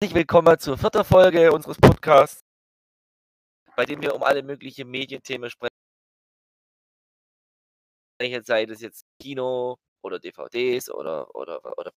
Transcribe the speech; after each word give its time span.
Herzlich 0.00 0.14
willkommen 0.14 0.56
zur 0.60 0.78
vierten 0.78 1.02
Folge 1.02 1.50
unseres 1.50 1.76
Podcasts, 1.76 2.44
bei 3.74 3.84
dem 3.84 4.00
wir 4.00 4.14
um 4.14 4.22
alle 4.22 4.44
möglichen 4.44 4.88
Medienthemen 4.88 5.50
sprechen. 5.50 5.74
Sei 8.44 8.64
das 8.64 8.80
jetzt 8.80 9.04
Kino 9.20 9.76
oder 10.00 10.20
DVDs 10.20 10.88
oder, 10.88 11.34
oder, 11.34 11.58
oder, 11.76 11.92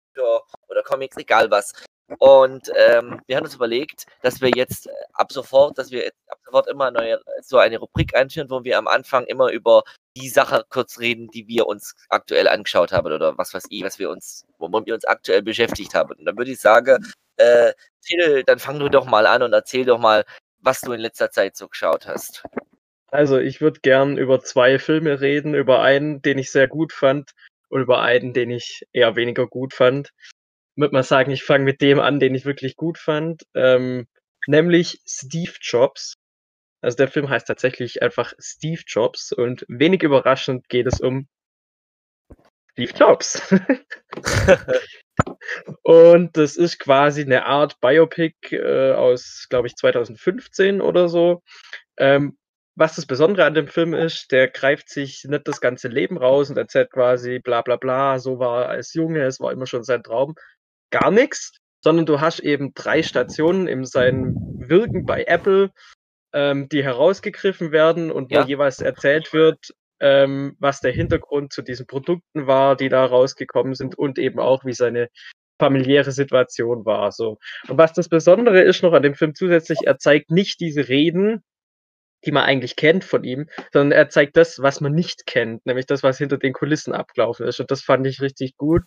oder 0.69 0.83
Comics, 0.83 1.17
egal 1.17 1.51
was. 1.51 1.73
Und 2.17 2.71
ähm, 2.75 3.21
wir 3.27 3.37
haben 3.37 3.45
uns 3.45 3.55
überlegt, 3.55 4.05
dass 4.21 4.41
wir 4.41 4.49
jetzt 4.49 4.87
äh, 4.87 4.91
ab 5.13 5.31
sofort, 5.31 5.77
dass 5.77 5.91
wir 5.91 6.11
ab 6.27 6.39
sofort 6.43 6.67
immer 6.67 6.89
neue, 6.91 7.21
so 7.41 7.57
eine 7.57 7.77
Rubrik 7.77 8.15
einführen, 8.15 8.49
wo 8.49 8.63
wir 8.63 8.77
am 8.77 8.87
Anfang 8.87 9.25
immer 9.25 9.51
über 9.51 9.83
die 10.17 10.29
Sache 10.29 10.65
kurz 10.69 10.99
reden, 10.99 11.29
die 11.29 11.47
wir 11.47 11.67
uns 11.67 11.95
aktuell 12.09 12.47
angeschaut 12.47 12.91
haben 12.91 13.11
oder 13.11 13.37
was 13.37 13.53
weiß 13.53 13.65
ich, 13.69 13.83
was 13.83 13.99
wir 13.99 14.09
uns, 14.09 14.45
womit 14.57 14.87
wir 14.87 14.95
uns 14.95 15.05
aktuell 15.05 15.43
beschäftigt 15.43 15.93
haben. 15.93 16.13
Und 16.13 16.25
dann 16.25 16.37
würde 16.37 16.51
ich 16.51 16.59
sagen, 16.59 17.05
äh, 17.37 17.73
Till, 18.01 18.43
dann 18.43 18.59
fang 18.59 18.79
du 18.79 18.89
doch 18.89 19.05
mal 19.05 19.25
an 19.25 19.43
und 19.43 19.53
erzähl 19.53 19.85
doch 19.85 19.99
mal, 19.99 20.25
was 20.61 20.81
du 20.81 20.91
in 20.93 21.01
letzter 21.01 21.31
Zeit 21.31 21.55
so 21.55 21.67
geschaut 21.67 22.07
hast. 22.07 22.43
Also, 23.11 23.39
ich 23.39 23.59
würde 23.61 23.79
gern 23.81 24.17
über 24.17 24.39
zwei 24.41 24.77
Filme 24.77 25.19
reden, 25.21 25.55
über 25.55 25.81
einen, 25.81 26.21
den 26.21 26.37
ich 26.37 26.51
sehr 26.51 26.67
gut 26.67 26.93
fand 26.93 27.31
und 27.69 27.81
über 27.81 28.01
einen, 28.01 28.33
den 28.33 28.51
ich 28.51 28.85
eher 28.93 29.15
weniger 29.15 29.47
gut 29.47 29.73
fand. 29.73 30.11
Würde 30.79 30.93
mal 30.93 31.03
sagen, 31.03 31.29
ich 31.31 31.43
fange 31.43 31.65
mit 31.65 31.81
dem 31.81 31.99
an, 31.99 32.21
den 32.21 32.33
ich 32.33 32.45
wirklich 32.45 32.77
gut 32.77 32.97
fand, 32.97 33.43
ähm, 33.53 34.07
nämlich 34.47 35.01
Steve 35.05 35.51
Jobs. 35.59 36.13
Also 36.81 36.95
der 36.95 37.09
Film 37.09 37.29
heißt 37.29 37.47
tatsächlich 37.47 38.01
einfach 38.01 38.31
Steve 38.39 38.81
Jobs 38.87 39.33
und 39.33 39.65
wenig 39.67 40.03
überraschend 40.03 40.69
geht 40.69 40.87
es 40.87 41.01
um 41.01 41.27
Steve 42.71 42.93
Jobs. 42.93 43.41
und 45.83 46.37
das 46.37 46.55
ist 46.55 46.79
quasi 46.79 47.23
eine 47.23 47.45
Art 47.45 47.81
Biopic 47.81 48.55
äh, 48.55 48.93
aus, 48.93 49.47
glaube 49.49 49.67
ich, 49.67 49.75
2015 49.75 50.79
oder 50.79 51.09
so. 51.09 51.43
Ähm, 51.97 52.37
was 52.75 52.95
das 52.95 53.05
Besondere 53.05 53.43
an 53.43 53.53
dem 53.53 53.67
Film 53.67 53.93
ist, 53.93 54.31
der 54.31 54.47
greift 54.47 54.87
sich 54.87 55.25
nicht 55.25 55.45
das 55.49 55.59
ganze 55.59 55.89
Leben 55.89 56.17
raus 56.17 56.49
und 56.49 56.57
erzählt 56.57 56.91
quasi 56.91 57.39
bla 57.39 57.61
bla 57.61 57.75
bla, 57.75 58.19
so 58.19 58.39
war 58.39 58.63
er 58.63 58.69
als 58.69 58.93
Junge, 58.93 59.25
es 59.25 59.41
war 59.41 59.51
immer 59.51 59.67
schon 59.67 59.83
sein 59.83 60.01
Traum. 60.01 60.35
Gar 60.91 61.11
nichts, 61.11 61.57
sondern 61.81 62.05
du 62.05 62.19
hast 62.19 62.39
eben 62.39 62.73
drei 62.73 63.03
Stationen 63.03 63.67
in 63.67 63.85
seinem 63.85 64.35
Wirken 64.57 65.05
bei 65.05 65.23
Apple, 65.23 65.71
ähm, 66.33 66.69
die 66.69 66.83
herausgegriffen 66.83 67.71
werden 67.71 68.11
und 68.11 68.31
ja. 68.31 68.43
wo 68.43 68.47
jeweils 68.47 68.79
erzählt 68.79 69.33
wird, 69.33 69.73
ähm, 69.99 70.55
was 70.59 70.81
der 70.81 70.91
Hintergrund 70.91 71.53
zu 71.53 71.61
diesen 71.61 71.87
Produkten 71.87 72.47
war, 72.47 72.75
die 72.75 72.89
da 72.89 73.05
rausgekommen 73.05 73.75
sind 73.75 73.97
und 73.97 74.17
eben 74.17 74.39
auch, 74.39 74.65
wie 74.65 74.73
seine 74.73 75.09
familiäre 75.59 76.11
Situation 76.11 76.85
war. 76.85 77.11
So. 77.11 77.37
Und 77.67 77.77
was 77.77 77.93
das 77.93 78.07
Besondere 78.07 78.61
ist 78.61 78.81
noch 78.81 78.93
an 78.93 79.03
dem 79.03 79.15
Film 79.15 79.35
zusätzlich, 79.35 79.79
er 79.85 79.97
zeigt 79.97 80.31
nicht 80.31 80.59
diese 80.61 80.87
Reden, 80.87 81.43
die 82.25 82.31
man 82.31 82.43
eigentlich 82.43 82.75
kennt 82.75 83.03
von 83.03 83.23
ihm, 83.23 83.49
sondern 83.71 83.91
er 83.91 84.09
zeigt 84.09 84.37
das, 84.37 84.61
was 84.61 84.81
man 84.81 84.93
nicht 84.93 85.25
kennt, 85.25 85.65
nämlich 85.65 85.85
das, 85.85 86.03
was 86.03 86.17
hinter 86.17 86.37
den 86.37 86.53
Kulissen 86.53 86.93
abgelaufen 86.93 87.45
ist. 87.45 87.59
Und 87.59 87.71
das 87.71 87.81
fand 87.81 88.07
ich 88.07 88.21
richtig 88.21 88.57
gut 88.57 88.83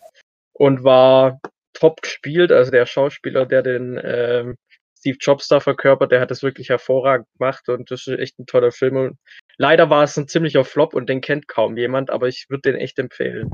und 0.53 0.83
war 0.83 1.39
top 1.73 2.01
gespielt. 2.01 2.51
Also 2.51 2.71
der 2.71 2.85
Schauspieler, 2.85 3.45
der 3.45 3.63
den 3.63 3.99
ähm, 4.03 4.57
Steve 4.97 5.17
Jobs 5.19 5.49
da 5.49 5.59
verkörpert, 5.59 6.11
der 6.11 6.21
hat 6.21 6.31
das 6.31 6.43
wirklich 6.43 6.69
hervorragend 6.69 7.27
gemacht 7.37 7.67
und 7.67 7.91
das 7.91 8.07
ist 8.07 8.19
echt 8.19 8.39
ein 8.39 8.45
toller 8.45 8.71
Film. 8.71 8.95
Und 8.95 9.17
leider 9.57 9.89
war 9.89 10.03
es 10.03 10.15
ein 10.17 10.29
ziemlicher 10.29 10.63
Flop 10.63 10.93
und 10.93 11.09
den 11.09 11.19
kennt 11.19 11.47
kaum 11.47 11.75
jemand, 11.75 12.09
aber 12.09 12.29
ich 12.29 12.45
würde 12.49 12.71
den 12.71 12.79
echt 12.79 12.97
empfehlen. 12.99 13.51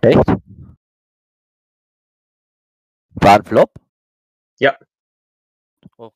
Echt? 0.00 0.24
War 3.14 3.36
ein 3.36 3.44
Flop? 3.44 3.70
Ja. 4.60 4.78
Oh. 5.96 6.12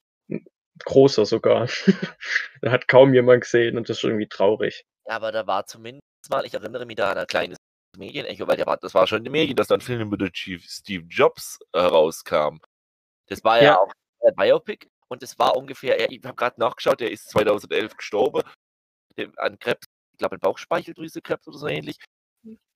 Großer 0.85 1.27
sogar. 1.27 1.67
da 2.61 2.71
hat 2.71 2.87
kaum 2.87 3.13
jemand 3.13 3.43
gesehen 3.43 3.77
und 3.77 3.89
das 3.89 3.99
ist 3.99 4.05
irgendwie 4.05 4.29
traurig. 4.29 4.85
Ja, 5.07 5.17
aber 5.17 5.33
da 5.33 5.47
war 5.49 5.67
zumindest 5.67 6.03
mal, 6.31 6.45
ich 6.47 6.55
erinnere 6.55 6.87
mich 6.87 6.97
da 6.97 7.11
an 7.11 7.19
ein 7.19 7.27
kleines 7.27 7.59
Medienecho, 7.97 8.47
weil 8.47 8.57
der 8.57 8.67
war, 8.67 8.77
das 8.77 8.95
war 8.95 9.07
schon 9.07 9.19
in 9.19 9.25
den 9.25 9.33
Medien, 9.33 9.57
dass 9.57 9.69
dann 9.69 9.81
Film 9.81 10.01
über 10.03 10.17
den 10.17 10.33
Chief 10.33 10.65
Steve 10.65 11.05
Jobs 11.09 11.59
herauskam. 11.73 12.59
Das 13.29 13.43
war 13.45 13.59
ja, 13.59 13.65
ja 13.65 13.79
auch 13.79 13.93
Biopic 14.37 14.89
und 15.09 15.23
es 15.23 15.39
war 15.39 15.57
ungefähr, 15.57 16.11
ich 16.11 16.25
habe 16.25 16.35
gerade 16.35 16.61
nachgeschaut, 16.61 17.01
der 17.01 17.11
ist 17.11 17.29
2011 17.31 17.97
gestorben 17.97 18.43
an 19.37 19.59
Krebs, 19.59 19.87
ich 20.13 20.19
glaube 20.19 20.35
an 20.35 20.41
Bauchspeicheldrüsekrebs 20.41 21.47
oder 21.49 21.59
so 21.59 21.67
ähnlich. 21.69 21.97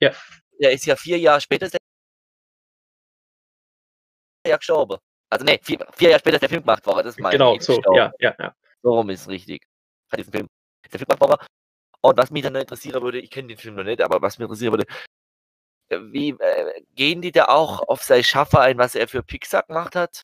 Ja. 0.01 0.13
Der 0.61 0.73
ist 0.73 0.87
ja 0.87 0.97
vier 0.97 1.19
Jahre 1.19 1.41
später 1.41 1.69
ja 4.47 4.57
gestorben. 4.57 4.99
Also 5.31 5.45
ne, 5.45 5.59
vier, 5.63 5.87
vier, 5.95 6.11
Jahre 6.11 6.21
später 6.21 6.37
ist 6.37 6.43
der 6.43 6.49
Film 6.49 6.63
gemacht 6.63 6.85
worden, 6.87 7.05
das 7.05 7.19
meine 7.19 7.39
Genau, 7.39 7.59
so, 7.59 7.77
gestorben. 7.77 7.97
ja, 7.97 8.13
ja, 8.19 8.35
ja. 8.39 8.55
So 8.83 8.95
rum 8.95 9.11
ist 9.11 9.29
richtig. 9.29 9.65
Hat 10.11 10.19
diesen 10.19 10.33
Film, 10.33 10.49
der 10.85 10.91
Film 10.99 11.07
gemacht 11.07 11.21
worden. 11.21 11.47
Und 12.03 12.17
was 12.17 12.31
mich 12.31 12.43
dann 12.43 12.55
interessieren 12.57 13.03
würde, 13.03 13.21
ich 13.21 13.31
kenne 13.31 13.49
den 13.49 13.59
Film 13.59 13.75
noch 13.75 13.85
nicht, 13.85 14.01
aber 14.01 14.23
was 14.23 14.39
mich 14.39 14.45
interessieren 14.47 14.73
würde, 14.73 14.87
wie 15.91 16.31
äh, 16.31 16.83
gehen 16.95 17.21
die 17.21 17.33
da 17.33 17.47
auch 17.47 17.87
auf 17.89 18.03
sein 18.03 18.25
Schaffer 18.25 18.61
ein, 18.61 18.79
was 18.79 18.95
er 18.95 19.09
für 19.09 19.23
Pixar 19.23 19.65
gemacht 19.65 19.97
hat? 19.97 20.23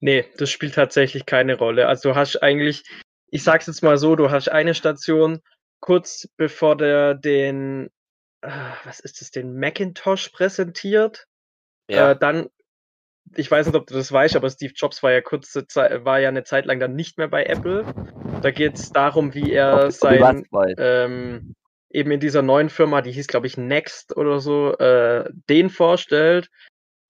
Nee, 0.00 0.24
das 0.36 0.50
spielt 0.50 0.74
tatsächlich 0.74 1.26
keine 1.26 1.56
Rolle. 1.56 1.88
Also 1.88 2.10
du 2.10 2.14
hast 2.16 2.42
eigentlich, 2.42 2.84
ich 3.30 3.42
sag's 3.44 3.66
jetzt 3.66 3.82
mal 3.82 3.98
so, 3.98 4.16
du 4.16 4.30
hast 4.30 4.48
eine 4.48 4.74
Station 4.74 5.40
kurz 5.80 6.28
bevor 6.36 6.76
der 6.76 7.14
den, 7.14 7.90
äh, 8.40 8.50
was 8.84 9.00
ist 9.00 9.20
das, 9.20 9.30
den 9.30 9.58
Macintosh 9.58 10.30
präsentiert. 10.30 11.26
Ja. 11.88 12.12
Äh, 12.12 12.18
dann, 12.18 12.48
ich 13.36 13.50
weiß 13.50 13.66
nicht, 13.66 13.76
ob 13.76 13.86
du 13.86 13.94
das 13.94 14.10
weißt, 14.10 14.36
aber 14.36 14.50
Steve 14.50 14.72
Jobs 14.74 15.02
war 15.02 15.12
ja 15.12 15.20
kurze 15.20 15.66
Zeit, 15.66 16.04
war 16.04 16.18
ja 16.18 16.28
eine 16.28 16.44
Zeit 16.44 16.64
lang 16.64 16.80
dann 16.80 16.94
nicht 16.94 17.18
mehr 17.18 17.28
bei 17.28 17.44
Apple. 17.44 17.84
Da 18.42 18.50
geht 18.50 18.74
es 18.74 18.90
darum, 18.90 19.34
wie 19.34 19.52
er 19.52 19.90
sein 19.90 20.46
ähm, 20.78 21.54
eben 21.90 22.10
in 22.10 22.20
dieser 22.20 22.42
neuen 22.42 22.68
Firma, 22.68 23.02
die 23.02 23.12
hieß, 23.12 23.26
glaube 23.26 23.46
ich, 23.46 23.56
Next 23.56 24.16
oder 24.16 24.40
so, 24.40 24.76
äh, 24.78 25.30
den 25.48 25.70
vorstellt. 25.70 26.50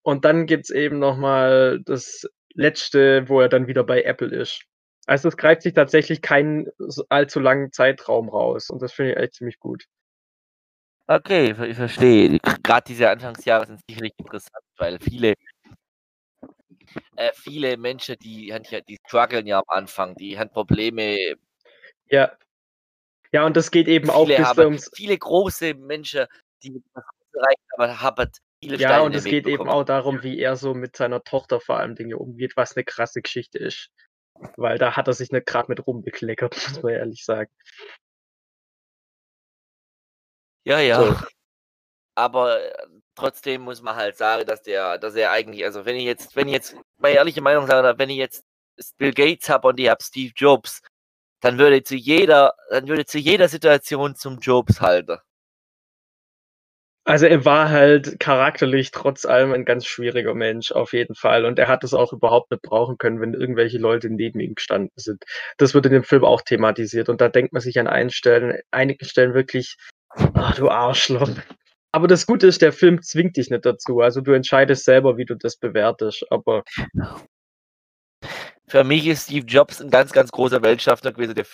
Und 0.02 0.24
dann 0.24 0.46
gibt 0.46 0.64
es 0.64 0.70
eben 0.70 0.98
nochmal 0.98 1.80
das 1.84 2.28
letzte, 2.54 3.28
wo 3.28 3.40
er 3.40 3.48
dann 3.48 3.66
wieder 3.66 3.84
bei 3.84 4.02
Apple 4.02 4.34
ist. 4.34 4.62
Also 5.06 5.28
es 5.28 5.36
greift 5.36 5.62
sich 5.62 5.72
tatsächlich 5.74 6.20
keinen 6.20 6.68
allzu 7.08 7.40
langen 7.40 7.72
Zeitraum 7.72 8.28
raus 8.28 8.68
und 8.68 8.82
das 8.82 8.92
finde 8.92 9.12
ich 9.12 9.18
echt 9.18 9.34
ziemlich 9.34 9.58
gut. 9.58 9.84
Okay, 11.06 11.54
ich 11.66 11.76
verstehe. 11.76 12.38
Gerade 12.62 12.84
diese 12.86 13.08
Anfangsjahre 13.08 13.66
sind 13.66 13.80
sicherlich 13.88 14.12
interessant, 14.18 14.62
weil 14.76 14.98
viele, 15.00 15.32
äh, 17.16 17.32
viele 17.32 17.78
Menschen, 17.78 18.16
die, 18.18 18.54
die 18.86 18.98
strugglen 19.06 19.46
ja 19.46 19.58
am 19.58 19.64
Anfang, 19.68 20.14
die 20.16 20.38
haben 20.38 20.50
Probleme. 20.50 21.16
Ja. 22.10 22.36
Ja, 23.32 23.44
und 23.44 23.56
das 23.56 23.70
geht 23.70 23.88
eben 23.88 24.10
auch 24.10 24.26
bis 24.26 24.58
ums... 24.58 24.90
Viele 24.94 25.18
große 25.18 25.74
Menschen, 25.74 26.26
die 26.62 26.82
erreicht 27.32 27.60
aber 27.74 28.00
haben 28.00 28.30
viele 28.60 28.76
Ja, 28.76 28.88
Steine 28.88 29.04
und 29.04 29.14
es 29.14 29.24
geht 29.24 29.46
eben 29.46 29.68
auch 29.68 29.84
darum, 29.84 30.22
wie 30.22 30.38
er 30.38 30.56
so 30.56 30.74
mit 30.74 30.96
seiner 30.96 31.22
Tochter 31.22 31.60
vor 31.60 31.78
allem 31.78 31.94
Dinge 31.94 32.18
umgeht, 32.18 32.56
was 32.56 32.76
eine 32.76 32.84
krasse 32.84 33.22
Geschichte 33.22 33.58
ist. 33.58 33.90
Weil 34.56 34.78
da 34.78 34.96
hat 34.96 35.08
er 35.08 35.14
sich 35.14 35.30
nicht 35.30 35.46
gerade 35.46 35.68
mit 35.68 35.86
rumbekleckert, 35.86 36.54
muss 36.68 36.82
man 36.82 36.92
ehrlich 36.92 37.24
sagen. 37.24 37.50
Ja, 40.64 40.80
ja. 40.80 41.02
So. 41.02 41.16
Aber 42.14 42.60
äh, 42.60 42.86
trotzdem 43.14 43.62
muss 43.62 43.80
man 43.80 43.96
halt 43.96 44.16
sagen, 44.16 44.44
dass 44.44 44.62
der, 44.62 44.98
dass 44.98 45.14
er 45.14 45.30
eigentlich, 45.30 45.64
also 45.64 45.84
wenn 45.84 45.96
ich 45.96 46.04
jetzt, 46.04 46.34
wenn 46.36 46.48
ich 46.48 46.54
jetzt, 46.54 46.76
meine 46.98 47.16
ehrliche 47.16 47.40
Meinung 47.40 47.66
sage, 47.66 47.98
wenn 47.98 48.10
ich 48.10 48.16
jetzt 48.16 48.44
Bill 48.96 49.12
Gates 49.12 49.48
habe 49.48 49.68
und 49.68 49.80
ich 49.80 49.88
habe 49.88 50.02
Steve 50.02 50.32
Jobs, 50.36 50.82
dann 51.40 51.58
würde 51.58 51.82
zu 51.82 51.96
jeder, 51.96 52.54
dann 52.70 52.88
würde 52.88 53.06
zu 53.06 53.18
jeder 53.18 53.48
Situation 53.48 54.14
zum 54.14 54.38
Jobs 54.40 54.80
halten. 54.80 55.18
Also 57.08 57.24
er 57.24 57.46
war 57.46 57.70
halt 57.70 58.20
charakterlich 58.20 58.90
trotz 58.90 59.24
allem 59.24 59.52
ein 59.54 59.64
ganz 59.64 59.86
schwieriger 59.86 60.34
Mensch, 60.34 60.72
auf 60.72 60.92
jeden 60.92 61.14
Fall. 61.14 61.46
Und 61.46 61.58
er 61.58 61.66
hat 61.66 61.82
es 61.82 61.94
auch 61.94 62.12
überhaupt 62.12 62.50
nicht 62.50 62.60
brauchen 62.60 62.98
können, 62.98 63.18
wenn 63.22 63.32
irgendwelche 63.32 63.78
Leute 63.78 64.10
neben 64.10 64.40
ihm 64.40 64.54
gestanden 64.56 64.92
sind. 64.96 65.24
Das 65.56 65.72
wird 65.72 65.86
in 65.86 65.92
dem 65.92 66.04
Film 66.04 66.22
auch 66.22 66.42
thematisiert. 66.42 67.08
Und 67.08 67.22
da 67.22 67.30
denkt 67.30 67.54
man 67.54 67.62
sich 67.62 67.80
an 67.80 67.86
einen 67.86 68.10
Stellen, 68.10 68.60
einigen 68.72 69.06
Stellen 69.06 69.32
wirklich, 69.32 69.78
ach 70.34 70.54
du 70.56 70.68
Arschloch. 70.68 71.30
Aber 71.92 72.08
das 72.08 72.26
Gute 72.26 72.46
ist, 72.46 72.60
der 72.60 72.74
Film 72.74 73.00
zwingt 73.00 73.38
dich 73.38 73.48
nicht 73.48 73.64
dazu. 73.64 74.00
Also 74.00 74.20
du 74.20 74.32
entscheidest 74.32 74.84
selber, 74.84 75.16
wie 75.16 75.24
du 75.24 75.34
das 75.34 75.56
bewertest. 75.56 76.26
Aber 76.28 76.62
für 78.68 78.84
mich 78.84 79.06
ist 79.06 79.24
Steve 79.24 79.46
Jobs 79.46 79.80
ein 79.80 79.90
ganz, 79.90 80.12
ganz 80.12 80.30
großer 80.30 80.62
Weltschaffner 80.62 81.12
gewesen, 81.12 81.34
der 81.34 81.46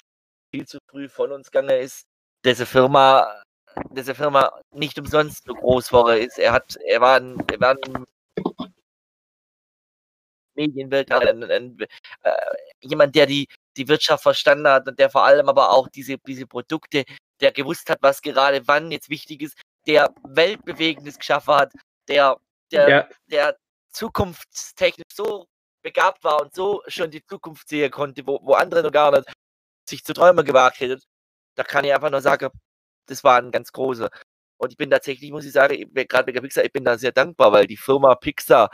viel 0.54 0.66
zu 0.66 0.78
früh 0.90 1.08
von 1.08 1.32
uns 1.32 1.50
gegangen 1.50 1.80
ist. 1.80 2.04
Diese 2.44 2.66
Firma 2.66 3.42
diese 3.90 4.14
Firma 4.14 4.52
nicht 4.72 4.98
umsonst 4.98 5.44
so 5.44 5.54
groß 5.54 5.92
war. 5.92 6.16
Ist. 6.16 6.38
Er 6.38 6.52
hat, 6.52 6.76
er 6.86 7.00
war 7.00 7.16
ein, 7.16 7.42
er 7.50 7.60
war 7.60 7.76
ein 7.84 8.04
Medienwelt, 10.56 11.10
ein, 11.10 11.42
ein, 11.44 11.76
äh, 12.22 12.32
jemand, 12.80 13.14
der 13.16 13.26
die, 13.26 13.48
die 13.76 13.88
Wirtschaft 13.88 14.22
verstanden 14.22 14.68
hat 14.68 14.86
und 14.86 14.98
der 14.98 15.10
vor 15.10 15.24
allem 15.24 15.48
aber 15.48 15.70
auch 15.70 15.88
diese, 15.88 16.16
diese 16.18 16.46
Produkte, 16.46 17.04
der 17.40 17.50
gewusst 17.50 17.90
hat, 17.90 17.98
was 18.02 18.22
gerade 18.22 18.66
wann 18.66 18.92
jetzt 18.92 19.08
wichtig 19.08 19.42
ist, 19.42 19.60
der 19.86 20.14
Weltbewegendes 20.22 21.18
geschaffen 21.18 21.54
hat, 21.54 21.72
der, 22.08 22.36
der, 22.70 22.88
ja. 22.88 23.08
der 23.26 23.56
zukunftstechnisch 23.90 25.12
so 25.12 25.46
begabt 25.84 26.24
war 26.24 26.42
und 26.42 26.54
so 26.54 26.82
schon 26.88 27.10
die 27.10 27.24
Zukunft 27.24 27.68
sehen 27.68 27.90
konnte, 27.90 28.26
wo, 28.26 28.40
wo 28.42 28.54
andere 28.54 28.82
noch 28.82 28.90
gar 28.90 29.12
nicht 29.12 29.30
sich 29.88 30.02
zu 30.02 30.14
träumen 30.14 30.44
gewagt 30.44 30.80
hätten, 30.80 31.00
da 31.56 31.62
kann 31.62 31.84
ich 31.84 31.92
einfach 31.94 32.10
nur 32.10 32.22
sagen, 32.22 32.50
das 33.06 33.22
war 33.22 33.38
ein 33.38 33.52
ganz 33.52 33.70
großer. 33.70 34.10
Und 34.56 34.72
ich 34.72 34.78
bin 34.78 34.90
tatsächlich, 34.90 35.30
muss 35.30 35.44
ich 35.44 35.52
sagen, 35.52 35.92
gerade 35.94 36.26
wegen 36.26 36.42
Pixar, 36.42 36.64
ich 36.64 36.72
bin 36.72 36.84
da 36.84 36.96
sehr 36.96 37.12
dankbar, 37.12 37.52
weil 37.52 37.66
die 37.66 37.76
Firma 37.76 38.14
Pixar, 38.14 38.70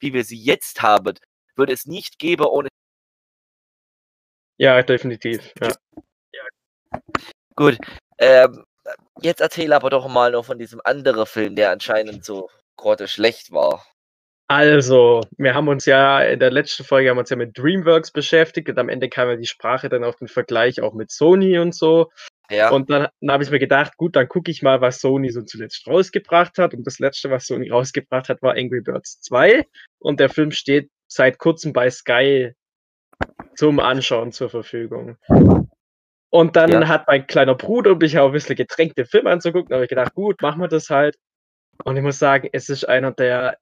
wie 0.00 0.12
wir 0.14 0.24
sie 0.24 0.38
jetzt 0.38 0.82
haben, 0.82 1.14
würde 1.54 1.72
es 1.72 1.86
nicht 1.86 2.18
geben 2.18 2.46
ohne. 2.46 2.68
Ja, 4.56 4.82
definitiv. 4.82 5.52
Ja. 5.60 5.74
Gut. 7.56 7.78
Ähm, 8.18 8.64
jetzt 9.20 9.40
erzähle 9.40 9.76
aber 9.76 9.90
doch 9.90 10.08
mal 10.08 10.30
noch 10.32 10.44
von 10.44 10.58
diesem 10.58 10.80
anderen 10.84 11.26
Film, 11.26 11.56
der 11.56 11.70
anscheinend 11.70 12.24
so 12.24 12.48
gerade 12.76 13.06
schlecht 13.08 13.52
war. 13.52 13.84
Also, 14.46 15.22
wir 15.38 15.54
haben 15.54 15.68
uns 15.68 15.86
ja 15.86 16.20
in 16.22 16.38
der 16.38 16.50
letzten 16.50 16.84
Folge 16.84 17.08
haben 17.10 17.18
uns 17.18 17.30
ja 17.30 17.36
mit 17.36 17.56
DreamWorks 17.56 18.10
beschäftigt 18.10 18.68
und 18.68 18.78
am 18.78 18.90
Ende 18.90 19.08
kam 19.08 19.28
ja 19.28 19.36
die 19.36 19.46
Sprache 19.46 19.88
dann 19.88 20.04
auf 20.04 20.16
den 20.16 20.28
Vergleich 20.28 20.82
auch 20.82 20.92
mit 20.92 21.10
Sony 21.10 21.58
und 21.58 21.74
so. 21.74 22.10
Ja. 22.50 22.70
Und 22.70 22.90
dann, 22.90 23.08
dann 23.20 23.32
habe 23.32 23.42
ich 23.42 23.50
mir 23.50 23.58
gedacht, 23.58 23.96
gut, 23.96 24.16
dann 24.16 24.28
gucke 24.28 24.50
ich 24.50 24.62
mal, 24.62 24.82
was 24.82 25.00
Sony 25.00 25.30
so 25.30 25.40
zuletzt 25.42 25.86
rausgebracht 25.86 26.58
hat. 26.58 26.74
Und 26.74 26.86
das 26.86 26.98
letzte, 26.98 27.30
was 27.30 27.46
Sony 27.46 27.70
rausgebracht 27.70 28.28
hat, 28.28 28.42
war 28.42 28.52
Angry 28.54 28.82
Birds 28.82 29.20
2. 29.22 29.64
Und 29.98 30.20
der 30.20 30.28
Film 30.28 30.50
steht 30.50 30.90
seit 31.08 31.38
kurzem 31.38 31.72
bei 31.72 31.88
Sky 31.88 32.52
zum 33.56 33.80
Anschauen 33.80 34.30
zur 34.32 34.50
Verfügung. 34.50 35.16
Und 36.30 36.56
dann 36.56 36.70
Ja. 36.70 36.88
hat 36.88 37.06
mein 37.06 37.26
kleiner 37.26 37.54
Bruder 37.54 37.94
mich 37.94 38.18
auch 38.18 38.26
ein 38.26 38.32
bisschen 38.32 38.56
gedrängt, 38.56 38.98
den 38.98 39.06
Film 39.06 39.26
anzugucken. 39.26 39.70
Da 39.70 39.76
habe 39.76 39.84
ich 39.84 39.90
gedacht, 39.90 40.14
gut, 40.14 40.42
machen 40.42 40.60
wir 40.60 40.68
das 40.68 40.90
halt. 40.90 41.16
Und 41.84 41.96
ich 41.96 42.02
muss 42.02 42.18
sagen, 42.18 42.48
es 42.52 42.68
ist 42.68 42.84
einer 42.84 43.12
der 43.12 43.56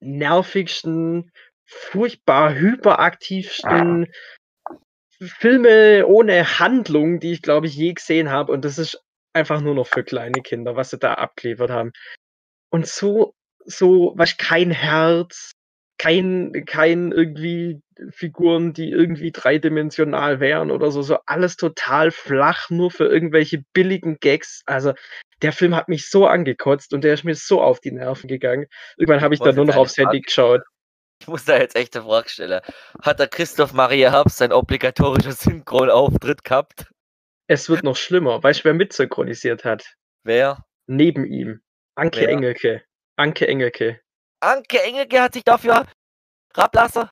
nervigsten, 0.00 1.32
furchtbar 1.66 2.54
hyperaktivsten 2.54 4.06
Filme 5.20 6.06
ohne 6.06 6.58
Handlung, 6.58 7.20
die 7.20 7.32
ich, 7.32 7.42
glaube 7.42 7.66
ich, 7.66 7.74
je 7.74 7.92
gesehen 7.92 8.30
habe. 8.30 8.52
Und 8.52 8.64
das 8.64 8.78
ist 8.78 9.02
einfach 9.32 9.60
nur 9.60 9.74
noch 9.74 9.86
für 9.86 10.04
kleine 10.04 10.42
Kinder, 10.42 10.76
was 10.76 10.90
sie 10.90 10.98
da 10.98 11.14
abgeliefert 11.14 11.70
haben. 11.70 11.92
Und 12.70 12.86
so, 12.86 13.34
so, 13.64 14.12
was 14.16 14.36
kein 14.36 14.70
Herz, 14.70 15.52
kein, 15.98 16.64
kein 16.64 17.12
irgendwie 17.12 17.82
Figuren, 18.10 18.72
die 18.72 18.90
irgendwie 18.90 19.32
dreidimensional 19.32 20.40
wären 20.40 20.70
oder 20.70 20.90
so, 20.90 21.02
so 21.02 21.18
alles 21.26 21.56
total 21.56 22.10
flach, 22.10 22.70
nur 22.70 22.90
für 22.90 23.06
irgendwelche 23.06 23.64
billigen 23.72 24.18
Gags. 24.20 24.62
Also 24.66 24.94
der 25.42 25.52
Film 25.52 25.74
hat 25.74 25.88
mich 25.88 26.08
so 26.08 26.26
angekotzt 26.26 26.94
und 26.94 27.02
der 27.02 27.14
ist 27.14 27.24
mir 27.24 27.34
so 27.34 27.60
auf 27.60 27.80
die 27.80 27.92
Nerven 27.92 28.28
gegangen. 28.28 28.66
Irgendwann 28.96 29.20
habe 29.20 29.34
ich 29.34 29.40
Was 29.40 29.46
dann 29.46 29.56
nur 29.56 29.64
noch 29.66 29.76
aufs 29.76 29.96
Handy 29.96 30.20
geschaut. 30.20 30.62
Ich 31.20 31.26
muss 31.26 31.44
da 31.44 31.58
jetzt 31.58 31.74
echt 31.74 31.96
eine 31.96 32.04
Frage 32.04 32.28
stellen. 32.28 32.60
Hat 33.02 33.18
der 33.18 33.26
Christoph 33.26 33.72
Maria 33.72 34.12
Herbst 34.12 34.36
sein 34.36 34.52
obligatorischer 34.52 35.32
Synchronauftritt 35.32 36.44
gehabt? 36.44 36.86
Es 37.48 37.68
wird 37.68 37.82
noch 37.82 37.96
schlimmer. 37.96 38.40
Weißt 38.40 38.60
du, 38.60 38.66
wer 38.66 38.74
mitsynchronisiert 38.74 39.64
hat? 39.64 39.96
Wer? 40.22 40.64
Neben 40.86 41.26
ihm. 41.26 41.60
Anke 41.96 42.20
Wer? 42.20 42.28
Engelke. 42.28 42.84
Anke 43.16 43.48
Engelke. 43.48 44.00
Anke 44.40 44.82
Engelke 44.82 45.20
hat 45.20 45.34
sich 45.34 45.44
dafür 45.44 45.86
rablassen. 46.54 47.08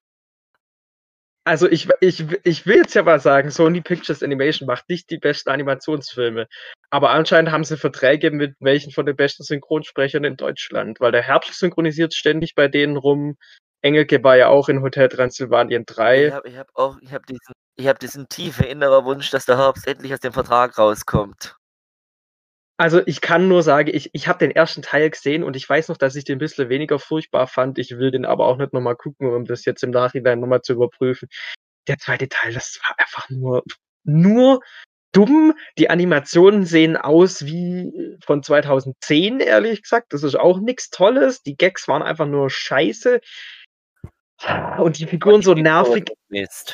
Also 1.46 1.69
ich, 1.69 1.88
ich, 2.00 2.26
ich 2.43 2.67
will 2.67 2.78
jetzt 2.78 2.94
ja 2.94 3.05
mal 3.05 3.20
sagen, 3.20 3.50
Sony 3.50 3.81
Pictures 3.81 4.25
Animation 4.25 4.67
macht 4.67 4.88
nicht 4.88 5.11
die 5.11 5.19
besten 5.19 5.50
Animationsfilme. 5.50 6.49
Aber 6.90 7.11
anscheinend 7.11 7.52
haben 7.52 7.62
sie 7.62 7.76
Verträge 7.76 8.32
mit 8.32 8.56
welchen 8.58 8.90
von 8.90 9.06
den 9.06 9.14
besten 9.14 9.44
Synchronsprechern 9.44 10.25
in 10.25 10.37
Deutschland. 10.37 10.99
Weil 10.99 11.12
der 11.12 11.23
Herbst 11.23 11.55
synchronisiert 11.55 12.14
ständig 12.14 12.56
bei 12.56 12.67
denen 12.67 12.96
rum. 12.96 13.37
Engelke 13.81 14.25
war 14.25 14.37
ja 14.37 14.49
auch 14.49 14.69
in 14.69 14.82
Hotel 14.82 15.08
Transylvanien 15.08 15.84
Ich 15.88 15.94
3. 15.94 16.32
habe 16.32 16.49
ich 16.49 16.56
hab 16.56 16.69
auch, 16.75 16.99
ich 17.00 17.12
habe 17.12 17.25
diesen, 17.28 17.52
ich 17.76 17.87
hab 17.87 18.00
diesen 18.00 18.28
tiefen 18.28 18.64
inneren 18.64 19.05
Wunsch, 19.05 19.31
dass 19.31 19.46
der 19.46 19.58
Herbst 19.58 19.87
endlich 19.87 20.12
aus 20.12 20.20
dem 20.20 20.32
Vertrag 20.32 20.76
rauskommt. 20.76 21.55
Also 22.78 23.00
ich 23.06 23.23
kann 23.23 23.49
nur 23.49 23.62
sagen, 23.62 23.90
ich, 23.93 24.11
ich 24.12 24.28
habe 24.28 24.38
den 24.38 24.50
ersten 24.50 24.82
Teil 24.82 25.08
gesehen 25.08 25.43
und 25.43 25.56
ich 25.56 25.69
weiß 25.69 25.88
noch, 25.88 25.96
dass 25.96 26.14
ich 26.14 26.25
den 26.25 26.37
ein 26.37 26.38
bisschen 26.38 26.69
weniger 26.69 26.99
furchtbar 26.99 27.46
fand. 27.46 27.78
Ich 27.78 27.96
will 27.99 28.11
den 28.11 28.26
aber 28.26 28.46
auch 28.46 28.58
nicht 28.58 28.75
nochmal 28.75 28.96
gucken, 28.96 29.32
um 29.32 29.46
das 29.46 29.64
jetzt 29.64 29.82
im 29.82 29.90
Nachhinein 29.90 30.40
nochmal 30.40 30.61
zu 30.61 30.75
überprüfen. 30.75 31.28
Der 31.88 31.99
zweite 31.99 32.28
Teil, 32.28 32.52
das 32.52 32.78
war 32.87 32.99
einfach 32.99 33.31
nur, 33.31 33.62
nur 34.05 34.61
dumm. 35.12 35.55
Die 35.78 35.88
Animationen 35.88 36.67
sehen 36.67 36.99
aus 36.99 37.46
wie 37.46 38.19
von 38.23 38.43
2010, 38.43 39.40
ehrlich 39.40 39.82
gesagt. 39.82 40.12
Das 40.12 40.23
ist 40.23 40.34
auch 40.34 40.61
nichts 40.61 40.90
Tolles. 40.90 41.43
Die 41.43 41.56
Gags 41.56 41.88
waren 41.88 42.02
einfach 42.02 42.26
nur 42.26 42.50
scheiße. 42.50 43.20
Und 44.78 44.99
die 44.99 45.06
Figuren 45.06 45.40
so 45.40 45.55
nervig. 45.55 46.11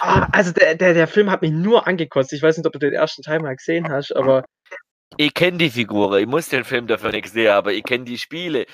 Ah, 0.00 0.28
also 0.32 0.50
der, 0.52 0.74
der, 0.74 0.94
der 0.94 1.06
Film 1.06 1.30
hat 1.30 1.42
mich 1.42 1.52
nur 1.52 1.86
angekotzt. 1.86 2.32
Ich 2.32 2.42
weiß 2.42 2.56
nicht, 2.56 2.66
ob 2.66 2.72
du 2.72 2.80
den 2.80 2.92
ersten 2.92 3.22
Teil 3.22 3.38
mal 3.38 3.54
gesehen 3.54 3.88
hast, 3.88 4.10
aber 4.16 4.44
Ich 5.16 5.34
kenne 5.34 5.58
die 5.58 5.70
Figuren, 5.70 6.20
ich 6.20 6.26
muss 6.26 6.48
den 6.48 6.64
Film 6.64 6.86
dafür 6.86 7.12
nicht 7.12 7.28
sehen, 7.28 7.52
aber 7.52 7.72
ich 7.72 7.84
kenne 7.84 8.04
die 8.04 8.18
Spiele. 8.18 8.66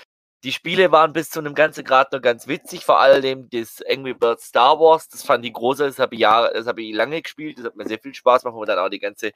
Die 0.44 0.52
Spiele 0.52 0.92
waren 0.92 1.12
bis 1.12 1.30
zu 1.30 1.40
einem 1.40 1.54
ganzen 1.54 1.82
Grad 1.82 2.12
noch 2.12 2.22
ganz 2.22 2.46
witzig, 2.46 2.84
vor 2.84 3.00
allem 3.00 3.50
das 3.50 3.82
Angry 3.90 4.14
Birds 4.14 4.46
Star 4.46 4.78
Wars, 4.78 5.08
das 5.08 5.24
fand 5.24 5.44
ich 5.44 5.52
groß, 5.52 5.78
das 5.78 5.98
habe 5.98 6.14
ich, 6.14 6.20
Jahre, 6.20 6.52
das 6.54 6.66
hab 6.66 6.78
ich 6.78 6.94
lange 6.94 7.20
gespielt, 7.20 7.58
das 7.58 7.64
hat 7.64 7.76
mir 7.76 7.86
sehr 7.88 7.98
viel 7.98 8.14
Spaß 8.14 8.42
gemacht, 8.42 8.54
wo 8.54 8.60
man 8.60 8.68
dann 8.68 8.78
auch 8.78 8.88
die 8.88 9.00
ganze, 9.00 9.32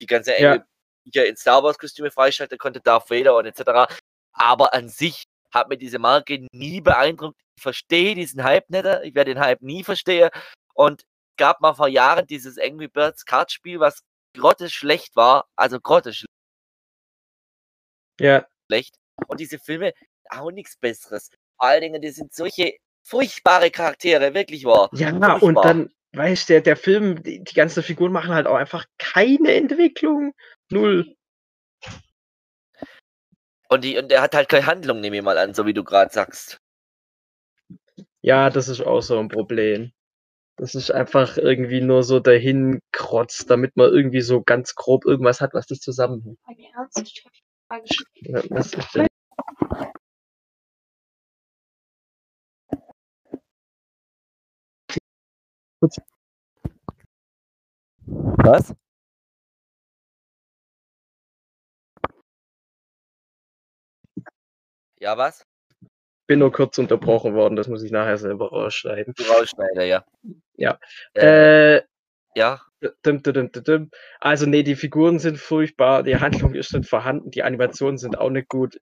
die 0.00 0.06
ganze. 0.06 0.34
Angry 0.34 0.62
ja, 1.14 1.24
in 1.24 1.36
Star 1.36 1.62
Wars 1.62 1.78
Kostüme 1.78 2.10
freischalten 2.10 2.58
konnte, 2.58 2.80
Darth 2.80 3.10
Vader 3.10 3.36
und 3.36 3.46
etc. 3.46 3.92
Aber 4.32 4.74
an 4.74 4.88
sich 4.88 5.24
hat 5.52 5.68
mir 5.68 5.78
diese 5.78 5.98
Marke 5.98 6.46
nie 6.52 6.80
beeindruckt. 6.80 7.40
Ich 7.56 7.62
verstehe 7.62 8.14
diesen 8.14 8.44
Hype 8.44 8.68
nicht, 8.70 8.86
ich 9.04 9.14
werde 9.14 9.34
den 9.34 9.40
Hype 9.40 9.62
nie 9.62 9.82
verstehen. 9.84 10.30
Und 10.74 11.02
gab 11.36 11.60
mal 11.60 11.74
vor 11.74 11.88
Jahren 11.88 12.26
dieses 12.26 12.58
Angry 12.58 12.88
Birds 12.88 13.24
Kartspiel, 13.24 13.80
was 13.80 14.00
grotteschlecht 14.36 15.16
war, 15.16 15.46
also 15.56 15.80
grotteschlecht 15.80 16.27
ja, 18.20 18.46
schlecht. 18.66 18.96
Und 19.26 19.40
diese 19.40 19.58
Filme 19.58 19.92
auch 20.30 20.50
nichts 20.50 20.76
Besseres. 20.76 21.30
Vor 21.56 21.68
allen 21.68 21.82
Dingen, 21.82 22.02
die 22.02 22.10
sind 22.10 22.32
solche 22.34 22.74
furchtbare 23.02 23.70
Charaktere, 23.70 24.34
wirklich 24.34 24.64
wahr. 24.64 24.90
Ja, 24.92 25.10
und 25.10 25.40
Furchtbar. 25.40 25.62
dann, 25.64 25.90
weißt 26.12 26.48
du, 26.48 26.52
der, 26.54 26.60
der 26.62 26.76
Film, 26.76 27.22
die, 27.22 27.42
die 27.42 27.54
ganzen 27.54 27.82
Figuren 27.82 28.12
machen 28.12 28.34
halt 28.34 28.46
auch 28.46 28.56
einfach 28.56 28.84
keine 28.98 29.54
Entwicklung. 29.54 30.34
Null. 30.70 31.14
Und, 33.70 33.84
die, 33.84 33.98
und 33.98 34.10
der 34.10 34.22
hat 34.22 34.34
halt 34.34 34.48
keine 34.48 34.66
Handlung, 34.66 35.00
nehme 35.00 35.16
ich 35.16 35.22
mal 35.22 35.38
an, 35.38 35.54
so 35.54 35.66
wie 35.66 35.74
du 35.74 35.84
gerade 35.84 36.12
sagst. 36.12 36.58
Ja, 38.20 38.50
das 38.50 38.68
ist 38.68 38.80
auch 38.80 39.00
so 39.00 39.18
ein 39.18 39.28
Problem. 39.28 39.92
Das 40.56 40.74
ist 40.74 40.90
einfach 40.90 41.36
irgendwie 41.36 41.80
nur 41.80 42.02
so 42.02 42.18
dahin 42.18 42.80
krotzt, 42.92 43.48
damit 43.48 43.76
man 43.76 43.90
irgendwie 43.90 44.22
so 44.22 44.42
ganz 44.42 44.74
grob 44.74 45.04
irgendwas 45.04 45.40
hat, 45.40 45.54
was 45.54 45.66
dich 45.66 45.80
zusammenhält. 45.80 46.38
Was 47.70 48.72
ist 48.72 48.94
denn? 48.94 49.06
Was? 58.10 58.74
Ja, 65.00 65.16
was? 65.16 65.44
Bin 66.28 66.40
nur 66.40 66.52
kurz 66.52 66.78
unterbrochen 66.78 67.34
worden, 67.34 67.56
das 67.56 67.68
muss 67.68 67.82
ich 67.82 67.92
nachher 67.92 68.18
selber 68.18 68.50
rausschneiden. 68.50 69.14
Rausschneider, 69.30 69.84
ja. 69.84 70.04
Ja. 70.56 70.78
Äh, 71.14 71.76
Äh, 71.78 71.82
ja. 72.38 72.60
Also 74.20 74.46
nee, 74.46 74.62
die 74.62 74.76
Figuren 74.76 75.18
sind 75.18 75.38
furchtbar, 75.38 76.02
die 76.02 76.16
Handlung 76.20 76.54
ist 76.54 76.72
nicht 76.72 76.88
vorhanden, 76.88 77.30
die 77.30 77.42
Animationen 77.42 77.98
sind 77.98 78.16
auch 78.16 78.30
nicht 78.30 78.48
gut. 78.48 78.80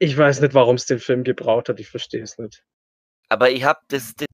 Ich 0.00 0.16
weiß 0.16 0.40
nicht, 0.40 0.54
warum 0.54 0.76
es 0.76 0.86
den 0.86 1.00
Film 1.00 1.24
gebraucht 1.24 1.68
hat, 1.68 1.80
ich 1.80 1.90
verstehe 1.90 2.22
es 2.22 2.38
nicht. 2.38 2.62
Aber 3.28 3.50
ich 3.50 3.64
habe 3.64 3.80
das, 3.88 4.14
das, 4.14 4.28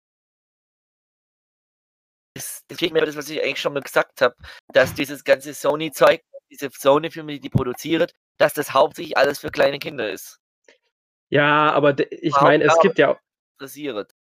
das, 2.37 2.63
das 2.69 2.81
mir 2.91 3.05
das, 3.05 3.17
was 3.17 3.31
ich 3.31 3.43
eigentlich 3.43 3.61
schon 3.61 3.73
mal 3.73 3.81
gesagt 3.81 4.21
habe, 4.21 4.35
dass 4.73 4.95
dieses 4.95 5.25
ganze 5.25 5.55
Sony-Zeug, 5.55 6.21
diese 6.51 6.69
Sony-Filme, 6.71 7.33
die 7.33 7.41
die 7.41 7.49
produziert, 7.49 8.13
dass 8.39 8.53
das 8.53 8.75
hauptsächlich 8.75 9.17
alles 9.17 9.39
für 9.39 9.51
kleine 9.51 9.79
Kinder 9.79 10.11
ist. 10.11 10.39
Ja, 11.31 11.73
aber 11.73 11.97
ich 12.13 12.39
meine, 12.41 12.65
es 12.65 12.79
gibt 12.81 12.99
ja 12.99 13.19
Interessiert. 13.55 14.15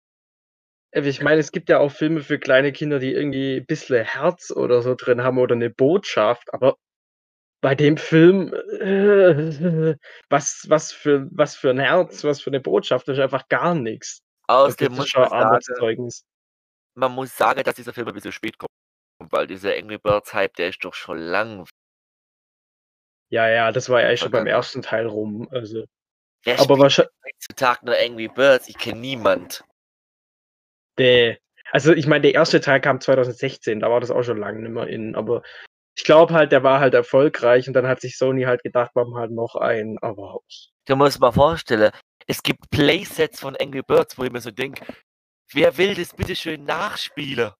Äh, 0.93 1.07
Ich 1.07 1.21
meine, 1.21 1.39
es 1.39 1.51
gibt 1.51 1.69
ja 1.69 1.79
auch 1.79 1.91
Filme 1.91 2.21
für 2.21 2.39
kleine 2.39 2.71
Kinder, 2.71 2.99
die 2.99 3.11
irgendwie 3.11 3.57
ein 3.57 3.65
bisschen 3.65 4.05
Herz 4.05 4.51
oder 4.51 4.81
so 4.81 4.95
drin 4.95 5.23
haben 5.23 5.37
oder 5.37 5.55
eine 5.55 5.69
Botschaft, 5.69 6.53
aber 6.53 6.77
bei 7.61 7.75
dem 7.75 7.97
Film, 7.97 8.53
äh, 8.53 9.95
was, 10.29 10.65
was, 10.67 10.91
für, 10.91 11.27
was 11.31 11.55
für 11.55 11.69
ein 11.69 11.79
Herz, 11.79 12.23
was 12.23 12.41
für 12.41 12.49
eine 12.49 12.59
Botschaft, 12.59 13.07
das 13.07 13.17
ist 13.17 13.23
einfach 13.23 13.47
gar 13.47 13.73
nichts. 13.73 14.19
Außerdem 14.47 14.89
Das 14.89 14.97
muss 14.97 15.05
ist 15.05 15.11
schon 15.11 15.21
man 15.29 15.61
sagen, 15.61 16.09
man 16.95 17.11
muss 17.13 17.35
sagen, 17.35 17.63
dass 17.63 17.75
dieser 17.75 17.93
Film 17.93 18.07
ein 18.09 18.13
bisschen 18.13 18.33
spät 18.33 18.57
kommt, 18.57 18.69
weil 19.31 19.47
dieser 19.47 19.73
Angry 19.75 19.97
Birds 19.97 20.33
Hype, 20.33 20.55
der 20.55 20.69
ist 20.69 20.83
doch 20.83 20.93
schon 20.93 21.17
lang. 21.17 21.65
Ja, 23.29 23.47
ja, 23.49 23.71
das 23.71 23.89
war 23.89 24.01
ja 24.01 24.09
eigentlich 24.09 24.19
schon 24.19 24.31
beim 24.31 24.45
ersten 24.45 24.81
Teil 24.81 25.07
rum. 25.07 25.47
Also. 25.49 25.85
Wer 26.43 26.59
Aber 26.59 26.77
wahrscheinlich, 26.77 27.13
heutzutage 27.25 27.85
nur 27.85 27.95
Angry 27.97 28.27
Birds? 28.27 28.67
Ich 28.67 28.77
kenne 28.77 28.99
niemand. 28.99 29.63
Nee. 30.97 31.37
Also 31.71 31.93
ich 31.93 32.07
meine, 32.07 32.21
der 32.21 32.33
erste 32.33 32.61
Teil 32.61 32.81
kam 32.81 33.01
2016, 33.01 33.79
da 33.79 33.89
war 33.89 33.99
das 33.99 34.11
auch 34.11 34.23
schon 34.23 34.37
lange 34.37 34.61
nicht 34.61 34.71
mehr 34.71 34.87
in, 34.87 35.15
aber 35.15 35.41
ich 35.95 36.03
glaube 36.03 36.33
halt, 36.33 36.51
der 36.51 36.63
war 36.63 36.79
halt 36.79 36.93
erfolgreich 36.93 37.67
und 37.67 37.73
dann 37.73 37.87
hat 37.87 38.01
sich 38.01 38.17
Sony 38.17 38.43
halt 38.43 38.63
gedacht, 38.63 38.95
wir 38.95 39.05
halt 39.15 39.31
noch 39.31 39.55
einen, 39.55 39.97
aber. 39.99 40.39
Du 40.85 40.95
musst 40.95 41.19
mal 41.19 41.31
vorstellen, 41.31 41.91
es 42.27 42.41
gibt 42.43 42.69
Playsets 42.69 43.39
von 43.39 43.55
Angry 43.57 43.81
Birds, 43.81 44.17
wo 44.17 44.23
ich 44.23 44.31
mir 44.31 44.41
so 44.41 44.51
denke, 44.51 44.85
wer 45.51 45.77
will 45.77 45.95
das 45.95 46.13
bitte 46.13 46.35
schön 46.35 46.63
nachspielen? 46.63 47.51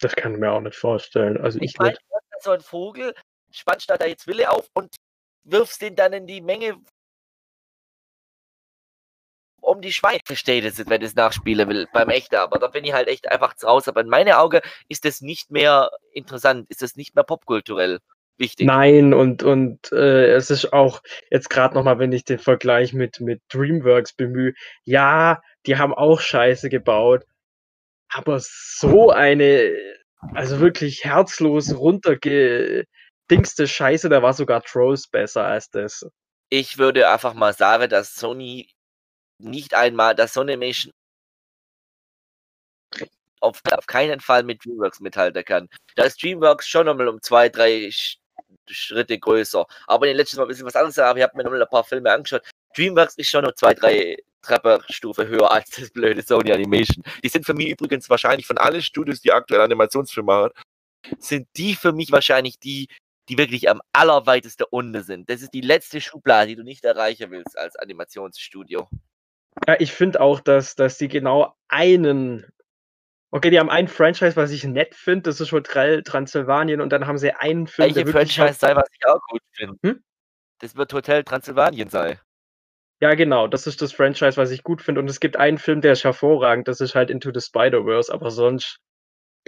Das 0.00 0.14
kann 0.14 0.34
ich 0.34 0.40
mir 0.40 0.52
auch 0.52 0.60
nicht 0.60 0.76
vorstellen. 0.76 1.38
Also 1.38 1.58
ich, 1.58 1.72
ich 1.72 1.78
meine, 1.78 1.96
so 2.40 2.50
ein 2.50 2.60
Vogel, 2.60 3.14
spannst 3.50 3.88
da 3.88 4.04
jetzt 4.04 4.26
Wille 4.26 4.50
auf 4.50 4.68
und 4.74 4.96
wirfst 5.44 5.82
den 5.82 5.94
dann 5.94 6.12
in 6.12 6.26
die 6.26 6.40
Menge 6.40 6.76
um 9.64 9.80
die 9.80 9.92
Schweine. 9.92 10.20
Verstehe 10.24 10.62
das, 10.62 10.78
wenn 10.86 11.00
ich 11.00 11.08
es 11.08 11.14
nachspielen 11.14 11.68
will, 11.68 11.86
beim 11.92 12.08
Echter, 12.08 12.42
aber 12.42 12.58
da 12.58 12.68
bin 12.68 12.84
ich 12.84 12.92
halt 12.92 13.08
echt 13.08 13.30
einfach 13.30 13.54
Hause. 13.62 13.90
Aber 13.90 14.02
in 14.02 14.08
meinen 14.08 14.34
Augen 14.34 14.60
ist 14.88 15.04
das 15.04 15.20
nicht 15.20 15.50
mehr 15.50 15.90
interessant, 16.12 16.70
ist 16.70 16.82
das 16.82 16.96
nicht 16.96 17.14
mehr 17.14 17.24
popkulturell 17.24 18.00
wichtig. 18.38 18.66
Nein, 18.66 19.14
und, 19.14 19.42
und 19.42 19.92
äh, 19.92 20.32
es 20.32 20.50
ist 20.50 20.72
auch 20.72 21.02
jetzt 21.30 21.50
gerade 21.50 21.74
nochmal, 21.74 21.98
wenn 21.98 22.12
ich 22.12 22.24
den 22.24 22.38
Vergleich 22.38 22.92
mit, 22.92 23.20
mit 23.20 23.42
Dreamworks 23.52 24.12
bemühe, 24.12 24.54
ja, 24.84 25.40
die 25.66 25.76
haben 25.76 25.94
auch 25.94 26.20
Scheiße 26.20 26.68
gebaut, 26.68 27.24
aber 28.08 28.38
so 28.40 29.10
eine, 29.10 29.74
also 30.34 30.60
wirklich 30.60 31.04
herzlos 31.04 31.74
runtergedingste 31.76 32.86
Scheiße, 33.66 34.08
da 34.08 34.22
war 34.22 34.32
sogar 34.32 34.62
Trolls 34.62 35.08
besser 35.08 35.44
als 35.44 35.70
das. 35.70 36.06
Ich 36.50 36.78
würde 36.78 37.08
einfach 37.08 37.34
mal 37.34 37.52
sagen, 37.52 37.88
dass 37.88 38.14
Sony 38.14 38.68
nicht 39.44 39.74
einmal, 39.74 40.14
dass 40.14 40.34
Sonymation 40.34 40.92
auf, 43.40 43.60
auf 43.70 43.86
keinen 43.86 44.20
Fall 44.20 44.42
mit 44.42 44.64
DreamWorks 44.64 45.00
mithalten 45.00 45.44
kann. 45.44 45.68
Da 45.96 46.04
ist 46.04 46.22
DreamWorks 46.22 46.66
schon 46.66 46.86
nochmal 46.86 47.08
um 47.08 47.20
zwei, 47.20 47.48
drei 47.48 47.90
Schritte 48.68 49.18
größer. 49.18 49.66
Aber 49.86 50.06
in 50.06 50.12
den 50.12 50.16
letzten 50.16 50.38
Mal 50.38 50.44
ein 50.44 50.48
bisschen 50.48 50.66
was 50.66 50.76
anderes, 50.76 50.98
aber 50.98 51.18
ich 51.18 51.22
habe 51.22 51.36
mir 51.36 51.44
nochmal 51.44 51.62
ein 51.62 51.68
paar 51.68 51.84
Filme 51.84 52.10
angeschaut. 52.10 52.42
DreamWorks 52.76 53.16
ist 53.16 53.30
schon 53.30 53.44
noch 53.44 53.54
zwei, 53.54 53.74
drei 53.74 54.16
Trepperstufe 54.42 55.28
höher 55.28 55.50
als 55.52 55.70
das 55.70 55.90
blöde 55.90 56.22
Sony 56.22 56.52
Animation. 56.52 57.04
Die 57.22 57.28
sind 57.28 57.44
für 57.46 57.54
mich 57.54 57.68
übrigens 57.68 58.08
wahrscheinlich 58.10 58.46
von 58.46 58.58
allen 58.58 58.82
Studios, 58.82 59.20
die 59.20 59.32
aktuell 59.32 59.60
Animationsfilme 59.60 60.26
machen, 60.26 60.50
sind 61.18 61.48
die 61.56 61.74
für 61.74 61.92
mich 61.92 62.12
wahrscheinlich 62.12 62.58
die, 62.58 62.88
die 63.28 63.38
wirklich 63.38 63.68
am 63.68 63.80
allerweitesten 63.92 64.66
unten 64.70 65.02
sind. 65.02 65.28
Das 65.28 65.42
ist 65.42 65.52
die 65.52 65.60
letzte 65.60 66.00
Schublade, 66.00 66.48
die 66.48 66.56
du 66.56 66.62
nicht 66.62 66.84
erreichen 66.84 67.30
willst 67.30 67.58
als 67.58 67.76
Animationsstudio. 67.76 68.88
Ja, 69.66 69.76
ich 69.78 69.92
finde 69.92 70.20
auch, 70.20 70.40
dass, 70.40 70.74
dass 70.74 70.98
die 70.98 71.08
genau 71.08 71.54
einen. 71.68 72.46
Okay, 73.30 73.50
die 73.50 73.58
haben 73.58 73.70
ein 73.70 73.88
Franchise, 73.88 74.36
was 74.36 74.52
ich 74.52 74.64
nett 74.64 74.94
finde, 74.94 75.22
das 75.22 75.40
ist 75.40 75.50
Hotel 75.50 76.02
Transsilvanien 76.02 76.80
und 76.80 76.90
dann 76.90 77.06
haben 77.06 77.18
sie 77.18 77.32
einen 77.32 77.66
Film. 77.66 77.94
Welche 77.94 78.10
Franchise 78.10 78.54
sei, 78.54 78.76
was 78.76 78.88
ich 78.92 79.06
auch 79.08 79.20
gut 79.28 79.42
finde? 79.52 79.78
Hm? 79.82 80.04
Das 80.60 80.76
wird 80.76 80.92
Hotel 80.92 81.24
Transsilvanien 81.24 81.88
sein. 81.88 82.20
Ja, 83.00 83.14
genau, 83.14 83.48
das 83.48 83.66
ist 83.66 83.82
das 83.82 83.92
Franchise, 83.92 84.36
was 84.36 84.50
ich 84.50 84.62
gut 84.62 84.80
finde. 84.80 85.00
Und 85.00 85.10
es 85.10 85.20
gibt 85.20 85.36
einen 85.36 85.58
Film, 85.58 85.80
der 85.80 85.92
ist 85.92 86.04
hervorragend, 86.04 86.68
das 86.68 86.80
ist 86.80 86.94
halt 86.94 87.10
Into 87.10 87.30
the 87.34 87.40
Spider-Verse, 87.40 88.12
aber 88.12 88.30
sonst. 88.30 88.78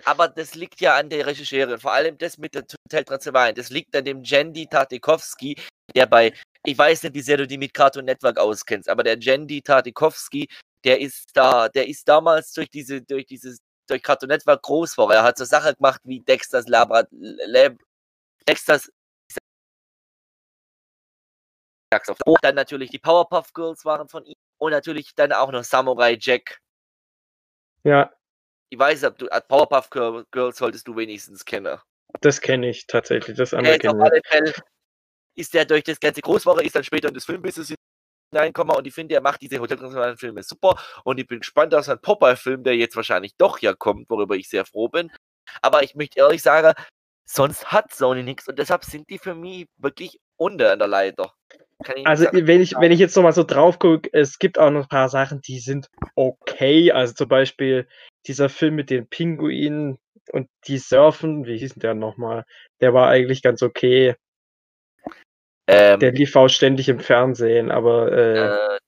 Aber 0.04 0.28
das 0.28 0.54
liegt 0.54 0.80
ja 0.80 0.96
an 0.96 1.08
der 1.08 1.26
Regisseurin, 1.26 1.78
vor 1.78 1.92
allem 1.92 2.18
das 2.18 2.38
mit 2.38 2.54
der 2.54 2.62
Hotel 2.62 3.04
Transsilvanien. 3.04 3.54
Das 3.54 3.70
liegt 3.70 3.94
an 3.96 4.04
dem 4.04 4.22
Jendi 4.22 4.66
Tatikowski, 4.66 5.56
der 5.94 6.06
bei 6.06 6.32
ich 6.66 6.76
weiß 6.76 7.04
nicht, 7.04 7.14
wie 7.14 7.22
sehr 7.22 7.36
du 7.36 7.46
die 7.46 7.58
mit 7.58 7.72
Cartoon 7.72 8.04
Network 8.04 8.38
auskennst, 8.38 8.88
aber 8.88 9.04
der 9.04 9.18
Jendi 9.18 9.62
Tatikowski, 9.62 10.48
der 10.84 11.00
ist 11.00 11.30
da, 11.34 11.68
der 11.68 11.86
ist 11.86 12.08
damals 12.08 12.52
durch 12.52 12.68
diese, 12.68 13.00
durch 13.02 13.26
dieses, 13.26 13.58
durch 13.86 14.02
Cartoon 14.02 14.28
Network 14.28 14.62
groß 14.62 14.92
geworden. 14.92 15.12
Er 15.12 15.22
hat 15.22 15.38
so 15.38 15.44
Sachen 15.44 15.74
gemacht 15.76 16.00
wie 16.04 16.20
Dexters 16.20 16.66
Labra, 16.66 17.04
Lab, 17.10 17.74
Dexters 18.48 18.90
und 22.24 22.38
dann 22.42 22.56
natürlich 22.56 22.90
die 22.90 22.98
Powerpuff 22.98 23.52
Girls 23.52 23.84
waren 23.84 24.08
von 24.08 24.24
ihm 24.26 24.34
und 24.58 24.72
natürlich 24.72 25.14
dann 25.14 25.32
auch 25.32 25.50
noch 25.52 25.64
Samurai 25.64 26.18
Jack. 26.20 26.60
Ja. 27.84 28.12
Ich 28.68 28.78
weiß, 28.78 29.04
ob 29.04 29.18
du 29.18 29.28
Powerpuff 29.48 29.88
Girls 29.90 30.58
solltest 30.58 30.88
du 30.88 30.96
wenigstens 30.96 31.44
kennen. 31.44 31.78
Das 32.20 32.40
kenne 32.40 32.68
ich 32.68 32.86
tatsächlich, 32.86 33.36
das 33.36 33.54
andere 33.54 33.78
kenne 33.78 34.50
ich 34.50 34.62
ist 35.36 35.54
der 35.54 35.64
durch 35.64 35.84
das 35.84 36.00
ganze 36.00 36.20
Großwoche, 36.20 36.62
ist 36.62 36.74
dann 36.74 36.84
später 36.84 37.08
in 37.08 37.14
das 37.14 37.24
Filmbusiness 37.24 37.74
hineinkommen 38.32 38.76
und 38.76 38.86
ich 38.86 38.94
finde, 38.94 39.14
er 39.14 39.20
macht 39.20 39.42
diese 39.42 39.58
hoteltransformalen 39.58 40.16
Filme 40.16 40.42
super 40.42 40.76
und 41.04 41.18
ich 41.18 41.26
bin 41.26 41.40
gespannt 41.40 41.74
auf 41.74 41.84
seinen 41.84 42.00
Popeye-Film, 42.00 42.64
der 42.64 42.76
jetzt 42.76 42.96
wahrscheinlich 42.96 43.36
doch 43.36 43.58
ja 43.60 43.74
kommt, 43.74 44.10
worüber 44.10 44.36
ich 44.36 44.48
sehr 44.48 44.64
froh 44.64 44.88
bin. 44.88 45.10
Aber 45.62 45.82
ich 45.82 45.94
möchte 45.94 46.18
ehrlich 46.18 46.42
sagen, 46.42 46.74
sonst 47.24 47.72
hat 47.72 47.94
Sony 47.94 48.22
nichts 48.22 48.48
und 48.48 48.58
deshalb 48.58 48.84
sind 48.84 49.08
die 49.10 49.18
für 49.18 49.34
mich 49.34 49.66
wirklich 49.76 50.18
unter 50.36 50.72
an 50.72 50.78
der 50.78 50.88
Leiter. 50.88 51.32
Also 52.04 52.24
sagen. 52.24 52.46
wenn 52.46 52.62
ich, 52.62 52.74
wenn 52.78 52.92
ich 52.92 52.98
jetzt 52.98 53.14
nochmal 53.16 53.32
so 53.32 53.44
drauf 53.44 53.78
gucke, 53.78 54.08
es 54.12 54.38
gibt 54.38 54.58
auch 54.58 54.70
noch 54.70 54.84
ein 54.84 54.88
paar 54.88 55.08
Sachen, 55.08 55.42
die 55.42 55.58
sind 55.58 55.88
okay. 56.14 56.90
Also 56.90 57.14
zum 57.14 57.28
Beispiel 57.28 57.86
dieser 58.26 58.48
Film 58.48 58.76
mit 58.76 58.90
den 58.90 59.08
Pinguinen 59.08 59.98
und 60.32 60.48
die 60.66 60.78
surfen, 60.78 61.44
wie 61.46 61.58
hieß 61.58 61.74
denn 61.74 61.80
der 61.80 61.94
nochmal? 61.94 62.44
Der 62.80 62.94
war 62.94 63.08
eigentlich 63.08 63.42
ganz 63.42 63.62
okay. 63.62 64.14
Ähm, 65.68 66.00
der 66.00 66.12
lief 66.12 66.36
auch 66.36 66.48
ständig 66.48 66.88
im 66.88 67.00
Fernsehen, 67.00 67.70
aber. 67.70 68.12
Äh, 68.12 68.38
äh, 68.38 68.78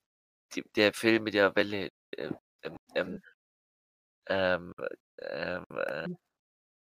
die, 0.55 0.65
der 0.77 0.93
Film 0.93 1.25
mit 1.25 1.35
der 1.35 1.55
Welle. 1.57 1.89
Ähm, 2.17 2.37
ähm, 2.95 3.23
ähm, 4.29 4.73
ähm 5.21 5.65
äh, 5.71 6.07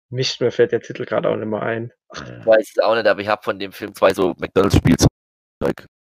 Mist, 0.09 0.41
mir 0.41 0.53
fällt 0.53 0.73
der 0.73 0.81
Titel 0.81 1.05
gerade 1.05 1.29
auch 1.29 1.37
nicht 1.37 1.49
mehr 1.49 1.63
ein. 1.63 1.93
Ich 2.15 2.47
weiß 2.47 2.75
es 2.77 2.83
auch 2.83 2.95
nicht, 2.95 3.07
aber 3.07 3.21
ich 3.21 3.29
habe 3.29 3.43
von 3.43 3.59
dem 3.59 3.73
Film 3.73 3.95
zwei 3.95 4.15
so 4.15 4.35
McDonalds-Spielzeug. 4.39 5.09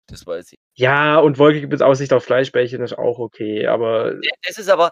Das 0.09 0.26
weiß 0.26 0.53
ich. 0.53 0.59
Ja, 0.75 1.19
und 1.19 1.38
Wolke 1.38 1.67
mit 1.67 1.83
Aussicht 1.83 2.12
auf 2.12 2.25
Fleischbällchen 2.25 2.83
ist 2.83 2.99
auch 2.99 3.19
okay, 3.19 3.67
aber. 3.67 4.14
Das 4.47 4.59
ist 4.59 4.69
aber, 4.69 4.91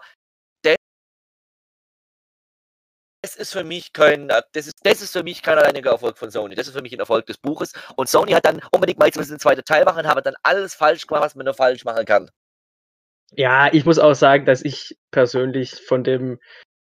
das 3.23 3.37
ist 3.37 3.53
für 3.53 3.63
mich 3.63 3.93
kein, 3.93 4.29
äh, 4.29 4.41
das 4.51 4.67
ist, 4.67 4.75
das 4.83 5.01
ist 5.01 5.13
für 5.13 5.23
mich 5.23 5.41
kein 5.41 5.57
alleiniger 5.57 5.91
Erfolg 5.91 6.17
von 6.17 6.29
Sony. 6.29 6.55
Das 6.55 6.67
ist 6.67 6.75
für 6.75 6.81
mich 6.81 6.91
ein 6.91 6.99
Erfolg 6.99 7.25
des 7.25 7.37
Buches. 7.37 7.71
Und 7.95 8.09
Sony 8.09 8.33
hat 8.33 8.45
dann 8.45 8.61
unbedingt 8.71 8.99
mal 8.99 9.05
jetzt 9.05 9.17
einen 9.17 9.39
zweiten 9.39 9.63
Teil 9.63 9.85
machen, 9.85 10.07
habe 10.07 10.21
dann 10.21 10.35
alles 10.43 10.75
falsch 10.75 11.07
gemacht, 11.07 11.23
was 11.23 11.35
man 11.35 11.45
nur 11.45 11.53
falsch 11.53 11.85
machen 11.85 12.05
kann. 12.05 12.29
Ja, 13.31 13.73
ich 13.73 13.85
muss 13.85 13.97
auch 13.97 14.13
sagen, 14.13 14.45
dass 14.45 14.61
ich 14.61 14.97
persönlich 15.09 15.71
von 15.87 16.03
dem 16.03 16.39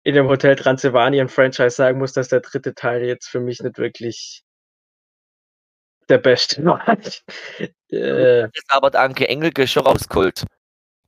in 0.04 0.14
dem 0.14 0.28
Hotel 0.28 0.56
Transylvanien 0.56 1.30
Franchise 1.30 1.72
sagen 1.72 1.98
muss, 1.98 2.14
dass 2.14 2.28
der 2.28 2.42
dritte 2.42 2.76
Teil 2.76 3.04
jetzt 3.06 3.28
für 3.28 3.40
mich 3.40 3.62
nicht 3.62 3.80
wirklich 3.80 4.44
der 6.10 6.20
beste 6.20 6.64
war. 6.64 6.86
äh, 7.90 8.44
ist 8.44 8.66
aber 8.68 8.94
Anke 9.00 9.28
Engelke 9.28 9.68
schon 9.68 9.84
rausgeholt. 9.84 10.46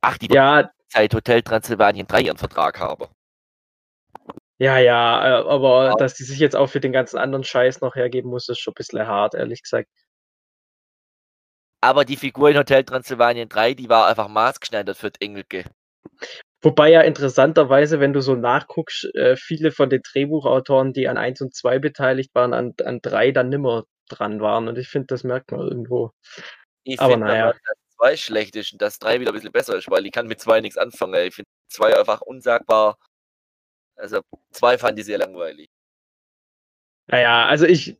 Ach, 0.01 0.17
die 0.17 0.33
ja, 0.33 0.71
Zeit 0.87 1.13
Hotel 1.13 1.43
Transylvanien 1.43 2.07
3 2.07 2.21
ihren 2.21 2.37
Vertrag 2.37 2.79
habe. 2.79 3.09
Ja, 4.59 4.79
ja, 4.79 5.41
äh, 5.41 5.43
aber 5.47 5.95
dass 5.99 6.15
die 6.15 6.23
sich 6.23 6.39
jetzt 6.39 6.55
auch 6.55 6.67
für 6.67 6.79
den 6.79 6.91
ganzen 6.91 7.17
anderen 7.17 7.43
Scheiß 7.43 7.81
noch 7.81 7.95
hergeben 7.95 8.29
muss, 8.29 8.49
ist 8.49 8.59
schon 8.59 8.71
ein 8.71 8.75
bisschen 8.75 9.07
hart, 9.07 9.35
ehrlich 9.35 9.61
gesagt. 9.61 9.87
Aber 11.81 12.05
die 12.05 12.17
Figur 12.17 12.49
in 12.49 12.57
Hotel 12.57 12.83
Transylvanien 12.83 13.49
3, 13.49 13.75
die 13.75 13.87
war 13.87 14.07
einfach 14.07 14.27
maßgeschneidert 14.27 14.97
für 14.97 15.11
Engelke. 15.19 15.65
Wobei 16.61 16.89
ja 16.89 17.01
interessanterweise, 17.01 17.99
wenn 17.99 18.13
du 18.13 18.21
so 18.21 18.35
nachguckst, 18.35 19.13
äh, 19.13 19.35
viele 19.35 19.71
von 19.71 19.91
den 19.91 20.01
Drehbuchautoren, 20.01 20.91
die 20.91 21.07
an 21.07 21.17
1 21.17 21.41
und 21.41 21.55
2 21.55 21.77
beteiligt 21.77 22.33
waren, 22.33 22.53
an, 22.53 22.73
an 22.83 22.99
3 23.01 23.31
dann 23.31 23.49
nimmer 23.49 23.83
dran 24.09 24.41
waren. 24.41 24.67
Und 24.67 24.79
ich 24.79 24.87
finde, 24.87 25.07
das 25.07 25.23
merkt 25.23 25.51
man 25.51 25.61
irgendwo. 25.61 26.11
Ich 26.83 26.99
aber 26.99 27.17
naja. 27.17 27.53
dass 27.53 27.77
2 27.97 28.17
schlecht 28.17 28.55
ist 28.55 28.73
und 28.73 28.81
dass 28.81 28.97
3 28.97 29.19
wieder 29.19 29.31
ein 29.31 29.35
bisschen 29.35 29.51
besser 29.51 29.75
ist, 29.75 29.89
weil 29.91 30.05
ich 30.07 30.11
kann 30.11 30.25
mit 30.25 30.39
2 30.39 30.61
nichts 30.61 30.77
anfangen. 30.77 31.27
Ich 31.27 31.35
finde 31.35 31.49
2 31.69 31.95
einfach 31.95 32.21
unsagbar 32.21 32.97
also 33.97 34.21
zwei 34.51 34.77
fand 34.77 34.99
ich 34.99 35.05
sehr 35.05 35.17
langweilig. 35.17 35.69
Naja, 37.07 37.45
also 37.45 37.65
ich 37.65 37.97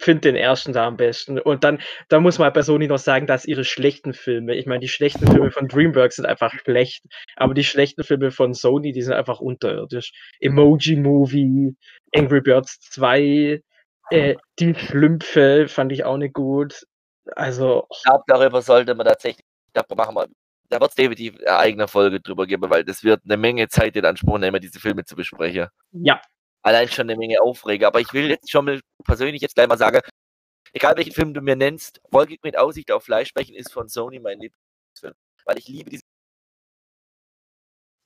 finde 0.00 0.22
den 0.22 0.36
ersten 0.36 0.72
da 0.72 0.86
am 0.86 0.96
besten. 0.96 1.38
Und 1.38 1.62
dann, 1.62 1.80
da 2.08 2.20
muss 2.20 2.38
man 2.38 2.52
bei 2.52 2.62
Sony 2.62 2.88
noch 2.88 2.98
sagen, 2.98 3.26
dass 3.26 3.44
ihre 3.44 3.64
schlechten 3.64 4.14
Filme, 4.14 4.54
ich 4.54 4.66
meine, 4.66 4.80
die 4.80 4.88
schlechten 4.88 5.26
Filme 5.30 5.50
von 5.50 5.68
DreamWorks 5.68 6.16
sind 6.16 6.26
einfach 6.26 6.52
schlecht, 6.52 7.04
aber 7.36 7.54
die 7.54 7.64
schlechten 7.64 8.02
Filme 8.02 8.30
von 8.30 8.54
Sony, 8.54 8.92
die 8.92 9.02
sind 9.02 9.12
einfach 9.12 9.40
unterirdisch. 9.40 10.12
Emoji 10.40 10.96
Movie, 10.96 11.76
Angry 12.14 12.40
Birds 12.40 12.80
2, 12.92 13.62
äh, 14.10 14.36
Die 14.58 14.74
Schlümpfe 14.74 15.68
fand 15.68 15.92
ich 15.92 16.04
auch 16.04 16.16
nicht 16.16 16.34
gut. 16.34 16.84
Also. 17.36 17.86
Ich 17.92 18.02
glaube, 18.02 18.24
darüber 18.26 18.62
sollte 18.62 18.94
man 18.94 19.06
tatsächlich, 19.06 19.44
da 19.72 19.84
machen 19.94 20.14
wir 20.16 20.26
da 20.70 20.80
wird 20.80 20.90
es 20.90 20.94
definitiv 20.94 21.36
eine 21.40 21.58
eigene 21.58 21.88
Folge 21.88 22.20
drüber 22.20 22.46
geben, 22.46 22.70
weil 22.70 22.84
das 22.84 23.02
wird 23.02 23.22
eine 23.24 23.36
Menge 23.36 23.68
Zeit 23.68 23.96
in 23.96 24.04
Anspruch 24.04 24.38
nehmen, 24.38 24.60
diese 24.60 24.78
Filme 24.78 25.04
zu 25.04 25.16
besprechen. 25.16 25.66
Ja. 25.90 26.22
Allein 26.62 26.88
schon 26.88 27.10
eine 27.10 27.18
Menge 27.18 27.40
Aufreger. 27.42 27.88
Aber 27.88 28.00
ich 28.00 28.12
will 28.12 28.30
jetzt 28.30 28.50
schon 28.50 28.64
mal 28.64 28.80
persönlich 29.04 29.42
jetzt 29.42 29.56
gleich 29.56 29.66
mal 29.66 29.76
sagen, 29.76 30.00
egal 30.72 30.96
welchen 30.96 31.12
Film 31.12 31.34
du 31.34 31.40
mir 31.40 31.56
nennst, 31.56 32.00
Wolke 32.10 32.36
mit 32.44 32.56
Aussicht 32.56 32.92
auf 32.92 33.04
Fleischbrechen 33.04 33.54
ist 33.54 33.72
von 33.72 33.88
Sony 33.88 34.20
mein 34.20 34.38
Lieblingsfilm. 34.38 35.14
Weil 35.44 35.58
ich 35.58 35.66
liebe 35.66 35.90
diese 35.90 35.99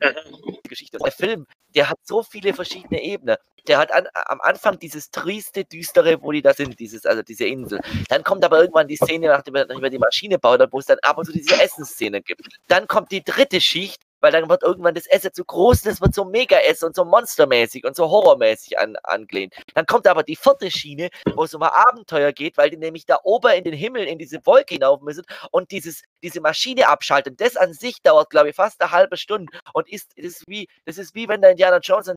Geschichte. 0.69 0.99
Der 0.99 1.13
Film, 1.13 1.47
der 1.75 1.91
hat 1.91 1.99
so 2.03 2.23
viele 2.23 2.55
verschiedene 2.55 3.03
Ebenen. 3.03 3.37
Der 3.67 3.79
hat 3.79 3.93
an, 3.93 4.07
am 4.27 4.41
Anfang 4.41 4.79
dieses 4.79 5.11
triste, 5.11 5.65
düstere, 5.65 6.21
wo 6.21 6.33
die 6.33 6.43
da 6.43 6.53
sind, 6.53 6.79
dieses, 6.79 7.07
also 7.07 7.23
diese 7.23 7.47
Insel. 7.47 7.81
Dann 8.09 8.23
kommt 8.23 8.45
aber 8.45 8.61
irgendwann 8.61 8.89
die 8.89 8.97
Szene, 8.97 9.29
nachdem 9.29 9.55
er 9.55 9.67
die 9.67 9.99
Maschine 9.99 10.39
baut, 10.39 10.61
wo 10.71 10.79
es 10.79 10.87
dann 10.87 10.99
ab 11.03 11.19
und 11.19 11.25
zu 11.25 11.33
diese 11.33 11.61
Essensszene 11.61 12.21
gibt. 12.21 12.47
Dann 12.69 12.87
kommt 12.87 13.11
die 13.11 13.25
dritte 13.25 13.61
Schicht, 13.61 14.03
weil 14.25 14.33
dann 14.33 14.49
wird 14.49 14.63
irgendwann 14.63 14.95
das 14.95 15.07
Essen 15.07 15.35
zu 15.35 15.45
groß, 15.45 15.83
das 15.83 16.01
wird 16.01 16.15
so 16.15 16.25
mega 16.25 16.57
essen 16.57 16.87
und 16.87 16.97
so 16.97 17.05
monstermäßig 17.05 17.85
und 17.85 17.95
so 17.95 18.09
horrormäßig 18.09 18.79
an, 18.79 18.97
angelehnt. 19.03 19.55
Dann 19.75 19.85
kommt 19.85 20.07
aber 20.07 20.23
die 20.23 20.35
vierte 20.35 20.71
Schiene, 20.71 21.11
wo 21.35 21.45
es 21.45 21.53
um 21.53 21.63
ein 21.63 21.69
Abenteuer 21.69 22.33
geht, 22.33 22.57
weil 22.57 22.71
die 22.71 22.79
nämlich 22.79 23.05
da 23.05 23.19
oben 23.23 23.53
in 23.53 23.65
den 23.65 23.75
Himmel, 23.75 24.05
in 24.07 24.19
diese 24.19 24.41
Wolke 24.47 24.77
hinauf 24.77 25.03
müssen 25.03 25.25
und 25.51 25.73
dieses, 25.73 26.05
diese 26.23 26.41
Maschine 26.41 26.89
abschalten. 26.89 27.37
Das 27.37 27.59
an 27.59 27.75
sich 27.75 28.01
dauert, 28.01 28.31
glaube 28.31 28.49
ich, 28.49 28.57
fast 28.57 28.81
eine 28.81 28.93
halbe 28.93 29.19
Stunde 29.19 29.53
und 29.75 29.91
ist, 29.91 30.17
ist 30.17 30.43
wie, 30.49 30.69
das 30.87 30.97
ist 30.97 31.15
wie 31.15 31.29
wenn 31.29 31.43
der 31.43 31.51
Indiana 31.51 31.81
Jones 31.81 32.09
ein 32.09 32.17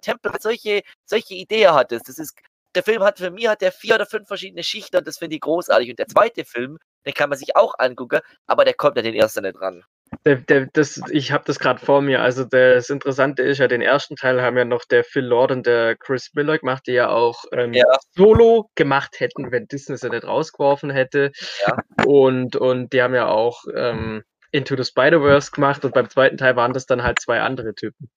Tempel 0.00 0.32
solche, 0.40 0.82
solche 1.04 1.34
Ideen 1.34 1.72
hattest. 1.74 2.08
Das 2.08 2.18
ist, 2.18 2.36
der 2.74 2.82
Film 2.82 3.04
hat 3.04 3.18
für 3.18 3.30
mich 3.30 3.46
hat 3.46 3.60
der 3.60 3.70
vier 3.70 3.94
oder 3.94 4.06
fünf 4.06 4.26
verschiedene 4.26 4.64
Schichten 4.64 4.96
und 4.96 5.06
das 5.06 5.18
finde 5.18 5.36
ich 5.36 5.42
großartig. 5.42 5.90
Und 5.90 6.00
der 6.00 6.08
zweite 6.08 6.44
Film, 6.44 6.76
den 7.06 7.14
kann 7.14 7.28
man 7.28 7.38
sich 7.38 7.56
auch 7.56 7.74
angucken, 7.78 8.20
aber 8.46 8.64
der 8.64 8.74
kommt 8.74 8.96
ja 8.96 9.02
den 9.02 9.14
ersten 9.14 9.42
nicht 9.42 9.60
ran. 9.60 9.84
Der, 10.24 10.36
der, 10.36 10.68
das, 10.72 11.00
ich 11.10 11.32
habe 11.32 11.44
das 11.46 11.58
gerade 11.58 11.84
vor 11.84 12.00
mir. 12.00 12.22
Also 12.22 12.44
das 12.44 12.88
Interessante 12.88 13.42
ist 13.42 13.58
ja, 13.58 13.68
den 13.68 13.82
ersten 13.82 14.16
Teil 14.16 14.40
haben 14.42 14.56
ja 14.56 14.64
noch 14.64 14.84
der 14.84 15.04
Phil 15.04 15.24
Lord 15.24 15.50
und 15.50 15.66
der 15.66 15.96
Chris 15.96 16.30
Miller 16.34 16.58
gemacht, 16.58 16.84
die 16.86 16.92
ja 16.92 17.08
auch 17.08 17.44
ähm, 17.52 17.72
ja. 17.72 17.84
Solo 18.14 18.70
gemacht 18.74 19.18
hätten, 19.18 19.50
wenn 19.50 19.66
Disney 19.66 19.96
sie 19.96 20.10
nicht 20.10 20.24
rausgeworfen 20.24 20.90
hätte. 20.90 21.32
Ja. 21.66 21.78
Und, 22.06 22.56
und 22.56 22.92
die 22.92 23.02
haben 23.02 23.14
ja 23.14 23.26
auch 23.26 23.64
ähm, 23.74 24.22
Into 24.52 24.76
the 24.76 24.84
Spider-Verse 24.84 25.50
gemacht 25.50 25.84
und 25.84 25.94
beim 25.94 26.08
zweiten 26.08 26.36
Teil 26.36 26.54
waren 26.54 26.72
das 26.72 26.86
dann 26.86 27.02
halt 27.02 27.20
zwei 27.20 27.40
andere 27.40 27.74
Typen. 27.74 28.08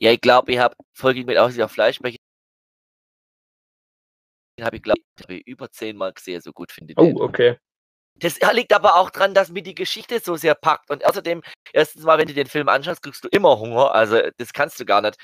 Ja, 0.00 0.12
ich 0.12 0.20
glaube, 0.20 0.52
ich 0.52 0.58
habe 0.58 0.76
Folge 0.92 1.24
mit 1.24 1.38
Aussicht 1.38 1.62
auf 1.62 1.72
Fleischsprecher 1.72 2.18
den 2.18 2.27
habe 4.64 4.76
ich, 4.76 4.82
glaube 4.82 5.00
ich, 5.28 5.46
über 5.46 5.70
zehnmal 5.70 6.12
gesehen, 6.12 6.40
so 6.40 6.52
gut 6.52 6.72
finde 6.72 6.92
ich. 6.92 6.98
Oh, 6.98 7.14
okay. 7.20 7.58
Das 8.16 8.38
liegt 8.52 8.72
aber 8.72 8.96
auch 8.96 9.10
daran, 9.10 9.32
dass 9.32 9.50
mir 9.50 9.62
die 9.62 9.74
Geschichte 9.74 10.18
so 10.18 10.36
sehr 10.36 10.54
packt. 10.54 10.90
Und 10.90 11.04
außerdem, 11.04 11.42
erstens 11.72 12.02
mal, 12.02 12.18
wenn 12.18 12.26
du 12.26 12.34
den 12.34 12.48
Film 12.48 12.68
anschaust, 12.68 13.02
kriegst 13.02 13.22
du 13.24 13.28
immer 13.28 13.58
Hunger. 13.58 13.94
Also, 13.94 14.20
das 14.38 14.52
kannst 14.52 14.80
du 14.80 14.84
gar 14.84 15.00
nicht. 15.00 15.16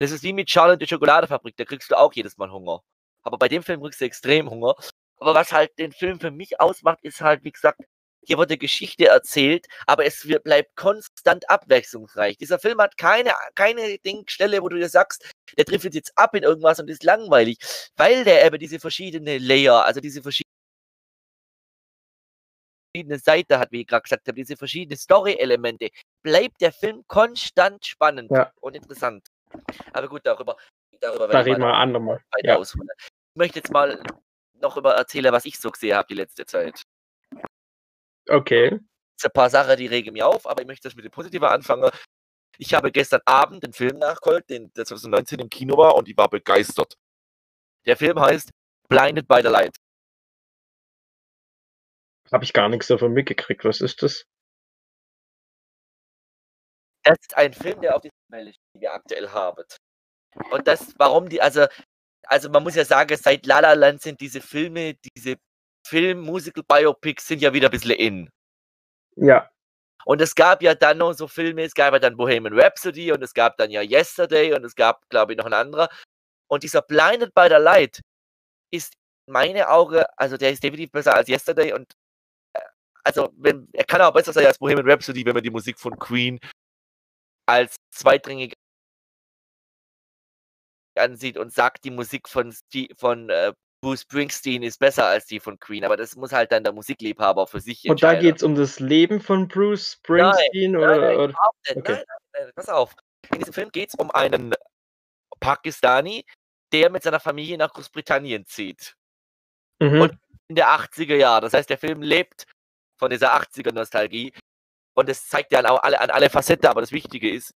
Das 0.00 0.10
ist 0.10 0.22
wie 0.22 0.32
mit 0.32 0.50
Charlotte 0.50 0.78
die 0.78 0.86
Schokoladefabrik, 0.86 1.56
da 1.56 1.64
kriegst 1.64 1.90
du 1.90 1.98
auch 1.98 2.12
jedes 2.12 2.36
Mal 2.36 2.50
Hunger. 2.50 2.82
Aber 3.22 3.38
bei 3.38 3.48
dem 3.48 3.62
Film 3.62 3.80
kriegst 3.80 4.00
du 4.00 4.04
extrem 4.04 4.50
Hunger. 4.50 4.74
Aber 5.16 5.34
was 5.34 5.52
halt 5.52 5.78
den 5.78 5.92
Film 5.92 6.20
für 6.20 6.30
mich 6.30 6.60
ausmacht, 6.60 6.98
ist 7.02 7.20
halt, 7.20 7.44
wie 7.44 7.52
gesagt, 7.52 7.80
hier 8.24 8.38
wird 8.38 8.50
eine 8.50 8.58
Geschichte 8.58 9.08
erzählt, 9.08 9.66
aber 9.86 10.04
es 10.04 10.26
wird, 10.26 10.44
bleibt 10.44 10.76
konstant 10.76 11.48
abwechslungsreich. 11.50 12.36
Dieser 12.38 12.58
Film 12.58 12.80
hat 12.80 12.96
keine, 12.96 13.32
keine 13.54 13.98
Stelle, 14.26 14.62
wo 14.62 14.68
du 14.68 14.76
dir 14.76 14.88
sagst, 14.88 15.30
der 15.56 15.64
trifft 15.64 15.92
jetzt 15.94 16.12
ab 16.16 16.34
in 16.34 16.42
irgendwas 16.42 16.78
und 16.78 16.88
ist 16.88 17.04
langweilig, 17.04 17.58
weil 17.96 18.24
der 18.24 18.44
eben 18.44 18.58
diese 18.58 18.78
verschiedenen 18.78 19.42
Layer, 19.42 19.84
also 19.84 20.00
diese 20.00 20.22
verschiedenen 20.22 20.46
Seiten 23.18 23.58
hat, 23.58 23.72
wie 23.72 23.80
ich 23.80 23.86
gerade 23.86 24.02
gesagt 24.02 24.28
habe, 24.28 24.36
diese 24.36 24.56
verschiedenen 24.56 24.98
Story-Elemente, 24.98 25.90
bleibt 26.22 26.60
der 26.60 26.72
Film 26.72 27.04
konstant 27.08 27.84
spannend 27.84 28.30
ja. 28.30 28.52
und 28.60 28.76
interessant. 28.76 29.26
Aber 29.92 30.08
gut, 30.08 30.20
darüber, 30.24 30.56
darüber 31.00 31.28
da 31.28 31.40
reden 31.40 31.60
wir 31.60 31.74
andermal. 31.74 32.20
Ja. 32.42 32.60
Ich 32.60 32.74
möchte 33.34 33.58
jetzt 33.58 33.72
mal 33.72 34.02
noch 34.60 34.76
über 34.76 34.94
erzählen, 34.94 35.32
was 35.32 35.44
ich 35.44 35.58
so 35.58 35.70
gesehen 35.70 35.96
habe 35.96 36.06
die 36.08 36.14
letzte 36.14 36.46
Zeit. 36.46 36.82
Okay. 38.28 38.78
Es 39.18 39.24
ein 39.24 39.32
paar 39.32 39.50
Sachen, 39.50 39.76
die 39.76 39.86
regen 39.86 40.12
mir 40.12 40.26
auf, 40.26 40.46
aber 40.46 40.62
ich 40.62 40.66
möchte 40.66 40.88
das 40.88 40.96
mit 40.96 41.04
dem 41.04 41.12
Positiven 41.12 41.46
anfangen. 41.46 41.90
Ich 42.58 42.74
habe 42.74 42.92
gestern 42.92 43.20
Abend 43.24 43.62
den 43.62 43.72
Film 43.72 43.98
nachgeholt, 43.98 44.48
den, 44.50 44.72
der 44.74 44.84
2019 44.84 45.40
im 45.40 45.48
Kino 45.48 45.76
war 45.76 45.94
und 45.94 46.08
ich 46.08 46.16
war 46.16 46.28
begeistert. 46.28 46.96
Der 47.86 47.96
Film 47.96 48.20
heißt 48.20 48.50
Blinded 48.88 49.26
by 49.26 49.40
the 49.42 49.48
Light. 49.48 49.74
Habe 52.30 52.44
ich 52.44 52.52
gar 52.52 52.68
nichts 52.68 52.86
davon 52.86 53.12
mitgekriegt. 53.12 53.64
Was 53.64 53.80
ist 53.80 54.02
das? 54.02 54.24
Das 57.04 57.16
ist 57.20 57.36
ein 57.36 57.52
Film, 57.52 57.80
der 57.80 57.96
auf 57.96 58.02
die 58.02 58.10
Welle 58.28 58.52
die 58.52 58.80
wir 58.80 58.92
aktuell 58.92 59.28
haben. 59.30 59.64
Und 60.50 60.66
das, 60.66 60.94
warum 60.98 61.28
die, 61.28 61.42
also, 61.42 61.66
also 62.24 62.48
man 62.48 62.62
muss 62.62 62.74
ja 62.74 62.84
sagen, 62.84 63.16
seit 63.16 63.44
La 63.46 63.60
La 63.60 63.72
Land 63.72 64.02
sind 64.02 64.20
diese 64.20 64.40
Filme, 64.40 64.94
diese 65.16 65.36
Film, 65.84 66.20
Musical, 66.20 66.64
Biopics 66.66 67.26
sind 67.26 67.42
ja 67.42 67.52
wieder 67.52 67.68
ein 67.68 67.72
bisschen 67.72 67.92
in. 67.92 68.30
Ja. 69.16 69.50
Und 70.04 70.20
es 70.20 70.34
gab 70.34 70.62
ja 70.62 70.74
dann 70.74 70.98
noch 70.98 71.12
so 71.12 71.28
Filme, 71.28 71.62
es 71.62 71.74
gab 71.74 71.92
ja 71.92 71.98
dann 71.98 72.16
Bohemian 72.16 72.58
Rhapsody 72.58 73.12
und 73.12 73.22
es 73.22 73.34
gab 73.34 73.56
dann 73.56 73.70
ja 73.70 73.82
Yesterday 73.82 74.52
und 74.54 74.64
es 74.64 74.74
gab, 74.74 75.08
glaube 75.08 75.32
ich, 75.32 75.38
noch 75.38 75.46
ein 75.46 75.52
anderer. 75.52 75.88
Und 76.48 76.64
dieser 76.64 76.82
Blinded 76.82 77.34
by 77.34 77.46
the 77.48 77.56
Light 77.56 78.00
ist 78.72 78.94
in 79.26 79.32
meine 79.32 79.68
Augen, 79.68 80.02
also 80.16 80.36
der 80.36 80.50
ist 80.50 80.62
definitiv 80.62 80.90
besser 80.92 81.14
als 81.14 81.28
Yesterday 81.28 81.72
und 81.72 81.92
äh, 82.54 82.60
also 83.04 83.32
wenn, 83.36 83.68
er 83.72 83.84
kann 83.84 84.00
auch 84.02 84.12
besser 84.12 84.32
sein 84.32 84.46
als 84.46 84.58
Bohemian 84.58 84.88
Rhapsody, 84.88 85.24
wenn 85.24 85.34
man 85.34 85.42
die 85.42 85.50
Musik 85.50 85.78
von 85.78 85.98
Queen 85.98 86.40
als 87.46 87.76
zweitrangig 87.90 88.54
ansieht 90.96 91.36
und 91.38 91.52
sagt, 91.52 91.84
die 91.84 91.90
Musik 91.90 92.28
von, 92.28 92.54
von 92.96 93.30
äh, 93.30 93.52
Bruce 93.82 94.02
Springsteen 94.02 94.62
ist 94.62 94.78
besser 94.78 95.06
als 95.06 95.26
die 95.26 95.40
von 95.40 95.58
Queen, 95.58 95.84
aber 95.84 95.96
das 95.96 96.14
muss 96.14 96.32
halt 96.32 96.52
dann 96.52 96.62
der 96.62 96.72
Musikliebhaber 96.72 97.48
für 97.48 97.60
sich 97.60 97.84
entscheiden. 97.84 98.16
Und 98.16 98.22
da 98.22 98.28
geht 98.28 98.36
es 98.36 98.42
um 98.44 98.54
das 98.54 98.78
Leben 98.78 99.20
von 99.20 99.48
Bruce 99.48 99.92
Springsteen? 99.94 100.72
Nein, 100.72 100.76
oder, 100.76 100.98
nein, 100.98 101.16
oder? 101.16 101.34
Okay. 101.68 101.82
Nein, 101.84 102.04
nein, 102.32 102.50
pass 102.54 102.68
auf. 102.68 102.94
In 103.32 103.38
diesem 103.40 103.52
Film 103.52 103.70
geht 103.72 103.88
es 103.88 103.94
um 103.96 104.10
einen 104.12 104.54
Pakistani, 105.40 106.24
der 106.72 106.90
mit 106.90 107.02
seiner 107.02 107.20
Familie 107.20 107.58
nach 107.58 107.72
Großbritannien 107.72 108.46
zieht. 108.46 108.94
Mhm. 109.80 110.00
Und 110.00 110.18
in 110.48 110.54
der 110.54 110.68
80er 110.68 111.16
Jahre. 111.16 111.42
Das 111.42 111.54
heißt, 111.54 111.68
der 111.68 111.78
Film 111.78 112.02
lebt 112.02 112.46
von 112.98 113.10
dieser 113.10 113.34
80er-Nostalgie. 113.34 114.32
Und 114.94 115.08
es 115.08 115.26
zeigt 115.26 115.50
ja 115.52 115.58
an 115.58 115.66
alle, 115.66 116.00
an 116.00 116.10
alle 116.10 116.30
Facetten, 116.30 116.68
aber 116.68 116.82
das 116.82 116.92
Wichtige 116.92 117.30
ist, 117.30 117.52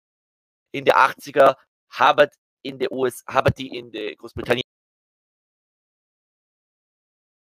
in 0.73 0.85
der 0.85 0.97
80er 0.97 1.57
haben 1.91 2.31
in 2.63 2.79
der 2.79 2.91
US, 2.93 3.25
haben 3.27 3.53
die 3.55 3.77
in 3.77 3.91
der 3.93 4.17
Großbritannien 4.17 4.64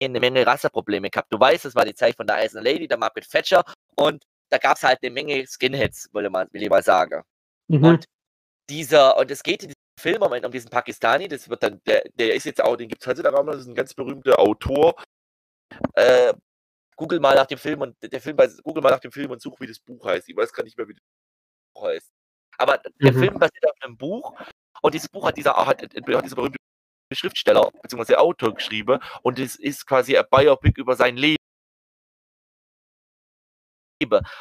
eine 0.04 0.20
Menge 0.20 0.46
Rasseprobleme 0.46 1.10
gehabt. 1.10 1.32
Du 1.32 1.38
weißt, 1.38 1.64
das 1.64 1.74
war 1.74 1.84
die 1.84 1.94
Zeit 1.94 2.16
von 2.16 2.26
der 2.26 2.36
Eisen 2.36 2.62
Lady, 2.62 2.88
der 2.88 2.98
Margaret 2.98 3.28
Thatcher 3.28 3.64
und 3.96 4.24
da 4.50 4.58
gab 4.58 4.76
es 4.76 4.82
halt 4.82 4.98
eine 5.02 5.10
Menge 5.10 5.46
Skinheads, 5.46 6.08
will, 6.12 6.30
man, 6.30 6.48
will 6.52 6.62
ich 6.62 6.70
mal 6.70 6.82
sagen. 6.82 7.22
Mhm. 7.68 7.84
Und 7.84 8.04
dieser, 8.70 9.16
und 9.18 9.30
es 9.30 9.42
geht 9.42 9.62
in 9.62 9.68
diesem 9.68 9.84
Film 9.98 10.22
um, 10.22 10.32
um 10.32 10.52
diesen 10.52 10.70
Pakistani, 10.70 11.28
das 11.28 11.48
wird 11.48 11.62
dann, 11.62 11.80
der, 11.86 12.02
der 12.14 12.34
ist 12.34 12.44
jetzt 12.44 12.62
auch, 12.62 12.76
den 12.76 12.88
gibt 12.88 13.02
es 13.02 13.08
heutzutage 13.08 13.36
auch 13.38 13.44
noch, 13.44 13.52
das 13.52 13.62
ist 13.62 13.68
ein 13.68 13.74
ganz 13.74 13.94
berühmter 13.94 14.38
Autor. 14.38 14.94
Äh, 15.94 16.34
Google 16.96 17.20
mal 17.20 17.34
nach 17.34 17.46
dem 17.46 17.58
Film 17.58 17.80
und 17.80 17.96
der 18.00 18.20
Film 18.20 18.36
Google 18.62 18.82
mal 18.82 18.90
nach 18.90 19.00
dem 19.00 19.10
Film 19.10 19.30
und 19.30 19.42
such, 19.42 19.58
wie 19.60 19.66
das 19.66 19.80
Buch 19.80 20.04
heißt. 20.06 20.28
Ich 20.28 20.36
weiß 20.36 20.52
gar 20.52 20.62
nicht 20.62 20.76
mehr, 20.76 20.86
wie 20.86 20.94
das 20.94 21.02
Buch 21.74 21.88
heißt. 21.88 22.12
Aber 22.58 22.78
der 22.78 23.12
mhm. 23.12 23.18
Film 23.18 23.34
basiert 23.34 23.66
auf 23.66 23.76
einem 23.80 23.96
Buch 23.96 24.38
und 24.82 24.94
dieses 24.94 25.08
Buch 25.08 25.26
hat 25.26 25.36
dieser, 25.36 25.54
hat, 25.56 25.82
hat 25.82 26.24
dieser 26.24 26.36
berühmte 26.36 26.58
Schriftsteller 27.12 27.70
bzw. 27.82 28.16
Autor 28.16 28.54
geschrieben 28.54 29.00
und 29.22 29.38
es 29.38 29.56
ist 29.56 29.86
quasi 29.86 30.16
ein 30.16 30.24
Biopic 30.30 30.80
über 30.80 30.96
sein 30.96 31.16
Leben. 31.16 31.36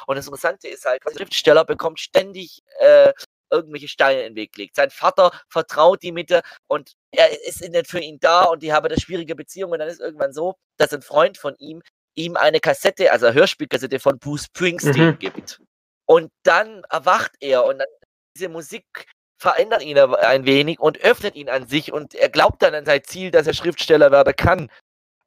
Und 0.07 0.15
das 0.15 0.25
Interessante 0.25 0.67
ist 0.67 0.85
halt, 0.85 1.01
der 1.05 1.11
Schriftsteller 1.11 1.63
bekommt 1.63 1.99
ständig 1.99 2.61
äh, 2.79 3.13
irgendwelche 3.51 3.87
Steine 3.87 4.21
in 4.21 4.33
den 4.33 4.35
Weg 4.35 4.53
gelegt. 4.53 4.75
Sein 4.75 4.89
Vater 4.89 5.31
vertraut 5.47 6.01
die 6.03 6.11
Mitte 6.11 6.41
und 6.67 6.93
er 7.11 7.29
ist 7.47 7.61
nicht 7.61 7.87
für 7.87 7.99
ihn 7.99 8.19
da 8.19 8.45
und 8.45 8.63
die 8.63 8.73
haben 8.73 8.85
eine 8.85 8.99
schwierige 8.99 9.35
Beziehung 9.35 9.71
und 9.71 9.79
dann 9.79 9.87
ist 9.87 10.01
irgendwann 10.01 10.33
so, 10.33 10.55
dass 10.77 10.91
ein 10.91 11.01
Freund 11.01 11.37
von 11.37 11.55
ihm 11.59 11.81
ihm 12.15 12.35
eine 12.35 12.59
Kassette, 12.59 13.11
also 13.11 13.27
eine 13.27 13.35
Hörspielkassette 13.35 13.99
von 13.99 14.19
Bruce 14.19 14.45
Springsteen 14.45 15.11
mhm. 15.11 15.19
gibt. 15.19 15.61
Und 16.05 16.31
dann 16.43 16.83
erwacht 16.89 17.31
er 17.39 17.65
und 17.65 17.79
dann 17.79 17.87
diese 18.35 18.49
Musik 18.49 19.07
verändert 19.43 19.83
ihn 19.83 19.97
ein 19.99 20.45
wenig 20.45 20.79
und 20.79 20.99
öffnet 21.01 21.35
ihn 21.35 21.49
an 21.49 21.67
sich 21.67 21.91
und 21.91 22.15
er 22.15 22.29
glaubt 22.29 22.61
dann 22.61 22.73
an 22.73 22.85
sein 22.85 23.03
Ziel, 23.03 23.29
dass 23.29 23.45
er 23.45 23.53
Schriftsteller 23.53 24.09
werden 24.09 24.33
kann. 24.37 24.71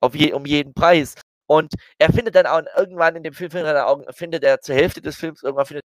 Auf 0.00 0.14
je, 0.14 0.32
um 0.32 0.46
jeden 0.46 0.72
Preis. 0.72 1.14
Und 1.46 1.74
er 1.98 2.10
findet 2.12 2.34
dann 2.34 2.46
auch 2.46 2.62
irgendwann 2.76 3.16
in 3.16 3.22
dem 3.22 3.34
Film, 3.34 3.50
findet 3.50 3.76
er, 3.76 4.12
findet 4.14 4.42
er 4.42 4.60
zur 4.62 4.74
Hälfte 4.74 5.02
des 5.02 5.16
Films, 5.16 5.42
irgendwann 5.42 5.66
findet 5.66 5.84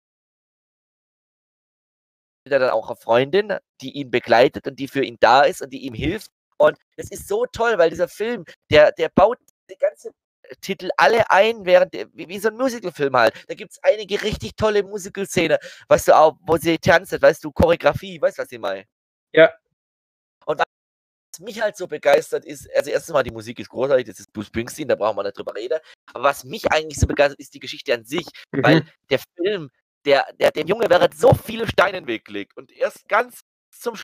er 2.45 2.59
dann 2.61 2.71
auch 2.71 2.89
eine 2.89 2.97
Freundin, 2.97 3.57
die 3.81 3.91
ihn 3.93 4.11
begleitet 4.11 4.67
und 4.69 4.79
die 4.79 4.89
für 4.89 5.03
ihn 5.03 5.17
da 5.21 5.43
ist 5.43 5.61
und 5.61 5.71
die 5.73 5.85
ihm 5.85 5.95
hilft. 5.95 6.31
Und 6.57 6.79
es 6.97 7.11
ist 7.11 7.27
so 7.27 7.47
toll, 7.47 7.79
weil 7.79 7.91
dieser 7.91 8.09
Film, 8.09 8.45
der, 8.71 8.93
der 8.93 9.09
baut 9.09 9.39
die 9.69 9.77
ganze 9.77 10.13
Titel 10.61 10.91
alle 10.97 11.31
ein, 11.31 11.65
während 11.65 11.93
wie, 11.93 12.29
wie 12.29 12.39
so 12.39 12.49
ein 12.49 12.57
Musicalfilm 12.57 13.17
halt. 13.17 13.35
Da 13.49 13.55
gibt 13.55 13.73
es 13.73 13.79
einige 13.83 14.23
richtig 14.23 14.57
tolle 14.57 14.83
Musical-Szenen, 14.83 15.59
weißt 15.89 16.09
du 16.09 16.17
auch, 16.17 16.37
wo 16.41 16.57
sie 16.57 16.79
tanzt, 16.79 17.21
weißt 17.21 17.45
du, 17.45 17.53
Choreografie, 17.53 18.21
weißt 18.21 18.39
du, 18.39 18.43
was 18.43 18.53
ich 18.53 18.59
meine? 18.59 18.85
Ja. 19.33 19.53
Und 20.47 20.61
mich 21.41 21.61
halt 21.61 21.77
so 21.77 21.87
begeistert 21.87 22.45
ist, 22.45 22.69
also 22.75 22.91
erstens 22.91 23.13
mal 23.13 23.23
die 23.23 23.31
Musik 23.31 23.59
ist 23.59 23.71
großartig, 23.71 24.07
das 24.07 24.21
ist 24.21 24.33
Bruce 24.33 24.47
Springsteen, 24.47 24.89
da 24.89 24.95
brauchen 24.95 25.17
wir 25.17 25.23
nicht 25.25 25.39
drüber 25.39 25.55
reden. 25.55 25.79
Aber 26.13 26.25
was 26.25 26.45
mich 26.45 26.71
eigentlich 26.71 26.99
so 26.99 27.07
begeistert, 27.07 27.41
ist 27.41 27.55
die 27.55 27.61
Geschichte 27.61 27.95
an 27.95 28.05
sich, 28.05 28.27
mhm. 28.53 28.63
weil 28.63 28.87
der 29.09 29.21
Film, 29.37 29.71
der, 30.05 30.27
der, 30.39 30.51
dem 30.51 30.67
Junge 30.67 30.89
wäre 30.89 31.09
so 31.15 31.35
viele 31.35 31.67
Steine 31.67 31.99
in 31.99 32.05
den 32.05 32.09
Weg 32.09 32.25
gelegt 32.25 32.57
und 32.57 32.71
erst 32.73 33.09
ganz 33.09 33.41
zum 33.71 33.97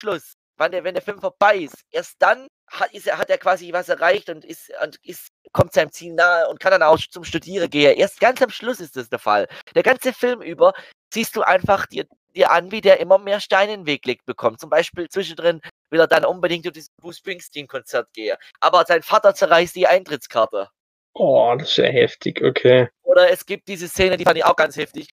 Schluss, 0.00 0.34
wann 0.56 0.72
der, 0.72 0.84
wenn 0.84 0.94
der 0.94 1.02
Film 1.02 1.20
vorbei 1.20 1.58
ist, 1.58 1.84
erst 1.90 2.16
dann 2.20 2.46
hat, 2.68 2.92
ist 2.92 3.06
er, 3.06 3.18
hat 3.18 3.30
er 3.30 3.38
quasi 3.38 3.72
was 3.72 3.88
erreicht 3.88 4.28
und 4.30 4.44
ist, 4.44 4.72
und 4.82 4.96
ist, 5.02 5.28
kommt 5.52 5.72
seinem 5.72 5.92
Ziel 5.92 6.14
nahe 6.14 6.48
und 6.48 6.60
kann 6.60 6.72
dann 6.72 6.82
auch 6.82 6.98
zum 6.98 7.24
Studieren 7.24 7.70
gehen. 7.70 7.96
Erst 7.96 8.20
ganz 8.20 8.42
am 8.42 8.50
Schluss 8.50 8.80
ist 8.80 8.96
das 8.96 9.08
der 9.08 9.18
Fall. 9.18 9.48
Der 9.74 9.82
ganze 9.82 10.12
Film 10.12 10.42
über 10.42 10.72
siehst 11.12 11.36
du 11.36 11.42
einfach 11.42 11.86
dir, 11.86 12.06
dir 12.34 12.50
an, 12.50 12.70
wie 12.70 12.80
der 12.80 13.00
immer 13.00 13.18
mehr 13.18 13.40
Steine 13.40 13.74
in 13.74 13.80
den 13.80 13.86
Weg 13.86 14.06
legt 14.06 14.26
bekommt. 14.26 14.60
Zum 14.60 14.70
Beispiel 14.70 15.08
zwischendrin 15.08 15.60
will 15.90 16.00
er 16.00 16.08
dann 16.08 16.24
unbedingt 16.24 16.64
durch 16.64 16.74
das 16.74 16.90
Bruce 17.00 17.18
Springsteen-Konzert 17.18 18.12
gehen. 18.12 18.36
Aber 18.60 18.84
sein 18.86 19.02
Vater 19.02 19.34
zerreißt 19.34 19.76
die 19.76 19.86
Eintrittskarte. 19.86 20.68
Oh, 21.14 21.54
das 21.56 21.70
ist 21.70 21.76
ja 21.76 21.84
heftig, 21.84 22.42
okay. 22.42 22.88
Oder 23.02 23.30
es 23.30 23.46
gibt 23.46 23.68
diese 23.68 23.86
Szene, 23.86 24.16
die 24.16 24.24
fand 24.24 24.36
ich 24.36 24.44
auch 24.44 24.56
ganz 24.56 24.76
heftig, 24.76 25.10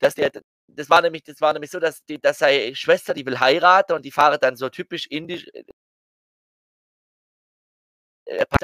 dass 0.00 0.14
der, 0.14 0.32
das 0.66 0.90
war 0.90 1.00
nämlich, 1.00 1.22
das 1.22 1.40
war 1.40 1.52
nämlich 1.52 1.70
so, 1.70 1.78
dass, 1.78 2.04
die, 2.04 2.20
dass 2.20 2.38
seine 2.38 2.74
Schwester, 2.74 3.14
die 3.14 3.24
will 3.24 3.38
heiraten 3.38 3.92
und 3.92 4.04
die 4.04 4.10
fahren 4.10 4.38
dann 4.40 4.56
so 4.56 4.68
typisch 4.68 5.06
indisch, 5.06 5.46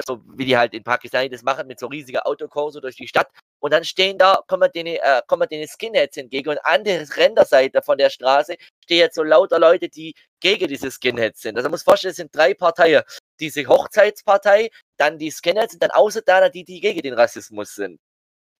so 0.05 0.21
wie 0.35 0.45
die 0.45 0.57
halt 0.57 0.73
in 0.73 0.83
Pakistan 0.83 1.29
das 1.29 1.43
machen, 1.43 1.67
mit 1.67 1.79
so 1.79 1.87
riesiger 1.87 2.27
Autokurse 2.27 2.81
durch 2.81 2.95
die 2.95 3.07
Stadt. 3.07 3.29
Und 3.59 3.73
dann 3.73 3.83
stehen 3.83 4.17
da, 4.17 4.41
kommen 4.47 4.69
denen, 4.73 4.95
äh, 4.95 5.21
kommen 5.27 5.47
denen 5.49 5.67
Skinheads 5.67 6.17
entgegen 6.17 6.49
und 6.49 6.59
an 6.63 6.83
der 6.83 7.07
Ränderseite 7.17 7.81
von 7.81 7.97
der 7.97 8.09
Straße 8.09 8.55
stehen 8.83 8.99
jetzt 8.99 9.15
so 9.15 9.23
lauter 9.23 9.59
Leute, 9.59 9.89
die 9.89 10.13
gegen 10.39 10.67
diese 10.67 10.91
Skinheads 10.91 11.41
sind. 11.41 11.57
Also 11.57 11.65
man 11.65 11.71
muss 11.71 11.83
vorstellen, 11.83 12.11
es 12.11 12.17
sind 12.17 12.35
drei 12.35 12.53
Parteien. 12.53 13.03
Diese 13.39 13.65
Hochzeitspartei, 13.65 14.69
dann 14.97 15.17
die 15.17 15.31
Skinheads 15.31 15.73
und 15.73 15.83
dann 15.83 15.91
außer 15.91 16.21
da 16.21 16.47
die, 16.49 16.63
die 16.63 16.79
gegen 16.79 17.01
den 17.01 17.13
Rassismus 17.13 17.73
sind. 17.75 17.99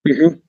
Mhm. 0.04 0.41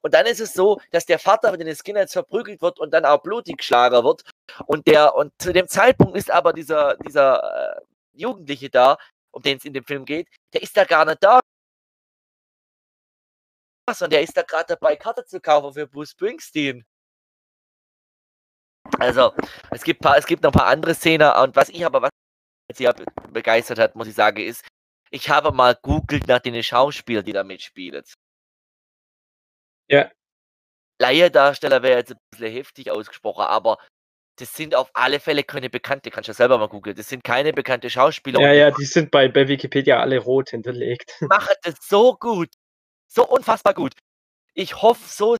Und 0.00 0.14
dann 0.14 0.26
ist 0.26 0.40
es 0.40 0.54
so, 0.54 0.80
dass 0.90 1.06
der 1.06 1.18
Vater 1.18 1.50
mit 1.50 1.60
den 1.60 1.74
Skinheads 1.74 2.12
verprügelt 2.12 2.62
wird 2.62 2.78
und 2.78 2.92
dann 2.92 3.04
auch 3.04 3.22
blutig 3.22 3.58
geschlagen 3.58 4.04
wird. 4.04 4.22
Und 4.66 4.86
der, 4.86 5.14
und 5.14 5.32
zu 5.38 5.52
dem 5.52 5.66
Zeitpunkt 5.68 6.16
ist 6.16 6.30
aber 6.30 6.52
dieser, 6.52 6.96
dieser 6.98 7.76
äh, 7.76 7.80
Jugendliche 8.12 8.70
da, 8.70 8.96
um 9.32 9.42
den 9.42 9.58
es 9.58 9.64
in 9.64 9.72
dem 9.72 9.84
Film 9.84 10.04
geht, 10.04 10.28
der 10.52 10.62
ist 10.62 10.76
da 10.76 10.84
gar 10.84 11.04
nicht 11.04 11.22
da. 11.22 11.40
Und 14.00 14.12
der 14.12 14.22
ist 14.22 14.36
da 14.36 14.42
gerade 14.42 14.66
dabei, 14.74 14.96
Karte 14.96 15.24
zu 15.24 15.40
kaufen 15.40 15.72
für 15.72 15.86
Bruce 15.86 16.10
Springsteen. 16.10 16.84
Also, 18.98 19.32
es 19.70 19.82
gibt, 19.82 20.00
paar, 20.00 20.16
es 20.18 20.26
gibt 20.26 20.42
noch 20.42 20.50
ein 20.50 20.58
paar 20.58 20.66
andere 20.66 20.94
Szenen. 20.94 21.30
Und 21.32 21.56
was 21.56 21.68
ich 21.70 21.84
aber, 21.84 22.02
was 22.02 22.10
sehr 22.74 22.94
begeistert 23.32 23.78
hat, 23.78 23.94
muss 23.94 24.08
ich 24.08 24.14
sagen, 24.14 24.42
ist, 24.42 24.66
ich 25.10 25.30
habe 25.30 25.52
mal 25.52 25.74
googelt 25.74 26.26
nach 26.26 26.40
den 26.40 26.62
Schauspielern, 26.62 27.24
die 27.24 27.32
da 27.32 27.44
mitspielen. 27.44 28.04
Ja. 29.88 30.10
Laie-Darsteller 31.00 31.82
wäre 31.82 31.98
jetzt 32.00 32.12
ein 32.12 32.18
bisschen 32.30 32.52
heftig 32.52 32.90
ausgesprochen, 32.90 33.44
aber 33.44 33.78
das 34.40 34.54
sind 34.54 34.74
auf 34.74 34.90
alle 34.94 35.20
Fälle 35.20 35.42
keine 35.42 35.68
bekannte, 35.68 36.10
kannst 36.10 36.28
du 36.28 36.30
ja 36.30 36.34
selber 36.34 36.58
mal 36.58 36.68
googeln, 36.68 36.96
das 36.96 37.08
sind 37.08 37.24
keine 37.24 37.52
bekannte 37.52 37.90
Schauspieler. 37.90 38.40
Ja, 38.40 38.52
ja, 38.52 38.70
die 38.70 38.84
sind 38.84 39.10
bei, 39.10 39.28
bei 39.28 39.48
Wikipedia 39.48 40.00
alle 40.00 40.18
rot 40.18 40.50
hinterlegt. 40.50 41.20
Machen 41.20 41.54
das 41.62 41.74
so 41.80 42.14
gut. 42.16 42.50
So 43.08 43.26
unfassbar 43.26 43.74
gut. 43.74 43.94
Ich 44.54 44.82
hoffe 44.82 45.02
so 45.06 45.36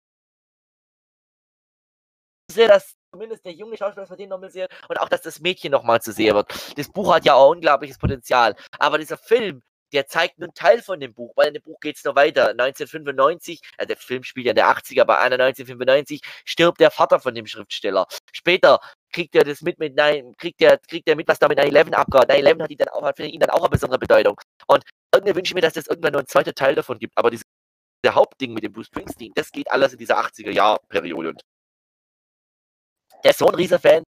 sehr, 2.51 2.69
dass 2.69 2.95
zumindest 3.13 3.45
der 3.45 3.53
junge 3.53 3.77
Schauspieler 3.77 4.07
von 4.07 4.17
denen 4.17 4.31
nochmal 4.31 4.51
sehen 4.51 4.69
und 4.89 5.01
auch, 5.01 5.09
dass 5.09 5.23
das 5.23 5.41
Mädchen 5.41 5.71
nochmal 5.71 6.01
zu 6.01 6.13
sehen 6.13 6.35
wird. 6.35 6.79
Das 6.79 6.91
Buch 6.91 7.15
hat 7.15 7.25
ja 7.25 7.35
auch 7.35 7.51
unglaubliches 7.51 7.99
Potenzial. 7.99 8.57
Aber 8.79 8.99
dieser 8.99 9.19
Film, 9.19 9.63
der 9.93 10.07
zeigt 10.07 10.39
nur 10.39 10.47
einen 10.47 10.55
Teil 10.55 10.83
von 10.83 11.01
dem 11.01 11.15
Buch, 11.15 11.33
weil 11.37 11.49
in 11.49 11.55
dem 11.55 11.63
Buch 11.63 11.81
geht 11.81 11.97
es 11.97 12.05
noch 12.05 12.17
weiter. 12.17 12.49
1995, 12.51 13.61
äh, 13.79 13.87
der 13.87 13.97
Film 13.97 14.23
spielt 14.23 14.47
ja 14.47 14.51
in 14.51 14.57
der 14.57 14.69
80er, 14.69 15.03
aber 15.03 15.21
1995 15.21 16.21
stirbt 16.45 16.81
der 16.81 16.91
Vater 16.91 17.21
von 17.21 17.35
dem 17.35 17.47
Schriftsteller. 17.47 18.07
Später 18.33 18.81
kriegt 19.13 19.35
er 19.35 19.45
das 19.45 19.63
mit 19.63 19.79
mit 19.79 19.97
nein, 19.97 20.35
kriegt 20.37 20.61
er 20.61 20.79
kriegt 20.79 21.09
er 21.09 21.17
mit, 21.17 21.29
was 21.29 21.39
da 21.39 21.49
mit 21.49 21.59
9/11 21.59 21.95
abgeht. 21.95 22.31
9/11 22.31 22.63
hat, 22.63 22.81
dann 22.81 22.89
auch, 22.89 23.03
hat 23.03 23.17
für 23.17 23.25
ihn 23.25 23.41
dann 23.41 23.51
auch 23.51 23.61
eine 23.61 23.71
besondere 23.71 23.99
Bedeutung. 23.99 24.41
Und 24.67 24.85
irgendwie 25.15 25.37
wünsche 25.37 25.51
ich 25.51 25.55
mir, 25.55 25.63
dass 25.63 25.77
es 25.77 25.87
irgendwann 25.87 26.13
nur 26.13 26.21
einen 26.21 26.29
zweiten 26.29 26.55
Teil 26.55 26.75
davon 26.75 26.99
gibt. 26.99 27.17
Aber 27.17 27.31
diese, 27.31 27.45
der 28.05 28.15
Hauptding 28.15 28.53
mit 28.53 28.65
dem 28.65 28.73
Bruce 28.73 28.87
Springsteen, 28.87 29.33
das 29.35 29.51
geht 29.51 29.71
alles 29.71 29.93
in 29.93 29.99
dieser 29.99 30.19
80er 30.19 30.51
Jahr 30.51 30.79
Periode. 30.89 31.35
Der 33.25 33.31
ist 33.33 33.39
so 33.39 33.49
ein 33.49 33.55
riesiger 33.55 33.79
Fan. 33.81 34.05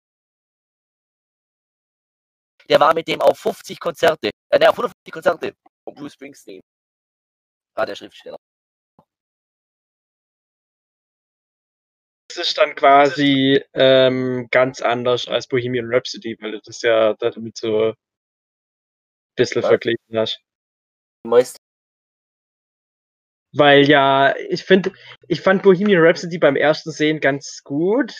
Der 2.69 2.79
war 2.79 2.93
mit 2.93 3.07
dem 3.07 3.19
auf 3.21 3.39
50 3.39 3.79
Konzerte, 3.79 4.29
äh, 4.49 4.59
ne, 4.59 4.69
auf 4.69 4.77
150 4.77 5.11
Konzerte 5.11 5.55
von 5.89 5.95
Bruce 5.95 6.13
Springsteen. 6.13 6.61
War 7.75 7.85
der 7.85 7.95
Schriftsteller. 7.95 8.37
Das 12.29 12.47
ist 12.47 12.57
dann 12.57 12.75
quasi 12.75 13.63
ähm, 13.73 14.47
ganz 14.51 14.81
anders 14.81 15.27
als 15.27 15.47
Bohemian 15.47 15.87
Rhapsody, 15.91 16.37
weil 16.39 16.51
du 16.51 16.61
das 16.63 16.81
ja 16.81 17.15
damit 17.15 17.57
so 17.57 17.89
ein 17.89 17.93
bisschen 19.35 19.63
Was? 19.63 19.69
verglichen 19.69 20.15
hast. 20.17 20.39
Meist. 21.25 21.57
Weil 23.51 23.89
ja, 23.89 24.35
ich 24.37 24.63
finde, 24.63 24.93
ich 25.27 25.41
fand 25.41 25.63
Bohemian 25.63 26.03
Rhapsody 26.03 26.37
beim 26.37 26.55
ersten 26.55 26.91
Sehen 26.91 27.19
ganz 27.19 27.63
gut. 27.63 28.13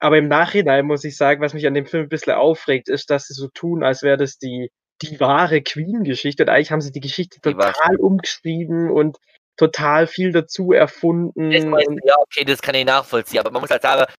Aber 0.00 0.18
im 0.18 0.28
Nachhinein 0.28 0.84
muss 0.84 1.04
ich 1.04 1.16
sagen, 1.16 1.40
was 1.40 1.54
mich 1.54 1.66
an 1.66 1.72
dem 1.72 1.86
Film 1.86 2.04
ein 2.04 2.08
bisschen 2.10 2.34
aufregt, 2.34 2.90
ist, 2.90 3.08
dass 3.08 3.26
sie 3.26 3.32
so 3.32 3.48
tun, 3.48 3.82
als 3.82 4.02
wäre 4.02 4.18
das 4.18 4.36
die 4.36 4.70
die 5.02 5.18
wahre 5.20 5.62
Queen-Geschichte. 5.62 6.44
Und 6.44 6.48
eigentlich 6.48 6.70
haben 6.70 6.80
sie 6.80 6.92
die 6.92 7.00
Geschichte 7.00 7.40
total 7.40 7.96
umgeschrieben 7.96 8.90
und 8.90 9.18
total 9.56 10.06
viel 10.06 10.32
dazu 10.32 10.72
erfunden. 10.72 11.50
ja, 12.04 12.14
okay, 12.18 12.44
das 12.44 12.60
kann 12.60 12.74
ich 12.74 12.84
nachvollziehen, 12.84 13.40
aber 13.40 13.50
man 13.50 13.62
muss 13.62 13.70
halt 13.70 13.82
sagen, 13.82 14.12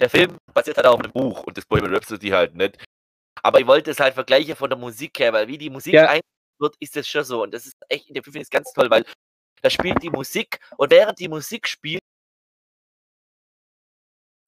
der 0.00 0.10
Film 0.10 0.36
basiert 0.52 0.76
halt 0.76 0.86
auch 0.86 0.94
auf 0.94 1.00
einem 1.00 1.12
Buch 1.12 1.44
und 1.44 1.56
das 1.56 1.66
Bohemian 1.66 1.94
Rhapsody 1.94 2.30
halt 2.30 2.54
nicht. 2.54 2.82
Aber 3.42 3.60
ich 3.60 3.66
wollte 3.66 3.90
es 3.90 4.00
halt 4.00 4.14
vergleichen 4.14 4.56
von 4.56 4.70
der 4.70 4.78
Musik 4.78 5.18
her, 5.18 5.32
weil 5.32 5.46
wie 5.48 5.58
die 5.58 5.70
Musik 5.70 5.94
ja. 5.94 6.18
wird, 6.58 6.74
ist 6.80 6.96
das 6.96 7.06
schon 7.06 7.24
so. 7.24 7.42
Und 7.42 7.52
das 7.52 7.66
ist 7.66 7.76
echt, 7.88 8.08
in 8.08 8.14
dem 8.14 8.24
Film 8.24 8.36
ist 8.36 8.50
ganz 8.50 8.72
toll, 8.72 8.90
weil 8.90 9.04
da 9.62 9.70
spielt 9.70 10.02
die 10.02 10.10
Musik 10.10 10.58
und 10.76 10.90
während 10.90 11.18
die 11.18 11.28
Musik 11.28 11.68
spielt, 11.68 12.02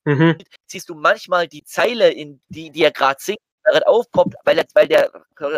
mhm. 0.05 0.37
siehst 0.67 0.89
du 0.89 0.95
manchmal 0.95 1.47
die 1.47 1.65
Zeile, 1.65 2.11
in 2.11 2.41
die, 2.49 2.71
die 2.71 2.83
er 2.83 2.91
gerade 2.91 3.21
singt, 3.21 3.39
gerade 3.73 3.87
aufpoppt, 3.87 4.35
weil, 4.45 4.65
weil 4.75 4.89
der 4.89 5.11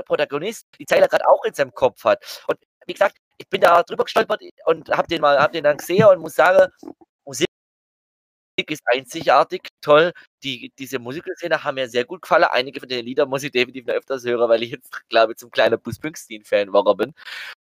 Protagonist 0.07 0.67
die 0.79 0.87
Zeile 0.87 1.09
gerade 1.09 1.29
auch 1.29 1.45
in 1.45 1.55
seinem 1.55 1.73
Kopf 1.73 2.05
hat. 2.05 2.43
Und 2.47 2.59
wie 2.87 2.95
gesagt, 2.95 3.19
ich 3.39 3.49
bin 3.49 3.61
da 3.61 3.83
drüber 3.83 4.05
gestolpert 4.05 4.43
und 4.67 4.89
habe 4.91 5.09
den 5.09 5.21
mal, 5.21 5.39
hab 5.39 5.53
den 5.53 5.65
dann 5.65 5.77
gesehen 5.77 6.07
und 6.07 6.21
muss 6.21 6.35
sagen, 6.35 6.71
Musik 7.25 8.71
ist 8.73 8.83
einzigartig, 8.87 9.69
toll. 9.81 10.13
Die, 10.43 10.73
diese 10.79 10.99
Musikszene 10.99 11.63
haben 11.63 11.77
mir 11.77 11.89
sehr 11.89 12.05
gut 12.05 12.23
gefallen. 12.23 12.45
Einige 12.45 12.81
von 12.81 12.89
den 12.89 13.05
Liedern 13.05 13.29
muss 13.29 13.45
ich 13.45 13.53
definitiv 13.53 13.87
noch 13.87 13.95
öfters 13.95 14.25
hören, 14.25 14.49
weil 14.49 14.63
ich 14.65 14.73
jetzt, 14.73 14.91
glaube 15.09 15.33
ich, 15.33 15.39
zum 15.39 15.51
kleinen 15.51 15.81
Bruce 15.81 15.97
Springsteen-Fan 15.97 16.67
geworden 16.67 16.97
bin. 16.97 17.15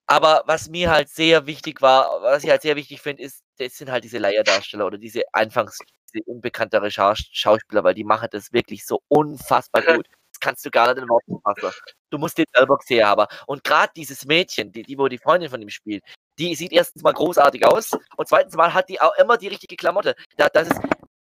Aber 0.07 0.43
was 0.45 0.69
mir 0.69 0.91
halt 0.91 1.09
sehr 1.09 1.47
wichtig 1.47 1.81
war, 1.81 2.21
was 2.21 2.43
ich 2.43 2.49
halt 2.51 2.61
sehr 2.61 2.75
wichtig 2.75 3.01
finde, 3.01 3.23
ist, 3.23 3.41
das 3.57 3.75
sind 3.77 3.89
halt 3.89 4.03
diese 4.03 4.19
Leierdarsteller 4.19 4.85
oder 4.85 4.99
diese 4.99 5.23
anfangs 5.33 5.79
diese 6.13 6.23
unbekanntere 6.25 6.91
Schauspieler, 6.91 7.83
weil 7.83 7.95
die 7.95 8.03
machen 8.03 8.27
das 8.31 8.53
wirklich 8.53 8.85
so 8.85 9.01
unfassbar 9.07 9.81
gut 9.81 10.07
kannst 10.45 10.65
du 10.65 10.69
gar 10.69 10.93
nicht 10.93 11.01
in 11.01 11.09
Worten 11.09 11.39
fassen. 11.41 11.75
Du 12.11 12.17
musst 12.17 12.37
den 12.37 12.45
selber 12.53 12.77
gesehen 12.77 13.05
haben. 13.05 13.25
Und 13.47 13.63
gerade 13.63 13.91
dieses 13.95 14.25
Mädchen, 14.25 14.71
die, 14.71 14.83
die, 14.83 14.97
wo 14.97 15.07
die 15.07 15.17
Freundin 15.17 15.49
von 15.49 15.61
ihm 15.61 15.69
spielt, 15.69 16.03
die 16.37 16.55
sieht 16.55 16.71
erstens 16.71 17.01
mal 17.03 17.13
großartig 17.13 17.65
aus 17.65 17.91
und 18.17 18.27
zweitens 18.27 18.55
mal 18.55 18.73
hat 18.73 18.89
die 18.89 19.01
auch 19.01 19.15
immer 19.17 19.37
die 19.37 19.47
richtige 19.47 19.75
Klamotte. 19.75 20.15
Da, 20.37 20.47
das 20.49 20.67
ist, 20.69 20.79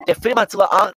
der 0.07 0.15
Film 0.15 0.39
hat 0.39 0.51
so 0.51 0.59
eine 0.61 0.93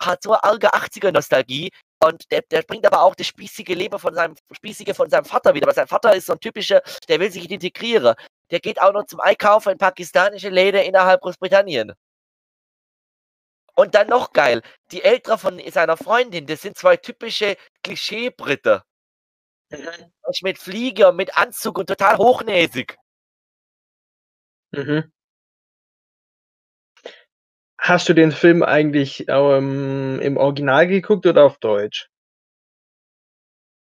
hat 0.00 0.22
so 0.22 0.30
eine 0.32 0.44
arge 0.44 0.72
80er-Nostalgie, 0.72 1.70
und 2.00 2.30
der, 2.30 2.42
der, 2.42 2.62
bringt 2.62 2.86
aber 2.86 3.02
auch 3.02 3.14
das 3.16 3.26
spießige 3.26 3.74
Leben 3.74 3.98
von 3.98 4.14
seinem 4.14 4.36
spießige 4.52 4.94
von 4.94 5.10
seinem 5.10 5.24
Vater 5.24 5.54
wieder. 5.54 5.66
Weil 5.66 5.74
sein 5.74 5.88
Vater 5.88 6.14
ist 6.14 6.26
so 6.26 6.34
ein 6.34 6.40
typischer, 6.40 6.80
der 7.08 7.18
will 7.18 7.30
sich 7.30 7.50
integrieren. 7.50 8.14
Der 8.50 8.60
geht 8.60 8.80
auch 8.80 8.92
noch 8.92 9.06
zum 9.06 9.20
Einkaufen 9.20 9.72
in 9.72 9.78
pakistanische 9.78 10.48
Läden 10.48 10.82
innerhalb 10.82 11.20
Großbritannien. 11.22 11.92
Und 13.78 13.94
dann 13.94 14.08
noch 14.08 14.32
geil, 14.32 14.60
die 14.90 15.04
Ältere 15.04 15.38
von 15.38 15.60
seiner 15.70 15.96
Freundin, 15.96 16.46
das 16.46 16.62
sind 16.62 16.76
zwei 16.76 16.96
typische 16.96 17.56
Klischee-Britte. 17.84 18.82
Mhm. 19.70 20.12
Mit 20.42 20.58
Flieger, 20.58 21.12
mit 21.12 21.36
Anzug 21.36 21.78
und 21.78 21.86
total 21.86 22.16
hochnäsig. 22.16 22.96
Mhm. 24.72 25.12
Hast 27.78 28.08
du 28.08 28.14
den 28.14 28.32
Film 28.32 28.64
eigentlich 28.64 29.26
ähm, 29.28 30.18
im 30.22 30.36
Original 30.38 30.88
geguckt 30.88 31.24
oder 31.24 31.44
auf 31.44 31.58
Deutsch? 31.58 32.10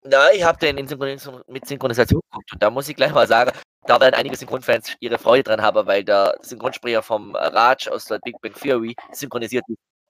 Nein, 0.05 0.37
ich 0.37 0.45
habe 0.45 0.59
den 0.61 0.87
Synchronis 0.87 1.29
mit 1.49 1.67
Synchronisation 1.67 2.21
geguckt 2.31 2.53
und 2.53 2.63
da 2.63 2.71
muss 2.71 2.89
ich 2.89 2.95
gleich 2.95 3.13
mal 3.13 3.27
sagen, 3.27 3.51
da 3.87 4.01
werden 4.01 4.15
einige 4.15 4.37
Synchronfans 4.37 4.97
ihre 5.01 5.19
Freude 5.19 5.45
dran 5.45 5.63
haben, 5.63 5.87
weil 5.87 6.05
der 6.05 6.37
Synchronsprecher 6.43 7.03
vom 7.03 7.35
Raj 7.35 7.89
aus 7.91 8.07
der 8.07 8.19
Big 8.19 8.41
Bang 8.41 8.55
Theory 8.55 8.95
synchronisiert 9.13 9.65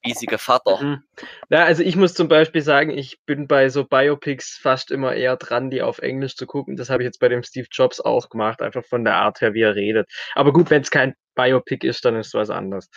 riesiger 0.04 0.38
Vater. 0.38 0.82
Mhm. 0.82 1.02
Ja, 1.50 1.64
also 1.64 1.82
ich 1.82 1.96
muss 1.96 2.14
zum 2.14 2.28
Beispiel 2.28 2.62
sagen, 2.62 2.90
ich 2.90 3.20
bin 3.26 3.46
bei 3.46 3.68
so 3.68 3.84
Biopics 3.84 4.56
fast 4.56 4.90
immer 4.90 5.14
eher 5.14 5.36
dran, 5.36 5.70
die 5.70 5.82
auf 5.82 5.98
Englisch 5.98 6.36
zu 6.36 6.46
gucken. 6.46 6.76
Das 6.76 6.90
habe 6.90 7.02
ich 7.02 7.06
jetzt 7.06 7.20
bei 7.20 7.28
dem 7.28 7.42
Steve 7.42 7.66
Jobs 7.70 8.00
auch 8.00 8.28
gemacht, 8.28 8.62
einfach 8.62 8.84
von 8.84 9.04
der 9.04 9.16
Art 9.16 9.40
her, 9.40 9.54
wie 9.54 9.62
er 9.62 9.74
redet. 9.74 10.08
Aber 10.34 10.52
gut, 10.52 10.70
wenn 10.70 10.82
es 10.82 10.90
kein 10.90 11.14
Biopic 11.34 11.86
ist, 11.86 12.04
dann 12.04 12.16
ist 12.16 12.28
es 12.28 12.34
was 12.34 12.50
anderes. 12.50 12.88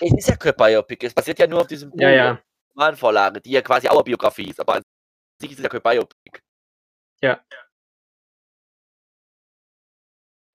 Es 0.00 0.12
ist 0.16 0.28
ja 0.28 0.36
kein 0.36 0.54
Biopic, 0.54 1.06
es 1.06 1.14
basiert 1.14 1.38
ja 1.38 1.46
nur 1.46 1.62
auf 1.62 1.66
diesem 1.66 1.90
Buch, 1.90 2.00
ja, 2.00 2.10
ja. 2.10 2.42
Romanvorlage, 2.74 3.40
die 3.40 3.50
ja 3.50 3.62
quasi 3.62 3.88
auch 3.88 3.96
eine 3.96 4.04
Biografie 4.04 4.50
ist, 4.50 4.60
aber 4.60 4.76
an 4.76 4.82
sich 5.40 5.50
ist 5.50 5.58
es 5.58 5.64
ja 5.64 5.68
kein 5.68 5.82
Biopic. 5.82 6.40
Ja. 7.22 7.40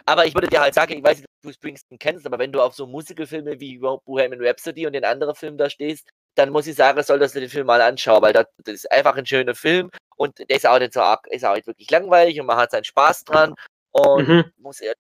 Aber 0.08 0.26
ich 0.26 0.34
würde 0.34 0.48
dir 0.48 0.62
halt 0.62 0.74
sagen, 0.74 0.93
ich 0.93 1.04
weiß 1.04 1.17
nicht, 1.17 1.28
ob 1.28 1.50
du 1.50 1.54
Springsteen 1.54 2.00
kennst, 2.00 2.26
aber 2.26 2.39
wenn 2.39 2.54
du 2.54 2.62
auf 2.62 2.74
so 2.74 2.88
Musicalfilme 2.88 3.60
wie 3.60 3.78
Bohemian 3.78 4.41
Rhapsody 4.41 4.88
und 4.88 4.93
den 4.93 5.04
anderen 5.04 5.36
Filmen 5.36 5.58
da 5.58 5.70
stehst, 5.70 6.08
dann 6.36 6.50
muss 6.50 6.65
ich 6.65 6.76
sagen, 6.76 7.02
solltest 7.04 7.36
du 7.36 7.41
den 7.41 7.50
Film 7.50 7.67
mal 7.67 7.82
anschauen, 7.82 8.22
weil 8.22 8.32
das, 8.32 8.46
das 8.63 8.76
ist 8.76 8.91
einfach 8.91 9.17
ein 9.17 9.26
schöner 9.26 9.54
Film 9.54 9.89
und 10.15 10.39
der 10.39 10.56
ist 10.56 10.65
auch 10.65 10.80
nicht 10.80 10.93
so 10.93 11.02
arg, 11.02 11.28
ist 11.28 11.43
auch 11.43 11.56
nicht 11.56 11.67
wirklich 11.67 11.91
langweilig 11.91 12.39
und 12.39 12.46
man 12.46 12.58
hat 12.58 12.72
seinen 12.72 12.86
Spaß 12.86 13.26
dran 13.26 13.54
und 13.91 14.28
mhm. 14.30 14.46
muss, 14.58 14.80
ehrlich, 14.80 14.98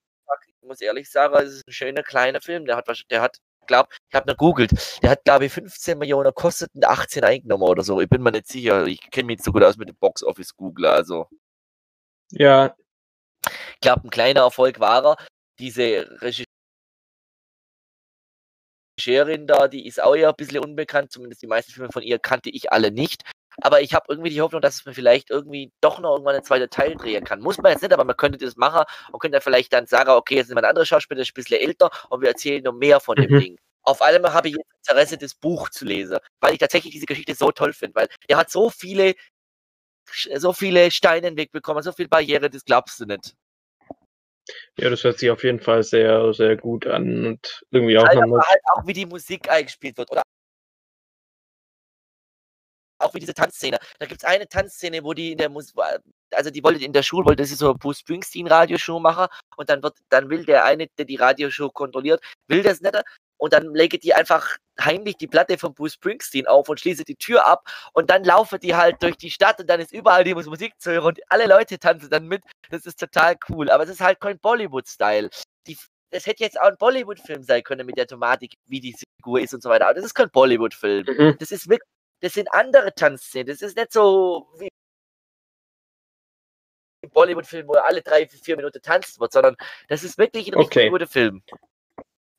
muss 0.61 0.81
ehrlich 0.81 1.09
sagen, 1.09 1.35
es 1.35 1.53
ist 1.53 1.67
ein 1.67 1.71
schöner 1.71 2.03
kleiner 2.03 2.41
Film, 2.41 2.65
der 2.65 2.75
hat, 2.75 2.87
der 3.09 3.21
hat 3.21 3.37
glaube, 3.67 3.89
ich 4.09 4.15
habe 4.15 4.29
noch 4.29 4.37
googelt, 4.37 4.71
der 5.01 5.11
hat, 5.11 5.23
glaube 5.23 5.45
ich, 5.45 5.53
15 5.53 5.97
Millionen 5.97 6.33
kostet 6.33 6.69
und 6.73 6.85
18 6.85 7.23
eingenommen 7.23 7.63
oder 7.63 7.83
so. 7.83 8.01
Ich 8.01 8.09
bin 8.09 8.23
mir 8.23 8.31
nicht 8.31 8.47
sicher. 8.47 8.85
Ich 8.87 8.99
kenne 9.11 9.27
mich 9.27 9.37
nicht 9.37 9.45
so 9.45 9.51
gut 9.51 9.63
aus 9.63 9.77
mit 9.77 9.89
dem 9.89 9.97
Box 9.97 10.23
Office 10.23 10.55
Google, 10.55 10.85
also. 10.85 11.27
Ja, 12.31 12.75
glaube, 13.81 14.07
ein 14.07 14.09
kleiner 14.09 14.41
Erfolg 14.41 14.79
war 14.79 15.05
er. 15.05 15.17
Diese 15.59 16.07
Regisseurin 18.97 19.47
da, 19.47 19.67
die 19.67 19.87
ist 19.87 20.01
auch 20.01 20.15
eher 20.15 20.29
ein 20.29 20.35
bisschen 20.35 20.63
unbekannt, 20.63 21.11
zumindest 21.11 21.41
die 21.41 21.47
meisten 21.47 21.71
Filme 21.71 21.91
von 21.91 22.03
ihr 22.03 22.19
kannte 22.19 22.49
ich 22.49 22.71
alle 22.71 22.91
nicht. 22.91 23.23
Aber 23.61 23.81
ich 23.81 23.93
habe 23.93 24.05
irgendwie 24.09 24.29
die 24.29 24.41
Hoffnung, 24.41 24.61
dass 24.61 24.85
man 24.85 24.93
vielleicht 24.93 25.31
irgendwie 25.31 25.71
doch 25.81 25.99
noch 25.99 26.11
irgendwann 26.11 26.35
einen 26.35 26.43
zweiten 26.43 26.69
Teil 26.69 26.95
drehen 26.95 27.23
kann. 27.23 27.39
Muss 27.39 27.57
man 27.57 27.71
jetzt 27.71 27.81
nicht, 27.81 27.93
aber 27.93 28.03
man 28.03 28.15
könnte 28.15 28.37
das 28.37 28.55
machen 28.55 28.83
und 29.11 29.19
könnte 29.19 29.33
dann 29.33 29.41
vielleicht 29.41 29.73
dann 29.73 29.87
sagen, 29.87 30.11
okay, 30.11 30.35
jetzt 30.35 30.47
sind 30.47 30.57
wir 30.57 30.61
ein 30.61 30.69
anderer 30.69 30.85
Schauspieler, 30.85 31.21
ist 31.21 31.31
ein 31.31 31.33
bisschen 31.33 31.59
älter 31.59 31.89
und 32.09 32.21
wir 32.21 32.29
erzählen 32.29 32.63
noch 32.63 32.73
mehr 32.73 32.99
von 32.99 33.15
dem 33.15 33.31
mhm. 33.31 33.39
Ding. 33.39 33.59
Auf 33.81 34.01
allem 34.01 34.23
habe 34.25 34.49
ich 34.49 34.55
jetzt 34.55 34.89
Interesse, 34.89 35.17
das 35.17 35.33
Buch 35.33 35.69
zu 35.69 35.85
lesen, 35.85 36.17
weil 36.39 36.53
ich 36.53 36.59
tatsächlich 36.59 36.93
diese 36.93 37.05
Geschichte 37.05 37.33
so 37.33 37.51
toll 37.51 37.73
finde, 37.73 37.95
weil 37.95 38.09
er 38.27 38.37
hat 38.37 38.51
so 38.51 38.69
viele, 38.69 39.15
so 40.35 40.53
viele 40.53 40.91
Steine 40.91 41.35
wegbekommen, 41.35 41.81
so 41.81 41.91
viele 41.91 42.09
Barrieren, 42.09 42.51
das 42.51 42.65
glaubst 42.65 42.99
du 42.99 43.05
nicht. 43.05 43.33
Ja, 44.77 44.89
das 44.89 45.03
hört 45.03 45.19
sich 45.19 45.29
auf 45.29 45.43
jeden 45.43 45.59
Fall 45.59 45.83
sehr, 45.83 46.33
sehr 46.33 46.57
gut 46.57 46.87
an 46.87 47.25
und 47.25 47.61
irgendwie 47.71 47.97
auch 47.97 48.05
halt, 48.05 48.19
nochmal. 48.19 48.41
halt 48.41 48.61
auch 48.73 48.85
wie 48.85 48.93
die 48.93 49.05
Musik 49.05 49.49
eingespielt 49.49 49.97
wird 49.97 50.11
oder 50.11 50.21
auch 52.99 53.13
wie 53.13 53.19
diese 53.19 53.33
Tanzszene. 53.33 53.77
Da 53.99 54.05
gibt 54.05 54.21
es 54.23 54.27
eine 54.27 54.47
Tanzszene, 54.47 55.03
wo 55.03 55.13
die 55.13 55.33
in 55.33 55.37
der 55.37 55.49
Musik, 55.49 55.75
also 56.31 56.49
die 56.49 56.63
wollte 56.63 56.83
in 56.83 56.93
der 56.93 57.03
Schule, 57.03 57.25
wollte 57.25 57.45
sie 57.45 57.55
so 57.55 57.73
Bruce 57.73 57.99
Springsteen 57.99 58.47
Radioshow 58.47 58.99
machen 58.99 59.27
und 59.55 59.69
dann 59.69 59.83
wird, 59.83 59.97
dann 60.09 60.29
will 60.29 60.45
der 60.45 60.65
eine, 60.65 60.87
der 60.97 61.05
die 61.05 61.15
Radioshow 61.15 61.69
kontrolliert, 61.69 62.21
will 62.47 62.63
das 62.63 62.81
nicht 62.81 62.95
und 63.37 63.53
dann 63.53 63.73
lege 63.73 63.99
die 63.99 64.13
einfach 64.13 64.57
heimlich 64.79 65.17
die 65.17 65.27
Platte 65.27 65.57
von 65.57 65.73
Bruce 65.73 65.93
Springsteen 65.93 66.47
auf 66.47 66.69
und 66.69 66.79
schließe 66.79 67.03
die 67.03 67.15
Tür 67.15 67.47
ab 67.47 67.67
und 67.93 68.09
dann 68.09 68.23
laufe 68.23 68.59
die 68.59 68.75
halt 68.75 69.01
durch 69.01 69.17
die 69.17 69.31
Stadt 69.31 69.59
und 69.59 69.67
dann 69.69 69.79
ist 69.79 69.91
überall 69.91 70.23
die 70.23 70.35
Musik 70.35 70.73
zu 70.79 70.91
hören 70.91 71.05
und 71.05 71.19
alle 71.29 71.47
Leute 71.47 71.79
tanzen 71.79 72.09
dann 72.09 72.27
mit. 72.27 72.43
Das 72.69 72.85
ist 72.85 72.99
total 72.99 73.35
cool, 73.49 73.69
aber 73.69 73.83
es 73.83 73.89
ist 73.89 74.01
halt 74.01 74.19
kein 74.19 74.39
Bollywood-Style. 74.39 75.29
Das 76.09 76.25
hätte 76.25 76.43
jetzt 76.43 76.59
auch 76.59 76.67
ein 76.67 76.77
Bollywood-Film 76.77 77.43
sein 77.43 77.63
können 77.63 77.85
mit 77.85 77.97
der 77.97 78.07
Thematik, 78.07 78.53
wie 78.65 78.79
die 78.79 78.95
Figur 78.95 79.41
ist 79.41 79.53
und 79.53 79.61
so 79.61 79.69
weiter, 79.69 79.85
aber 79.85 79.95
das 79.95 80.05
ist 80.05 80.13
kein 80.13 80.29
Bollywood-Film. 80.29 81.05
Mhm. 81.05 81.35
Das 81.39 81.51
ist 81.51 81.67
wirklich, 81.67 81.89
das 82.21 82.33
sind 82.33 82.51
andere 82.53 82.93
Tanzszenen. 82.93 83.47
Das 83.47 83.61
ist 83.61 83.75
nicht 83.75 83.91
so 83.91 84.47
wie 84.57 84.69
im 87.01 87.09
Bollywood-Film, 87.11 87.67
wo 87.67 87.73
alle 87.73 88.01
drei, 88.01 88.27
vier 88.27 88.55
Minuten 88.55 88.81
tanzt 88.81 89.19
wird, 89.19 89.31
sondern 89.31 89.55
das 89.87 90.03
ist 90.03 90.17
wirklich 90.17 90.47
ein 90.47 90.55
okay. 90.55 90.63
richtig 90.63 90.91
guter 90.91 91.07
Film. 91.07 91.43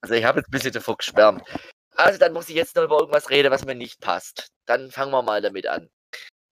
Also 0.00 0.14
ich 0.14 0.24
habe 0.24 0.40
jetzt 0.40 0.48
ein 0.48 0.52
bisschen 0.52 0.72
davor 0.72 0.96
geschwärmt. 0.96 1.42
Also 1.96 2.18
dann 2.18 2.32
muss 2.32 2.48
ich 2.48 2.54
jetzt 2.54 2.76
noch 2.76 2.84
über 2.84 2.98
irgendwas 2.98 3.30
reden, 3.30 3.50
was 3.50 3.64
mir 3.64 3.74
nicht 3.74 4.00
passt. 4.00 4.48
Dann 4.66 4.90
fangen 4.90 5.10
wir 5.10 5.22
mal 5.22 5.42
damit 5.42 5.66
an. 5.66 5.90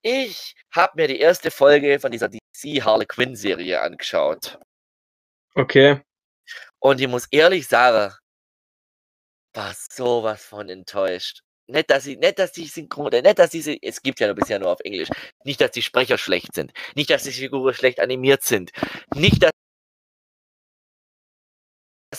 Ich 0.02 0.54
habe 0.72 0.92
mir 0.96 1.08
die 1.08 1.20
erste 1.20 1.50
Folge 1.50 1.98
von 2.00 2.10
dieser 2.10 2.28
DC 2.28 2.84
Harley 2.84 3.06
Quinn 3.06 3.36
Serie 3.36 3.80
angeschaut. 3.80 4.58
Okay. 5.54 6.00
Und 6.80 7.00
ich 7.00 7.08
muss 7.08 7.26
ehrlich 7.30 7.66
sagen, 7.66 8.14
war 9.54 9.74
sowas 9.90 10.44
von 10.44 10.68
enttäuscht. 10.68 11.40
Nicht, 11.68 11.90
dass 11.90 12.04
sie, 12.04 12.16
nicht, 12.16 12.38
dass 12.38 12.52
die 12.52 12.66
Synchron, 12.66 13.10
nicht, 13.10 13.38
dass 13.38 13.50
diese, 13.50 13.76
es 13.82 14.00
gibt 14.00 14.20
ja 14.20 14.32
bisher 14.32 14.60
nur 14.60 14.70
auf 14.70 14.80
Englisch. 14.84 15.08
Nicht, 15.44 15.60
dass 15.60 15.72
die 15.72 15.82
Sprecher 15.82 16.18
schlecht 16.18 16.54
sind. 16.54 16.72
Nicht, 16.94 17.10
dass 17.10 17.24
die 17.24 17.32
Figuren 17.32 17.74
schlecht 17.74 17.98
animiert 17.98 18.44
sind. 18.44 18.70
Nicht, 19.14 19.42
dass 19.42 19.50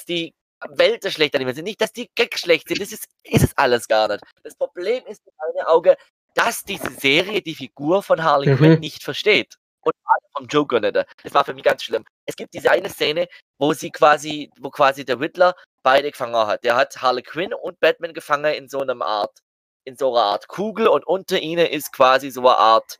die 0.06 0.34
Welten 0.70 1.12
schlecht 1.12 1.36
animiert 1.36 1.56
sind, 1.56 1.65
nicht, 1.65 1.82
dass 1.82 1.93
die 1.93 2.10
Gags 2.15 2.41
schlecht 2.41 2.67
sind, 2.67 2.82
das 2.82 2.91
ist, 2.91 3.06
ist 3.24 3.43
es 3.43 3.58
alles 3.58 3.88
gar 3.88 4.08
nicht. 4.08 4.24
Das 4.43 4.56
Problem 4.56 5.06
ist 5.06 5.22
in 5.26 5.34
meinen 5.38 5.67
Augen, 5.67 5.96
dass 6.34 6.63
diese 6.63 6.91
Serie 6.91 7.41
die 7.41 7.56
Figur 7.56 8.04
von 8.04 8.24
Harley 8.24 8.52
mhm. 8.52 8.58
Quinn 8.58 8.80
nicht 8.80 9.04
versteht. 9.04 9.56
Und 9.82 9.93
vom 10.36 10.48
Joker 10.48 10.80
nicht. 10.80 10.96
Das 11.24 11.34
war 11.34 11.46
für 11.46 11.54
mich 11.54 11.63
ganz 11.63 11.84
schlimm. 11.84 12.04
Es 12.26 12.36
gibt 12.36 12.54
diese 12.54 12.72
eine 12.72 12.89
Szene, 12.89 13.28
wo 13.58 13.74
sie 13.74 13.89
quasi, 13.89 14.52
wo 14.60 14.70
quasi 14.70 15.06
der 15.06 15.20
Riddler 15.20 15.56
beide 15.82 16.12
gefangen 16.12 16.36
hat. 16.36 16.63
Der 16.63 16.76
hat 16.76 17.02
Harley 17.02 17.24
Quinn 17.24 17.54
und 17.54 17.80
Batman 17.80 18.13
gefangen 18.13 18.54
in 18.54 18.67
so 18.67 18.82
einem 18.82 19.02
Art, 19.02 19.39
in 19.86 19.96
so 19.96 20.13
einer 20.13 20.26
Art 20.26 20.48
Kugel 20.48 20.88
und 20.88 21.08
unter 21.08 21.39
ihnen 21.39 21.65
ist 21.65 21.93
quasi 21.93 22.30
so 22.30 22.41
eine 22.41 22.58
Art 22.58 23.00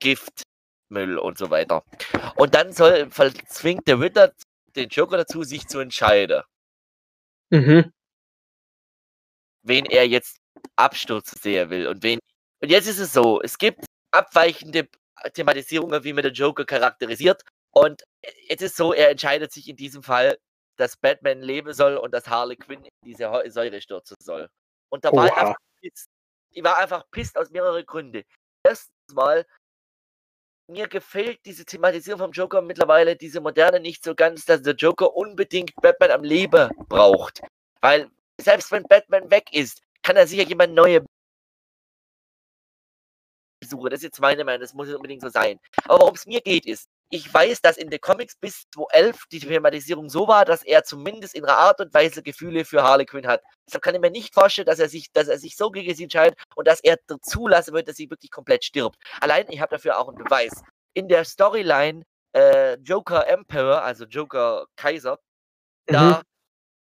Giftmüll 0.00 1.18
und 1.18 1.38
so 1.38 1.50
weiter. 1.50 1.84
Und 2.36 2.54
dann 2.54 2.72
soll, 2.72 3.08
zwingt 3.46 3.86
der 3.86 4.00
Riddler 4.00 4.32
den 4.76 4.88
Joker 4.88 5.16
dazu, 5.16 5.42
sich 5.42 5.66
zu 5.66 5.78
entscheiden. 5.78 6.42
Mhm. 7.50 7.92
Wen 9.62 9.86
er 9.86 10.06
jetzt 10.06 10.38
abstürzen 10.76 11.38
sehen 11.40 11.70
will 11.70 11.86
und 11.86 12.02
wen. 12.02 12.18
Und 12.60 12.70
jetzt 12.70 12.86
ist 12.86 12.98
es 12.98 13.12
so, 13.12 13.40
es 13.42 13.58
gibt 13.58 13.84
abweichende 14.10 14.88
Thematisierungen, 15.32 16.04
wie 16.04 16.12
man 16.12 16.22
den 16.22 16.34
Joker 16.34 16.64
charakterisiert. 16.64 17.42
Und 17.70 18.02
jetzt 18.48 18.62
ist 18.62 18.72
es 18.72 18.76
so, 18.76 18.92
er 18.92 19.10
entscheidet 19.10 19.52
sich 19.52 19.68
in 19.68 19.76
diesem 19.76 20.02
Fall, 20.02 20.38
dass 20.76 20.96
Batman 20.96 21.42
leben 21.42 21.72
soll 21.72 21.96
und 21.96 22.12
dass 22.12 22.28
Harley 22.28 22.56
Quinn 22.56 22.84
in 22.84 22.90
diese 23.04 23.30
Säure 23.48 23.80
stürzen 23.80 24.16
soll. 24.20 24.48
Und 24.90 25.04
da 25.04 25.12
war 25.12 25.26
ich 25.26 25.32
einfach 25.32 25.56
pisst. 25.80 26.08
Ich 26.50 26.62
war 26.62 26.78
einfach 26.78 27.04
pisst 27.10 27.36
aus 27.36 27.50
mehreren 27.50 27.84
Gründen. 27.84 28.22
Erstens 28.64 28.94
mal, 29.12 29.44
mir 30.68 30.88
gefällt 30.88 31.44
diese 31.44 31.64
Thematisierung 31.64 32.20
vom 32.20 32.32
Joker 32.32 32.62
mittlerweile, 32.62 33.16
diese 33.16 33.40
moderne 33.40 33.80
nicht 33.80 34.02
so 34.02 34.14
ganz, 34.14 34.44
dass 34.44 34.62
der 34.62 34.74
Joker 34.74 35.14
unbedingt 35.14 35.74
Batman 35.76 36.10
am 36.10 36.24
Leben 36.24 36.70
braucht. 36.88 37.42
Weil 37.80 38.10
selbst 38.40 38.72
wenn 38.72 38.82
Batman 38.84 39.30
weg 39.30 39.52
ist, 39.52 39.82
kann 40.02 40.16
er 40.16 40.26
sicher 40.26 40.44
jemand 40.44 40.74
neue 40.74 41.04
suchen. 43.62 43.90
Das 43.90 44.00
ist 44.00 44.04
jetzt 44.04 44.20
meine 44.20 44.44
Meinung, 44.44 44.60
das 44.60 44.74
muss 44.74 44.86
nicht 44.86 44.96
unbedingt 44.96 45.22
so 45.22 45.28
sein. 45.28 45.58
Aber 45.84 46.00
worum 46.00 46.14
es 46.14 46.26
mir 46.26 46.40
geht, 46.40 46.66
ist, 46.66 46.88
ich 47.14 47.32
weiß, 47.32 47.60
dass 47.60 47.76
in 47.76 47.90
den 47.90 48.00
Comics 48.00 48.34
bis 48.34 48.68
2011 48.72 49.26
die 49.30 49.38
Thematisierung 49.38 50.10
so 50.10 50.26
war, 50.26 50.44
dass 50.44 50.64
er 50.64 50.82
zumindest 50.82 51.36
in 51.36 51.44
einer 51.44 51.56
Art 51.56 51.80
und 51.80 51.94
Weise 51.94 52.24
Gefühle 52.24 52.64
für 52.64 52.82
Harley 52.82 53.06
Quinn 53.06 53.28
hat. 53.28 53.40
Deshalb 53.68 53.84
kann 53.84 53.94
ich 53.94 54.00
mir 54.00 54.10
nicht 54.10 54.34
vorstellen, 54.34 54.66
dass 54.66 54.80
er 54.80 54.88
sich, 54.88 55.12
dass 55.12 55.28
er 55.28 55.38
sich 55.38 55.54
so 55.54 55.70
gegen 55.70 55.94
sie 55.94 56.02
entscheidet 56.02 56.36
und 56.56 56.66
dass 56.66 56.80
er 56.80 56.98
zulassen 57.22 57.72
wird, 57.72 57.86
dass 57.86 57.94
sie 57.94 58.10
wirklich 58.10 58.32
komplett 58.32 58.64
stirbt. 58.64 58.96
Allein, 59.20 59.46
ich 59.48 59.60
habe 59.60 59.70
dafür 59.70 60.00
auch 60.00 60.08
einen 60.08 60.16
Beweis. 60.18 60.60
In 60.92 61.06
der 61.06 61.24
Storyline 61.24 62.02
äh, 62.32 62.74
Joker 62.78 63.28
Emperor, 63.28 63.82
also 63.82 64.06
Joker 64.06 64.66
Kaiser, 64.74 65.20
mhm. 65.88 65.92
da 65.92 66.22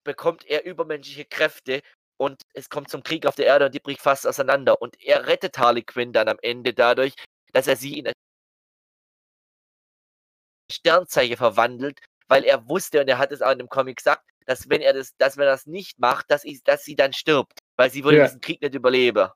bekommt 0.05 0.47
er 0.47 0.65
übermenschliche 0.65 1.25
Kräfte 1.25 1.83
und 2.17 2.43
es 2.55 2.71
kommt 2.71 2.91
zum 2.91 3.03
Krieg 3.03 3.27
auf 3.27 3.35
der 3.35 3.47
Erde 3.47 3.67
und 3.67 3.75
die 3.75 3.81
bricht 3.81 4.01
fast 4.03 4.25
auseinander. 4.25 4.81
Und 4.81 5.03
er 5.03 5.27
rettet 5.27 5.59
Harley 5.59 5.83
Quinn 5.83 6.13
dann 6.13 6.29
am 6.29 6.39
Ende 6.43 6.75
dadurch, 6.75 7.15
dass 7.53 7.67
er 7.67 7.75
sie 7.75 7.99
in 7.99 8.13
Sternzeichen 10.73 11.37
verwandelt, 11.37 12.01
weil 12.29 12.45
er 12.45 12.69
wusste 12.69 13.01
und 13.01 13.09
er 13.09 13.19
hat 13.19 13.33
es 13.33 13.43
auch 13.43 13.53
in 13.53 13.59
dem 13.59 13.69
Comic 13.69 13.99
gesagt, 13.99 14.25
dass 14.47 14.69
wenn 14.69 14.81
er 14.81 14.93
das, 14.93 15.17
dass 15.17 15.37
wenn 15.37 15.45
er 15.45 15.53
das 15.53 15.67
nicht 15.67 15.99
macht, 15.99 16.31
dass, 16.31 16.45
ich, 16.45 16.63
dass 16.65 16.85
sie 16.85 16.97
dann 16.97 17.13
stirbt, 17.13 17.59
weil 17.77 17.91
sie 17.91 18.05
würde 18.05 18.19
ja. 18.19 18.25
diesen 18.25 18.41
Krieg 18.41 18.61
nicht 18.61 18.75
überleben. 18.75 19.29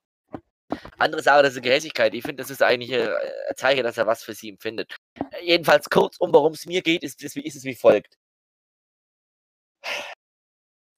Andere 0.98 1.22
sagen, 1.22 1.42
das 1.44 1.52
ist 1.52 1.58
eine 1.58 1.68
Gehässigkeit. 1.68 2.12
Ich 2.14 2.22
finde, 2.22 2.42
das 2.42 2.50
ist 2.50 2.62
eigentlich 2.62 2.92
ein 2.92 3.10
Zeichen, 3.56 3.84
dass 3.84 3.98
er 3.98 4.06
was 4.06 4.24
für 4.24 4.34
sie 4.34 4.48
empfindet. 4.48 4.96
Jedenfalls 5.40 5.88
kurz 5.88 6.16
um, 6.18 6.32
worum 6.32 6.54
es 6.54 6.66
mir 6.66 6.82
geht, 6.82 7.04
ist, 7.04 7.22
ist, 7.22 7.36
ist 7.36 7.54
es 7.54 7.64
wie 7.64 7.74
folgt. 7.74 8.16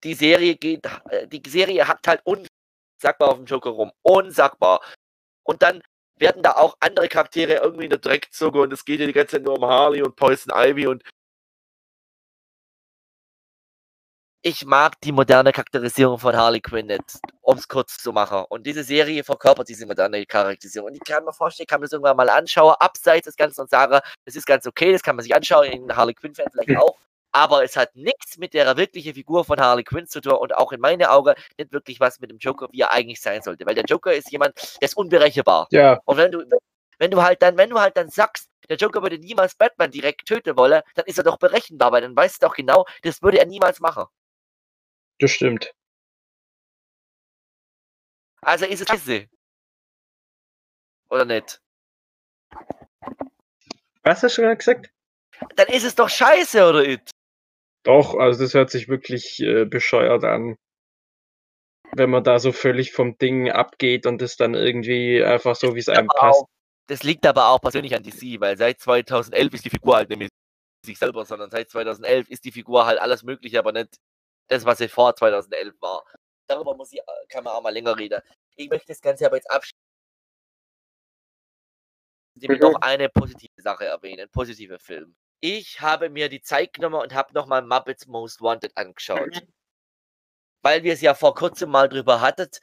Die 0.05 0.15
Serie 0.15 0.57
geht, 0.57 0.87
die 1.27 1.43
Serie 1.51 1.87
hat 1.87 2.07
halt 2.07 2.23
unsagbar 2.25 3.31
auf 3.31 3.37
dem 3.37 3.45
Joker 3.45 3.71
rum. 3.71 3.93
Unsagbar. 4.03 4.81
Und 5.43 5.63
dann 5.63 5.83
werden 6.21 6.43
da 6.43 6.53
auch 6.53 6.77
andere 6.81 7.09
Charaktere 7.09 7.55
irgendwie 7.55 7.85
in 7.85 7.91
der 7.91 7.99
Dreck 7.99 8.27
gezogen 8.27 8.61
und 8.61 8.73
es 8.73 8.85
geht 8.85 9.01
ja 9.01 9.07
die 9.07 9.13
ganze 9.13 9.37
Zeit 9.37 9.45
nur 9.45 9.59
um 9.59 9.65
Harley 9.65 10.03
und 10.03 10.17
Poison 10.17 10.53
Ivy 10.55 10.87
und 10.87 11.03
ich 14.43 14.65
mag 14.65 15.01
die 15.01 15.13
moderne 15.13 15.53
Charakterisierung 15.53 16.19
von 16.19 16.37
Harley 16.37 16.61
Quinn 16.61 16.87
nicht, 16.87 17.19
um 17.43 17.59
es 17.59 17.67
kurz 17.67 17.99
zu 17.99 18.13
machen. 18.13 18.45
Und 18.49 18.67
diese 18.67 18.85
Serie 18.85 19.25
verkörpert 19.25 19.69
diese 19.69 19.85
moderne 19.85 20.25
Charakterisierung. 20.27 20.89
Und 20.91 20.95
ich 20.95 21.05
kann 21.05 21.25
mir 21.25 21.33
vorstellen, 21.33 21.65
ich 21.65 21.69
kann 21.69 21.81
mir 21.81 21.87
das 21.87 21.93
irgendwann 21.93 22.17
mal 22.17 22.31
anschauen, 22.31 22.75
abseits 22.79 23.25
des 23.27 23.37
Ganzen 23.37 23.63
und 23.63 23.71
sagen, 23.71 23.99
das 24.25 24.37
ist 24.37 24.47
ganz 24.47 24.67
okay, 24.67 24.93
das 24.93 25.03
kann 25.03 25.17
man 25.17 25.25
sich 25.25 25.35
anschauen, 25.35 25.67
in 25.67 25.97
Harley 25.97 26.15
Quinn-Fan 26.15 26.47
vielleicht 26.53 26.77
auch. 26.81 26.97
Aber 27.33 27.63
es 27.63 27.77
hat 27.77 27.95
nichts 27.95 28.39
mit 28.39 28.55
der 28.55 28.77
wirklichen 28.77 29.15
Figur 29.15 29.45
von 29.45 29.61
Harley 29.61 29.85
Quinn 29.85 30.07
zu 30.07 30.21
tun 30.21 30.33
und 30.35 30.55
auch 30.55 30.73
in 30.73 30.81
meinen 30.81 31.07
Augen 31.07 31.35
nicht 31.59 31.73
wirklich 31.73 32.01
was 32.01 32.21
mit 32.21 32.31
dem 32.31 32.39
Joker, 32.39 32.69
wie 32.73 32.81
er 32.81 32.91
eigentlich 32.91 33.21
sein 33.21 33.43
sollte. 33.43 33.67
Weil 33.67 33.75
der 33.75 33.85
Joker 33.85 34.15
ist 34.15 34.31
jemand, 34.33 34.57
der 34.81 34.87
ist 34.87 34.97
unberechenbar. 34.97 35.69
Ja. 35.71 36.01
Und 36.05 36.17
wenn 36.17 36.33
du, 36.33 36.45
wenn 36.99 37.11
du 37.11 37.23
halt 37.23 37.43
dann, 37.43 37.57
wenn 37.57 37.71
du 37.71 37.79
halt 37.79 37.97
dann 37.97 38.09
sagst, 38.09 38.49
der 38.69 38.77
Joker 38.77 39.03
würde 39.03 39.19
niemals 39.19 39.55
Batman 39.55 39.91
direkt 39.91 40.27
töten 40.27 40.57
wollen, 40.57 40.83
dann 40.95 41.07
ist 41.07 41.19
er 41.19 41.25
doch 41.25 41.39
berechenbar, 41.39 41.93
weil 41.93 42.03
dann 42.03 42.17
weißt 42.17 42.43
du 42.43 42.47
doch 42.47 42.55
genau, 42.55 42.87
das 43.03 43.23
würde 43.23 43.39
er 43.39 43.47
niemals 43.47 43.81
machen. 43.81 44.05
Das 45.19 45.31
stimmt. 45.31 45.73
Also 48.41 48.67
ist 48.67 48.83
es 48.83 48.89
scheiße. 48.89 49.29
Oder 51.11 51.25
nicht? 51.25 51.61
Was 54.03 54.23
hast 54.23 54.39
du 54.39 54.43
gerade 54.43 54.57
gesagt? 54.57 54.91
Dann 55.57 55.69
ist 55.69 55.85
es 55.85 55.95
doch 55.95 56.09
scheiße, 56.09 56.67
oder 56.69 56.85
it? 56.85 57.11
Doch, 57.89 58.15
also 58.17 58.45
das 58.45 58.53
hört 58.53 58.69
sich 58.69 58.89
wirklich 58.89 59.41
äh, 59.41 59.65
bescheuert 59.65 60.23
an. 60.23 60.59
Wenn 61.93 62.11
man 62.11 62.23
da 62.23 62.39
so 62.39 62.53
völlig 62.53 62.93
vom 62.93 63.17
Ding 63.17 63.51
abgeht 63.51 64.05
und 64.05 64.21
es 64.21 64.37
dann 64.37 64.53
irgendwie 64.53 65.25
einfach 65.25 65.57
so, 65.57 65.75
wie 65.75 65.79
es 65.79 65.89
einem 65.89 66.07
passt. 66.09 66.43
auch, 66.43 66.49
das 66.87 67.03
liegt 67.03 67.27
aber 67.27 67.49
auch 67.49 67.63
persönlich 67.63 67.95
an 67.95 68.03
DC, 68.03 68.43
weil 68.43 68.59
seit 68.59 68.79
2011 68.79 69.55
ist 69.55 69.65
die 69.65 69.71
Figur 69.71 69.97
halt 69.97 70.11
nicht 70.11 70.19
mehr 70.19 70.29
sich 70.85 70.99
selber, 70.99 71.25
sondern 71.25 71.51
seit 71.51 71.71
2011 71.71 72.29
ist 72.29 72.45
die 72.45 72.53
Figur 72.53 72.85
halt 72.85 73.01
alles 73.01 73.23
Mögliche, 73.23 73.59
aber 73.59 73.73
nicht 73.73 73.97
das, 74.49 74.67
was 74.67 74.77
sie 74.77 74.89
vor 74.89 75.17
2011 75.17 75.75
war. 75.81 76.05
Darüber 76.47 76.77
muss 76.77 76.93
ich, 76.93 77.01
kann 77.31 77.43
man 77.43 77.55
auch 77.55 77.63
mal 77.63 77.73
länger 77.73 77.97
reden. 77.97 78.21
Ich 78.57 78.69
möchte 78.69 78.89
das 78.89 79.01
Ganze 79.01 79.25
aber 79.25 79.37
jetzt 79.37 79.51
abschließen. 79.51 79.81
Ich 82.35 82.49
will 82.51 82.59
noch 82.59 82.83
eine 82.83 83.09
positive 83.09 83.63
Sache 83.63 83.87
erwähnen, 83.87 84.21
ein 84.21 84.31
positiver 84.31 84.79
Film. 84.79 85.17
Ich 85.41 85.81
habe 85.81 86.11
mir 86.11 86.29
die 86.29 86.43
Zeit 86.43 86.75
genommen 86.75 87.01
und 87.01 87.13
habe 87.15 87.33
nochmal 87.35 87.63
Muppets 87.63 88.07
Most 88.07 88.41
Wanted 88.41 88.77
angeschaut. 88.77 89.43
Weil 90.63 90.85
wir 90.85 90.93
es 90.93 91.01
ja 91.01 91.15
vor 91.15 91.35
kurzem 91.35 91.71
mal 91.71 91.89
drüber 91.89 92.21
hattet 92.21 92.61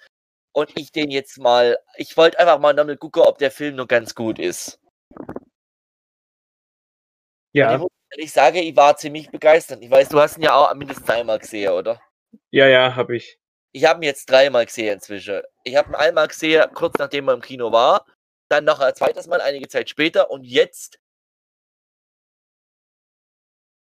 und 0.54 0.72
ich 0.78 0.92
den 0.94 1.12
jetzt 1.12 1.38
mal, 1.40 1.78
ich 1.98 2.16
wollte 2.18 2.40
einfach 2.40 2.60
mal 2.60 2.74
nochmal 2.74 2.98
gucken, 2.98 3.24
ob 3.24 3.38
der 3.38 3.52
Film 3.52 3.76
nur 3.76 3.88
ganz 3.88 4.16
gut 4.16 4.40
ist. 4.40 4.80
Und 7.60 7.70
ich 7.72 7.78
Ja, 7.78 7.78
muss 7.78 7.90
ehrlich 8.12 8.32
sagen, 8.32 8.58
ich 8.58 8.76
war 8.78 8.96
ziemlich 8.98 9.30
begeistert. 9.32 9.82
Ich 9.84 9.90
weiß, 9.92 10.08
du 10.10 10.20
hast 10.20 10.38
ihn 10.38 10.44
ja 10.44 10.54
auch 10.56 10.74
mindestens 10.74 11.10
einmal 11.10 11.40
gesehen, 11.40 11.72
oder? 11.74 12.02
ja, 12.52 12.68
ja, 12.68 12.96
habe 12.96 13.16
ich. 13.18 13.40
Ich 13.74 13.86
habe 13.86 14.00
ihn 14.00 14.04
jetzt 14.04 14.30
dreimal 14.30 14.66
gesehen 14.66 14.94
inzwischen. 14.94 15.42
Ich 15.64 15.76
habe 15.76 15.90
ihn 15.90 15.96
einmal 15.96 16.28
gesehen, 16.28 16.64
kurz 16.74 16.98
nachdem 16.98 17.28
er 17.28 17.34
im 17.36 17.42
Kino 17.42 17.72
war. 17.72 18.06
Dann 18.50 18.64
noch 18.66 18.80
ein 18.80 18.96
zweites 18.96 19.28
Mal, 19.28 19.42
einige 19.42 19.68
Zeit 19.68 19.90
später. 19.90 20.30
Und 20.32 20.44
jetzt 20.46 21.00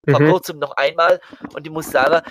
vor 0.09 0.21
Mhm. 0.21 0.31
kurzem 0.31 0.59
noch 0.59 0.73
einmal. 0.77 1.21
Und 1.55 1.67
ich 1.67 1.73
muss 1.73 1.91
sagen, 1.91 2.23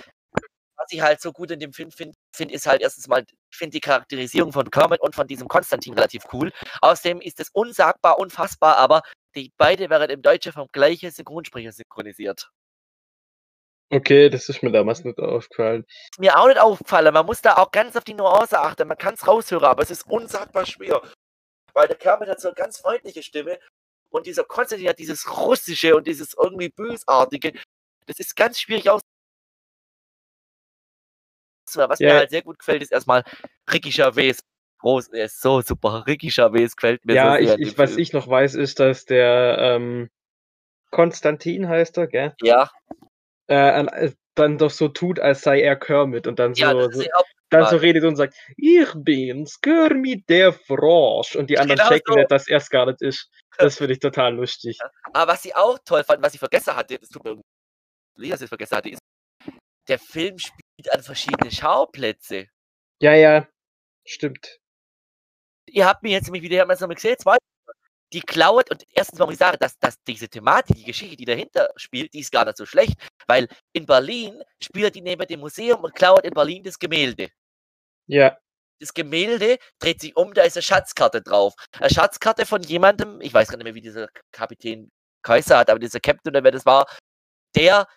was 0.75 0.91
ich 0.91 1.01
halt 1.01 1.21
so 1.21 1.31
gut 1.31 1.51
in 1.51 1.59
dem 1.59 1.73
Film 1.73 1.91
finde, 1.91 2.15
find, 2.35 2.51
ist 2.51 2.67
halt 2.67 2.81
erstens 2.81 3.07
mal, 3.07 3.23
ich 3.51 3.57
finde 3.57 3.73
die 3.73 3.79
Charakterisierung 3.79 4.51
von 4.51 4.69
Kermit 4.69 5.01
und 5.01 5.15
von 5.15 5.27
diesem 5.27 5.47
Konstantin 5.47 5.93
relativ 5.93 6.23
cool. 6.33 6.51
Außerdem 6.81 7.21
ist 7.21 7.39
es 7.39 7.49
unsagbar, 7.53 8.19
unfassbar, 8.19 8.77
aber 8.77 9.01
die 9.35 9.51
beide 9.57 9.89
werden 9.89 10.09
im 10.09 10.21
Deutschen 10.21 10.51
vom 10.51 10.67
gleichen 10.71 11.11
Synchronsprecher 11.11 11.71
synchronisiert. 11.71 12.49
Okay, 13.91 14.29
das 14.29 14.49
ist 14.49 14.63
mir 14.63 14.71
damals 14.71 15.03
nicht 15.03 15.19
aufgefallen. 15.19 15.85
Ist 16.11 16.19
mir 16.19 16.37
auch 16.37 16.47
nicht 16.47 16.59
auffallen. 16.59 17.13
Man 17.13 17.25
muss 17.25 17.41
da 17.41 17.57
auch 17.57 17.69
ganz 17.71 17.95
auf 17.95 18.03
die 18.03 18.15
Nuance 18.15 18.59
achten. 18.59 18.87
Man 18.87 18.97
kann 18.97 19.13
es 19.13 19.27
raushören, 19.27 19.65
aber 19.65 19.83
es 19.83 19.91
ist 19.91 20.07
unsagbar 20.07 20.65
schwer. 20.65 21.01
Weil 21.73 21.87
der 21.87 21.97
Kermit 21.97 22.29
hat 22.29 22.41
so 22.41 22.47
eine 22.47 22.55
ganz 22.55 22.79
freundliche 22.79 23.21
Stimme 23.21 23.59
und 24.13 24.27
dieser 24.27 24.43
Konstantin 24.43 24.87
hat 24.87 24.99
dieses 24.99 25.27
Russische 25.29 25.95
und 25.95 26.05
dieses 26.07 26.35
irgendwie 26.37 26.69
Bösartige. 26.69 27.53
Das 28.05 28.19
ist 28.19 28.35
ganz 28.35 28.59
schwierig 28.59 28.89
aus. 28.89 29.01
Was 31.75 31.99
mir 31.99 32.07
Ja. 32.09 32.15
halt 32.17 32.29
sehr 32.29 32.43
gut 32.43 32.59
gefällt, 32.59 32.83
ist 32.83 32.91
erstmal 32.91 33.23
Ricky 33.71 33.89
Gervais. 33.89 34.37
Groß, 34.79 35.07
er 35.09 35.25
ist 35.25 35.41
so 35.41 35.61
super. 35.61 36.03
Ricky 36.05 36.27
Gervais 36.27 36.75
gefällt 36.75 37.03
mir 37.05 37.15
Ja, 37.15 37.37
so 37.37 37.45
sehr. 37.45 37.57
dem 37.57 37.77
was 37.77 37.89
Film. 37.91 38.01
ich 38.01 38.13
noch 38.13 38.27
weiß, 38.27 38.53
ist, 38.55 38.79
dass 38.79 39.05
der 39.05 39.57
ähm, 39.59 40.09
Konstantin 40.91 41.67
heißt 41.67 41.97
er, 41.97 42.07
gell? 42.07 42.35
Ja, 42.41 42.69
Äh, 43.49 43.81
äh, 43.85 44.13
dann 44.35 44.57
doch 44.57 44.71
so 44.71 44.87
tut, 44.89 45.19
als 45.19 45.41
sei 45.41 45.61
er 45.61 45.75
Kermit 45.75 46.27
und 46.27 46.39
dann 46.39 46.53
so, 46.53 46.61
ja, 46.61 46.73
das 46.73 46.95
ist 46.95 47.05
ja 47.05 47.15
auch 47.15 47.25
dann 47.53 47.69
so 47.69 47.77
redet 47.77 48.03
und 48.03 48.15
sagt, 48.15 48.35
ich 48.57 48.87
bin's, 48.95 49.59
Kermit 49.61 50.27
der 50.29 50.53
Frosch. 50.53 51.35
Und 51.35 51.49
die 51.49 51.57
anderen 51.57 51.79
Genau 51.79 51.89
checken 51.89 52.13
so. 52.13 52.19
nicht, 52.19 52.31
dass 52.31 52.47
er 52.47 52.85
nicht 52.85 53.01
ist. 53.01 53.29
Das 53.57 53.77
finde 53.77 53.93
ich 53.93 53.99
total 53.99 54.35
lustig. 54.35 54.77
Aber 55.13 55.33
was 55.33 55.45
ich 55.45 55.55
auch 55.55 55.77
toll 55.85 56.03
fand, 56.03 56.23
was 56.23 56.33
ich 56.33 56.39
vergessen 56.39 56.75
hatte, 56.75 56.97
das 56.97 57.09
tut 57.09 57.23
mir 57.23 57.41
leid, 58.15 58.31
dass 58.31 58.41
ich 58.41 58.45
es 58.45 58.49
vergessen 58.49 58.77
hatte, 58.77 58.89
ist, 58.89 58.99
der 59.87 59.99
Film 59.99 60.37
spielt 60.37 60.91
an 60.91 61.01
verschiedenen 61.01 61.51
Schauplätze. 61.51 62.47
Ja, 63.01 63.13
ja, 63.13 63.47
stimmt. 64.05 64.59
Ihr 65.67 65.85
habt 65.85 66.03
mir 66.03 66.11
jetzt 66.11 66.25
nämlich 66.25 66.43
wieder 66.43 66.65
mal 66.65 66.75
gesehen, 66.75 67.17
zwei, 67.19 67.37
die 68.13 68.21
klaut 68.21 68.69
und 68.69 68.83
erstens 68.93 69.19
mal 69.19 69.25
muss 69.25 69.33
ich 69.33 69.39
sagen, 69.39 69.57
dass, 69.59 69.77
dass 69.79 69.95
diese 70.03 70.29
Thematik, 70.29 70.75
die 70.77 70.83
Geschichte, 70.83 71.17
die 71.17 71.25
dahinter 71.25 71.69
spielt, 71.75 72.13
die 72.13 72.19
ist 72.19 72.31
gar 72.31 72.45
nicht 72.45 72.57
so 72.57 72.65
schlecht, 72.65 72.93
weil 73.27 73.47
in 73.73 73.85
Berlin 73.85 74.41
spielt 74.61 74.95
die 74.95 75.01
neben 75.01 75.25
dem 75.27 75.39
Museum 75.39 75.83
und 75.83 75.95
klaut 75.95 76.23
in 76.23 76.33
Berlin 76.33 76.63
das 76.63 76.77
Gemälde. 76.77 77.29
Ja, 78.07 78.37
Das 78.79 78.93
Gemälde 78.93 79.57
dreht 79.79 80.01
sich 80.01 80.15
um, 80.17 80.33
da 80.33 80.43
ist 80.43 80.57
eine 80.57 80.63
Schatzkarte 80.63 81.21
drauf. 81.21 81.53
Eine 81.79 81.89
Schatzkarte 81.89 82.45
von 82.45 82.61
jemandem, 82.63 83.21
ich 83.21 83.33
weiß 83.33 83.49
gar 83.49 83.57
nicht 83.57 83.63
mehr, 83.65 83.75
wie 83.75 83.81
dieser 83.81 84.09
Kapitän 84.31 84.89
Kaiser 85.23 85.57
hat, 85.59 85.69
aber 85.69 85.79
dieser 85.79 85.99
Captain 86.01 86.31
oder 86.31 86.43
wer 86.43 86.51
das 86.51 86.65
war, 86.65 86.85
der 87.55 87.87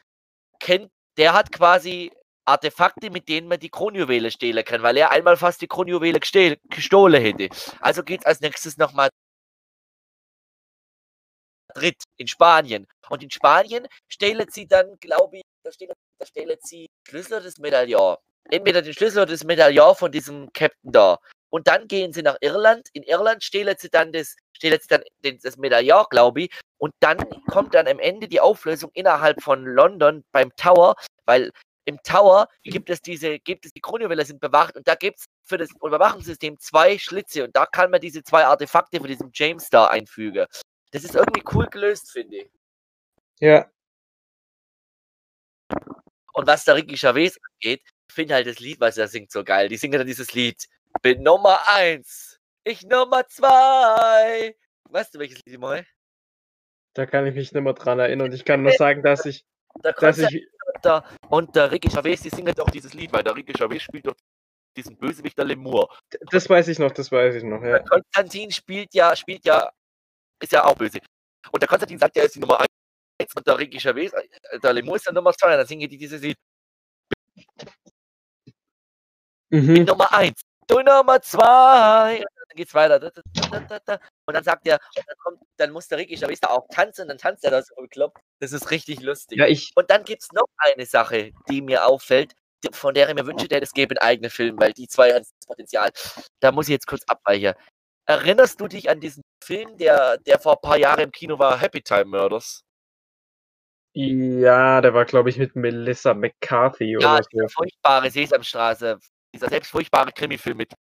kennt, 0.61 0.91
der 1.19 1.35
hat 1.35 1.53
quasi 1.53 2.13
Artefakte, 2.47 3.11
mit 3.11 3.29
denen 3.29 3.49
man 3.49 3.61
die 3.61 3.71
Kronjuwele 3.71 4.31
stehlen 4.31 4.65
kann, 4.65 4.83
weil 4.83 4.97
er 4.99 5.11
einmal 5.13 5.37
fast 5.37 5.63
die 5.63 5.69
Kronjuwele 5.69 6.21
gestohlen 6.21 7.23
hätte. 7.23 7.49
Also 7.81 8.03
geht 8.05 8.21
es 8.21 8.27
als 8.27 8.41
nächstes 8.41 8.77
nochmal 8.79 9.11
Madrid 11.75 12.03
in 12.17 12.27
Spanien. 12.29 12.87
Und 13.09 13.23
in 13.23 13.31
Spanien 13.31 13.87
stehlen 14.09 14.49
sie 14.51 14.67
dann, 14.67 14.97
glaube 15.01 15.39
ich, 15.39 15.43
da 15.65 15.73
stehlen, 15.73 15.95
da 16.19 16.27
stehlen 16.27 16.59
sie 16.63 16.87
Schlüssel 17.09 17.43
des 17.43 17.59
Medaillon. 17.59 18.17
Entweder 18.51 18.83
den 18.83 18.95
Schlüssel 18.95 19.23
oder 19.23 19.33
das 19.33 19.45
Medaillon 19.45 19.95
von 19.95 20.13
diesem 20.13 20.53
Captain 20.53 20.93
da. 20.93 21.19
Und 21.51 21.69
dann 21.69 21.89
gehen 21.89 22.13
sie 22.13 22.23
nach 22.23 22.37
Irland. 22.41 22.89
In 22.93 23.03
Irland 23.03 23.43
stehlen 23.43 23.77
sie 23.79 23.89
dann 23.89 24.13
das, 24.13 24.37
stehlen 24.53 24.79
sie 24.81 24.89
dann 24.89 25.03
den, 25.25 25.39
das 25.43 25.57
Medaillon, 25.57 26.07
glaube 26.11 26.43
ich. 26.43 26.51
Und 26.79 26.93
dann 27.01 27.19
kommt 27.51 27.75
dann 27.75 27.89
am 27.89 27.99
Ende 27.99 28.29
die 28.29 28.41
Auflösung 28.41 28.91
innerhalb 28.95 29.43
von 29.43 29.65
London 29.65 30.25
beim 30.33 30.55
Tower, 30.57 30.95
weil 31.25 31.51
im 31.87 32.03
Tower 32.03 32.49
gibt 32.65 32.91
es 32.91 33.01
diese, 33.01 33.39
gibt 33.39 33.65
es 33.65 33.73
die 33.73 33.81
Kronjuwelen 33.81 34.27
sind 34.27 34.41
bewacht 34.41 34.77
und 34.77 34.87
da 34.89 34.97
gibt 34.97 35.21
es 35.21 35.27
für 35.45 35.57
das 35.57 35.71
Überwachungssystem 35.83 36.59
zwei 36.59 36.99
Schlitze 36.99 37.45
und 37.45 37.55
da 37.57 37.65
kann 37.65 37.91
man 37.91 38.01
diese 38.01 38.25
zwei 38.25 38.45
Artefakte 38.45 38.99
von 38.99 39.07
diesem 39.07 39.31
James 39.33 39.71
da 39.71 39.87
einfügen. 39.87 40.47
Das 40.91 41.05
ist 41.05 41.15
irgendwie 41.15 41.45
cool 41.55 41.67
gelöst, 41.67 42.11
finde 42.11 42.39
ich. 42.39 42.51
ja. 43.41 43.71
Und 46.33 46.47
was 46.47 46.65
da 46.65 46.75
Ricky 46.75 46.99
Chavez 46.99 47.39
angeht, 47.55 47.83
finde 48.17 48.35
halt 48.35 48.47
das 48.49 48.59
Lied, 48.59 48.81
was 48.81 48.99
er 48.99 49.07
singt, 49.07 49.31
so 49.31 49.45
geil. 49.45 49.69
Die 49.69 49.77
singen 49.77 49.99
dann 49.99 50.07
dieses 50.07 50.33
Lied. 50.33 50.67
Bin 51.03 51.23
Nummer 51.23 51.61
eins, 51.69 52.41
ich 52.65 52.83
Nummer 52.83 53.29
zwei. 53.29 54.57
Weißt 54.91 55.15
du, 55.15 55.19
welches 55.21 55.37
Lied 55.45 55.55
ich 55.55 55.59
meine? 55.59 55.87
Da 56.95 57.07
kann 57.07 57.27
ich 57.27 57.35
mich 57.35 57.53
nicht 57.53 57.63
mehr 57.63 57.75
dran 57.75 57.99
erinnern. 57.99 58.33
Ich 58.33 58.45
kann 58.45 58.63
nur 58.63 58.73
sagen, 58.73 59.03
dass 59.03 59.27
ich, 59.27 59.45
Da 59.83 59.93
dass 59.93 60.19
ich, 60.19 60.49
und 60.75 60.85
der, 60.85 61.05
und 61.29 61.55
der 61.55 61.71
Ricky 61.71 61.91
Chavez, 61.91 62.23
die 62.23 62.31
singen 62.31 62.55
doch 62.55 62.71
dieses 62.71 62.95
Lied, 62.95 63.13
weil 63.13 63.23
der 63.23 63.37
Ricky 63.37 63.53
Chavez 63.53 63.83
spielt 63.83 64.07
doch 64.07 64.17
diesen 64.77 64.97
Bösewicht 64.97 65.37
der 65.37 65.45
Lemur. 65.45 65.95
das 66.31 66.49
weiß 66.49 66.69
ich 66.69 66.79
noch, 66.79 66.93
das 66.93 67.13
weiß 67.13 67.35
ich 67.35 67.45
noch, 67.45 67.63
ja. 67.63 67.81
Konstantin 67.81 68.51
spielt 68.51 68.95
ja, 68.95 69.15
spielt 69.15 69.45
ja, 69.45 69.71
ist 70.43 70.53
ja 70.53 70.65
auch 70.65 70.75
böse. 70.75 70.99
Und 71.53 71.63
der 71.63 71.69
Konstantin 71.69 71.99
sagt, 71.99 72.17
er 72.17 72.25
ist 72.25 72.35
die 72.35 72.41
Nummer 72.41 72.61
1 72.61 73.35
und 73.35 73.47
der 73.47 73.59
Ricky 73.59 73.79
Chavez, 73.79 74.13
äh, 74.13 74.59
der 74.59 74.73
Lemur 74.73 74.97
ist 74.97 75.07
der 75.07 75.13
Nummer 75.13 75.33
2 75.33 75.53
und 75.53 75.59
dann 75.59 75.67
singen 75.67 75.89
die 75.89 75.99
dieses 75.99 76.23
Lied. 76.23 76.37
Mhm. 79.51 79.85
Nummer 79.85 80.13
1, 80.13 80.41
du 80.67 80.79
Nummer 80.81 81.21
2. 81.21 82.19
Dann 82.49 82.57
geht's 82.57 82.75
weiter. 82.75 83.13
Und 84.27 84.35
dann 84.35 84.45
sagt 84.45 84.67
er, 84.67 84.79
und 84.97 85.05
dann, 85.07 85.17
kommt, 85.19 85.41
dann 85.57 85.71
muss 85.73 85.89
der 85.89 85.99
Ricky 85.99 86.17
Chavez 86.17 86.41
da 86.41 86.49
auch 86.49 86.67
tanzen, 86.69 87.09
dann 87.09 87.19
tanzt 87.19 87.45
er 87.45 87.51
da 87.51 87.63
so 87.63 87.75
bekloppt. 87.77 88.21
Das 88.41 88.53
ist 88.53 88.71
richtig 88.71 89.01
lustig. 89.01 89.39
Ja, 89.39 89.47
ich, 89.47 89.73
Und 89.77 89.91
dann 89.91 90.05
gibt 90.05 90.23
es 90.23 90.33
noch 90.33 90.47
eine 90.59 90.87
Sache, 90.87 91.33
die 91.49 91.61
mir 91.63 91.87
auffällt, 91.87 92.35
von 92.73 92.95
der 92.95 93.09
ich 93.09 93.15
mir 93.15 93.27
wünsche, 93.27 93.49
der 93.49 93.63
es 93.63 93.73
gäbe 93.73 93.93
einen 93.93 94.09
eigenen 94.09 94.31
Film, 94.31 94.59
weil 94.59 94.73
die 94.73 94.89
zwei 94.89 95.13
haben 95.13 95.21
das 95.23 95.47
Potenzial. 95.47 95.91
Da 96.41 96.53
muss 96.53 96.67
ich 96.69 96.73
jetzt 96.73 96.87
kurz 96.87 97.03
abweichen. 97.07 97.55
Erinnerst 98.07 98.61
du 98.61 98.69
dich 98.69 98.89
an 98.89 99.01
diesen 99.01 99.23
Film, 99.43 99.77
der, 99.77 100.19
der 100.19 100.39
vor 100.39 100.55
ein 100.55 100.61
paar 100.63 100.79
Jahren 100.79 101.01
im 101.01 101.13
Kino 101.13 101.39
war, 101.39 101.61
Happy 101.61 101.83
Time 101.83 102.07
Murders? 102.07 102.63
Ja, 103.95 104.81
der 104.81 104.95
war, 104.95 105.05
glaube 105.05 105.31
ich, 105.31 105.39
mit 105.39 105.57
Melissa 105.57 106.15
McCarthy 106.15 106.97
Ja, 107.01 107.15
oder 107.15 107.23
so. 107.31 107.49
furchtbare 107.49 108.11
Sesamstraße, 108.11 108.99
dieser 109.37 109.49
selbst 109.51 109.71
furchtbare 109.71 110.13
Krimifilm 110.13 110.57
mit 110.59 110.73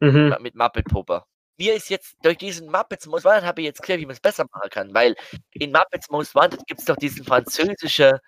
Mhm. 0.00 0.36
Mit 0.40 0.54
Muppet 0.54 0.86
Puppe. 0.86 1.22
Mir 1.56 1.74
ist 1.74 1.88
jetzt 1.88 2.16
durch 2.22 2.36
diesen 2.36 2.68
Muppets 2.68 3.06
Most 3.06 3.24
Wanted 3.24 3.44
habe 3.44 3.60
ich 3.60 3.66
jetzt 3.66 3.80
geklärt, 3.80 4.00
wie 4.00 4.06
man's 4.06 4.18
besser 4.20 4.44
machen 4.52 4.68
kann, 4.70 4.92
weil 4.92 5.14
in 5.52 5.70
Muppets 5.70 6.10
Most 6.10 6.34
Wanted 6.34 6.66
gibt's 6.66 6.84
doch 6.84 6.96
diesen 6.96 7.24
französische 7.24 8.18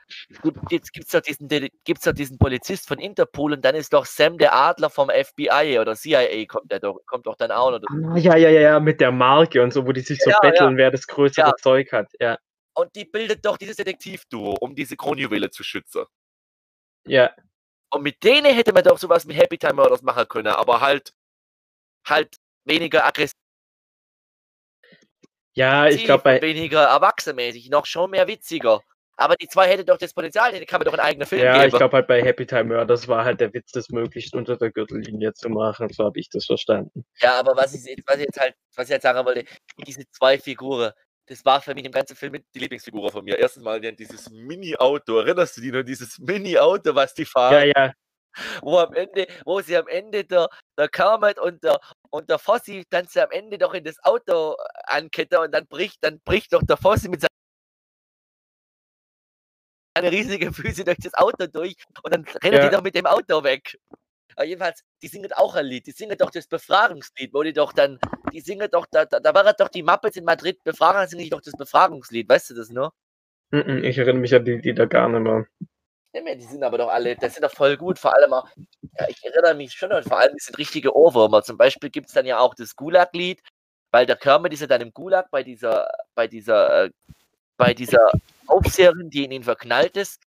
gibt 0.44 0.58
jetzt 0.70 1.12
doch 1.12 1.20
diesen 1.20 1.48
Dete 1.48 1.68
gibt's 1.84 2.04
doch 2.04 2.12
diesen 2.12 2.38
Polizist 2.38 2.86
von 2.86 2.98
Interpol 3.00 3.52
und 3.52 3.64
dann 3.64 3.74
ist 3.74 3.92
doch 3.92 4.06
Sam 4.06 4.38
der 4.38 4.54
Adler 4.54 4.90
vom 4.90 5.10
FBI 5.10 5.78
oder 5.80 5.96
CIA 5.96 6.46
kommt 6.46 6.70
der 6.70 6.78
doch 6.78 7.00
kommt 7.06 7.26
doch 7.26 7.34
dann 7.36 7.50
auch 7.50 7.72
dazu. 7.72 7.86
Ah, 7.90 8.16
ja, 8.16 8.36
ja, 8.36 8.48
ja, 8.48 8.60
ja, 8.60 8.80
mit 8.80 9.00
der 9.00 9.10
Marke 9.10 9.60
und 9.60 9.72
so, 9.72 9.84
wo 9.86 9.92
die 9.92 10.02
sich 10.02 10.20
so 10.20 10.30
Ja, 10.30 10.38
ja. 10.42 10.50
betteln, 10.50 10.76
wer 10.76 10.92
das 10.92 11.08
größere 11.08 11.48
Ja. 11.48 11.56
Zeug 11.56 11.90
hat, 11.92 12.06
ja. 12.20 12.38
Und 12.74 12.94
die 12.94 13.06
bildet 13.06 13.44
doch 13.44 13.56
dieses 13.58 13.74
Detektivduo, 13.76 14.54
um 14.60 14.76
diese 14.76 14.96
Kronjuwele 14.96 15.50
zu 15.50 15.64
schützen. 15.64 16.04
Ja. 17.06 17.34
Und 17.90 18.02
mit 18.02 18.22
denen 18.22 18.54
hätte 18.54 18.72
man 18.72 18.82
doch 18.82 18.98
so 18.98 19.08
was 19.08 19.24
mit 19.24 19.36
Happy 19.36 19.58
Time 19.58 19.74
Murders 19.74 20.02
machen 20.02 20.26
können, 20.28 20.48
aber 20.48 20.80
halt 20.80 21.12
halt 22.06 22.36
weniger 22.64 23.04
aggressiv 23.04 23.34
Ja, 25.54 25.86
ich 25.86 26.04
glaube 26.04 26.24
bei 26.24 26.42
weniger 26.42 26.84
erwachsenmäßig, 26.84 27.70
noch 27.70 27.86
schon 27.86 28.10
mehr 28.10 28.26
witziger. 28.28 28.80
Aber 29.18 29.34
die 29.36 29.48
zwei 29.48 29.66
hätte 29.68 29.84
doch 29.84 29.96
das 29.96 30.12
Potenzial, 30.12 30.52
denen 30.52 30.66
kann 30.66 30.78
man 30.78 30.84
doch 30.84 30.92
einen 30.92 31.00
eigenen 31.08 31.26
Film 31.26 31.42
ja, 31.42 31.56
ich 31.56 31.70
geben. 31.70 31.78
glaube 31.78 31.96
halt 31.96 32.06
bei 32.06 32.22
Happy 32.22 32.44
Time 32.46 32.64
Murders 32.64 33.08
war 33.08 33.24
halt 33.24 33.40
der 33.40 33.52
Witz, 33.54 33.72
das 33.72 33.88
möglichst 33.88 34.34
unter 34.34 34.58
der 34.58 34.70
Gürtellinie 34.70 35.32
zu 35.32 35.48
machen, 35.48 35.88
so 35.90 36.04
habe 36.04 36.20
ich 36.20 36.28
das 36.28 36.44
verstanden. 36.44 37.06
Ja, 37.20 37.40
aber 37.40 37.56
was 37.56 37.74
ich 37.74 37.84
jetzt 37.84 38.02
was 38.06 38.16
ich 38.16 38.26
jetzt 38.26 38.38
halt 38.38 38.54
was 38.74 38.84
ich 38.88 38.90
jetzt 38.90 39.04
sagen 39.04 39.24
wollte, 39.24 39.44
diese 39.86 40.06
zwei 40.10 40.38
Figuren, 40.38 40.92
das 41.26 41.44
war 41.44 41.60
für 41.60 41.74
mich 41.74 41.84
im 41.84 41.92
ganzen 41.92 42.16
Film 42.16 42.34
die 42.54 42.58
Lieblingsfigur 42.58 43.10
von 43.10 43.24
mir. 43.24 43.38
Erstens 43.38 43.62
mal 43.62 43.80
dieses 43.80 44.30
Mini-Auto, 44.30 45.18
erinnerst 45.18 45.56
du 45.56 45.60
dich 45.60 45.72
noch, 45.72 45.82
dieses 45.82 46.18
Mini-Auto, 46.18 46.94
was 46.94 47.14
die 47.14 47.24
fahren? 47.24 47.52
Ja, 47.52 47.64
ja. 47.64 47.92
Wo 48.62 48.78
am 48.78 48.92
Ende 48.92 49.26
wo 49.46 49.60
sie 49.62 49.76
am 49.78 49.88
Ende 49.88 50.22
der 50.24 50.48
der 50.78 50.88
Kermit 50.88 51.38
und 51.38 51.64
der 51.64 51.80
und 52.10 52.28
der 52.28 52.38
Fossi 52.38 52.84
dann 52.90 53.06
sie 53.06 53.22
am 53.22 53.30
Ende 53.30 53.56
doch 53.56 53.72
in 53.72 53.82
das 53.82 53.96
Auto 54.04 54.56
anketten 54.84 55.38
und 55.38 55.52
dann 55.52 55.66
bricht 55.66 56.04
dann 56.04 56.20
bricht 56.20 56.52
doch 56.52 56.62
der 56.62 56.76
Fossi 56.76 57.08
mit 57.08 57.22
seine 59.94 60.12
riesige 60.12 60.52
Füße 60.52 60.84
durch 60.84 60.98
das 60.98 61.14
Auto 61.14 61.46
durch 61.46 61.76
und 62.02 62.14
dann 62.14 62.24
rennt 62.44 62.56
Ja. 62.56 62.68
die 62.68 62.76
doch 62.76 62.82
mit 62.82 62.94
dem 62.94 63.06
Auto 63.06 63.42
weg. 63.42 63.78
Aber 64.36 64.44
jedenfalls, 64.46 64.84
die 65.02 65.08
singen 65.08 65.32
auch 65.32 65.54
ein 65.54 65.64
Lied. 65.64 65.86
Die 65.86 65.92
singen 65.92 66.16
doch 66.18 66.30
das 66.30 66.46
Befragungslied, 66.46 67.32
wo 67.32 67.42
die 67.42 67.54
doch 67.54 67.72
dann, 67.72 67.98
die 68.32 68.40
singen 68.40 68.68
doch, 68.70 68.86
da, 68.90 69.06
da, 69.06 69.18
da 69.18 69.34
waren 69.34 69.54
doch 69.58 69.68
die 69.68 69.82
Muppets 69.82 70.18
in 70.18 70.24
Madrid 70.24 70.62
befragen, 70.62 71.00
dann 71.00 71.08
singen 71.08 71.30
doch 71.30 71.40
das 71.40 71.54
Befragungslied, 71.54 72.28
weißt 72.28 72.50
du 72.50 72.54
das 72.54 72.68
noch? 72.68 72.92
Mhm, 73.50 73.82
Ich 73.82 73.96
erinnere 73.96 74.20
mich 74.20 74.34
an 74.34 74.44
die 74.44 74.58
Lieder 74.58 74.86
gar 74.86 75.08
nicht 75.08 75.20
mehr. 75.20 75.46
Ja, 76.12 76.22
mehr, 76.22 76.36
die 76.36 76.44
sind 76.44 76.62
aber 76.62 76.78
doch 76.78 76.88
alle, 76.88 77.16
das 77.16 77.34
sind 77.34 77.44
doch 77.44 77.52
voll 77.52 77.76
gut, 77.76 77.98
vor 77.98 78.14
allem 78.14 78.32
auch, 78.32 78.48
ja, 78.98 79.08
ich 79.08 79.22
erinnere 79.24 79.54
mich 79.54 79.72
schon, 79.72 79.92
und 79.92 80.04
vor 80.04 80.18
allem, 80.18 80.34
die 80.34 80.42
sind 80.42 80.58
richtige 80.58 80.94
Ohrwürmer. 80.94 81.42
Zum 81.42 81.56
Beispiel 81.56 81.90
gibt 81.90 82.08
es 82.08 82.14
dann 82.14 82.26
ja 82.26 82.38
auch 82.38 82.54
das 82.54 82.76
Gulag-Lied, 82.76 83.42
weil 83.90 84.06
der 84.06 84.16
Kermit 84.16 84.52
ist 84.52 84.60
ja 84.60 84.66
dann 84.66 84.82
im 84.82 84.92
Gulag 84.92 85.30
bei 85.30 85.42
dieser, 85.42 85.88
bei 86.14 86.26
dieser, 86.26 86.84
äh, 86.84 86.90
bei 87.56 87.72
dieser 87.72 88.10
Aufseherin, 88.46 89.08
die 89.10 89.24
in 89.24 89.32
ihn 89.32 89.44
verknallt 89.44 89.96
ist. 89.96 90.22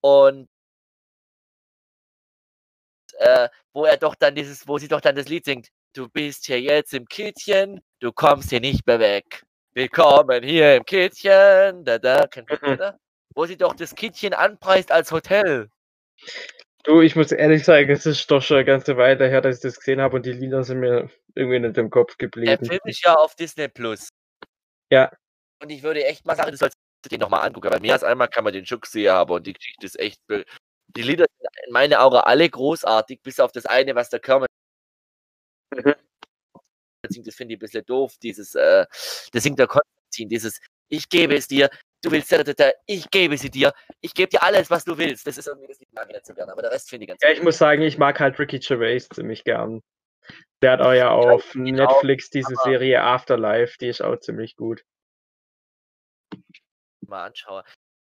Und 0.00 0.48
äh, 3.22 3.48
wo 3.72 3.84
er 3.84 3.96
doch 3.96 4.14
dann 4.14 4.34
dieses, 4.34 4.66
wo 4.66 4.78
sie 4.78 4.88
doch 4.88 5.00
dann 5.00 5.14
das 5.16 5.28
Lied 5.28 5.44
singt, 5.44 5.68
du 5.94 6.08
bist 6.08 6.46
hier 6.46 6.60
jetzt 6.60 6.92
im 6.92 7.06
Kittchen, 7.06 7.80
du 8.00 8.12
kommst 8.12 8.50
hier 8.50 8.60
nicht 8.60 8.86
mehr 8.86 8.98
weg. 8.98 9.42
Willkommen 9.74 10.42
hier 10.42 10.76
im 10.76 10.84
Kittchen, 10.84 11.84
da, 11.84 11.98
da, 11.98 12.26
kennt 12.26 12.50
ihr 12.50 12.58
Mhm. 12.62 12.76
das? 12.78 12.94
Wo 13.34 13.46
sie 13.46 13.56
doch 13.56 13.74
das 13.74 13.94
Kittchen 13.94 14.34
anpreist 14.34 14.92
als 14.92 15.10
Hotel. 15.12 15.70
Du, 16.84 17.00
ich 17.00 17.14
muss 17.14 17.30
ehrlich 17.32 17.64
sagen, 17.64 17.88
es 17.90 18.04
ist 18.06 18.28
doch 18.30 18.42
schon 18.42 18.56
eine 18.56 18.64
ganze 18.66 18.96
Weile 18.96 19.28
her, 19.28 19.40
dass 19.40 19.56
ich 19.56 19.62
das 19.62 19.78
gesehen 19.78 20.00
habe 20.00 20.16
und 20.16 20.26
die 20.26 20.32
Lieder 20.32 20.64
sind 20.64 20.80
mir 20.80 21.08
irgendwie 21.34 21.60
nicht 21.60 21.78
im 21.78 21.90
Kopf 21.90 22.16
Der 22.16 22.28
geblieben. 22.28 22.66
Film 22.66 22.80
ist 22.84 23.04
ja 23.04 23.14
auf 23.14 23.36
Disney 23.36 23.68
Plus. 23.68 24.08
Ja. 24.90 25.10
Und 25.62 25.70
ich 25.70 25.82
würde 25.82 26.04
echt 26.04 26.26
mal 26.26 26.36
sagen, 26.36 26.50
du 26.50 26.56
sollst 26.56 26.76
den 27.10 27.20
nochmal 27.20 27.46
angucken, 27.46 27.70
weil 27.70 27.80
mehr 27.80 27.94
als 27.94 28.04
einmal 28.04 28.28
kann 28.28 28.44
man 28.44 28.52
den 28.52 28.66
schon 28.66 28.80
gesehen 28.80 29.12
haben 29.12 29.30
und 29.32 29.46
die 29.46 29.52
Geschichte 29.52 29.86
ist 29.86 29.98
echt. 29.98 30.20
Die 30.88 31.02
Lieder 31.02 31.24
in 31.66 31.72
meinen 31.72 31.94
Augen 31.94 32.16
alle 32.16 32.48
großartig, 32.48 33.22
bis 33.22 33.40
auf 33.40 33.52
das 33.52 33.66
eine, 33.66 33.94
was 33.94 34.10
der 34.10 34.20
Kermit 34.20 34.48
Mhm. 35.74 35.94
Das 37.02 37.34
finde 37.34 37.54
ich 37.54 37.58
ein 37.58 37.58
bisschen 37.58 37.84
doof. 37.84 38.16
Dieses, 38.22 38.54
äh, 38.54 38.86
das 39.32 39.42
singt 39.42 39.58
der 39.58 39.66
Konstantin, 39.66 40.28
dieses 40.28 40.60
Ich 40.88 41.08
gebe 41.08 41.34
es 41.34 41.48
dir, 41.48 41.68
du 42.02 42.10
willst, 42.10 42.32
ich 42.86 43.10
gebe 43.10 43.36
sie 43.36 43.50
dir, 43.50 43.72
ich 44.00 44.14
gebe 44.14 44.28
dir 44.28 44.42
alles, 44.42 44.70
was 44.70 44.84
du 44.84 44.96
willst. 44.96 45.26
Das 45.26 45.38
ist 45.38 45.48
irgendwie 45.48 45.68
das 45.68 45.80
ich 45.80 45.88
nicht 45.90 46.26
so 46.26 46.34
gerne, 46.34 46.52
aber 46.52 46.62
der 46.62 46.70
Rest 46.70 46.90
finde 46.90 47.04
ich 47.04 47.08
ganz 47.08 47.22
Ja, 47.22 47.28
gut. 47.30 47.38
ich 47.38 47.42
muss 47.42 47.58
sagen, 47.58 47.82
ich 47.82 47.98
mag 47.98 48.20
halt 48.20 48.38
Ricky 48.38 48.58
Gervais 48.58 49.08
ziemlich 49.08 49.44
gern. 49.44 49.82
Der 50.62 50.72
hat 50.72 50.80
auch 50.80 50.92
ja 50.92 51.10
auf 51.10 51.54
ihn 51.56 51.80
auch, 51.80 51.90
Netflix 51.92 52.30
diese 52.30 52.54
Serie 52.62 53.02
Afterlife, 53.02 53.76
die 53.78 53.88
ist 53.88 54.00
auch 54.00 54.16
ziemlich 54.18 54.54
gut. 54.54 54.84
mal 57.08 57.24
anschaue. 57.26 57.64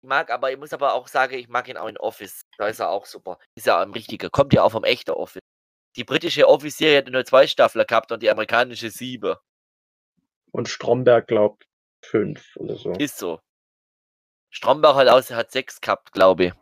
Ich 0.02 0.08
mag 0.08 0.32
aber, 0.32 0.52
ich 0.52 0.58
muss 0.58 0.72
aber 0.74 0.94
auch 0.94 1.08
sagen, 1.08 1.34
ich 1.36 1.50
mag 1.50 1.68
ihn 1.68 1.78
auch 1.78 1.88
in 1.88 1.98
Office. 1.98 2.42
Da 2.58 2.68
ist 2.68 2.80
er 2.80 2.90
auch 2.90 3.06
super. 3.06 3.38
Ist 3.56 3.66
ja 3.68 3.82
ein 3.82 3.92
richtiger. 3.92 4.30
Kommt 4.30 4.54
ja 4.54 4.64
auch 4.64 4.72
vom 4.72 4.84
echten 4.86 5.12
Office. 5.12 5.42
Die 5.98 6.04
britische 6.06 6.48
Office-Serie 6.48 7.00
hat 7.00 7.08
nur 7.10 7.26
zwei 7.26 7.48
Staffeln 7.48 7.86
gehabt 7.86 8.12
und 8.12 8.24
die 8.24 8.30
amerikanische 8.30 8.90
sieben. 8.92 9.36
Und 10.52 10.70
Stromberg 10.70 11.28
glaubt 11.28 11.66
fünf 12.04 12.56
oder 12.56 12.76
so. 12.78 12.92
Ist 12.94 13.18
so. 13.18 13.40
Stromberg 14.52 14.96
hat 14.96 15.08
aus, 15.10 15.30
hat 15.32 15.52
sechs 15.52 15.82
gehabt, 15.82 16.12
glaube 16.14 16.46
ich. 16.46 16.54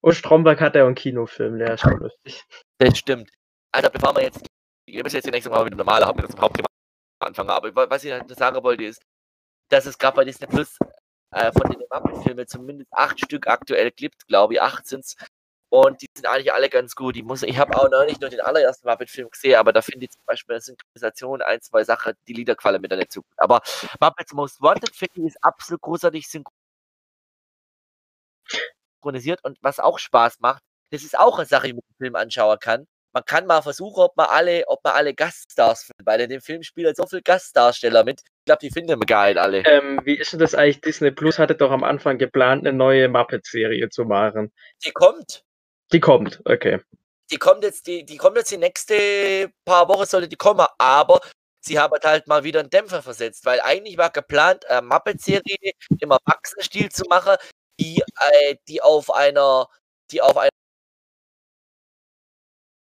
Und 0.00 0.14
Stromberg 0.14 0.60
hat 0.60 0.74
ja 0.76 0.82
auch 0.82 0.86
einen 0.86 0.94
Kinofilm, 0.94 1.58
der 1.58 1.74
ist 1.74 1.82
schon 1.82 1.98
lustig. 2.00 2.42
Das 2.78 2.96
stimmt. 2.98 3.30
Also, 3.72 3.90
bevor 3.90 4.14
wir 4.16 4.22
jetzt, 4.22 4.46
wir 4.86 5.02
müssen 5.02 5.16
jetzt 5.16 5.26
die 5.26 5.30
nächste 5.30 5.50
Mal 5.50 5.64
mit 5.64 5.72
dem 5.74 5.78
normalen 5.78 6.04
Haupt- 6.06 6.20
mit 6.22 6.32
dem 6.32 6.40
Hauptthema 6.40 6.68
anfangen. 7.20 7.50
Aber 7.50 7.74
wa- 7.74 7.90
was 7.90 8.02
ich 8.04 8.12
halt 8.12 8.28
sagen 8.34 8.62
wollte, 8.62 8.84
ist, 8.84 9.02
dass 9.70 9.86
es 9.86 9.98
gerade 9.98 10.16
bei 10.16 10.24
Disney 10.24 10.46
Plus 10.46 10.78
äh, 11.30 11.52
von 11.52 11.70
den 11.70 11.80
Muppet-Filmen 11.90 12.46
zumindest 12.46 12.92
acht 12.92 13.20
Stück 13.20 13.46
aktuell 13.46 13.90
gibt, 13.90 14.26
glaube 14.26 14.54
ich, 14.54 14.62
acht 14.62 14.86
sind's. 14.86 15.16
Und 15.70 16.00
die 16.00 16.06
sind 16.14 16.26
eigentlich 16.26 16.52
alle 16.52 16.70
ganz 16.70 16.94
gut. 16.94 17.16
Ich, 17.16 17.24
muss, 17.24 17.42
ich 17.42 17.58
habe 17.58 17.76
auch 17.76 17.90
neulich 17.90 18.18
nur 18.20 18.30
den 18.30 18.40
allerersten 18.40 18.88
Muppet-Film 18.88 19.28
gesehen, 19.30 19.56
aber 19.56 19.72
da 19.72 19.82
finde 19.82 20.06
ich 20.06 20.12
zum 20.12 20.22
Beispiel 20.24 20.54
in 20.54 20.56
der 20.56 20.62
Synchronisation 20.62 21.42
ein, 21.42 21.60
zwei 21.60 21.84
Sachen, 21.84 22.14
die 22.26 22.32
Lieder 22.32 22.54
gefallen 22.54 22.80
mir 22.80 22.88
da 22.88 22.96
nicht 22.96 23.12
so 23.12 23.20
gut. 23.22 23.32
Aber 23.36 23.60
Muppets 24.00 24.32
Most 24.32 24.62
Wanted 24.62 24.96
finde 24.96 25.20
ich 25.20 25.26
ist 25.26 25.44
absolut 25.44 25.82
großartig 25.82 26.26
synchronisiert 29.02 29.44
und 29.44 29.58
was 29.60 29.78
auch 29.78 29.98
Spaß 29.98 30.40
macht, 30.40 30.62
das 30.90 31.02
ist 31.02 31.18
auch 31.18 31.38
eine 31.38 31.46
Sache, 31.46 31.66
die 31.68 31.74
man 31.74 31.82
im 31.90 31.96
Film 31.98 32.16
anschauen 32.16 32.58
kann. 32.60 32.86
Man 33.14 33.24
kann 33.24 33.46
mal 33.46 33.62
versuchen, 33.62 34.02
ob 34.02 34.16
man 34.16 34.26
alle, 34.26 34.64
ob 34.66 34.84
man 34.84 34.94
alle 34.94 35.14
Gaststars 35.14 35.84
findet, 35.84 36.06
weil 36.06 36.20
in 36.20 36.30
dem 36.30 36.40
Film 36.40 36.62
spielen 36.62 36.94
so 36.94 37.06
viele 37.06 37.22
Gastdarsteller 37.22 38.04
mit. 38.04 38.20
Ich 38.20 38.44
glaube, 38.44 38.60
die 38.60 38.70
finden 38.70 39.00
wir 39.00 39.06
geil 39.06 39.38
alle. 39.38 39.62
Ähm, 39.66 40.00
wie 40.04 40.16
ist 40.16 40.32
denn 40.32 40.40
das 40.40 40.54
eigentlich? 40.54 40.82
Disney 40.82 41.10
Plus 41.10 41.38
hatte 41.38 41.54
doch 41.54 41.70
am 41.70 41.84
Anfang 41.84 42.18
geplant, 42.18 42.66
eine 42.66 42.76
neue 42.76 43.08
Muppet-Serie 43.08 43.88
zu 43.88 44.04
machen. 44.04 44.52
Die 44.84 44.90
kommt. 44.90 45.44
Die 45.92 46.00
kommt, 46.00 46.40
okay. 46.44 46.80
Die 47.30 47.36
kommt 47.36 47.64
jetzt, 47.64 47.86
die, 47.86 48.04
die 48.04 48.16
kommt 48.16 48.36
jetzt 48.36 48.50
die 48.50 48.58
nächste 48.58 49.50
paar 49.64 49.88
Wochen 49.88 50.06
sollte 50.06 50.28
die 50.28 50.36
kommen, 50.36 50.66
aber 50.78 51.20
sie 51.60 51.78
haben 51.78 51.94
halt 52.02 52.26
mal 52.26 52.44
wieder 52.44 52.60
einen 52.60 52.70
Dämpfer 52.70 53.02
versetzt, 53.02 53.44
weil 53.44 53.60
eigentlich 53.60 53.98
war 53.98 54.10
geplant, 54.10 54.66
eine 54.66 54.86
Muppet-Serie 54.86 55.72
im 56.00 56.10
Erwachsenenstil 56.10 56.90
zu 56.90 57.04
machen, 57.08 57.36
die, 57.80 58.02
äh, 58.20 58.56
die 58.66 58.82
auf 58.82 59.10
einer, 59.10 59.68
die 60.10 60.22
auf 60.22 60.36
einer 60.36 60.50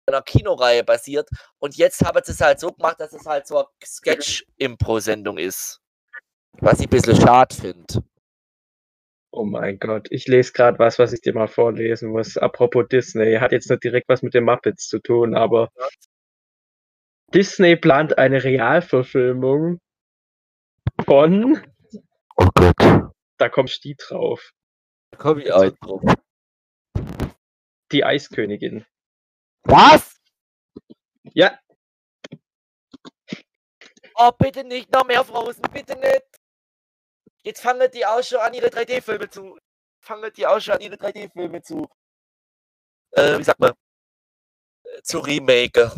einer 0.08 0.22
Kinoreihe 0.22 0.84
basiert. 0.84 1.30
Und 1.60 1.76
jetzt 1.76 2.04
haben 2.06 2.20
sie 2.24 2.32
es 2.32 2.42
halt 2.42 2.60
so 2.60 2.72
gemacht, 2.72 3.00
dass 3.00 3.14
es 3.14 3.26
halt 3.26 3.48
so 3.48 3.58
eine 3.58 3.68
Sketch-Impro-Sendung 3.84 5.38
ist. 5.38 5.82
Was 6.60 6.80
ich 6.80 6.88
ein 6.88 6.90
bisschen 6.90 7.16
schade 7.20 7.54
finde. 7.56 8.04
Oh 9.32 9.44
mein 9.44 9.78
Gott, 9.80 10.08
ich 10.12 10.28
lese 10.28 10.54
gerade 10.54 10.80
was, 10.80 10.98
was 10.98 11.12
ich 11.12 11.20
dir 11.22 11.34
mal 11.34 11.48
vorlesen 11.50 12.12
muss. 12.12 12.38
Apropos 12.38 12.86
Disney, 12.90 13.36
hat 13.36 13.52
jetzt 13.52 13.70
nicht 13.70 13.84
direkt 13.84 14.08
was 14.08 14.22
mit 14.22 14.34
den 14.34 14.46
Muppets 14.46 14.88
zu 14.88 15.00
tun, 15.00 15.36
aber 15.36 15.70
Disney 17.34 17.76
plant 17.76 18.18
eine 18.18 18.44
Realverfilmung 18.46 19.82
von, 21.04 21.62
Oh 22.38 22.48
Gott. 22.56 23.12
da 23.38 23.50
kommst 23.50 23.84
die 23.84 23.96
drauf, 23.96 24.52
Da 25.12 25.18
komme 25.18 25.44
ich 25.44 25.52
auch 25.52 25.70
drauf. 25.82 26.02
die 27.92 28.06
Eiskönigin. 28.06 28.86
Was? 29.66 30.16
Ja, 31.34 31.60
Oh, 34.18 34.32
bitte 34.32 34.64
nicht 34.64 34.90
noch 34.94 35.06
mehr 35.06 35.26
Frozen, 35.26 35.62
bitte 35.74 35.98
nicht. 35.98 36.24
Jetzt 37.44 37.62
fangen 37.62 37.92
die 37.92 38.06
auch 38.06 38.24
schon 38.24 38.40
an, 38.40 38.54
ihre 38.54 38.68
3D-Filme 38.68 39.30
zu. 39.30 39.58
Fangen 40.00 40.32
die 40.34 40.48
auch 40.48 40.60
schon 40.62 40.76
an, 40.76 40.82
ihre 40.82 40.96
3D-Filme 40.96 41.62
zu. 41.62 41.86
Äh, 43.12 43.38
wie 43.38 43.44
sagt 43.44 43.60
man? 43.60 43.74
Äh, 44.84 45.02
Zu 45.04 45.20
remaken. 45.20 45.92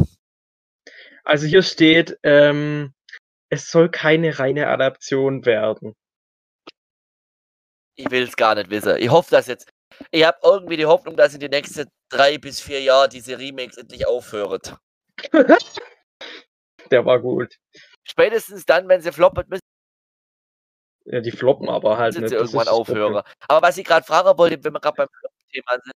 also 1.24 1.46
hier 1.46 1.62
steht, 1.62 2.18
ähm, 2.24 2.96
es 3.50 3.70
soll 3.70 3.90
keine 3.90 4.40
reine 4.40 4.68
Adaption 4.68 5.46
werden. 5.46 5.96
Ich 7.96 8.10
will 8.10 8.24
es 8.24 8.36
gar 8.36 8.56
nicht 8.56 8.72
wissen. 8.72 8.98
Ich 8.98 9.10
hoffe, 9.10 9.30
dass 9.32 9.46
jetzt. 9.48 9.70
Ich 10.12 10.24
habe 10.26 10.38
irgendwie 10.44 10.78
die 10.78 10.86
Hoffnung, 10.86 11.16
dass 11.16 11.34
in 11.34 11.40
den 11.40 11.52
nächsten 11.52 11.90
drei 12.10 12.38
bis 12.38 12.60
vier 12.60 12.82
Jahren 12.82 13.10
diese 13.10 13.38
Remakes 13.38 13.78
endlich 13.78 14.08
aufhören. 14.08 14.62
Der 16.92 17.06
war 17.06 17.20
gut. 17.20 17.56
Spätestens 18.04 18.66
dann, 18.66 18.88
wenn 18.88 19.02
sie 19.02 19.12
floppen, 19.12 19.44
müssen 19.50 19.62
Ja, 21.06 21.20
die 21.20 21.32
floppen 21.32 21.70
aber 21.70 21.98
halt 21.98 22.18
nicht. 22.18 22.30
sie 22.30 22.36
irgendwann 22.36 22.68
aufhören. 22.68 23.24
Aber 23.48 23.68
was 23.68 23.78
ich 23.78 23.86
gerade 23.86 24.06
fragen 24.06 24.38
wollte, 24.38 24.64
wenn 24.64 24.74
wir 24.74 24.80
gerade 24.80 24.96
beim 24.96 25.08
Thema 25.52 25.72
sind, 25.84 25.94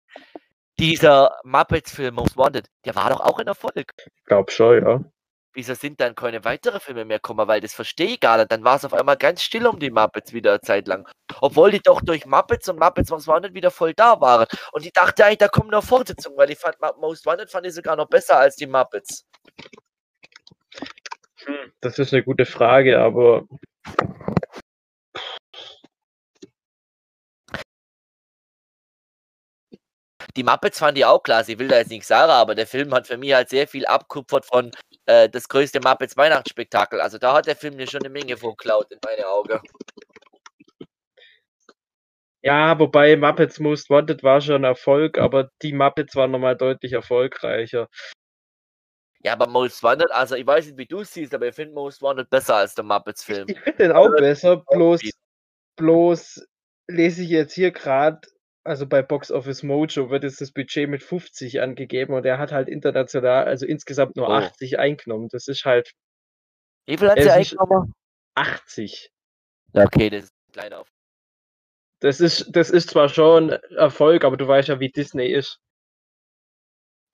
dieser 0.78 1.38
Muppets-Film 1.44 2.14
Most 2.14 2.36
Wanted, 2.36 2.66
der 2.84 2.94
war 2.94 3.10
doch 3.10 3.20
auch 3.20 3.38
ein 3.38 3.46
Erfolg. 3.46 3.92
Ich 3.96 4.24
glaube 4.24 4.50
schon, 4.50 4.82
ja. 4.82 5.04
Wieso 5.52 5.74
sind 5.74 6.00
dann 6.00 6.14
keine 6.14 6.44
weiteren 6.44 6.80
Filme 6.80 7.04
mehr 7.04 7.18
gekommen? 7.18 7.48
Weil 7.48 7.60
das 7.60 7.74
verstehe 7.74 8.06
ich 8.14 8.20
gar 8.20 8.36
nicht. 8.38 8.52
Dann 8.52 8.62
war 8.62 8.76
es 8.76 8.84
auf 8.84 8.94
einmal 8.94 9.16
ganz 9.16 9.42
still 9.42 9.66
um 9.66 9.80
die 9.80 9.90
Muppets 9.90 10.32
wieder 10.32 10.52
eine 10.52 10.60
Zeit 10.60 10.86
lang. 10.86 11.08
Obwohl 11.40 11.72
die 11.72 11.80
doch 11.80 12.00
durch 12.00 12.24
Muppets 12.24 12.68
und 12.68 12.78
Muppets 12.78 13.10
Most 13.10 13.26
Wanted 13.26 13.54
wieder 13.54 13.70
voll 13.72 13.92
da 13.94 14.20
waren. 14.20 14.46
Und 14.72 14.86
ich 14.86 14.92
dachte 14.92 15.24
eigentlich, 15.24 15.38
da 15.38 15.48
kommt 15.48 15.70
noch 15.70 15.82
Fortsetzung, 15.84 16.36
weil 16.36 16.50
ich 16.50 16.58
fand 16.58 16.76
Most 17.00 17.26
Wanted 17.26 17.50
fand 17.50 17.66
ich 17.66 17.74
sogar 17.74 17.96
noch 17.96 18.08
besser 18.08 18.38
als 18.38 18.56
die 18.56 18.66
Muppets. 18.66 19.24
Hm, 21.44 21.72
Das 21.80 21.98
ist 21.98 22.12
eine 22.12 22.22
gute 22.22 22.46
Frage, 22.46 22.98
aber 23.00 23.44
Die 30.36 30.44
Muppets 30.44 30.78
fand 30.78 30.96
ich 30.98 31.04
auch 31.04 31.22
klasse. 31.22 31.52
Ich 31.52 31.58
will 31.58 31.68
da 31.68 31.78
jetzt 31.78 31.90
nichts 31.90 32.08
sagen, 32.08 32.30
aber 32.30 32.54
der 32.54 32.66
Film 32.66 32.92
hat 32.94 33.06
für 33.06 33.16
mich 33.16 33.32
halt 33.34 33.48
sehr 33.48 33.66
viel 33.66 33.86
abkupfert 33.86 34.44
von 34.46 34.70
äh, 35.06 35.28
das 35.28 35.48
größte 35.48 35.80
Muppets 35.80 36.16
Weihnachtsspektakel. 36.16 37.00
Also 37.00 37.18
da 37.18 37.34
hat 37.34 37.46
der 37.46 37.56
Film 37.56 37.76
mir 37.76 37.86
schon 37.86 38.02
eine 38.02 38.10
Menge 38.10 38.36
vorklaut 38.36 38.90
in 38.90 38.98
meine 39.04 39.26
Augen. 39.26 39.60
ja, 42.42 42.78
wobei 42.78 43.16
Muppets 43.16 43.58
Most 43.58 43.90
Wanted 43.90 44.22
war 44.22 44.40
schon 44.40 44.56
ein 44.56 44.64
Erfolg, 44.64 45.18
aber 45.18 45.50
die 45.62 45.72
Muppets 45.72 46.16
waren 46.16 46.30
nochmal 46.30 46.56
deutlich 46.56 46.92
erfolgreicher. 46.92 47.88
Ja, 49.22 49.34
aber 49.34 49.46
Most 49.46 49.82
Wanted, 49.82 50.10
also 50.12 50.34
ich 50.34 50.46
weiß 50.46 50.66
nicht, 50.66 50.78
wie 50.78 50.86
du 50.86 51.00
es 51.00 51.12
siehst, 51.12 51.34
aber 51.34 51.48
ich 51.48 51.54
finde 51.54 51.74
Most 51.74 52.00
Wanted 52.00 52.30
besser 52.30 52.56
als 52.56 52.74
der 52.74 52.84
Muppets-Film. 52.84 53.48
Ich 53.48 53.60
finde 53.60 53.84
den 53.84 53.92
auch 53.92 54.10
besser, 54.16 54.56
bloß, 54.70 55.02
bloß 55.76 56.46
lese 56.88 57.22
ich 57.22 57.28
jetzt 57.28 57.52
hier 57.52 57.70
gerade, 57.70 58.20
also 58.64 58.86
bei 58.86 59.02
Box 59.02 59.30
Office 59.30 59.62
Mojo 59.62 60.10
wird 60.10 60.24
jetzt 60.24 60.40
das 60.40 60.52
Budget 60.52 60.88
mit 60.88 61.02
50 61.02 61.60
angegeben 61.60 62.14
und 62.14 62.26
er 62.26 62.38
hat 62.38 62.52
halt 62.52 62.68
international, 62.68 63.44
also 63.44 63.66
insgesamt 63.66 64.16
nur 64.16 64.28
Oh. 64.28 64.32
80 64.32 64.78
eingenommen. 64.78 65.28
Das 65.30 65.48
ist 65.48 65.64
halt 65.64 65.92
Wie 66.86 66.96
viel 66.96 67.10
hat 67.10 67.20
sie 67.20 67.30
eingenommen? 67.30 67.94
80. 68.34 69.10
Ja, 69.72 69.84
okay, 69.84 70.10
das 70.10 70.24
ist 70.24 70.32
ein 70.48 70.52
kleiner 70.52 70.80
Auf. 70.80 70.88
Das 72.00 72.20
ist, 72.20 72.48
das 72.54 72.70
ist 72.70 72.90
zwar 72.90 73.08
schon 73.08 73.50
Erfolg, 73.50 74.24
aber 74.24 74.36
du 74.36 74.48
weißt 74.48 74.68
ja, 74.68 74.80
wie 74.80 74.90
Disney 74.90 75.26
ist. 75.26 75.60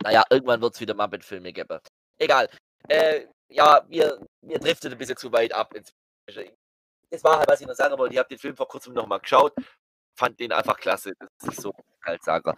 Naja, 0.02 0.24
irgendwann 0.30 0.60
wird 0.60 0.74
es 0.74 0.80
wieder 0.80 0.94
Muppet-Filme 0.94 1.52
geben. 1.52 1.80
Egal. 2.18 2.48
Äh, 2.88 3.26
ja, 3.48 3.84
wir, 3.88 4.20
wir 4.42 4.58
driften 4.58 4.92
ein 4.92 4.98
bisschen 4.98 5.16
zu 5.16 5.32
weit 5.32 5.52
ab. 5.52 5.74
Das 7.10 7.24
war 7.24 7.38
halt, 7.38 7.48
was 7.48 7.60
ich 7.60 7.66
noch 7.66 7.74
sagen 7.74 7.98
wollte. 7.98 8.14
Ich 8.14 8.18
habe 8.18 8.28
den 8.28 8.38
Film 8.38 8.56
vor 8.56 8.68
kurzem 8.68 8.94
nochmal 8.94 9.20
geschaut. 9.20 9.52
Fand 10.16 10.40
den 10.40 10.52
einfach 10.52 10.78
klasse. 10.78 11.12
Das 11.18 11.52
ist 11.52 11.62
so 11.62 11.72
halt 12.04 12.22
sage. 12.24 12.54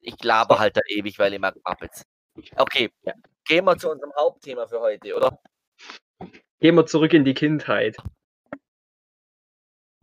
Ich 0.00 0.22
laber 0.22 0.58
halt 0.58 0.76
da 0.76 0.80
ewig, 0.86 1.18
weil 1.18 1.34
ich 1.34 1.40
mag 1.40 1.56
Muppets. 1.66 2.04
Okay, 2.56 2.90
gehen 3.44 3.64
wir 3.64 3.76
zu 3.76 3.90
unserem 3.90 4.12
Hauptthema 4.16 4.66
für 4.66 4.80
heute, 4.80 5.14
oder? 5.14 5.38
Gehen 6.60 6.74
wir 6.74 6.86
zurück 6.86 7.12
in 7.12 7.24
die 7.24 7.34
Kindheit. 7.34 7.96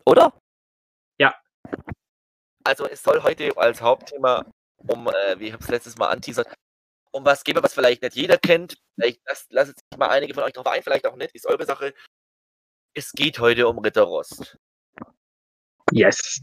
Oder? 0.06 0.34
Ja. 1.18 1.36
Also 2.64 2.86
es 2.86 3.02
soll 3.02 3.24
heute 3.24 3.56
als 3.58 3.82
Hauptthema 3.82 4.46
um, 4.78 5.08
äh, 5.08 5.40
wie 5.40 5.48
ich 5.48 5.56
es 5.56 5.68
letztes 5.68 5.98
Mal 5.98 6.10
anteasert, 6.10 6.48
um 7.12 7.26
was 7.26 7.44
gehen, 7.44 7.58
was 7.62 7.74
vielleicht 7.74 8.02
nicht 8.02 8.16
jeder 8.16 8.38
kennt. 8.38 8.78
Vielleicht 8.96 9.22
lasst, 9.26 9.52
lasst 9.52 9.76
sich 9.76 9.98
mal 9.98 10.10
einige 10.10 10.34
von 10.34 10.44
euch 10.44 10.54
drauf 10.54 10.68
ein, 10.68 10.84
vielleicht 10.84 11.06
auch 11.08 11.16
nicht, 11.16 11.34
ist 11.36 11.48
eure 11.48 11.66
Sache. 11.66 11.94
Es 12.94 13.12
geht 13.12 13.40
heute 13.40 13.68
um 13.68 13.80
Ritter 13.80 14.04
Rost. 14.04 14.58
Yes. 15.92 16.42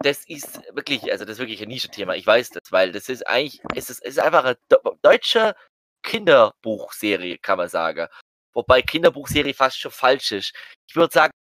Das 0.00 0.24
ist 0.26 0.62
wirklich, 0.74 1.10
also 1.10 1.24
das 1.24 1.34
ist 1.34 1.38
wirklich 1.38 1.62
ein 1.62 1.68
Nischenthema. 1.68 2.14
Ich 2.14 2.26
weiß 2.26 2.50
das, 2.50 2.70
weil 2.70 2.92
das 2.92 3.08
ist 3.08 3.26
eigentlich, 3.26 3.60
es 3.74 3.90
ist, 3.90 4.02
es 4.02 4.16
ist 4.16 4.18
einfach 4.18 4.44
eine 4.44 4.58
deutsche 5.02 5.54
Kinderbuchserie, 6.02 7.38
kann 7.38 7.58
man 7.58 7.68
sagen. 7.68 8.06
Wobei 8.52 8.82
Kinderbuchserie 8.82 9.54
fast 9.54 9.78
schon 9.78 9.90
falsch 9.90 10.32
ist. 10.32 10.54
Ich 10.88 10.96
würde 10.96 11.12
sagen, 11.12 11.32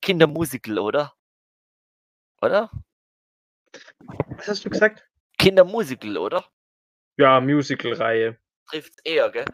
Kindermusical, 0.00 0.78
oder? 0.78 1.14
Oder? 2.40 2.70
Was 4.36 4.48
hast 4.48 4.64
du 4.64 4.70
gesagt? 4.70 5.04
Kindermusical, 5.38 6.18
oder? 6.18 6.44
Ja, 7.16 7.40
Musical-Reihe. 7.40 8.38
Trifft 8.66 9.00
eher, 9.04 9.30
gell? 9.30 9.44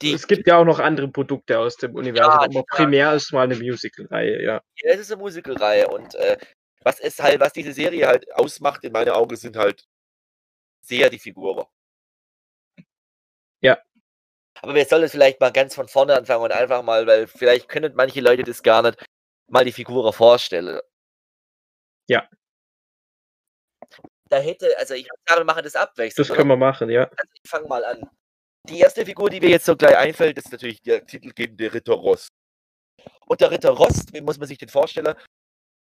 Die, 0.00 0.12
Es 0.12 0.28
gibt 0.28 0.46
ja 0.46 0.58
auch 0.58 0.64
noch 0.64 0.78
andere 0.78 1.08
Produkte 1.08 1.58
aus 1.58 1.76
dem 1.76 1.94
Universum, 1.94 2.32
Ja, 2.32 2.40
aber 2.40 2.64
primär 2.64 3.14
ist 3.14 3.32
mal 3.32 3.42
eine 3.42 3.56
Musical-Reihe, 3.56 4.42
ja. 4.42 4.62
Ja, 4.76 4.92
es 4.92 5.00
ist 5.00 5.12
eine 5.12 5.20
Musicalreihe 5.20 5.88
und 5.88 6.14
äh, 6.14 6.36
was 6.82 7.00
ist 7.00 7.20
halt, 7.20 7.40
was 7.40 7.52
diese 7.52 7.72
Serie 7.72 8.06
halt 8.06 8.32
ausmacht, 8.34 8.84
in 8.84 8.92
meinen 8.92 9.10
Augen, 9.10 9.34
sind 9.36 9.56
halt 9.56 9.86
sehr 10.82 11.10
die 11.10 11.18
Figuren. 11.18 11.66
Ja. 13.60 13.78
Aber 14.62 14.74
wir 14.74 14.84
sollen 14.84 15.04
es 15.04 15.12
vielleicht 15.12 15.40
mal 15.40 15.52
ganz 15.52 15.74
von 15.74 15.88
vorne 15.88 16.14
anfangen 16.16 16.44
und 16.44 16.52
einfach 16.52 16.82
mal, 16.82 17.06
weil 17.06 17.26
vielleicht 17.26 17.68
können 17.68 17.94
manche 17.94 18.20
Leute 18.20 18.44
das 18.44 18.62
gar 18.62 18.82
nicht, 18.82 19.04
mal 19.48 19.64
die 19.64 19.72
Figuren 19.72 20.12
vorstellen. 20.12 20.80
Ja. 22.08 22.28
Da 24.28 24.38
hätte, 24.38 24.68
also 24.78 24.94
ich 24.94 25.06
würde 25.06 25.22
sagen, 25.26 25.40
wir 25.40 25.44
machen 25.44 25.64
das 25.64 25.74
abwechselnd. 25.74 26.28
Das 26.28 26.36
können 26.36 26.48
wir 26.48 26.56
machen, 26.56 26.90
ja. 26.90 27.04
Also 27.04 27.30
ich 27.42 27.50
fange 27.50 27.66
mal 27.68 27.84
an. 27.84 28.08
Die 28.68 28.80
erste 28.80 29.04
Figur, 29.04 29.30
die 29.30 29.40
mir 29.40 29.48
jetzt 29.50 29.64
so 29.64 29.76
gleich 29.76 29.96
einfällt, 29.96 30.36
ist 30.38 30.52
natürlich 30.52 30.82
der 30.82 31.04
titelgebende 31.06 31.72
Ritter 31.72 31.94
Rost. 31.94 32.28
Und 33.26 33.40
der 33.40 33.50
Ritter 33.50 33.70
Rost, 33.70 34.12
wie 34.12 34.20
muss 34.20 34.38
man 34.38 34.46
sich 34.48 34.58
den 34.58 34.68
vorstellen? 34.68 35.14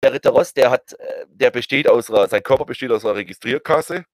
Der 0.03 0.13
Ritter 0.13 0.30
Rost, 0.30 0.55
der 0.57 0.69
hat, 0.69 0.93
äh, 0.93 1.25
der 1.30 1.51
besteht 1.51 1.88
aus 1.88 2.09
einer, 2.09 2.28
sein 2.28 2.43
Körper 2.43 2.65
besteht 2.65 2.91
aus 2.91 3.03
einer 3.03 3.15
Registrierkasse. 3.15 4.05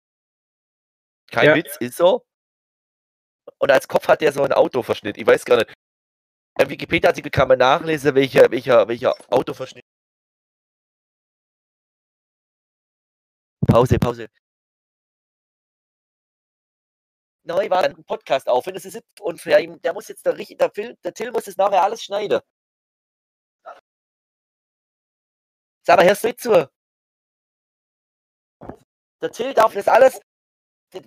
Kein 1.32 1.46
Ja. 1.46 1.56
Witz, 1.56 1.78
ist 1.78 1.98
so. 1.98 2.26
Und 3.58 3.72
als 3.72 3.88
Kopf 3.88 4.08
hat 4.08 4.22
er 4.22 4.32
so 4.32 4.44
einen 4.44 4.54
Autoverschnitt. 4.54 5.18
Ich 5.18 5.28
weiß 5.28 5.44
gar 5.44 5.58
nicht. 5.58 5.74
Im 6.60 6.70
Wikipedia-Artikel 6.70 7.32
kann 7.32 7.48
man 7.48 7.60
nachlesen, 7.60 8.16
welcher, 8.16 8.50
welcher, 8.52 8.88
welcher 8.88 9.16
Autoverschnitt. 9.32 9.84
Pause, 13.68 13.98
Pause. 13.98 14.30
Neu 17.44 17.70
war 17.70 17.84
ein 17.84 18.04
Podcast 18.06 18.48
auf, 18.48 18.66
wenn 18.66 18.76
es 18.76 18.86
ist 18.86 18.96
ihn, 18.96 19.82
der 19.82 19.94
muss 19.94 20.08
jetzt 20.08 20.26
der, 20.26 20.34
der, 20.34 20.72
Phil, 20.72 20.98
der 21.04 21.14
Till 21.14 21.32
muss 21.32 21.46
jetzt 21.46 21.58
nachher 21.58 21.84
alles 21.84 22.02
schneiden. 22.04 22.40
Sag 25.86 25.98
mal, 25.98 26.06
hörst 26.06 26.24
du 26.24 26.36
zu? 26.36 26.70
Der 29.22 29.32
Till 29.32 29.54
darf 29.54 29.74
das 29.74 29.88
alles. 29.88 30.22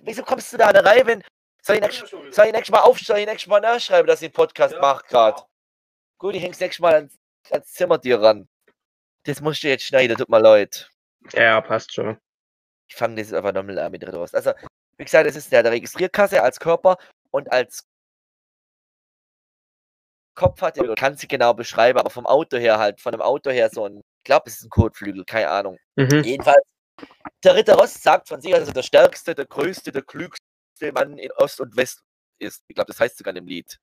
Wieso 0.03 0.23
kommst 0.23 0.53
du 0.53 0.57
da 0.57 0.67
an 0.67 0.73
der 0.73 0.85
Reihe, 0.85 1.05
wenn. 1.05 1.23
Soll 1.63 1.77
ich 1.77 1.81
nächstes, 1.81 2.69
Mal 2.69 2.81
auf, 2.81 2.99
soll 2.99 3.17
ich 3.17 3.25
nächstes 3.25 3.47
Mal 3.47 3.59
nachschreiben, 3.59 4.07
dass 4.07 4.21
ich 4.21 4.27
einen 4.27 4.33
Podcast 4.33 4.73
Ja, 4.73 4.79
mache 4.79 5.05
gerade? 5.07 5.43
Gut, 6.17 6.35
ich 6.35 6.43
häng's 6.43 6.59
nächstes 6.59 6.79
Mal 6.79 6.93
ans, 6.93 7.17
ans 7.49 7.73
Zimmer 7.73 7.97
dir 7.97 8.21
ran. 8.21 8.47
Das 9.23 9.41
musst 9.41 9.63
du 9.63 9.67
jetzt 9.67 9.83
schneiden, 9.83 10.15
tut 10.15 10.29
mir 10.29 10.39
leid. 10.39 10.89
Ja, 11.33 11.59
passt 11.61 11.93
schon. 11.93 12.19
Ich 12.87 12.95
fange 12.95 13.15
das 13.15 13.27
jetzt 13.27 13.33
einfach 13.37 13.53
nochmal 13.53 13.79
an 13.79 13.91
mit 13.91 14.07
Rost. 14.07 14.35
Also, 14.35 14.53
wie 14.97 15.05
gesagt, 15.05 15.27
es 15.29 15.35
ist 15.35 15.51
der, 15.51 15.63
der 15.63 15.71
Registrierkasse 15.71 16.41
als 16.41 16.59
Körper 16.59 16.97
und 17.31 17.51
als 17.51 17.85
Kopf 20.35 20.61
hat 20.61 20.77
er, 20.77 20.93
kann 20.95 21.17
sie 21.17 21.27
genau 21.27 21.53
beschreiben, 21.53 21.97
aber 21.97 22.11
vom 22.11 22.27
Auto 22.27 22.57
her 22.57 22.77
halt, 22.77 23.01
von 23.01 23.11
dem 23.11 23.21
Auto 23.21 23.49
her 23.49 23.69
so 23.71 23.85
ein, 23.85 23.97
ich 23.97 24.23
glaube, 24.23 24.43
es 24.47 24.57
ist 24.59 24.65
ein 24.65 24.69
Kotflügel, 24.69 25.25
keine 25.25 25.49
Ahnung. 25.49 25.77
Mhm. 25.95 26.21
Jedenfalls, 26.23 26.61
der 27.43 27.55
Ritter 27.55 27.75
Rost 27.75 28.03
sagt 28.03 28.27
von 28.27 28.41
sich, 28.41 28.51
dass 28.51 28.67
er 28.67 28.73
der 28.73 28.83
stärkste, 28.83 29.33
der 29.33 29.45
größte, 29.45 29.91
der 29.91 30.03
klügste 30.03 30.39
Mann 30.93 31.17
in 31.17 31.31
Ost 31.33 31.59
und 31.59 31.75
West 31.75 32.01
ist. 32.39 32.63
Ich 32.67 32.75
glaube, 32.75 32.87
das 32.91 32.99
heißt 32.99 33.17
sogar 33.17 33.31
in 33.31 33.35
dem 33.35 33.47
Lied. 33.47 33.77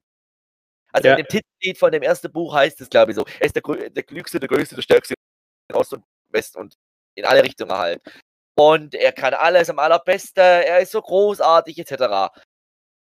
Also 0.93 1.09
Ja. 1.09 1.17
in 1.17 1.25
dem 1.25 1.29
Titellied 1.29 1.79
von 1.79 1.91
dem 1.91 2.03
ersten 2.03 2.31
Buch 2.31 2.55
heißt 2.55 2.81
es, 2.81 2.89
glaube 2.89 3.11
ich, 3.13 3.17
so. 3.17 3.25
Er 3.41 3.47
ist 3.47 3.57
der, 3.57 3.63
der 3.91 4.03
klügste, 4.05 4.39
der 4.39 4.49
größte, 4.49 4.77
der 4.77 4.83
stärkste 4.83 5.15
in 5.69 5.77
Ost 5.77 5.93
und 5.93 6.05
West 6.29 6.57
und 6.57 6.75
in 7.17 7.25
alle 7.25 7.43
Richtungen 7.43 7.73
halt. 7.73 8.01
Und 8.57 8.95
er 8.95 9.13
kann 9.13 9.35
alles 9.35 9.69
am 9.69 9.79
allerbesten, 9.79 10.43
er 10.43 10.81
ist 10.81 10.93
so 10.93 11.03
großartig, 11.03 11.79
etc. 11.79 12.33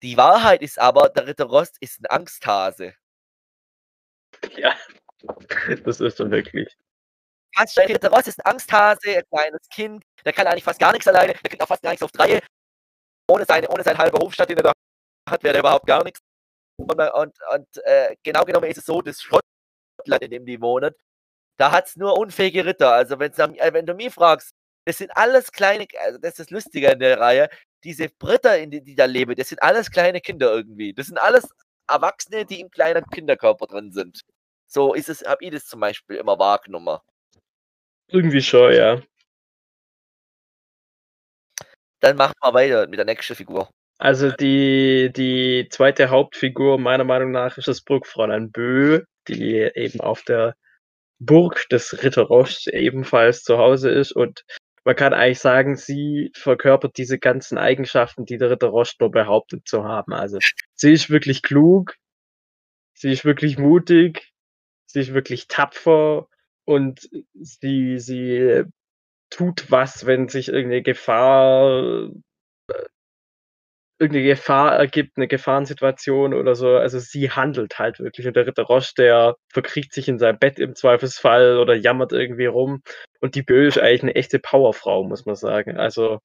Die 0.03 0.15
Wahrheit 0.15 0.61
ist 0.61 0.79
aber, 0.79 1.09
der 1.09 1.27
Ritter 1.27 1.45
Rost 1.45 1.77
ist 1.79 1.99
ein 2.01 2.05
Angsthase. 2.05 2.93
Ja. 4.55 4.75
Das 5.83 5.99
ist 5.99 6.19
dann 6.19 6.31
wirklich. 6.31 6.77
Fast 7.55 7.73
schon, 7.73 7.85
Ritter 7.85 8.11
Rost 8.11 8.27
ist 8.27 8.39
ein 8.39 8.51
Angsthase, 8.51 9.17
ein 9.17 9.23
kleines 9.29 9.67
Kind, 9.69 10.03
der 10.23 10.33
kann 10.33 10.47
eigentlich 10.47 10.63
fast 10.63 10.79
gar 10.79 10.91
nichts 10.91 11.07
alleine, 11.07 11.33
der 11.33 11.41
kriegt 11.41 11.61
auch 11.61 11.67
fast 11.67 11.81
gar 11.81 11.89
nichts 11.89 12.03
auf 12.03 12.11
die 12.11 12.19
Reihe. 12.19 12.41
Ohne 13.27 13.45
seine, 13.45 13.67
ohne 13.69 13.83
seinen 13.83 13.97
halben 13.97 14.17
Hofstadt, 14.17 14.49
den 14.49 14.57
er 14.57 14.63
da 14.63 14.73
hat, 15.29 15.43
wäre 15.43 15.55
er 15.55 15.59
überhaupt 15.61 15.87
gar 15.87 16.03
nichts. 16.03 16.19
Und, 16.77 16.91
und, 16.91 17.37
und 17.53 17.77
äh, 17.83 18.15
genau 18.23 18.43
genommen 18.45 18.69
ist 18.69 18.77
es 18.77 18.85
so, 18.85 19.01
das 19.01 19.21
Schottland, 19.21 20.21
in 20.21 20.31
dem 20.31 20.45
die 20.45 20.61
wohnen, 20.61 20.93
Da 21.57 21.71
hat 21.71 21.87
es 21.87 21.97
nur 21.97 22.17
unfähige 22.17 22.65
Ritter. 22.65 22.93
Also 22.93 23.19
wenn's 23.19 23.37
äh, 23.39 23.73
wenn 23.73 23.85
du 23.85 23.93
mich 23.95 24.13
fragst, 24.13 24.53
das 24.89 24.97
sind 24.97 25.11
alles 25.15 25.51
kleine, 25.51 25.85
also 26.03 26.17
das 26.17 26.31
ist 26.31 26.39
das 26.39 26.49
Lustige 26.49 26.87
in 26.87 26.97
der 26.97 27.19
Reihe, 27.19 27.47
diese 27.83 28.09
Ritter, 28.23 28.57
in 28.57 28.71
die, 28.71 28.81
die 28.81 28.95
da 28.95 29.05
leben, 29.05 29.35
das 29.35 29.49
sind 29.49 29.61
alles 29.61 29.91
kleine 29.91 30.19
Kinder 30.19 30.51
irgendwie. 30.51 30.93
Das 30.93 31.05
sind 31.05 31.19
alles 31.19 31.47
Erwachsene, 31.87 32.43
die 32.43 32.59
im 32.59 32.71
kleinen 32.71 33.05
Kinderkörper 33.05 33.67
drin 33.67 33.91
sind. 33.91 34.21
So 34.65 34.95
ist 34.95 35.07
es, 35.07 35.23
habe 35.23 35.45
ich 35.45 35.51
das 35.51 35.67
zum 35.67 35.79
Beispiel 35.79 36.15
immer 36.15 36.39
wahrgenommen. 36.39 36.97
Irgendwie 38.07 38.41
schon, 38.41 38.73
ja. 38.73 38.99
Dann 41.99 42.17
machen 42.17 42.33
wir 42.41 42.53
weiter 42.55 42.87
mit 42.87 42.97
der 42.97 43.05
nächsten 43.05 43.35
Figur. 43.35 43.69
Also 43.99 44.31
die, 44.31 45.11
die 45.15 45.67
zweite 45.69 46.09
Hauptfigur 46.09 46.79
meiner 46.79 47.03
Meinung 47.03 47.29
nach 47.29 47.59
ist 47.59 47.67
das 47.67 47.81
Burgfräulein 47.81 48.51
Bö, 48.51 49.03
die 49.27 49.69
eben 49.75 49.99
auf 50.01 50.23
der 50.23 50.55
Burg 51.19 51.69
des 51.69 52.01
Ritter 52.01 52.23
Roche 52.23 52.73
ebenfalls 52.73 53.43
zu 53.43 53.59
Hause 53.59 53.91
ist 53.91 54.13
und 54.13 54.43
man 54.89 54.95
kann 54.95 55.13
eigentlich 55.13 55.37
sagen, 55.37 55.75
sie 55.75 56.31
verkörpert 56.33 56.97
diese 56.97 57.19
ganzen 57.19 57.59
Eigenschaften, 57.59 58.25
die 58.25 58.39
der 58.39 58.49
Ritter 58.49 58.71
nur 58.71 59.11
behauptet 59.11 59.67
zu 59.67 59.83
haben. 59.83 60.13
Also 60.13 60.39
sie 60.73 60.91
ist 60.91 61.11
wirklich 61.11 61.43
klug, 61.43 61.93
sie 62.95 63.11
ist 63.11 63.23
wirklich 63.23 63.59
mutig, 63.59 64.33
sie 64.87 65.01
ist 65.01 65.13
wirklich 65.13 65.47
tapfer 65.47 66.27
und 66.65 67.07
sie, 67.35 67.99
sie 67.99 68.63
tut 69.29 69.69
was, 69.69 70.07
wenn 70.07 70.27
sich 70.27 70.47
irgendeine 70.47 70.81
Gefahr 70.81 72.09
irgendeine 73.99 74.27
Gefahr 74.27 74.75
ergibt, 74.75 75.17
eine 75.17 75.27
Gefahrensituation 75.27 76.33
oder 76.33 76.55
so. 76.55 76.77
Also 76.77 76.99
sie 76.99 77.31
handelt 77.31 77.77
halt 77.79 77.99
wirklich. 77.99 78.25
Und 78.25 78.35
der 78.35 78.47
Ritter 78.47 78.63
Roche, 78.63 78.93
der 78.97 79.35
verkriecht 79.49 79.93
sich 79.93 80.07
in 80.07 80.19
seinem 80.19 80.39
Bett 80.39 80.57
im 80.57 80.73
Zweifelsfall 80.73 81.57
oder 81.57 81.75
jammert 81.75 82.13
irgendwie 82.13 82.45
rum. 82.45 82.81
Und 83.19 83.35
die 83.35 83.43
Bö 83.43 83.67
ist 83.67 83.77
eigentlich 83.77 84.03
eine 84.03 84.15
echte 84.15 84.39
Powerfrau, 84.39 85.03
muss 85.03 85.25
man 85.25 85.35
sagen. 85.35 85.77
Also. 85.77 86.19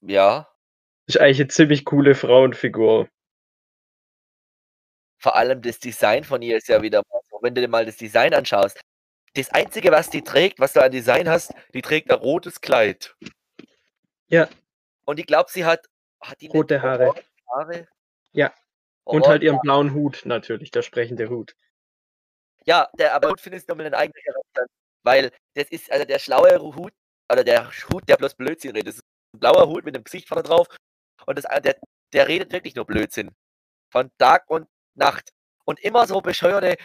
Ja. 0.00 0.48
Ist 1.06 1.20
eigentlich 1.20 1.40
eine 1.40 1.48
ziemlich 1.48 1.84
coole 1.84 2.16
Frauenfigur. 2.16 3.08
Vor 5.18 5.36
allem 5.36 5.62
das 5.62 5.78
Design 5.78 6.24
von 6.24 6.42
ihr 6.42 6.56
ist 6.56 6.68
ja 6.68 6.82
wieder 6.82 7.02
mal 7.08 7.20
so, 7.30 7.38
wenn 7.40 7.54
du 7.54 7.60
dir 7.60 7.68
mal 7.68 7.86
das 7.86 7.96
Design 7.96 8.34
anschaust. 8.34 8.80
Das 9.34 9.50
Einzige, 9.50 9.92
was 9.92 10.10
die 10.10 10.22
trägt, 10.22 10.58
was 10.58 10.72
du 10.72 10.82
an 10.82 10.90
Design 10.90 11.28
hast, 11.28 11.52
die 11.72 11.82
trägt 11.82 12.10
ein 12.10 12.18
rotes 12.18 12.60
Kleid. 12.60 13.14
Ja. 14.28 14.48
Und 15.04 15.20
ich 15.20 15.26
glaube, 15.26 15.50
sie 15.50 15.64
hat 15.64 15.86
hat 16.20 16.40
die 16.40 16.48
Rote 16.48 16.82
Haare. 16.82 17.14
Haare? 17.48 17.88
Ja. 18.32 18.52
Und 19.04 19.26
halt 19.26 19.42
ihren 19.42 19.60
blauen 19.60 19.94
Hut 19.94 20.22
natürlich, 20.24 20.70
der 20.70 20.82
sprechende 20.82 21.28
Hut. 21.28 21.54
Ja, 22.64 22.88
der 22.98 23.14
aber 23.14 23.30
Hut 23.30 23.40
findest 23.40 23.68
du 23.68 23.72
nochmal 23.72 23.86
einen 23.86 23.94
eigenen 23.94 24.22
Charakter. 24.24 24.66
Weil 25.02 25.30
das 25.54 25.68
ist, 25.68 25.90
also 25.92 26.04
der 26.04 26.18
schlaue 26.18 26.58
Hut, 26.58 26.92
oder 27.30 27.44
der 27.44 27.70
Hut, 27.92 28.08
der 28.08 28.16
bloß 28.16 28.34
Blödsinn 28.34 28.72
redet. 28.72 28.88
Das 28.88 28.94
ist 28.96 29.04
ein 29.34 29.40
blauer 29.40 29.68
Hut 29.68 29.84
mit 29.84 29.94
einem 29.94 30.04
Gesicht 30.04 30.28
vorne 30.28 30.42
drauf. 30.42 30.66
Und 31.26 31.38
das, 31.38 31.44
der, 31.62 31.76
der 32.12 32.28
redet 32.28 32.52
wirklich 32.52 32.74
nur 32.74 32.84
Blödsinn. 32.84 33.30
Von 33.92 34.10
Tag 34.18 34.48
und 34.50 34.68
Nacht. 34.94 35.30
Und 35.64 35.80
immer 35.80 36.06
so 36.06 36.20
bescheuerte, 36.20 36.76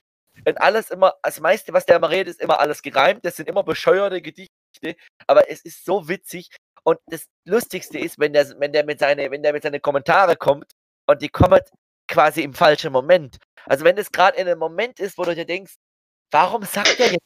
und 0.46 0.60
alles 0.60 0.90
immer, 0.90 1.16
das 1.24 1.40
meiste, 1.40 1.74
was 1.74 1.86
der 1.86 1.98
immer 1.98 2.10
redet, 2.10 2.30
ist 2.30 2.42
immer 2.42 2.60
alles 2.60 2.82
gereimt. 2.82 3.26
Das 3.26 3.36
sind 3.36 3.50
immer 3.50 3.64
bescheuerte 3.64 4.22
Gedichte. 4.22 4.96
Aber 5.28 5.50
es 5.50 5.62
ist 5.62 5.86
so 5.86 6.08
witzig. 6.08 6.50
Und 6.84 7.00
das 7.08 7.28
Lustigste 7.46 8.00
ist, 8.00 8.20
wenn 8.20 8.34
der, 8.34 8.60
wenn 8.60 8.74
der 8.74 8.86
mit 8.86 9.00
seine, 9.00 9.30
wenn 9.32 9.62
seine 9.62 9.80
Kommentare 9.80 10.36
kommt 10.36 10.72
und 11.08 11.22
die 11.22 11.30
kommen 11.30 11.62
quasi 12.08 12.42
im 12.44 12.54
falschen 12.54 12.92
Moment. 12.92 13.38
Also 13.66 13.86
wenn 13.86 13.96
das 13.96 14.12
gerade 14.12 14.38
in 14.38 14.48
einem 14.48 14.60
Moment 14.60 15.00
ist, 15.00 15.18
wo 15.18 15.24
du 15.24 15.36
dir 15.36 15.46
denkst, 15.46 15.76
warum 16.32 16.64
sagt 16.64 17.00
er 17.00 17.12
jetzt 17.12 17.26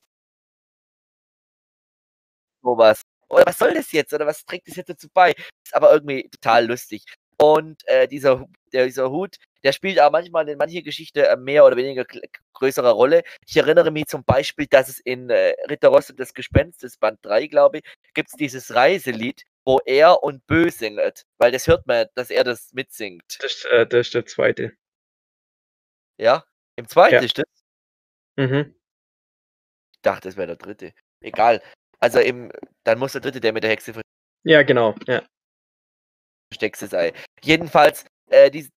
sowas? 2.61 3.01
Oder 3.29 3.45
was 3.45 3.57
soll 3.57 3.73
das 3.73 3.91
jetzt? 3.91 4.13
Oder 4.13 4.25
was 4.27 4.45
trägt 4.45 4.67
das 4.67 4.75
jetzt 4.75 4.89
dazu 4.89 5.07
bei? 5.13 5.31
Ist 5.63 5.73
aber 5.75 5.91
irgendwie 5.93 6.29
total 6.29 6.65
lustig. 6.67 7.03
Und 7.37 7.85
äh, 7.87 8.07
dieser, 8.07 8.45
dieser 8.73 9.09
Hut, 9.11 9.37
der 9.65 9.71
spielt 9.71 9.99
auch 9.99 10.11
manchmal 10.11 10.47
in 10.47 10.59
manche 10.59 10.83
Geschichte 10.83 11.27
äh, 11.27 11.35
mehr 11.35 11.65
oder 11.65 11.75
weniger 11.75 12.05
größere 12.53 12.91
Rolle. 12.91 13.23
Ich 13.47 13.57
erinnere 13.57 13.89
mich 13.89 14.05
zum 14.05 14.23
Beispiel, 14.23 14.67
dass 14.67 14.89
es 14.89 14.99
in 14.99 15.31
äh, 15.31 15.55
Ritter 15.67 15.87
Ross 15.87 16.11
und 16.11 16.19
das 16.19 16.35
Gespenst, 16.35 16.83
das 16.83 16.97
Band 16.97 17.17
3, 17.23 17.47
glaube 17.47 17.79
ich, 17.79 17.83
gibt 18.13 18.29
es 18.29 18.35
dieses 18.37 18.75
Reiselied, 18.75 19.41
wo 19.65 19.79
er 19.83 20.21
und 20.21 20.45
Bö 20.45 20.69
singt. 20.69 21.25
Weil 21.39 21.51
das 21.51 21.65
hört 21.65 21.87
man, 21.87 22.05
dass 22.13 22.29
er 22.29 22.43
das 22.43 22.73
mitsingt. 22.73 23.39
Das, 23.41 23.65
äh, 23.65 23.87
das 23.87 24.05
ist 24.05 24.13
der 24.13 24.27
zweite. 24.27 24.73
Ja? 26.19 26.45
Im 26.75 26.87
zweiten 26.87 27.15
ja. 27.15 27.21
ist 27.21 27.39
das? 27.39 27.45
Mhm. 28.35 28.75
Ich 29.95 30.01
dachte, 30.03 30.27
das 30.27 30.37
wäre 30.37 30.47
der 30.47 30.57
dritte. 30.57 30.93
Egal. 31.21 31.63
Also 31.99 32.19
im, 32.19 32.51
dann 32.83 32.99
muss 32.99 33.13
der 33.13 33.21
dritte, 33.21 33.39
der 33.39 33.51
mit 33.51 33.63
der 33.63 33.71
Hexe 33.71 33.99
Ja, 34.43 34.61
genau, 34.61 34.93
ja. 35.07 35.23
Verstecktes 36.51 36.93
Ei. 36.93 37.13
Jedenfalls, 37.41 38.05
äh, 38.29 38.51
die, 38.51 38.69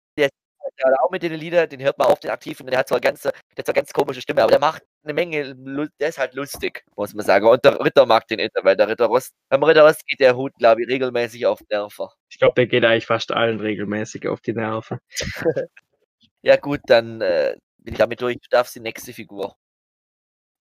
der, 0.79 1.03
auch 1.03 1.11
mit 1.11 1.23
den 1.23 1.33
Liedern, 1.35 1.69
den 1.69 1.83
hört 1.83 1.99
man 1.99 2.09
auf 2.09 2.21
den 2.21 2.31
Aktiven, 2.31 2.66
der 2.66 2.79
hat 2.79 2.91
eine 2.91 3.01
ganz, 3.01 3.23
der 3.23 3.33
hat 3.33 3.69
eine 3.69 3.75
ganz 3.75 3.93
komische 3.93 4.21
Stimme, 4.21 4.43
aber 4.43 4.51
der 4.51 4.61
macht 4.61 4.83
eine 5.05 5.14
Menge, 5.14 5.55
der 6.01 6.09
ist 6.09 6.19
halt 6.19 6.35
lustig, 6.35 6.85
muss 6.97 7.14
man 7.14 7.25
sagen. 7.25 7.47
Und 7.47 7.64
der 7.64 7.81
Ritter 7.81 8.07
mag 8.07 8.27
den 8.29 8.39
Inter, 8.39 8.64
weil 8.64 8.77
der 8.77 8.89
Ritter 8.89 9.07
Rost, 9.07 9.33
beim 9.49 9.62
Ritter 9.62 9.87
Rost 9.87 10.07
geht 10.07 10.21
der 10.21 10.37
Hut, 10.37 10.53
glaube 10.59 10.83
ich, 10.83 10.89
regelmäßig 10.89 11.47
auf 11.47 11.61
Nerven. 11.71 12.09
Ich 12.31 12.39
glaube, 12.39 12.55
der 12.55 12.66
geht 12.66 12.85
eigentlich 12.85 13.07
fast 13.07 13.33
allen 13.33 13.61
regelmäßig 13.61 14.29
auf 14.29 14.41
die 14.41 14.53
Nerven. 14.53 14.99
ja, 16.43 16.57
gut, 16.57 16.81
dann 16.87 17.21
äh, 17.21 17.57
bin 17.79 17.95
ich 17.95 17.99
damit 17.99 18.21
durch. 18.21 18.37
Du 18.37 18.49
darfst 18.51 18.75
die 18.75 18.81
nächste 18.81 19.12
Figur. 19.12 19.57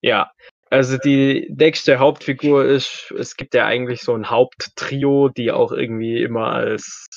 Ja, 0.00 0.30
also 0.70 0.98
die 0.98 1.52
nächste 1.56 1.98
Hauptfigur 1.98 2.64
ist, 2.64 3.12
es 3.18 3.36
gibt 3.36 3.54
ja 3.54 3.66
eigentlich 3.66 4.02
so 4.02 4.14
ein 4.14 4.30
Haupttrio, 4.30 5.28
die 5.28 5.50
auch 5.50 5.72
irgendwie 5.72 6.22
immer 6.22 6.52
als 6.52 7.08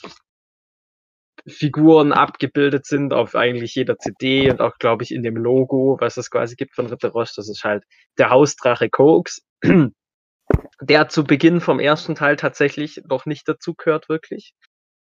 Figuren 1.47 2.11
abgebildet 2.11 2.85
sind 2.85 3.13
auf 3.13 3.35
eigentlich 3.35 3.75
jeder 3.75 3.97
CD 3.97 4.49
und 4.51 4.61
auch, 4.61 4.77
glaube 4.77 5.03
ich, 5.03 5.11
in 5.11 5.23
dem 5.23 5.35
Logo, 5.35 5.97
was 5.99 6.17
es 6.17 6.29
quasi 6.29 6.55
gibt 6.55 6.75
von 6.75 6.87
Ritter 6.87 7.09
Roche. 7.09 7.33
Das 7.35 7.49
ist 7.49 7.63
halt 7.63 7.83
der 8.17 8.29
Hausdrache 8.29 8.89
Koks, 8.89 9.41
der 10.81 11.09
zu 11.09 11.23
Beginn 11.23 11.61
vom 11.61 11.79
ersten 11.79 12.15
Teil 12.15 12.35
tatsächlich 12.35 13.01
noch 13.07 13.25
nicht 13.25 13.47
dazu 13.47 13.73
gehört, 13.73 14.09
wirklich. 14.09 14.53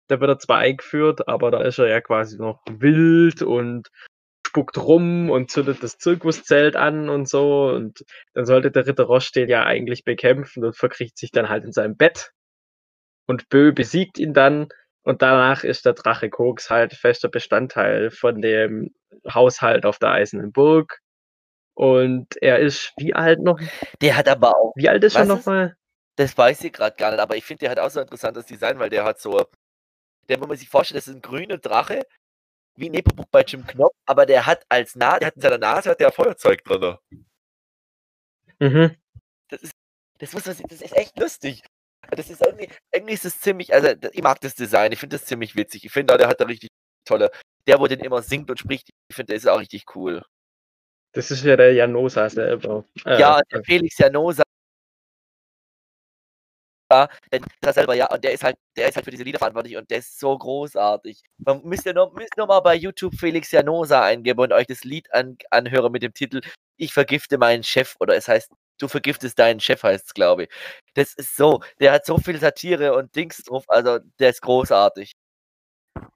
Da 0.08 0.20
wird 0.20 0.30
er 0.30 0.40
zwar 0.40 0.60
eingeführt, 0.60 1.28
aber 1.28 1.52
da 1.52 1.62
ist 1.62 1.80
er 1.80 1.88
ja 1.88 2.02
quasi 2.02 2.38
noch 2.38 2.62
wild 2.70 3.42
und 3.42 3.90
spuckt 4.46 4.78
rum 4.78 5.30
und 5.30 5.52
zündet 5.52 5.84
das 5.84 5.98
Zirkuszelt 5.98 6.76
an 6.76 7.10
und 7.10 7.28
so. 7.28 7.70
Und 7.70 8.06
dann 8.34 8.46
sollte 8.46 8.72
der 8.72 8.88
Ritter 8.88 9.04
Roche 9.04 9.32
den 9.34 9.50
ja 9.50 9.66
eigentlich 9.66 10.04
bekämpfen 10.04 10.64
und 10.64 10.78
verkriecht 10.78 11.18
sich 11.18 11.32
dann 11.32 11.50
halt 11.50 11.66
in 11.66 11.72
seinem 11.72 11.98
Bett. 11.98 12.32
Und 13.28 13.50
Bö 13.50 13.74
besiegt 13.74 14.20
ihn 14.20 14.34
dann 14.34 14.70
und 15.06 15.22
danach 15.22 15.64
ist 15.64 15.86
der 15.86 15.94
Drache 15.94 16.32
Koks 16.32 16.72
halt 16.72 16.94
fester 16.94 17.30
Bestandteil 17.30 18.10
von 18.10 18.42
dem 18.42 18.94
Haushalt 19.32 19.86
auf 19.86 20.00
der 20.00 20.10
Eisernen 20.10 20.52
Burg. 20.52 21.00
Und 21.76 22.42
er 22.42 22.58
ist 22.60 22.92
wie 22.98 23.14
alt 23.14 23.40
noch? 23.40 23.60
Der 24.02 24.18
hat 24.18 24.28
aber 24.28 24.58
auch. 24.58 24.74
Wie 24.76 24.90
alt 24.90 25.04
ist 25.04 25.16
er 25.16 25.26
nochmal? 25.26 25.76
Das 26.16 26.36
weiß 26.36 26.64
ich 26.64 26.74
gerade 26.74 26.96
gar 26.96 27.12
nicht, 27.12 27.20
aber 27.20 27.36
ich 27.36 27.46
finde, 27.46 27.62
der 27.62 27.72
hat 27.72 27.80
auch 27.80 27.90
so 27.90 28.00
ein 28.00 28.06
interessantes 28.06 28.48
Design, 28.48 28.80
weil 28.80 28.90
der 28.90 29.04
hat 29.04 29.20
so. 29.20 29.46
Der, 30.28 30.42
wenn 30.42 30.48
man 30.48 30.58
sich 30.58 30.70
vorstellt, 30.70 30.98
das 30.98 31.08
ist 31.08 31.16
ein 31.16 31.22
grüner 31.22 31.60
Drache, 31.60 32.02
wie 32.76 32.90
Nepomuk 32.90 33.30
bei 33.30 33.44
Jim 33.44 33.68
Knopf, 33.68 33.96
aber 34.08 34.26
der 34.26 34.48
hat 34.48 34.66
als 34.70 34.96
Nase, 34.96 35.20
der 35.20 35.28
hat 35.28 35.36
in 35.36 35.42
seiner 35.42 35.60
Nase 35.60 35.92
hat 35.92 36.00
der 36.00 36.12
Feuerzeug 36.12 36.64
drin. 36.64 36.98
Mhm. 38.58 38.96
Das 39.50 39.62
ist, 39.62 39.74
das 40.18 40.34
muss 40.34 40.46
man, 40.48 40.58
das 40.68 40.82
ist 40.82 40.96
echt 40.96 41.20
lustig. 41.20 41.64
Das 42.12 42.30
ist 42.30 42.42
irgendwie, 42.42 42.70
irgendwie 42.92 43.14
ist 43.14 43.26
es 43.26 43.40
ziemlich, 43.40 43.74
also 43.74 43.90
ich 44.12 44.22
mag 44.22 44.40
das 44.42 44.56
Design, 44.56 44.92
ich 44.92 45.00
finde 45.00 45.18
das 45.18 45.26
ziemlich 45.26 45.56
witzig. 45.56 45.86
Ich 45.86 45.92
finde, 45.92 46.18
der 46.18 46.28
hat 46.28 46.40
da 46.40 46.46
richtig 46.46 46.70
tolle, 47.06 47.32
der, 47.68 47.80
wo 47.80 47.88
den 47.88 48.00
immer 48.00 48.22
singt 48.22 48.50
und 48.50 48.60
spricht, 48.60 48.90
ich 49.10 49.16
finde, 49.16 49.28
der 49.28 49.38
ist 49.38 49.48
auch 49.48 49.60
richtig 49.60 49.84
cool. 49.96 50.24
Das 51.14 51.32
ist 51.32 51.44
ja 51.46 51.56
der 51.56 51.74
Janosa 51.74 52.30
selber. 52.30 52.84
Äh, 53.06 53.20
ja, 53.20 53.40
der 53.52 53.64
Felix 53.64 53.98
Janosa. 53.98 54.44
Der 56.92 57.74
selber, 57.74 57.96
ja, 57.96 58.12
und 58.12 58.24
der 58.24 58.34
ist 58.34 58.44
halt, 58.44 58.58
der 58.78 58.90
ist 58.90 58.96
halt 58.96 59.06
für 59.06 59.12
diese 59.12 59.24
Lieder 59.24 59.40
verantwortlich 59.40 59.76
und 59.76 59.90
der 59.90 60.00
ist 60.00 60.20
so 60.20 60.38
großartig. 60.38 61.24
Man 61.38 61.64
müsste 61.64 61.94
nur, 61.94 62.14
müsst 62.14 62.38
nur 62.38 62.48
mal 62.48 62.60
bei 62.60 62.76
YouTube 62.76 63.16
Felix 63.16 63.52
Janosa 63.52 64.04
eingeben 64.04 64.40
und 64.40 64.54
euch 64.54 64.68
das 64.68 64.84
Lied 64.84 65.12
an, 65.14 65.38
anhören 65.50 65.92
mit 65.92 66.04
dem 66.04 66.14
Titel 66.14 66.42
Ich 66.78 66.94
vergifte 66.94 67.38
meinen 67.38 67.64
Chef 67.64 67.96
oder 68.00 68.16
es 68.16 68.28
heißt 68.28 68.52
du 68.80 68.88
vergiftest 68.88 69.40
deinen 69.40 69.60
Chef, 69.60 69.84
heißt 69.84 70.08
es, 70.08 70.14
glaube 70.14 70.44
ich. 70.44 70.50
Das 70.94 71.14
ist 71.14 71.36
so, 71.36 71.62
der 71.80 71.92
hat 71.94 72.06
so 72.06 72.18
viel 72.18 72.40
Satire 72.40 72.96
und 72.96 73.16
Dings 73.16 73.44
drauf, 73.44 73.66
also 73.68 74.00
der 74.20 74.30
ist 74.30 74.42
großartig. 74.42 75.14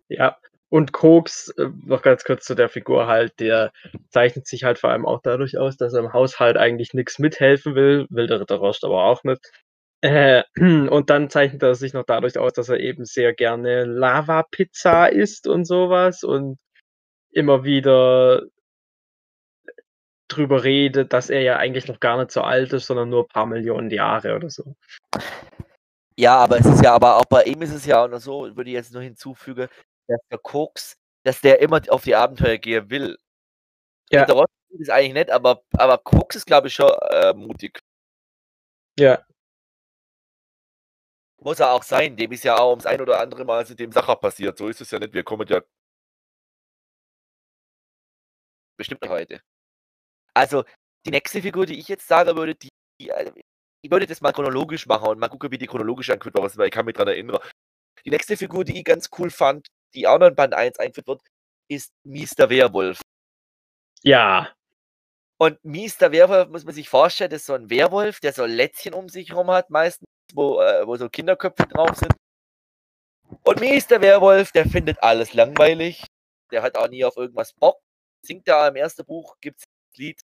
Ja, 0.07 0.38
und 0.70 0.91
Koks, 0.93 1.49
äh, 1.57 1.70
noch 1.86 2.01
ganz 2.03 2.24
kurz 2.24 2.45
zu 2.45 2.55
der 2.55 2.70
Figur 2.70 3.07
halt, 3.07 3.39
der 3.39 3.72
zeichnet 4.10 4.47
sich 4.47 4.64
halt 4.64 4.78
vor 4.80 4.91
allem 4.91 5.05
auch 5.05 5.22
dadurch 5.24 5.57
aus, 5.57 5.78
dass 5.78 5.93
er 5.93 6.01
im 6.01 6.14
Haushalt 6.14 6.57
eigentlich 6.57 6.93
nichts 6.93 7.18
mithelfen 7.20 7.76
will, 7.76 8.05
will 8.10 8.28
der 8.28 8.39
Ritter 8.39 8.57
Rost 8.57 8.84
aber 8.84 9.03
auch 9.03 9.24
nicht. 9.24 9.41
Äh, 10.01 10.43
und 10.60 11.10
dann 11.10 11.30
zeichnet 11.30 11.64
er 11.64 11.76
sich 11.76 11.93
noch 11.93 12.05
dadurch 12.05 12.38
aus, 12.38 12.53
dass 12.53 12.70
er 12.70 12.80
eben 12.80 13.05
sehr 13.05 13.34
gerne 13.34 13.86
Lava-Pizza 13.86 15.12
isst 15.12 15.47
und 15.47 15.66
sowas 15.66 16.24
und 16.24 16.60
immer 17.32 17.64
wieder 17.64 18.43
drüber 20.30 20.63
redet, 20.63 21.13
dass 21.13 21.30
er 21.30 21.41
ja 21.41 21.57
eigentlich 21.57 21.88
noch 21.88 21.99
gar 21.99 22.17
nicht 22.17 22.32
so 22.32 22.41
alt 22.41 22.71
ist, 22.73 22.86
sondern 22.88 23.09
nur 23.09 23.23
ein 23.23 23.27
paar 23.27 23.45
Millionen 23.45 23.89
Jahre 23.89 24.36
oder 24.36 24.49
so. 24.49 24.75
Ja, 26.17 26.38
aber 26.38 26.59
es 26.59 26.65
ist 26.65 26.84
ja, 26.84 26.93
aber 26.93 27.17
auch 27.17 27.25
bei 27.25 27.43
ihm 27.43 27.61
ist 27.61 27.73
es 27.73 27.86
ja 27.86 28.03
auch 28.03 28.07
noch 28.07 28.19
so, 28.19 28.55
würde 28.55 28.69
ich 28.69 28.75
jetzt 28.75 28.93
nur 28.93 29.01
hinzufügen, 29.01 29.69
dass 30.07 30.19
der 30.30 30.38
Koks, 30.38 30.97
dass 31.23 31.41
der 31.41 31.61
immer 31.61 31.82
auf 31.89 32.03
die 32.03 32.15
Abenteuer 32.15 32.57
gehen 32.57 32.89
will. 32.89 33.17
Ja. 34.11 34.25
Der 34.25 34.36
Ross 34.36 34.49
ist 34.69 34.89
eigentlich 34.89 35.13
nett, 35.13 35.30
aber, 35.32 35.63
aber 35.73 35.97
Koks 35.97 36.36
ist, 36.36 36.45
glaube 36.45 36.67
ich, 36.67 36.73
schon 36.73 36.91
äh, 37.11 37.34
mutig. 37.34 37.80
Ja. 38.99 39.23
Muss 41.41 41.59
er 41.59 41.71
auch 41.71 41.84
sein, 41.84 42.17
dem 42.17 42.32
ist 42.34 42.43
ja 42.43 42.57
auch 42.57 42.71
ums 42.71 42.86
ein 42.86 42.99
oder 43.01 43.19
andere 43.19 43.45
Mal 43.45 43.63
dem 43.63 43.91
Sacher 43.91 44.15
passiert. 44.17 44.57
So 44.57 44.67
ist 44.67 44.82
es 44.82 44.91
ja 44.91 44.99
nicht. 44.99 45.13
Wir 45.13 45.23
kommen 45.23 45.47
ja 45.47 45.61
bestimmt 48.77 49.07
heute. 49.07 49.41
Also, 50.39 50.63
die 51.05 51.11
nächste 51.11 51.41
Figur, 51.41 51.65
die 51.65 51.77
ich 51.77 51.89
jetzt 51.89 52.07
sagen 52.07 52.33
würde, 52.37 52.55
die, 52.55 52.69
die 53.01 53.11
also, 53.11 53.33
ich 53.83 53.91
würde 53.91 54.07
das 54.07 54.21
mal 54.21 54.31
chronologisch 54.31 54.85
machen 54.87 55.09
und 55.09 55.19
mal 55.19 55.27
gucken, 55.27 55.51
wie 55.51 55.57
die 55.57 55.67
chronologisch 55.67 56.09
angeführt 56.09 56.35
war, 56.35 56.43
weil 56.43 56.67
ich 56.67 56.71
kann 56.71 56.85
mich 56.85 56.95
daran 56.95 57.09
erinnern. 57.09 57.39
Die 58.05 58.09
nächste 58.09 58.37
Figur, 58.37 58.63
die 58.63 58.77
ich 58.77 58.85
ganz 58.85 59.09
cool 59.17 59.31
fand, 59.31 59.67
die 59.93 60.07
auch 60.07 60.17
noch 60.17 60.27
in 60.27 60.35
Band 60.35 60.53
1 60.53 60.79
eingeführt 60.79 61.07
wird, 61.07 61.21
ist 61.69 61.91
Mr. 62.05 62.49
Werwolf. 62.49 63.01
Ja. 64.01 64.53
Und 65.41 65.61
Mr. 65.65 66.13
Werwolf 66.13 66.47
muss 66.47 66.63
man 66.63 66.73
sich 66.73 66.87
vorstellen, 66.87 67.31
das 67.31 67.41
ist 67.41 67.47
so 67.47 67.53
ein 67.53 67.69
Werwolf, 67.69 68.21
der 68.21 68.31
so 68.31 68.45
Lätzchen 68.45 68.93
um 68.93 69.09
sich 69.09 69.31
herum 69.31 69.51
hat, 69.51 69.69
meistens, 69.69 70.07
wo, 70.33 70.61
äh, 70.61 70.87
wo 70.87 70.95
so 70.95 71.09
Kinderköpfe 71.09 71.67
drauf 71.67 71.97
sind. 71.97 72.13
Und 73.43 73.59
Mr. 73.59 73.99
Werwolf, 74.01 74.53
der 74.53 74.65
findet 74.69 75.03
alles 75.03 75.33
langweilig. 75.33 76.05
Der 76.49 76.61
hat 76.61 76.77
auch 76.77 76.87
nie 76.87 77.03
auf 77.03 77.17
irgendwas 77.17 77.51
Bock. 77.51 77.81
Singt 78.25 78.47
da 78.47 78.69
im 78.69 78.77
ersten 78.77 79.05
Buch, 79.05 79.35
gibt 79.41 79.59
es 79.59 79.65
das 79.65 79.97
Lied 79.97 80.21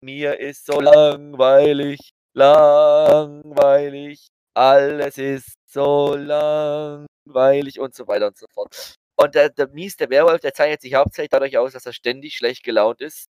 mir 0.00 0.38
ist 0.38 0.66
so 0.66 0.80
langweilig, 0.80 2.12
langweilig, 2.34 4.28
alles 4.54 5.18
ist 5.18 5.56
so 5.66 6.14
langweilig 6.16 7.80
und 7.80 7.94
so 7.94 8.06
weiter 8.06 8.28
und 8.28 8.36
so 8.36 8.46
fort. 8.52 8.96
Und 9.16 9.34
der, 9.34 9.50
der 9.50 9.68
Mies, 9.68 9.96
der 9.96 10.10
Werwolf, 10.10 10.40
der 10.40 10.54
zeichnet 10.54 10.80
sich 10.80 10.94
hauptsächlich 10.94 11.30
dadurch 11.30 11.58
aus, 11.58 11.72
dass 11.72 11.86
er 11.86 11.92
ständig 11.92 12.36
schlecht 12.36 12.62
gelaunt 12.64 13.00
ist, 13.00 13.28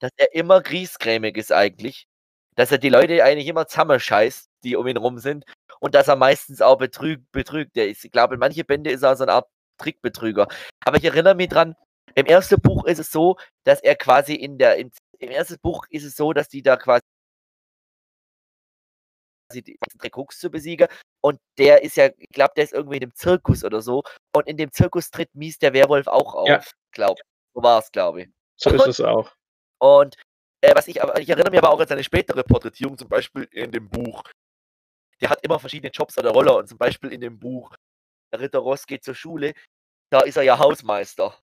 dass 0.00 0.10
er 0.16 0.34
immer 0.34 0.60
griesgrämig 0.60 1.36
ist 1.36 1.52
eigentlich, 1.52 2.06
dass 2.56 2.72
er 2.72 2.78
die 2.78 2.88
Leute 2.88 3.22
eigentlich 3.24 3.48
immer 3.48 3.66
zusammenscheißt, 3.66 4.48
die 4.64 4.76
um 4.76 4.86
ihn 4.86 4.96
rum 4.96 5.18
sind 5.18 5.44
und 5.80 5.94
dass 5.94 6.08
er 6.08 6.16
meistens 6.16 6.60
auch 6.62 6.76
betrügt. 6.76 7.30
betrügt. 7.32 7.76
Ich 7.76 8.10
glaube, 8.10 8.34
in 8.34 8.40
manche 8.40 8.64
Bände 8.64 8.90
ist 8.90 9.02
er 9.02 9.16
so 9.16 9.24
eine 9.24 9.32
Art 9.32 9.48
Trickbetrüger. 9.78 10.48
Aber 10.84 10.96
ich 10.96 11.04
erinnere 11.04 11.34
mich 11.34 11.48
dran, 11.48 11.74
im 12.14 12.26
ersten 12.26 12.60
Buch 12.60 12.84
ist 12.84 12.98
es 12.98 13.10
so, 13.10 13.36
dass 13.64 13.80
er 13.80 13.96
quasi 13.96 14.34
in 14.34 14.58
der, 14.58 14.76
in, 14.76 14.90
im 15.22 15.30
ersten 15.30 15.58
Buch 15.62 15.86
ist 15.88 16.04
es 16.04 16.16
so, 16.16 16.32
dass 16.32 16.48
die 16.48 16.62
da 16.62 16.76
quasi 16.76 17.00
die 19.52 19.78
Trikots 19.98 20.38
zu 20.38 20.50
besiegen. 20.50 20.88
Und 21.22 21.38
der 21.58 21.82
ist 21.82 21.96
ja, 21.96 22.08
ich 22.16 22.30
glaube, 22.30 22.52
der 22.56 22.64
ist 22.64 22.72
irgendwie 22.72 22.96
in 22.96 23.02
dem 23.02 23.14
Zirkus 23.14 23.64
oder 23.64 23.82
so. 23.82 24.02
Und 24.34 24.48
in 24.48 24.56
dem 24.56 24.72
Zirkus 24.72 25.10
tritt 25.10 25.34
Mies 25.34 25.58
der 25.58 25.72
Werwolf 25.74 26.06
auch 26.06 26.34
auf, 26.34 26.48
Ja. 26.48 26.62
glaube 26.92 27.20
ich. 27.20 27.26
So 27.54 27.62
war 27.62 27.78
es, 27.78 27.92
glaube 27.92 28.22
ich. 28.22 28.28
So 28.56 28.70
ist 28.70 28.86
es 28.86 29.00
auch. 29.00 29.30
Und 29.78 30.16
äh, 30.62 30.74
was 30.74 30.88
ich 30.88 31.02
aber, 31.02 31.20
ich 31.20 31.28
erinnere 31.28 31.50
mich 31.50 31.58
aber 31.58 31.70
auch 31.70 31.80
an 31.80 31.86
seine 31.88 32.02
spätere 32.04 32.42
Porträtierung, 32.42 32.96
zum 32.96 33.08
Beispiel 33.08 33.44
in 33.52 33.70
dem 33.70 33.88
Buch. 33.90 34.22
Der 35.20 35.28
hat 35.30 35.44
immer 35.44 35.58
verschiedene 35.60 35.90
Jobs 35.92 36.16
oder 36.18 36.30
Roller 36.30 36.56
und 36.56 36.68
zum 36.68 36.78
Beispiel 36.78 37.12
in 37.12 37.20
dem 37.20 37.38
Buch 37.38 37.74
Der 38.32 38.40
Ritter 38.40 38.58
Ross 38.60 38.86
geht 38.86 39.04
zur 39.04 39.14
Schule, 39.14 39.52
da 40.10 40.20
ist 40.20 40.36
er 40.36 40.42
ja 40.44 40.58
Hausmeister. 40.58 41.38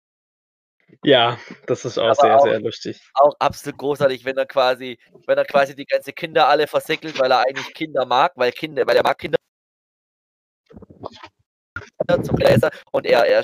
Ja, 1.04 1.38
das 1.68 1.86
ist 1.86 1.98
auch 1.98 2.06
Aber 2.06 2.16
sehr, 2.16 2.38
auch- 2.38 2.44
sehr 2.44 2.60
lustig. 2.60 3.02
Auch 3.14 3.34
absolut 3.40 3.78
großartig, 3.78 4.26
wenn 4.26 4.38
er 4.38 4.46
quasi, 4.46 4.98
wenn 5.28 5.38
er 5.38 5.46
quasi 5.46 5.76
die 5.76 5.86
ganze 5.86 6.14
Kinder 6.14 6.48
alle 6.48 6.68
versäckelt, 6.68 7.20
weil 7.20 7.32
er 7.32 7.40
eigentlich 7.48 7.74
Kinder 7.74 8.06
mag, 8.06 8.34
weil 8.36 8.52
Kinder, 8.52 8.86
weil 8.86 8.98
er 8.98 9.04
mag 9.04 9.18
Kinder 9.18 9.38
zum 12.24 12.36
Gläser 12.36 12.72
und 12.92 13.06
er, 13.06 13.26
er, 13.26 13.44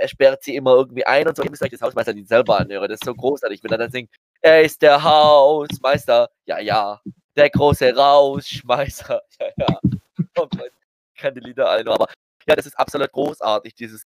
er 0.00 0.08
sperrt 0.08 0.42
sie 0.42 0.56
immer 0.56 0.74
irgendwie 0.74 1.04
ein 1.06 1.26
und 1.26 1.36
so. 1.36 1.42
Ihr 1.42 1.50
müsst 1.50 1.62
euch 1.62 1.70
das 1.70 1.82
Hausmeister 1.82 2.14
die 2.14 2.24
selber 2.24 2.58
anhören. 2.58 2.88
Das 2.88 3.00
ist 3.00 3.04
so 3.04 3.14
großartig, 3.14 3.62
wenn 3.62 3.72
er 3.72 3.78
dann 3.78 3.90
singt, 3.90 4.10
er 4.40 4.62
ist 4.62 4.80
der 4.82 5.02
Hausmeister, 5.02 6.30
ja, 6.46 6.58
ja, 6.60 7.00
der 7.36 7.50
große 7.50 7.94
Rausschmeißer, 7.94 9.20
ja, 9.40 9.46
ja. 9.58 9.78
Oh 10.36 10.46
Gott, 10.46 10.70
ich 11.14 11.20
kann 11.20 11.34
die 11.34 11.40
Lieder 11.40 11.68
alle 11.68 11.84
nur, 11.84 11.94
aber 11.94 12.06
ja, 12.46 12.54
das 12.56 12.66
ist 12.66 12.78
absolut 12.78 13.10
großartig, 13.12 13.74
dieses, 13.74 14.04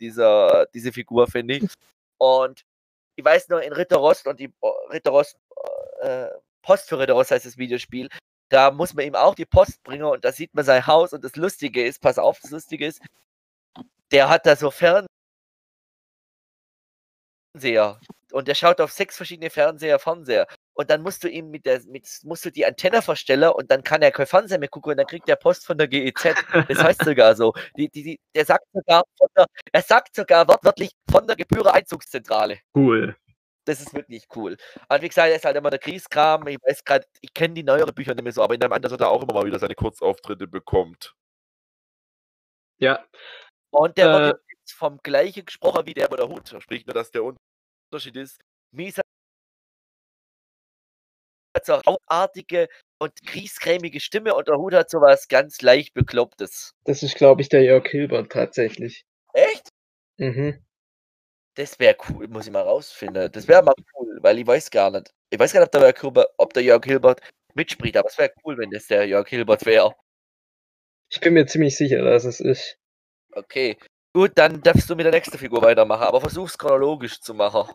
dieser, 0.00 0.66
diese 0.72 0.92
Figur, 0.92 1.26
finde 1.26 1.54
ich. 1.56 1.64
Und 2.18 2.64
ich 3.16 3.24
weiß 3.24 3.48
nur, 3.48 3.62
in 3.62 3.72
Ritter 3.72 3.96
Rost 3.96 4.26
und 4.26 4.40
die 4.40 4.52
oh, 4.60 4.72
Ritter 4.90 5.10
Rost, 5.10 5.36
äh, 6.00 6.28
Post 6.62 6.88
für 6.88 6.98
Ritter 6.98 7.14
Rost 7.14 7.30
heißt 7.30 7.46
das 7.46 7.58
Videospiel, 7.58 8.08
da 8.48 8.70
muss 8.70 8.94
man 8.94 9.04
ihm 9.06 9.14
auch 9.14 9.34
die 9.34 9.46
Post 9.46 9.82
bringen 9.82 10.04
und 10.04 10.24
da 10.24 10.32
sieht 10.32 10.54
man 10.54 10.64
sein 10.64 10.86
Haus 10.86 11.12
und 11.12 11.24
das 11.24 11.36
Lustige 11.36 11.84
ist, 11.84 12.00
pass 12.00 12.18
auf, 12.18 12.38
das 12.40 12.50
Lustige 12.50 12.86
ist, 12.86 13.00
der 14.10 14.28
hat 14.28 14.46
da 14.46 14.56
so 14.56 14.70
Fernseher 14.70 15.08
und 18.32 18.48
der 18.48 18.54
schaut 18.54 18.80
auf 18.80 18.92
sechs 18.92 19.16
verschiedene 19.16 19.50
Fernseher 19.50 19.98
Fernseher 19.98 20.46
und 20.74 20.90
dann 20.90 21.02
musst 21.02 21.22
du 21.24 21.28
ihm 21.28 21.50
mit 21.50 21.66
der 21.66 21.82
mit 21.86 22.06
musst 22.24 22.44
du 22.44 22.50
die 22.50 22.66
Antenne 22.66 23.00
verstellen 23.00 23.50
und 23.50 23.70
dann 23.70 23.82
kann 23.84 24.02
er 24.02 24.10
kein 24.10 24.26
Fernseher 24.26 24.58
mehr 24.58 24.68
gucken 24.68 24.92
und 24.92 24.96
dann 24.98 25.06
kriegt 25.06 25.28
er 25.28 25.36
Post 25.36 25.66
von 25.66 25.78
der 25.78 25.88
GEZ. 25.88 26.34
Das 26.68 26.82
heißt 26.82 27.04
sogar 27.04 27.36
so. 27.36 27.52
Die, 27.76 27.88
die, 27.88 28.02
die, 28.02 28.20
der 28.34 28.44
sagt 28.44 28.66
sogar 28.72 29.04
er 29.72 29.82
sagt 29.82 30.16
sogar 30.16 30.48
wortwörtlich 30.48 30.90
von 31.14 31.26
der 31.26 31.36
Gebühreneinzugszentrale. 31.36 32.58
Cool. 32.74 33.16
Das 33.66 33.80
ist 33.80 33.94
wirklich 33.94 34.26
cool. 34.36 34.56
Und 34.88 35.02
wie 35.02 35.08
gesagt, 35.08 35.30
er 35.30 35.36
ist 35.36 35.44
halt 35.44 35.56
immer 35.56 35.70
der 35.70 35.78
Kriegskram. 35.78 36.46
Ich 36.48 36.58
weiß 36.62 36.84
gerade, 36.84 37.06
ich 37.20 37.32
kenne 37.32 37.54
die 37.54 37.62
neueren 37.62 37.94
Bücher 37.94 38.14
nicht 38.14 38.24
mehr 38.24 38.32
so, 38.32 38.42
aber 38.42 38.54
in 38.54 38.62
einem 38.62 38.72
anderen, 38.72 38.82
dass 38.82 38.92
er 38.92 38.98
da 38.98 39.08
auch 39.08 39.22
immer 39.22 39.32
mal 39.32 39.46
wieder 39.46 39.58
seine 39.58 39.74
Kurzauftritte 39.74 40.46
bekommt. 40.46 41.14
Ja, 42.78 43.04
Und 43.70 43.96
der 43.96 44.06
Äh. 44.08 44.12
wird 44.26 44.40
jetzt 44.48 44.72
vom 44.72 44.98
gleichen 45.02 45.44
gesprochen 45.46 45.86
wie 45.86 45.94
der 45.94 46.08
bei 46.08 46.16
der 46.16 46.28
Hut. 46.28 46.54
Sprich 46.60 46.84
nur, 46.86 46.94
dass 46.94 47.10
der 47.10 47.22
Unterschied 47.24 48.16
ist. 48.16 48.40
Mies 48.72 48.98
hat 48.98 49.04
so 51.64 51.72
eine 51.74 51.82
rautartige 51.84 52.68
und 53.00 53.12
kriescremige 53.26 54.00
Stimme 54.00 54.34
und 54.34 54.48
der 54.48 54.56
Hut 54.56 54.74
hat 54.74 54.90
sowas 54.90 55.28
ganz 55.28 55.62
leicht 55.62 55.94
Beklopptes. 55.94 56.72
das 56.84 57.02
ist, 57.02 57.16
glaube 57.16 57.42
ich, 57.42 57.48
der 57.48 57.62
Jörg 57.62 57.86
Hilbert 57.86 58.30
tatsächlich. 58.32 59.04
Echt? 59.32 59.68
Mhm. 60.18 60.64
Das 61.56 61.78
wäre 61.78 61.96
cool, 62.08 62.26
muss 62.28 62.46
ich 62.46 62.52
mal 62.52 62.62
rausfinden. 62.62 63.30
Das 63.30 63.46
wäre 63.46 63.62
mal 63.62 63.74
cool, 63.94 64.18
weil 64.20 64.38
ich 64.38 64.46
weiß 64.46 64.70
gar 64.70 64.90
nicht. 64.90 65.12
Ich 65.30 65.38
weiß 65.38 65.52
gar 65.52 65.60
nicht, 65.60 65.68
ob 65.68 65.72
der 65.72 65.82
Jörg 65.82 66.00
Hilbert, 66.00 66.28
ob 66.36 66.52
der 66.52 66.62
Jörg 66.62 66.84
Hilbert 66.84 67.20
mitspricht, 67.54 67.96
aber 67.96 68.08
es 68.08 68.18
wäre 68.18 68.32
cool, 68.44 68.58
wenn 68.58 68.70
das 68.70 68.86
der 68.88 69.06
Jörg 69.06 69.28
Hilbert 69.28 69.64
wäre. 69.64 69.94
Ich 71.10 71.20
bin 71.20 71.34
mir 71.34 71.46
ziemlich 71.46 71.76
sicher, 71.76 72.02
dass 72.02 72.24
es 72.24 72.40
ist. 72.40 72.76
Okay. 73.32 73.76
Gut, 74.12 74.32
dann 74.34 74.62
darfst 74.62 74.88
du 74.90 74.96
mit 74.96 75.04
der 75.04 75.12
nächsten 75.12 75.38
Figur 75.38 75.62
weitermachen, 75.62 76.04
aber 76.04 76.20
versuch's 76.20 76.58
chronologisch 76.58 77.20
zu 77.20 77.34
machen. 77.34 77.72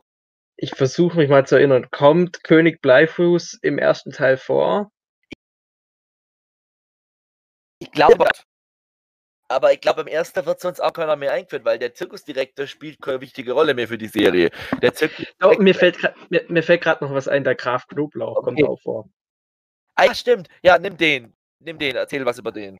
Ich 0.57 0.75
versuche 0.75 1.17
mich 1.17 1.29
mal 1.29 1.45
zu 1.45 1.55
erinnern. 1.55 1.89
Kommt 1.89 2.43
König 2.43 2.81
Bleifuß 2.81 3.59
im 3.61 3.77
ersten 3.77 4.11
Teil 4.11 4.35
vor? 4.37 4.91
Ich 7.79 7.91
glaube, 7.91 8.27
aber 9.49 9.73
ich 9.73 9.81
glaube, 9.81 10.01
im 10.01 10.07
ersten 10.07 10.45
wird 10.45 10.59
sonst 10.61 10.79
auch 10.79 10.93
keiner 10.93 11.15
mehr 11.15 11.33
eingeführt, 11.33 11.65
weil 11.65 11.79
der 11.79 11.93
Zirkusdirektor 11.93 12.67
spielt 12.67 13.01
keine 13.01 13.19
wichtige 13.21 13.51
Rolle 13.53 13.73
mehr 13.73 13.87
für 13.87 13.97
die 13.97 14.07
Serie. 14.07 14.49
Der 14.81 14.93
Zirkus 14.93 15.25
Oh, 15.43 15.53
mir 15.59 15.73
fällt 15.75 15.97
grad, 15.97 16.15
mir, 16.29 16.45
mir 16.47 16.63
fällt 16.63 16.81
gerade 16.81 17.03
noch 17.03 17.13
was 17.13 17.27
ein. 17.27 17.43
Der 17.43 17.55
Graf 17.55 17.87
Knoblauch 17.87 18.43
kommt 18.43 18.61
Okay. 18.61 18.69
auch 18.69 18.79
vor. 18.81 19.09
Ah, 19.95 20.13
stimmt. 20.13 20.47
Ja, 20.63 20.77
nimm 20.77 20.95
den. 20.97 21.33
Nimm 21.59 21.77
den, 21.77 21.95
erzähl 21.95 22.25
was 22.25 22.39
über 22.39 22.51
den. 22.51 22.77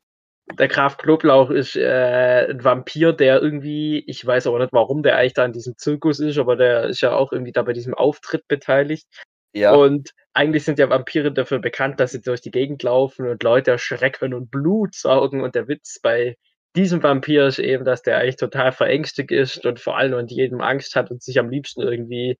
Der 0.58 0.68
Graf 0.68 0.96
Knoblauch 0.96 1.50
ist 1.50 1.76
äh, 1.76 2.46
ein 2.50 2.64
Vampir, 2.64 3.12
der 3.12 3.40
irgendwie, 3.42 4.02
ich 4.06 4.24
weiß 4.24 4.46
aber 4.46 4.58
nicht, 4.58 4.72
warum 4.72 5.02
der 5.02 5.16
eigentlich 5.16 5.34
da 5.34 5.44
in 5.44 5.52
diesem 5.52 5.76
Zirkus 5.76 6.18
ist, 6.18 6.38
aber 6.38 6.56
der 6.56 6.84
ist 6.84 7.00
ja 7.02 7.12
auch 7.12 7.32
irgendwie 7.32 7.52
da 7.52 7.62
bei 7.62 7.72
diesem 7.72 7.94
Auftritt 7.94 8.48
beteiligt. 8.48 9.06
Ja. 9.52 9.74
Und 9.74 10.10
eigentlich 10.32 10.64
sind 10.64 10.78
ja 10.78 10.88
Vampire 10.88 11.32
dafür 11.32 11.58
bekannt, 11.58 12.00
dass 12.00 12.12
sie 12.12 12.20
durch 12.22 12.40
die 12.40 12.50
Gegend 12.50 12.82
laufen 12.82 13.28
und 13.28 13.42
Leute 13.42 13.72
erschrecken 13.72 14.34
und 14.34 14.50
Blut 14.50 14.94
saugen. 14.94 15.42
Und 15.42 15.54
der 15.54 15.68
Witz 15.68 16.00
bei 16.00 16.36
diesem 16.76 17.02
Vampir 17.02 17.46
ist 17.46 17.58
eben, 17.58 17.84
dass 17.84 18.02
der 18.02 18.18
eigentlich 18.18 18.36
total 18.36 18.72
verängstigt 18.72 19.30
ist 19.32 19.66
und 19.66 19.80
vor 19.80 19.96
allem 19.96 20.14
und 20.14 20.30
jedem 20.30 20.60
Angst 20.60 20.94
hat 20.94 21.10
und 21.10 21.22
sich 21.22 21.38
am 21.38 21.50
liebsten 21.50 21.82
irgendwie 21.82 22.38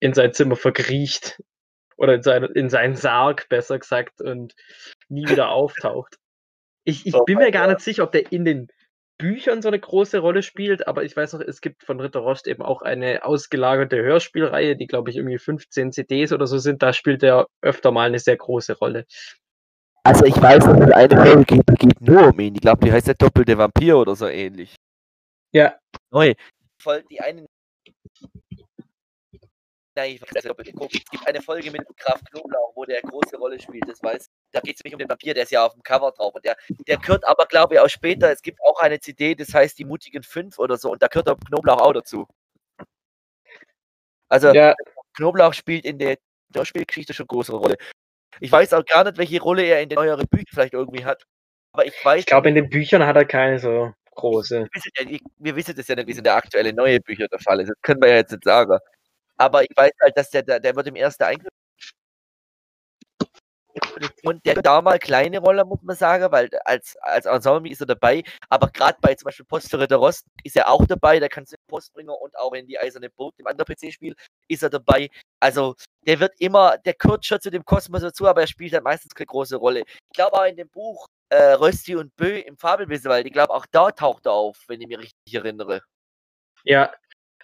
in 0.00 0.14
sein 0.14 0.32
Zimmer 0.32 0.56
verkriecht. 0.56 1.40
Oder 1.96 2.14
in, 2.14 2.22
seine, 2.22 2.46
in 2.46 2.68
seinen 2.68 2.96
Sarg, 2.96 3.48
besser 3.48 3.78
gesagt, 3.78 4.20
und 4.20 4.54
nie 5.08 5.28
wieder 5.28 5.50
auftaucht. 5.50 6.16
Ich, 6.84 7.06
ich 7.06 7.14
Oh 7.14 7.24
bin 7.24 7.38
mir 7.38 7.52
gar 7.52 7.68
nicht 7.68 7.80
sicher, 7.80 8.02
ob 8.02 8.10
der 8.10 8.32
in 8.32 8.44
den 8.44 8.68
Büchern 9.18 9.62
so 9.62 9.68
eine 9.68 9.78
große 9.78 10.18
Rolle 10.18 10.42
spielt, 10.42 10.88
aber 10.88 11.04
ich 11.04 11.16
weiß 11.16 11.34
noch, 11.34 11.40
es 11.40 11.60
gibt 11.60 11.84
von 11.84 12.00
Ritter 12.00 12.18
Rost 12.18 12.48
eben 12.48 12.62
auch 12.62 12.82
eine 12.82 13.24
ausgelagerte 13.24 14.02
Hörspielreihe, 14.02 14.74
die, 14.74 14.88
glaube 14.88 15.10
ich, 15.10 15.16
irgendwie 15.16 15.38
15 15.38 15.92
CDs 15.92 16.32
oder 16.32 16.48
so 16.48 16.58
sind. 16.58 16.82
Da 16.82 16.92
spielt 16.92 17.22
er 17.22 17.46
öfter 17.60 17.92
mal 17.92 18.08
eine 18.08 18.18
sehr 18.18 18.36
große 18.36 18.76
Rolle. 18.78 19.04
Also 20.04 20.24
ich 20.24 20.40
weiß, 20.40 20.64
dass 20.64 20.80
es 20.80 20.92
eine 20.92 21.16
Folge 21.16 21.44
geht, 21.44 21.62
die 21.68 21.74
geht 21.74 22.00
nur 22.00 22.28
um 22.28 22.40
ihn. 22.40 22.54
Ich 22.54 22.60
glaube, 22.60 22.84
die 22.84 22.92
heißt 22.92 23.06
der 23.06 23.14
doppelte 23.14 23.56
Vampir 23.56 23.96
oder 23.98 24.16
so 24.16 24.26
ähnlich. 24.26 24.74
Ja. 25.52 25.78
Neu. 26.10 26.34
Voll 26.78 27.04
die 27.10 27.20
eine 27.20 27.46
Nein, 29.94 30.12
ich 30.14 30.22
weiß 30.22 30.32
nicht, 30.32 30.50
ob 30.50 30.58
ihr 30.58 30.72
geguckt. 30.72 30.94
Es 30.94 31.04
gibt 31.10 31.26
eine 31.26 31.42
Folge 31.42 31.70
mit 31.70 31.82
Graf 31.98 32.22
Knoblauch, 32.30 32.72
wo 32.74 32.84
der 32.86 33.02
eine 33.02 33.10
große 33.10 33.36
Rolle 33.36 33.60
spielt. 33.60 33.86
Das 33.86 34.02
weiß 34.02 34.30
Da 34.50 34.60
geht 34.60 34.76
es 34.76 34.84
nicht 34.84 34.94
um 34.94 34.98
den 34.98 35.08
Vampir, 35.08 35.34
der 35.34 35.42
ist 35.42 35.52
ja 35.52 35.66
auf 35.66 35.74
dem 35.74 35.82
Cover 35.82 36.10
drauf. 36.12 36.34
Und 36.34 36.44
der, 36.44 36.56
der 36.86 36.96
gehört 36.96 37.26
aber, 37.28 37.44
glaube 37.44 37.74
ich, 37.74 37.80
auch 37.80 37.88
später. 37.88 38.32
Es 38.32 38.40
gibt 38.40 38.58
auch 38.62 38.80
eine 38.80 39.00
CD, 39.00 39.34
das 39.34 39.52
heißt 39.52 39.78
Die 39.78 39.84
Mutigen 39.84 40.22
Fünf 40.22 40.58
oder 40.58 40.78
so. 40.78 40.92
Und 40.92 41.02
da 41.02 41.08
gehört 41.08 41.26
der 41.26 41.36
Knoblauch 41.36 41.80
auch 41.80 41.92
dazu. 41.92 42.26
Also, 44.28 44.52
ja. 44.54 44.74
Knoblauch 45.14 45.52
spielt 45.52 45.84
in 45.84 45.98
der 45.98 46.16
Hörspielgeschichte 46.54 47.12
schon 47.12 47.24
eine 47.24 47.36
größere 47.36 47.58
Rolle. 47.58 47.76
Ich 48.40 48.50
weiß 48.50 48.72
auch 48.74 48.84
gar 48.84 49.04
nicht, 49.04 49.18
welche 49.18 49.40
Rolle 49.40 49.62
er 49.62 49.80
in 49.82 49.88
den 49.88 49.96
neueren 49.96 50.26
Büchern 50.28 50.46
vielleicht 50.50 50.74
irgendwie 50.74 51.04
hat. 51.04 51.24
Aber 51.72 51.86
ich 51.86 51.94
weiß. 52.04 52.20
Ich 52.20 52.26
glaube, 52.26 52.48
in 52.48 52.54
den 52.54 52.68
Büchern 52.68 53.06
hat 53.06 53.16
er 53.16 53.24
keine 53.24 53.58
so 53.58 53.92
große. 54.14 54.68
Wir 55.38 55.56
wissen, 55.56 55.74
das 55.76 55.88
ja 55.88 55.94
nicht, 55.94 56.06
wie 56.06 56.12
es 56.12 56.18
in 56.18 56.24
der 56.24 56.36
aktuellen 56.36 56.76
neue 56.76 57.00
Bücher 57.00 57.28
der 57.28 57.38
Fall 57.38 57.60
ist. 57.60 57.68
Das 57.68 57.76
können 57.82 58.02
wir 58.02 58.10
ja 58.10 58.16
jetzt 58.16 58.32
nicht 58.32 58.44
sagen. 58.44 58.78
Aber 59.36 59.62
ich 59.62 59.70
weiß 59.74 59.92
halt, 60.02 60.16
dass 60.16 60.30
der, 60.30 60.42
der, 60.42 60.60
der 60.60 60.76
wird 60.76 60.86
im 60.88 60.96
ersten 60.96 61.24
Eingriff. 61.24 61.48
Und 64.24 64.44
der 64.46 64.60
da 64.62 64.82
mal 64.82 64.98
kleine 64.98 65.38
Rolle, 65.38 65.64
muss 65.64 65.82
man 65.82 65.96
sagen, 65.96 66.30
weil 66.30 66.50
als, 66.64 66.96
als 67.00 67.26
Ensemble 67.26 67.70
ist 67.70 67.80
er 67.80 67.86
dabei. 67.86 68.22
Aber 68.48 68.68
gerade 68.68 68.98
bei 69.00 69.14
zum 69.14 69.26
Beispiel 69.26 69.46
Post 69.46 69.70
für 69.70 69.78
Ritter 69.78 69.96
Rost 69.96 70.26
ist 70.44 70.56
er 70.56 70.68
auch 70.68 70.86
dabei. 70.86 71.18
Da 71.20 71.28
kannst 71.28 71.52
du 71.52 71.56
Post 71.68 71.92
bringen 71.94 72.10
und 72.10 72.36
auch 72.36 72.52
in 72.52 72.66
die 72.66 72.78
Eiserne 72.78 73.10
Burg, 73.10 73.36
dem 73.36 73.46
anderen 73.46 73.74
PC-Spiel, 73.74 74.14
ist 74.48 74.62
er 74.62 74.70
dabei. 74.70 75.08
Also 75.40 75.74
der 76.06 76.20
wird 76.20 76.34
immer, 76.38 76.78
der 76.78 76.94
gehört 76.94 77.24
schon 77.24 77.40
zu 77.40 77.50
dem 77.50 77.64
Kosmos 77.64 78.02
dazu, 78.02 78.26
aber 78.26 78.42
er 78.42 78.46
spielt 78.46 78.72
halt 78.72 78.84
meistens 78.84 79.14
keine 79.14 79.26
große 79.26 79.56
Rolle. 79.56 79.80
Ich 79.86 80.14
glaube 80.14 80.34
auch 80.34 80.44
in 80.44 80.56
dem 80.56 80.68
Buch 80.68 81.06
äh, 81.28 81.52
Rösti 81.52 81.96
und 81.96 82.14
Bö 82.16 82.38
im 82.38 82.56
Fabelwissewald, 82.56 83.26
ich 83.26 83.32
glaube 83.32 83.54
auch 83.54 83.66
da 83.70 83.90
taucht 83.90 84.26
er 84.26 84.32
auf, 84.32 84.58
wenn 84.68 84.80
ich 84.80 84.88
mich 84.88 84.98
richtig 84.98 85.34
erinnere. 85.34 85.82
Ja, 86.64 86.92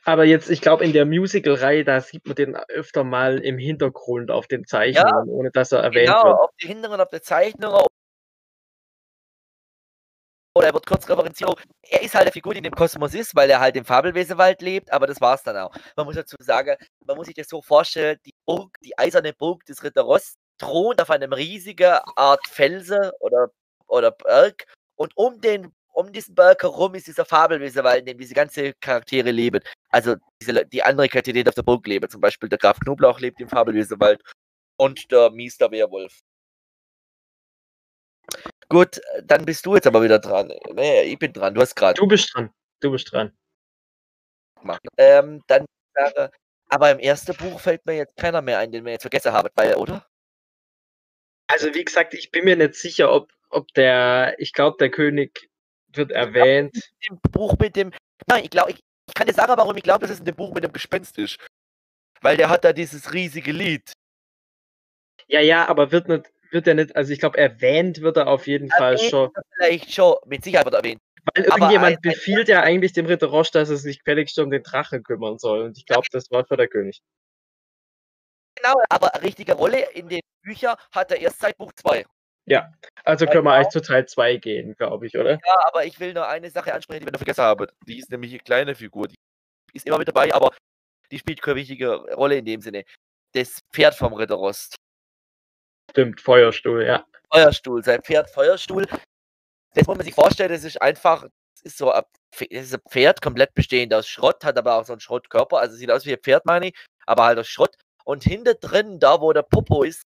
aber 0.09 0.25
jetzt, 0.25 0.49
ich 0.49 0.63
glaube, 0.63 0.87
in 0.87 0.95
der 0.95 1.05
Musical-Reihe, 1.05 1.85
da 1.85 2.01
sieht 2.01 2.27
man 2.27 2.35
den 2.35 2.57
öfter 2.57 3.05
mal 3.05 3.41
im 3.41 3.59
Hintergrund 3.59 4.31
auf 4.31 4.47
den 4.47 4.65
Zeichnungen, 4.65 5.29
ja, 5.29 5.33
ohne 5.35 5.51
dass 5.51 5.71
er 5.71 5.81
erwähnt 5.81 6.07
genau, 6.07 6.25
wird. 6.25 6.25
Genau, 6.25 6.45
auf 6.45 6.51
den 6.63 6.69
Hinteren, 6.69 7.01
auf 7.03 7.11
der 7.11 7.23
Zeichnung. 7.23 7.87
Oder 10.57 10.69
er 10.69 10.73
wird 10.73 10.87
kurz 10.87 11.07
referenziert. 11.11 11.63
Er 11.83 12.01
ist 12.01 12.15
halt 12.15 12.23
eine 12.23 12.33
Figur, 12.33 12.55
die 12.55 12.59
in 12.59 12.65
dem 12.65 12.75
Kosmos 12.75 13.13
ist, 13.13 13.37
weil 13.37 13.51
er 13.51 13.61
halt 13.61 13.77
im 13.77 13.85
Fabelwesenwald 13.85 14.63
lebt, 14.63 14.91
aber 14.91 15.07
das 15.07 15.21
war 15.21 15.35
es 15.35 15.43
dann 15.43 15.59
auch. 15.59 15.75
Man 15.95 16.07
muss 16.07 16.15
dazu 16.15 16.37
sagen, 16.41 16.75
man 17.05 17.15
muss 17.19 17.27
sich 17.27 17.37
das 17.37 17.49
so 17.49 17.61
vorstellen, 17.61 18.19
die 18.25 18.33
Burg, 18.47 18.79
die 18.83 18.97
eiserne 18.97 19.35
Burg 19.35 19.67
des 19.67 19.85
Ritter 19.85 20.03
Ross 20.03 20.37
thront 20.57 21.03
auf 21.03 21.11
einem 21.11 21.35
riesigen 21.35 21.99
Art 22.17 22.47
Felsen 22.49 23.11
oder, 23.21 23.51
oder 23.87 24.11
Berg 24.11 24.65
und 24.97 25.15
um 25.19 25.39
den 25.43 25.71
um 25.93 26.13
diesen 26.13 26.35
Berg 26.35 26.63
herum 26.63 26.95
ist 26.95 27.07
dieser 27.07 27.25
Fabelwesenwald, 27.25 28.01
in 28.01 28.07
dem 28.07 28.19
diese 28.19 28.35
ganzen 28.35 28.73
Charaktere 28.81 29.31
leben. 29.31 29.61
Also 29.91 30.17
diese, 30.41 30.65
die 30.67 30.83
andere 30.83 31.09
Charaktere, 31.09 31.43
die 31.43 31.49
auf 31.49 31.55
der 31.55 31.63
Burg 31.63 31.87
leben. 31.87 32.09
Zum 32.09 32.21
Beispiel 32.21 32.49
der 32.49 32.59
Graf 32.59 32.79
Knoblauch 32.81 33.21
lebt 33.21 33.41
im 33.41 33.49
Fabelwesenwald 33.49 34.23
und 34.77 35.11
der 35.11 35.31
Mies 35.31 35.59
der 35.59 35.71
Werwolf. 35.71 36.21
Gut, 38.69 39.01
dann 39.25 39.45
bist 39.45 39.65
du 39.65 39.75
jetzt 39.75 39.87
aber 39.87 40.03
wieder 40.03 40.19
dran. 40.19 40.53
Nee, 40.75 41.03
ich 41.03 41.19
bin 41.19 41.33
dran, 41.33 41.55
du 41.55 41.61
hast 41.61 41.75
gerade. 41.75 41.95
Du 41.95 42.07
bist 42.07 42.33
dran. 42.35 42.51
Du 42.81 42.91
bist 42.91 43.11
dran. 43.13 43.33
Ähm, 44.99 45.43
dann 45.47 45.65
aber 46.69 46.91
im 46.91 46.99
ersten 46.99 47.35
Buch 47.35 47.61
fällt 47.61 47.87
mir 47.87 47.97
jetzt 47.97 48.17
keiner 48.17 48.43
mehr 48.43 48.59
ein, 48.59 48.71
den 48.71 48.85
wir 48.85 48.93
jetzt 48.93 49.03
vergessen 49.03 49.33
haben, 49.33 49.49
weil, 49.55 49.75
oder? 49.75 50.07
Also 51.47 51.75
wie 51.75 51.85
gesagt, 51.85 52.13
ich 52.13 52.31
bin 52.31 52.45
mir 52.45 52.57
nicht 52.57 52.75
sicher, 52.75 53.11
ob, 53.11 53.33
ob 53.49 53.73
der, 53.73 54.35
ich 54.39 54.53
glaube, 54.53 54.77
der 54.79 54.91
König 54.91 55.48
wird 55.93 56.11
erwähnt. 56.11 56.77
Im 57.09 57.19
Buch 57.31 57.57
mit 57.59 57.77
dem. 57.77 57.93
Nein, 58.27 58.45
ich 58.45 58.51
glaube, 58.51 58.73
ich, 58.73 58.81
ich 59.07 59.15
kann 59.15 59.27
dir 59.27 59.35
sagen, 59.35 59.53
warum 59.57 59.77
ich 59.77 59.83
glaube, 59.83 60.01
dass 60.01 60.11
es 60.11 60.21
in 60.21 60.25
dem 60.25 60.37
Buch 60.37 60.53
mit 60.55 60.65
dem 60.65 60.73
Gespenst 60.73 61.19
ist. 61.19 61.39
Weil 62.21 62.37
der 62.37 62.49
hat 62.49 62.65
da 62.65 62.73
dieses 62.73 63.13
riesige 63.13 63.53
Lied. 63.53 63.93
Ja, 65.29 65.41
ja, 65.41 65.69
aber 65.69 65.93
wird 65.93 66.09
nicht, 66.09 66.33
wird 66.51 66.67
er 66.67 66.75
nicht, 66.75 66.97
also 66.97 67.13
ich 67.13 67.21
glaube, 67.21 67.39
erwähnt 67.39 68.01
wird 68.01 68.17
er 68.17 68.27
auf 68.27 68.47
jeden 68.47 68.71
erwähnt 68.71 69.01
Fall 69.01 69.11
schon. 69.11 69.31
Vielleicht 69.57 69.93
schon, 69.93 70.17
mit 70.27 70.43
Sicherheit 70.43 70.67
wird 70.67 70.75
er 70.75 70.79
erwähnt. 70.79 71.01
Weil 71.35 71.45
irgendjemand 71.45 71.97
ein, 71.97 72.01
befiehlt 72.01 72.49
ja 72.49 72.63
eigentlich 72.63 72.93
dem 72.93 73.07
Ritter 73.07 73.27
Roche, 73.27 73.53
dass 73.53 73.71
er 73.71 73.77
sich 73.77 73.99
gefälligst 73.99 74.39
um 74.39 74.51
den 74.51 74.63
Drache 74.63 75.03
kümmern 75.03 75.39
soll. 75.39 75.63
Und 75.63 75.77
ich 75.77 75.87
glaube, 75.87 76.07
das 76.11 76.31
war 76.31 76.47
für 76.47 76.57
der 76.57 76.69
König. 76.69 77.01
Genau, 78.55 78.75
aber 78.89 79.23
richtige 79.23 79.55
Rolle 79.55 79.91
in 79.93 80.09
den 80.09 80.21
Büchern 80.43 80.77
hat 80.93 81.13
er 81.13 81.21
erst 81.21 81.41
seit 81.41 81.57
Buch 81.59 81.73
2. 81.75 82.05
Ja, 82.49 82.73
also 83.05 83.27
können 83.27 83.45
wir 83.45 83.53
eigentlich 83.53 83.69
zu 83.69 83.83
Teil 83.83 84.07
2 84.07 84.37
gehen, 84.37 84.75
glaube 84.77 85.07
ich, 85.07 85.17
oder? 85.17 85.33
Ja, 85.33 85.67
aber 85.67 85.85
ich 85.85 86.01
will 86.01 86.15
nur 86.15 86.27
eine 86.27 86.51
Sache 86.51 86.73
ansprechen, 86.73 87.01
die 87.01 87.07
wir 87.07 87.13
noch 87.13 87.19
vergessen 87.19 87.43
haben. 87.43 87.67
Die 87.87 87.99
ist 87.99 88.11
nämlich 88.11 88.33
eine 88.33 88.41
kleine 88.41 88.75
Figur. 88.75 89.09
Die 89.09 89.17
ist 89.75 89.87
immer 89.87 89.99
mit 89.99 90.09
dabei, 90.09 90.33
aber 90.33 90.51
die 91.11 91.19
spielt 91.19 91.43
keine 91.43 91.57
wichtige 91.57 91.95
Rolle 92.15 92.39
in 92.39 92.45
dem 92.45 92.61
Sinne. 92.61 92.85
Das 93.33 93.61
Pferd 93.73 93.95
vom 93.95 94.15
Ritter 94.15 94.37
Rost. 94.37 94.77
Stimmt, 95.91 96.21
Feuerstuhl, 96.21 96.85
ja. 96.85 97.05
Feuerstuhl, 97.33 97.85
sein 97.85 98.03
Pferd 98.03 98.31
Feuerstuhl. 98.31 98.87
Das 99.75 99.87
muss 99.87 99.97
man 99.97 100.05
sich 100.05 100.15
vorstellen, 100.15 100.51
das 100.51 100.65
ist 100.65 100.81
einfach, 100.81 101.23
das 101.23 101.63
ist 101.63 101.79
so 101.79 101.93
ein, 101.93 102.03
das 102.31 102.49
ist 102.49 102.75
ein 102.75 102.81
Pferd 102.89 103.21
komplett 103.21 103.55
bestehend 103.55 103.93
aus 103.93 104.09
Schrott, 104.09 104.45
hat 104.45 104.57
aber 104.57 104.75
auch 104.75 104.85
so 104.85 104.93
einen 104.93 105.01
Schrottkörper, 105.01 105.59
also 105.59 105.77
sieht 105.77 105.91
aus 105.91 106.07
wie 106.07 106.13
ein 106.13 106.21
Pferd, 106.21 106.47
meine 106.47 106.69
ich, 106.69 106.75
aber 107.07 107.25
halt 107.25 107.39
aus 107.39 107.49
Schrott. 107.49 107.75
Und 108.05 108.25
hinter 108.25 108.55
drin, 108.55 108.99
da 108.99 109.21
wo 109.21 109.33
der 109.33 109.43
Popo 109.43 109.83
ist, 109.83 110.03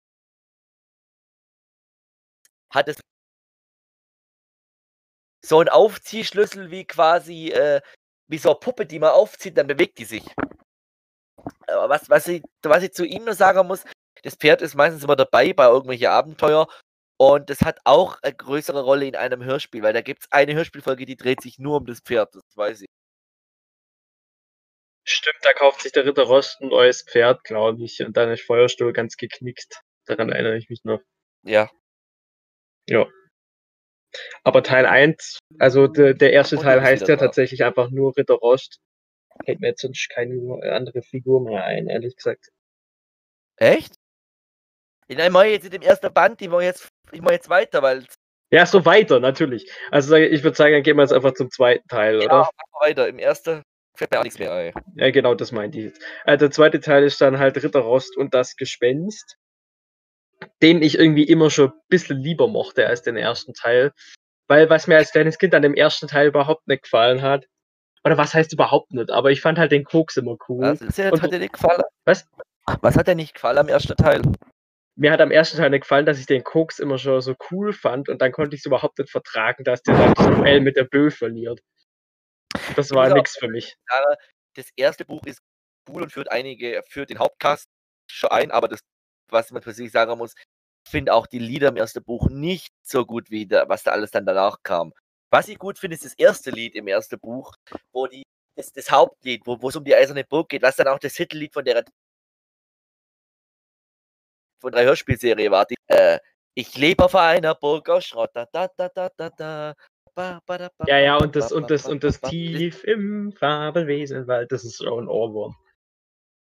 hat 2.70 2.88
es 2.88 3.00
so 5.44 5.60
einen 5.60 5.68
Aufziehschlüssel 5.68 6.70
wie 6.70 6.84
quasi, 6.84 7.48
äh, 7.50 7.80
wie 8.28 8.38
so 8.38 8.50
eine 8.50 8.58
Puppe, 8.58 8.86
die 8.86 8.98
man 8.98 9.10
aufzieht, 9.10 9.56
dann 9.56 9.66
bewegt 9.66 9.98
die 9.98 10.04
sich. 10.04 10.24
Aber 11.66 11.88
was, 11.88 12.10
was, 12.10 12.28
ich, 12.28 12.42
was 12.62 12.82
ich 12.82 12.92
zu 12.92 13.04
ihm 13.04 13.24
nur 13.24 13.34
sagen 13.34 13.66
muss, 13.66 13.84
das 14.22 14.34
Pferd 14.34 14.62
ist 14.62 14.74
meistens 14.74 15.04
immer 15.04 15.16
dabei 15.16 15.52
bei 15.52 15.66
irgendwelchen 15.66 16.08
Abenteuer 16.08 16.68
und 17.18 17.50
das 17.50 17.62
hat 17.62 17.80
auch 17.84 18.20
eine 18.22 18.34
größere 18.34 18.82
Rolle 18.82 19.06
in 19.06 19.16
einem 19.16 19.44
Hörspiel, 19.44 19.82
weil 19.82 19.92
da 19.92 20.02
gibt 20.02 20.22
es 20.22 20.32
eine 20.32 20.54
Hörspielfolge, 20.54 21.06
die 21.06 21.16
dreht 21.16 21.40
sich 21.40 21.58
nur 21.58 21.78
um 21.78 21.86
das 21.86 22.00
Pferd, 22.00 22.34
das 22.34 22.44
weiß 22.56 22.82
ich. 22.82 22.88
Stimmt, 25.04 25.38
da 25.42 25.52
kauft 25.54 25.80
sich 25.82 25.92
der 25.92 26.04
Ritter 26.04 26.24
Rost 26.24 26.60
ein 26.60 26.68
neues 26.68 27.02
Pferd, 27.02 27.42
glaube 27.44 27.82
ich, 27.82 28.02
und 28.02 28.16
dann 28.16 28.30
ist 28.30 28.44
Feuerstuhl 28.44 28.92
ganz 28.92 29.16
geknickt. 29.16 29.80
Daran 30.04 30.30
erinnere 30.30 30.58
ich 30.58 30.68
mich 30.68 30.84
noch. 30.84 31.00
Ja, 31.42 31.70
ja. 32.88 33.06
Aber 34.42 34.62
Teil 34.62 34.86
1, 34.86 35.38
also 35.58 35.86
de, 35.86 36.14
der 36.14 36.32
erste 36.32 36.56
Und 36.56 36.62
Teil 36.62 36.80
heißt 36.80 37.08
ja 37.08 37.16
tatsächlich 37.16 37.64
einfach 37.64 37.90
nur 37.90 38.16
Ritter 38.16 38.34
Rost. 38.34 38.80
Fällt 39.44 39.60
mir 39.60 39.68
jetzt 39.68 39.82
sonst 39.82 40.08
keine 40.08 40.60
andere 40.72 41.02
Figur 41.02 41.42
mehr 41.42 41.64
ein, 41.64 41.88
ehrlich 41.88 42.16
gesagt. 42.16 42.48
Echt? 43.56 43.94
In 45.08 45.20
einmal 45.20 45.46
jetzt 45.46 45.64
in 45.64 45.70
dem 45.70 45.82
ersten 45.82 46.12
Band, 46.12 46.40
die 46.40 46.50
wir 46.50 46.62
jetzt, 46.62 46.88
ich 47.12 47.20
mache 47.20 47.34
jetzt 47.34 47.48
weiter, 47.48 47.82
weil. 47.82 48.04
Ja, 48.50 48.64
so 48.66 48.84
weiter, 48.84 49.20
natürlich. 49.20 49.70
Also 49.90 50.16
ich 50.16 50.42
würde 50.42 50.56
sagen, 50.56 50.72
dann 50.72 50.82
gehen 50.82 50.96
wir 50.96 51.02
jetzt 51.02 51.12
einfach 51.12 51.34
zum 51.34 51.50
zweiten 51.50 51.86
Teil, 51.88 52.22
ja, 52.22 52.26
oder? 52.26 52.50
weiter. 52.80 53.08
Im 53.08 53.18
ersten 53.18 53.62
fällt 53.94 54.10
mir 54.10 54.20
auch 54.20 54.24
nichts 54.24 54.38
mehr 54.38 54.52
ein. 54.52 54.72
Ja, 54.96 55.10
genau, 55.10 55.34
das 55.34 55.52
meinte 55.52 55.78
ich 55.78 55.84
jetzt. 55.86 56.02
Also 56.24 56.46
der 56.46 56.50
zweite 56.50 56.80
Teil 56.80 57.04
ist 57.04 57.20
dann 57.20 57.38
halt 57.38 57.62
Ritter 57.62 57.80
Rost 57.80 58.16
und 58.16 58.32
das 58.32 58.56
Gespenst 58.56 59.36
den 60.62 60.82
ich 60.82 60.98
irgendwie 60.98 61.24
immer 61.24 61.50
schon 61.50 61.70
ein 61.70 61.80
bisschen 61.88 62.18
lieber 62.18 62.48
mochte 62.48 62.86
als 62.86 63.02
den 63.02 63.16
ersten 63.16 63.54
Teil. 63.54 63.92
Weil 64.46 64.70
was 64.70 64.86
mir 64.86 64.96
als 64.96 65.12
kleines 65.12 65.38
Kind 65.38 65.54
an 65.54 65.62
dem 65.62 65.74
ersten 65.74 66.08
Teil 66.08 66.28
überhaupt 66.28 66.68
nicht 66.68 66.84
gefallen 66.84 67.22
hat, 67.22 67.46
oder 68.04 68.16
was 68.16 68.32
heißt 68.32 68.52
überhaupt 68.52 68.92
nicht, 68.92 69.10
aber 69.10 69.30
ich 69.30 69.40
fand 69.40 69.58
halt 69.58 69.72
den 69.72 69.84
Koks 69.84 70.16
immer 70.16 70.36
cool. 70.48 70.62
Was 70.62 70.80
ist 70.80 70.98
jetzt, 70.98 71.20
hat 71.20 71.32
dir 71.32 71.38
nicht 71.38 71.52
gefallen? 71.52 71.82
Was? 72.04 72.26
Was 72.80 72.96
hat 72.96 73.08
dir 73.08 73.14
nicht 73.14 73.34
gefallen 73.34 73.58
am 73.58 73.68
ersten 73.68 73.96
Teil? 73.96 74.22
Mir 74.96 75.12
hat 75.12 75.20
am 75.20 75.30
ersten 75.30 75.58
Teil 75.58 75.70
nicht 75.70 75.82
gefallen, 75.82 76.06
dass 76.06 76.18
ich 76.18 76.26
den 76.26 76.42
Koks 76.42 76.78
immer 76.78 76.98
schon 76.98 77.20
so 77.20 77.34
cool 77.50 77.72
fand 77.72 78.08
und 78.08 78.22
dann 78.22 78.32
konnte 78.32 78.54
ich 78.54 78.62
es 78.62 78.66
überhaupt 78.66 78.98
nicht 78.98 79.10
vertragen, 79.10 79.64
dass 79.64 79.82
der 79.82 79.96
dann 79.96 80.14
so 80.16 80.44
L 80.44 80.60
mit 80.60 80.76
der 80.76 80.84
Bö 80.84 81.10
verliert. 81.10 81.60
Das 82.76 82.90
war 82.90 83.12
nichts 83.12 83.36
für 83.38 83.48
mich. 83.48 83.76
Das 84.54 84.70
erste 84.76 85.04
Buch 85.04 85.24
ist 85.26 85.40
cool 85.88 86.02
und 86.02 86.12
führt 86.12 86.30
einige, 86.30 86.82
führt 86.88 87.10
den 87.10 87.18
Hauptcast 87.18 87.68
schon 88.10 88.30
ein, 88.30 88.50
aber 88.50 88.68
das 88.68 88.80
was 89.32 89.50
man 89.50 89.62
für 89.62 89.72
sich 89.72 89.90
sagen 89.92 90.16
muss, 90.18 90.34
ich 90.86 90.90
finde 90.90 91.12
auch 91.14 91.26
die 91.26 91.38
Lieder 91.38 91.68
im 91.68 91.76
ersten 91.76 92.02
Buch 92.02 92.28
nicht 92.30 92.72
so 92.82 93.04
gut 93.04 93.30
wie 93.30 93.46
da, 93.46 93.68
was 93.68 93.82
da 93.82 93.92
alles 93.92 94.10
dann 94.10 94.26
danach 94.26 94.62
kam. 94.62 94.92
Was 95.30 95.48
ich 95.48 95.58
gut 95.58 95.78
finde, 95.78 95.96
ist 95.96 96.04
das 96.04 96.14
erste 96.14 96.50
Lied 96.50 96.74
im 96.74 96.88
ersten 96.88 97.18
Buch, 97.20 97.54
wo 97.92 98.06
die, 98.06 98.22
das, 98.56 98.72
das 98.72 98.90
Hauptlied, 98.90 99.42
wo 99.46 99.68
es 99.68 99.76
um 99.76 99.84
die 99.84 99.94
Eiserne 99.94 100.24
Burg 100.24 100.48
geht, 100.48 100.62
was 100.62 100.76
dann 100.76 100.88
auch 100.88 100.98
das 100.98 101.12
Titellied 101.12 101.52
von 101.52 101.64
der 101.64 101.84
von 104.60 104.72
der 104.72 104.84
Hörspielserie 104.84 105.50
war. 105.50 105.66
Die, 105.66 105.76
äh, 105.88 106.18
ich 106.54 106.76
lebe 106.76 107.04
auf 107.04 107.14
einer 107.14 107.54
Burg 107.54 107.88
aus 107.88 108.04
Schrott. 108.04 108.30
Da, 108.34 108.46
da, 108.52 108.68
da, 108.76 108.88
da, 108.88 109.10
da, 109.16 109.30
da. 109.30 109.74
Ja, 110.86 110.98
ja, 110.98 111.16
und 111.16 111.36
das, 111.36 111.52
und 111.52 111.70
das, 111.70 111.86
und 111.86 112.02
das 112.02 112.20
tief 112.20 112.82
im 112.82 113.30
Fabelwesenwald, 113.30 114.50
das 114.50 114.64
ist 114.64 114.84
auch 114.84 114.98
ein 114.98 115.06
Ohrwurm. 115.06 115.54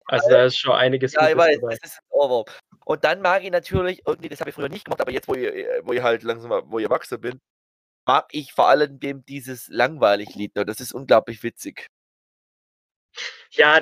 Also 0.05 0.29
da 0.31 0.45
ist 0.45 0.57
schon 0.57 0.77
einiges 0.77 1.15
Ja, 1.15 1.31
ich 1.31 1.37
weiß, 1.37 1.59
dabei. 1.61 1.77
das 1.81 1.91
ist 1.91 1.99
ein 1.99 2.07
Ohrwurm. 2.11 2.45
Und 2.87 3.05
dann 3.05 3.21
mag 3.21 3.43
ich 3.45 3.51
natürlich, 3.51 4.03
irgendwie, 4.07 4.29
das 4.29 4.41
habe 4.41 4.51
ich 4.51 4.55
früher 4.55 4.69
nicht 4.69 4.85
gemacht, 4.85 5.01
aber 5.01 5.11
jetzt, 5.13 5.29
wo 5.29 5.35
ich, 5.35 5.45
äh, 5.45 5.81
wo 5.85 5.93
ich 5.93 6.03
halt 6.03 6.23
langsam, 6.23 6.51
wo 6.71 6.79
ich 6.79 6.85
erwachsen 6.85 7.21
bin, 7.21 7.41
mag 8.07 8.29
ich 8.33 8.53
vor 8.53 8.69
allem 8.69 9.01
dem 9.01 9.25
dieses 9.27 9.69
langweilig 9.69 10.35
Lied. 10.37 10.53
Das 10.55 10.81
ist 10.81 10.93
unglaublich 10.93 11.43
witzig. 11.43 11.89
Ja, 13.51 13.81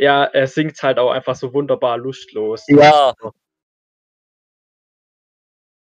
Ja, 0.00 0.24
er 0.24 0.46
singt 0.46 0.82
halt 0.82 0.98
auch 0.98 1.10
einfach 1.10 1.34
so 1.34 1.52
wunderbar 1.52 1.98
lustlos. 1.98 2.64
Ja. 2.68 3.12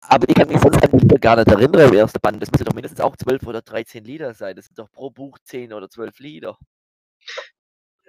Aber 0.00 0.26
ich 0.26 0.34
kann 0.34 0.48
mich 0.48 0.58
sonst 0.60 0.80
gar 1.20 1.36
nicht 1.36 1.48
erinnern 1.48 1.88
im 1.88 1.94
ersten 1.94 2.18
Band. 2.20 2.40
Das 2.40 2.50
müssen 2.50 2.64
doch 2.64 2.72
mindestens 2.72 3.02
auch 3.02 3.16
12 3.16 3.46
oder 3.46 3.60
13 3.60 4.04
Lieder 4.04 4.32
sein. 4.32 4.56
Das 4.56 4.64
sind 4.64 4.78
doch 4.78 4.90
pro 4.90 5.10
Buch 5.10 5.38
10 5.44 5.74
oder 5.74 5.90
12 5.90 6.18
Lieder. 6.20 6.56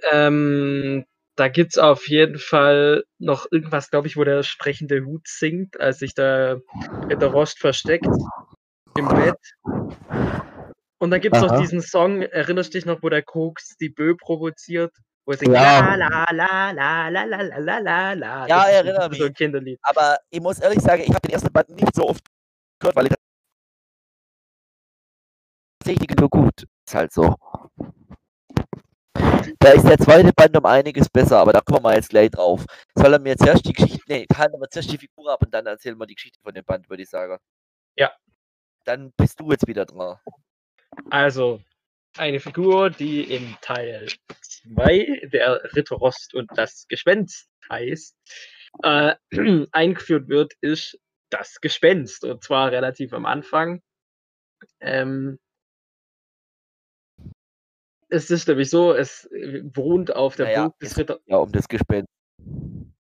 Ähm, 0.09 1.05
da 1.39 1.47
gibt's 1.47 1.77
auf 1.77 2.07
jeden 2.09 2.37
Fall 2.37 3.03
noch 3.17 3.47
irgendwas, 3.51 3.89
glaube 3.89 4.07
ich, 4.07 4.17
wo 4.17 4.23
der 4.23 4.43
sprechende 4.43 5.03
Hut 5.05 5.27
singt, 5.27 5.79
als 5.79 5.99
sich 5.99 6.13
der 6.13 6.61
der 7.09 7.27
Rost 7.29 7.59
versteckt 7.59 8.05
im 8.97 9.07
Bett. 9.07 9.37
Und 10.99 11.11
dann 11.11 11.21
gibt's 11.21 11.39
noch 11.39 11.51
Aha. 11.51 11.61
diesen 11.61 11.81
Song, 11.81 12.21
erinnerst 12.21 12.73
dich 12.73 12.85
noch, 12.85 13.01
wo 13.01 13.09
der 13.09 13.23
Koks 13.23 13.77
die 13.77 13.89
Bö 13.89 14.15
provoziert? 14.15 14.93
Wo 15.25 15.31
er 15.31 15.37
singt 15.37 15.53
Ja. 15.55 15.95
la 15.95 16.25
la 16.31 16.71
la 16.71 17.07
la 17.09 17.23
la 17.23 17.41
la 17.41 17.77
la 17.79 18.13
la. 18.13 18.47
Ja, 18.47 18.67
erinnere 18.67 19.03
so 19.03 19.09
mich. 19.09 19.23
ein 19.23 19.33
Kinderlied. 19.33 19.79
Aber 19.83 20.17
ich 20.29 20.41
muss 20.41 20.59
ehrlich 20.59 20.81
sagen, 20.81 21.01
ich 21.03 21.09
habe 21.09 21.21
den 21.21 21.31
ersten 21.31 21.51
Band 21.53 21.69
nicht 21.69 21.95
so 21.95 22.09
oft 22.09 22.23
gehört, 22.79 22.95
weil 22.97 23.07
ich 23.07 23.13
tatsächlich 25.79 26.17
nur 26.19 26.29
gut. 26.29 26.65
Ist 26.85 26.95
halt 26.95 27.13
so. 27.13 27.35
Da 29.59 29.71
ist 29.71 29.87
der 29.87 29.97
zweite 29.97 30.31
Band 30.33 30.57
um 30.57 30.65
einiges 30.65 31.09
besser, 31.09 31.39
aber 31.39 31.53
da 31.53 31.61
kommen 31.61 31.83
wir 31.83 31.95
jetzt 31.95 32.09
gleich 32.09 32.29
drauf. 32.31 32.65
Soll 32.95 33.13
er 33.13 33.19
mir 33.19 33.37
zuerst 33.37 33.65
die 33.65 33.73
Geschichte, 33.73 34.03
nee, 34.07 34.25
handeln 34.33 34.61
wir 34.61 34.69
zuerst 34.69 34.91
die 34.91 34.97
Figur 34.97 35.31
ab 35.31 35.41
und 35.43 35.53
dann 35.53 35.65
erzählen 35.65 35.97
wir 35.97 36.05
die 36.05 36.15
Geschichte 36.15 36.39
von 36.41 36.53
dem 36.53 36.65
Band, 36.65 36.89
würde 36.89 37.03
ich 37.03 37.09
sagen. 37.09 37.37
Ja. 37.95 38.11
Dann 38.85 39.11
bist 39.17 39.39
du 39.39 39.51
jetzt 39.51 39.67
wieder 39.67 39.85
dran. 39.85 40.17
Also, 41.09 41.61
eine 42.17 42.39
Figur, 42.39 42.89
die 42.89 43.23
im 43.23 43.55
Teil 43.61 44.07
2 44.41 45.29
der 45.31 45.61
Ritter 45.75 45.95
Rost 45.95 46.33
und 46.33 46.49
das 46.55 46.87
Gespenst 46.87 47.49
heißt, 47.69 48.15
äh, 48.83 49.15
eingeführt 49.71 50.27
wird, 50.27 50.53
ist 50.61 50.97
das 51.29 51.61
Gespenst. 51.61 52.23
Und 52.23 52.43
zwar 52.43 52.71
relativ 52.71 53.13
am 53.13 53.25
Anfang. 53.25 53.81
Ähm, 54.79 55.39
es 58.09 58.29
ist 58.31 58.47
nämlich 58.47 58.69
so, 58.69 58.93
es 58.93 59.25
äh, 59.31 59.61
wohnt 59.73 60.15
auf 60.15 60.35
der 60.35 60.47
Naja, 60.47 60.63
Burg 60.63 60.79
des 60.79 60.91
es 60.91 60.97
Ritter, 60.97 61.19
ja 61.27 61.37
um 61.37 61.51
das 61.51 61.67
Gespenst. 61.67 62.07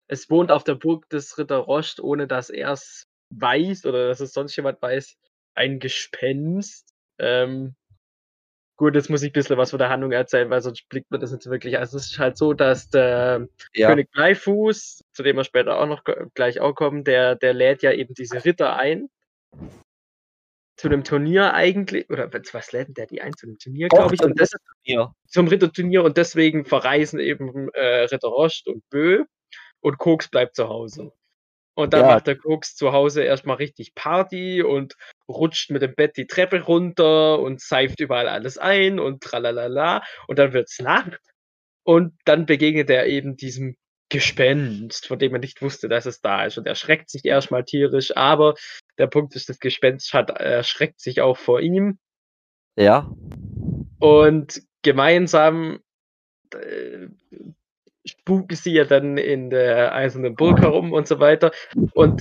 es 0.08 0.30
wohnt 0.30 0.50
auf 0.50 0.64
der 0.64 0.74
Burg 0.74 1.08
des 1.10 1.36
Ritter 1.38 1.56
Rost, 1.58 2.00
ohne 2.00 2.26
dass 2.26 2.50
er 2.50 2.72
es 2.72 3.06
weiß 3.30 3.86
oder 3.86 4.08
dass 4.08 4.20
es 4.20 4.32
sonst 4.32 4.54
jemand 4.56 4.80
weiß, 4.82 5.16
ein 5.54 5.78
Gespenst. 5.80 6.92
Ähm, 7.18 7.74
gut, 8.76 8.94
jetzt 8.94 9.10
muss 9.10 9.22
ich 9.22 9.30
ein 9.30 9.32
bisschen 9.34 9.56
was 9.56 9.70
von 9.70 9.78
der 9.78 9.88
Handlung 9.88 10.12
erzählen, 10.12 10.50
weil 10.50 10.60
sonst 10.60 10.88
blickt 10.88 11.10
man 11.10 11.20
das 11.20 11.32
nicht 11.32 11.46
wirklich. 11.46 11.78
Also 11.78 11.96
es 11.98 12.10
ist 12.10 12.18
halt 12.18 12.36
so, 12.36 12.52
dass 12.52 12.88
der 12.90 13.48
Ja. 13.74 13.88
König 13.88 14.10
Bleifuß, 14.12 15.04
zu 15.12 15.22
dem 15.22 15.36
wir 15.36 15.44
später 15.44 15.78
auch 15.78 15.86
noch 15.86 16.04
gleich 16.34 16.60
auch 16.60 16.74
kommen, 16.74 17.04
der, 17.04 17.36
der 17.36 17.54
lädt 17.54 17.82
ja 17.82 17.92
eben 17.92 18.14
diese 18.14 18.44
Ritter 18.44 18.76
ein. 18.76 19.08
Zu 20.82 20.88
einem 20.88 21.04
Turnier 21.04 21.54
eigentlich, 21.54 22.10
oder 22.10 22.28
was 22.32 22.72
lädt 22.72 22.96
der 22.96 23.06
die 23.06 23.22
ein? 23.22 23.32
Zu 23.36 23.46
einem 23.46 23.56
Turnier, 23.56 23.88
glaube 23.88 24.16
ich. 24.16 24.20
Und 24.20 24.40
das, 24.40 24.50
Ja. 24.82 25.14
zum 25.28 25.46
Ritterturnier 25.46 26.02
und 26.02 26.16
deswegen 26.16 26.64
verreisen 26.64 27.20
eben 27.20 27.68
äh, 27.74 28.06
Ritter 28.06 28.26
Rost 28.26 28.66
und 28.66 28.82
Bö 28.90 29.22
und 29.80 29.98
Koks 29.98 30.28
bleibt 30.28 30.56
zu 30.56 30.68
Hause. 30.68 31.12
Und 31.74 31.94
dann 31.94 32.00
Ja. 32.00 32.14
macht 32.16 32.26
der 32.26 32.36
Koks 32.36 32.74
zu 32.74 32.92
Hause 32.92 33.22
erstmal 33.22 33.58
richtig 33.58 33.94
Party 33.94 34.60
und 34.64 34.96
rutscht 35.28 35.70
mit 35.70 35.82
dem 35.82 35.94
Bett 35.94 36.16
die 36.16 36.26
Treppe 36.26 36.62
runter 36.62 37.38
und 37.38 37.60
seift 37.60 38.00
überall 38.00 38.28
alles 38.28 38.58
ein 38.58 38.98
und 38.98 39.22
tralalala. 39.22 40.02
Und 40.26 40.40
dann 40.40 40.52
wird's 40.52 40.80
Nacht. 40.80 41.20
Und 41.84 42.14
dann 42.24 42.44
begegnet 42.44 42.90
er 42.90 43.06
eben 43.06 43.36
diesem 43.36 43.76
Gespenst, 44.12 45.06
von 45.06 45.18
dem 45.18 45.32
er 45.32 45.38
nicht 45.40 45.62
wusste, 45.62 45.88
dass 45.88 46.04
es 46.04 46.20
da 46.20 46.44
ist. 46.44 46.58
Und 46.58 46.66
er 46.66 46.74
schreckt 46.74 47.08
sich 47.08 47.24
erstmal 47.24 47.64
tierisch, 47.64 48.14
aber 48.14 48.56
der 48.98 49.06
Punkt 49.06 49.34
ist, 49.36 49.48
das 49.48 49.58
Gespenst 49.58 50.12
hat, 50.12 50.28
erschreckt 50.28 51.00
sich 51.00 51.22
auch 51.22 51.38
vor 51.38 51.60
ihm. 51.60 51.98
Ja. 52.76 53.10
Und 54.00 54.60
gemeinsam 54.82 55.80
äh, 56.52 57.06
spuken 58.04 58.54
sie 58.54 58.74
ja 58.74 58.84
dann 58.84 59.16
in 59.16 59.48
der 59.48 59.94
Eisernen 59.94 60.34
Burg 60.34 60.60
herum 60.60 60.92
und 60.92 61.08
so 61.08 61.18
weiter. 61.18 61.50
Und 61.94 62.20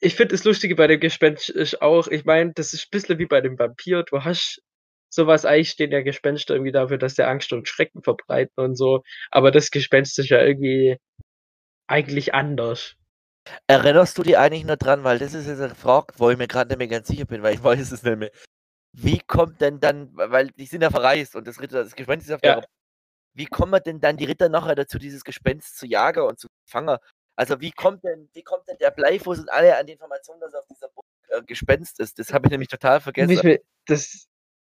ich 0.00 0.16
finde 0.16 0.34
das 0.34 0.44
Lustige 0.44 0.76
bei 0.76 0.88
dem 0.88 1.00
Gespenst 1.00 1.48
ist 1.48 1.80
auch, 1.80 2.06
ich 2.08 2.26
meine, 2.26 2.52
das 2.52 2.74
ist 2.74 2.84
ein 2.84 2.90
bisschen 2.90 3.18
wie 3.18 3.26
bei 3.26 3.40
dem 3.40 3.58
Vampir. 3.58 4.02
Du 4.02 4.24
hast 4.24 4.60
sowas, 5.08 5.46
eigentlich 5.46 5.70
stehen 5.70 5.90
ja 5.90 6.02
Gespenster 6.02 6.54
irgendwie 6.54 6.72
dafür, 6.72 6.98
dass 6.98 7.14
der 7.14 7.28
Angst 7.28 7.50
und 7.54 7.66
Schrecken 7.66 8.02
verbreiten 8.02 8.62
und 8.62 8.76
so. 8.76 9.02
Aber 9.30 9.50
das 9.50 9.70
Gespenst 9.70 10.18
ist 10.18 10.28
ja 10.28 10.42
irgendwie 10.42 10.98
eigentlich 11.86 12.34
anders. 12.34 12.96
Erinnerst 13.66 14.16
du 14.16 14.22
dich 14.22 14.38
eigentlich 14.38 14.64
noch 14.64 14.76
dran, 14.76 15.04
weil 15.04 15.18
das 15.18 15.34
ist 15.34 15.46
jetzt 15.46 15.60
eine 15.60 15.74
Frage, 15.74 16.14
wo 16.16 16.30
ich 16.30 16.38
mir 16.38 16.48
gerade 16.48 16.68
nicht 16.68 16.78
mehr 16.78 16.88
ganz 16.88 17.08
sicher 17.08 17.26
bin, 17.26 17.42
weil 17.42 17.54
ich 17.54 17.62
weiß 17.62 17.92
es 17.92 18.02
nicht 18.02 18.18
mehr. 18.18 18.30
Wie 18.96 19.18
kommt 19.18 19.60
denn 19.60 19.80
dann, 19.80 20.10
weil 20.16 20.48
die 20.48 20.66
sind 20.66 20.82
ja 20.82 20.90
verreist 20.90 21.36
und 21.36 21.46
das 21.46 21.60
Ritter, 21.60 21.82
das 21.82 21.94
Gespenst 21.94 22.28
ist 22.28 22.34
auf 22.34 22.40
Ja. 22.42 22.60
der 22.60 22.68
Wie 23.34 23.46
kommen 23.46 23.82
denn 23.84 24.00
dann 24.00 24.16
die 24.16 24.24
Ritter 24.24 24.48
nachher 24.48 24.76
dazu, 24.76 24.98
dieses 24.98 25.24
Gespenst 25.24 25.76
zu 25.76 25.86
jagen 25.86 26.22
und 26.22 26.38
zu 26.38 26.48
fangen? 26.64 26.96
Also 27.36 27.60
wie 27.60 27.72
kommt 27.72 28.04
denn, 28.04 28.28
wie 28.32 28.42
kommt 28.42 28.68
denn 28.68 28.78
der 28.78 28.92
Bleifuß 28.92 29.40
und 29.40 29.52
alle 29.52 29.76
an 29.76 29.86
die 29.86 29.92
Information, 29.94 30.38
dass 30.40 30.54
er 30.54 30.60
auf 30.60 30.66
dieser 30.68 30.88
Burg 30.88 31.06
äh, 31.28 31.42
Gespenst 31.42 31.98
ist? 32.00 32.18
Das 32.18 32.32
habe 32.32 32.46
ich 32.46 32.50
nämlich 32.52 32.68
total 32.68 33.00
vergessen. 33.00 33.40
Mehr, 33.42 33.58
das, 33.86 34.28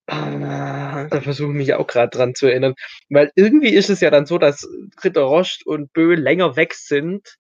ah, 0.07 1.05
da 1.11 1.21
versuche 1.21 1.51
ich 1.51 1.57
mich 1.57 1.75
auch 1.75 1.87
gerade 1.87 2.17
dran 2.17 2.35
zu 2.35 2.47
erinnern. 2.47 2.75
Weil 3.09 3.31
irgendwie 3.35 3.75
ist 3.75 3.91
es 3.91 4.01
ja 4.01 4.11
dann 4.11 4.27
so, 4.27 4.39
dass 4.39 4.67
Ritter 5.03 5.23
Rost 5.23 5.67
und 5.67 5.93
Bö 5.93 6.15
länger 6.15 6.57
weg 6.57 6.75
sind 6.75 7.37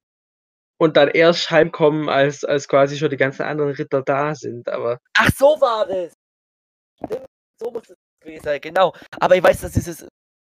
und 0.78 0.96
dann 0.96 1.08
erst 1.08 1.50
heimkommen, 1.50 2.08
als, 2.08 2.44
als 2.44 2.68
quasi 2.68 2.98
schon 2.98 3.10
die 3.10 3.16
ganzen 3.16 3.42
anderen 3.42 3.72
Ritter 3.72 4.02
da 4.02 4.34
sind. 4.34 4.68
Aber 4.68 5.00
Ach, 5.16 5.30
so 5.36 5.56
war 5.60 5.86
das. 5.86 6.12
So 7.58 7.70
muss 7.70 7.88
es 7.88 7.96
gewesen 8.20 8.44
sein, 8.44 8.60
genau. 8.60 8.92
Aber 9.20 9.36
ich 9.36 9.42
weiß, 9.42 9.62
dass 9.62 9.72
dieses, 9.72 10.06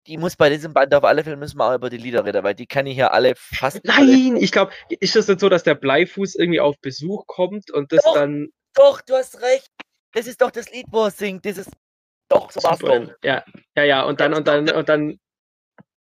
die 0.07 0.19
muss 0.19 0.37
bei 0.37 0.51
diesem 0.51 0.73
Band 0.73 0.95
auf 0.95 1.05
alle 1.05 1.25
Fälle 1.25 1.37
müssen 1.37 1.59
wir 1.59 1.71
auch 1.71 1.75
über 1.75 1.91
die 1.91 1.97
Lieder 1.97 2.25
reden, 2.25 2.45
weil 2.45 2.55
die 2.55 2.67
kann 2.67 2.87
ich 2.87 2.97
ja 2.97 3.09
alle 3.09 3.35
fast 3.37 3.81
alle. 3.89 4.07
nein, 4.07 4.37
ich 4.37 4.53
glaube, 4.53 4.73
ist 4.89 5.17
es 5.17 5.29
nicht 5.29 5.41
so, 5.41 5.49
dass 5.49 5.63
der 5.63 5.75
Bleifuß 5.75 6.35
irgendwie 6.37 6.61
auf 6.61 6.77
Besuch 6.81 7.27
kommt 7.27 7.71
und 7.71 7.93
das 7.93 8.03
Doch. 8.03 8.15
dann 8.15 8.49
Doch, 8.75 9.01
du 9.01 9.15
hast 9.15 9.41
recht. 9.43 9.69
Das 10.13 10.27
ist 10.27 10.43
doch 10.43 10.51
das 10.51 10.71
Lied, 10.71 10.87
wo 10.91 11.05
er 11.05 11.11
singt. 11.11 11.47
Das 11.47 11.57
ist 11.57 11.71
doch 12.33 12.51
so 12.51 12.63
war's 12.63 12.79
doch. 12.79 13.15
ja, 13.23 13.45
ja, 13.77 13.85
ja, 13.85 14.03
und 14.03 14.21
dann, 14.21 14.35
und 14.35 14.47
dann, 14.47 14.71
und 14.71 14.89
dann 14.89 15.19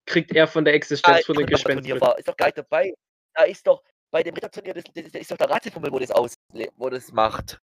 kriegt 0.05 0.31
er 0.33 0.47
von 0.47 0.65
der 0.65 0.73
Existenz 0.73 1.25
von 1.25 1.35
den 1.35 1.45
Ritterturnier 1.45 1.81
Gespenst 1.81 1.89
mit. 1.89 2.01
war, 2.01 2.17
ist 2.17 2.27
doch 2.27 2.37
gar 2.37 2.47
nicht 2.47 2.57
dabei. 2.57 2.93
Da 3.33 3.43
ist 3.43 3.67
doch 3.67 3.83
bei 4.11 4.23
dem 4.23 4.33
Ritterturnier, 4.33 4.73
das, 4.73 4.83
das, 4.93 5.11
das 5.11 5.21
ist 5.21 5.31
doch 5.31 5.37
der 5.37 5.49
Ratzefummel, 5.49 5.91
wo 5.91 5.99
das 5.99 6.11
aus, 6.11 6.33
wo 6.75 6.89
das 6.89 7.11
macht. 7.11 7.59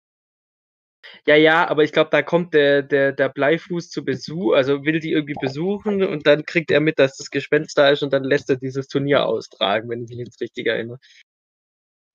Ja, 1.27 1.37
ja, 1.37 1.69
aber 1.69 1.85
ich 1.85 1.93
glaube, 1.93 2.11
da 2.11 2.23
kommt 2.23 2.55
der, 2.55 2.83
der, 2.83 3.13
der 3.13 3.29
Bleifuß 3.29 3.91
zu 3.91 4.05
Besuch, 4.05 4.55
also 4.55 4.85
will 4.85 5.01
die 5.01 5.13
irgendwie 5.13 5.37
besuchen 5.39 6.03
und 6.03 6.27
dann 6.27 6.45
kriegt 6.45 6.71
er 6.71 6.81
mit, 6.81 6.99
dass 6.99 7.17
das 7.17 7.31
Gespenst 7.31 7.77
da 7.77 7.91
ist 7.91 8.03
und 8.03 8.13
dann 8.13 8.25
lässt 8.25 8.49
er 8.51 8.57
dieses 8.57 8.89
Turnier 8.89 9.27
austragen, 9.27 9.89
wenn 9.91 10.05
ich 10.05 10.11
mich 10.11 10.19
jetzt 10.19 10.41
richtig 10.41 10.67
erinnere. 10.67 10.99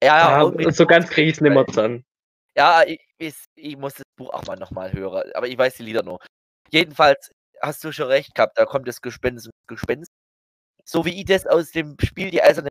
Ja, 0.03 0.17
ja, 0.17 0.41
irgendwie 0.41 0.65
und 0.65 0.75
so 0.75 0.85
ganz 0.85 1.09
kriege 1.09 1.29
ich 1.29 1.35
es 1.35 1.41
nicht 1.41 1.53
mehr 1.53 1.65
dran. 1.65 2.03
Ja, 2.55 2.83
ich, 2.83 2.99
ich, 3.17 3.35
ich 3.55 3.77
muss 3.77 3.93
das 3.95 4.03
Buch 4.17 4.29
auch 4.31 4.45
mal 4.45 4.57
nochmal 4.57 4.91
hören, 4.93 5.31
aber 5.33 5.47
ich 5.47 5.57
weiß 5.57 5.75
die 5.77 5.83
Lieder 5.83 6.03
noch. 6.03 6.19
Jedenfalls 6.71 7.31
hast 7.61 7.83
du 7.83 7.91
schon 7.91 8.07
recht 8.07 8.35
gehabt, 8.35 8.57
da 8.57 8.65
kommt 8.65 8.87
das 8.87 9.01
Gespenst, 9.01 9.49
Gespenst. 9.67 10.11
So 10.85 11.05
wie 11.05 11.19
ich 11.19 11.25
das 11.25 11.47
aus 11.47 11.71
dem 11.71 11.95
Spiel 12.03 12.31
die 12.31 12.41
Eiserne 12.43 12.69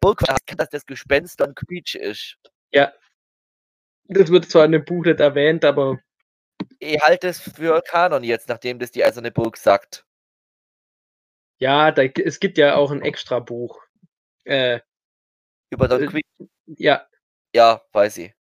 Burg 0.00 0.20
weiß, 0.22 0.38
kann, 0.46 0.58
dass 0.58 0.68
das 0.68 0.84
Gespenst 0.86 1.40
dann 1.40 1.54
Quietsch 1.54 1.94
ist. 1.94 2.36
Ja. 2.72 2.92
Das 4.08 4.30
wird 4.30 4.50
zwar 4.50 4.66
in 4.66 4.72
dem 4.72 4.84
Buch 4.84 5.04
nicht 5.04 5.20
erwähnt, 5.20 5.64
aber 5.64 5.98
Ich 6.78 7.00
halte 7.00 7.28
es 7.28 7.40
für 7.40 7.80
Kanon 7.82 8.22
jetzt, 8.24 8.48
nachdem 8.48 8.78
das 8.78 8.90
die 8.92 9.04
Eiserne 9.04 9.32
Burg 9.32 9.56
sagt. 9.56 10.04
ja, 11.58 11.90
da, 11.92 12.02
es 12.02 12.40
gibt 12.40 12.58
ja 12.58 12.76
auch 12.76 12.90
ein 12.90 13.02
extra 13.02 13.38
Buch. 13.40 13.80
Äh, 14.44 14.80
Über 15.70 15.88
Don 15.88 16.02
Äh, 16.02 16.06
Quietsch. 16.06 16.48
Ja, 16.66 17.06
Ja, 17.54 17.82
weiß 17.92 18.18
ich. 18.18 18.34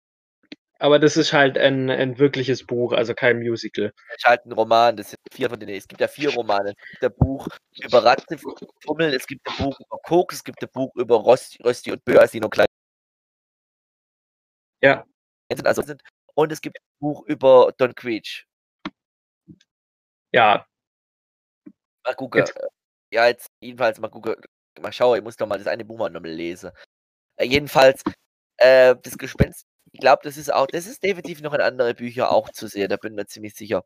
aber 0.79 0.99
das 0.99 1.16
ist 1.16 1.33
halt 1.33 1.59
ein, 1.59 1.91
ein 1.91 2.18
wirkliches 2.18 2.66
Buch, 2.66 2.93
also 2.93 3.14
kein 3.14 3.39
Musical. 3.41 3.93
Es 4.11 4.16
ist 4.18 4.25
halt 4.27 4.45
ein 4.47 4.53
Roman, 4.53 4.97
das 4.97 5.11
sind 5.11 5.20
vier 5.33 5.51
von 5.51 5.61
denen. 5.61 5.75
Es 5.77 5.89
gibt 5.89 6.01
ja 6.01 6.09
vier 6.09 6.31
Romane. 6.35 6.75
Es 6.77 6.91
gibt 7.01 7.05
ein 7.05 7.18
Buch 7.18 7.49
über 7.85 8.05
Ratzefummel, 8.05 9.14
es 9.14 9.27
gibt 9.27 9.47
ein 9.49 9.57
Buch 9.64 9.79
über 9.81 9.99
Koks, 10.05 10.37
es 10.37 10.45
gibt 10.45 10.62
ein 10.62 10.70
Buch 10.73 10.95
über 10.97 11.16
Rosti, 11.16 11.62
Rösti 11.62 11.93
und 11.93 12.05
Bö, 12.05 12.18
als 12.18 12.33
die 12.33 12.41
noch 12.41 12.51
klein 12.51 12.66
Ja. 14.83 15.05
sind. 15.53 15.66
Also 15.66 15.83
sind. 15.83 16.03
Und 16.35 16.51
es 16.53 16.61
gibt 16.61 16.79
ein 16.79 16.85
Buch 17.01 17.25
über 17.27 17.73
Don 17.79 17.95
Quietsch. 17.95 18.47
Ja, 20.33 20.66
Mal 22.05 22.14
gucken. 22.14 22.39
Jetzt- 22.41 22.55
Ja, 23.12 23.27
jetzt 23.29 23.47
jedenfalls 23.61 24.01
mal 24.01 24.09
gucken. 24.09 24.35
Mal 24.81 24.93
schauen, 24.93 25.18
ich 25.18 25.23
muss 25.23 25.37
doch 25.37 25.47
mal 25.47 25.59
das 25.59 25.66
eine 25.66 25.85
Buch 25.85 25.99
mal 25.99 26.09
nochmal 26.11 26.31
lesen. 26.33 26.70
Äh, 27.37 27.47
jedenfalls, 27.47 28.03
äh, 28.59 28.95
das 29.03 29.18
Gespenst, 29.18 29.64
ich 29.93 30.01
glaube, 30.01 30.22
das 30.24 30.37
ist 30.37 30.53
auch, 30.53 30.66
das 30.66 30.87
ist 30.87 31.03
definitiv 31.03 31.41
noch 31.43 31.55
in 31.55 31.61
andere 31.61 31.95
Bücher 31.95 32.30
auch 32.30 32.51
zu 32.51 32.66
sehen, 32.66 32.89
da 32.89 32.97
bin 32.97 33.12
ich 33.12 33.16
mir 33.16 33.26
ziemlich 33.26 33.55
sicher. 33.55 33.85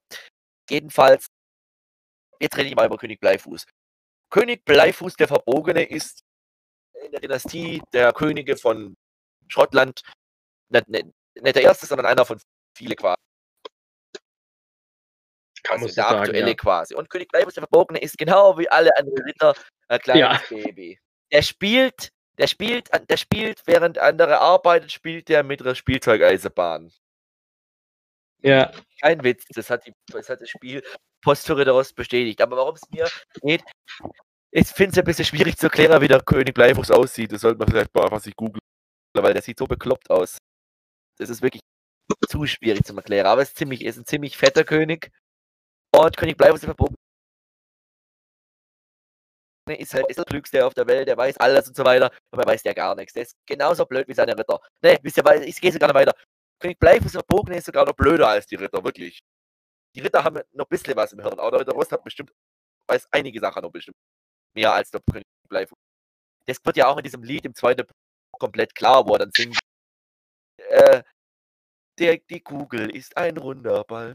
Jedenfalls 0.70 1.28
jetzt 2.40 2.57
rede 2.57 2.68
ich 2.68 2.76
mal 2.76 2.86
über 2.86 2.99
König 2.99 3.20
Bleifuß. 3.20 3.64
König 4.30 4.64
Bleifuß 4.64 5.14
der 5.16 5.28
Verbogene 5.28 5.84
ist 5.84 6.22
in 7.05 7.12
der 7.12 7.20
Dynastie 7.20 7.82
der 7.92 8.12
Könige 8.12 8.57
von 8.57 8.97
Schottland 9.49 10.03
nicht, 10.68 10.88
nicht, 10.88 11.07
nicht 11.40 11.57
der 11.57 11.62
erste, 11.62 11.86
sondern 11.86 12.07
einer 12.07 12.24
von 12.24 12.40
vielen 12.76 12.97
quasi. 12.97 13.16
Kann 15.62 15.82
Also 15.82 15.86
der 15.86 15.94
sagen, 15.94 16.20
aktuelle 16.20 16.49
ja. 16.49 16.55
quasi. 16.55 16.94
Und 16.94 17.11
König 17.11 17.28
Bleifuß 17.28 17.55
der 17.55 17.62
Verbogene 17.62 18.01
ist 18.01 18.18
genau 18.18 18.59
wie 18.59 18.68
alle 18.68 18.97
anderen 18.97 19.22
Ritter 19.24 19.55
ein 19.88 19.99
kleines 20.01 20.20
Ja. 20.20 20.40
Baby. 20.49 20.99
Der 21.32 21.42
spielt, 21.42 22.11
der 22.39 22.47
spielt, 22.47 22.91
der 23.09 23.16
spielt, 23.16 23.62
während 23.66 23.99
andere 23.99 24.41
arbeiten, 24.41 24.89
spielt 24.89 25.28
der 25.28 25.43
mit 25.43 25.62
einer 25.62 25.74
Spielzeugeisenbahn. 25.74 26.93
Ja, 28.43 28.70
Kein 29.01 29.24
Witz, 29.24 29.45
das 29.55 29.70
hat, 29.70 29.87
die, 29.87 29.93
das, 30.09 30.28
hat 30.28 30.41
das 30.41 30.51
Spiel 30.51 30.82
Post 31.22 31.47
für 31.47 31.57
Ritter 31.57 31.74
Ost 31.74 31.97
bestätigt. 31.97 32.41
Aber 32.41 32.57
warum 32.57 32.74
es 32.74 32.82
mir 32.91 33.09
geht, 33.43 33.64
ich 34.53 34.68
finde 34.68 34.93
es 34.93 34.99
ein 34.99 35.05
bisschen 35.05 35.24
schwierig 35.24 35.57
zu 35.57 35.66
erklären, 35.66 36.01
wie 36.01 36.09
der 36.09 36.22
König 36.22 36.55
Bleifuß 36.55 36.91
aussieht. 36.91 37.32
Das 37.32 37.41
sollte 37.41 37.59
man 37.59 37.68
vielleicht 37.68 37.95
mal 37.95 38.05
einfach 38.05 38.20
sich 38.20 38.37
googeln, 38.37 38.61
weil 39.14 39.32
der 39.32 39.43
sieht 39.43 39.59
so 39.59 39.66
bekloppt 39.66 40.11
aus. 40.11 40.39
Das 41.18 41.30
ist 41.30 41.43
wirklich 41.43 41.62
zu 42.28 42.47
schwierig 42.47 42.84
zu 42.84 42.95
erklären. 42.95 43.26
Aber 43.26 43.43
es 43.43 43.49
ist, 43.49 43.59
ziemlich, 43.59 43.84
ist 43.84 43.97
ein 43.97 44.07
ziemlich 44.07 44.37
fetter 44.37 44.64
König. 44.64 45.11
Und 45.93 46.16
König 46.16 46.37
Bleifuß 46.37 46.61
der 46.61 46.68
Verbogen 46.68 46.95
ist 49.74 49.94
halt 49.94 50.06
ist 50.08 50.18
der 50.18 50.24
Klügste 50.24 50.64
auf 50.64 50.74
der 50.74 50.86
Welt, 50.86 51.08
der 51.08 51.16
weiß 51.16 51.36
alles 51.38 51.68
und 51.68 51.76
so 51.76 51.84
weiter. 51.84 52.10
Aber 52.30 52.42
er 52.42 52.48
weiß 52.48 52.62
ja 52.64 52.72
gar 52.72 52.94
nichts. 52.94 53.12
Der 53.14 53.22
ist 53.22 53.36
genauso 53.46 53.84
blöd 53.86 54.06
wie 54.08 54.14
seine 54.14 54.36
Ritter. 54.38 54.60
Ne, 54.82 54.98
wisst 55.02 55.16
ihr, 55.16 55.24
weil 55.24 55.42
ich 55.42 55.60
gehe 55.60 55.72
sogar 55.72 55.88
noch 55.88 55.94
weiter. 55.94 56.14
König 56.60 56.78
Bleifuß 56.78 57.12
der 57.12 57.22
Verbogen 57.28 57.54
ist 57.54 57.66
sogar 57.66 57.84
noch 57.84 57.94
blöder 57.94 58.28
als 58.28 58.46
die 58.46 58.56
Ritter, 58.56 58.82
wirklich. 58.82 59.20
Die 59.94 60.00
Ritter 60.00 60.24
haben 60.24 60.40
noch 60.52 60.66
ein 60.66 60.68
bisschen 60.68 60.96
was 60.96 61.12
im 61.12 61.20
Hirn, 61.20 61.38
aber 61.38 61.50
der 61.50 61.60
Ritter 61.60 61.72
Rost 61.72 61.92
hat 61.92 62.04
bestimmt, 62.04 62.32
weiß 62.88 63.08
einige 63.12 63.40
Sachen 63.40 63.62
noch 63.62 63.70
bestimmt 63.70 63.96
mehr 64.54 64.72
als 64.72 64.90
der 64.90 65.00
König 65.10 65.26
Bleifuß. 65.48 65.78
Das 66.46 66.58
wird 66.64 66.76
ja 66.76 66.88
auch 66.88 66.96
in 66.98 67.04
diesem 67.04 67.22
Lied 67.22 67.44
im 67.44 67.54
zweiten 67.54 67.86
komplett 68.38 68.74
klar, 68.74 69.06
wo 69.06 69.14
er 69.14 69.20
dann 69.20 69.30
singt. 69.34 69.58
Äh, 70.58 71.02
der, 71.98 72.18
die 72.18 72.40
Kugel 72.40 72.94
ist 72.94 73.16
ein 73.16 73.36
runder 73.36 73.84
Ball. 73.84 74.14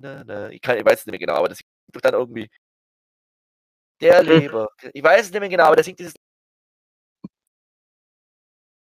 Na, 0.00 0.22
na. 0.24 0.50
Ich, 0.50 0.60
kann, 0.60 0.78
ich 0.78 0.84
weiß 0.84 1.00
es 1.00 1.06
nicht 1.06 1.12
mehr 1.12 1.18
genau, 1.18 1.34
aber 1.34 1.48
das 1.48 1.58
singt 1.58 1.94
doch 1.94 2.00
dann 2.00 2.14
irgendwie. 2.14 2.48
Der 4.00 4.22
Mhm. 4.22 4.28
Leber. 4.28 4.68
Ich 4.92 5.02
weiß 5.02 5.26
es 5.26 5.30
nicht 5.32 5.40
mehr 5.40 5.48
genau, 5.48 5.64
aber 5.66 5.76
der 5.76 5.84
singt 5.84 5.98
dieses 6.00 6.14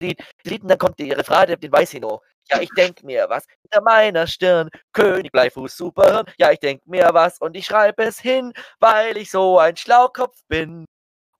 Lied. 0.02 0.18
Lied 0.44 0.62
und 0.62 0.68
dann 0.68 0.78
kommt 0.78 0.98
die 0.98 1.12
Refrain, 1.12 1.58
den 1.60 1.72
weiß 1.72 1.94
ich 1.94 2.00
noch. 2.00 2.22
Ja, 2.50 2.60
ich 2.60 2.70
denk 2.76 3.02
mir 3.02 3.28
was 3.28 3.44
hinter 3.62 3.82
meiner 3.82 4.26
Stirn. 4.26 4.70
König 4.92 5.30
Bleifuß, 5.30 5.76
Superhirn. 5.76 6.26
Ja, 6.38 6.50
ich 6.50 6.58
denk 6.58 6.84
mir 6.86 7.10
was 7.12 7.38
und 7.38 7.56
ich 7.56 7.66
schreibe 7.66 8.02
es 8.04 8.18
hin, 8.18 8.52
weil 8.80 9.16
ich 9.18 9.30
so 9.30 9.58
ein 9.58 9.76
Schlaukopf 9.76 10.36
bin. 10.48 10.86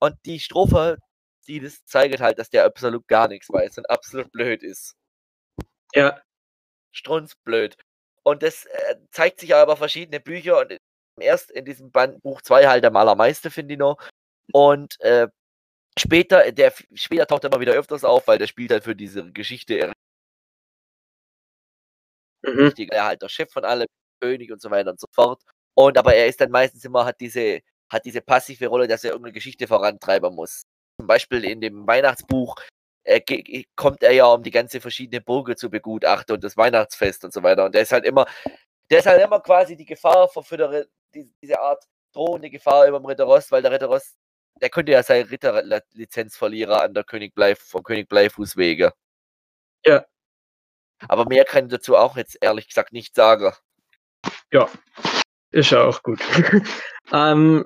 Und 0.01 0.17
die 0.27 0.41
Strophe, 0.41 0.99
die 1.49 1.61
das 1.61 1.85
zeigt 1.87 2.21
halt, 2.21 2.39
dass 2.39 2.51
der 2.51 2.65
absolut 2.67 3.09
gar 3.09 3.29
nichts 3.29 3.51
weiß 3.51 3.79
und 3.79 3.91
absolut 3.91 4.31
blöd 4.33 4.63
ist. 4.63 4.95
ja, 5.95 6.21
Strunzblöd. 6.93 7.77
Und 8.25 8.43
das 8.45 8.67
äh, 8.67 8.97
zeigt 9.13 9.41
sich 9.41 9.55
aber 9.55 9.77
verschiedene 9.77 10.21
Bücher 10.21 10.61
und 10.61 10.79
erst 11.21 11.51
in 11.51 11.65
diesem 11.65 11.91
Band 11.91 12.23
Buch 12.23 12.43
2 12.43 12.67
halt 12.67 12.85
am 12.85 12.97
allermeisten, 12.97 13.51
finde 13.51 13.75
ich 13.75 13.79
noch. 13.79 13.99
Und 14.53 15.01
äh, 15.01 15.29
später, 15.99 16.53
der 16.53 16.73
später 16.95 17.27
taucht 17.27 17.45
er 17.45 17.53
immer 17.53 17.61
wieder 17.61 17.75
öfters 17.75 18.05
auf, 18.05 18.27
weil 18.29 18.39
der 18.39 18.47
spielt 18.47 18.71
halt 18.73 18.85
für 18.85 18.97
diese 18.97 19.31
Geschichte 19.33 19.93
mhm. 22.43 22.61
richtig, 22.61 22.93
er 22.93 23.07
halt 23.07 23.23
der 23.23 23.29
Chef 23.29 23.51
von 23.53 23.65
allem, 23.65 23.87
König 24.21 24.53
und 24.53 24.61
so 24.61 24.71
weiter 24.71 24.91
und 24.91 25.01
so 25.01 25.07
fort. 25.15 25.43
Und 25.75 25.97
aber 25.99 26.15
er 26.15 26.27
ist 26.27 26.41
dann 26.41 26.51
meistens 26.51 26.85
immer, 26.85 27.05
hat 27.07 27.21
diese, 27.21 27.61
hat 27.91 28.05
diese 28.05 28.21
passive 28.21 28.67
Rolle, 28.67 28.87
dass 28.89 29.05
er 29.05 29.11
irgendeine 29.13 29.33
Geschichte 29.33 29.67
vorantreiben 29.67 30.35
muss. 30.35 30.63
Zum 31.01 31.07
Beispiel 31.07 31.45
in 31.45 31.61
dem 31.61 31.87
Weihnachtsbuch 31.87 32.57
äh, 33.05 33.21
ge- 33.21 33.65
kommt 33.77 34.03
er 34.03 34.13
ja, 34.13 34.27
um 34.27 34.43
die 34.43 34.51
ganze 34.51 34.81
verschiedene 34.81 35.21
Burgen 35.23 35.57
zu 35.57 35.71
begutachten 35.71 36.35
und 36.35 36.45
das 36.45 36.57
Weihnachtsfest 36.57 37.25
und 37.25 37.33
so 37.33 37.43
weiter. 37.43 37.65
Und 37.65 37.75
der 37.75 37.83
ist 37.83 37.93
halt 37.93 38.05
immer, 38.05 38.27
der 38.91 38.99
ist 38.99 39.07
halt 39.07 39.23
immer 39.23 39.41
quasi 39.41 39.77
die 39.77 39.85
Gefahr 39.85 40.29
für, 40.29 40.87
die, 41.15 41.33
diese 41.43 41.61
Art 41.61 41.85
drohende 42.13 42.51
Gefahr 42.51 42.89
über 42.89 42.99
dem 42.99 43.07
Ritter 43.07 43.25
Rost, 43.25 43.53
weil 43.53 43.63
der 43.63 43.71
Ritter 43.71 43.87
Rost, 43.87 44.17
der 44.61 44.71
könnte 44.71 44.93
ja 44.93 45.03
seine 45.03 45.31
Ritterlizenz 45.31 46.37
verlieren 46.37 46.73
an 46.73 46.95
der 46.95 47.05
König 47.05 47.35
Bleif, 47.35 47.61
vom 47.61 47.83
König 47.83 48.09
Bleifuß 48.09 48.57
wege. 48.57 48.93
Ja. 49.87 50.05
Aber 51.09 51.25
mehr 51.27 51.45
kann 51.45 51.67
ich 51.67 51.71
dazu 51.71 51.97
auch 51.97 52.17
jetzt 52.17 52.37
ehrlich 52.41 52.69
gesagt 52.69 52.93
nicht 52.93 53.15
sagen. 53.15 53.53
ja. 54.53 54.69
Ist 55.53 55.71
ja 55.71 55.83
auch 55.83 56.03
gut. 56.03 56.21
ähm, 57.13 57.65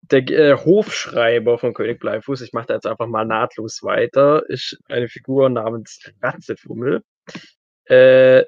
der 0.00 0.20
äh, 0.30 0.56
Hofschreiber 0.56 1.58
von 1.58 1.74
König 1.74 2.00
Bleifuß, 2.00 2.40
ich 2.40 2.52
mache 2.52 2.66
da 2.68 2.74
jetzt 2.74 2.86
einfach 2.86 3.06
mal 3.06 3.24
nahtlos 3.24 3.82
weiter, 3.82 4.48
ist 4.48 4.78
eine 4.88 5.08
Figur 5.08 5.50
namens 5.50 6.00
Ratzefummel, 6.22 7.02
äh, 7.86 8.44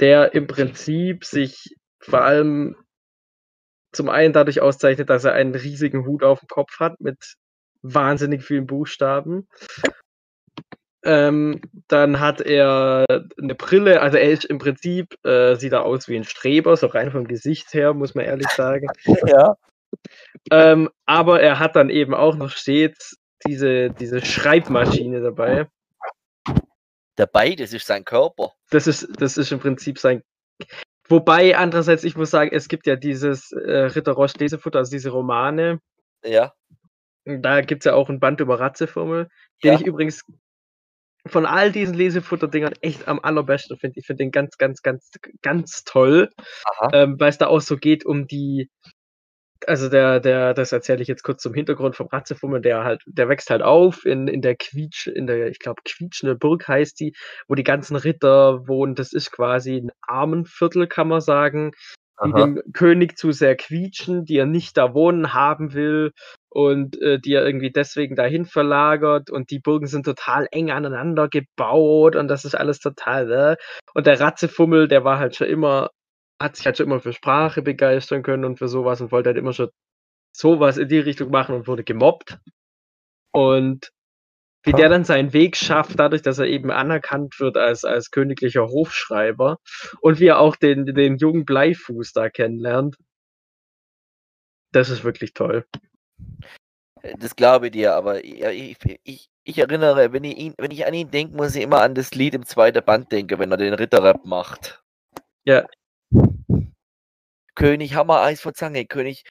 der 0.00 0.34
im 0.34 0.46
Prinzip 0.46 1.24
sich 1.24 1.76
vor 2.00 2.22
allem 2.22 2.76
zum 3.92 4.08
einen 4.08 4.32
dadurch 4.32 4.60
auszeichnet, 4.60 5.08
dass 5.08 5.24
er 5.24 5.34
einen 5.34 5.54
riesigen 5.54 6.04
Hut 6.04 6.22
auf 6.22 6.40
dem 6.40 6.48
Kopf 6.48 6.80
hat 6.80 7.00
mit 7.00 7.34
wahnsinnig 7.82 8.42
vielen 8.42 8.66
Buchstaben. 8.66 9.46
Ähm, 11.04 11.60
dann 11.86 12.18
hat 12.18 12.40
er 12.40 13.04
eine 13.40 13.54
Brille, 13.54 14.00
also 14.00 14.16
er 14.16 14.30
ist 14.30 14.46
im 14.46 14.58
Prinzip, 14.58 15.14
äh, 15.22 15.54
sieht 15.54 15.72
er 15.72 15.84
aus 15.84 16.08
wie 16.08 16.16
ein 16.16 16.24
Streber, 16.24 16.76
so 16.76 16.86
rein 16.86 17.10
vom 17.10 17.28
Gesicht 17.28 17.74
her, 17.74 17.92
muss 17.92 18.14
man 18.14 18.24
ehrlich 18.24 18.48
sagen. 18.48 18.88
Ja. 19.26 19.56
Ähm, 20.50 20.90
aber 21.06 21.40
er 21.40 21.60
hat 21.60 21.76
dann 21.76 21.88
eben 21.88 22.14
auch 22.14 22.34
noch 22.34 22.50
stets 22.50 23.16
diese, 23.46 23.90
diese 23.90 24.24
Schreibmaschine 24.24 25.20
dabei. 25.20 25.68
Dabei, 27.16 27.54
das 27.54 27.72
ist 27.72 27.86
sein 27.86 28.04
Körper. 28.04 28.52
Das 28.70 28.86
ist, 28.86 29.08
das 29.18 29.36
ist 29.36 29.52
im 29.52 29.60
Prinzip 29.60 29.98
sein. 29.98 30.22
Wobei, 31.08 31.56
andererseits, 31.56 32.04
ich 32.04 32.16
muss 32.16 32.30
sagen, 32.30 32.50
es 32.52 32.68
gibt 32.68 32.86
ja 32.86 32.96
dieses 32.96 33.52
äh, 33.52 33.86
Ritter 33.86 34.12
Roche 34.12 34.38
Lesefutter, 34.38 34.78
also 34.78 34.90
diese 34.90 35.10
Romane. 35.10 35.80
Ja. 36.24 36.52
Da 37.24 37.60
gibt 37.60 37.82
es 37.82 37.84
ja 37.84 37.94
auch 37.94 38.08
ein 38.08 38.20
Band 38.20 38.40
über 38.40 38.58
Ratzefummel, 38.58 39.28
den 39.62 39.72
Ja. 39.72 39.78
ich 39.78 39.86
übrigens 39.86 40.24
von 41.26 41.46
all 41.46 41.72
diesen 41.72 41.94
Lesefutter-Dingern 41.94 42.74
echt 42.82 43.08
am 43.08 43.18
allerbesten 43.20 43.78
finde. 43.78 43.98
Ich 43.98 44.06
finde 44.06 44.24
den 44.24 44.30
ganz, 44.30 44.58
ganz, 44.58 44.82
ganz, 44.82 45.10
ganz 45.40 45.84
toll, 45.84 46.30
ähm, 46.92 47.18
weil 47.18 47.30
es 47.30 47.38
da 47.38 47.46
auch 47.46 47.60
so 47.60 47.76
geht 47.76 48.04
um 48.04 48.26
die, 48.26 48.70
also 49.66 49.88
der, 49.88 50.20
der, 50.20 50.54
das 50.54 50.72
erzähle 50.72 51.02
ich 51.02 51.08
jetzt 51.08 51.22
kurz 51.22 51.42
zum 51.42 51.54
Hintergrund 51.54 51.96
vom 51.96 52.08
Ratzefummel, 52.08 52.60
der 52.60 52.84
halt, 52.84 53.02
der 53.06 53.28
wächst 53.28 53.50
halt 53.50 53.62
auf 53.62 54.04
in, 54.04 54.28
in 54.28 54.42
der 54.42 54.56
Quietsch, 54.56 55.06
in 55.06 55.26
der, 55.26 55.48
ich 55.48 55.58
glaube, 55.58 55.82
Quietschende 55.84 56.34
Burg 56.34 56.68
heißt 56.68 57.00
die, 57.00 57.14
wo 57.48 57.54
die 57.54 57.64
ganzen 57.64 57.96
Ritter 57.96 58.66
wohnen. 58.66 58.94
Das 58.94 59.12
ist 59.12 59.30
quasi 59.30 59.76
ein 59.76 59.90
Armenviertel, 60.02 60.86
kann 60.86 61.08
man 61.08 61.20
sagen, 61.20 61.72
die 62.24 62.32
Aha. 62.32 62.44
dem 62.44 62.62
König 62.72 63.18
zu 63.18 63.32
sehr 63.32 63.56
quietschen, 63.56 64.24
die 64.24 64.36
er 64.36 64.46
nicht 64.46 64.76
da 64.76 64.94
wohnen 64.94 65.34
haben 65.34 65.74
will 65.74 66.12
und 66.48 67.00
äh, 67.02 67.18
die 67.18 67.32
er 67.32 67.44
irgendwie 67.44 67.72
deswegen 67.72 68.14
dahin 68.14 68.44
verlagert 68.44 69.30
und 69.30 69.50
die 69.50 69.58
Burgen 69.58 69.88
sind 69.88 70.04
total 70.04 70.46
eng 70.52 70.70
aneinander 70.70 71.28
gebaut 71.28 72.14
und 72.14 72.28
das 72.28 72.44
ist 72.44 72.54
alles 72.54 72.78
total, 72.78 73.26
ne? 73.26 73.56
Und 73.94 74.06
der 74.06 74.20
Ratzefummel, 74.20 74.86
der 74.86 75.04
war 75.04 75.18
halt 75.18 75.34
schon 75.34 75.48
immer, 75.48 75.90
hat 76.44 76.56
sich 76.56 76.66
halt 76.66 76.76
schon 76.76 76.86
immer 76.86 77.00
für 77.00 77.12
Sprache 77.12 77.62
begeistern 77.62 78.22
können 78.22 78.44
und 78.44 78.58
für 78.58 78.68
sowas 78.68 79.00
und 79.00 79.10
wollte 79.10 79.30
halt 79.30 79.38
immer 79.38 79.52
schon 79.52 79.70
sowas 80.32 80.76
in 80.76 80.88
die 80.88 80.98
Richtung 80.98 81.30
machen 81.30 81.54
und 81.54 81.66
wurde 81.66 81.84
gemobbt. 81.84 82.38
Und 83.32 83.90
wie 84.62 84.72
der 84.72 84.88
dann 84.88 85.04
seinen 85.04 85.32
Weg 85.32 85.56
schafft, 85.56 85.98
dadurch, 85.98 86.22
dass 86.22 86.38
er 86.38 86.46
eben 86.46 86.70
anerkannt 86.70 87.38
wird 87.38 87.56
als, 87.56 87.84
als 87.84 88.10
königlicher 88.10 88.68
Hofschreiber 88.68 89.58
und 90.00 90.20
wie 90.20 90.26
er 90.26 90.38
auch 90.38 90.56
den, 90.56 90.86
den 90.86 91.18
jungen 91.18 91.44
Bleifuß 91.44 92.12
da 92.12 92.30
kennenlernt. 92.30 92.96
Das 94.72 94.88
ist 94.88 95.04
wirklich 95.04 95.34
toll. 95.34 95.66
Das 97.18 97.36
glaube 97.36 97.66
ich 97.66 97.72
dir, 97.72 97.94
aber 97.94 98.24
ich, 98.24 98.76
ich, 99.04 99.28
ich 99.44 99.58
erinnere, 99.58 100.14
wenn 100.14 100.24
ich, 100.24 100.38
ihn, 100.38 100.54
wenn 100.56 100.70
ich 100.70 100.86
an 100.86 100.94
ihn 100.94 101.10
denke, 101.10 101.36
muss 101.36 101.54
ich 101.54 101.62
immer 101.62 101.82
an 101.82 101.94
das 101.94 102.14
Lied 102.14 102.34
im 102.34 102.46
zweiten 102.46 102.82
Band 102.82 103.12
denken, 103.12 103.38
wenn 103.38 103.50
er 103.50 103.58
den 103.58 103.74
Ritterrap 103.74 104.24
macht. 104.24 104.82
Ja. 105.44 105.66
König 107.54 107.94
Hammer 107.94 108.20
Eis 108.22 108.40
vor 108.40 108.54
Zange, 108.54 108.86
König 108.86 109.24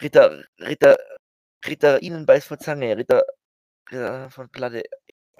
Ritter, 0.00 0.44
Ritter, 0.60 0.96
Ritter 1.66 2.02
Ihnen 2.02 2.26
vor 2.40 2.58
Zange, 2.58 2.96
Ritter, 2.96 3.22
Ritter 3.90 4.30
von 4.30 4.48
Platte, 4.50 4.82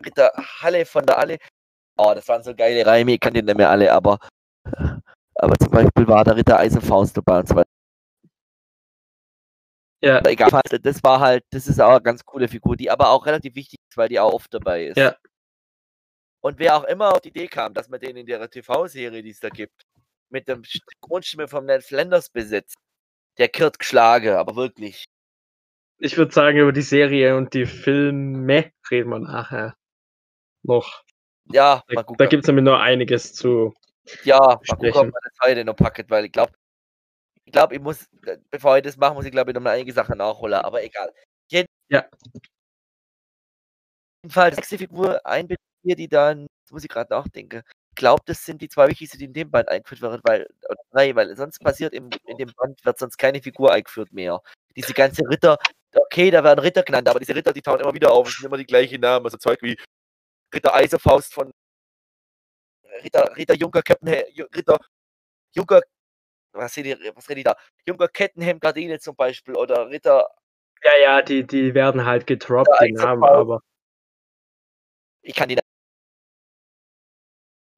Ritter 0.05 0.33
Halle 0.37 0.87
von 0.87 1.07
der 1.07 1.19
Alle. 1.19 1.39
Oh, 1.97 2.13
das 2.15 2.29
waren 2.29 2.43
so 2.43 2.55
geile 2.55 2.85
Reime, 2.85 3.13
ich 3.13 3.21
kann 3.21 3.33
die 3.33 3.43
nicht 3.43 3.57
mehr 3.57 3.71
alle, 3.71 3.91
aber, 3.91 4.19
aber 5.35 5.57
zum 5.59 5.71
Beispiel 5.71 6.07
war 6.07 6.25
der 6.25 6.37
Ritter 6.37 6.59
Eisenfaust 6.59 7.17
dabei 7.17 7.39
und 7.39 7.49
so 7.49 7.57
weiter. 7.57 7.71
Ja, 10.03 10.19
Aber 10.19 10.31
egal, 10.31 10.51
das 10.83 11.03
war 11.03 11.21
halt, 11.21 11.45
das 11.51 11.67
ist 11.67 11.81
auch 11.81 11.93
eine 11.93 12.03
ganz 12.03 12.23
coole 12.25 12.49
Figur, 12.49 12.77
die 12.77 12.91
aber 12.91 13.09
auch 13.11 13.25
relativ 13.25 13.55
wichtig 13.55 13.81
ist, 13.89 13.97
weil 13.97 14.11
die 14.11 14.21
auch 14.21 14.35
oft 14.35 14.53
dabei 14.53 14.87
ist. 14.87 14.99
Ja. 14.99 15.17
Und 16.43 16.59
wer 16.59 16.77
auch 16.77 16.85
immer 16.85 17.15
auf 17.15 17.23
die 17.23 17.31
Idee 17.31 17.49
kam, 17.49 17.73
dass 17.73 17.89
man 17.89 17.99
den 17.99 18.17
in 18.17 18.27
der 18.27 18.49
TV-Serie, 18.49 19.23
die 19.23 19.31
es 19.31 19.41
da 19.41 19.49
gibt, 19.49 19.86
mit 20.31 20.49
dem 20.49 20.63
St- 20.63 20.83
Grundstimme 21.01 21.49
vom 21.49 21.67
Ned 21.67 21.85
Flanders 21.85 22.31
besetzt, 22.31 22.77
der 23.39 23.49
Kirt 23.49 23.79
geschlagen, 23.79 24.35
aber 24.35 24.57
wirklich. 24.57 25.05
Ich 25.99 26.17
würde 26.19 26.33
sagen, 26.33 26.59
über 26.59 26.73
die 26.73 26.83
Serie 26.83 27.37
und 27.37 27.55
die 27.55 27.67
Filme 27.67 28.71
reden 28.91 29.11
wir 29.11 29.19
nachher 29.19 29.77
noch. 30.63 31.03
Ja, 31.47 31.83
da, 31.89 32.03
da 32.03 32.27
gibt 32.27 32.45
es 32.45 32.49
nämlich 32.49 32.65
noch 32.65 32.79
einiges 32.79 33.33
zu. 33.33 33.73
Ja, 34.25 34.39
mal 34.39 34.77
gucken, 34.77 34.93
ob 34.93 35.13
man 35.13 35.23
das 35.23 35.39
heute 35.43 35.65
noch 35.65 35.77
packt, 35.77 36.11
weil 36.11 36.27
ich 36.27 36.33
glaube, 36.33 36.53
ich 37.45 37.53
glaube, 37.53 37.75
ich 37.75 37.81
muss, 37.81 38.09
bevor 38.51 38.77
ich 38.77 38.83
das 38.83 38.97
mache, 38.97 39.15
muss 39.15 39.25
ich 39.25 39.31
glaube 39.31 39.51
ich 39.51 39.55
noch 39.55 39.63
mal 39.63 39.71
einige 39.71 39.93
Sachen 39.93 40.19
nachholen, 40.19 40.55
aber 40.55 40.83
egal. 40.83 41.13
Jeden 41.49 41.69
ja. 41.89 42.09
Fall, 44.29 44.51
die 44.51 44.57
nächste 44.57 44.79
Figur 44.79 45.25
einbindet, 45.25 45.61
die 45.85 46.09
dann, 46.09 46.47
muss 46.71 46.83
ich 46.83 46.89
gerade 46.89 47.13
nachdenken, 47.15 47.63
glaube, 47.97 48.23
das 48.27 48.45
sind 48.45 48.63
die 48.63 48.69
zwei 48.69 48.89
wichtigsten, 48.89 49.19
die 49.19 49.25
in 49.25 49.33
dem 49.33 49.51
Band 49.51 49.69
eingeführt 49.69 50.03
werden, 50.03 50.21
weil, 50.25 50.47
drei, 50.93 51.15
weil 51.17 51.37
sonst 51.37 51.59
passiert 51.61 51.95
im, 51.95 52.11
in 52.27 52.37
dem 52.37 52.53
Band, 52.57 52.85
wird 52.85 52.99
sonst 52.99 53.17
keine 53.17 53.43
Figur 53.43 53.73
eingeführt 53.73 54.13
mehr. 54.13 54.41
Diese 54.77 54.95
ganze 54.95 55.23
Ritter, 55.29 55.59
okay, 55.95 56.31
da 56.31 56.45
werden 56.45 56.61
Ritter 56.61 56.83
genannt, 56.83 57.09
aber 57.09 57.19
diese 57.19 57.35
Ritter, 57.35 57.53
die 57.53 57.63
tauchen 57.63 57.81
immer 57.81 57.95
wieder 57.95 58.13
auf, 58.13 58.29
es 58.29 58.37
sind 58.37 58.47
immer 58.47 58.59
die 58.59 58.67
gleichen 58.67 59.01
Namen, 59.01 59.27
also 59.27 59.39
Zeug 59.39 59.61
wie 59.63 59.77
Ritter 60.55 60.75
Eiserfaust 60.75 61.35
von 61.35 61.53
Ritter, 63.03 63.37
Ritter 63.37 63.55
Junker 63.55 63.83
Captain, 63.83 64.09
Ritter 64.55 64.79
Junker, 65.55 65.81
was 66.53 66.75
seht 66.75 66.87
ihr, 66.87 66.99
was 67.15 67.27
da? 67.27 67.57
Junker 67.87 68.09
Kettenhemd 68.09 68.61
Gardine 68.61 68.99
zum 68.99 69.17
Beispiel 69.17 69.55
oder 69.55 69.91
Ritter. 69.91 70.29
Ja, 70.83 70.91
ja, 71.03 71.23
die, 71.23 71.47
die 71.47 71.75
werden 71.75 72.05
halt 72.05 72.27
getroppt, 72.27 72.71
die 72.83 72.93
Namen, 72.93 73.25
aber. 73.25 73.61
Ich 75.23 75.35
kann 75.35 75.49
die 75.49 75.59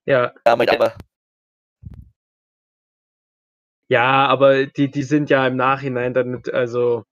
ja. 0.09 0.35
Damit 0.45 0.71
aber. 0.71 0.97
Ja, 3.91 4.27
aber 4.27 4.67
die, 4.67 4.91
die 4.91 5.03
sind 5.03 5.31
ja 5.31 5.47
im 5.47 5.57
Nachhinein 5.57 6.13
dann, 6.13 6.43
also. 6.53 7.05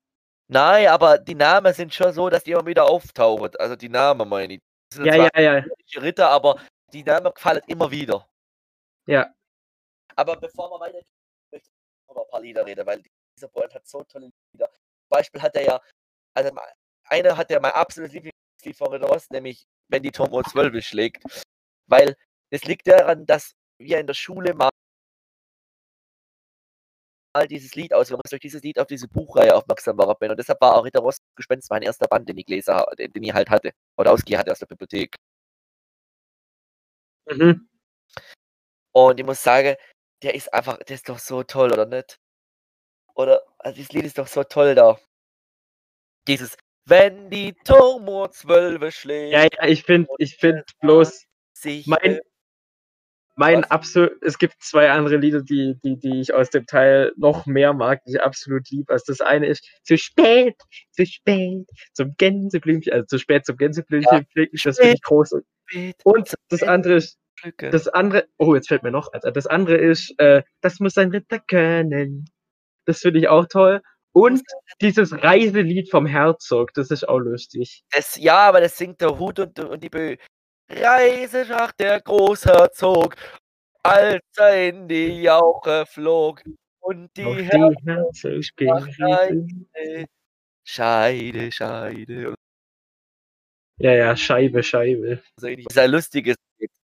Nein, 0.48 0.89
aber 0.89 1.18
die 1.18 1.35
Namen 1.35 1.73
sind 1.73 1.93
schon 1.93 2.12
so, 2.12 2.28
dass 2.28 2.44
die 2.44 2.52
immer 2.52 2.66
wieder 2.66 2.85
auftauchen. 2.85 3.51
Also 3.59 3.77
die 3.77 3.89
Namen 3.89 4.28
meine 4.28 4.55
ich. 4.55 4.60
Ja, 4.94 5.16
ja, 5.16 5.40
ja. 5.40 5.64
Ritter, 5.97 6.28
aber 6.28 6.60
die 6.93 7.02
Namen 7.02 7.32
fallen 7.36 7.62
immer 7.66 7.90
wieder. 7.90 8.28
Ja. 9.06 9.35
Aber 10.14 10.36
bevor 10.36 10.70
wir 10.70 10.81
weiter 10.81 11.01
möchte 11.51 11.68
ich 11.68 12.14
noch 12.14 12.23
ein 12.23 12.31
paar 12.31 12.40
Lieder 12.40 12.64
reden, 12.64 12.86
weil 12.86 13.02
dieser 13.36 13.48
Band 13.48 13.74
hat 13.74 13.86
so 13.86 14.02
tolle 14.05 14.31
Lieder. 14.52 14.68
Zum 14.68 15.09
Beispiel 15.09 15.43
hat 15.43 15.56
er 15.56 15.64
ja, 15.64 15.81
also 16.35 16.51
einer 17.09 17.36
hat 17.36 17.51
ja 17.51 17.60
mein 17.60 17.73
absolutes 17.73 18.14
Lieblingslied 18.14 18.77
von 18.77 18.93
Ritter 18.93 19.06
Ross, 19.06 19.28
nämlich 19.31 19.66
Wenn 19.89 20.02
die 20.02 20.12
Turmo 20.12 20.43
12 20.43 20.85
schlägt. 20.85 21.23
Weil 21.89 22.16
das 22.51 22.64
liegt 22.64 22.86
daran, 22.86 23.27
dass 23.27 23.55
wir 23.78 23.98
in 23.98 24.06
der 24.06 24.14
Schule 24.14 24.55
mal 24.55 24.70
dieses 27.51 27.74
Lied 27.74 27.93
aus, 27.93 28.10
wir 28.10 28.18
durch 28.31 28.40
dieses 28.40 28.62
Lied 28.62 28.78
auf 28.78 28.86
diese 28.86 29.09
Buchreihe 29.09 29.55
aufmerksam 29.55 29.98
war 29.98 30.14
bin. 30.18 30.31
Und 30.31 30.39
deshalb 30.39 30.60
war 30.60 30.74
auch 30.74 30.85
Ritter 30.85 31.01
Ross 31.01 31.18
Gespenst 31.36 31.70
mein 31.70 31.82
erster 31.82 32.06
Band, 32.09 32.28
den 32.28 32.39
ich 32.39 32.66
habe, 32.66 32.97
den, 32.97 33.12
den 33.12 33.23
ich 33.23 33.35
halt 33.35 33.51
hatte. 33.51 33.73
Oder 33.98 34.12
ausgeliehen 34.12 34.39
hatte 34.39 34.52
aus 34.52 34.59
der 34.59 34.66
Bibliothek. 34.66 35.16
Mhm. 37.28 37.68
Und 38.93 39.20
ich 39.20 39.27
muss 39.27 39.43
sagen, 39.43 39.77
der 40.23 40.35
ist 40.35 40.52
einfach, 40.55 40.78
der 40.78 40.94
ist 40.94 41.09
doch 41.09 41.18
so 41.18 41.43
toll, 41.43 41.73
oder 41.73 41.85
nicht? 41.85 42.18
Oder, 43.14 43.43
also 43.59 43.77
dieses 43.77 43.93
Lied 43.93 44.06
ist 44.06 44.18
doch 44.18 44.27
so 44.27 44.44
toll 44.44 44.74
da. 44.74 44.98
Dieses, 46.27 46.56
wenn 46.86 47.31
die 47.31 47.52
Turmo 47.64 48.28
zwölfe 48.28 48.90
schlägt. 48.93 49.32
Ja, 49.32 49.43
ja, 49.43 49.68
ich 49.68 49.82
finde, 49.82 50.09
ich 50.18 50.36
finde 50.36 50.64
bloß, 50.81 51.24
mein, 51.86 52.20
mein 53.37 53.65
absolut, 53.65 54.13
es 54.23 54.39
gibt 54.39 54.55
zwei 54.63 54.91
andere 54.91 55.19
Lieder, 55.19 55.43
die, 55.43 55.79
die, 55.85 55.99
die 55.99 56.21
ich 56.21 56.33
aus 56.33 56.51
dem 56.51 56.67
Teil 56.67 57.13
noch 57.17 57.47
mehr 57.47 57.75
mag, 57.75 58.03
die 58.05 58.15
ich 58.15 58.23
absolut 58.23 58.69
liebe. 58.71 58.93
Also 58.93 59.05
das 59.09 59.21
eine 59.21 59.47
ist 59.47 59.69
zu 59.85 59.99
spät, 59.99 60.57
zu 60.93 61.05
spät 61.07 61.67
zum 61.93 62.15
Gänseblümchen, 62.17 62.93
also 62.93 63.05
zu 63.07 63.19
spät 63.19 63.45
zum 63.45 63.57
Gänseblümchen 63.59 64.27
ja, 64.35 64.47
das 64.65 64.79
finde 64.79 64.95
ich 64.95 65.03
groß. 65.03 65.33
Und 66.05 66.35
das 66.49 66.63
andere 66.63 66.95
ist, 66.95 67.19
das 67.59 67.89
andere, 67.89 68.27
oh, 68.39 68.55
jetzt 68.55 68.69
fällt 68.69 68.83
mir 68.83 68.91
noch, 68.91 69.13
also 69.13 69.31
das 69.31 69.47
andere 69.47 69.77
ist, 69.77 70.15
äh, 70.19 70.43
das 70.63 70.81
muss 70.81 70.97
ein 70.97 71.11
Ritter 71.11 71.39
können. 71.39 72.25
Das 72.87 73.01
finde 73.01 73.21
ich 73.21 73.29
auch 73.29 73.47
toll. 73.47 73.83
Und 74.13 74.41
dieses 74.81 75.13
Reiselied 75.23 75.91
vom 75.91 76.07
Herzog, 76.07 76.73
das 76.73 76.91
ist 76.91 77.07
auch 77.07 77.19
lustig. 77.19 77.85
Das, 77.91 78.17
ja, 78.17 78.39
aber 78.39 78.63
das 78.63 78.79
singt 78.79 79.03
der 79.03 79.19
Hut 79.19 79.39
und, 79.39 79.59
und 79.61 79.83
die 79.83 79.91
Bö. 79.91 80.17
Reise 80.69 81.47
nach 81.49 81.73
der 81.73 82.01
Großherzog, 82.01 83.15
als 83.83 84.23
er 84.37 84.69
in 84.69 84.89
die 84.89 85.23
Jauche 85.23 85.85
flog 85.87 86.43
und 86.81 87.17
die, 87.17 87.23
Herzog 87.25 87.75
Scheide, 90.65 91.53
Scheide. 91.53 92.35
Ja, 93.79 93.93
ja, 93.93 94.17
Scheibe, 94.17 94.63
Scheibe. 94.63 95.23
Das 95.37 95.51
ist 95.51 95.79
ein 95.79 95.91
lustiges, 95.91 96.37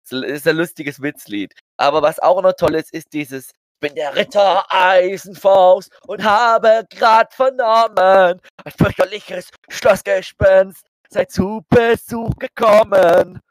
ist 0.09 0.47
ein 0.47 0.57
lustiges 0.57 1.01
Witzlied. 1.01 1.53
Aber 1.77 2.01
was 2.01 2.19
auch 2.19 2.41
noch 2.41 2.53
toll 2.53 2.75
ist, 2.75 2.93
ist 2.93 3.13
dieses 3.13 3.51
bin 3.79 3.95
der 3.95 4.15
Ritter 4.15 4.65
Eisenfaust 4.69 5.91
und 6.07 6.23
habe 6.23 6.85
grad 6.89 7.33
vernommen, 7.33 8.39
ein 8.63 8.71
fürchterliches 8.77 9.49
Schlossgespenst 9.69 10.85
sei 11.09 11.25
zu 11.25 11.65
Besuch 11.69 12.31
gekommen. 12.39 13.41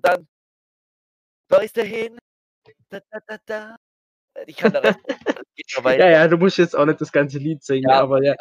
Und 0.00 0.06
dann, 0.06 0.28
wo 1.50 1.58
ist 1.58 1.76
der 1.76 1.84
hin? 1.84 2.16
Da, 2.88 3.00
da, 3.10 3.18
da, 3.26 3.38
da. 3.44 3.76
Ich 4.46 4.56
kann 4.56 4.72
da 4.72 4.80
Ja, 5.84 6.08
ja, 6.08 6.28
du 6.28 6.38
musst 6.38 6.56
jetzt 6.56 6.74
auch 6.74 6.86
nicht 6.86 7.00
das 7.00 7.12
ganze 7.12 7.38
Lied 7.38 7.62
singen, 7.62 7.90
ja, 7.90 8.00
aber 8.00 8.22
ja. 8.22 8.34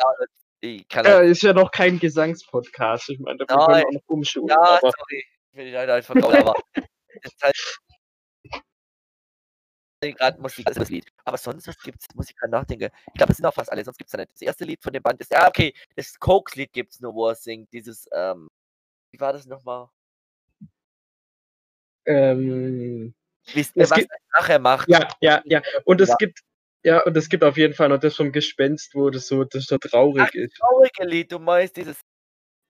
Kann 0.90 1.06
ja, 1.06 1.19
ist 1.19 1.41
ja 1.41 1.52
noch 1.53 1.72
kein 1.72 1.99
Gesangspodcast. 1.99 3.10
Ich 3.10 3.19
meine, 3.19 3.40
da 3.40 3.45
können 3.45 3.60
wir 3.60 3.88
auch 3.88 3.91
noch 3.91 4.02
umschulen. 4.07 4.48
Ja, 4.48 4.57
aber... 4.57 4.91
sorry. 4.98 5.26
Ich 5.52 5.57
will 5.57 5.65
die 5.65 5.72
leider 5.72 5.95
einfach 5.95 6.15
aber 6.15 6.53
das 7.22 7.34
heißt, 7.44 7.80
gerade 10.02 10.41
Musik, 10.41 10.65
das 10.65 10.77
ist 10.77 10.81
das 10.81 10.90
Lied. 10.90 11.11
Aber 11.26 11.38
sonst, 11.38 11.68
was 11.68 11.77
gibt's? 11.80 12.07
Muss 12.15 12.30
ich 12.30 12.38
gerade 12.38 12.52
nachdenken. 12.52 12.90
Ich 13.07 13.14
glaube, 13.15 13.31
es 13.31 13.38
sind 13.38 13.45
auch 13.45 13.53
fast 13.53 13.69
alle, 13.72 13.84
sonst 13.84 13.98
gibt 13.98 14.07
es 14.07 14.11
da 14.11 14.18
nicht. 14.19 14.31
Das 14.31 14.41
erste 14.41 14.64
Lied 14.64 14.81
von 14.81 14.94
dem 14.94 15.03
Band 15.03 15.19
ist, 15.19 15.31
ja, 15.31 15.45
okay, 15.48 15.73
das 15.95 16.18
Cokes-Lied 16.19 16.72
gibt 16.72 16.94
es 16.94 17.02
nur, 17.02 17.14
wo 17.14 17.27
er 17.27 17.36
singt. 17.36 17.73
Dieses, 17.73 18.07
ähm, 18.14 18.48
wie 19.11 19.19
war 19.19 19.34
das 19.34 19.45
nochmal? 19.45 19.90
Ähm, 22.06 23.14
Wisst 23.54 23.76
ihr, 23.76 23.84
was 23.84 23.92
gibt, 23.92 24.12
er 24.12 24.40
nachher 24.40 24.60
macht? 24.60 24.90
Ja, 24.90 25.10
ja, 25.22 25.42
ja. 25.46 25.62
Und 25.86 26.02
es 26.02 26.10
ja. 26.10 26.16
gibt, 26.18 26.40
ja, 26.84 27.04
und 27.04 27.16
es 27.18 27.30
gibt 27.30 27.44
auf 27.44 27.58
jeden 27.58 27.74
Fall 27.74 27.90
noch 27.90 28.00
das 28.00 28.16
vom 28.16 28.32
Gespenst, 28.32 28.96
wo 28.96 29.10
das 29.10 29.28
so, 29.28 29.44
das 29.44 29.66
so 29.66 29.78
traurig 29.78 30.24
Ach, 30.26 30.34
ist. 30.34 30.56
Traurige 30.56 31.06
Lied, 31.06 31.32
du 31.32 31.40
meinst 31.40 31.78
dieses. 31.78 32.00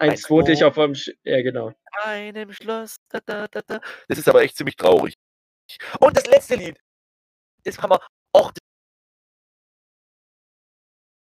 Eins, 0.02 0.30
wo 0.30 0.42
dich 0.42 0.64
auf 0.64 0.78
einem, 0.80 0.96
Sch 0.96 1.12
ja, 1.24 1.42
genau. 1.42 1.74
Einem 2.04 2.54
Schloss, 2.54 2.98
da, 3.10 3.20
da, 3.26 3.48
da, 3.50 3.62
da. 3.68 3.82
Das 4.08 4.18
ist 4.18 4.30
aber 4.30 4.42
echt 4.42 4.56
ziemlich 4.56 4.78
traurig. 4.78 5.16
Und 6.00 6.16
das 6.16 6.26
letzte 6.26 6.56
Lied. 6.56 6.80
Das 7.66 7.78
kann 7.78 7.90
man 7.90 8.00
auch. 8.32 8.52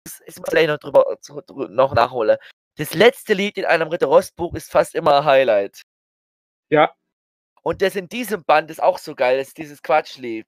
Das 0.03 0.19
ist 0.19 0.39
muss 0.39 0.49
gleich 0.49 0.67
noch 0.67 0.77
drüber, 0.77 1.17
noch 1.69 1.95
nachholen. 1.95 2.37
Das 2.77 2.93
letzte 2.93 3.33
Lied 3.33 3.57
in 3.57 3.65
einem 3.65 3.87
Ritter 3.87 4.07
Rost 4.07 4.35
Buch 4.35 4.53
ist 4.53 4.69
fast 4.69 4.93
immer 4.93 5.19
ein 5.19 5.25
Highlight. 5.25 5.81
Ja, 6.69 6.93
und 7.65 7.81
das 7.81 7.95
in 7.95 8.07
diesem 8.07 8.43
Band 8.43 8.69
ist 8.69 8.81
auch 8.81 8.99
so 8.99 9.15
geil, 9.15 9.39
dass 9.39 9.53
dieses 9.53 9.81
Quatschlied. 9.81 10.45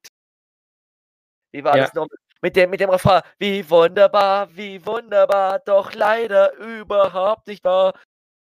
Wie 1.52 1.64
war 1.64 1.76
ja. 1.76 1.84
das 1.84 1.94
noch? 1.94 2.06
Mit 2.40 2.54
dem, 2.54 2.70
mit 2.70 2.78
dem 2.78 2.90
Refrain, 2.90 3.22
wie 3.38 3.68
wunderbar, 3.68 4.54
wie 4.54 4.84
wunderbar, 4.86 5.58
doch 5.58 5.92
leider 5.94 6.54
überhaupt 6.54 7.48
nicht 7.48 7.64
wahr. 7.64 7.98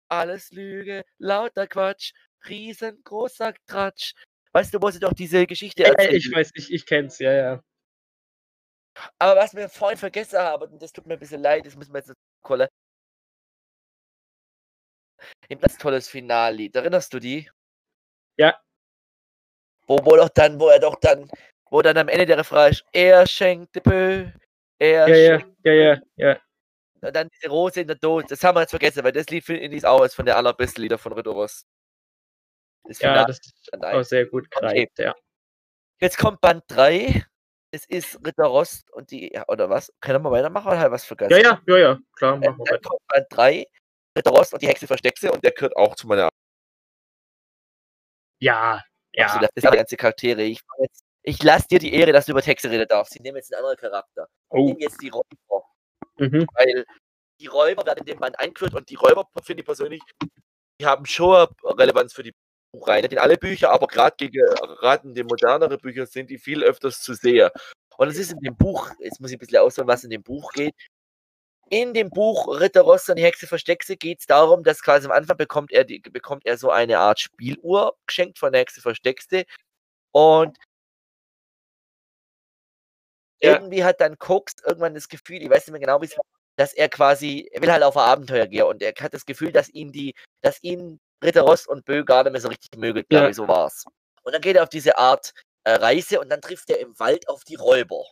Alles 0.07 0.51
Lüge, 0.51 1.03
lauter 1.17 1.65
Quatsch, 1.65 2.11
riesengroßer 2.47 3.55
Tratsch. 3.65 4.13
Weißt 4.51 4.71
du, 4.73 4.81
wo 4.81 4.91
sie 4.91 4.99
doch 4.99 5.13
diese 5.13 5.47
Geschichte 5.47 5.83
erzählen? 5.83 6.15
Ich 6.15 6.31
weiß, 6.31 6.51
ich, 6.53 6.71
ich 6.71 6.85
kenn's, 6.85 7.17
ja, 7.17 7.33
ja. 7.33 7.63
Aber 9.17 9.39
was 9.39 9.55
wir 9.55 9.69
vorhin 9.69 9.97
vergessen 9.97 10.37
haben, 10.37 10.71
und 10.71 10.81
das 10.81 10.91
tut 10.91 11.07
mir 11.07 11.13
ein 11.13 11.19
bisschen 11.19 11.41
leid, 11.41 11.65
das 11.65 11.75
müssen 11.75 11.93
wir 11.93 11.99
jetzt 11.99 12.13
kolle. 12.43 12.69
Ein 15.49 15.59
ganz 15.59 15.77
tolles 15.79 16.07
Finallied. 16.07 16.75
Erinnerst 16.75 17.11
du 17.11 17.19
die? 17.19 17.49
Ja. 18.37 18.59
Wo, 19.87 19.97
wo 20.03 20.15
doch 20.17 20.29
dann, 20.29 20.59
wo 20.59 20.67
er 20.67 20.79
doch 20.79 20.95
dann, 20.99 21.29
wo 21.69 21.81
dann 21.81 21.97
am 21.97 22.09
Ende 22.09 22.25
der 22.25 22.37
Refrain 22.37 22.71
ist, 22.71 22.85
er 22.91 23.25
schenkte 23.25 23.81
Bö, 23.81 24.27
er 24.79 25.07
ja, 25.07 25.39
schenkte 25.39 25.69
ja, 25.69 25.73
ja, 25.73 25.93
ja, 25.93 26.29
ja. 26.29 26.41
Und 27.01 27.15
dann 27.15 27.29
diese 27.29 27.49
Rose 27.49 27.81
in 27.81 27.87
der 27.87 27.95
Dose, 27.95 28.25
das 28.27 28.43
haben 28.43 28.55
wir 28.55 28.61
jetzt 28.61 28.71
vergessen, 28.71 29.03
weil 29.03 29.11
das 29.11 29.27
Lied 29.27 29.45
finde 29.45 29.75
ich 29.75 29.85
auch 29.85 30.01
als 30.01 30.15
von 30.15 30.25
der 30.25 30.35
allerbesten 30.35 30.81
Lieder 30.81 30.97
von 30.97 31.13
Ridoros. 31.13 31.65
Das 32.83 32.99
ja, 32.99 33.25
das 33.25 33.37
ist 33.39 33.83
auch 33.83 34.03
sehr 34.03 34.25
gut 34.25 34.49
greift, 34.49 34.91
okay. 34.93 35.03
ja. 35.03 35.15
Jetzt 35.99 36.17
kommt 36.17 36.41
Band 36.41 36.63
3. 36.67 37.25
Es 37.71 37.85
ist 37.85 38.25
Ritter 38.25 38.45
Rost 38.45 38.91
und 38.93 39.11
die, 39.11 39.37
oder 39.47 39.69
was? 39.69 39.91
Können 39.99 40.23
wir 40.23 40.31
weitermachen 40.31 40.67
oder 40.67 40.79
halt 40.79 40.91
was 40.91 41.03
vergessen? 41.03 41.31
Ja, 41.31 41.37
ja, 41.37 41.61
ja, 41.67 41.77
ja, 41.77 41.99
klar, 42.15 42.37
machen 42.37 42.57
wir 42.57 42.71
weiter. 42.71 42.89
kommt 42.89 43.07
Band 43.07 43.27
3, 43.29 43.65
Ritter 44.17 44.31
Rost 44.31 44.53
und 44.53 44.61
die 44.61 44.67
Hexe 44.67 44.87
Versteckse 44.87 45.31
und 45.31 45.43
der 45.43 45.51
gehört 45.51 45.75
auch 45.75 45.95
zu 45.95 46.07
meiner. 46.07 46.29
Ja, 48.39 48.83
ja. 49.17 49.39
das 49.39 49.49
sind 49.55 49.73
die 49.73 49.77
ganze 49.77 49.97
Charaktere. 49.97 50.43
Ich, 50.43 50.61
ich 51.23 51.43
lasse 51.43 51.67
dir 51.67 51.79
die 51.79 51.93
Ehre, 51.93 52.11
dass 52.11 52.25
du 52.25 52.31
über 52.31 52.41
Texte 52.41 52.69
reden 52.69 52.87
darfst. 52.87 53.15
Ich 53.15 53.21
nehme 53.21 53.37
jetzt 53.37 53.53
einen 53.53 53.63
anderen 53.63 53.77
Charakter. 53.77 54.27
Oh. 54.49 54.57
Ich 54.57 54.65
nehme 54.65 54.79
jetzt 54.81 55.01
die 55.01 55.11
vor. 55.47 55.65
Mhm. 56.17 56.47
Weil 56.53 56.85
die 57.39 57.47
Räuber 57.47 57.85
werden 57.85 57.99
in 57.99 58.05
dem 58.05 58.19
Band 58.19 58.39
eingeführt 58.39 58.73
und 58.73 58.89
die 58.89 58.95
Räuber, 58.95 59.27
finde 59.43 59.61
ich 59.61 59.65
persönlich, 59.65 60.01
die 60.79 60.85
haben 60.85 61.05
schon 61.05 61.47
Relevanz 61.63 62.13
für 62.13 62.23
die 62.23 62.33
Buchreihe. 62.71 63.01
Nicht 63.01 63.13
in 63.13 63.19
alle 63.19 63.37
Bücher, 63.37 63.71
aber 63.71 63.87
gerade 63.87 64.15
gegen 64.17 64.45
gerade 64.79 65.07
in 65.07 65.13
den 65.13 65.27
moderneren 65.27 65.77
Büchern 65.79 66.05
sind 66.05 66.29
die 66.29 66.37
viel 66.37 66.63
öfters 66.63 67.01
zu 67.01 67.13
sehen. 67.13 67.49
Und 67.97 68.09
es 68.09 68.17
ist 68.17 68.31
in 68.31 68.39
dem 68.39 68.55
Buch, 68.55 68.91
jetzt 68.99 69.19
muss 69.19 69.31
ich 69.31 69.37
ein 69.37 69.39
bisschen 69.39 69.57
ausholen, 69.57 69.87
was 69.87 70.03
in 70.03 70.11
dem 70.11 70.23
Buch 70.23 70.51
geht. 70.51 70.75
In 71.71 71.93
dem 71.93 72.09
Buch 72.09 72.47
Ritter 72.61 72.81
Ross 72.81 73.09
und 73.09 73.17
die 73.17 73.23
Hexe 73.23 73.45
Versteckse 73.45 73.97
geht 73.97 74.19
es 74.19 74.25
darum, 74.25 74.63
dass 74.63 74.81
quasi 74.81 75.05
am 75.05 75.11
Anfang 75.11 75.35
bekommt 75.35 75.71
er, 75.73 75.83
die, 75.83 75.99
bekommt 75.99 76.45
er 76.45 76.57
so 76.57 76.69
eine 76.71 76.99
Art 76.99 77.19
Spieluhr 77.19 77.97
geschenkt 78.05 78.39
von 78.39 78.53
der 78.53 78.61
Hexe 78.61 78.79
Versteckste. 78.81 79.43
Und 80.13 80.57
Ja. 83.41 83.53
irgendwie 83.55 83.83
hat 83.83 84.01
dann 84.01 84.17
Koks 84.17 84.55
irgendwann 84.65 84.95
das 84.95 85.07
Gefühl, 85.09 85.41
ich 85.41 85.49
weiß 85.49 85.67
nicht 85.67 85.71
mehr 85.71 85.79
genau, 85.81 86.01
wie 86.01 86.05
es 86.05 86.15
dass 86.59 86.73
er 86.73 86.89
quasi, 86.89 87.47
er 87.51 87.61
will 87.61 87.71
halt 87.71 87.83
auf 87.83 87.95
ein 87.97 88.03
Abenteuer 88.09 88.47
gehen 88.47 88.63
und 88.63 88.81
er 88.81 88.91
hat 88.99 89.13
das 89.13 89.25
Gefühl, 89.27 89.51
dass 89.51 89.69
ihn 89.69 89.91
die, 89.91 90.15
dass 90.41 90.57
ihn 90.63 90.99
Ritter 91.23 91.41
Ross 91.41 91.67
und 91.67 91.85
Bö 91.85 92.03
gar 92.03 92.23
nicht 92.23 92.31
mehr 92.31 92.41
so 92.41 92.47
richtig 92.47 92.75
mögen, 92.77 93.03
glaube 93.09 93.25
Ja. 93.25 93.29
ich, 93.29 93.35
so 93.35 93.47
war's. 93.47 93.85
Und 94.23 94.33
dann 94.33 94.41
geht 94.41 94.55
er 94.55 94.63
auf 94.63 94.69
diese 94.69 94.97
Art 94.97 95.33
äh, 95.65 95.73
Reise 95.73 96.19
und 96.19 96.29
dann 96.29 96.41
trifft 96.41 96.69
er 96.71 96.79
im 96.79 96.97
Wald 96.99 97.29
auf 97.29 97.43
die 97.43 97.53
Räuber. 97.55 98.03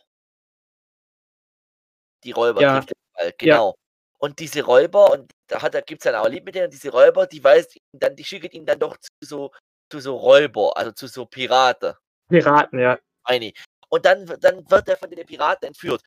Die 2.24 2.32
Räuber 2.32 2.62
Ja. 2.62 2.74
trifft 2.74 2.92
er 2.92 2.96
im 3.18 3.24
Wald, 3.24 3.42
Ja. 3.42 3.56
genau. 3.56 3.74
Und 4.18 4.38
diese 4.38 4.62
Räuber, 4.62 5.12
und 5.12 5.30
da 5.46 5.62
hat 5.62 5.74
er, 5.74 5.82
gibt 5.82 6.00
es 6.00 6.04
dann 6.04 6.14
auch 6.14 6.24
ein 6.24 6.32
Lied 6.32 6.44
mit 6.44 6.54
denen, 6.54 6.70
diese 6.70 6.90
Räuber, 6.90 7.26
die 7.26 7.42
weiß, 7.42 7.68
dann, 7.92 8.16
die 8.16 8.24
schicken 8.24 8.50
ihn 8.50 8.64
dann 8.66 8.78
doch 8.78 8.96
zu 8.96 9.10
so, 9.20 9.52
zu 9.90 10.00
so 10.00 10.16
Räuber, 10.16 10.76
also 10.76 10.92
zu 10.92 11.06
so 11.06 11.26
Piraten 11.26 11.94
Piraten, 12.28 12.78
ja. 12.80 12.98
meine 13.28 13.46
ich. 13.46 13.64
Und 13.88 14.04
dann, 14.04 14.26
dann 14.40 14.68
wird 14.70 14.88
er 14.88 14.96
von 14.96 15.10
den 15.10 15.24
Piraten 15.26 15.68
entführt. 15.68 16.02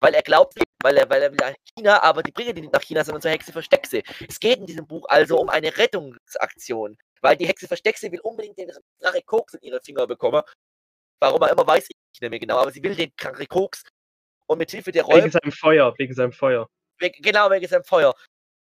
Weil 0.00 0.14
er 0.14 0.22
glaubt, 0.22 0.54
weil 0.82 0.96
er, 0.98 1.08
weil 1.08 1.22
er 1.22 1.30
will 1.30 1.38
nach 1.40 1.54
China, 1.74 2.02
aber 2.02 2.22
die 2.22 2.32
bringen 2.32 2.54
ihn 2.56 2.62
nicht 2.62 2.72
nach 2.72 2.82
China, 2.82 3.02
sondern 3.02 3.22
zur 3.22 3.30
Hexe 3.30 3.52
Versteckse. 3.52 4.02
Es 4.28 4.38
geht 4.38 4.58
in 4.58 4.66
diesem 4.66 4.86
Buch 4.86 5.06
also 5.08 5.38
um 5.40 5.48
eine 5.48 5.74
Rettungsaktion. 5.76 6.98
Weil 7.22 7.36
die 7.36 7.46
Hexe 7.46 7.66
Versteckse 7.66 8.12
will 8.12 8.20
unbedingt 8.20 8.58
den 8.58 8.70
Drache 9.00 9.22
Koks 9.22 9.54
in 9.54 9.62
ihre 9.62 9.80
Finger 9.80 10.06
bekommen. 10.06 10.42
Warum 11.20 11.40
er 11.42 11.50
immer 11.50 11.66
weiß, 11.66 11.88
ich 11.88 12.20
nicht 12.20 12.30
mehr 12.30 12.38
genau, 12.38 12.58
aber 12.58 12.70
sie 12.70 12.82
will 12.82 12.94
den 12.94 13.12
Drache 13.16 13.46
Koks. 13.46 13.82
Und 14.46 14.58
mit 14.58 14.70
Hilfe 14.70 14.92
der 14.92 15.02
Räuber 15.04 15.22
Wegen 15.24 15.30
seinem 15.32 15.52
Feuer, 15.52 15.94
wegen 15.98 16.14
seinem 16.14 16.32
Feuer. 16.32 16.68
Wegen, 16.98 17.20
genau, 17.22 17.50
wegen 17.50 17.66
seinem 17.66 17.84
Feuer. 17.84 18.14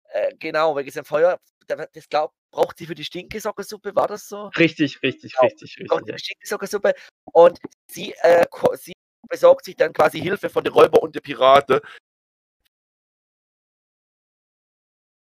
Äh, 0.10 0.34
genau, 0.38 0.76
wegen 0.76 0.92
seinem 0.92 1.06
Feuer. 1.06 1.40
Da- 1.68 1.88
Das 1.94 2.08
glaub, 2.10 2.34
braucht 2.52 2.78
sie 2.78 2.86
für 2.86 2.96
die 2.96 3.04
Stinkesockersuppe, 3.04 3.96
war 3.96 4.08
das 4.08 4.28
so? 4.28 4.48
Richtig, 4.58 5.02
richtig, 5.02 5.34
Genau. 5.34 5.44
richtig, 5.46 5.76
Braucht 5.88 6.02
richtig. 6.02 6.06
sie 6.08 6.12
die 6.18 6.24
Stinkesockersuppe. 6.26 6.94
Und 7.32 7.60
sie, 7.90 8.14
äh, 8.22 8.46
sie 8.74 8.94
besorgt 9.28 9.66
sich 9.66 9.76
dann 9.76 9.94
quasi 9.94 10.20
Hilfe 10.20 10.50
von 10.50 10.64
den 10.64 10.74
Räuber 10.74 11.02
und 11.02 11.16
den 11.16 11.22
Piraten. 11.22 11.80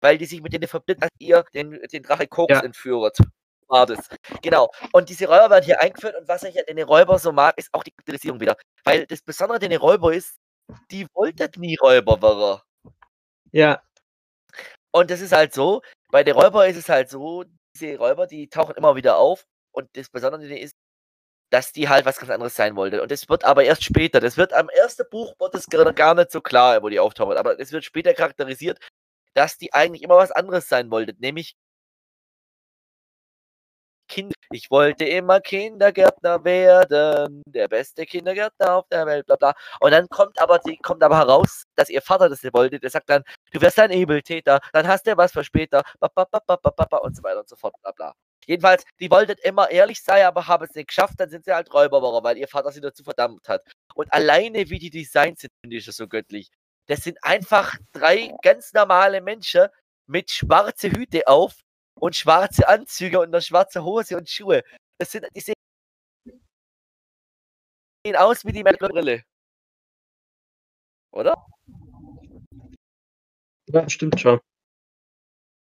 Weil 0.00 0.18
die 0.18 0.26
sich 0.26 0.42
mit 0.42 0.52
denen 0.52 0.68
verbindet, 0.68 1.04
dass 1.04 1.10
ihr 1.18 1.44
den, 1.54 1.80
den 1.90 2.02
Drache 2.02 2.26
Koks 2.28 2.52
Ja. 2.52 2.60
entführt. 2.60 3.16
War 3.68 3.86
das. 3.86 4.08
Genau. 4.42 4.70
Und 4.92 5.08
diese 5.08 5.26
Räuber 5.26 5.50
werden 5.50 5.64
hier 5.64 5.80
eingeführt 5.82 6.14
und 6.16 6.28
was 6.28 6.42
ich 6.44 6.56
an 6.58 6.76
den 6.76 6.86
Räuber 6.86 7.18
so 7.18 7.32
mag, 7.32 7.58
ist 7.58 7.68
auch 7.74 7.82
die 7.82 7.90
Charakterisierung 7.90 8.40
wieder. 8.40 8.56
Weil 8.84 9.06
das 9.06 9.22
Besondere 9.22 9.56
an 9.56 9.70
den 9.70 9.78
Räuber 9.80 10.12
ist, 10.14 10.36
die 10.90 11.06
wollten 11.14 11.60
nie 11.60 11.76
Räuber 11.76 12.20
werden. 12.22 12.60
Ja, 13.52 13.82
Und 14.92 15.10
das 15.10 15.20
ist 15.20 15.32
halt 15.32 15.52
so, 15.54 15.82
bei 16.10 16.24
den 16.24 16.34
Räuber 16.34 16.66
ist 16.68 16.76
es 16.76 16.88
halt 16.88 17.10
so, 17.10 17.44
diese 17.74 17.96
Räuber, 17.98 18.26
die 18.26 18.48
tauchen 18.48 18.74
immer 18.76 18.96
wieder 18.96 19.18
auf. 19.18 19.44
Und 19.72 19.88
das 19.96 20.08
Besondere 20.10 20.42
an 20.42 20.48
denen 20.48 20.62
ist, 20.62 20.76
dass 21.50 21.72
die 21.72 21.88
halt 21.88 22.06
was 22.06 22.18
ganz 22.18 22.30
anderes 22.32 22.56
sein 22.56 22.76
wollten. 22.76 23.00
Und 23.00 23.10
das 23.12 23.28
wird 23.28 23.44
aber 23.44 23.64
erst 23.64 23.84
später. 23.84 24.20
Das 24.20 24.36
wird 24.38 24.52
am 24.54 24.68
ersten 24.70 25.04
Buch 25.10 25.34
wird 25.40 25.54
es 25.56 25.66
gar 25.68 25.92
gar 25.94 26.14
nicht 26.14 26.32
so 26.32 26.40
klar, 26.42 26.82
wo 26.82 26.88
die 26.90 27.00
auftauchen. 27.00 27.36
Aber 27.38 27.60
es 27.60 27.72
wird 27.72 27.84
später 27.84 28.14
charakterisiert, 28.14 28.78
dass 29.34 29.58
die 29.58 29.74
eigentlich 29.74 30.02
immer 30.02 30.16
was 30.16 30.32
anderes 30.32 30.68
sein 30.68 30.90
wollten. 30.90 31.16
Nämlich 31.20 31.56
Kind. 34.16 34.32
Ich 34.50 34.70
wollte 34.70 35.04
immer 35.04 35.40
Kindergärtner 35.40 36.42
werden, 36.42 37.42
der 37.46 37.68
beste 37.68 38.06
Kindergärtner 38.06 38.76
auf 38.76 38.88
der 38.88 39.04
Welt, 39.04 39.26
bla 39.26 39.36
bla. 39.36 39.54
Und 39.80 39.90
dann 39.90 40.08
kommt 40.08 40.40
aber, 40.40 40.58
die, 40.58 40.78
kommt 40.78 41.02
aber 41.02 41.18
heraus, 41.18 41.64
dass 41.74 41.90
ihr 41.90 42.00
Vater 42.00 42.30
das 42.30 42.42
wollte. 42.44 42.80
Der 42.80 42.88
sagt 42.88 43.10
dann, 43.10 43.24
du 43.52 43.60
wirst 43.60 43.78
ein 43.78 43.92
Übeltäter, 43.92 44.60
dann 44.72 44.88
hast 44.88 45.06
du 45.06 45.14
was 45.18 45.32
für 45.32 45.44
später, 45.44 45.82
ba, 46.00 46.08
ba, 46.08 46.24
ba, 46.24 46.40
ba, 46.46 46.56
ba, 46.56 46.70
ba, 46.70 46.96
und 46.98 47.14
so 47.14 47.22
weiter 47.22 47.40
und 47.40 47.48
so 47.48 47.56
fort, 47.56 47.74
bla 47.82 47.92
bla. 47.92 48.14
Jedenfalls, 48.46 48.84
die 49.00 49.10
wollten 49.10 49.36
immer 49.42 49.70
ehrlich 49.70 50.02
sein, 50.02 50.24
aber 50.24 50.46
haben 50.46 50.64
es 50.64 50.74
nicht 50.74 50.88
geschafft, 50.88 51.14
dann 51.18 51.28
sind 51.28 51.44
sie 51.44 51.52
halt 51.52 51.70
Räuber 51.74 51.98
geworden, 51.98 52.24
weil 52.24 52.38
ihr 52.38 52.48
Vater 52.48 52.72
sie 52.72 52.80
dazu 52.80 53.04
verdammt 53.04 53.46
hat. 53.50 53.64
Und 53.94 54.10
alleine 54.14 54.70
wie 54.70 54.78
die 54.78 54.90
Designs 54.90 55.40
sind, 55.40 55.52
finde 55.60 55.76
ich 55.76 55.84
das 55.84 55.96
so 55.96 56.08
göttlich. 56.08 56.48
Das 56.86 57.00
sind 57.00 57.18
einfach 57.22 57.74
drei 57.92 58.32
ganz 58.42 58.72
normale 58.72 59.20
Menschen 59.20 59.66
mit 60.06 60.30
schwarze 60.30 60.88
Hüte 60.88 61.26
auf 61.26 61.65
und 61.98 62.16
schwarze 62.16 62.68
Anzüge 62.68 63.20
und 63.20 63.28
eine 63.28 63.42
schwarze 63.42 63.84
Hose 63.84 64.16
und 64.16 64.28
Schuhe. 64.28 64.62
Das 64.98 65.10
sind, 65.12 65.26
die 65.34 65.40
sehen 65.40 65.54
aus 68.16 68.44
wie 68.44 68.52
die 68.52 68.62
Brille. 68.62 69.24
Oder? 71.12 71.34
ja, 73.68 73.88
stimmt 73.88 74.20
schon. 74.20 74.40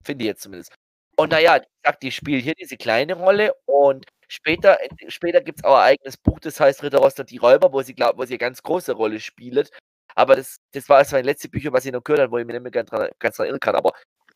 Finde 0.04 0.24
ich 0.24 0.28
jetzt 0.28 0.42
zumindest. 0.42 0.72
Und 1.16 1.32
naja, 1.32 1.58
gesagt, 1.58 2.02
die 2.02 2.12
spielen 2.12 2.40
hier 2.40 2.54
diese 2.54 2.76
kleine 2.76 3.14
Rolle 3.14 3.52
und 3.66 4.06
später, 4.28 4.78
später 5.08 5.42
gibt 5.42 5.58
es 5.60 5.64
auch 5.64 5.76
ein 5.76 5.92
eigenes 5.92 6.16
Buch, 6.16 6.40
das 6.40 6.58
heißt 6.60 6.82
Ritter 6.82 6.98
Rost 6.98 7.20
und 7.20 7.30
die 7.30 7.36
Räuber, 7.36 7.72
wo 7.72 7.82
sie 7.82 7.94
glauben, 7.94 8.18
wo 8.18 8.24
sie 8.24 8.34
eine 8.34 8.38
ganz 8.38 8.62
große 8.62 8.92
Rolle 8.92 9.20
spielt. 9.20 9.70
Aber 10.14 10.36
das, 10.36 10.58
das 10.72 10.88
war 10.88 10.98
das 11.00 11.12
mein 11.12 11.24
letztes 11.24 11.50
Bücher, 11.50 11.72
was 11.72 11.84
ich 11.84 11.92
noch 11.92 12.02
gehört 12.02 12.20
habe, 12.22 12.32
wo 12.32 12.38
ich 12.38 12.46
mich 12.46 12.54
nicht 12.54 12.62
mehr 12.62 12.70
ganz 12.72 12.90
dran, 12.90 13.10
ganz 13.18 13.36
dran 13.36 13.46
erinnern 13.46 13.60
kann. 13.60 13.76
Aber 13.76 13.92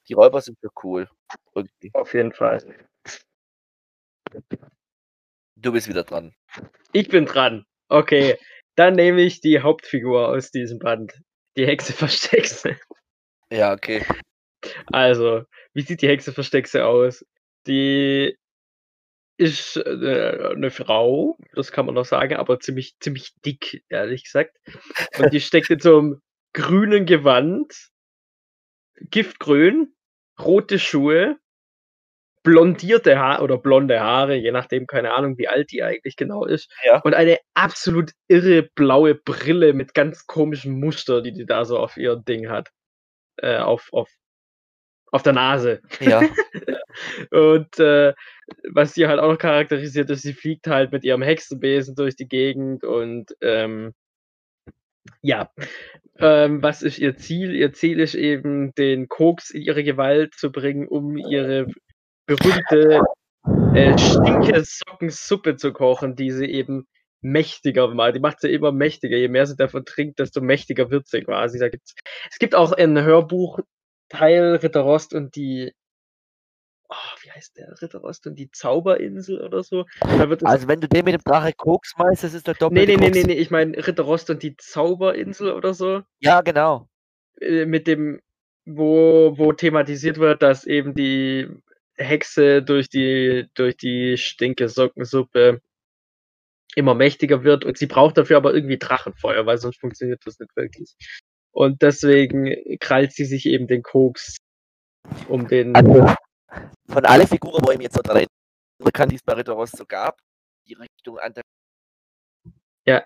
die 0.09 0.15
Räuber 0.15 0.41
sind 0.41 0.59
ja 0.63 0.71
cool. 0.83 1.09
Irgendwie. 1.55 1.91
Auf 1.95 2.15
jeden 2.15 2.33
Fall. 2.33 2.87
Du 5.57 5.73
bist 5.73 5.89
wieder 5.89 6.05
dran. 6.05 6.35
Ich 6.93 7.09
bin 7.09 7.27
dran. 7.27 7.65
Okay, 7.89 8.39
dann 8.77 8.95
nehme 8.95 9.23
ich 9.23 9.41
die 9.41 9.61
Hauptfigur 9.61 10.29
aus 10.29 10.51
diesem 10.51 10.79
Band. 10.79 11.13
Die 11.57 11.67
Hexe 11.67 11.93
Versteckse. 11.95 12.77
Ja, 13.51 13.73
okay. 13.73 14.05
Also, 14.87 15.45
wie 15.75 15.83
sieht 15.83 16.03
die 16.03 16.09
Hexe 16.09 16.33
Versteckse 16.33 16.87
aus? 16.87 17.25
Die 17.67 18.37
ist 19.37 19.77
äh, 19.77 20.53
eine 20.55 20.71
Frau, 20.71 21.37
das 21.55 21.73
kann 21.73 21.87
man 21.87 21.95
noch 21.95 22.05
sagen, 22.05 22.37
aber 22.37 22.61
ziemlich, 22.61 22.95
ziemlich 23.01 23.33
dick, 23.45 23.85
ehrlich 23.89 24.25
gesagt. 24.25 24.57
Und 25.19 25.33
die 25.33 25.41
steckt 25.41 25.71
in 25.71 25.81
so 25.81 25.99
einem 25.99 26.23
grünen 26.53 27.05
Gewand, 27.05 27.91
giftgrün, 29.11 29.94
rote 30.39 30.79
Schuhe, 30.79 31.39
blondierte 32.43 33.19
Haare 33.19 33.43
oder 33.43 33.59
blonde 33.59 34.01
Haare, 34.01 34.35
je 34.35 34.53
nachdem, 34.53 34.87
keine 34.87 35.15
Ahnung, 35.15 35.39
wie 35.39 35.49
alt 35.49 35.73
die 35.73 35.83
eigentlich 35.83 36.17
genau 36.17 36.45
ist. 36.45 36.71
Ja. 36.85 37.01
Und 37.01 37.15
eine 37.15 37.39
absolut 37.55 38.13
irre 38.29 38.69
blaue 38.75 39.15
Brille 39.15 39.73
mit 39.73 39.95
ganz 39.95 40.27
komischen 40.27 40.79
Muster, 40.79 41.23
die 41.23 41.33
die 41.33 41.47
da 41.47 41.65
so 41.65 41.79
auf 41.79 41.97
ihr 41.97 42.17
Ding 42.17 42.49
hat. 42.49 42.69
Äh, 43.37 43.57
auf, 43.57 43.89
auf, 43.93 44.11
auf 45.11 45.23
der 45.23 45.33
Nase. 45.33 45.81
Ja. 46.01 46.23
Und 47.31 47.79
äh, 47.81 48.15
was 48.71 48.95
sie 48.95 49.07
halt 49.07 49.21
auch 49.21 49.31
noch 49.33 49.39
charakterisiert 49.39 50.11
ist, 50.11 50.23
sie 50.23 50.35
fliegt 50.35 50.67
halt 50.67 50.93
mit 50.93 51.05
ihrem 51.05 51.23
Hexenbesen 51.23 51.97
durch 51.97 52.15
die 52.15 52.29
Gegend 52.29 52.85
und 52.85 53.35
ähm, 53.41 53.95
ja, 55.23 55.51
ähm, 56.19 56.63
was 56.63 56.83
ist 56.83 56.99
ihr 56.99 57.17
Ziel? 57.17 57.55
Ihr 57.55 57.73
Ziel 57.73 58.01
ist 58.01 58.15
eben, 58.15 58.73
den 58.75 59.09
Koks 59.09 59.51
in 59.51 59.63
ihre 59.63 59.85
Gewalt 59.85 60.35
zu 60.35 60.51
bringen, 60.53 60.87
um 60.87 61.17
ihre 61.17 61.67
berühmte 62.27 63.01
äh, 63.75 63.99
Stinke-Sockensuppe 63.99 65.57
zu 65.57 65.73
kochen, 65.73 66.17
die 66.17 66.31
sie 66.31 66.47
eben 66.47 66.87
mächtiger 67.21 67.93
macht. 67.93 68.15
Die 68.15 68.21
macht 68.21 68.41
sie 68.41 68.53
immer 68.53 68.73
mächtiger. 68.73 69.17
Je 69.17 69.29
mehr 69.29 69.47
sie 69.47 69.57
davon 69.57 69.85
trinkt, 69.85 70.19
desto 70.19 70.41
mächtiger 70.41 70.91
wird 70.91 71.09
sie 71.09 71.23
quasi. 71.23 71.59
Da 71.59 71.69
gibt's, 71.69 71.95
es 72.31 72.39
gibt 72.39 72.55
auch 72.55 72.73
ein 72.73 73.03
Hörbuch, 73.03 73.61
Teil 74.09 74.57
Ritter 74.57 74.83
Rost 74.83 75.15
und 75.15 75.35
die 75.35 75.73
oh, 76.89 76.95
heißt 77.35 77.57
der? 77.57 77.75
Ritter 77.81 78.01
Rost 78.01 78.27
und 78.27 78.37
die 78.37 78.51
Zauberinsel 78.51 79.41
oder 79.41 79.63
so. 79.63 79.87
Also 80.01 80.69
wenn 80.69 80.81
du 80.81 80.89
den 80.89 81.05
mit 81.05 81.15
dem 81.15 81.23
Drache 81.25 81.53
Koks 81.53 81.95
meinst, 81.99 82.25
das 82.25 82.35
ist 82.35 82.47
der 82.47 82.55
nee, 82.55 82.59
doppelte 82.59 82.87
nee, 82.87 82.97
nee, 82.97 83.07
Koks. 83.07 83.17
nee, 83.17 83.35
nee, 83.35 83.41
ich 83.41 83.51
meine 83.51 83.87
Ritter 83.87 84.05
Rost 84.05 84.31
und 84.31 84.43
die 84.43 84.57
Zauberinsel 84.57 85.53
oder 85.53 85.75
so. 85.75 86.03
Ja, 86.21 86.41
genau. 86.41 86.89
Äh, 87.41 87.67
mit 87.67 87.87
dem, 87.87 88.21
wo, 88.65 89.35
wo 89.37 89.53
thematisiert 89.53 90.19
wird, 90.19 90.43
dass 90.43 90.65
eben 90.65 90.95
die 90.95 91.49
Hexe 91.97 92.63
durch 92.63 92.89
die, 92.89 93.47
durch 93.55 93.77
die 93.77 94.17
Stinke-Sockensuppe 94.17 95.61
immer 96.77 96.95
mächtiger 96.95 97.45
wird 97.45 97.65
und 97.65 97.79
sie 97.79 97.87
braucht 97.87 98.19
dafür 98.19 98.37
aber 98.37 98.55
irgendwie 98.55 98.79
Drachenfeuer, 98.79 99.47
weil 99.47 99.59
sonst 99.59 99.79
funktioniert 99.79 100.23
das 100.25 100.39
nicht 100.39 100.57
wirklich. 100.57 100.95
Und 101.53 101.83
deswegen 101.83 102.79
krallt 102.81 103.13
sie 103.13 103.25
sich 103.25 103.47
eben 103.47 103.69
den 103.69 103.83
Koks, 103.83 104.39
um 105.29 105.47
den. 105.47 105.77
Also 105.77 106.13
von 106.89 107.05
allen 107.05 107.27
Figuren, 107.27 107.63
wo 107.65 107.71
ich 107.71 107.79
mich 107.79 107.85
jetzt 107.87 107.97
so 107.97 108.03
dran 108.03 108.17
erinnern 108.17 108.93
kann, 108.93 109.09
die 109.09 109.17
es 109.17 109.23
bei 109.23 109.35
Ritter 109.35 109.67
so 109.67 109.87
gab, 109.87 110.19
die 110.67 110.75
Richtung 110.75 111.19
Antagonist 111.19 111.45
Ja. 112.87 113.05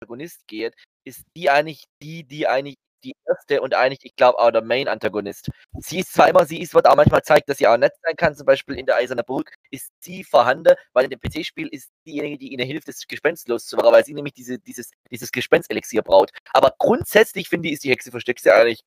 Antagonist 0.00 0.46
geht, 0.46 0.74
ist 1.04 1.22
die 1.36 1.50
eigentlich 1.50 1.84
die, 2.02 2.24
die 2.24 2.46
eigentlich 2.46 2.76
die 3.04 3.14
erste 3.26 3.60
und 3.62 3.74
eigentlich, 3.74 4.00
ich 4.02 4.16
glaube, 4.16 4.38
auch 4.38 4.50
der 4.50 4.62
Main-Antagonist. 4.62 5.50
Sie 5.78 6.00
ist 6.00 6.12
zwar 6.12 6.28
immer, 6.28 6.44
sie 6.44 6.60
ist, 6.60 6.74
wird 6.74 6.86
auch 6.86 6.96
manchmal 6.96 7.22
zeigt, 7.22 7.48
dass 7.48 7.58
sie 7.58 7.66
auch 7.66 7.76
nett 7.76 7.92
sein 8.02 8.16
kann, 8.16 8.34
zum 8.34 8.46
Beispiel 8.46 8.78
in 8.78 8.86
der 8.86 8.96
Eisernen 8.96 9.24
Burg 9.26 9.54
ist 9.70 9.90
sie 10.00 10.24
vorhanden, 10.24 10.74
weil 10.92 11.04
in 11.04 11.10
dem 11.10 11.20
PC-Spiel 11.20 11.68
ist 11.68 11.90
diejenige, 12.06 12.38
die 12.38 12.52
ihnen 12.52 12.66
hilft, 12.66 12.88
das 12.88 13.06
Gespenst 13.06 13.48
loszumachen, 13.48 13.92
weil 13.92 14.04
sie 14.04 14.14
nämlich 14.14 14.34
diese, 14.34 14.58
dieses, 14.58 14.90
dieses 15.10 15.32
Gespenstelixier 15.32 16.02
braut. 16.02 16.30
Aber 16.52 16.74
grundsätzlich 16.78 17.48
finde 17.48 17.68
ich, 17.68 17.74
ist 17.74 17.84
die 17.84 17.90
Hexe 17.90 18.10
versteckt 18.10 18.40
sie 18.40 18.50
eigentlich 18.50 18.82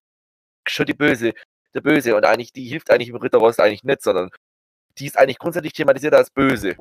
schon 0.68 0.86
die 0.86 0.94
Böse, 0.94 1.34
der 1.74 1.82
Böse 1.82 2.16
und 2.16 2.26
eigentlich, 2.26 2.54
die 2.54 2.66
hilft 2.66 2.92
eigentlich 2.92 3.10
im 3.10 3.16
Ritterrost 3.16 3.60
eigentlich 3.60 3.84
nicht, 3.84 4.02
sondern 4.02 4.30
die 4.98 5.06
ist 5.06 5.18
eigentlich 5.18 5.40
grundsätzlich 5.40 5.74
thematisiert 5.74 6.14
als 6.14 6.30
böse. 6.30 6.76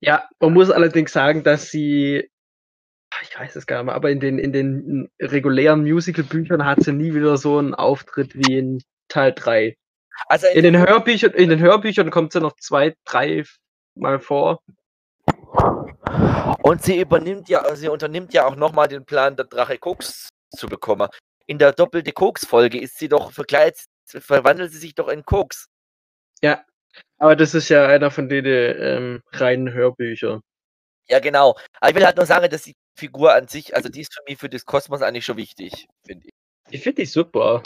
Ja, 0.00 0.28
man 0.40 0.54
muss 0.54 0.70
allerdings 0.70 1.12
sagen, 1.12 1.42
dass 1.42 1.70
sie 1.70 2.30
ich 3.22 3.38
weiß 3.38 3.56
es 3.56 3.66
gar 3.66 3.78
nicht 3.78 3.86
mehr, 3.86 3.94
aber 3.94 4.10
in 4.10 4.20
den, 4.20 4.38
in 4.38 4.52
den 4.52 5.10
regulären 5.20 5.82
Musical-Büchern 5.82 6.64
hat 6.64 6.82
sie 6.82 6.92
nie 6.92 7.14
wieder 7.14 7.36
so 7.36 7.58
einen 7.58 7.74
Auftritt 7.74 8.34
wie 8.34 8.58
in 8.58 8.82
Teil 9.08 9.32
3. 9.34 9.76
Also 10.26 10.46
in, 10.48 10.58
in 10.58 10.62
den 10.64 10.78
Hörbüchern, 10.78 11.32
in 11.32 11.50
den 11.50 11.60
Hörbüchern 11.60 12.10
kommt 12.10 12.32
sie 12.32 12.40
noch 12.40 12.56
zwei, 12.56 12.94
drei 13.04 13.44
Mal 13.94 14.20
vor. 14.20 14.62
Und 16.62 16.82
sie 16.82 17.00
übernimmt 17.00 17.48
ja, 17.48 17.74
sie 17.74 17.88
unternimmt 17.88 18.32
ja 18.32 18.46
auch 18.46 18.56
nochmal 18.56 18.88
den 18.88 19.04
Plan, 19.04 19.36
der 19.36 19.46
Drache 19.46 19.78
Koks 19.78 20.28
zu 20.56 20.66
bekommen. 20.66 21.08
In 21.48 21.58
der 21.58 21.72
doppelte 21.72 22.12
Koks-Folge 22.12 22.78
ist 22.78 22.98
sie 22.98 23.08
doch 23.08 23.32
verkleidet, 23.32 23.86
verwandelt 24.06 24.70
sie 24.70 24.78
sich 24.78 24.94
doch 24.94 25.08
in 25.08 25.24
Koks. 25.24 25.68
Ja, 26.42 26.64
aber 27.16 27.36
das 27.36 27.54
ist 27.54 27.70
ja 27.70 27.86
einer 27.86 28.10
von 28.10 28.28
den 28.28 28.44
ähm, 28.44 29.22
reinen 29.32 29.72
Hörbüchern. 29.72 30.42
Ja, 31.08 31.20
genau. 31.20 31.56
Aber 31.80 31.90
ich 31.90 31.96
will 31.96 32.04
halt 32.04 32.16
nur 32.16 32.26
sagen, 32.26 32.50
dass 32.50 32.62
die 32.62 32.76
Figur 32.98 33.32
an 33.32 33.48
sich, 33.48 33.74
also 33.74 33.88
die 33.88 34.02
ist 34.02 34.12
für 34.12 34.22
mich 34.28 34.38
für 34.38 34.50
das 34.50 34.66
Kosmos 34.66 35.00
eigentlich 35.00 35.24
schon 35.24 35.38
wichtig, 35.38 35.86
finde 36.04 36.26
ich. 36.26 36.32
Ich 36.70 36.82
finde 36.82 37.02
die 37.02 37.06
super. 37.06 37.62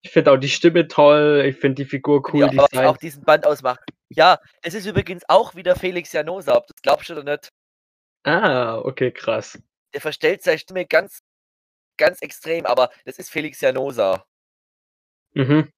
Ich 0.00 0.10
finde 0.10 0.32
auch 0.32 0.36
die 0.38 0.48
Stimme 0.48 0.88
toll, 0.88 1.44
ich 1.46 1.56
finde 1.56 1.82
die 1.82 1.88
Figur 1.88 2.22
cool. 2.32 2.40
Ja, 2.40 2.66
die 2.68 2.78
auch 2.78 2.96
diesen 2.96 3.22
Band 3.22 3.46
ausmacht. 3.46 3.80
Ja, 4.08 4.38
es 4.62 4.74
ist 4.74 4.86
übrigens 4.86 5.24
auch 5.28 5.54
wieder 5.54 5.76
Felix 5.76 6.12
Janosa, 6.12 6.56
ob 6.56 6.66
du 6.66 6.72
das 6.72 6.82
glaubst 6.82 7.10
oder 7.10 7.22
nicht. 7.22 7.48
Ah, 8.22 8.78
okay, 8.78 9.12
krass. 9.12 9.58
Der 9.92 10.00
verstellt 10.00 10.42
seine 10.42 10.58
Stimme 10.58 10.86
ganz, 10.86 11.20
ganz 11.96 12.20
extrem, 12.22 12.66
aber 12.66 12.90
das 13.04 13.18
ist 13.18 13.30
Felix 13.30 13.60
Janosa. 13.60 14.26
Mhm. 15.34 15.70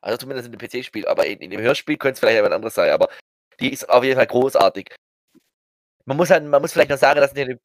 Also 0.00 0.18
zumindest 0.18 0.46
in 0.46 0.52
dem 0.52 0.58
PC-Spiel, 0.58 1.06
aber 1.06 1.26
in, 1.26 1.38
in, 1.38 1.50
dem 1.50 1.60
Hörspiel 1.60 1.96
könnte 1.96 2.14
es 2.14 2.20
vielleicht 2.20 2.36
jemand 2.36 2.54
anderes 2.54 2.74
sein, 2.74 2.90
aber 2.90 3.08
die 3.60 3.72
ist 3.72 3.88
auf 3.88 4.02
jeden 4.02 4.16
Fall 4.16 4.26
großartig. 4.26 4.94
Man 6.04 6.16
muss 6.16 6.30
halt, 6.30 6.44
man 6.44 6.60
muss 6.60 6.72
vielleicht 6.72 6.90
noch 6.90 6.98
sagen, 6.98 7.20
dass 7.20 7.32
in 7.32 7.48
den 7.48 7.60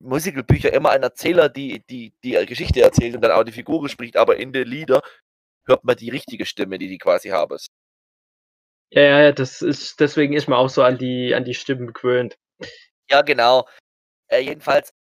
Musicalbüchern 0.00 0.72
immer 0.72 0.90
ein 0.90 1.04
Erzähler 1.04 1.48
die, 1.48 1.84
die, 1.88 2.12
die 2.24 2.44
Geschichte 2.46 2.82
erzählt 2.82 3.14
und 3.14 3.20
dann 3.22 3.30
auch 3.30 3.44
die 3.44 3.52
Figur 3.52 3.88
spricht, 3.88 4.16
aber 4.16 4.36
in 4.36 4.52
den 4.52 4.66
Lieder 4.66 5.02
hört 5.66 5.84
man 5.84 5.96
die 5.96 6.10
richtige 6.10 6.44
Stimme, 6.44 6.78
die 6.78 6.88
die 6.88 6.98
quasi 6.98 7.28
haben. 7.28 7.56
Ja, 8.90 9.02
ja, 9.02 9.32
das 9.32 9.62
ist, 9.62 10.00
deswegen 10.00 10.34
ist 10.34 10.48
man 10.48 10.58
auch 10.58 10.68
so 10.68 10.82
an 10.82 10.98
die, 10.98 11.34
an 11.34 11.44
die 11.44 11.54
Stimmen 11.54 11.92
gewöhnt. 11.92 12.36
Ja, 13.08 13.22
genau. 13.22 13.68
Äh, 14.28 14.40
jedenfalls, 14.40 14.92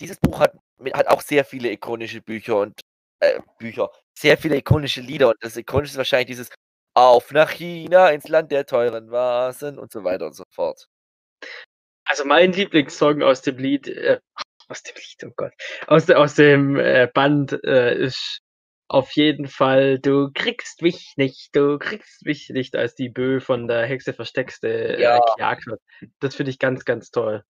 dieses 0.00 0.18
Buch 0.18 0.40
hat, 0.40 0.54
hat 0.92 1.06
auch 1.08 1.20
sehr 1.20 1.44
viele 1.44 1.70
ikonische 1.70 2.20
Bücher 2.20 2.56
und 2.58 2.80
äh, 3.20 3.40
Bücher, 3.58 3.90
sehr 4.14 4.36
viele 4.38 4.56
ikonische 4.56 5.00
Lieder 5.00 5.28
und 5.28 5.36
das 5.40 5.56
ikonische 5.56 5.92
ist 5.92 5.98
wahrscheinlich 5.98 6.28
dieses 6.28 6.50
Auf 6.94 7.30
nach 7.32 7.50
China, 7.50 8.10
ins 8.10 8.28
Land 8.28 8.50
der 8.50 8.66
teuren 8.66 9.10
Vasen 9.10 9.78
und 9.78 9.92
so 9.92 10.02
weiter 10.04 10.26
und 10.26 10.34
so 10.34 10.44
fort. 10.50 10.88
Also 12.04 12.24
mein 12.24 12.52
Lieblingssong 12.52 13.22
aus 13.22 13.42
dem 13.42 13.58
Lied, 13.58 13.86
äh, 13.88 14.18
aus 14.68 14.82
dem 14.82 14.96
Lied, 14.96 15.24
oh 15.24 15.32
Gott, 15.36 15.52
aus, 15.86 16.10
aus 16.10 16.34
dem 16.34 16.76
äh, 16.76 17.08
Band 17.12 17.62
äh, 17.64 17.94
ist 17.94 18.40
auf 18.88 19.12
jeden 19.12 19.46
Fall 19.46 20.00
Du 20.00 20.30
kriegst 20.34 20.82
mich 20.82 21.12
nicht, 21.16 21.54
du 21.54 21.78
kriegst 21.78 22.26
mich 22.26 22.50
nicht, 22.50 22.74
als 22.74 22.96
die 22.96 23.08
Bö 23.08 23.40
von 23.40 23.68
der 23.68 23.86
Hexe 23.86 24.12
versteckste 24.12 24.96
äh, 24.96 25.00
ja. 25.00 25.20
gejagt 25.36 25.66
wird. 25.66 25.80
Das 26.18 26.34
finde 26.34 26.50
ich 26.50 26.58
ganz, 26.58 26.84
ganz 26.84 27.10
toll. 27.12 27.44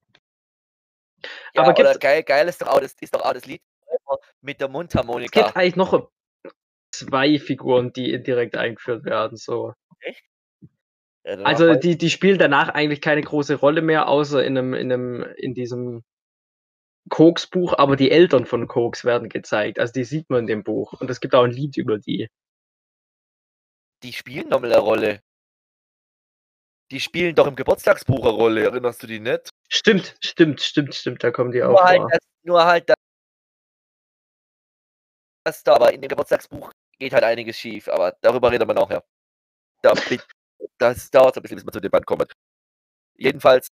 Ja, 1.54 1.62
Aber 1.62 1.74
gibt's, 1.74 1.98
geil, 1.98 2.22
geil 2.22 2.48
ist 2.48 2.62
doch 2.62 2.68
auch 2.68 2.80
das, 2.80 2.94
ist 3.00 3.14
doch 3.14 3.22
auch 3.22 3.32
das 3.32 3.46
Lied 3.46 3.62
mit 4.40 4.60
der 4.60 4.68
Mundharmonika. 4.68 5.40
Es 5.40 5.46
gibt 5.46 5.56
eigentlich 5.56 5.76
noch 5.76 6.10
zwei 6.92 7.38
Figuren, 7.38 7.92
die 7.92 8.12
indirekt 8.12 8.56
eingeführt 8.56 9.04
werden. 9.04 9.36
So. 9.36 9.74
Echt? 10.00 10.24
Ja, 11.24 11.34
also 11.42 11.74
die, 11.74 11.98
die 11.98 12.10
spielen 12.10 12.38
danach 12.38 12.70
eigentlich 12.70 13.00
keine 13.00 13.22
große 13.22 13.56
Rolle 13.56 13.82
mehr, 13.82 14.08
außer 14.08 14.42
in 14.42 14.56
einem, 14.56 14.74
in 14.74 14.92
einem, 14.92 15.22
in 15.36 15.54
diesem 15.54 16.02
Koks-Buch, 17.08 17.74
aber 17.76 17.96
die 17.96 18.10
Eltern 18.10 18.46
von 18.46 18.66
Koks 18.66 19.04
werden 19.04 19.28
gezeigt. 19.28 19.78
Also 19.78 19.92
die 19.92 20.04
sieht 20.04 20.30
man 20.30 20.40
in 20.40 20.46
dem 20.46 20.64
Buch. 20.64 20.94
Und 21.00 21.10
es 21.10 21.20
gibt 21.20 21.34
auch 21.34 21.44
ein 21.44 21.50
Lied 21.50 21.76
über 21.76 21.98
die. 21.98 22.28
Die 24.02 24.12
spielen 24.12 24.48
nochmal 24.48 24.72
eine 24.72 24.80
Rolle. 24.80 25.20
Die 26.90 27.00
spielen 27.00 27.34
doch 27.34 27.46
im 27.46 27.54
Geburtstagsbuch 27.54 28.20
eine 28.20 28.30
Rolle, 28.30 28.64
erinnerst 28.64 29.02
du 29.02 29.06
die 29.06 29.20
nicht? 29.20 29.50
Stimmt, 29.68 30.16
stimmt, 30.20 30.60
stimmt, 30.60 30.94
stimmt, 30.94 31.22
da 31.22 31.30
kommen 31.30 31.52
die 31.52 31.60
nur 31.60 31.74
auch. 31.74 31.84
Halt 31.84 32.02
das, 32.10 32.18
nur 32.42 32.64
halt 32.64 32.88
das, 32.88 32.96
das 35.44 35.62
da, 35.62 35.74
aber 35.74 35.92
in 35.92 36.00
dem 36.00 36.08
Geburtstagsbuch 36.08 36.72
geht 36.98 37.12
halt 37.12 37.24
einiges 37.24 37.56
schief, 37.56 37.88
aber 37.88 38.16
darüber 38.20 38.50
reden 38.50 38.68
wir 38.68 38.74
nachher. 38.74 39.04
Da, 39.82 39.94
das 40.78 41.10
dauert 41.10 41.36
ein 41.36 41.42
bisschen, 41.42 41.56
bis 41.56 41.64
wir 41.64 41.72
zu 41.72 41.80
dem 41.80 41.90
Band 41.90 42.06
kommen. 42.06 42.26
Jedenfalls 43.16 43.68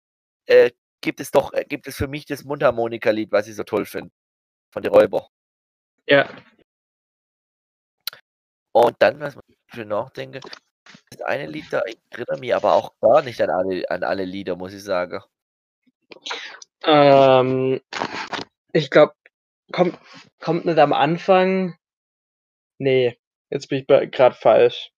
äh, 0.48 0.72
gibt 1.02 1.19
es 1.19 1.31
doch, 1.31 1.53
äh, 1.53 1.65
gibt 1.65 1.88
es 1.88 1.95
für 1.95 2.07
mich 2.07 2.26
das 2.26 2.44
Mundharmonika-Lied, 2.44 3.31
was 3.31 3.48
ich 3.48 3.56
so 3.56 3.64
toll 3.64 3.85
finde. 3.85 4.11
Von 4.72 4.81
den 4.81 4.91
Räuber. 4.91 5.30
Ja. 6.07 6.30
Und 8.72 8.95
dann, 8.99 9.19
was 9.19 9.38
ich 9.48 9.57
für 9.68 9.85
nachdenke, 9.85 10.41
das 11.10 11.22
eine 11.22 11.48
Lied 11.48 11.65
da, 11.72 11.82
ich 11.86 11.98
erinnere 12.10 12.40
mich 12.40 12.56
aber 12.56 12.74
auch 12.74 12.94
gar 12.99 13.22
nicht 13.22 13.41
an 13.41 13.49
alle, 13.49 13.90
an 13.90 14.03
alle 14.03 14.26
Lieder, 14.26 14.56
muss 14.56 14.74
ich 14.74 14.84
sagen. 14.84 15.22
Ähm, 16.86 17.82
ich 18.74 18.90
glaube, 18.90 19.14
kommt, 19.72 19.98
kommt 20.40 20.65
nicht 20.65 20.80
am 20.80 20.94
Anfang. 20.94 21.78
Nee, 22.78 23.18
jetzt 23.49 23.68
bin 23.70 23.80
ich 23.80 24.11
gerade 24.11 24.36
falsch. 24.36 24.91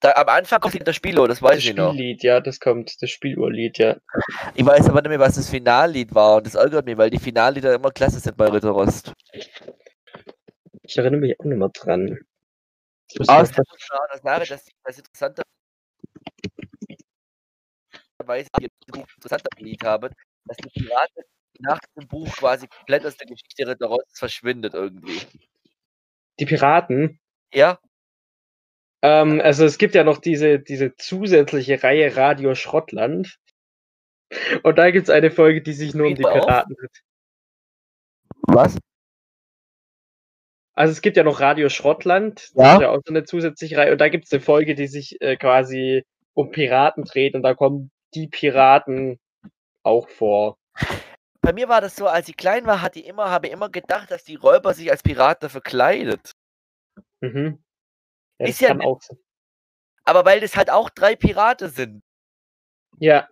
Da, 0.00 0.12
am 0.12 0.28
Anfang 0.28 0.60
kommt 0.60 0.86
das 0.86 0.94
Spieluhr, 0.94 1.26
das 1.26 1.42
weiß 1.42 1.56
das 1.56 1.64
ich 1.64 1.74
noch. 1.74 1.88
Das 1.88 1.94
Spiellied, 1.94 2.22
ja, 2.22 2.40
das 2.40 2.60
kommt, 2.60 3.02
das 3.02 3.10
Spieluhrlied, 3.10 3.78
ja. 3.78 3.96
Ich 4.54 4.64
weiß 4.64 4.88
aber 4.88 5.02
nicht 5.02 5.08
mehr, 5.08 5.18
was 5.18 5.34
das 5.34 5.50
Finallied 5.50 6.14
war 6.14 6.36
und 6.36 6.46
das 6.46 6.54
ärgert 6.54 6.86
mich, 6.86 6.96
weil 6.96 7.10
die 7.10 7.18
Finallieder 7.18 7.74
immer 7.74 7.90
klasse 7.90 8.20
sind 8.20 8.36
bei 8.36 8.46
Ritterrost. 8.46 9.12
Ich 10.82 10.96
erinnere 10.96 11.20
mich 11.20 11.40
auch 11.40 11.44
nicht 11.44 11.58
mehr 11.58 11.70
dran. 11.70 12.18
Ah, 13.26 13.40
das, 13.40 13.52
das 13.52 13.66
wäre 14.22 14.46
das, 14.46 14.64
das 14.84 14.98
Interessante, 14.98 15.42
ein 18.26 18.44
interessanter 19.16 19.48
Lied 19.58 19.82
haben, 19.84 20.12
dass 20.44 20.56
die 20.58 20.68
Piraten 20.68 21.24
nach 21.60 21.80
dem 21.96 22.06
Buch 22.06 22.30
quasi 22.36 22.68
komplett 22.68 23.04
aus 23.06 23.16
der 23.16 23.26
Geschichte 23.26 23.66
Ritterrost 23.66 24.18
verschwindet 24.18 24.74
irgendwie. 24.74 25.20
Die 26.38 26.46
Piraten? 26.46 27.18
Ja. 27.52 27.78
Ähm, 29.02 29.40
also 29.40 29.64
es 29.64 29.78
gibt 29.78 29.94
ja 29.94 30.04
noch 30.04 30.18
diese, 30.18 30.60
diese 30.60 30.94
zusätzliche 30.96 31.82
Reihe 31.82 32.16
Radio 32.16 32.54
Schrottland. 32.54 33.38
Und 34.62 34.76
da 34.76 34.90
gibt 34.90 35.08
es 35.08 35.10
eine 35.10 35.30
Folge, 35.30 35.62
die 35.62 35.72
sich 35.72 35.94
nur 35.94 36.08
um 36.08 36.14
die 36.14 36.22
Piraten 36.22 36.76
dreht. 36.76 37.02
Was? 38.42 38.78
Also 40.78 40.92
es 40.92 41.00
gibt 41.00 41.16
ja 41.16 41.24
noch 41.24 41.40
Radio 41.40 41.68
Schrottland, 41.70 42.52
ja. 42.54 42.62
das 42.62 42.74
ist 42.74 42.80
ja 42.82 42.90
auch 42.90 43.00
so 43.04 43.12
eine 43.12 43.24
zusätzliche 43.24 43.76
Reihe. 43.76 43.90
Und 43.90 44.00
da 44.00 44.08
gibt 44.08 44.26
es 44.26 44.32
eine 44.32 44.40
Folge, 44.40 44.76
die 44.76 44.86
sich 44.86 45.20
äh, 45.20 45.36
quasi 45.36 46.06
um 46.34 46.52
Piraten 46.52 47.02
dreht 47.02 47.34
und 47.34 47.42
da 47.42 47.54
kommen 47.54 47.90
die 48.14 48.28
Piraten 48.28 49.18
auch 49.82 50.08
vor. 50.08 50.56
Bei 51.40 51.52
mir 51.52 51.68
war 51.68 51.80
das 51.80 51.96
so, 51.96 52.06
als 52.06 52.28
ich 52.28 52.36
klein 52.36 52.64
war, 52.64 52.80
hatte 52.80 53.00
ich 53.00 53.06
immer, 53.06 53.28
habe 53.28 53.48
ich 53.48 53.52
immer 53.52 53.70
gedacht, 53.70 54.12
dass 54.12 54.22
die 54.22 54.36
Räuber 54.36 54.72
sich 54.72 54.88
als 54.88 55.02
Piraten 55.02 55.48
verkleidet. 55.48 56.30
Mhm. 57.22 57.60
Ja, 58.38 58.46
ist 58.46 58.60
ja 58.60 58.78
auch 58.78 59.02
sein. 59.02 59.18
Aber 60.04 60.24
weil 60.24 60.38
das 60.38 60.54
halt 60.54 60.70
auch 60.70 60.90
drei 60.90 61.16
Piraten 61.16 61.70
sind. 61.70 62.02
Ja. 63.00 63.28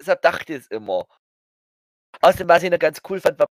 Deshalb 0.00 0.22
dachte 0.22 0.52
ich 0.52 0.60
es 0.60 0.66
immer. 0.68 1.04
Außerdem, 2.20 2.48
was 2.48 2.62
ich 2.62 2.70
noch 2.70 2.78
ganz 2.78 3.00
cool 3.08 3.20
fand, 3.20 3.40
war, 3.40 3.48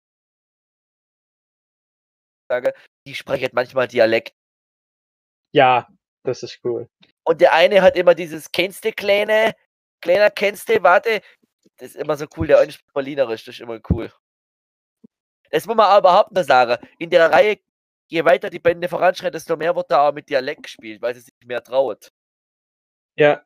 die 3.06 3.16
sprechen 3.16 3.50
manchmal 3.54 3.88
Dialekt. 3.88 4.34
Ja, 5.52 5.88
das 6.24 6.44
ist 6.44 6.60
cool. 6.64 6.88
Und 7.24 7.42
der 7.42 7.54
eine 7.54 7.82
hat 7.82 7.96
immer 7.96 8.16
dieses, 8.16 8.52
kennst 8.52 8.86
du 8.86 8.92
kleine, 8.92 9.54
kleiner, 10.02 10.30
kennst 10.30 10.70
du, 10.70 10.82
warte, 10.84 11.22
das 11.78 11.90
ist 11.90 11.96
immer 11.96 12.18
so 12.18 12.26
cool, 12.38 12.48
der 12.48 12.60
eine 12.60 12.72
spricht 12.72 12.94
Berlinerisch, 12.94 13.46
das 13.46 13.56
ist 13.56 13.62
immer 13.62 13.80
cool. 13.90 14.12
Das 15.52 15.66
muss 15.66 15.76
man 15.76 15.88
aber 15.88 16.10
überhaupt 16.10 16.32
noch 16.32 16.44
sagen. 16.44 16.78
In 17.00 17.10
der 17.10 17.32
Reihe 17.32 17.60
je 18.10 18.26
weiter 18.26 18.50
die 18.50 18.60
Bände 18.60 18.90
voranschreiten, 18.90 19.34
desto 19.34 19.56
mehr 19.56 19.76
wird 19.76 19.92
da 19.92 20.08
auch 20.08 20.14
mit 20.14 20.30
Dialekt 20.30 20.64
gespielt, 20.64 21.02
weil 21.02 21.14
sie 21.14 21.22
sich 21.22 21.34
mehr 21.46 21.64
traut. 21.64 22.12
Ja. 23.16 23.44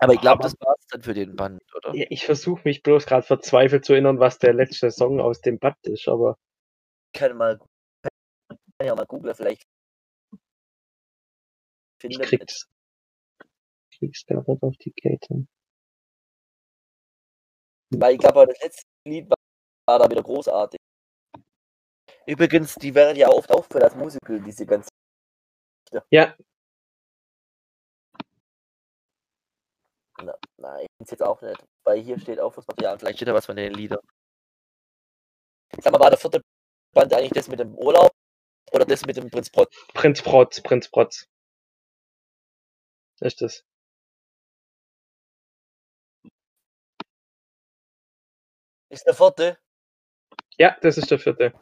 Aber 0.00 0.14
ich 0.14 0.20
glaube, 0.20 0.42
das 0.42 0.56
war's 0.60 0.84
dann 0.90 1.02
für 1.02 1.14
den 1.14 1.36
Band, 1.36 1.62
oder? 1.76 1.94
Ja, 1.94 2.06
ich 2.10 2.26
versuche 2.26 2.62
mich 2.64 2.82
bloß 2.82 3.06
gerade 3.06 3.24
verzweifelt 3.24 3.84
zu 3.84 3.92
erinnern, 3.92 4.18
was 4.18 4.38
der 4.38 4.52
letzte 4.52 4.90
Song 4.90 5.20
aus 5.20 5.40
dem 5.40 5.58
Band 5.58 5.76
ist, 5.82 6.08
aber 6.08 6.36
Ich 7.12 7.20
kann 7.20 7.36
mal 7.36 7.60
kann 8.82 8.88
ja 8.88 8.94
mal 8.96 9.06
googeln, 9.06 9.34
vielleicht 9.34 9.62
ich 12.04 12.16
findet 12.16 12.26
krieg's. 12.26 12.66
Krieg's 13.96 14.26
gar 14.26 14.44
nicht 14.48 14.62
auf 14.62 14.76
die 14.78 14.90
Kette. 14.92 15.46
Weil 17.90 18.14
ich 18.14 18.18
glaube, 18.18 18.46
das 18.46 18.60
letzte 18.60 18.82
Lied 19.06 19.30
war, 19.30 19.36
war 19.86 19.98
da 20.00 20.10
wieder 20.10 20.22
großartig. 20.22 20.80
Übrigens, 22.26 22.74
die 22.74 22.94
werden 22.94 23.16
ja 23.16 23.28
oft 23.28 23.50
aufgeführt 23.50 23.84
als 23.84 23.94
Musical, 23.94 24.40
diese 24.40 24.66
ganzen. 24.66 24.88
Ja, 26.10 26.34
Na, 30.22 30.34
nein, 30.56 30.86
ist 31.00 31.10
jetzt 31.10 31.22
auch 31.22 31.40
nicht. 31.42 31.62
Weil 31.84 32.00
hier 32.00 32.18
steht 32.18 32.40
Aufführungsmaterial, 32.40 32.98
vielleicht 32.98 33.18
steht 33.18 33.28
da 33.28 33.34
was 33.34 33.46
von 33.46 33.56
den 33.56 33.74
Liedern. 33.74 34.00
Sag 35.80 35.92
mal, 35.92 36.00
war 36.00 36.10
der 36.10 36.18
vierte 36.18 36.40
Band 36.94 37.12
eigentlich 37.14 37.32
das 37.32 37.48
mit 37.48 37.60
dem 37.60 37.74
Urlaub 37.74 38.12
oder 38.70 38.84
das 38.84 39.04
mit 39.04 39.16
dem 39.16 39.30
Prinz 39.30 39.50
Prot? 39.50 39.68
Prinz 39.94 40.22
Protz, 40.22 40.60
Prinz 40.60 40.88
Protz. 40.88 41.26
Ist 43.20 43.40
das? 43.40 43.64
Ist 48.90 49.06
der 49.06 49.14
vierte? 49.14 49.58
Ja, 50.58 50.76
das 50.82 50.98
ist 50.98 51.10
der 51.10 51.18
vierte. 51.18 51.52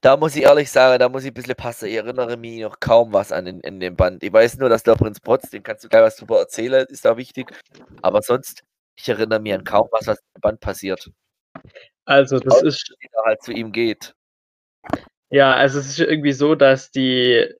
Da 0.00 0.16
muss 0.18 0.36
ich 0.36 0.42
ehrlich 0.42 0.70
sagen, 0.70 0.98
da 0.98 1.08
muss 1.08 1.24
ich 1.24 1.30
ein 1.30 1.34
bisschen 1.34 1.54
passen. 1.54 1.86
Ich 1.86 1.94
erinnere 1.94 2.36
mich 2.36 2.60
noch 2.60 2.78
kaum 2.78 3.12
was 3.12 3.32
an 3.32 3.46
den, 3.46 3.60
in 3.60 3.80
dem 3.80 3.96
Band. 3.96 4.22
Ich 4.22 4.32
weiß 4.32 4.58
nur, 4.58 4.68
dass 4.68 4.82
der 4.82 4.96
Prinz 4.96 5.20
Protz, 5.20 5.48
den 5.48 5.62
kannst 5.62 5.84
du 5.84 5.88
gleich 5.88 6.02
was 6.02 6.16
drüber 6.16 6.38
erzählen, 6.40 6.86
ist 6.88 7.04
da 7.04 7.16
wichtig. 7.16 7.50
Aber 8.02 8.20
sonst, 8.20 8.64
ich 8.96 9.08
erinnere 9.08 9.40
mich 9.40 9.54
an 9.54 9.64
kaum 9.64 9.88
was, 9.92 10.06
was 10.06 10.18
im 10.34 10.40
Band 10.42 10.60
passiert. 10.60 11.10
Also, 12.04 12.38
das 12.38 12.54
Außer, 12.54 12.66
ist, 12.66 12.94
Wie 13.00 13.08
er 13.12 13.24
halt 13.24 13.42
zu 13.42 13.52
ihm 13.52 13.72
geht. 13.72 14.14
Ja, 15.30 15.54
also 15.54 15.78
es 15.78 15.88
ist 15.88 16.00
irgendwie 16.00 16.32
so, 16.32 16.54
dass 16.54 16.90
die, 16.90 17.52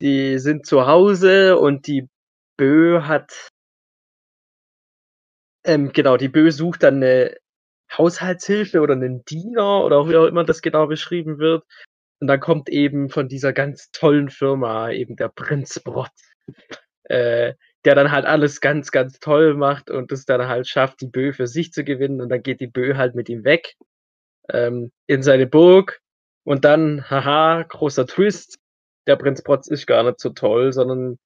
die 0.00 0.38
sind 0.38 0.66
zu 0.66 0.86
Hause 0.86 1.58
und 1.58 1.86
die 1.86 2.08
Bö 2.56 3.02
hat, 3.02 3.50
ähm, 5.64 5.92
genau, 5.92 6.16
die 6.16 6.28
Bö 6.28 6.50
sucht 6.50 6.82
dann 6.82 6.96
eine 6.96 7.36
Haushaltshilfe 7.92 8.80
oder 8.80 8.94
einen 8.94 9.24
Diener 9.24 9.84
oder 9.84 9.98
auch 9.98 10.08
wie 10.08 10.16
auch 10.16 10.26
immer 10.26 10.44
das 10.44 10.62
genau 10.62 10.86
beschrieben 10.86 11.38
wird. 11.38 11.64
Und 12.20 12.28
dann 12.28 12.40
kommt 12.40 12.68
eben 12.68 13.10
von 13.10 13.28
dieser 13.28 13.52
ganz 13.52 13.90
tollen 13.90 14.30
Firma 14.30 14.90
eben 14.90 15.16
der 15.16 15.28
Prinz 15.28 15.80
Brott, 15.80 16.10
äh, 17.04 17.54
der 17.84 17.94
dann 17.94 18.10
halt 18.10 18.24
alles 18.26 18.60
ganz, 18.60 18.90
ganz 18.90 19.18
toll 19.18 19.54
macht 19.54 19.90
und 19.90 20.10
es 20.12 20.24
dann 20.24 20.48
halt 20.48 20.66
schafft, 20.66 21.00
die 21.00 21.08
Bö 21.08 21.32
für 21.32 21.46
sich 21.46 21.72
zu 21.72 21.84
gewinnen. 21.84 22.20
Und 22.20 22.30
dann 22.30 22.42
geht 22.42 22.60
die 22.60 22.66
Bö 22.66 22.96
halt 22.96 23.14
mit 23.14 23.28
ihm 23.28 23.44
weg 23.44 23.76
ähm, 24.50 24.92
in 25.06 25.22
seine 25.22 25.46
Burg. 25.46 26.00
Und 26.46 26.64
dann, 26.64 27.10
haha, 27.10 27.64
großer 27.64 28.06
Twist, 28.06 28.58
der 29.08 29.16
Prinz 29.16 29.42
Protz 29.42 29.66
ist 29.66 29.84
gar 29.88 30.04
nicht 30.04 30.20
so 30.20 30.30
toll, 30.30 30.72
sondern 30.72 31.18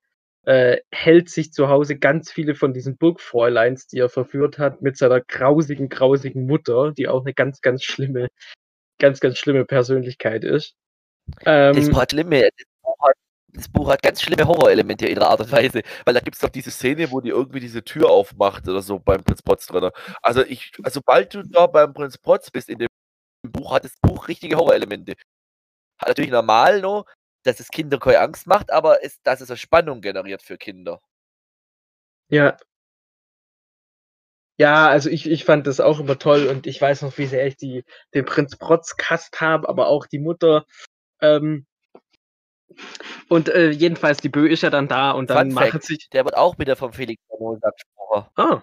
äh, 0.47 0.78
hält 0.90 1.28
sich 1.28 1.52
zu 1.52 1.68
Hause 1.68 1.98
ganz 1.98 2.32
viele 2.32 2.55
von 2.55 2.72
diesen 2.72 2.97
Burgfräuleins, 2.97 3.86
die 3.86 3.98
er 3.98 4.09
verführt 4.09 4.59
hat, 4.59 4.80
mit 4.80 4.97
seiner 4.97 5.20
grausigen, 5.20 5.90
grausigen 5.90 6.47
Mutter, 6.47 6.92
die 6.92 7.06
auch 7.06 7.20
eine 7.20 7.34
ganz, 7.34 7.60
ganz 7.60 7.84
schlimme, 7.84 8.28
ganz, 8.98 9.20
ganz 9.20 9.36
schlimme 9.36 9.66
Persönlichkeit 9.66 10.42
ist. 10.42 10.74
Das, 11.44 11.76
Ähm, 11.76 11.97
hat 11.97 12.12
schlimme, 12.12 12.40
das, 12.40 12.66
Buch 12.82 12.97
hat, 13.06 13.16
das 13.48 13.68
Buch 13.68 13.90
hat 13.90 14.02
ganz 14.02 14.22
schlimme 14.22 14.47
Horrorelemente 14.47 15.05
in 15.05 15.16
ihrer 15.16 15.28
Art 15.28 15.40
und 15.40 15.52
Weise. 15.52 15.82
Weil 16.06 16.14
da 16.14 16.20
gibt 16.20 16.36
es 16.36 16.40
doch 16.40 16.48
diese 16.48 16.70
Szene, 16.70 17.10
wo 17.10 17.20
die 17.20 17.28
irgendwie 17.28 17.60
diese 17.60 17.84
Tür 17.84 18.09
aufmacht 18.09 18.66
oder 18.66 18.80
so 18.80 18.98
beim 18.98 19.22
Prinz 19.22 19.42
Potz 19.42 19.66
drin. 19.66 19.90
Also 20.22 20.42
ich, 20.47 20.72
also 20.82 21.01
sobald 21.01 21.34
du 21.34 21.42
da 21.42 21.66
beim 21.66 21.92
Prinz 21.92 22.16
Potz 22.16 22.51
bist 22.51 22.70
in 22.70 22.78
dem 22.78 22.88
Buch, 23.52 23.72
hat 23.72 23.85
das 23.85 23.97
Buch 24.01 24.28
richtige 24.28 24.56
Horrorelemente. 24.56 25.14
Hat 25.98 26.09
natürlich 26.09 26.31
normal 26.31 26.81
noch, 26.81 27.06
dass 27.44 27.60
es 27.60 27.68
Kinder 27.68 27.98
keine 27.98 28.20
Angst 28.20 28.47
macht, 28.47 28.70
aber 28.70 29.05
es, 29.05 29.20
dass 29.22 29.40
es 29.40 29.51
eine 29.51 29.56
Spannung 29.56 30.01
generiert 30.01 30.43
für 30.43 30.59
Kinder. 30.59 31.01
Ja. 32.28 32.56
Ja, 34.59 34.89
also 34.89 35.09
ich, 35.09 35.28
ich 35.28 35.47
fand 35.47 35.66
das 35.66 35.81
auch 35.81 36.01
immer 36.01 36.18
toll 36.18 36.47
und 36.47 36.66
ich 36.66 36.81
weiß 36.81 37.02
noch, 37.02 37.16
wie 37.16 37.24
sehr 37.24 37.47
ich 37.47 37.56
die, 37.56 37.82
den 38.12 38.27
Prinz 38.27 38.56
Protz 38.56 38.97
kast 38.97 39.40
habe, 39.40 39.66
aber 39.68 39.89
auch 39.89 40.06
die 40.06 40.18
Mutter. 40.18 40.66
Ähm, 41.22 41.66
und 43.28 43.48
äh, 43.48 43.70
jedenfalls, 43.70 44.18
die 44.18 44.28
Bö 44.28 44.47
ist 44.47 44.62
ja 44.62 44.70
dann 44.70 44.86
da 44.86 45.12
und 45.12 45.31
dann 45.31 45.48
Fun 45.48 45.55
macht 45.55 45.70
Fact, 45.70 45.85
sich. 45.85 46.09
der 46.10 46.24
wird 46.24 46.36
auch 46.36 46.59
wieder 46.59 46.77
vom 46.77 46.93
Felix 46.93 47.22
Mozart 47.39 47.74
gesprochen. 47.74 48.31
Ah. 48.36 48.62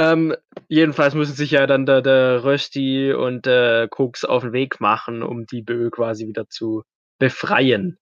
Ähm, 0.00 0.34
jedenfalls 0.68 1.14
müssen 1.14 1.34
sich 1.34 1.50
ja 1.50 1.66
dann 1.66 1.84
der, 1.84 2.00
der 2.00 2.42
Rösti 2.42 3.12
und 3.12 3.44
der 3.44 3.86
Koks 3.88 4.24
auf 4.24 4.42
den 4.42 4.54
Weg 4.54 4.80
machen, 4.80 5.22
um 5.22 5.44
die 5.44 5.60
Bö 5.60 5.90
quasi 5.90 6.26
wieder 6.26 6.48
zu 6.48 6.84
befreien. 7.18 7.98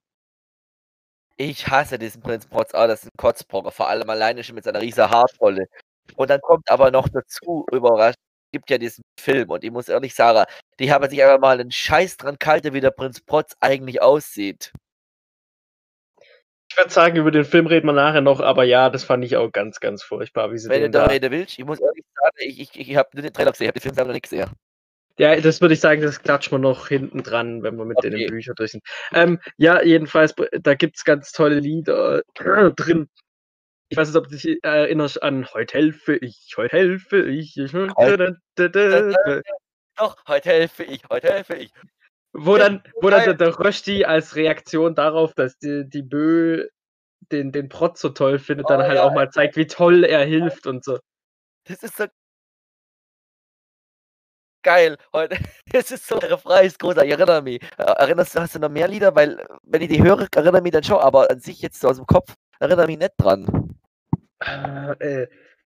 Ich 1.37 1.67
hasse 1.67 1.99
diesen 1.99 2.23
Prinz 2.23 2.47
Potz, 2.47 2.73
ah, 2.75 2.87
das 2.87 3.03
ist 3.03 3.07
ein 3.07 3.17
Kotzbrocker, 3.17 3.73
vor 3.73 3.89
allem 3.89 4.09
alleine 4.11 4.45
schon 4.45 4.55
mit 4.55 4.63
seiner 4.65 4.81
riesen 4.81 5.11
Haartrolle. 5.11 5.67
Und 6.17 6.31
dann 6.31 6.41
kommt 6.41 6.71
aber 6.71 6.93
noch 6.93 7.09
dazu, 7.09 7.67
überrascht, 7.73 8.19
gibt 8.53 8.71
ja 8.71 8.79
diesen 8.79 9.03
Film 9.19 9.51
und 9.51 9.65
ich 9.65 9.73
muss 9.73 9.89
ehrlich 9.89 10.15
sagen, 10.15 10.45
die 10.79 10.93
haben 10.93 11.09
sich 11.11 11.21
einfach 11.23 11.41
mal 11.41 11.61
einen 11.61 11.73
Scheiß 11.73 12.17
dran 12.17 12.37
gehalten, 12.39 12.75
wie 12.75 12.81
der 12.81 12.93
Prinz 12.93 13.21
Potz 13.21 13.57
eigentlich 13.61 14.01
aussieht. 14.03 14.73
Ich 16.71 16.77
würde 16.77 16.91
sagen, 16.91 17.17
über 17.17 17.31
den 17.31 17.45
Film 17.45 17.67
reden 17.67 17.87
wir 17.87 17.93
nachher 17.95 18.21
noch, 18.21 18.41
aber 18.41 18.65
ja, 18.65 18.91
das 18.91 19.03
fand 19.05 19.25
ich 19.25 19.37
auch 19.37 19.51
ganz, 19.51 19.81
ganz 19.81 20.03
furchtbar, 20.03 20.53
wie 20.53 20.59
sie 20.59 20.69
Wenn 20.69 20.83
du 20.83 20.91
da. 20.91 21.07
reden 21.07 21.31
willst, 21.31 21.59
ich 21.59 21.65
muss 21.65 21.81
ehrlich 21.81 22.05
sagen, 22.15 22.37
ich, 22.39 22.61
ich, 22.61 22.89
ich 22.91 22.97
habe 22.97 23.09
nur 23.15 23.23
den 23.23 23.33
Trailer 23.33 23.53
gesehen, 23.53 23.65
ich 23.65 23.69
habe 23.69 23.79
den 23.79 23.83
Film 23.83 23.95
selber 23.95 24.09
noch 24.09 24.15
nicht 24.15 24.25
gesehen. 24.25 24.51
Ja, 25.19 25.35
das 25.41 25.61
würde 25.61 25.75
ich 25.75 25.81
sagen, 25.81 26.01
das 26.03 26.23
klatschen 26.23 26.53
wir 26.53 26.59
noch 26.61 26.87
hinten 26.87 27.25
dran, 27.25 27.63
wenn 27.65 27.77
wir 27.77 27.85
mit 27.85 27.97
Okay. 27.99 28.11
den 28.11 28.29
Büchern 28.29 28.55
durch 28.55 28.71
sind. 28.73 28.85
Ähm, 29.13 29.41
ja, 29.57 29.83
jedenfalls, 29.83 30.35
da 30.53 30.75
gibt's 30.75 31.05
ganz 31.05 31.33
tolle 31.33 31.59
Lieder 31.59 32.19
äh, 32.19 32.23
drin. 32.77 33.09
Ich 33.89 33.97
weiß 33.97 34.09
nicht, 34.09 34.17
ob 34.17 34.29
du 34.29 34.37
dich 34.37 34.63
erinnerst 34.63 35.23
an 35.23 35.47
Heute 35.55 35.79
helfe 35.79 36.17
ich, 36.17 36.55
heute 36.57 36.77
helfe 36.77 37.23
ich. 37.23 37.57
ich 37.57 37.73
Doch, 39.97 40.17
heute 40.29 40.51
helfe 40.51 40.85
ich, 40.85 41.03
heute 41.11 41.33
helfe 41.33 41.57
ich. 41.57 41.73
Wo 42.33 42.57
dann, 42.57 42.83
wo 43.01 43.11
dann 43.11 43.37
der, 43.37 43.59
Rösti 43.59 44.05
als 44.05 44.37
Reaktion 44.37 44.95
darauf, 44.95 45.35
dass 45.35 45.59
die, 45.59 45.89
die 45.89 46.03
Bö 46.03 46.69
den, 47.33 47.53
den 47.53 47.69
Protz 47.69 48.01
so 48.01 48.11
toll 48.11 48.39
findet, 48.39 48.71
dann 48.71 48.81
Oh, 48.81 48.85
halt 48.85 48.97
ja, 48.97 49.03
auch 49.03 49.15
mal 49.15 49.31
zeigt, 49.31 49.57
wie 49.57 49.67
toll 49.67 50.05
er 50.05 50.25
hilft 50.25 50.67
und 50.67 50.85
so. 50.85 50.99
Das 51.65 51.83
ist 51.83 51.97
so 51.97 52.07
geil. 54.63 54.97
Heute, 55.13 55.37
das 55.73 55.91
ist 55.91 56.07
so 56.07 56.19
der 56.19 56.31
Refrain 56.33 56.67
ist 56.67 56.79
großartig. 56.79 57.13
Ich 57.13 57.19
erinnere 57.19 57.43
mich. 57.43 57.63
Äh, 57.79 57.83
Erinnerst 57.83 58.35
du, 58.35 58.41
hast 58.41 58.55
du 58.55 58.59
noch 58.59 58.69
mehr 58.69 58.89
Lieder? 58.89 59.15
Weil, 59.15 59.39
äh, 59.39 59.47
wenn 59.63 59.83
ich 59.83 59.89
die 59.89 60.03
höre, 60.03 60.27
erinnere 60.35 60.59
ich 60.59 60.63
mich 60.63 60.73
dann 60.73 60.85
schon, 60.85 60.99
aber 60.99 61.31
an 61.31 61.41
sich 61.41 61.61
jetzt 61.61 61.81
so 61.81 61.89
aus 61.89 61.97
dem 61.97 62.07
Kopf 62.07 62.35
erinnere 62.61 62.85
ich 62.85 62.89
mich 62.89 62.99
nicht 62.99 63.15
dran. 63.17 63.75
Ah, 64.41 64.93
äh, 65.01 65.27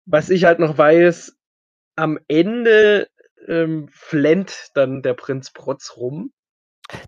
was 0.07 0.31
ich 0.31 0.45
halt 0.45 0.59
noch 0.59 0.77
weiß, 0.77 1.37
am 1.97 2.19
Ende 2.29 3.09
ähm, 3.47 3.89
flennt 3.93 4.71
dann 4.75 5.03
der 5.03 5.15
Prinz 5.15 5.53
Protz 5.53 5.97
rum. 5.97 6.33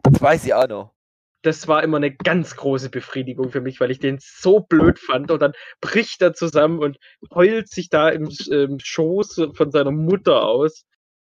Das 0.02 0.20
weiß 0.20 0.44
ich 0.44 0.54
auch 0.54 0.68
noch. 0.68 0.94
Das 1.42 1.66
war 1.66 1.82
immer 1.82 1.96
eine 1.96 2.14
ganz 2.14 2.54
große 2.54 2.88
Befriedigung 2.88 3.50
für 3.50 3.60
mich, 3.60 3.80
weil 3.80 3.90
ich 3.90 3.98
den 3.98 4.18
so 4.20 4.60
blöd 4.60 5.00
fand. 5.00 5.30
Und 5.30 5.40
dann 5.40 5.52
bricht 5.80 6.22
er 6.22 6.34
zusammen 6.34 6.78
und 6.78 6.98
heult 7.34 7.68
sich 7.68 7.88
da 7.88 8.08
im, 8.10 8.30
im 8.50 8.78
Schoß 8.78 9.48
von 9.54 9.70
seiner 9.72 9.90
Mutter 9.90 10.42
aus. 10.42 10.84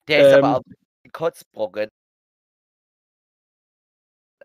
Der 0.07 0.28
ist 0.28 0.38
Ähm, 0.38 0.44
aber 0.45 0.57
auch 0.57 0.61
ein 1.03 1.11
Kotzbrocken. 1.11 1.90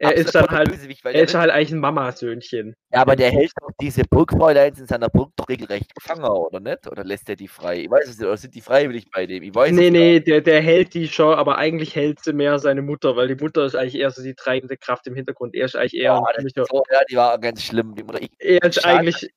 Er 0.03 0.16
ist 0.16 0.35
dann 0.35 0.49
halt, 0.49 0.69
Bösewicht, 0.69 1.05
weil 1.05 1.15
er 1.15 1.23
ist 1.23 1.35
halt 1.35 1.49
eigentlich 1.51 1.70
ein 1.70 1.79
Mamasöhnchen. 1.79 2.74
Ja, 2.93 3.03
aber 3.03 3.15
der 3.15 3.31
hält 3.31 3.53
doch 3.61 3.70
diese 3.81 4.03
Burgfräuleins 4.03 4.81
in 4.81 4.87
seiner 4.87 5.09
Burg 5.09 5.31
doch 5.37 5.49
regelrecht 5.49 5.95
gefangen, 5.95 6.24
oder 6.24 6.59
nicht? 6.59 6.89
Oder 6.89 7.05
lässt 7.05 7.29
er 7.29 7.37
die 7.37 7.47
frei? 7.47 7.83
Ich 7.83 7.91
weiß 7.91 8.09
es 8.09 8.19
nicht, 8.19 8.27
oder 8.27 8.37
sind 8.37 8.53
die 8.53 8.61
freiwillig 8.62 9.09
bei 9.12 9.27
dem? 9.27 9.45
Ich 9.45 9.55
weiß 9.55 9.70
Nee, 9.70 9.87
es 9.87 9.93
nee, 9.93 10.19
der, 10.20 10.41
der 10.41 10.61
hält 10.61 10.95
die 10.95 11.07
schon, 11.07 11.35
aber 11.35 11.57
eigentlich 11.57 11.95
hält 11.95 12.19
sie 12.24 12.33
mehr 12.33 12.59
seine 12.59 12.83
Mutter, 12.83 13.15
weil 13.15 13.29
die 13.29 13.37
Mutter 13.41 13.65
ist 13.65 13.77
eigentlich 13.77 13.95
eher 13.95 14.11
so 14.11 14.24
die 14.24 14.35
treibende 14.35 14.77
Kraft 14.77 15.07
im 15.07 15.15
Hintergrund. 15.15 15.55
Er 15.55 15.66
ist 15.66 15.77
eigentlich 15.77 15.95
eher, 15.95 16.15
Ja, 16.15 16.23
ein 16.37 16.49
so, 16.49 16.83
ja, 16.91 17.01
die 17.09 17.16
war 17.16 17.39
ganz 17.39 17.62
schlimm. 17.62 17.95
Die 17.95 18.03
Mutter. 18.03 18.20
Ich, 18.20 18.31
er 18.41 18.61
ist 18.65 18.83
schade, 18.83 18.99
eigentlich, 18.99 19.31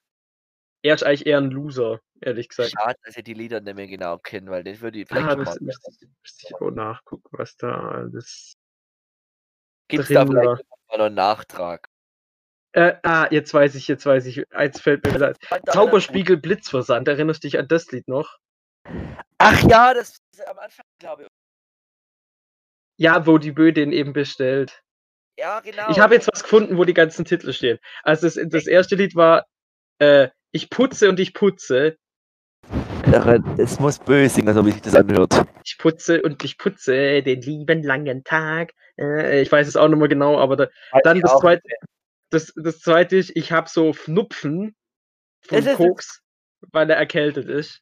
er 0.82 0.96
ist 0.96 1.04
eigentlich 1.04 1.28
eher 1.28 1.38
ein 1.38 1.52
Loser, 1.52 2.00
ehrlich 2.22 2.50
gesagt. 2.50 2.72
schade, 2.72 2.98
dass 3.06 3.16
ihr 3.16 3.24
die 3.24 3.36
Lieder 3.36 3.62
nicht 3.62 3.76
mehr 3.76 3.86
genau 3.88 4.18
kennt, 4.18 4.50
weil 4.50 4.64
das 4.64 4.82
würde 4.82 4.98
ich 4.98 5.08
vielleicht 5.08 5.28
Ah, 5.28 5.36
das 5.36 5.46
mal. 5.46 5.58
müsste 5.62 5.92
ich, 5.92 6.08
müsste 6.24 6.48
ich 6.48 6.56
auch 6.56 6.72
nachgucken, 6.72 7.28
was 7.34 7.56
da 7.56 7.92
alles 7.92 8.56
Gibt 9.88 10.04
es 10.04 10.10
da 10.10 10.26
vielleicht 10.26 10.46
noch 10.46 10.60
einen 10.90 11.16
Nachtrag? 11.16 11.88
Äh, 12.74 12.96
ah, 13.04 13.28
jetzt 13.32 13.54
weiß 13.54 13.76
ich, 13.76 13.88
jetzt 13.88 14.06
weiß 14.06 14.26
ich. 14.26 14.52
Eins 14.54 14.82
fällt 14.82 15.06
mir 15.06 15.14
wieder 15.14 15.34
einer 15.50 15.64
Zauberspiegel 15.66 16.38
Blitzversand. 16.38 17.08
Erinnerst 17.08 17.44
du 17.44 17.48
dich 17.48 17.58
an 17.58 17.68
das 17.68 17.90
Lied 17.92 18.08
noch? 18.08 18.38
Ach 19.38 19.62
ja, 19.64 19.94
das 19.94 20.18
ist 20.32 20.48
am 20.48 20.60
Anfang, 20.60 20.86
glaube 21.00 21.24
ich. 21.24 21.30
Ja, 22.98 23.26
wo 23.26 23.38
die 23.38 23.52
Bö 23.52 23.72
den 23.72 23.92
eben 23.92 24.14
bestellt. 24.14 24.84
Ja, 25.38 25.60
genau. 25.60 25.90
Ich 25.90 26.00
habe 26.00 26.16
jetzt 26.16 26.30
was 26.32 26.44
gefunden, 26.44 26.78
wo 26.78 26.84
die 26.86 26.94
ganzen 26.94 27.26
Titel 27.26 27.52
stehen. 27.54 27.80
Also 28.04 28.28
das, 28.28 28.40
das 28.50 28.68
erste 28.68 28.96
Lied 28.96 29.16
war 29.16 29.46
äh, 30.00 30.30
ich 30.52 30.70
putze 30.70 31.10
und 31.10 31.20
ich 31.20 31.34
putze. 31.34 31.98
Es 33.58 33.80
muss 33.80 34.00
böse 34.00 34.34
singen, 34.36 34.54
so 34.54 34.66
wie 34.66 34.72
sich 34.72 34.82
das 34.82 34.96
anhört. 34.96 35.46
Ich 35.64 35.78
putze 35.78 36.22
und 36.22 36.44
ich 36.44 36.58
putze 36.58 37.22
den 37.24 37.42
lieben 37.42 37.84
langen 37.84 38.24
Tag. 38.24 38.74
Äh, 38.98 39.42
ich 39.42 39.52
weiß 39.52 39.68
es 39.68 39.76
auch 39.76 39.88
nicht 39.88 39.98
mehr 39.98 40.08
genau, 40.08 40.38
aber 40.40 40.56
da, 40.56 40.68
dann 41.04 41.20
das 41.22 41.38
zweite, 41.40 41.62
das, 42.30 42.54
das 42.56 42.80
zweite 42.80 43.18
ist, 43.18 43.32
ich 43.36 43.52
habe 43.52 43.70
so 43.70 43.94
Fnupfen 43.94 44.76
von 45.42 45.58
ist- 45.58 45.76
Koks, 45.76 46.22
weil 46.72 46.90
er 46.90 46.98
erkältet 46.98 47.48
ist. 47.48 47.82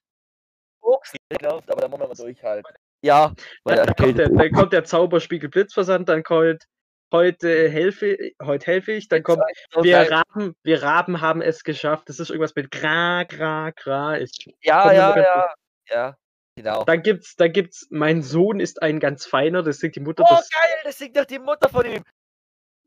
Koks, 0.81 1.13
glaubt, 1.29 1.71
aber 1.71 1.81
da 1.81 1.87
muss 1.87 1.99
man 1.99 2.09
mal 2.09 2.15
durchhalten. 2.15 2.73
Ja, 3.03 3.33
weil 3.63 3.75
Dann, 3.77 3.87
er 3.87 3.93
kommt 3.95 4.17
der, 4.17 4.29
dann 4.29 4.51
kommt 4.51 4.73
der 4.73 4.83
Zauberspiegel 4.85 5.49
Blitzversand, 5.49 6.07
dann 6.09 6.23
kommt 6.23 6.63
heute 7.13 7.69
helfe, 7.69 8.17
heute 8.41 8.65
helfe 8.65 8.91
ich, 8.91 9.07
dann 9.07 9.23
kommt 9.23 9.41
wir 9.81 10.11
Raben, 10.11 10.55
wir 10.63 10.83
Raben 10.83 11.21
haben 11.21 11.41
es 11.41 11.63
geschafft. 11.63 12.09
Das 12.09 12.19
ist 12.19 12.29
irgendwas 12.29 12.55
mit 12.55 12.71
Gra, 12.71 13.23
Gra, 13.23 13.71
Gra. 13.71 14.17
Ich, 14.19 14.31
Ja, 14.61 14.91
ja, 14.91 15.17
ja. 15.17 15.53
Ja, 15.89 16.17
genau. 16.55 16.83
Dann 16.83 17.01
gibt's, 17.03 17.35
dann 17.35 17.53
gibt's, 17.53 17.87
mein 17.89 18.21
Sohn 18.21 18.59
ist 18.59 18.81
ein 18.81 18.99
ganz 18.99 19.25
feiner, 19.25 19.63
das 19.63 19.77
singt 19.79 19.95
die 19.95 19.99
Mutter. 20.01 20.23
Oh, 20.27 20.35
Das, 20.35 20.49
geil, 20.49 20.71
das 20.83 20.97
singt 20.97 21.15
doch 21.15 21.25
die 21.25 21.39
Mutter 21.39 21.69
von 21.69 21.85
ihm. 21.85 22.03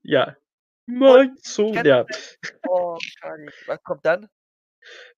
ja. 0.03 0.37
Mein 0.89 1.37
Sohn, 1.43 1.73
kennt 1.75 1.87
ja. 1.87 2.07
Oh, 2.69 2.97
schade. 3.01 3.47
Was 3.67 3.83
kommt 3.83 4.07
dann? 4.07 4.29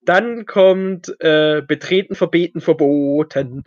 Dann 0.01 0.47
kommt 0.47 1.15
äh, 1.21 1.61
Betreten, 1.61 2.15
Verbeten, 2.15 2.63
Verboten. 2.63 3.65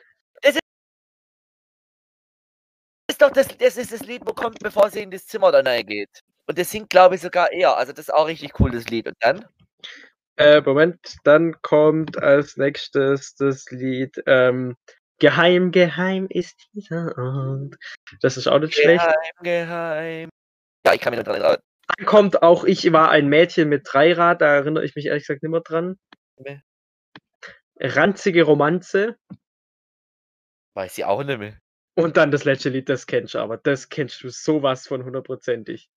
Ist 3.22 3.28
doch 3.28 3.34
das, 3.34 3.58
das 3.58 3.78
ist 3.78 3.92
das 3.92 4.02
Lied, 4.02 4.24
wo 4.26 4.34
kommt, 4.34 4.60
bevor 4.60 4.90
sie 4.90 5.02
in 5.02 5.12
das 5.12 5.28
Zimmer 5.28 5.52
dann 5.52 5.68
reingeht. 5.68 6.10
Und 6.48 6.58
das 6.58 6.72
singt, 6.72 6.90
glaube 6.90 7.16
ich, 7.16 7.22
sogar 7.22 7.52
er. 7.52 7.78
Also 7.78 7.94
das 7.94 8.08
ist 8.08 8.14
auch 8.14 8.28
richtig 8.28 8.60
cool, 8.60 8.72
das 8.72 8.90
Lied. 8.90 9.08
Und 9.08 9.16
dann? 9.20 9.46
Äh, 10.38 10.62
Moment, 10.62 11.18
dann 11.24 11.62
kommt 11.62 12.18
als 12.18 12.58
nächstes 12.58 13.36
das 13.36 13.70
Lied 13.70 14.22
ähm, 14.26 14.76
Geheim, 15.20 15.72
geheim 15.72 16.26
ist 16.30 16.68
dieser 16.74 17.16
Ort. 17.16 17.76
Das 18.22 18.38
ist 18.38 18.48
auch 18.48 18.58
nicht 18.58 18.74
schlecht. 18.74 19.06
Geheim, 19.06 19.44
geheim. 19.44 20.30
Ja, 20.84 20.94
ich 20.94 21.02
kann 21.02 21.12
mich 21.12 21.20
noch 21.20 21.26
dran 21.26 21.42
erinnern. 21.42 21.62
Dann 21.96 22.06
kommt 22.08 22.42
auch 22.42 22.64
Ich 22.64 22.92
war 22.92 23.12
ein 23.12 23.28
Mädchen 23.28 23.70
mit 23.70 23.88
Dreirad, 23.92 24.42
da 24.42 24.48
erinnere 24.48 24.84
ich 24.84 24.96
mich 24.96 25.06
ehrlich 25.06 25.28
gesagt 25.28 25.44
nicht 25.44 25.52
mehr 25.52 25.62
dran. 25.62 26.00
Nee. 26.38 26.62
Ranzige 27.80 28.44
Romanze. 28.44 29.16
Weiß 30.74 30.98
ich 30.98 31.06
auch 31.06 31.24
nicht 31.24 31.38
mehr. 31.38 31.61
Und 31.96 32.18
dann 32.18 32.32
das 32.32 32.46
letzte 32.46 32.70
Lied, 32.70 32.88
das 32.90 33.06
kennst 33.06 33.34
du 33.34 33.40
aber. 33.40 33.58
Das 33.58 33.90
kennst 33.90 34.24
du 34.24 34.30
sowas 34.30 34.88
von 34.88 35.04
hundertprozentig. 35.04 35.90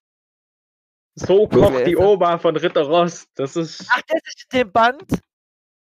So 1.14 1.46
kocht 1.46 1.86
die? 1.86 1.96
Oma 1.96 2.38
von 2.38 2.56
Ritter 2.56 2.82
Rost. 2.82 3.28
Das 3.36 3.54
ist, 3.54 3.86
Ach, 3.88 4.02
das 4.08 4.20
ist 4.26 4.52
dem 4.52 4.72
Band? 4.72 5.04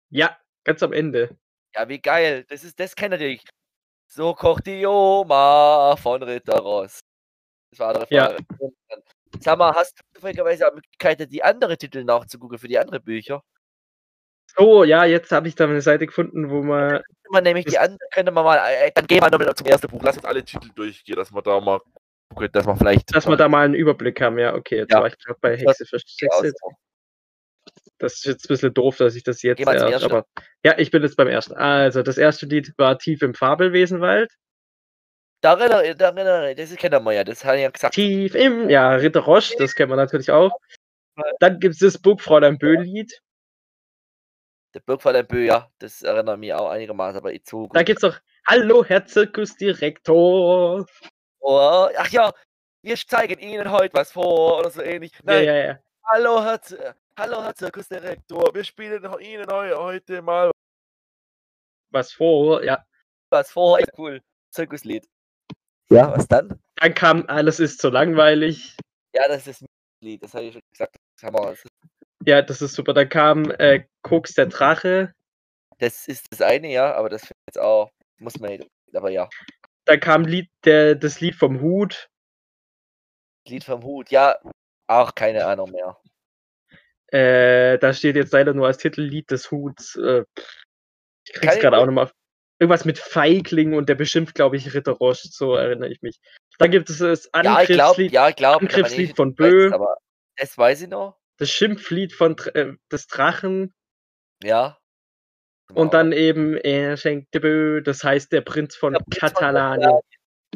ja, 0.09 0.37
ganz 0.63 0.83
am 0.83 0.93
Ende. 0.93 1.35
Ja, 1.73 1.89
wie 1.89 1.99
geil. 1.99 2.45
Das 2.49 2.63
ist, 2.63 2.79
das 2.79 2.95
kennt 2.95 3.11
natürlich. 3.11 3.43
So 4.07 4.35
kocht 4.35 4.67
die 4.67 4.85
Oma 4.85 5.95
von 5.97 6.21
Ritter 6.21 6.59
Ross. 6.59 6.99
Das 7.71 7.79
war 7.79 7.87
andere 7.95 8.05
Ja. 8.11 8.29
Frage. 8.29 8.45
Sag 9.39 9.57
mal, 9.57 9.73
hast 9.73 9.97
du 9.99 10.03
zufälligerweise 10.13 10.67
auch 10.67 10.73
Möglichkeit, 10.75 11.31
die 11.31 11.41
andere 11.43 11.75
Titel 11.75 12.03
nachzugucken 12.03 12.59
für 12.59 12.67
die 12.67 12.77
anderen 12.77 13.03
Bücher? 13.03 13.43
Oh, 14.57 14.83
ja, 14.83 15.05
jetzt 15.05 15.31
habe 15.31 15.47
ich 15.47 15.55
da 15.55 15.65
eine 15.65 15.81
Seite 15.81 16.05
gefunden, 16.05 16.49
wo 16.49 16.61
man. 16.61 17.01
Man 17.31 17.43
nämlich 17.43 17.65
die 17.65 17.79
anderen, 17.79 17.99
könnte 18.11 18.31
man 18.31 18.43
mal, 18.43 18.57
äh, 18.57 18.91
dann 18.93 19.07
gehen 19.07 19.21
wir 19.21 19.29
nochmal 19.31 19.55
zum 19.55 19.65
ersten 19.65 19.87
Buch. 19.87 20.01
Lass 20.03 20.17
uns 20.17 20.25
alle 20.25 20.43
Titel 20.43 20.69
durchgehen, 20.75 21.15
dass 21.15 21.31
wir 21.31 21.41
da 21.41 21.59
mal 21.59 21.79
gucken, 22.29 22.49
dass 22.51 22.65
wir 22.65 22.75
vielleicht. 22.75 23.15
Dass 23.15 23.27
wir 23.27 23.35
da 23.35 23.49
mal 23.49 23.65
einen 23.65 23.73
Überblick 23.73 24.21
haben, 24.21 24.37
ja, 24.37 24.53
okay. 24.53 24.77
Jetzt 24.77 24.91
Ja. 24.91 24.99
war 24.99 25.07
ich 25.07 25.17
gerade 25.17 25.39
bei 25.41 25.57
Hexe 25.57 25.85
für 25.85 25.97
Hexe. 25.97 26.53
Das 27.97 28.15
ist 28.15 28.25
jetzt 28.25 28.45
ein 28.45 28.47
bisschen 28.49 28.73
doof, 28.73 28.97
dass 28.97 29.15
ich 29.15 29.23
das 29.23 29.41
jetzt 29.41 29.57
Geh 29.59 29.65
mal 29.65 29.75
erst, 29.75 30.03
aber 30.03 30.25
ja, 30.63 30.77
ich 30.77 30.91
bin 30.91 31.01
jetzt 31.03 31.15
beim 31.15 31.27
ersten. 31.27 31.53
Also, 31.53 32.03
das 32.03 32.17
erste 32.17 32.45
Lied 32.45 32.73
war 32.77 32.99
Tief 32.99 33.21
im 33.21 33.33
Fabelwesenwald. 33.33 34.31
Da 35.41 35.53
erinnere, 35.53 35.95
da 35.95 36.09
erinnere, 36.09 36.55
das 36.55 36.75
kennen 36.75 37.03
wir 37.03 37.13
ja, 37.13 37.23
das 37.23 37.43
habe 37.45 37.57
ich 37.57 37.63
ja 37.63 37.69
gesagt. 37.69 37.95
Tief 37.95 38.35
im, 38.35 38.69
ja, 38.69 38.91
Ritter 38.95 39.21
Roche, 39.21 39.55
das 39.57 39.75
kennen 39.75 39.91
wir 39.91 39.95
natürlich 39.95 40.31
auch. 40.31 40.51
Dann 41.39 41.59
gibt 41.59 41.75
es 41.75 41.79
das 41.79 42.01
Burgfräulein 42.01 42.57
Böhl-Lied. 42.57 43.19
Der 44.73 44.79
Burgfall 44.79 45.23
Bö, 45.23 45.45
ja, 45.45 45.69
das 45.77 46.01
erinnert 46.01 46.39
mich 46.39 46.51
auch 46.53 46.69
einigermaßen, 46.69 47.17
aber 47.19 47.31
ich 47.31 47.45
zu. 47.45 47.69
Da 47.73 47.83
gibt 47.83 48.01
es 48.01 48.09
noch 48.09 48.19
Hallo, 48.47 48.83
Herr 48.83 49.05
Zirkusdirektor. 49.05 50.85
Oh, 51.39 51.89
ach 51.95 52.09
ja, 52.09 52.31
wir 52.81 52.95
zeigen 52.97 53.39
Ihnen 53.39 53.69
heute 53.69 53.93
was 53.93 54.11
vor 54.11 54.59
oder 54.59 54.71
so 54.71 54.81
ähnlich. 54.81 55.11
Ja, 55.13 55.19
Nein, 55.23 55.43
ja, 55.45 55.55
ja. 55.55 55.79
hallo, 56.07 56.43
Herr, 56.43 56.59
Z- 56.61 56.95
hallo, 57.17 57.43
Herr 57.43 57.53
Zirkusdirektor, 57.53 58.53
wir 58.53 58.63
spielen 58.63 59.03
Ihnen 59.19 59.47
heu- 59.51 59.75
heute 59.75 60.21
mal 60.23 60.49
Was 61.91 62.11
vor, 62.11 62.63
ja. 62.63 62.83
was 63.29 63.51
vor. 63.51 63.79
Ja, 63.79 63.85
cool, 63.97 64.21
Zirkuslied. 64.51 65.07
Ja, 65.89 66.11
was 66.11 66.27
dann? 66.27 66.59
Dann 66.77 66.95
kam 66.95 67.25
Alles 67.27 67.59
ist 67.59 67.79
so 67.79 67.89
langweilig. 67.89 68.75
Ja, 69.13 69.27
das 69.27 69.45
ist 69.45 69.61
ein 69.61 69.67
Lied, 70.01 70.23
das 70.23 70.33
habe 70.33 70.45
ich 70.45 70.53
schon 70.53 70.61
gesagt. 70.71 70.95
Das, 71.21 71.63
Ja, 72.25 72.41
das 72.41 72.61
ist 72.61 72.73
super. 72.73 72.93
Dann 72.93 73.09
kam 73.09 73.51
äh, 73.51 73.85
Koks 74.01 74.33
der 74.33 74.47
Drache. 74.47 75.13
das 75.79 76.07
ist 76.07 76.27
das 76.31 76.41
eine, 76.41 76.71
ja, 76.71 76.93
aber 76.93 77.09
das 77.09 77.21
finde 77.21 77.39
ich 77.47 77.55
jetzt 77.55 77.63
auch, 77.63 77.89
muss 78.19 78.39
man 78.39 78.51
nicht, 78.51 78.67
aber 78.93 79.09
ja. 79.09 79.27
Dann 79.85 79.99
kam 79.99 80.23
Lied, 80.23 80.49
der, 80.63 80.95
das 80.95 81.19
Lied 81.19 81.35
vom 81.35 81.59
Hut. 81.59 82.07
Lied 83.47 83.63
vom 83.65 83.83
Hut, 83.83 84.09
ja, 84.09 84.37
auch 84.87 85.13
keine 85.15 85.45
Ahnung 85.45 85.71
mehr. 85.71 85.97
Äh, 87.11 87.77
da 87.79 87.93
steht 87.93 88.15
jetzt 88.15 88.31
leider 88.33 88.53
nur 88.53 88.67
als 88.67 88.77
Titel 88.77 89.01
Lied 89.01 89.29
des 89.29 89.51
Huts. 89.51 89.95
Äh, 89.97 90.23
ich 91.25 91.33
krieg's 91.33 91.59
gerade 91.59 91.77
auch 91.77 91.85
nochmal. 91.85 92.09
Irgendwas 92.59 92.85
mit 92.85 92.97
Feigling 92.97 93.73
und 93.73 93.89
der 93.89 93.95
beschimpft, 93.95 94.35
glaube 94.35 94.55
ich, 94.55 94.73
Ritter 94.73 94.93
Roche, 94.93 95.27
so 95.27 95.55
erinnere 95.55 95.89
ich 95.89 96.01
mich. 96.01 96.17
Dann 96.59 96.71
gibt 96.71 96.89
es 96.89 96.99
das 96.99 97.25
Ja, 97.35 97.55
Angriffslied, 97.57 98.11
ja, 98.13 98.29
ich 98.29 98.35
glaube, 98.35 98.61
Angriffslied 98.61 99.15
von 99.17 99.35
Bö. 99.35 99.73
aber 99.73 99.97
das 100.37 100.57
weiß 100.57 100.83
ich 100.83 100.87
noch, 100.87 101.17
das 101.37 101.49
Schimpflied 101.49 102.13
von 102.13 102.37
äh, 102.53 102.73
des 102.91 103.07
Drachen 103.07 103.73
ja. 104.43 104.77
und 105.73 105.93
dann 105.93 106.11
eben 106.11 106.55
Er 106.55 106.97
schenkte 106.97 107.39
Bö, 107.39 107.81
das 107.81 108.03
heißt 108.03 108.31
der 108.31 108.41
Prinz 108.41 108.75
von 108.75 108.97
Katalanien. 109.09 109.99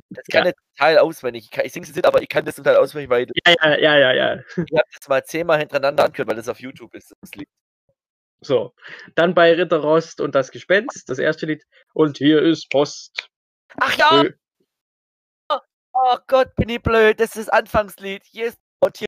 Das 0.10 0.26
kann 0.32 0.48
ich 0.48 0.54
zum 0.54 0.76
Teil 0.78 0.98
auswendig. 1.00 1.46
Ich, 1.46 1.52
kann, 1.52 1.66
ich 1.66 1.74
singe 1.74 1.88
es 1.88 1.96
nicht, 1.96 2.06
aber 2.06 2.22
ich 2.22 2.30
kann 2.30 2.46
das 2.46 2.56
Teil 2.56 2.76
auswendig, 2.76 3.10
weil 3.10 3.28
Ja, 3.46 3.56
ja, 3.64 3.78
ja, 3.78 3.98
ja, 3.98 4.14
ja. 4.14 4.36
ich 4.36 4.58
habe 4.58 4.90
das 5.00 5.08
mal 5.08 5.24
zehnmal 5.24 5.60
hintereinander 5.60 6.06
angehört, 6.06 6.30
weil 6.30 6.36
das 6.36 6.50
auf 6.50 6.60
YouTube 6.60 6.94
ist. 6.94 7.16
Das 7.22 7.34
Lied. 7.34 7.50
So. 8.42 8.76
Dann 9.16 9.34
bei 9.34 9.54
Ritter 9.54 9.78
Rost 9.78 10.22
und 10.22 10.36
das 10.36 10.52
Gespenst, 10.52 11.10
das 11.10 11.18
erste 11.18 11.48
Lied. 11.48 11.64
Und 11.94 12.18
hier 12.18 12.44
ist 12.44 12.70
Post. 12.70 13.30
Ach 13.78 13.98
ja! 13.98 14.24
Bö. 14.24 14.32
Oh 16.00 16.18
Gott, 16.28 16.56
bin 16.56 16.70
ich 16.70 16.82
blöd. 16.82 17.20
Das 17.20 17.36
ist 17.36 17.48
das 17.48 17.50
Anfangslied. 17.50 18.24
Hier 18.26 18.48
ist 18.48 18.60
hier 18.96 19.08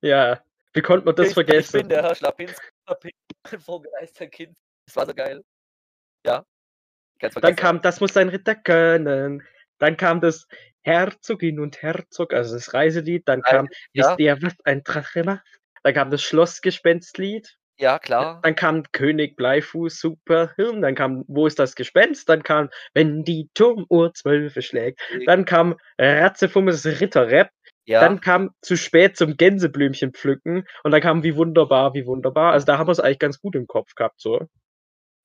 Ja, 0.00 0.42
wie 0.72 0.82
konnte 0.82 1.06
man 1.06 1.14
das 1.16 1.26
ich, 1.26 1.30
Ich 1.30 1.36
bin 1.36 1.46
vergessen? 1.46 1.88
der 1.88 2.02
Herr 2.02 2.14
Schlapinski, 2.14 2.66
ein 2.86 3.10
Vogeleisterkind. 3.60 4.56
Das 4.86 4.96
war 4.96 5.06
so 5.06 5.14
geil. 5.14 5.42
Ja. 6.24 6.44
Dann 7.20 7.32
vergessen. 7.32 7.56
kam 7.56 7.82
Das 7.82 8.00
muss 8.00 8.16
ein 8.16 8.28
Ritter 8.28 8.54
können. 8.54 9.42
Dann 9.78 9.96
kam 9.96 10.20
das 10.20 10.46
Herzogin 10.82 11.60
und 11.60 11.82
Herzog, 11.82 12.32
also 12.32 12.54
das 12.54 12.72
Reiselied. 12.72 13.26
Dann 13.26 13.42
kam 13.42 13.68
ja. 13.92 14.08
Wisst 14.10 14.20
ihr, 14.20 14.42
was 14.42 14.54
ein 14.64 14.82
Drache 14.82 15.24
macht? 15.24 15.46
Dann 15.82 15.94
kam 15.94 16.10
das 16.10 16.22
Schlossgespenstlied. 16.22 17.56
Ja, 17.78 17.98
klar. 17.98 18.40
Dann 18.42 18.54
kam 18.54 18.82
König 18.92 19.36
Bleifuß, 19.36 19.98
super 19.98 20.52
Hirn. 20.56 20.82
Dann 20.82 20.94
kam 20.94 21.24
Wo 21.28 21.46
ist 21.46 21.58
das 21.58 21.74
Gespenst? 21.74 22.28
Dann 22.28 22.42
kam 22.42 22.68
Wenn 22.92 23.24
die 23.24 23.48
Turmuhr 23.54 24.12
zwölfe 24.12 24.60
schlägt. 24.60 25.00
Dann 25.24 25.46
kam 25.46 25.76
Ratzefummes 25.98 26.84
Ritterrap. 26.84 27.50
Ja. 27.86 28.00
Dann 28.00 28.20
kam 28.20 28.50
zu 28.62 28.76
spät 28.76 29.16
zum 29.16 29.36
Gänseblümchen 29.36 30.12
pflücken 30.12 30.66
und 30.84 30.90
dann 30.92 31.00
kam 31.00 31.22
wie 31.22 31.34
wunderbar, 31.36 31.94
wie 31.94 32.06
wunderbar. 32.06 32.52
Also 32.52 32.66
da 32.66 32.78
haben 32.78 32.86
wir 32.86 32.92
es 32.92 33.00
eigentlich 33.00 33.18
ganz 33.18 33.40
gut 33.40 33.56
im 33.56 33.66
Kopf 33.66 33.94
gehabt, 33.94 34.20
so. 34.20 34.46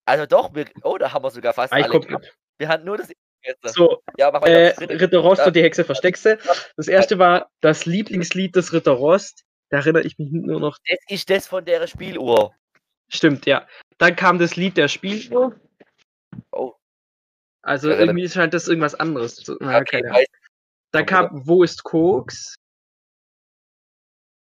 also 0.06 0.26
doch, 0.26 0.53
wir, 0.56 0.65
oh, 0.84 0.98
da 0.98 1.11
haben 1.14 1.23
wir 1.23 1.30
sogar 1.32 1.53
fast 1.53 1.72
Eigentlich 1.73 1.91
alle. 1.91 1.99
gehabt. 2.07 2.38
Wir 2.57 2.68
hatten 2.69 2.86
nur 2.86 2.98
das 2.98 3.11
erste. 3.41 3.69
so, 3.69 4.02
Ja, 4.18 4.32
mach 4.32 4.41
äh. 4.44 4.69
Ritter 4.80 5.19
Rost 5.19 5.40
Ja. 5.41 5.48
und 5.48 5.56
die 5.56 5.61
Hexe 5.61 5.84
Versteckse. 5.84 6.40
Das 6.77 6.88
erste 6.88 7.19
war 7.19 7.52
das 7.61 7.86
Lieblingslied 7.86 8.56
des 8.56 8.72
Ritter 8.73 8.91
Rost. 8.94 9.44
Da 9.69 9.77
erinnere 9.77 10.03
ich 10.03 10.18
mich 10.18 10.30
nur 10.32 10.60
noch. 10.60 10.77
Das 10.88 10.99
ist 11.10 11.30
das 11.30 11.48
von 11.48 11.65
der 11.65 11.86
Spieluhr. 11.88 12.53
Stimmt, 13.10 13.45
ja. 13.45 13.68
Dann 13.98 14.15
kam 14.15 14.40
das 14.40 14.56
Lied 14.56 14.77
der 14.77 14.88
Spieluhr. 14.88 15.60
Oh, 16.52 16.73
Also 17.61 17.90
irgendwie 17.90 18.27
scheint 18.30 18.53
das 18.53 18.68
irgendwas 18.68 18.95
anderes 18.95 19.36
zu 19.36 19.56
okay, 19.56 19.84
keine 19.86 20.07
Ahnung. 20.10 20.18
weiß, 20.19 20.27
Dann 20.96 21.06
kam 21.06 21.30
Wo 21.46 21.64
ist 21.64 21.84
Koks? 21.84 22.56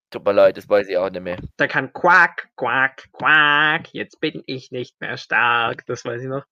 tut 0.10 0.24
mir 0.24 0.32
leid, 0.32 0.56
das 0.56 0.70
weiß 0.70 0.88
ich 0.88 0.98
auch 0.98 1.10
nicht 1.10 1.22
mehr. 1.22 1.38
Da 1.58 1.68
kam 1.68 1.92
Quack, 1.92 2.50
Quack, 2.56 3.10
Quack. 3.12 3.94
Jetzt 3.94 4.22
bin 4.22 4.42
ich 4.46 4.72
nicht 4.72 5.00
mehr 5.02 5.18
stark. 5.18 5.86
Das 5.88 6.06
weiß 6.06 6.22
ich 6.22 6.30
noch. 6.30 6.46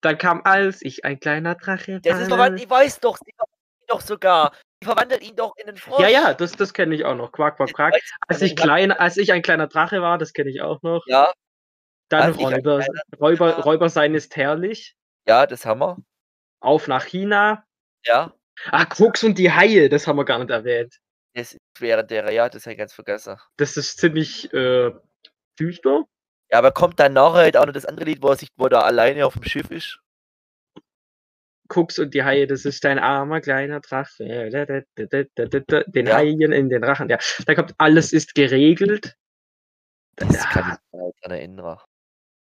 Dann 0.00 0.16
kam 0.16 0.42
Als 0.44 0.80
ich 0.82 1.04
ein 1.04 1.18
kleiner 1.18 1.56
Drache 1.56 2.00
Das 2.00 2.20
ist 2.20 2.30
doch 2.30 2.46
ich 2.54 2.70
weiß 2.70 3.00
doch, 3.00 3.16
sie 3.16 3.32
weiß 3.36 3.48
doch 3.88 4.00
sogar. 4.00 4.52
verwandelt 4.84 5.22
ihn 5.28 5.34
doch 5.34 5.56
in 5.56 5.66
einen 5.66 5.76
Frosch. 5.76 6.00
Ja, 6.00 6.08
ja, 6.08 6.32
das, 6.34 6.52
das 6.52 6.72
kenne 6.72 6.94
ich 6.94 7.04
auch 7.04 7.16
noch. 7.16 7.32
Quack, 7.32 7.56
quack, 7.56 7.72
quack. 7.74 7.94
Als 8.28 8.42
ich, 8.42 8.54
klein, 8.54 8.92
als 8.92 9.16
ich 9.16 9.32
ein 9.32 9.42
kleiner 9.42 9.66
Drache 9.66 10.02
war, 10.02 10.18
das 10.18 10.32
kenne 10.32 10.50
ich 10.50 10.62
auch 10.62 10.80
noch. 10.82 11.02
Ja, 11.06 11.32
Dann 12.10 12.34
Räuber, 12.34 12.86
Räuber. 13.18 13.58
Räuber 13.64 13.88
sein 13.88 14.14
ist 14.14 14.36
herrlich. 14.36 14.94
ja, 15.26 15.46
das 15.46 15.66
haben 15.66 15.80
wir. 15.80 15.96
Auf 16.60 16.86
nach 16.86 17.04
China. 17.04 17.66
Ja, 18.06 18.32
Ah, 18.70 18.84
Krux 18.84 19.24
und 19.24 19.38
die 19.38 19.50
Haie, 19.52 19.88
das 19.88 20.06
haben 20.06 20.16
wir 20.16 20.24
gar 20.24 20.38
nicht 20.38 20.50
erwähnt. 20.50 20.98
das 21.34 21.52
ist 21.54 21.58
während 21.78 22.10
der, 22.10 22.30
ja, 22.32 22.48
das 22.48 22.64
habe 22.66 22.72
ich 22.72 22.78
ganz 22.78 22.92
vergessen. 22.92 23.36
Das 23.56 23.76
ist 23.76 23.98
ziemlich 23.98 24.52
äh, 24.52 24.92
düster. 25.58 26.04
Ja, 26.50 26.58
aber 26.58 26.72
kommt 26.72 27.00
dann 27.00 27.14
nachher 27.14 27.38
halt 27.42 27.56
auch 27.56 27.66
noch 27.66 27.72
das 27.72 27.86
andere 27.86 28.06
Lied, 28.06 28.22
wo 28.22 28.28
er 28.28 28.36
sich, 28.36 28.48
wo 28.56 28.66
er 28.66 28.84
alleine 28.84 29.26
auf 29.26 29.34
dem 29.34 29.42
Schiff 29.44 29.70
ist? 29.70 29.98
Krux 31.68 31.98
und 31.98 32.12
die 32.14 32.22
Haie, 32.22 32.46
das 32.46 32.64
ist 32.66 32.84
dein 32.84 32.98
armer 32.98 33.40
kleiner 33.40 33.80
Drache. 33.80 34.22
Den 34.24 36.06
Ja. 36.06 36.14
Haien 36.16 36.52
in 36.52 36.68
den 36.68 36.84
Rachen. 36.84 37.08
Ja, 37.08 37.18
da 37.46 37.54
kommt 37.54 37.74
alles 37.78 38.12
ist 38.12 38.34
geregelt. 38.34 39.16
Das 40.16 40.34
Ja. 40.44 40.50
kann 40.50 40.62
ich 40.62 40.92
mich 40.92 41.14
daran 41.22 41.36
erinnern. 41.38 41.78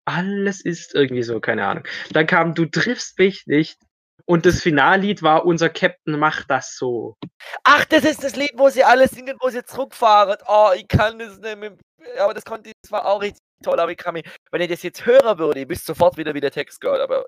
Alles 0.07 0.61
ist 0.63 0.95
irgendwie 0.95 1.23
so, 1.23 1.41
keine 1.41 1.65
Ahnung. 1.67 1.85
Dann 2.11 2.27
kam 2.27 2.55
Du 2.55 2.67
triffst 2.67 3.19
mich 3.19 3.47
nicht. 3.47 3.79
Und 4.27 4.47
das 4.47 4.63
Finallied 4.63 5.23
war 5.23 5.45
Unser 5.45 5.69
Captain 5.69 6.19
macht 6.19 6.51
das 6.51 6.77
so. 6.77 7.17
Ach, 7.63 7.85
das 7.85 8.05
ist 8.05 8.25
das 8.25 8.37
Lied, 8.37 8.53
wo 8.55 8.71
sie 8.71 8.83
alle 8.83 9.07
singen, 9.09 9.37
wo 9.41 9.51
sie 9.51 9.65
zurückfahren. 9.65 10.39
Oh, 10.47 10.71
ich 10.75 10.89
kann 10.89 11.19
das 11.19 11.39
nicht 11.39 11.59
mehr. 11.59 11.77
Aber 12.19 12.33
das 12.33 12.45
konnte 12.45 12.71
ich, 12.71 12.75
das 12.83 12.91
war 12.91 13.07
auch 13.07 13.21
richtig 13.21 13.41
toll, 13.63 13.79
aber 13.79 13.91
ich 13.91 13.99
kann 13.99 14.15
mich, 14.15 14.25
wenn 14.51 14.61
ich 14.61 14.69
das 14.69 14.83
jetzt 14.83 15.05
hören 15.07 15.39
würde, 15.39 15.61
ich 15.61 15.69
wüsste 15.69 15.87
sofort 15.87 16.17
wieder, 16.17 16.35
wie 16.35 16.41
der 16.41 16.51
Text 16.51 16.81
geht, 16.81 16.91
aber. 16.91 17.27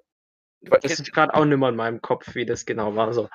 Das 0.62 0.98
ist 0.98 1.12
gerade 1.12 1.34
auch 1.34 1.44
nicht 1.44 1.58
mehr 1.58 1.68
in 1.68 1.76
meinem 1.76 2.00
Kopf, 2.00 2.34
wie 2.34 2.46
das 2.46 2.64
genau 2.64 2.96
war. 2.96 3.12
So. 3.12 3.28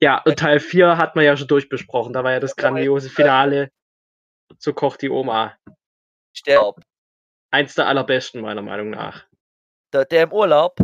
Ja, 0.00 0.22
und 0.22 0.38
Teil 0.38 0.60
4 0.60 0.96
hat 0.96 1.16
man 1.16 1.24
ja 1.24 1.36
schon 1.36 1.48
durchbesprochen. 1.48 2.12
Da 2.12 2.24
war 2.24 2.32
ja 2.32 2.40
das 2.40 2.56
grandiose 2.56 3.10
Finale. 3.10 3.70
So 4.58 4.72
kocht 4.72 5.02
die 5.02 5.10
Oma. 5.10 5.56
Sterb. 6.36 6.80
Eins 7.50 7.74
der 7.74 7.86
allerbesten, 7.86 8.40
meiner 8.40 8.62
Meinung 8.62 8.90
nach. 8.90 9.26
Der, 9.92 10.04
der 10.04 10.24
im 10.24 10.32
Urlaub. 10.32 10.76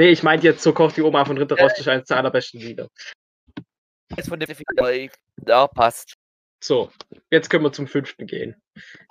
Nee, 0.00 0.08
ich 0.12 0.22
meinte 0.22 0.46
jetzt, 0.46 0.62
so 0.62 0.72
kocht 0.72 0.96
die 0.96 1.02
Oma 1.02 1.26
von 1.26 1.36
Ritter 1.36 1.62
ist 1.62 1.86
eins 1.86 2.08
der 2.08 2.16
allerbesten 2.16 2.58
Lieder. 2.58 2.88
Ist 4.16 4.30
von 4.30 4.40
der 4.40 4.48
Figur. 4.48 5.10
Ja, 5.46 5.66
passt. 5.66 6.14
So, 6.64 6.90
jetzt 7.28 7.50
können 7.50 7.64
wir 7.64 7.72
zum 7.74 7.86
fünften 7.86 8.26
gehen. 8.26 8.56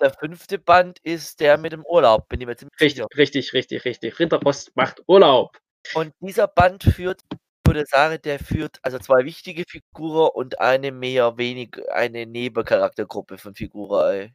Der 0.00 0.12
fünfte 0.12 0.58
Band 0.58 0.98
ist 1.04 1.38
der 1.38 1.58
mit 1.58 1.70
dem 1.72 1.84
Urlaub, 1.86 2.28
bin 2.28 2.40
ich 2.40 2.46
mir 2.48 2.56
ziemlich 2.56 2.80
Richtig, 2.80 3.04
sicher. 3.04 3.06
richtig, 3.16 3.52
richtig, 3.52 3.84
richtig. 3.84 4.18
Ritter 4.18 4.40
Rost 4.42 4.74
macht 4.74 5.00
Urlaub. 5.06 5.56
Und 5.94 6.12
dieser 6.18 6.48
Band 6.48 6.82
führt, 6.82 7.22
ich 7.32 7.38
würde 7.68 7.86
sagen, 7.86 8.20
der 8.24 8.40
führt 8.40 8.80
also 8.82 8.98
zwei 8.98 9.24
wichtige 9.24 9.62
Figuren 9.68 10.30
und 10.34 10.58
eine 10.60 10.90
mehr 10.90 11.38
wenig, 11.38 11.76
eine 11.92 12.26
Nebencharaktergruppe 12.26 13.38
von 13.38 13.54
Figuren. 13.54 14.10
Ey. 14.12 14.34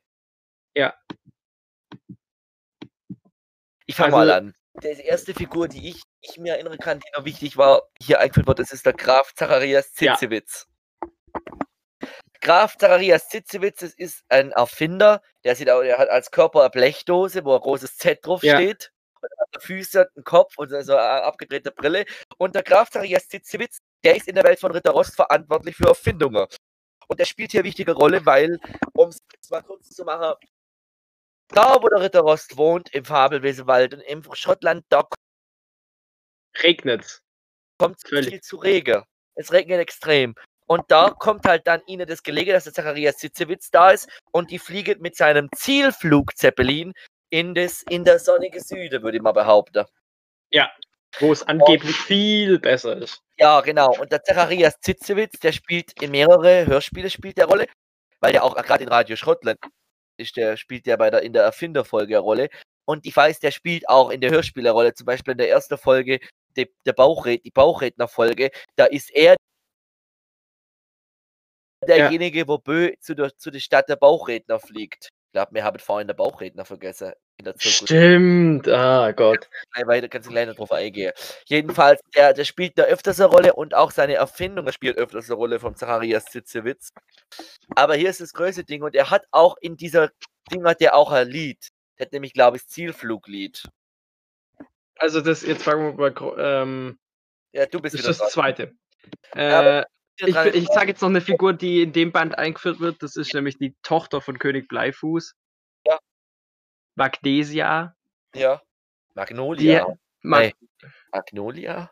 Ja. 0.78 0.94
Ich 3.88 3.96
fange 3.96 4.16
Also- 4.16 4.18
mal 4.18 4.32
an. 4.32 4.56
Die 4.84 4.88
erste 4.88 5.34
Figur, 5.34 5.70
die 5.70 5.88
ich, 5.90 6.02
ich 6.30 6.38
mir 6.38 6.54
erinnern 6.54 6.78
kann, 6.78 7.00
die 7.00 7.10
noch 7.18 7.26
wichtig 7.26 7.58
war, 7.58 7.84
hier 8.02 8.20
eingeführt 8.20 8.48
wird, 8.48 8.60
das 8.60 8.72
ist 8.72 8.86
der 8.86 8.94
Graf 8.94 9.34
Zacharias 9.36 9.92
Ja. 10.00 10.14
Zitzewitz. 10.16 10.68
Graf 12.42 12.78
Zacharias 12.78 13.30
Zitzewitz, 13.30 13.80
das 13.80 13.94
ist 13.94 14.24
ein 14.30 14.52
Erfinder, 14.52 15.22
der, 15.44 15.56
sieht 15.56 15.70
auch, 15.70 15.82
der 15.82 15.98
hat 15.98 16.10
als 16.10 16.32
Körper 16.32 16.62
eine 16.62 16.70
Blechdose, 16.70 17.44
wo 17.44 17.56
ein 17.56 17.62
großes 17.62 17.98
Z 17.98 18.26
drauf 18.26 18.44
Ja. 18.44 18.56
steht. 18.58 18.92
Und 19.22 19.30
hat 19.40 19.64
Füße, 19.64 20.08
einen 20.16 20.24
Kopf 20.24 20.58
und 20.58 20.70
so 20.70 20.80
so 20.82 20.96
eine 20.96 21.24
abgedrehte 21.24 21.72
Brille. 21.72 22.06
Und 22.38 22.54
der 22.54 22.62
Graf 22.64 22.90
Zacharias 22.92 23.28
Zitzewitz, 23.28 23.80
der 24.04 24.16
ist 24.16 24.28
in 24.28 24.36
der 24.36 24.44
Welt 24.44 24.60
von 24.60 24.72
Ritter 24.72 24.92
Rost 24.92 25.16
verantwortlich 25.16 25.76
für 25.76 25.88
Erfindungen. 25.88 26.46
Und 27.08 27.20
der 27.20 27.26
spielt 27.26 27.52
hier 27.52 27.62
eine 27.62 27.68
wichtige 27.68 27.94
Rolle, 27.94 28.26
weil, 28.26 28.60
um 28.94 29.10
es 29.10 29.20
mal 29.50 29.64
kurz 29.64 29.90
zu 29.90 30.04
machen, 30.04 30.36
da 31.50 31.82
wo 31.82 31.88
der 31.88 32.02
Ritter 32.02 32.22
Rost 32.22 32.58
wohnt, 32.58 32.94
im 32.94 33.06
Fabelwesenwald 33.06 33.96
und 33.96 34.02
im 34.02 34.24
Schottland, 34.34 34.84
da 34.90 35.04
Regnet's. 36.64 37.22
kommt 37.78 37.98
es 37.98 38.10
Völlig. 38.10 38.30
viel 38.30 38.42
zu 38.42 38.58
Regen. 38.58 39.04
Es 39.36 39.52
regnet 39.52 39.80
extrem. 39.80 40.36
Und 40.68 40.84
da 40.90 41.12
kommt 41.12 41.46
halt 41.46 41.68
dann 41.68 41.82
ihnen 41.86 42.08
das 42.08 42.24
Gelege, 42.24 42.52
dass 42.52 42.64
der 42.64 42.74
Zacharias 42.74 43.20
Sitzewitz 43.20 43.70
da 43.70 43.92
ist 43.92 44.10
und 44.32 44.50
die 44.50 44.60
fliegen 44.60 45.02
mit 45.02 45.16
seinem 45.16 45.50
Zielflugzeppelin 45.56 46.94
in, 47.30 47.54
das, 47.54 47.84
in 47.90 48.04
der 48.04 48.20
sonnige 48.20 48.60
Süde, 48.62 49.04
würde 49.04 49.18
ich 49.18 49.24
mal 49.24 49.32
behaupten. 49.32 49.86
Wo 51.20 51.32
es 51.32 51.44
angeblich 51.44 51.96
viel 51.96 52.60
besser 52.60 52.98
ist. 52.98 53.22
Ja, 53.38 53.62
genau. 53.62 53.96
Und 54.00 54.12
der 54.12 54.24
Zacharias 54.24 54.80
Zitzewitz, 54.82 55.40
der 55.40 55.52
spielt 55.52 56.02
in 56.02 56.12
mehrere 56.12 56.66
Hörspiele 56.66 57.10
spielt 57.10 57.38
der 57.38 57.46
Rolle, 57.46 57.68
weil 58.20 58.32
der 58.32 58.44
auch 58.44 58.56
gerade 58.56 58.84
in 58.84 58.90
Radio 58.90 59.16
Schrottland 59.16 59.60
ist, 60.18 60.36
der 60.36 60.58
spielt 60.58 60.88
ja 60.88 60.96
bei 60.96 61.10
der 61.10 61.22
in 61.22 61.34
der 61.34 61.44
Erfinderfolge 61.44 62.16
eine 62.16 62.24
Rolle. 62.24 62.50
Und 62.86 63.06
ich 63.06 63.16
weiß, 63.16 63.40
der 63.40 63.52
spielt 63.52 63.88
auch 63.88 64.10
in 64.10 64.22
der 64.22 64.32
Hörspielerrolle, 64.32 64.94
zum 64.94 65.06
Beispiel 65.06 65.34
in 65.34 65.38
der 65.38 65.50
ersten 65.50 65.78
Folge, 65.78 66.20
die, 66.58 66.74
der 66.86 66.94
Bauchred, 66.94 67.46
die 67.46 67.52
Bauchrednerfolge, 67.52 68.52
da 68.76 68.86
ist 68.86 69.14
er 69.14 69.36
derjenige, 71.88 72.48
wo 72.48 72.58
Bö 72.58 72.94
zu 73.00 73.16
der, 73.16 73.38
zu 73.38 73.52
der 73.52 73.60
Stadt 73.60 73.90
der 73.90 73.96
Bauchredner 73.96 74.60
fliegt. 74.60 75.10
Ich 75.28 75.32
glaube, 75.34 75.54
wir 75.54 75.64
haben 75.64 75.80
vorhin 75.80 76.08
der 76.08 76.16
Bauchredner 76.16 76.66
vergessen. 76.66 77.14
In 77.38 77.44
der 77.44 77.56
Zirkus. 77.56 77.90
Stimmt. 77.90 78.68
Ah 78.70 79.12
Gott. 79.12 79.50
weiter, 79.86 80.08
ganz 80.08 80.30
kleiner 80.30 80.54
drauf 80.54 80.72
eingehen. 80.72 81.12
Jedenfalls, 81.48 82.00
der, 82.16 82.34
der 82.34 82.46
spielt 82.46 82.78
da 82.78 82.84
öfters 82.84 83.20
eine 83.20 83.30
Rolle 83.30 83.54
und 83.54 83.74
auch 83.74 83.92
seine 83.92 84.14
Erfindung 84.14 84.72
spielt 84.72 84.98
öfters 84.98 85.30
eine 85.30 85.36
Rolle 85.36 85.60
vom 85.60 85.76
Zacharias 85.76 86.26
Zitzewitz. 86.26 86.92
Aber 87.76 87.96
hier 87.96 88.10
ist 88.10 88.22
das 88.22 88.32
größte 88.32 88.64
Ding 88.64 88.84
und 88.84 88.96
er 88.96 89.12
hat 89.12 89.26
auch 89.32 89.58
in 89.60 89.76
dieser 89.76 90.12
Ding 90.50 90.66
hat 90.66 90.82
er 90.82 90.96
auch 90.96 91.12
ein 91.12 91.28
Lied. 91.28 91.68
Der 92.00 92.06
hat 92.06 92.14
nämlich, 92.14 92.32
glaube 92.34 92.56
ich, 92.58 92.64
das 92.64 92.72
Zielfluglied. 92.72 93.64
Also 94.98 95.22
das, 95.22 95.42
jetzt 95.42 95.64
fangen 95.64 95.98
wir 95.98 96.12
mal, 96.12 96.36
ähm, 96.38 97.00
Ja, 97.52 97.66
du 97.66 97.80
bist 97.82 97.96
das 97.96 98.04
das 98.04 98.18
dran. 98.20 98.30
zweite. 98.30 98.76
Äh, 99.36 99.84
ich 100.18 100.36
ich 100.36 100.68
sage 100.70 100.90
jetzt 100.90 101.02
noch 101.02 101.10
eine 101.10 101.22
Figur, 101.22 101.54
die 101.54 101.82
in 101.82 101.92
dem 101.94 102.12
Band 102.12 102.38
eingeführt 102.38 102.80
wird. 102.80 103.04
Das 103.04 103.16
ist 103.18 103.34
nämlich 103.34 103.58
die 103.58 103.76
Tochter 103.84 104.22
von 104.22 104.40
König 104.40 104.68
Bleifuß. 104.70 105.36
Ja. 105.86 106.00
Magnesia. 106.96 107.96
ja. 108.34 108.62
Magnolia. 109.14 109.98
Mag 110.22 110.42
Nee. 110.44 110.54
Magnolia? 111.12 111.92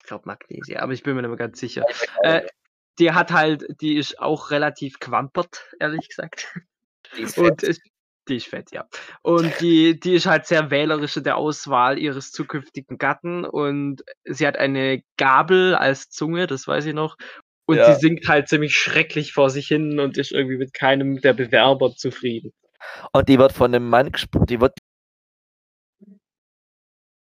Ich 0.00 0.06
glaube 0.06 0.24
Magnesia, 0.26 0.80
aber 0.80 0.92
ich 0.92 1.02
bin 1.02 1.14
mir 1.14 1.22
nicht 1.22 1.28
mehr 1.30 1.38
ganz 1.38 1.58
sicher. 1.60 1.84
Äh, 2.22 2.46
die 2.98 3.12
hat 3.12 3.30
halt, 3.32 3.64
die 3.80 3.96
ist 3.96 4.18
auch 4.18 4.50
relativ 4.50 4.98
quampert, 4.98 5.66
ehrlich 5.78 6.08
gesagt. 6.08 6.52
Die 7.16 7.22
ist 7.22 7.38
Und 7.38 7.62
ist, 7.62 7.80
die 8.30 8.36
ist 8.36 8.46
fett, 8.48 8.70
ja. 8.72 8.86
Und 9.22 9.60
die, 9.60 10.00
die 10.00 10.14
ist 10.14 10.26
halt 10.26 10.46
sehr 10.46 10.70
wählerisch 10.70 11.16
in 11.16 11.24
der 11.24 11.36
Auswahl 11.36 11.98
ihres 11.98 12.32
zukünftigen 12.32 12.96
Gatten 12.98 13.44
und 13.44 14.02
sie 14.24 14.46
hat 14.46 14.56
eine 14.56 15.02
Gabel 15.18 15.74
als 15.74 16.08
Zunge, 16.08 16.46
das 16.46 16.66
weiß 16.66 16.86
ich 16.86 16.94
noch. 16.94 17.16
Und 17.66 17.76
Ja. 17.76 17.92
sie 17.92 18.00
singt 18.00 18.26
halt 18.28 18.48
ziemlich 18.48 18.74
schrecklich 18.74 19.32
vor 19.32 19.50
sich 19.50 19.68
hin 19.68 20.00
und 20.00 20.16
ist 20.16 20.32
irgendwie 20.32 20.56
mit 20.56 20.72
keinem 20.72 21.20
der 21.20 21.34
Bewerber 21.34 21.94
zufrieden. 21.94 22.52
Und 23.12 23.28
die 23.28 23.38
wird 23.38 23.52
von 23.52 23.74
einem 23.74 23.88
Mann 23.88 24.10
gesprochen. 24.10 24.46
Die 24.46 24.60
wird, 24.60 24.78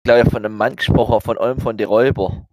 glaube 0.06 0.22
ich, 0.22 0.32
von 0.32 0.46
einem 0.46 0.56
Mann 0.56 0.76
gesprochen, 0.76 1.20
von 1.22 1.38
einem 1.38 1.60
von 1.60 1.76
den 1.78 1.88
Räuber. 1.88 2.48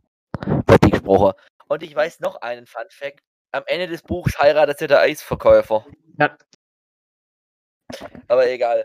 Wird 0.66 0.84
die 0.84 0.90
gesprochen. 0.90 1.32
Und 1.68 1.82
ich 1.82 1.94
weiß 1.94 2.20
noch 2.20 2.36
einen 2.42 2.66
Fun 2.66 2.86
Fact. 2.90 3.20
Am 3.52 3.62
Ende 3.66 3.86
des 3.86 4.02
Buchs 4.02 4.38
heiratet 4.38 4.78
sie 4.78 4.86
der 4.88 5.00
Eisverkäufer. 5.00 5.86
Ja, 6.18 6.36
Aber 8.28 8.48
egal. 8.48 8.84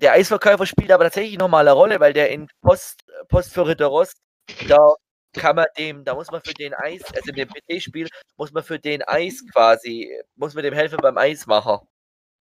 Der 0.00 0.12
Eisverkäufer 0.12 0.66
spielt 0.66 0.90
aber 0.90 1.04
tatsächlich 1.04 1.38
nochmal 1.38 1.66
eine 1.66 1.72
Rolle, 1.72 2.00
weil 2.00 2.12
der 2.12 2.30
in 2.30 2.48
Post, 2.62 3.04
Post 3.28 3.52
für 3.52 3.66
Ritter 3.66 3.86
Rost, 3.86 4.18
da 4.68 4.94
kann 5.34 5.56
man 5.56 5.66
dem, 5.76 6.04
da 6.04 6.14
muss 6.14 6.30
man 6.30 6.40
für 6.42 6.54
den 6.54 6.74
Eis, 6.74 7.02
also 7.14 7.30
in 7.30 7.36
dem 7.36 7.48
PT-Spiel, 7.48 8.08
muss 8.36 8.52
man 8.52 8.62
für 8.62 8.78
den 8.78 9.02
Eis 9.02 9.44
quasi, 9.52 10.10
muss 10.36 10.54
man 10.54 10.64
dem 10.64 10.74
helfen 10.74 10.98
beim 11.00 11.18
Eis 11.18 11.46
machen. 11.46 11.78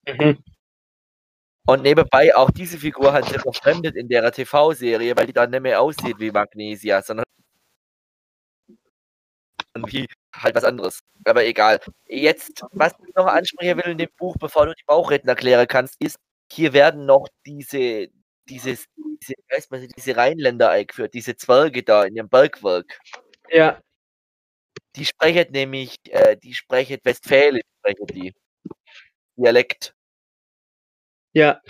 mhm. 0.08 0.44
Und 1.68 1.84
nebenbei 1.84 2.34
auch 2.34 2.50
diese 2.50 2.78
Figur 2.78 3.12
hat 3.12 3.26
sich 3.26 3.42
verfremdet 3.42 3.98
in 3.98 4.08
der 4.08 4.32
TV-Serie, 4.32 5.18
weil 5.18 5.28
die 5.28 5.34
dann 5.34 5.50
nicht 5.52 5.64
mehr 5.64 5.82
aussieht 5.82 6.18
wie 6.18 6.32
Magnesia, 6.32 7.02
sondern 7.02 7.26
wie 9.86 10.08
halt 10.38 10.56
was 10.56 10.64
anderes. 10.64 11.02
Aber 11.26 11.46
egal. 11.46 11.80
Jetzt, 12.08 12.64
was 12.72 12.94
ich 13.08 13.14
noch 13.16 13.26
ansprechen 13.28 13.78
will 13.78 13.92
in 13.92 13.98
dem 13.98 14.10
Buch, 14.18 14.36
bevor 14.40 14.66
du 14.68 14.74
die 14.74 14.84
Bauchredner 14.86 15.32
erklären 15.34 15.68
kannst, 15.68 15.96
ist, 16.00 16.18
hier 16.52 16.74
werden 16.74 17.06
noch 17.06 17.28
diese, 17.46 18.08
dieses, 18.50 18.86
diese, 19.22 19.34
man, 19.70 19.88
diese 19.98 20.16
Rheinländer 20.16 20.70
eingeführt, 20.70 21.14
diese 21.14 21.36
Zwerge 21.36 21.84
da 21.84 22.06
in 22.06 22.16
ihrem 22.16 22.30
Bergwerk. 22.30 23.00
ja, 23.50 23.82
Die 24.98 25.06
sprechen 25.06 25.52
nämlich, 25.54 25.96
äh, 26.10 26.36
die 26.36 26.54
sprechen 26.54 27.00
Westfälisch, 27.04 27.64
sprechen 27.80 28.06
die. 28.08 28.34
Dialekt. 29.38 29.94
ja, 31.34 31.62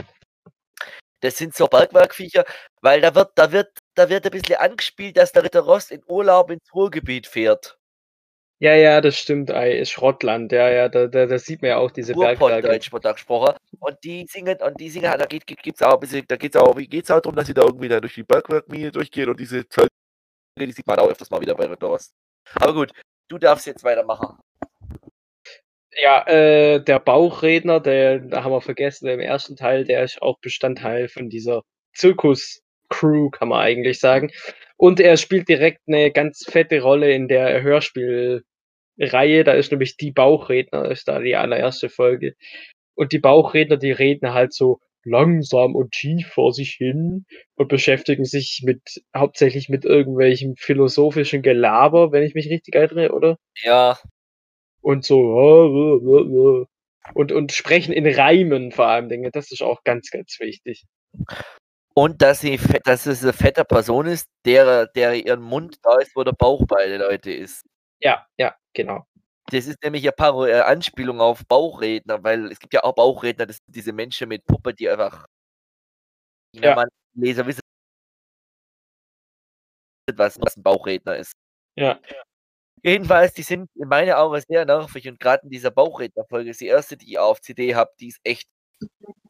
Das 1.19 1.37
sind 1.37 1.55
so 1.55 1.67
Bergwerkviecher, 1.67 2.45
weil 2.81 3.01
da 3.01 3.13
wird, 3.15 3.31
da 3.35 3.51
wird, 3.51 3.69
da 3.95 4.09
wird 4.09 4.25
ein 4.25 4.31
bisschen 4.31 4.55
angespielt, 4.57 5.17
dass 5.17 5.31
der 5.31 5.43
Ritter 5.43 5.61
Rost 5.61 5.91
in 5.91 6.03
Urlaub 6.07 6.49
ins 6.51 6.73
Ruhrgebiet 6.73 7.27
fährt. 7.27 7.76
Ja, 8.59 8.73
ja, 8.73 9.01
das 9.01 9.17
stimmt, 9.17 9.51
ei, 9.51 9.85
Schrottland, 9.85 10.51
ja, 10.51 10.69
ja, 10.69 10.89
da, 10.89 11.05
da, 11.05 11.27
da 11.27 11.37
sieht 11.37 11.61
man 11.61 11.69
ja 11.69 11.77
auch 11.77 11.91
diese 11.91 12.13
Bergwerke. 12.13 12.39
Ruhrpott-Deutsch 12.39 12.91
wird 12.91 13.05
da 13.05 13.11
gesprochen. 13.11 13.55
Und 13.79 13.97
die 14.03 14.25
singen, 14.27 14.57
und 14.59 14.79
die 14.79 14.89
singen, 14.89 15.13
da 15.15 15.25
geht, 15.25 15.45
gibt's 15.45 15.83
auch 15.83 15.93
ein 15.93 15.99
bisschen, 15.99 16.25
da 16.27 16.37
geht's 16.37 16.55
auch, 16.55 16.75
wie 16.75 16.87
geht's 16.87 17.11
auch 17.11 17.21
darum, 17.21 17.35
dass 17.35 17.45
sie 17.45 17.53
da 17.53 17.61
irgendwie 17.61 17.87
da 17.87 17.99
durch 17.99 18.15
die 18.15 18.23
Bergwerkmine 18.23 18.91
durchgehen 18.91 19.29
und 19.29 19.39
diese 19.39 19.67
Zöl 19.69 19.87
die 20.65 20.71
sieht 20.71 20.87
man 20.87 20.99
auch 20.99 21.07
öfters 21.07 21.29
mal 21.29 21.41
wieder 21.41 21.55
bei 21.55 21.65
Rost. 21.67 22.13
Aber 22.55 22.73
gut, 22.73 22.91
du 23.27 23.37
darfst 23.37 23.67
jetzt 23.67 23.83
weitermachen. 23.83 24.37
Ja, 25.91 26.25
äh, 26.27 26.83
der 26.83 26.99
Bauchredner, 26.99 27.79
der, 27.79 28.19
da 28.19 28.43
haben 28.43 28.51
wir 28.51 28.61
vergessen, 28.61 29.07
im 29.07 29.19
ersten 29.19 29.55
Teil, 29.55 29.83
der 29.83 30.03
ist 30.03 30.21
auch 30.21 30.39
Bestandteil 30.39 31.07
von 31.07 31.29
dieser 31.29 31.63
Zirkus-Crew, 31.95 33.31
kann 33.31 33.49
man 33.49 33.61
eigentlich 33.61 33.99
sagen. 33.99 34.31
Und 34.77 34.99
er 34.99 35.17
spielt 35.17 35.49
direkt 35.49 35.81
eine 35.87 36.11
ganz 36.11 36.45
fette 36.47 36.81
Rolle 36.81 37.11
in 37.11 37.27
der 37.27 37.61
Hörspielreihe. 37.63 39.43
Da 39.43 39.53
ist 39.53 39.71
nämlich 39.71 39.97
die 39.97 40.11
Bauchredner, 40.11 40.89
ist 40.91 41.07
da 41.07 41.19
die 41.19 41.35
allererste 41.35 41.89
Folge. 41.89 42.35
Und 42.95 43.11
die 43.11 43.19
Bauchredner, 43.19 43.77
die 43.77 43.91
reden 43.91 44.33
halt 44.33 44.53
so 44.53 44.79
langsam 45.03 45.75
und 45.75 45.91
tief 45.91 46.27
vor 46.27 46.53
sich 46.53 46.71
hin 46.71 47.25
und 47.55 47.69
beschäftigen 47.69 48.25
sich 48.25 48.61
mit 48.63 49.01
hauptsächlich 49.15 49.69
mit 49.69 49.85
irgendwelchem 49.85 50.55
philosophischen 50.57 51.41
Gelaber, 51.41 52.11
wenn 52.11 52.23
ich 52.23 52.35
mich 52.35 52.49
richtig 52.49 52.75
erinnere, 52.75 53.13
oder? 53.13 53.37
Ja. 53.63 53.97
Und 54.81 55.05
so 55.05 56.67
und, 57.13 57.31
und 57.31 57.51
sprechen 57.51 57.93
in 57.93 58.05
Reimen 58.05 58.71
vor 58.71 58.87
allem 58.87 59.09
Dinge. 59.09 59.31
Das 59.31 59.51
ist 59.51 59.61
auch 59.61 59.83
ganz, 59.83 60.11
ganz 60.11 60.39
wichtig. 60.39 60.85
Und 61.97 62.21
dass 62.21 62.41
sie 62.41 62.59
dass 62.83 63.07
es 63.07 63.23
eine 63.23 63.33
fette 63.33 63.65
Person 63.65 64.05
ist, 64.05 64.29
der, 64.45 64.85
der 64.85 65.15
ihren 65.15 65.41
Mund 65.41 65.77
da 65.81 65.97
ist, 65.97 66.15
wo 66.15 66.23
der 66.23 66.31
Bauch 66.31 66.63
bei 66.67 66.85
den 66.85 67.01
Leute 67.01 67.31
ist. 67.31 67.65
Ja, 67.99 68.23
ja, 68.37 68.55
genau. 68.75 69.07
Das 69.49 69.65
ist 69.65 69.81
nämlich 69.83 70.03
eine 70.03 70.11
Paro 70.11 70.45
äh, 70.45 70.59
Anspielung 70.61 71.19
auf 71.21 71.43
Bauchredner, 71.47 72.23
weil 72.23 72.51
es 72.51 72.59
gibt 72.59 72.75
ja 72.75 72.83
auch 72.83 72.93
Bauchredner, 72.93 73.47
das 73.47 73.57
sind 73.65 73.75
diese 73.75 73.93
Menschen 73.93 74.29
mit 74.29 74.45
Puppe, 74.45 74.75
die 74.75 74.87
einfach, 74.87 75.25
wenn 76.53 76.61
Ja. 76.63 76.75
man 76.75 76.87
Leser 77.15 77.47
wissen, 77.47 77.61
was, 80.15 80.39
was 80.39 80.55
ein 80.55 80.61
Bauchredner 80.61 81.15
ist. 81.15 81.33
Ja. 81.77 81.99
Jedenfalls, 82.83 83.33
die 83.33 83.43
sind 83.43 83.69
in 83.75 83.87
meinen 83.87 84.13
Augen 84.13 84.39
sehr 84.47 84.65
nervig 84.65 85.09
und 85.09 85.19
gerade 85.19 85.43
in 85.45 85.49
dieser 85.49 85.71
Bauchrednerfolge 85.71 86.51
ist 86.51 86.61
die 86.61 86.67
erste, 86.67 86.95
die 86.97 87.11
ich 87.11 87.19
auf 87.19 87.41
CD 87.41 87.73
habe, 87.75 87.91
die 87.99 88.09
ist 88.09 88.19
echt 88.23 88.47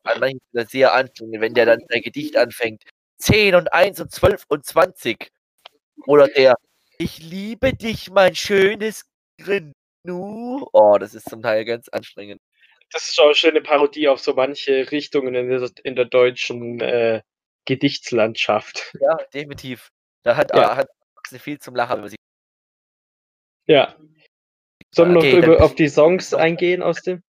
an 0.07 0.19
manchen 0.19 0.39
Stellen 0.49 0.67
sehr 0.67 0.93
anstrengend, 0.93 1.41
wenn 1.41 1.53
der 1.53 1.65
dann 1.65 1.79
sein 1.89 2.01
Gedicht 2.01 2.37
anfängt. 2.37 2.83
10 3.19 3.55
und 3.55 3.73
1 3.73 3.99
und 4.01 4.11
12 4.11 4.43
und 4.47 4.65
20. 4.65 5.31
Oder 6.05 6.27
der 6.27 6.55
Ich 6.99 7.19
liebe 7.19 7.73
dich, 7.73 8.09
mein 8.11 8.35
schönes 8.35 9.05
Grinnu. 9.41 10.67
Oh, 10.73 10.97
das 10.99 11.13
ist 11.13 11.29
zum 11.29 11.41
Teil 11.41 11.65
ganz 11.65 11.89
anstrengend. 11.89 12.41
Das 12.91 13.09
ist 13.09 13.19
auch 13.19 13.25
eine 13.25 13.35
schöne 13.35 13.61
Parodie 13.61 14.07
auf 14.07 14.19
so 14.19 14.33
manche 14.33 14.89
Richtungen 14.91 15.35
in 15.35 15.49
der, 15.49 15.69
in 15.83 15.95
der 15.95 16.05
deutschen 16.05 16.79
äh, 16.79 17.21
Gedichtslandschaft. 17.65 18.93
Ja, 19.01 19.17
definitiv. 19.33 19.89
Da 20.23 20.35
hat, 20.37 20.55
Ja. 20.55 20.73
äh, 20.73 20.75
hat 20.77 20.89
Axel 21.15 21.39
viel 21.39 21.59
zum 21.59 21.75
Lachen. 21.75 21.99
man 21.99 22.09
sich- 22.09 22.17
Ja. 23.65 23.95
Sollen 24.93 25.09
wir 25.09 25.13
noch 25.15 25.21
Okay, 25.21 25.41
dann 25.41 25.51
über, 25.53 25.63
auf 25.63 25.75
die 25.75 25.89
Songs 25.89 26.33
eingehen 26.33 26.81
aus 26.81 27.01
dem? 27.01 27.21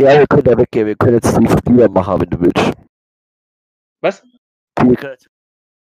Ja, 0.00 0.18
wir 0.18 0.26
können 0.26 0.44
da 0.44 0.58
weggehen. 0.58 0.86
Wir 0.86 0.96
können 0.96 1.14
jetzt 1.14 1.36
die 1.36 1.70
Lieder 1.70 1.88
machen, 1.88 2.20
wenn 2.20 2.30
du 2.30 2.40
willst. 2.40 2.72
Was? 4.00 4.22
Wir 4.80 4.96
können 4.96 5.12
jetzt 5.12 5.28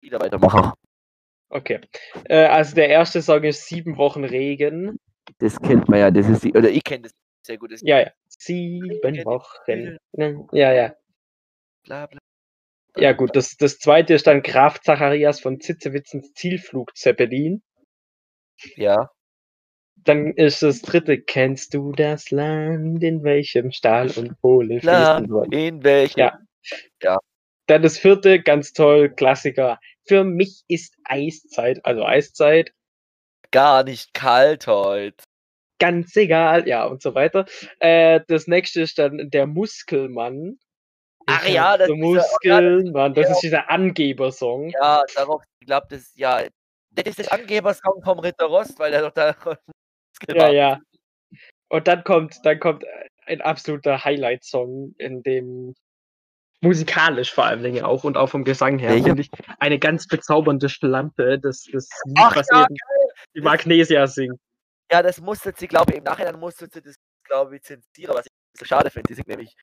wieder 0.01 0.19
weitermachen. 0.19 0.73
Okay. 1.49 1.79
Äh, 2.25 2.45
also 2.45 2.75
der 2.75 2.89
erste 2.89 3.21
Song 3.21 3.43
ist 3.43 3.65
Sieben 3.67 3.97
Wochen 3.97 4.23
Regen. 4.25 4.99
Das 5.37 5.59
kennt 5.61 5.87
man 5.87 5.99
ja. 5.99 6.11
Das 6.11 6.27
ist 6.27 6.43
die, 6.43 6.51
oder 6.51 6.69
ich 6.69 6.83
kenne 6.83 7.03
das 7.03 7.11
sehr 7.45 7.57
gut. 7.57 7.71
Das 7.71 7.81
Ja, 7.81 7.99
ja. 7.99 8.11
Sieben 8.27 9.23
Wochen. 9.25 9.97
Ja, 10.51 10.73
ja. 10.73 10.95
bla, 11.83 12.07
bla. 12.07 12.19
Ja, 12.97 13.13
gut. 13.13 13.35
Das, 13.35 13.55
das 13.55 13.79
zweite 13.79 14.13
ist 14.13 14.27
dann 14.27 14.43
Graf 14.43 14.81
Zacharias 14.81 15.39
von 15.39 15.59
Zitzewitzens 15.59 16.33
Zielflug 16.33 16.95
Zeppelin. 16.95 17.63
Ja. 18.75 19.09
Dann 20.05 20.33
ist 20.33 20.61
das 20.63 20.81
dritte, 20.81 21.19
kennst 21.21 21.73
du 21.73 21.91
das 21.93 22.29
Land, 22.31 23.03
in 23.03 23.23
welchem 23.23 23.71
Stahl 23.71 24.09
und 24.17 24.39
Kohle 24.41 24.79
fließen 24.81 25.29
wollen? 25.29 25.51
in 25.51 25.83
welchem. 25.83 26.29
Ja. 27.01 27.17
Dann 27.67 27.81
das 27.81 27.97
vierte, 27.97 28.41
ganz 28.41 28.73
toll, 28.73 29.09
Klassiker. 29.09 29.79
Für 30.05 30.23
mich 30.25 30.63
ist 30.67 30.95
Eiszeit, 31.05 31.85
also 31.85 32.03
Eiszeit, 32.03 32.73
Gar 33.51 33.83
nicht 33.83 34.13
kalt 34.13 34.67
heute. 34.67 35.23
ganz 35.79 36.15
egal, 36.15 36.67
ja, 36.67 36.85
und 36.85 37.01
so 37.01 37.13
weiter. 37.15 37.45
Äh, 37.79 38.21
das 38.27 38.47
nächste 38.47 38.81
ist 38.81 38.97
dann 38.97 39.29
der 39.29 39.47
Muskelmann. 39.47 40.57
Ach 41.27 41.47
ja, 41.47 41.77
das 41.77 41.87
ist 41.89 41.95
ja- 41.95 42.03
ja, 42.05 42.61
das- 42.61 42.81
Muskelmann, 42.81 43.13
das 43.13 43.25
ja. 43.27 43.31
ist 43.31 43.39
dieser 43.41 43.69
Angebersong. 43.69 44.69
Ja, 44.71 45.03
darauf, 45.15 45.41
ich 45.59 45.67
glaube, 45.67 45.87
das, 45.89 46.11
ja. 46.15 46.43
Das 46.91 47.05
ist 47.05 47.19
das 47.19 47.27
Angebersong 47.29 48.01
vom 48.03 48.19
Ritter 48.19 48.45
Rost, 48.45 48.77
weil 48.79 48.93
er 48.93 49.01
doch 49.03 49.11
da. 49.13 49.35
Ja, 50.27 50.49
ja. 50.49 50.79
Und 51.69 51.87
dann 51.87 52.03
kommt, 52.03 52.39
dann 52.43 52.59
kommt 52.59 52.83
ein 53.25 53.41
absoluter 53.41 54.03
Highlight-Song, 54.03 54.93
in 54.97 55.23
dem 55.23 55.73
musikalisch 56.63 57.33
vor 57.33 57.45
allen 57.45 57.61
Dingen 57.61 57.83
auch 57.83 58.03
und 58.05 58.15
auch 58.15 58.27
vom 58.27 58.45
Gesang 58.45 58.79
her, 58.79 58.93
finde 58.93 59.21
ich, 59.21 59.29
eine 59.59 59.79
ganz 59.79 60.07
bezaubernde 60.07 60.69
Schlampe, 60.69 61.37
das, 61.37 61.65
das 61.71 61.89
Lied, 62.05 62.17
Ach 62.17 62.35
was 62.35 62.47
ja, 62.49 62.63
eben 62.63 62.75
die 63.35 63.41
Magnesia 63.41 64.07
singt. 64.07 64.39
Ja, 64.89 65.01
das 65.01 65.19
musste 65.19 65.53
sie, 65.55 65.67
glaube 65.67 65.91
ich, 65.91 65.97
im 65.97 66.03
Nachhinein 66.05 66.39
musste 66.39 66.67
sie 66.71 66.81
das, 66.81 66.95
glaube 67.23 67.57
ich, 67.57 67.63
zensieren, 67.63 68.15
was 68.15 68.25
ich 68.25 68.59
so 68.59 68.65
schade 68.65 68.89
finde. 68.89 69.07
Sie 69.09 69.15
singt 69.15 69.27
nämlich 69.27 69.53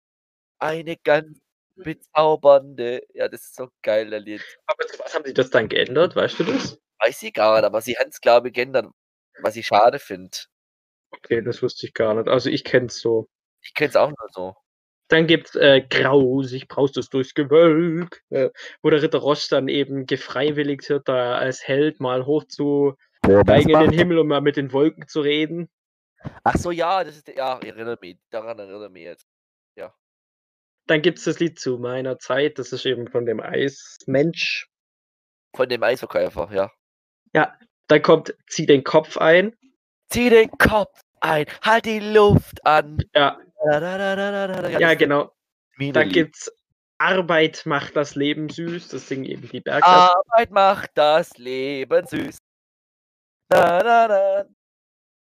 eine 0.58 0.96
ganz 0.96 1.38
bezaubernde. 1.76 3.02
Ja, 3.14 3.28
das 3.28 3.42
ist 3.42 3.56
so 3.56 3.68
geil, 3.82 4.10
der 4.10 4.20
Lied. 4.20 4.42
Aber 4.66 4.86
zu 4.86 4.98
was 4.98 5.14
haben 5.14 5.24
sie 5.24 5.34
das 5.34 5.50
dann 5.50 5.68
geändert, 5.68 6.16
weißt 6.16 6.40
du 6.40 6.44
das? 6.44 6.78
Weiß 6.98 7.22
ich 7.22 7.32
gar 7.32 7.56
nicht, 7.56 7.64
aber 7.64 7.80
sie 7.80 7.96
haben 7.96 8.10
es, 8.10 8.20
glaube 8.20 8.48
ich, 8.48 8.54
geändert, 8.54 8.86
was 9.40 9.56
ich 9.56 9.66
schade 9.66 9.98
finde. 9.98 10.36
Okay, 11.10 11.42
das 11.42 11.62
wusste 11.62 11.86
ich 11.86 11.94
gar 11.94 12.14
nicht. 12.14 12.28
Also 12.28 12.50
ich 12.50 12.64
kenn's 12.64 13.00
so. 13.00 13.28
Ich 13.62 13.74
kenne 13.74 13.90
es 13.90 13.96
auch 13.96 14.08
nur 14.08 14.28
so. 14.30 14.54
Dann 15.08 15.26
gibt's 15.26 15.56
äh, 15.56 15.82
Grausig 15.82 16.68
braust 16.68 16.96
es 16.96 17.08
durchs 17.08 17.34
Gewölk, 17.34 18.22
äh, 18.30 18.50
wo 18.82 18.90
der 18.90 19.02
Ritter 19.02 19.18
Ross 19.18 19.48
dann 19.48 19.68
eben 19.68 20.06
gefreiwilligt 20.06 20.88
wird, 20.88 21.08
da 21.08 21.36
als 21.36 21.66
Held 21.66 22.00
mal 22.00 22.26
hoch 22.26 22.44
zu 22.44 22.94
steigen 23.24 23.70
in 23.70 23.80
den 23.80 23.92
Himmel, 23.92 24.18
um 24.18 24.28
mal 24.28 24.40
mit 24.40 24.56
den 24.56 24.72
Wolken 24.72 25.08
zu 25.08 25.20
reden. 25.20 25.68
Ach 26.44 26.56
so, 26.56 26.70
ja, 26.70 27.02
das 27.02 27.16
ist, 27.16 27.28
ja, 27.28 27.58
ich 27.60 27.68
erinnere 27.68 27.98
mich, 28.00 28.18
daran 28.30 28.58
erinnere 28.58 28.86
ich 28.86 28.92
mich 28.92 29.02
jetzt. 29.02 29.26
Dann 30.86 31.02
gibt's 31.02 31.24
das 31.24 31.38
Lied 31.40 31.58
zu 31.58 31.78
meiner 31.78 32.18
Zeit, 32.18 32.58
das 32.58 32.72
ist 32.72 32.84
eben 32.86 33.08
von 33.08 33.26
dem 33.26 33.40
Eismensch. 33.40 34.68
Von 35.54 35.68
dem 35.68 35.82
Eisverkäufer, 35.82 36.50
ja. 36.52 36.70
Dann 37.86 38.02
kommt 38.02 38.34
Zieh 38.48 38.66
den 38.66 38.84
Kopf 38.84 39.16
ein. 39.16 39.56
Zieh 40.10 40.30
den 40.30 40.50
Kopf 40.58 41.00
ein, 41.20 41.46
halt 41.62 41.84
die 41.86 42.00
Luft 42.00 42.64
an. 42.66 42.98
Ja, 43.14 43.38
Da, 43.64 43.78
da, 43.80 43.98
da, 43.98 44.16
da, 44.16 44.30
da, 44.30 44.46
da, 44.46 44.62
da. 44.62 44.78
ja, 44.78 44.94
genau. 44.94 45.32
Dann 45.78 46.06
Lied. 46.06 46.12
gibt's 46.12 46.50
Arbeit 46.98 47.62
macht 47.64 47.96
das 47.96 48.14
Leben 48.14 48.48
süß, 48.50 48.88
das 48.88 49.08
singen 49.08 49.24
eben 49.24 49.48
die 49.48 49.60
Bergler. 49.60 49.86
Arbeit 49.86 50.50
macht 50.50 50.90
das 50.94 51.36
Leben 51.38 52.06
süß. 52.06 52.38
Da, 53.48 53.82
da, 53.82 54.08
da. 54.08 54.44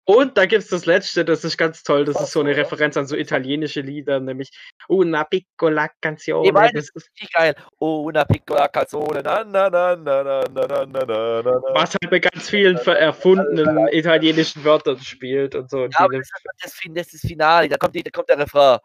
Und 0.09 0.39
da 0.39 0.47
gibt's 0.47 0.69
das 0.69 0.87
letzte, 0.87 1.25
das 1.25 1.43
ist 1.45 1.57
ganz 1.59 1.83
toll, 1.83 2.05
das 2.05 2.21
ist 2.21 2.31
so 2.31 2.39
eine 2.41 2.53
Oh. 2.53 2.55
Referenz 2.55 2.97
an 2.97 3.07
so 3.09 3.17
italienische 3.17 3.81
Lieder, 3.81 4.21
nämlich 4.21 4.51
Una 4.89 5.25
piccola 5.25 5.89
canzone. 6.01 6.47
Ich 6.47 6.55
weiß, 6.55 6.71
das 6.75 6.91
ist, 6.95 7.11
Richtig 7.11 7.33
geil. 7.33 7.57
Oh, 7.81 8.05
una 8.05 8.25
piccola 8.25 8.69
canzone. 8.69 9.21
Na, 9.25 9.43
na, 9.43 9.69
na, 9.69 9.97
na, 9.97 10.23
na, 10.23 10.45
na, 10.49 10.67
na, 10.69 10.87
na, 10.87 11.43
na, 11.43 11.53
was 11.75 11.95
halt 12.01 12.09
mit 12.13 12.23
ganz 12.31 12.49
vielen 12.49 12.77
erfundenen 12.79 13.89
italienischen 13.89 14.63
Wörtern 14.65 14.99
spielt 15.01 15.57
und 15.57 15.69
so. 15.71 15.83
Und 15.83 15.93
Ja, 15.95 16.05
aber 16.05 16.19
das, 16.19 16.29
ist 16.29 16.45
das, 16.63 16.75
Fin- 16.75 16.95
das 16.95 17.07
ist 17.13 17.25
das 17.25 17.29
Finale. 17.29 17.69
Da 17.69 17.77
kommt, 17.77 17.95
die, 17.97 18.03
da 18.05 18.11
kommt 18.11 18.29
der 18.29 18.39
Refrain. 18.39 18.79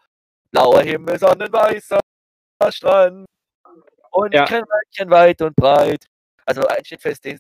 Blauer 0.52 0.82
Himmel, 0.82 1.20
sonnenweißer 1.20 2.00
Strand. 2.70 3.28
Und 4.12 4.34
Ja. 4.34 4.46
kein 4.46 4.64
Weilchen 4.64 5.12
weit 5.12 5.42
und 5.44 5.56
breit. 5.56 6.06
Also 6.48 6.66
eins 6.68 6.88
steht 6.88 7.02
fest, 7.02 7.24
das, 7.26 7.40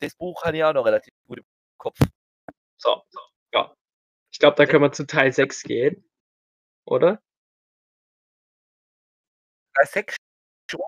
das 0.00 0.14
Buch 0.14 0.42
habe 0.44 0.56
ich 0.56 0.64
auch 0.64 0.72
noch 0.72 0.86
relativ 0.86 1.12
gut 1.26 1.38
im 1.38 1.44
Kopf. 1.76 1.98
So, 2.86 3.20
ja. 3.52 3.74
Ich 4.32 4.38
glaube, 4.38 4.56
da 4.56 4.66
können 4.66 4.82
wir 4.82 4.92
zu 4.92 5.06
Teil 5.06 5.32
6 5.32 5.62
gehen. 5.62 6.08
Oder? 6.86 7.20
Bei 9.74 9.84
Sex 9.84 10.16
schon. 10.70 10.86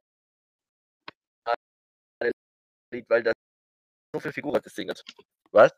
Lied, 2.93 3.09
weil 3.11 3.23
das 3.23 3.35
so 4.15 4.21
viele 4.21 4.33
Figuren 4.33 4.61
das 4.63 4.75
singt. 4.75 5.05
Was? 5.51 5.73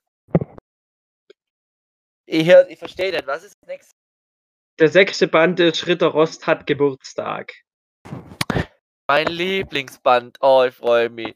Ich, 2.27 2.49
ich 2.49 2.79
verstehe 2.79 3.11
nicht. 3.11 3.27
Was 3.27 3.43
ist 3.43 3.55
das 3.61 3.69
nächste? 3.69 3.93
Der 4.79 4.89
sechste 4.89 5.27
Band 5.27 5.59
ist 5.61 5.87
Ritter 5.87 6.09
Rost 6.09 6.47
hat 6.47 6.67
Geburtstag. 6.67 7.53
Mein 9.09 9.27
Lieblingsband. 9.27 10.39
Oh, 10.41 10.65
ich 10.67 10.75
freue 10.75 11.11
mich. 11.11 11.35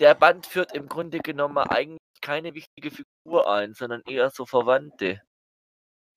Der 0.00 0.14
Band 0.14 0.46
führt 0.46 0.74
im 0.74 0.88
Grunde 0.88 1.18
genommen 1.18 1.58
eigentlich 1.58 1.98
keine 2.20 2.54
wichtige 2.54 2.90
Figur 2.90 3.50
ein, 3.50 3.74
sondern 3.74 4.02
eher 4.06 4.30
so 4.30 4.46
Verwandte. 4.46 5.20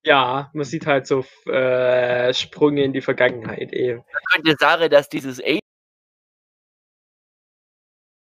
Ja, 0.04 0.50
man 0.54 0.66
sieht 0.66 0.88
halt 0.88 1.06
so 1.06 1.24
äh, 1.46 2.34
Sprünge 2.34 2.84
in 2.84 2.94
die 2.94 3.02
Vergangenheit 3.02 3.72
eben. 3.72 4.00
Man 4.00 4.24
könnte 4.44 4.56
sagen, 4.60 4.90
dass 4.90 5.10
dieses 5.10 5.40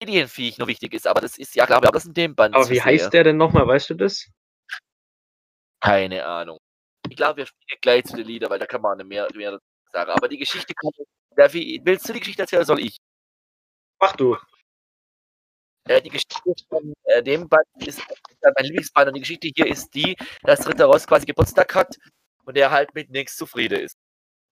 Alienviech 0.02 0.58
noch 0.60 0.68
wichtig 0.68 0.94
ist, 0.94 1.08
aber 1.08 1.20
das 1.20 1.38
ist 1.38 1.56
ja, 1.56 1.66
glaube 1.66 1.88
ich, 1.88 1.92
das 1.92 2.06
in 2.06 2.14
dem 2.14 2.36
Band. 2.36 2.56
Aber 2.56 2.70
wie 2.70 2.82
heißt 2.82 3.14
der 3.14 3.26
denn 3.26 3.38
nochmal, 3.38 3.68
weißt 3.68 3.90
du 3.90 3.96
das? 3.96 4.30
Keine 5.82 6.26
Ahnung. 6.26 6.58
Ich 7.10 7.16
glaube, 7.16 7.38
wir 7.38 7.46
spielen 7.46 7.80
gleich 7.82 8.04
zu 8.06 8.16
den 8.16 8.26
Liedern, 8.26 8.50
weil 8.50 8.60
da 8.60 8.66
kann 8.66 8.82
man 8.82 9.06
mehr, 9.08 9.28
mehr 9.36 9.60
sagen. 9.92 10.12
Aber 10.12 10.28
die 10.28 10.38
Geschichte 10.38 10.74
kann. 10.74 10.92
Willst 11.36 12.10
du 12.10 12.14
die 12.14 12.20
Geschichte 12.20 12.44
erzählen 12.44 12.62
oder 12.62 12.66
soll 12.66 12.80
ich? 12.80 12.98
Mach 14.00 14.16
du. 14.16 14.38
Äh, 15.88 16.02
die 16.02 16.10
Geschichte 16.10 16.54
von 16.70 16.94
äh, 17.06 17.24
dem 17.24 17.48
Band 17.48 17.66
ist 17.78 18.00
äh, 18.00 18.52
mein 18.56 18.66
Lieblingsband 18.66 19.08
und 19.08 19.14
die 19.16 19.22
Geschichte 19.22 19.50
hier 19.56 19.68
ist 19.68 19.94
die, 19.94 20.16
dass 20.44 20.68
Ritter 20.68 20.86
Ross 20.86 21.08
quasi 21.08 21.26
Geburtstag 21.26 21.74
hat 21.76 21.96
und 22.46 22.58
er 22.58 22.72
halt 22.72 22.94
mit 22.94 23.10
nichts 23.10 23.36
zufrieden 23.36 23.80
ist. 23.80 23.98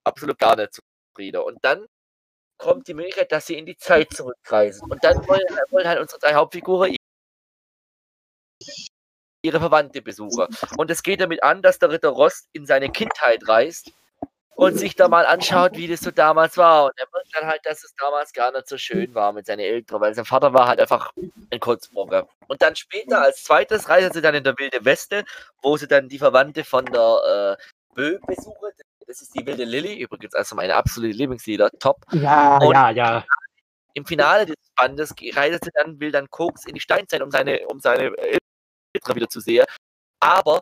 Absolut 0.04 0.38
gar 0.38 0.56
nicht 0.56 0.74
zufrieden. 0.74 1.42
Und 1.42 1.58
dann 1.62 1.86
kommt 2.58 2.88
die 2.88 2.94
Möglichkeit, 2.94 3.32
dass 3.32 3.46
sie 3.46 3.58
in 3.58 3.66
die 3.66 3.76
Zeit 3.76 4.12
zurückreisen. 4.12 4.90
Und 4.90 5.02
dann 5.04 5.26
wollen, 5.28 5.44
wollen 5.70 5.88
halt 5.88 6.00
unsere 6.00 6.20
drei 6.20 6.34
Hauptfiguren 6.34 6.96
ihre 9.42 9.60
Verwandte 9.60 10.02
besuchen. 10.02 10.46
Und 10.76 10.90
es 10.90 11.02
geht 11.02 11.20
damit 11.20 11.42
an, 11.42 11.62
dass 11.62 11.78
der 11.78 11.90
Ritter 11.90 12.08
Rost 12.08 12.48
in 12.52 12.66
seine 12.66 12.90
Kindheit 12.90 13.46
reist 13.46 13.92
und 14.56 14.78
sich 14.78 14.96
da 14.96 15.08
mal 15.08 15.26
anschaut, 15.26 15.76
wie 15.76 15.86
das 15.86 16.00
so 16.00 16.10
damals 16.10 16.56
war. 16.56 16.86
Und 16.86 16.92
er 16.96 17.06
merkt 17.12 17.34
dann 17.34 17.46
halt, 17.46 17.60
dass 17.64 17.84
es 17.84 17.94
damals 17.94 18.32
gar 18.32 18.50
nicht 18.52 18.66
so 18.66 18.78
schön 18.78 19.14
war 19.14 19.32
mit 19.32 19.46
seinen 19.46 19.60
Eltern, 19.60 20.00
weil 20.00 20.14
sein 20.14 20.24
Vater 20.24 20.54
war 20.54 20.66
halt 20.66 20.80
einfach 20.80 21.12
ein 21.50 21.60
Kurzbrocker. 21.60 22.26
Und 22.48 22.62
dann 22.62 22.74
später 22.74 23.20
als 23.20 23.44
zweites 23.44 23.88
reisen 23.90 24.12
sie 24.14 24.22
dann 24.22 24.34
in 24.34 24.44
der 24.44 24.58
Wilde 24.58 24.84
Weste, 24.84 25.24
wo 25.60 25.76
sie 25.76 25.86
dann 25.86 26.08
die 26.08 26.18
Verwandte 26.18 26.64
von 26.64 26.86
der 26.86 27.58
äh, 27.60 27.62
Bö 27.94 28.18
besuchen. 28.26 28.70
Das 29.06 29.20
ist 29.20 29.34
die 29.34 29.46
Wilde 29.46 29.64
Lilly, 29.64 30.00
übrigens 30.00 30.34
also 30.34 30.56
meine 30.56 30.74
absolute 30.74 31.16
Lieblingslieder, 31.16 31.70
top. 31.78 31.98
Ja, 32.12 32.56
Und 32.56 32.72
ja, 32.72 32.90
ja. 32.90 33.24
Im 33.92 34.06
Finale 34.06 34.46
des 34.46 34.56
Bandes 34.74 35.14
reist 35.34 35.64
sie 35.64 35.70
dann, 35.74 36.00
will 36.00 36.10
dann 36.10 36.28
Koks 36.30 36.64
in 36.64 36.74
die 36.74 36.80
Steinzeit, 36.80 37.20
um 37.22 37.30
seine, 37.30 37.66
um 37.68 37.78
seine 37.78 38.12
Eltern 38.16 39.14
wieder 39.14 39.28
zu 39.28 39.40
sehen. 39.40 39.64
Aber 40.18 40.60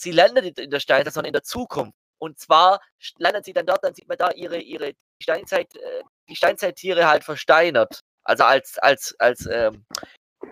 sie 0.00 0.12
landet 0.12 0.58
in 0.58 0.70
der 0.70 0.80
Steinzeit, 0.80 1.14
sondern 1.14 1.28
in 1.28 1.32
der 1.32 1.42
Zukunft. 1.42 1.96
Und 2.18 2.38
zwar 2.38 2.80
landet 3.18 3.44
sie 3.44 3.52
dann 3.52 3.66
dort, 3.66 3.84
dann 3.84 3.94
sieht 3.94 4.08
man 4.08 4.16
da 4.18 4.30
ihre, 4.30 4.58
ihre 4.58 4.92
Steinzeit, 5.20 5.74
äh, 5.76 6.02
die 6.28 6.36
Steinzeittiere 6.36 7.06
halt 7.08 7.24
versteinert. 7.24 8.00
Also 8.24 8.44
als, 8.44 8.78
als, 8.78 9.14
als, 9.18 9.46
ähm, 9.46 9.84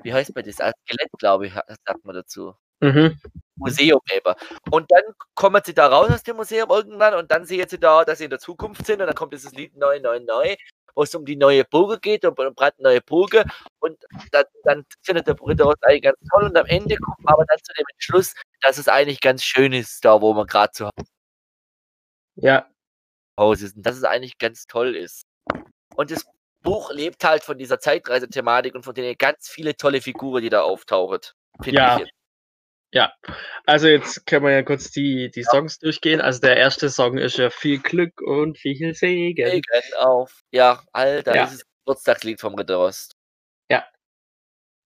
wie 0.03 0.13
heißt 0.13 0.35
man 0.35 0.45
das? 0.45 0.61
Als 0.61 0.77
Skelett, 0.83 1.11
glaube 1.19 1.47
ich, 1.47 1.55
sagt 1.55 2.05
man 2.05 2.15
dazu. 2.15 2.55
Mhm. 2.81 3.19
Museum 3.57 4.01
eben. 4.13 4.35
Und 4.71 4.91
dann 4.91 5.03
kommen 5.35 5.63
sie 5.65 5.75
da 5.75 5.87
raus 5.87 6.11
aus 6.11 6.23
dem 6.23 6.37
Museum 6.37 6.71
irgendwann 6.71 7.15
und 7.15 7.31
dann 7.31 7.47
sehen 7.47 7.69
sie 7.69 7.79
da, 7.79 8.05
dass 8.05 8.19
sie 8.19 8.25
in 8.25 8.31
der 8.31 8.39
Zukunft 8.39 8.85
sind 8.85 9.01
und 9.01 9.07
dann 9.07 9.15
kommt 9.15 9.33
dieses 9.33 9.53
Lied 9.53 9.77
999, 9.77 10.59
wo 10.95 11.03
es 11.03 11.15
um 11.15 11.25
die 11.25 11.37
neue 11.37 11.65
Burge 11.65 11.99
geht, 12.01 12.25
um 12.25 12.35
eine 12.39 12.53
brandneue 12.53 13.01
Burge 13.01 13.45
und 13.81 13.99
dann, 14.31 14.45
dann 14.65 14.85
findet 15.03 15.27
der 15.27 15.37
Ritter 15.41 15.65
Ross 15.65 15.83
eigentlich 15.83 16.03
ganz 16.03 16.19
toll 16.31 16.45
und 16.45 16.57
am 16.57 16.67
Ende 16.67 16.97
kommt 16.97 17.21
man 17.25 17.35
aber 17.35 17.45
dann 17.47 17.59
zu 17.59 17.73
dem 17.75 17.85
Entschluss, 17.95 18.35
dass 18.61 18.79
es 18.79 18.89
eigentlich 18.89 19.21
ganz 19.21 19.43
schön 19.43 19.73
ist, 19.73 20.05
da 20.05 20.21
wo 20.21 20.33
man 20.35 20.47
gerade 20.47 20.73
zu 20.73 20.91
Ja. 22.37 22.69
Hause 23.39 23.67
ist 23.67 23.77
und 23.77 23.85
dass 23.85 23.97
es 23.97 24.05
eigentlich 24.05 24.39
ganz 24.39 24.67
toll 24.67 24.95
ist. 24.95 25.25
Und 25.97 26.11
das 26.11 26.25
Buch 26.63 26.91
lebt 26.91 27.25
halt 27.25 27.45
von 27.45 27.59
dieser 27.59 27.79
Zeitreise-Thematik 27.79 28.75
und 28.75 28.85
von 28.85 28.95
den 28.95 29.15
ganz 29.19 29.49
viele 29.49 29.77
tolle 29.77 30.01
Figuren, 30.01 30.43
die 30.43 30.49
da 30.49 30.63
auftauchen. 30.63 31.21
Ja. 31.65 31.97
ich 31.97 32.01
jetzt. 32.07 32.24
Ja, 32.95 33.13
also 33.67 33.89
jetzt 33.89 34.25
können 34.25 34.45
wir 34.45 34.53
ja 34.53 34.63
kurz 34.63 34.93
die, 34.93 35.29
die 35.31 35.43
Songs 35.43 35.81
durchgehen. 35.81 36.21
Also 36.21 36.41
der 36.41 36.57
erste 36.57 36.89
Song 36.89 37.19
ist 37.19 37.39
ja 37.39 37.51
viel 37.51 37.81
Glück 37.81 38.21
und 38.21 38.57
viel 38.57 38.95
Segen. 38.95 39.45
Regen 39.49 39.65
auf. 39.99 40.43
Ja, 40.53 40.81
Alter, 40.93 41.35
Ja. 41.35 41.43
das 41.43 41.55
ist 41.55 41.61
das 41.63 41.69
Geburtstagslied 41.85 42.41
vom 42.41 42.55
Ritter 42.55 42.77
Rost. 42.77 43.17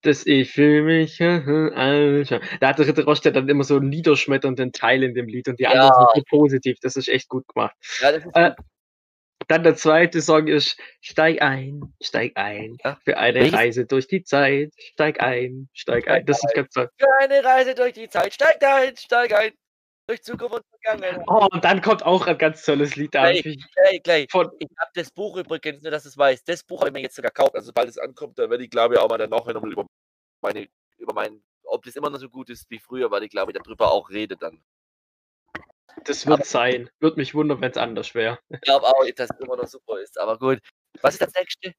Das 0.03 0.25
Ich 0.27 0.53
fühle 0.53 0.83
mich, 0.83 1.21
Alter. 1.75 2.41
Da 2.61 2.69
hat 2.69 2.79
der 2.79 2.87
Ritter 2.87 3.05
Rost 3.05 3.25
ja 3.25 3.33
dann 3.33 3.49
immer 3.49 3.65
so 3.65 3.77
einen 3.77 3.89
niederschmetternden 3.89 4.73
Teil 4.73 5.03
in 5.03 5.13
dem 5.13 5.27
Lied 5.27 5.49
und 5.49 5.59
die 5.59 5.65
Ja. 5.65 5.71
anderen 5.71 5.93
sind 5.93 6.09
so 6.15 6.23
positiv. 6.39 6.79
Das 6.81 6.95
ist 6.95 7.09
echt 7.09 7.29
gut 7.29 7.47
gemacht. 7.49 7.75
Ja, 8.01 8.13
das 8.13 8.25
ist 8.25 8.31
Äh, 8.37 8.51
gut. 8.51 8.65
Dann 9.49 9.63
der 9.63 9.77
zweite 9.77 10.21
Song 10.21 10.47
ist 10.47 10.79
Steig 11.01 11.41
ein, 11.41 11.95
steig 12.03 12.33
ein 12.37 12.77
für 13.03 13.17
eine 13.17 13.41
Welches? 13.41 13.55
Reise 13.55 13.87
durch 13.87 14.07
die 14.07 14.23
Zeit. 14.23 14.73
Steig 14.77 15.21
ein, 15.21 15.69
steig 15.73 16.07
ein. 16.07 16.25
Das 16.27 16.45
ist 16.45 16.55
ganz 16.55 16.73
toll. 16.73 16.91
Für 16.99 17.19
eine 17.21 17.43
Reise 17.43 17.75
durch 17.75 17.95
die 17.95 18.09
Zeit. 18.09 18.35
Steig 18.35 18.63
ein, 18.63 18.95
steig 18.97 19.33
ein. 19.33 19.53
Durch 20.07 20.23
Zukunft 20.23 20.55
und 20.55 20.65
Vergangenheit. 20.83 21.25
Oh, 21.27 21.49
und 21.51 21.65
dann 21.65 21.83
kommt 21.83 22.05
auch 22.05 22.27
ein 22.27 22.39
ganz 22.39 22.65
tolles 22.65 22.97
Lied 22.97 23.15
da. 23.15 23.31
Gleich, 23.31 23.43
gleich, 23.43 24.03
gleich. 24.03 24.31
Von, 24.31 24.51
Ich 24.59 24.69
habe 24.79 24.91
das 24.95 25.11
Buch 25.11 25.37
übrigens, 25.37 25.83
nur 25.83 25.91
dass 25.91 26.05
es 26.05 26.17
weißt. 26.17 26.49
Das 26.49 26.63
Buch 26.63 26.81
habe 26.81 26.91
ich 26.91 26.95
mir 26.95 27.03
jetzt 27.03 27.17
sogar 27.17 27.31
gekauft. 27.31 27.55
Also, 27.55 27.67
sobald 27.67 27.89
es 27.89 27.99
ankommt, 27.99 28.39
dann 28.39 28.49
werde 28.51 28.65
ich, 28.65 28.71
glaube 28.71 28.95
ich, 28.95 29.01
auch 29.01 29.09
mal 29.09 29.19
dann 29.19 29.31
nachher 29.31 29.53
nochmal 29.53 29.73
über 29.73 29.87
meine, 30.41 30.69
über 30.99 31.13
mein, 31.13 31.43
ob 31.65 31.85
das 31.85 31.97
immer 31.97 32.09
noch 32.11 32.19
so 32.19 32.29
gut 32.29 32.49
ist 32.49 32.71
wie 32.71 32.79
früher, 32.79 33.11
weil 33.11 33.23
ich 33.23 33.31
glaube, 33.31 33.53
ich 33.53 33.59
darüber 33.59 33.93
auch 33.93 34.09
rede 34.11 34.37
dann. 34.37 34.63
Das 36.05 36.27
wird 36.27 36.45
sein. 36.45 36.91
Würde 37.01 37.17
mich 37.17 37.35
wundern, 37.35 37.61
wenn 37.61 37.71
es 37.71 37.77
anders 37.77 38.15
wäre. 38.15 38.39
Ich 38.49 38.61
glaube 38.61 38.87
auch, 38.87 39.05
dass 39.17 39.31
es 39.31 39.41
immer 39.41 39.57
noch 39.57 39.67
super 39.67 40.01
ist. 40.01 40.19
Aber 40.21 40.39
gut. 40.39 40.61
Was 41.03 41.15
ist 41.15 41.23
das 41.23 41.33
nächste? 41.35 41.75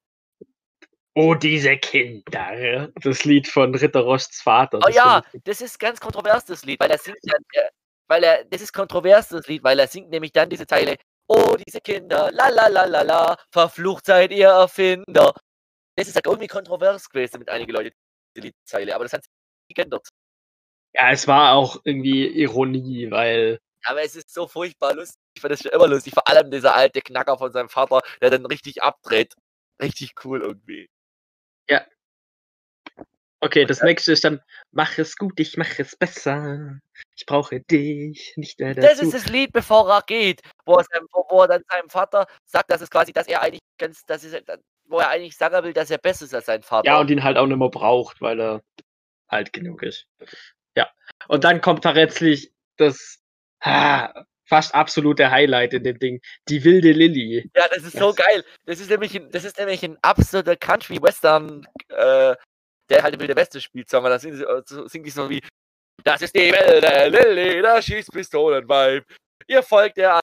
Oh, 1.16 1.34
diese 1.34 1.76
Kinder. 1.78 2.90
Das 3.02 3.26
Lied 3.26 3.48
von 3.48 3.76
Ritter 3.76 4.02
Rosts 4.02 4.42
Vater. 4.42 4.78
Oh 4.78 4.88
das 4.88 4.96
ja, 4.96 5.22
das 5.44 5.62
ist 5.62 5.80
ganz 5.80 6.00
kontrovers, 6.00 6.46
das 6.46 6.64
Lied, 6.64 6.80
weil 6.80 6.92
er 6.92 6.98
singt 6.98 7.18
ja, 7.24 7.36
äh, 7.54 7.70
weil 8.08 8.24
er, 8.24 8.46
das 8.46 8.62
ist 8.62 8.74
kontrovers, 8.74 9.30
das 9.30 9.48
Lied, 9.48 9.64
weil 9.64 9.80
er 9.80 9.88
singt 9.88 10.10
nämlich 10.10 10.32
dann 10.32 10.50
diese 10.50 10.66
Zeile, 10.66 10.98
oh, 11.28 11.56
diese 11.68 11.82
Kinder, 11.82 12.32
la 12.32 12.50
la 12.50 12.68
la 12.68 12.86
la 12.86 13.02
la, 13.02 13.38
verflucht 13.52 14.06
seid 14.06 14.32
ihr 14.32 14.48
Erfinder. 14.48 15.34
Das 15.96 16.08
ist 16.08 16.16
halt 16.16 16.26
irgendwie 16.26 16.48
kontrovers 16.48 17.10
gewesen 17.10 17.40
mit 17.40 17.50
einigen 17.50 17.72
Leuten, 17.72 17.96
diese 18.36 18.48
Liedzeile, 18.48 18.96
aber 18.96 19.04
das 19.04 19.14
hat 19.14 19.24
sich 19.24 19.76
geändert. 19.76 20.08
Ja, 20.94 21.12
es 21.12 21.28
war 21.28 21.54
auch 21.54 21.82
irgendwie 21.84 22.28
Ironie, 22.28 23.12
weil 23.12 23.60
Aber 23.86 24.02
es 24.02 24.16
ist 24.16 24.34
so 24.34 24.48
furchtbar 24.48 24.94
lustig, 24.94 25.16
ich 25.36 25.42
fand 25.42 25.54
das 25.54 25.62
schon 25.62 25.72
immer 25.72 25.88
lustig, 25.88 26.14
vor 26.14 26.28
allem 26.28 26.52
dieser 26.52 26.76
alte 26.76 27.02
Knacker 27.02 27.38
von 27.38 27.52
seinem 27.52 27.70
Vater, 27.70 28.02
der 28.22 28.30
dann 28.30 28.46
richtig 28.46 28.84
abdreht. 28.84 29.36
Richtig 29.82 30.14
cool 30.26 30.42
irgendwie. 30.42 30.90
Okay, 33.42 33.64
das 33.66 33.82
nächste 33.82 34.12
ist 34.12 34.26
dann, 34.26 34.42
mach 34.72 34.98
es 34.98 35.16
gut, 35.16 35.40
ich 35.40 35.56
mach 35.56 35.80
es 35.80 35.96
besser. 35.96 36.80
Ich 37.16 37.26
brauche 37.26 37.62
dich, 37.62 38.34
nicht 38.36 38.60
mehr 38.60 38.76
Das 38.76 38.98
dazu. 38.98 39.04
ist 39.04 39.14
das 39.14 39.26
Lied, 39.28 39.54
bevor 39.54 39.90
er 39.90 40.02
geht, 40.02 40.42
wo 40.66 40.76
er, 40.76 40.84
seinem, 40.84 41.08
wo 41.30 41.42
er 41.42 41.48
dann 41.48 41.64
seinem 41.70 41.90
Vater 41.90 42.28
sagt, 42.46 42.70
dass 42.70 42.82
es 42.82 42.90
quasi, 42.90 43.14
dass 43.14 43.28
er 43.28 43.42
eigentlich 43.42 43.62
ganz, 43.78 44.06
dass 44.06 44.26
es, 44.26 44.36
wo 44.90 45.00
er 45.00 45.10
eigentlich 45.10 45.38
sagen 45.38 45.64
will, 45.64 45.72
dass 45.72 45.90
er 45.90 46.00
besser 46.00 46.26
ist 46.26 46.36
als 46.36 46.48
sein 46.48 46.64
Vater. 46.64 46.86
ja, 46.88 47.00
und 47.00 47.10
ihn 47.10 47.24
halt 47.24 47.38
auch 47.38 47.48
nicht 47.48 47.58
mehr 47.58 47.70
braucht, 47.70 48.20
weil 48.20 48.42
er 48.42 48.62
alt 49.28 49.54
genug 49.54 49.84
ist. 49.84 50.06
Ja. 50.76 50.90
Und 51.30 51.46
dann 51.46 51.62
kommt 51.62 51.84
tatsächlich 51.86 52.52
das 52.76 53.19
ah, 53.62 54.26
fast 54.48 54.74
absolute 54.74 55.30
Highlight 55.32 55.74
in 55.74 55.84
dem 55.84 56.00
Ding. 56.00 56.22
Die 56.48 56.64
wilde 56.64 56.92
Lilly. 56.92 57.50
Ja, 57.56 57.68
das 57.70 57.84
ist 57.84 57.98
so 57.98 58.14
geil. 58.14 58.44
Das 58.66 58.80
ist 58.80 58.90
nämlich 58.90 59.16
ein, 59.16 59.30
das 59.32 59.44
ist 59.44 59.58
nämlich 59.58 59.84
ein 59.84 59.98
absoluter 60.02 60.56
Country-Western, 60.56 61.68
äh, 61.90 62.36
der 62.90 63.04
halt 63.04 63.14
im 63.14 63.20
Wilde 63.22 63.36
Weste 63.36 63.62
spielt, 63.62 63.90
sagen 63.90 64.04
wir. 64.06 64.10
Da 64.10 64.20
singt, 64.20 64.38
sie- 64.38 64.44
äh, 64.44 64.62
so- 64.66 64.88
singt 64.88 65.06
die 65.06 65.12
so 65.12 65.30
wie 65.30 65.42
Das 66.04 66.22
ist 66.22 66.34
die 66.34 66.52
wilde 66.52 67.10
Lilly, 67.10 67.62
da 67.62 67.82
schießt 67.82 68.12
Pistolenweib. 68.12 69.04
Ihr 69.48 69.62
folgt 69.64 69.98
der 69.98 70.20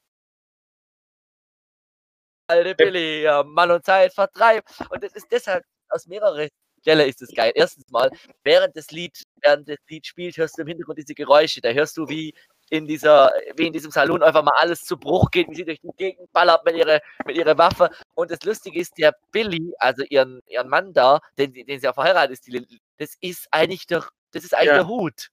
alte 2.49 2.75
Billy, 2.75 3.23
ihr 3.23 3.45
Mann 3.45 3.71
und 3.71 3.85
Zeit 3.85 4.13
vertreibt. 4.15 4.69
Und 4.91 5.03
das 5.03 5.13
ist 5.15 5.27
deshalb 5.31 5.65
aus 5.91 6.07
mehreren 6.07 6.49
Stellen 6.81 7.09
ist 7.09 7.21
es 7.23 7.35
geil. 7.35 7.53
Erstens 7.55 7.91
mal, 7.91 8.11
während 8.45 8.77
das 8.77 8.91
Lied, 8.91 9.21
während 9.43 9.69
das 9.69 9.79
Lied 9.89 10.07
spielt, 10.07 10.37
hörst 10.37 10.57
du 10.57 10.63
im 10.63 10.69
Hintergrund 10.69 10.99
diese 10.99 11.15
Geräusche. 11.15 11.61
Da 11.61 11.71
hörst 11.71 11.97
du, 11.97 12.09
wie 12.09 12.33
in 12.71 12.87
dieser, 12.87 13.33
wie 13.57 13.67
in 13.69 13.73
diesem 13.73 13.91
Salon 13.91 14.23
einfach 14.23 14.43
mal 14.43 14.55
alles 14.59 14.83
zu 14.83 14.97
Bruch 14.97 15.31
geht, 15.31 15.49
wie 15.49 15.55
sie 15.55 15.65
durch 15.65 15.81
die 15.81 15.91
Gegend 15.97 16.33
ballert 16.33 16.65
mit 16.65 16.77
ihrer, 16.77 17.01
mit 17.25 17.37
ihrer 17.37 17.57
Waffe. 17.59 17.91
Und 18.15 18.31
das 18.31 18.43
Lustige 18.43 18.79
ist, 18.81 18.99
der 18.99 19.15
Billy, 19.31 19.73
also 19.79 20.03
ihren, 20.05 20.41
ihren 20.49 20.69
Mann 20.69 20.93
da, 20.93 21.21
den, 21.39 21.53
den 21.53 21.79
sie 21.81 21.85
ja 21.87 21.93
verheiratet 21.93 22.33
ist, 22.33 22.47
die, 22.47 22.81
das 22.99 23.15
ist 23.21 23.47
eigentlich 23.53 23.87
der, 23.87 24.05
das 24.33 24.45
ist 24.45 24.55
eigentlich 24.55 24.69
Ja. 24.69 24.75
der 24.79 24.89
Hut. 24.89 25.29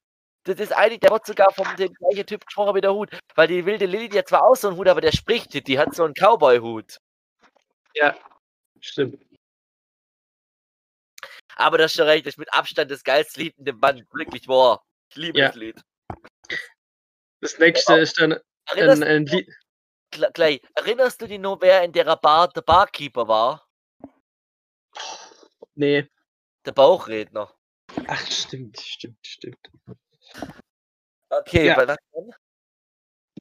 Das 0.46 0.60
ist 0.60 0.74
eigentlich, 0.74 1.00
der 1.00 1.12
wird 1.12 1.26
sogar 1.26 1.54
vom 1.54 1.66
dem 1.78 1.94
gleichen 1.94 2.26
Typ 2.26 2.46
gesprochen 2.46 2.76
wie 2.76 2.82
der 2.82 2.94
Hut. 2.94 3.10
Weil 3.36 3.48
die 3.48 3.66
wilde 3.66 3.86
Lilly, 3.86 4.10
die 4.10 4.20
hat 4.20 4.28
zwar 4.28 4.44
auch 4.44 4.56
so 4.56 4.68
einen 4.68 4.78
Hut, 4.78 4.88
aber 4.90 5.00
der 5.02 5.14
spricht 5.14 5.54
nicht. 5.54 5.68
Die 5.68 5.80
hat 5.80 5.96
so 5.96 6.04
einen 6.04 6.14
Cowboy-Hut. 6.14 6.98
Ja, 7.96 8.16
stimmt. 8.82 9.24
Aber 11.56 11.78
das 11.78 11.92
ist 11.92 11.98
schon 11.98 12.08
recht, 12.08 12.26
das 12.26 12.34
ist 12.34 12.38
mit 12.40 12.54
Abstand 12.54 12.92
das 12.92 13.04
geilste 13.04 13.40
Lied 13.40 13.58
in 13.58 13.66
dem 13.66 13.80
Band. 13.80 14.04
Wirklich 14.12 14.48
wahr. 14.48 14.84
Ich 15.10 15.16
liebe 15.16 15.40
Ja. 15.40 15.48
das 15.48 15.56
Lied. 15.56 15.82
Das 17.44 17.60
nächste 17.60 17.96
ist 18.00 18.22
dann 18.22 18.40
ein, 18.68 19.04
ein 19.04 19.26
Lied. 19.26 19.50
Gleich, 20.34 20.62
erinnerst 20.76 21.22
du 21.22 21.28
dich 21.28 21.40
noch, 21.40 21.60
wer 21.60 21.84
in 21.84 21.92
der 21.92 22.16
Bar 22.16 22.48
der 22.48 22.62
Barkeeper 22.62 23.28
war? 23.28 23.68
Nee. 25.76 26.08
Der 26.66 26.72
Bauchredner. 26.72 27.54
Ach, 28.08 28.26
stimmt, 28.32 28.80
stimmt, 28.80 29.18
stimmt. 29.28 29.58
Okay, 31.30 31.68
Ja. 31.68 31.76
was 31.86 31.98
denn? 32.16 32.34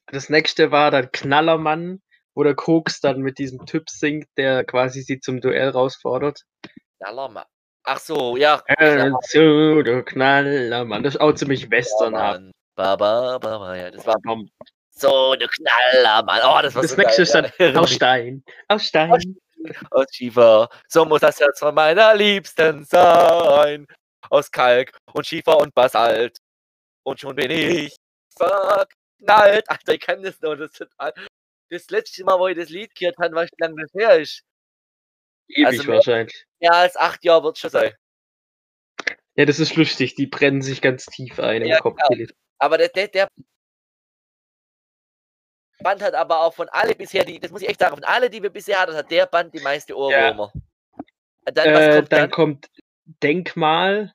Das 0.07 0.29
nächste 0.29 0.73
war 0.73 0.91
dann 0.91 1.12
Knallermann, 1.12 2.03
wo 2.35 2.43
der 2.43 2.57
Koks 2.57 3.01
dann 3.01 3.20
mit 3.20 3.39
diesem 3.39 3.66
Typ 3.66 3.89
singt, 3.89 4.27
der 4.37 4.65
quasi 4.65 5.03
sie 5.03 5.20
zum 5.20 5.41
Duell 5.41 5.69
rausfordert. 5.69 6.43
Knallermann. 6.99 7.47
Ach 7.85 8.01
so, 8.01 8.37
ja. 8.37 8.65
Äh, 8.66 9.12
so, 9.29 9.83
du 9.83 10.03
Knallermann. 10.03 11.05
Das 11.05 11.15
ist 11.15 11.20
auch 11.20 11.35
ziemlich 11.35 11.70
westernhaft. 11.70 12.51
Ba, 12.82 12.96
ba, 12.96 13.38
ba, 13.38 13.59
ba, 13.59 13.76
ja, 13.76 13.90
das 13.92 14.04
war 14.06 14.16
Komm, 14.26 14.50
so, 14.90 15.36
du 15.36 15.46
Knallermann. 15.46 16.40
Oh, 16.44 16.60
das 16.62 16.74
war 16.74 16.82
Das 16.82 16.90
so 16.90 16.96
nächste 16.96 17.24
geil. 17.24 17.52
ja. 17.59 17.80
aus 17.80 17.92
Stein. 17.92 18.44
Aus 18.68 18.84
Stein. 18.86 19.12
aus 19.92 20.06
Schiefer. 20.12 20.68
So 20.88 21.04
muss 21.04 21.20
das 21.20 21.38
Herz 21.38 21.60
von 21.60 21.74
meiner 21.74 22.12
Liebsten 22.16 22.84
sein. 22.84 23.86
Aus 24.30 24.50
Kalk 24.50 24.96
und 25.12 25.24
Schiefer 25.26 25.59
und 25.59 25.72
Basalt. 25.74 26.38
Und 27.04 27.20
schon 27.20 27.36
bin 27.36 27.50
ich 27.52 27.94
verknallt. 28.36 29.68
Alter, 29.68 29.92
ich 29.94 30.00
kann 30.00 30.22
das 30.22 30.40
noch. 30.40 30.56
Das, 30.56 30.72
das 31.70 31.90
letzte 31.90 32.24
Mal, 32.24 32.38
wo 32.38 32.48
ich 32.48 32.56
das 32.56 32.68
Lied 32.68 32.94
gehört 32.96 33.16
habe, 33.18 33.34
was 33.36 33.48
wie 33.56 33.62
lange 33.62 33.80
das 33.82 33.92
her 33.94 34.18
ist. 34.20 34.42
Ewig 35.48 35.66
also 35.66 35.86
wahrscheinlich. 35.86 36.44
Mehr 36.60 36.72
als 36.74 36.96
acht 36.96 37.22
Jahre 37.24 37.44
wird 37.44 37.59
schon 37.59 37.70
sein. 37.70 37.94
Ja, 39.36 39.44
das 39.44 39.59
ist 39.60 39.76
lustig. 39.76 40.14
Die 40.16 40.26
brennen 40.26 40.62
sich 40.62 40.80
ganz 40.82 41.06
tief 41.06 41.38
ein 41.38 41.62
im 41.62 41.68
Ja, 41.68 41.78
Kopf. 41.78 41.98
genau. 42.09 42.28
Aber 42.62 42.78
der, 42.78 42.89
der, 42.90 43.09
der 43.09 43.28
Band 45.82 46.01
hat 46.01 46.14
aber 46.14 46.40
auch 46.43 46.55
von 46.55 46.68
alle 46.68 46.94
bisher, 46.94 47.24
die, 47.24 47.40
das 47.40 47.51
muss 47.51 47.62
ich 47.62 47.68
echt 47.68 47.80
sagen, 47.80 47.97
von 47.97 48.05
alle, 48.05 48.30
die 48.30 48.40
wir 48.40 48.51
bisher 48.51 48.78
hatten, 48.78 48.94
hat 48.94 49.10
der 49.10 49.26
Band 49.26 49.52
die 49.52 49.60
meiste 49.60 49.97
Ohrwürmer. 49.97 50.52
Dann, 51.44 51.74
was 51.74 51.86
Äh, 51.86 51.93
kommt 51.97 52.12
dann 52.12 52.20
dann? 52.20 52.30
kommt 52.30 52.70
Denkmal. 53.05 54.14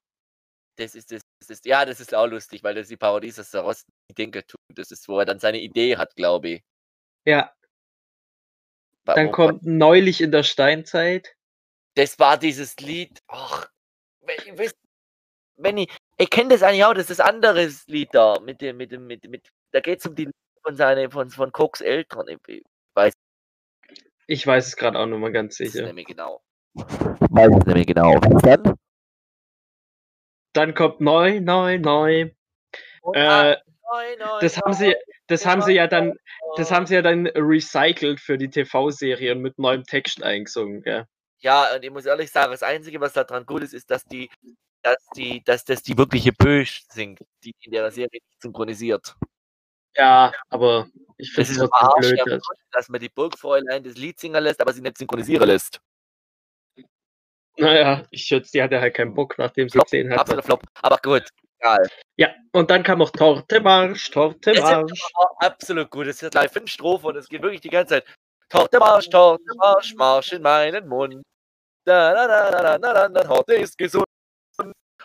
Das 0.78 0.95
ist, 0.95 1.11
das, 1.11 1.22
das 1.41 1.49
ist, 1.49 1.65
ja, 1.65 1.84
das 1.84 1.99
ist 1.99 2.15
auch 2.15 2.28
lustig, 2.28 2.64
weil 2.64 2.74
das 2.74 2.84
ist 2.84 2.91
die 2.91 2.98
Parodie, 2.98 3.34
dass 3.34 3.52
der 3.52 3.61
Rost 3.61 3.86
die 4.10 4.15
Denker 4.15 4.45
tut. 4.48 4.61
Das 4.69 4.91
ist, 4.91 5.10
wo 5.10 5.19
er 5.19 5.26
dann 5.26 5.40
seine 5.40 5.60
Idee 5.60 5.98
hat, 5.98 6.15
glaube 6.15 6.48
ich. 6.49 6.64
Ja, 7.26 7.53
Wa- 9.03 9.15
dann 9.15 9.34
kommt 9.34 9.64
neulich 9.64 10.22
in 10.22 10.32
der 10.32 10.44
Steinzeit. 10.44 11.36
Das 11.95 12.18
war 12.18 12.38
dieses 12.38 12.78
Lied. 12.78 13.19
Ach, 13.28 13.69
wenn, 14.22 14.72
wenn 15.57 15.78
ich, 15.80 15.90
ich 16.18 16.30
kenne 16.30 16.49
das 16.49 16.64
eigentlich 16.64 16.84
auch, 16.84 16.94
das 16.94 17.10
ist 17.10 17.19
das 17.19 17.27
andere 17.27 17.69
Lied 17.88 18.10
da, 18.11 18.39
mit 18.39 18.61
dem, 18.61 18.77
mit 18.77 18.91
dem, 18.91 19.06
mit, 19.06 19.30
mit, 19.30 19.49
da 19.72 19.80
geht 19.80 19.99
es 19.99 20.06
um 20.06 20.15
die 20.15 20.26
Liebe 20.26 20.34
von 20.64 20.76
seine, 20.76 21.10
von, 21.10 21.30
von 21.30 21.52
Cooks 21.53 21.81
Eltern. 21.81 22.27
Ich 22.27 22.38
ich 22.48 22.64
weiß 22.95 23.14
Ich 24.26 24.48
weiß 24.48 24.68
es 24.68 24.76
gerade 24.76 24.98
auch 24.98 25.06
noch 25.06 25.19
mal 25.19 25.31
ganz 25.31 25.56
sicher. 25.57 25.85
nämlich 25.85 26.07
genau. 26.07 26.41
Weiß 26.73 27.49
es 27.60 27.65
nämlich 27.65 27.88
genau. 27.88 28.19
Dann? 28.19 28.76
Dann 30.53 30.73
kommt 30.73 31.02
neu, 31.02 31.39
neu, 31.39 31.77
neu. 31.77 32.31
Äh, 33.14 33.57
das 34.41 34.57
haben 34.57 34.73
sie, 34.73 34.95
das 35.27 35.45
haben 35.45 35.61
sie 35.61 35.73
ja 35.73 35.88
dann, 35.88 36.14
das 36.57 36.72
haben 36.72 36.88
sie 36.88 36.95
ja 36.95 37.02
dann 37.02 37.27
recycelt 37.27 38.19
für 38.19 38.38
die 38.38 38.49
TV-Serie 38.49 39.34
und 39.34 39.41
mit 39.41 39.60
neuem 39.60 39.84
Text 39.84 40.23
eingesungen. 40.23 40.81
Gell? 40.81 41.06
Ja, 41.39 41.76
und 41.76 41.84
ich 41.84 41.91
muss 41.91 42.06
ehrlich 42.06 42.31
sagen, 42.31 42.52
das 42.52 42.64
Einzige, 42.64 42.99
was 42.99 43.14
daran 43.14 43.45
gut 43.45 43.61
ist, 43.61 43.73
ist, 43.73 43.91
dass 43.91 44.03
die, 44.03 44.30
dass 44.94 45.08
die, 45.16 45.44
dass 45.44 45.66
das 45.66 45.84
die 45.84 45.98
wirkliche 45.98 46.32
Bösch 46.32 46.84
singt, 46.90 47.20
die 47.44 47.54
in 47.62 47.72
der 47.72 47.92
Serie 47.92 48.10
nicht 48.12 48.42
synchronisiert. 48.42 49.16
Ja, 49.96 50.32
aber 50.50 50.88
ich 51.18 51.32
finde 51.32 51.52
es 51.52 51.58
ist 51.58 51.70
trotzdem 51.72 52.16
blöd. 52.26 52.28
dass- 52.40 52.48
dass 52.72 52.90
man 52.90 53.02
die 53.02 53.10
Burgfräulein 53.10 53.84
das 53.84 53.96
Lied 53.98 54.20
singen 54.20 54.44
lässt, 54.44 54.62
aber 54.62 54.72
sie 54.74 54.82
nicht 54.82 54.98
synchronisieren 54.98 55.48
lässt. 55.48 55.80
Naja, 57.60 58.06
ich 58.12 58.24
schätze, 58.24 58.52
die 58.52 58.62
hatte 58.62 58.80
halt 58.80 58.94
keinen 58.96 59.14
Bock, 59.16 59.36
nachdem 59.40 59.68
sie 59.68 59.74
Flop, 59.74 59.86
gesehen 59.86 60.12
hat. 60.12 60.20
absoluter 60.20 60.46
Flop. 60.46 60.64
Aber 60.84 60.98
gut, 60.98 61.24
egal. 61.60 61.90
Ja, 62.16 62.30
und 62.52 62.70
dann 62.70 62.84
kam 62.84 63.00
noch 63.00 63.10
Torte 63.10 63.60
Marsch, 63.60 64.12
Torte 64.12 64.52
Das 64.52 64.58
ist 64.58 64.64
Marsch. 64.64 65.12
aber 65.16 65.36
absolut 65.40 65.90
gut. 65.90 66.06
Es 66.08 66.20
sind 66.20 66.30
gleich 66.32 66.52
fünf 66.52 66.70
Strophen 66.70 67.08
und 67.08 67.16
es 67.16 67.28
geht 67.28 67.42
wirklich 67.42 67.62
die 67.62 67.70
ganze 67.70 67.96
Zeit. 67.96 68.06
Torte 68.50 68.78
Marsch, 68.78 69.10
Torte 69.10 69.44
Marsch, 69.56 69.96
Marsch 69.96 70.34
in 70.34 70.44
meinen 70.44 70.88
Mund. 70.88 71.24
Da, 71.84 72.14
da, 72.14 72.28
da, 72.28 72.52
da, 72.52 72.62
da, 72.62 72.78
da, 72.78 72.94
da, 72.94 73.10
da, 73.10 73.24
Torte 73.24 73.56
ist 73.56 73.76
gesund. 73.78 74.06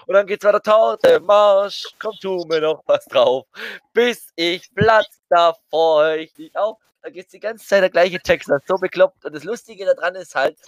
Und 0.07 0.15
dann 0.15 0.27
geht's 0.27 0.45
weiter, 0.45 0.63
Torte 0.63 1.21
Marsch, 1.21 1.85
komm, 1.99 2.15
tu 2.21 2.45
mir 2.47 2.61
noch 2.61 2.83
was 2.87 3.05
drauf. 3.07 3.47
Bis 3.93 4.31
ich 4.37 4.69
platz, 4.75 5.21
da 5.29 5.55
freu 5.71 6.19
ich 6.19 6.33
dich 6.35 6.57
auf. 6.57 6.79
Da 7.03 7.11
geht's 7.11 7.33
die 7.33 7.41
ganze 7.41 7.67
Zeit 7.67 7.83
der 7.83 7.91
gleiche 7.91 8.21
Text, 8.21 8.49
das 8.49 8.61
ist 8.63 8.69
so 8.69 8.77
bekloppt. 8.77 9.25
Und 9.25 9.35
das 9.35 9.45
Lustige 9.45 9.85
daran 9.85 10.15
ist 10.15 10.35
halt, 10.35 10.59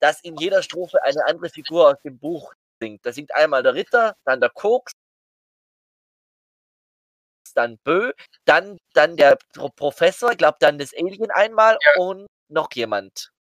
dass 0.00 0.20
in 0.22 0.36
jeder 0.36 0.62
Strophe 0.62 1.02
eine 1.02 1.24
andere 1.26 1.48
Figur 1.50 1.88
aus 1.88 2.00
dem 2.04 2.18
Buch 2.18 2.52
singt. 2.80 3.04
Da 3.06 3.12
singt 3.12 3.34
einmal 3.34 3.62
der 3.62 3.74
Ritter, 3.74 4.16
dann 4.24 4.40
der 4.40 4.50
Koks, 4.50 4.92
dann 7.54 7.78
Bö, 7.84 8.12
dann, 8.44 8.78
dann 8.94 9.16
der 9.16 9.36
Pro 9.54 9.68
Professor, 9.68 10.32
ich 10.32 10.38
glaube 10.38 10.56
dann 10.60 10.78
das 10.78 10.92
Alien 10.94 11.30
einmal 11.30 11.78
und 11.96 12.26
noch 12.48 12.68
jemand. 12.74 13.31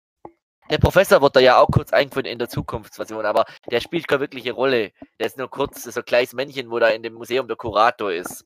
Der 0.70 0.78
Professor 0.78 1.22
wird 1.22 1.36
da 1.36 1.40
ja 1.40 1.58
auch 1.58 1.68
kurz 1.68 1.92
eingeführt 1.92 2.28
in 2.28 2.40
der 2.40 2.48
Zukunftsversion, 2.48 3.26
aber 3.26 3.46
der 3.70 3.82
spielt 3.82 4.08
keine 4.08 4.22
wirkliche 4.22 4.54
Rolle. 4.54 4.94
Der 5.20 5.28
ist 5.28 5.38
nur 5.38 5.50
kurz, 5.50 5.76
das 5.76 5.88
ist 5.88 5.94
so 5.96 6.02
ein 6.02 6.06
kleines 6.06 6.34
Männchen, 6.34 6.72
wo 6.72 6.80
da 6.80 6.90
in 6.90 7.04
dem 7.04 7.14
Museum 7.14 7.48
der 7.48 7.58
Kurator 7.58 8.12
ist. 8.12 8.46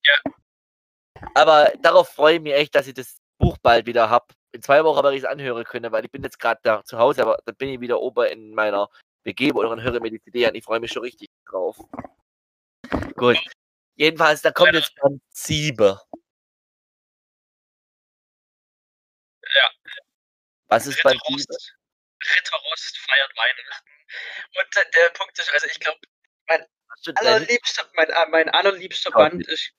Aber 1.34 1.72
darauf 1.82 2.10
freue 2.10 2.36
ich 2.36 2.42
mich 2.42 2.54
echt, 2.54 2.76
dass 2.76 2.88
ich 2.88 2.94
das 2.94 3.18
Buch 3.38 3.58
bald 3.62 3.86
wieder 3.86 4.10
habe. 4.10 4.26
In 4.54 4.62
zwei 4.62 4.84
Wochen 4.84 5.04
werde 5.04 5.16
ich 5.16 5.24
es 5.24 5.30
anhören 5.30 5.64
können, 5.66 5.92
weil 5.92 6.06
ich 6.06 6.12
bin 6.12 6.24
jetzt 6.24 6.40
gerade 6.40 6.60
da 6.64 6.84
zu 6.84 6.98
Hause, 6.98 7.22
aber 7.22 7.38
dann 7.46 7.56
bin 7.56 7.70
ich 7.70 7.80
wieder 7.82 8.00
oben 8.00 8.26
in 8.28 8.56
meiner 8.56 8.90
WG 9.24 9.52
oder 9.52 9.70
und 9.70 9.82
höre 9.82 10.00
mir 10.00 10.12
die 10.12 10.22
CD 10.22 10.48
an. 10.48 10.56
Ich 10.56 10.64
freue 10.64 10.80
mich 10.80 10.92
schon 10.92 11.04
richtig 11.04 11.30
drauf. 11.46 11.78
Gut. 13.16 13.38
Jedenfalls, 13.96 14.42
da 14.42 14.52
kommt 14.52 14.74
jetzt 14.74 14.96
Band 14.96 15.22
7. 15.32 15.98
Ja. 19.44 19.70
Was 20.68 20.88
ist 20.88 21.02
Band 21.04 21.20
7? 21.28 21.46
Ritterrost, 22.38 22.98
feiert 22.98 23.32
Weihnachten. 23.36 23.92
Und 24.58 24.78
äh, 24.78 24.92
der 24.96 25.10
Punkt 25.12 25.38
ist, 25.38 25.52
also 25.54 25.68
ich 25.68 25.80
glaube, 25.80 26.00
allerliebster, 27.16 27.86
mein, 27.96 28.10
äh, 28.10 28.30
mein 28.32 28.50
allerliebster 28.50 29.12
Gott. 29.12 29.32
Band 29.32 29.48
ist, 29.48 29.74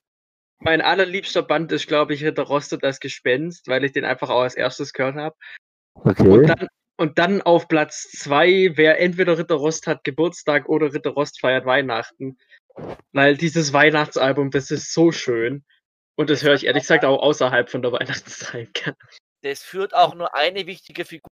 mein 0.59 0.81
allerliebster 0.81 1.43
Band 1.43 1.73
ist, 1.73 1.86
glaube 1.86 2.14
ich, 2.14 2.24
Ritter 2.24 2.44
Rost 2.44 2.73
und 2.73 2.82
das 2.82 3.01
Gespenst, 3.01 3.68
weil 3.68 3.85
ich 3.85 3.93
den 3.93 4.05
einfach 4.05 4.31
auch 4.31 4.43
als 4.43 4.55
erstes 4.55 4.93
gehört 4.93 5.16
habe. 5.16 5.36
Okay. 5.94 6.28
Und 6.28 6.47
dann, 6.47 6.68
und 6.97 7.18
dann 7.18 7.43
auf 7.43 7.68
Platz 7.68 8.10
zwei, 8.10 8.70
wer 8.74 8.98
entweder 9.01 9.39
Ritter 9.39 9.56
Rost 9.56 9.86
hat 9.86 10.05
Geburtstag 10.05 10.68
oder 10.68 10.93
Ritter 10.93 11.10
Rost 11.10 11.40
feiert 11.40 11.66
Weihnachten. 11.66 12.39
Weil 13.12 13.36
dieses 13.36 13.73
Weihnachtsalbum, 13.73 14.51
das 14.51 14.70
ist 14.70 14.93
so 14.93 15.12
schön. 15.12 15.64
Und 16.16 16.31
das 16.31 16.43
höre 16.43 16.55
ich 16.55 16.66
ehrlich 16.66 16.82
gesagt 16.82 17.05
auch 17.05 17.20
außerhalb 17.20 17.70
von 17.70 17.82
der 17.82 17.93
Weihnachtszeit. 17.93 18.70
das 19.43 19.62
führt 19.62 19.94
auch 19.94 20.14
nur 20.14 20.35
eine 20.35 20.66
wichtige 20.66 21.05
Figur 21.05 21.31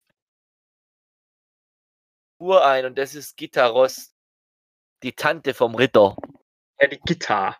ein 2.40 2.86
und 2.86 2.98
das 2.98 3.16
ist 3.16 3.36
Gitta 3.38 3.66
Rost, 3.68 4.14
die 5.04 5.14
Tante 5.14 5.54
vom 5.54 5.76
Ritter. 5.76 6.16
Ja, 6.80 6.88
die 6.88 7.00
Gitarre. 7.00 7.56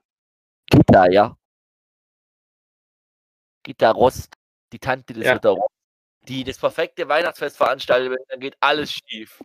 Gitta, 0.70 1.08
ja. 1.10 1.36
Gitta 3.64 3.92
Rost, 3.92 4.34
die 4.72 4.80
Tante 4.80 5.14
des 5.14 5.26
Ja. 5.26 5.34
Ritter 5.34 5.50
Rost, 5.50 5.74
die 6.28 6.44
das 6.44 6.58
perfekte 6.58 7.08
Weihnachtsfest 7.08 7.58
veranstaltet, 7.58 8.12
wenn- 8.12 8.26
dann 8.30 8.40
geht 8.40 8.56
alles 8.60 8.92
schief. 8.94 9.42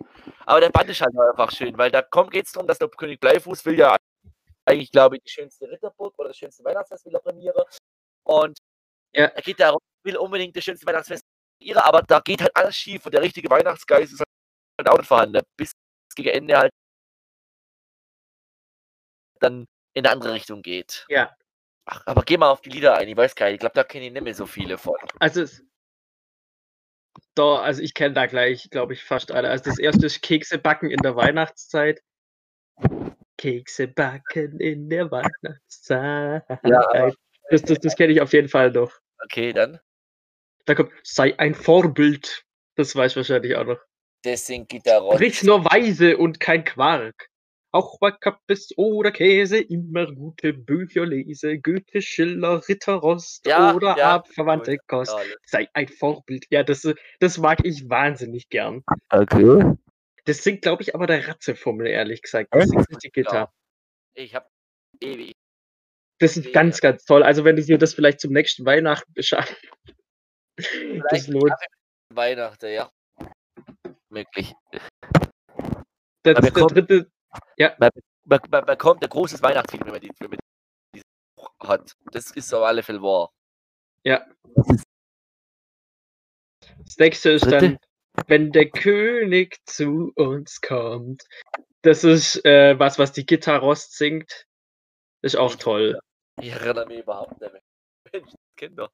Aber 0.47 0.61
der 0.61 0.71
Band 0.71 0.91
ist 0.91 1.01
halt 1.01 1.17
einfach 1.19 1.51
schön, 1.51 1.77
weil 1.79 1.91
da 1.91 2.03
kommt 2.03 2.31
geht's 2.31 2.53
darum, 2.53 2.67
dass 2.67 2.79
der 2.79 2.89
König 2.89 3.21
Bleifuß 3.21 3.65
will 3.65 3.79
ja 3.79 3.97
eigentlich, 4.65 4.93
glaube 4.93 5.17
ich, 5.17 5.23
die 5.25 5.31
schönste 5.31 5.69
Ritterburg 5.69 6.15
oder 6.19 6.29
das 6.29 6.37
schönste 6.37 6.65
Weihnachtsfest 6.65 7.05
will 7.07 7.15
er 7.15 7.21
prämieren. 7.21 7.65
Und 8.25 8.59
Ja. 9.15 9.27
er 9.27 9.43
geht 9.43 9.59
darum, 9.61 9.81
will 10.05 10.17
unbedingt 10.17 10.57
das 10.57 10.65
schönste 10.65 10.87
Weihnachtsfest 10.87 11.25
ihre, 11.61 11.85
aber 11.85 12.03
da 12.03 12.21
geht 12.21 12.41
halt 12.43 12.55
alles 12.57 12.77
schief 12.77 13.05
und 13.07 13.13
der 13.15 13.23
richtige 13.23 13.49
Weihnachtsgeist 13.51 14.13
ist 14.13 14.23
halt 14.85 14.95
auch 14.95 14.99
nicht 14.99 15.09
vorhanden. 15.09 15.41
Bis 15.57 15.73
gegen 16.15 16.31
Ende 16.31 16.59
halt 16.59 16.73
dann 19.41 19.67
in 19.95 20.07
eine 20.07 20.11
andere 20.11 20.35
Richtung 20.35 20.63
geht. 20.63 21.05
Ja. 21.09 21.35
Ach, 21.85 22.03
aber 22.07 22.23
geh 22.23 22.37
mal 22.37 22.51
auf 22.51 22.61
die 22.61 22.71
Lieder 22.71 22.97
ein, 22.97 23.09
ich 23.09 23.17
weiß 23.17 23.35
gar 23.35 23.47
nicht, 23.47 23.55
ich 23.55 23.61
glaube, 23.61 23.75
da 23.75 23.83
kenne 23.83 24.07
ich 24.07 24.13
nicht 24.13 24.23
mehr 24.23 24.35
so 24.35 24.47
viele 24.47 24.79
von. 24.79 24.95
Also, 25.19 25.45
da, 27.35 27.57
also 27.57 27.83
ich 27.83 27.95
kenne 27.95 28.15
da 28.15 28.27
gleich, 28.27 28.71
glaube 28.71 28.93
ich, 28.93 29.03
fast 29.03 29.33
alle. 29.33 29.51
Also 29.51 29.65
das 29.65 29.79
erste 29.79 30.07
ist 30.07 30.23
Kekse 30.23 30.59
backen 30.59 30.91
in 30.91 31.01
der 31.01 31.17
Weihnachtszeit. 31.17 32.03
Kekse 33.37 33.89
backen 33.89 34.61
in 34.61 34.89
der 34.89 35.11
Weihnachtszeit. 35.11 36.45
Ja, 36.63 37.11
das 37.51 37.63
das, 37.63 37.79
das 37.81 37.97
kenne 37.97 38.13
ich 38.13 38.21
auf 38.21 38.33
jeden 38.33 38.49
Fall 38.49 38.71
noch. 38.71 38.93
Okay, 39.25 39.53
dann. 39.53 39.81
Da 40.65 40.75
kommt, 40.75 40.93
sei 41.03 41.39
ein 41.39 41.55
Vorbild. 41.55 42.45
Das 42.77 42.95
weiß 42.95 43.13
ich 43.13 43.17
wahrscheinlich 43.17 43.57
auch 43.57 43.65
noch. 43.65 43.81
Das 44.23 44.47
sind 44.47 44.69
Gitarre. 44.69 45.15
Sprich 45.15 45.43
nur 45.43 45.65
Weise 45.65 46.17
und 46.17 46.41
kein 46.41 46.65
Quark. 46.65 47.29
Auch 47.75 47.99
bei 47.99 48.11
Kappes 48.11 48.69
oder 48.77 49.11
Käse 49.11 49.59
immer 49.59 50.07
gute 50.13 50.53
Bücher 50.53 51.07
lese. 51.07 51.59
Goethe, 51.59 52.03
Schiller, 52.03 52.63
Ritter 52.69 52.95
Rost 52.95 53.47
Ja, 53.47 53.75
oder 53.75 53.97
ja, 53.97 54.15
abverwandte 54.17 54.77
gut, 54.77 54.89
Kost. 54.89 55.15
Alles. 55.15 55.37
Sei 55.47 55.69
ein 55.73 55.89
Vorbild. 55.89 56.45
Ja, 56.51 56.63
das, 56.63 56.87
das 57.19 57.39
mag 57.39 57.65
ich 57.65 57.89
wahnsinnig 57.89 58.51
gern. 58.51 58.85
Okay. 59.09 59.75
Das 60.27 60.45
singt, 60.45 60.63
glaube 60.63 60.83
ich, 60.83 60.95
aber 60.95 61.07
der 61.07 61.27
Ratzefummel, 61.27 61.87
ehrlich 61.87 62.21
gesagt. 62.21 62.49
Das 62.53 62.69
singt 62.69 62.91
nicht 62.91 63.05
die 63.05 63.11
Gitter. 63.11 63.35
Ja. 63.35 63.53
Ich 64.15 64.35
habe 64.35 64.47
ewig. 65.01 65.33
Das 66.19 66.37
ist 66.37 66.53
ganz, 66.53 66.81
ganz 66.81 67.05
toll. 67.05 67.23
Also, 67.23 67.45
wenn 67.45 67.57
du 67.57 67.65
dir 67.65 67.79
das 67.79 67.95
vielleicht 67.95 68.21
zum 68.21 68.33
nächsten 68.33 68.67
Weihnachten 68.67 69.13
beschaffst. 69.15 69.57
Das 71.11 71.27
lohnt. 71.27 71.55
Weihnachten, 72.11 72.71
ja. 72.71 72.91
Möglich. 74.13 74.55
Das 76.23 76.37
Aber 76.37 76.47
ist 76.47 76.55
der 76.57 76.63
kommt- 76.63 76.73
dritte. 76.77 77.11
Man, 77.79 77.91
man, 78.25 78.41
man 78.51 78.67
bekommt 78.67 79.03
ein 79.03 79.09
großes 79.09 79.43
Weihnachtsfilm, 79.43 79.85
wenn 79.87 79.93
man, 79.93 80.01
die, 80.01 80.11
wenn 80.21 80.31
man 80.31 80.39
dieses 80.95 81.05
Buch 81.37 81.51
hat. 81.61 81.97
Das 82.13 82.31
ist 82.31 82.53
auf 82.53 82.63
alle 82.65 82.83
Fälle 82.83 83.01
wahr. 83.03 83.33
Ja. 84.05 84.27
Das 86.61 86.97
nächste 86.99 87.31
ist 87.31 87.47
Dritte? 87.47 87.59
dann, 87.59 87.79
wenn 88.27 88.53
der 88.53 88.69
König 88.71 89.57
zu 89.67 90.13
uns 90.17 90.61
kommt. 90.61 91.25
Das 91.83 92.05
ist 92.05 92.45
äh, 92.45 92.79
was, 92.79 92.99
was 92.99 93.13
die 93.13 93.25
Gitter 93.27 93.57
Rost 93.59 93.97
singt. 93.97 94.47
Ist 95.23 95.37
auch 95.37 95.55
toll. 95.57 95.99
Ich 96.41 96.51
erinnere 96.51 96.87
mich 96.87 96.99
überhaupt 97.01 97.41
nicht 97.41 97.53
mehr. 97.53 97.63
Mensch, 98.13 98.33
Kinder. 98.57 98.91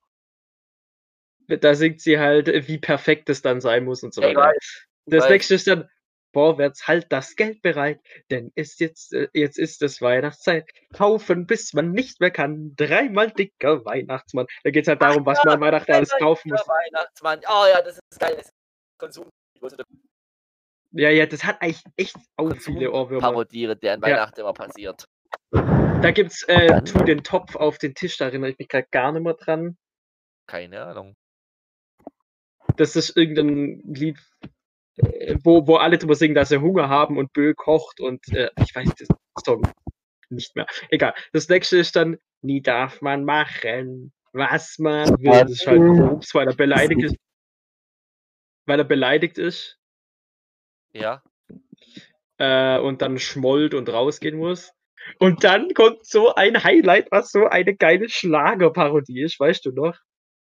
Da 1.48 1.74
singt 1.74 2.00
sie 2.02 2.18
halt, 2.18 2.46
wie 2.68 2.78
perfekt 2.78 3.30
es 3.30 3.40
dann 3.42 3.60
sein 3.60 3.84
muss 3.84 4.02
und 4.02 4.12
so 4.14 4.20
Ja, 4.22 4.28
ich 4.30 4.36
weiter. 4.36 4.50
weiß. 4.54 4.84
Das 5.10 5.24
weiß. 5.24 5.30
nächste 5.30 5.54
ist 5.54 5.66
dann, 5.66 5.88
vorwärts, 6.32 6.86
halt 6.86 7.06
das 7.10 7.36
Geld 7.36 7.62
bereit, 7.62 8.00
denn 8.30 8.52
ist 8.54 8.80
jetzt, 8.80 9.12
äh, 9.12 9.28
jetzt 9.32 9.58
ist 9.58 9.82
es 9.82 10.00
Weihnachtszeit. 10.00 10.70
Kaufen, 10.92 11.46
bis 11.46 11.72
man 11.72 11.92
nicht 11.92 12.20
mehr 12.20 12.30
kann. 12.30 12.74
Dreimal 12.76 13.30
dicker 13.30 13.84
Weihnachtsmann. 13.84 14.46
Da 14.62 14.70
geht 14.70 14.84
es 14.84 14.88
halt 14.88 15.02
darum, 15.02 15.24
was 15.26 15.42
man 15.44 15.54
an 15.54 15.60
Weihnachten 15.60 15.92
alles 15.92 16.10
kaufen 16.18 16.50
muss. 16.50 16.60
Weihnachtsmann. 16.60 17.40
Oh 17.48 17.64
ja, 17.72 17.82
das 17.82 17.98
ist 18.10 18.20
geil. 18.20 18.34
Das 18.36 18.46
ist 18.46 18.52
Konsum. 18.98 19.28
Ja, 20.92 21.10
ja, 21.10 21.26
das 21.26 21.44
hat 21.44 21.60
eigentlich 21.60 21.82
echt 21.96 22.16
auch 22.36 22.54
viele 22.56 22.92
Ohrwürmer. 22.92 23.20
Parodiere, 23.20 23.76
der 23.76 23.94
an 23.94 24.00
Ja. 24.00 24.06
Weihnachten 24.06 24.40
immer 24.40 24.54
passiert. 24.54 25.06
Da 25.50 26.10
gibt's 26.12 26.42
äh, 26.44 26.82
Tu 26.82 26.98
den 27.04 27.22
Topf 27.22 27.56
auf 27.56 27.78
den 27.78 27.94
Tisch, 27.94 28.16
da 28.16 28.26
erinnere 28.26 28.50
ich 28.50 28.58
mich 28.58 28.68
gerade 28.68 28.86
gar 28.90 29.12
nicht 29.12 29.22
mehr 29.22 29.34
dran. 29.34 29.76
Keine 30.46 30.82
Ahnung. 30.82 31.16
Das 32.76 32.96
ist 32.96 33.16
irgendein 33.16 33.82
Lied, 33.92 34.18
wo, 35.42 35.66
wo 35.66 35.76
alle 35.76 35.98
drüber 35.98 36.14
singen, 36.14 36.34
dass 36.34 36.48
sie 36.48 36.60
Hunger 36.60 36.88
haben 36.88 37.18
und 37.18 37.32
Bö 37.32 37.54
kocht 37.54 38.00
und 38.00 38.26
äh, 38.32 38.50
ich 38.62 38.74
weiß 38.74 38.88
das 38.98 39.08
Song 39.44 39.62
nicht 40.30 40.54
mehr. 40.56 40.66
Egal. 40.90 41.14
Das 41.32 41.48
nächste 41.48 41.78
ist 41.78 41.96
dann, 41.96 42.18
nie 42.42 42.60
darf 42.60 43.00
man 43.00 43.24
machen, 43.24 44.12
was 44.32 44.78
man 44.78 45.08
will. 45.20 45.30
Das 45.30 45.50
ist 45.50 45.66
halt 45.66 45.80
Obst, 45.80 46.34
weil 46.34 46.46
er 46.46 46.54
beleidigt 46.54 47.02
ist. 47.02 47.16
Weil 48.66 48.80
er 48.80 48.84
beleidigt 48.84 49.38
ist 49.38 49.78
Ja. 50.92 51.22
äh, 52.38 52.78
und 52.78 53.02
dann 53.02 53.18
schmollt 53.18 53.74
und 53.74 53.88
rausgehen 53.88 54.36
muss. 54.36 54.72
Und 55.18 55.42
dann 55.44 55.72
kommt 55.72 56.04
so 56.04 56.34
ein 56.34 56.62
Highlight, 56.62 57.10
was 57.10 57.30
so 57.30 57.46
eine 57.46 57.74
geile 57.74 58.08
Schlagerparodie 58.10 59.22
ist, 59.22 59.40
weißt 59.40 59.64
du 59.64 59.72
noch? 59.72 59.96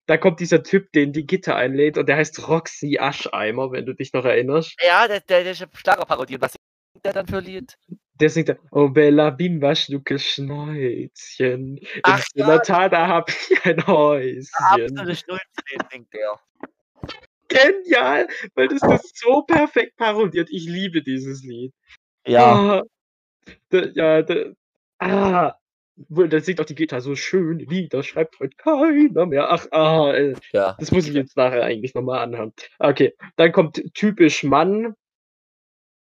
Da 0.07 0.17
kommt 0.17 0.41
dieser 0.41 0.63
Typ, 0.63 0.93
den 0.93 1.13
die 1.13 1.27
Gitter 1.27 1.55
einlädt 1.55 1.97
und 1.97 2.09
der 2.09 2.17
heißt 2.17 2.49
Roxy 2.49 2.99
Ascheimer, 2.99 3.71
wenn 3.71 3.87
du 3.87 3.95
dich 3.95 4.13
noch 4.13 4.25
erinnerst. 4.25 4.75
Ja, 4.85 5.07
der, 5.07 5.21
der, 5.21 5.45
der 5.45 5.55
Schlagerparodie. 5.55 6.41
Was 6.41 6.53
singt 6.53 7.05
der 7.05 7.13
dann 7.13 7.27
für 7.27 7.39
Lied? 7.39 7.77
Der 8.21 8.29
singt 8.29 8.49
dann, 8.49 8.59
Oh 8.73 8.89
Bella 8.89 9.31
Bimba 9.31 9.75
Schnucke 9.75 10.19
Schnäuzchen, 10.19 11.79
in 11.79 11.87
Ach 12.03 12.19
ja, 12.35 12.45
Selatada 12.45 13.07
hab 13.07 13.31
ich 13.31 13.65
ein 13.65 13.87
Häuschen. 13.87 14.49
Absolute 14.55 15.17
Schnulzen 15.17 15.89
singt 15.91 16.13
der. 16.13 16.39
Genial, 17.49 18.27
weil 18.55 18.69
das 18.69 18.83
ist 18.83 19.19
so 19.19 19.43
perfekt 19.43 19.97
parodiert. 19.97 20.49
Ich 20.51 20.67
liebe 20.67 21.03
dieses 21.03 21.43
Lied. 21.45 21.73
Ja. 22.27 22.79
Ah, 22.79 22.83
da, 23.71 23.87
ja, 23.95 24.23
da, 24.23 24.35
ah, 24.99 25.55
wo- 26.09 26.27
da 26.27 26.41
singt 26.41 26.61
auch 26.61 26.65
die 26.65 26.75
Gitarre 26.75 27.03
so 27.03 27.15
schön 27.15 27.59
Lieder, 27.59 28.03
schreibt 28.03 28.39
heute 28.41 28.57
keiner 28.57 29.27
mehr. 29.27 29.51
Ach, 29.51 29.67
ah, 29.71 30.13
äh, 30.13 30.35
ja. 30.53 30.77
das 30.79 30.91
muss 30.93 31.07
ich 31.07 31.15
jetzt 31.15 31.37
nachher 31.37 31.65
eigentlich 31.65 31.95
nochmal 31.95 32.21
anhören. 32.21 32.53
Okay, 32.79 33.15
dann 33.37 33.53
kommt 33.53 33.83
typisch 33.95 34.43
Mann, 34.45 34.95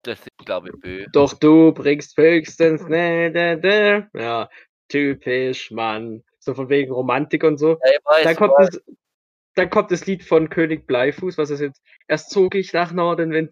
Das 0.02 0.20
ist, 0.20 0.47
glaube 0.47 0.68
ich, 0.68 0.81
Bö. 0.81 1.06
doch 1.12 1.35
du 1.35 1.73
bringst 1.73 2.16
höchstens, 2.16 2.86
ne, 2.86 3.31
ne, 3.31 3.56
ne. 3.56 4.10
Ja, 4.14 4.48
typisch 4.89 5.70
Mann. 5.70 6.23
So 6.39 6.55
von 6.55 6.68
wegen 6.68 6.93
Romantik 6.93 7.43
und 7.43 7.59
so. 7.59 7.70
Ja, 7.70 7.98
weiß, 8.05 8.24
Dann 8.24 8.36
kommt, 8.36 8.55
das, 8.59 8.81
dann 9.56 9.70
kommt 9.70 9.90
das 9.90 10.04
Lied 10.06 10.22
von 10.22 10.50
König 10.50 10.86
Bleifuß, 10.86 11.38
was 11.38 11.48
ist 11.48 11.60
jetzt? 11.60 11.82
Erst 12.08 12.30
zog 12.30 12.54
ich 12.54 12.74
nach 12.74 12.92
Norden, 12.92 13.32
wenn. 13.32 13.48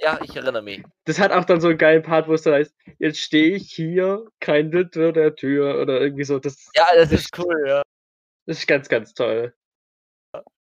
Ja, 0.00 0.20
ich 0.22 0.36
erinnere 0.36 0.62
mich. 0.62 0.82
Das 1.06 1.18
hat 1.18 1.32
auch 1.32 1.44
dann 1.46 1.62
so 1.62 1.68
einen 1.68 1.78
geilen 1.78 2.02
Part, 2.02 2.28
wo 2.28 2.34
es 2.34 2.42
dann 2.42 2.54
heißt, 2.54 2.74
jetzt 2.98 3.18
stehe 3.20 3.56
ich 3.56 3.72
hier, 3.72 4.26
kein 4.38 4.70
Lied 4.70 4.94
vor 4.94 5.12
der 5.12 5.34
Tür 5.34 5.80
oder 5.80 6.00
irgendwie 6.00 6.24
so. 6.24 6.38
Das, 6.38 6.70
Ja, 6.74 6.84
das 6.94 7.08
das, 7.08 7.20
ist 7.20 7.38
cool, 7.38 7.64
ja. 7.66 7.82
das 8.46 8.58
ist 8.58 8.66
ganz, 8.66 8.88
ganz 8.90 9.14
toll. 9.14 9.54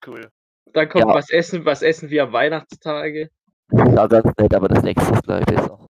Cool. 0.05 0.31
Dann 0.73 0.89
kommt 0.89 1.05
Ja. 1.05 1.13
was 1.13 1.29
essen, 1.29 1.63
was 1.63 1.83
essen 1.83 2.09
wir 2.09 2.23
am 2.23 2.33
Weihnachtstage. 2.33 3.29
Ja, 3.71 4.07
ganz 4.07 4.31
nett, 4.39 4.55
aber 4.55 4.67
das 4.67 4.81
nächste 4.81 5.13
ist, 5.13 5.21
ich, 5.27 5.45
besser. 5.45 5.85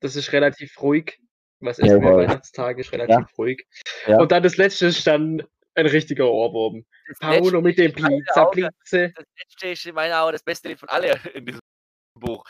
Das 0.00 0.16
ist 0.16 0.32
relativ 0.32 0.80
ruhig. 0.80 1.20
Was 1.62 1.78
Ja, 1.78 1.86
essen 1.86 1.94
wir 1.94 1.96
am 1.96 2.04
jawohl. 2.04 2.22
Weihnachtstage 2.24 2.80
ist 2.80 2.92
relativ 2.92 3.38
ruhig. 3.38 3.66
Ja. 4.06 4.18
Und 4.18 4.32
dann 4.32 4.42
das 4.42 4.56
letzte 4.56 4.86
ist 4.86 5.06
dann 5.06 5.42
ein 5.74 5.86
richtiger 5.86 6.30
Ohrwurm. 6.30 6.84
Das 7.08 7.18
Paolo 7.18 7.60
mit 7.60 7.78
dem 7.78 7.92
Pizza 7.92 8.44
Blitze. 8.46 9.12
Das 9.14 9.24
letzte 9.38 9.68
ist 9.68 9.86
in 9.86 9.94
meinen 9.94 10.12
Augen 10.12 10.32
das 10.32 10.42
beste 10.42 10.68
Lied 10.68 10.78
von 10.78 10.88
allen 10.88 11.18
in 11.34 11.46
diesem 11.46 11.60
Buch. 12.18 12.44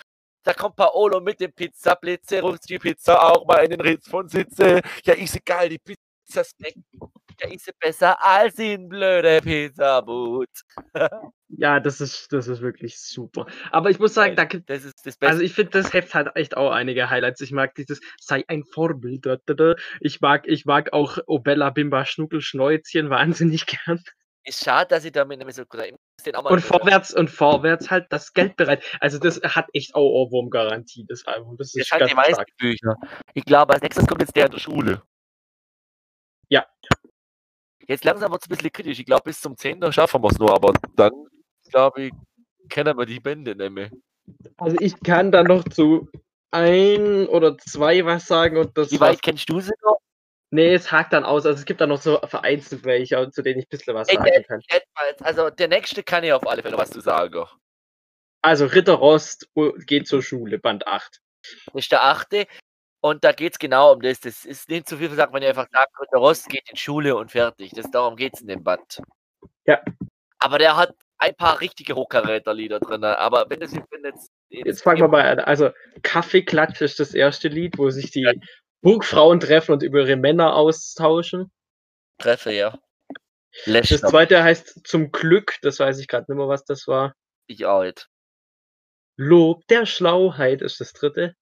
Da 0.44 0.54
kommt 0.54 0.74
Paolo 0.74 1.20
mit 1.20 1.38
dem 1.38 1.52
Pizzablitze, 1.52 2.40
ruft 2.40 2.68
die 2.68 2.78
Pizza 2.78 3.22
auch 3.22 3.46
mal 3.46 3.64
in 3.64 3.70
den 3.70 3.80
Ritz 3.80 4.08
von 4.08 4.28
Sitze. 4.28 4.80
Ja, 5.04 5.14
ist 5.14 5.36
egal, 5.36 5.68
die 5.68 5.78
Pizza 5.78 6.42
schmeckt. 6.44 6.78
Ja, 7.42 7.50
ist 7.50 7.64
sie 7.64 7.72
besser 7.78 8.24
als 8.24 8.58
in 8.58 8.88
blöde 8.88 9.40
Pizzabut. 9.42 10.48
Ja, 11.54 11.80
das 11.80 12.00
ist, 12.00 12.32
das 12.32 12.48
ist 12.48 12.62
wirklich 12.62 12.98
super. 12.98 13.46
Aber 13.70 13.90
ich 13.90 13.98
muss 13.98 14.14
sagen, 14.14 14.36
da 14.36 14.44
gibt 14.44 14.70
Das 14.70 14.84
ist 14.84 15.04
das 15.04 15.18
Beste. 15.18 15.26
Also 15.26 15.42
ich 15.42 15.52
finde, 15.52 15.72
das 15.72 15.92
Heft 15.92 16.14
hat 16.14 16.34
echt 16.34 16.56
auch 16.56 16.70
einige 16.70 17.10
Highlights. 17.10 17.42
Ich 17.42 17.52
mag 17.52 17.74
dieses 17.74 18.00
sei 18.18 18.42
ein 18.48 18.64
Vorbild. 18.64 19.26
Ich 20.00 20.22
mag, 20.22 20.48
ich 20.48 20.64
mag 20.64 20.94
auch 20.94 21.18
Obella 21.26 21.68
Bimba 21.68 22.06
Schnuckel 22.06 22.40
Schnäuzchen 22.40 23.10
wahnsinnig 23.10 23.66
gern. 23.86 24.02
ist 24.44 24.64
schade, 24.64 24.88
dass 24.88 25.04
ich 25.04 25.12
damit 25.12 25.44
nicht 25.44 25.54
so 25.54 25.66
gut 25.66 25.82
Und 26.48 26.60
vorwärts 26.62 27.12
und 27.12 27.28
vorwärts 27.28 27.90
halt 27.90 28.06
das 28.08 28.32
Geld 28.32 28.56
bereit. 28.56 28.82
Also 29.00 29.18
das 29.18 29.38
hat 29.42 29.66
echt 29.74 29.94
auch 29.94 30.08
Ohrwurm-Garantie, 30.08 31.04
das 31.06 31.26
Album. 31.26 31.58
Das 31.58 31.72
Das 31.72 31.82
ist 31.82 31.88
scheint 31.88 32.00
ganz 32.00 32.10
die 32.12 32.16
meisten 32.16 32.34
stark. 32.34 32.48
Bücher. 32.56 32.96
Ich 33.34 33.44
glaube, 33.44 33.74
als 33.74 33.82
nächstes 33.82 34.06
kommt 34.06 34.22
jetzt 34.22 34.34
der 34.34 34.46
in 34.46 34.52
der 34.52 34.58
Schule. 34.58 35.02
Ja. 37.82 37.86
Jetzt 37.88 38.04
langsam 38.04 38.32
wird 38.32 38.42
es 38.42 38.48
ein 38.48 38.56
bisschen 38.56 38.72
kritisch. 38.72 38.98
Ich 38.98 39.06
glaube, 39.06 39.24
bis 39.24 39.40
zum 39.40 39.56
10. 39.56 39.92
schaffen 39.92 40.22
wir 40.22 40.30
es 40.30 40.38
nur, 40.38 40.54
aber 40.54 40.72
dann, 40.96 41.12
glaube 41.70 42.04
ich, 42.04 42.12
kennen 42.68 42.96
wir 42.96 43.06
die 43.06 43.20
Bände 43.20 43.54
nicht 43.54 43.70
mehr. 43.70 43.90
Also 44.56 44.76
ich 44.80 44.98
kann 45.00 45.32
da 45.32 45.42
noch 45.42 45.64
zu 45.64 46.08
ein 46.50 47.26
oder 47.28 47.58
zwei 47.58 48.04
was 48.04 48.26
sagen 48.26 48.56
und 48.58 48.76
das 48.78 48.90
Wie 48.92 49.00
weit 49.00 49.22
kennst 49.22 49.48
du 49.48 49.60
sie 49.60 49.72
noch? 49.82 49.98
Nee, 50.50 50.74
es 50.74 50.92
hakt 50.92 51.14
dann 51.14 51.24
aus. 51.24 51.46
Also 51.46 51.58
es 51.58 51.64
gibt 51.64 51.80
da 51.80 51.86
noch 51.86 52.00
so 52.00 52.20
vereinzelt 52.24 52.84
welche, 52.84 53.30
zu 53.30 53.42
denen 53.42 53.60
ich 53.60 53.66
ein 53.66 53.70
bisschen 53.70 53.94
was 53.94 54.08
sagen 54.08 54.44
kann. 54.46 54.60
Also 55.20 55.48
der 55.48 55.68
nächste 55.68 56.02
kann 56.02 56.24
ich 56.24 56.32
auf 56.32 56.46
alle 56.46 56.62
Fälle 56.62 56.76
was 56.76 56.90
zu 56.90 57.00
sagen. 57.00 57.46
Also 58.42 58.66
Ritter 58.66 58.94
Rost 58.94 59.48
geht 59.86 60.06
zur 60.06 60.22
Schule, 60.22 60.58
Band 60.58 60.86
8. 60.86 61.20
Das 61.66 61.74
ist 61.74 61.90
der 61.90 62.04
achte. 62.04 62.46
Und 63.04 63.24
da 63.24 63.32
geht 63.32 63.54
es 63.54 63.58
genau 63.58 63.92
um 63.92 64.00
das. 64.00 64.20
Das 64.20 64.44
ist 64.44 64.68
nicht 64.68 64.88
zu 64.88 64.96
viel 64.96 65.08
versagt, 65.08 65.34
wenn 65.34 65.42
ihr 65.42 65.48
einfach 65.48 65.68
sagt, 65.72 65.90
der 66.12 66.20
Rost 66.20 66.48
geht 66.48 66.70
in 66.70 66.76
Schule 66.76 67.16
und 67.16 67.32
fertig. 67.32 67.72
Das, 67.74 67.90
darum 67.90 68.14
geht 68.14 68.34
es 68.34 68.42
in 68.42 68.46
dem 68.46 68.62
Band. 68.62 69.02
Ja. 69.66 69.82
Aber 70.38 70.58
der 70.58 70.76
hat 70.76 70.94
ein 71.18 71.34
paar 71.34 71.60
richtige 71.60 71.96
Hochkaräterlieder 71.96 72.78
drin. 72.78 73.02
Aber 73.02 73.46
wenn 73.48 73.58
das 73.58 73.72
wenn 73.72 74.04
jetzt. 74.04 74.30
Jetzt 74.50 74.82
fangen 74.82 75.00
wir 75.00 75.08
mal 75.08 75.22
an. 75.22 75.40
Also 75.40 75.70
Kaffeeklatsch 76.02 76.80
ist 76.80 77.00
das 77.00 77.12
erste 77.12 77.48
Lied, 77.48 77.76
wo 77.76 77.90
sich 77.90 78.12
die 78.12 78.40
Burgfrauen 78.82 79.40
treffen 79.40 79.72
und 79.72 79.82
über 79.82 80.00
ihre 80.00 80.16
Männer 80.16 80.54
austauschen. 80.54 81.50
Treffe, 82.18 82.52
ja. 82.52 82.78
Das 83.64 83.90
Lässt 83.90 84.06
zweite 84.06 84.44
heißt 84.44 84.86
Zum 84.86 85.10
Glück, 85.10 85.56
das 85.62 85.80
weiß 85.80 85.98
ich 85.98 86.06
gerade 86.06 86.30
nicht 86.30 86.38
mehr, 86.38 86.48
was 86.48 86.64
das 86.64 86.86
war. 86.86 87.14
ich 87.46 87.66
auch 87.66 87.82
nicht. 87.82 88.08
Lob 89.16 89.66
der 89.66 89.86
Schlauheit 89.86 90.62
ist 90.62 90.80
das 90.80 90.92
dritte. 90.92 91.34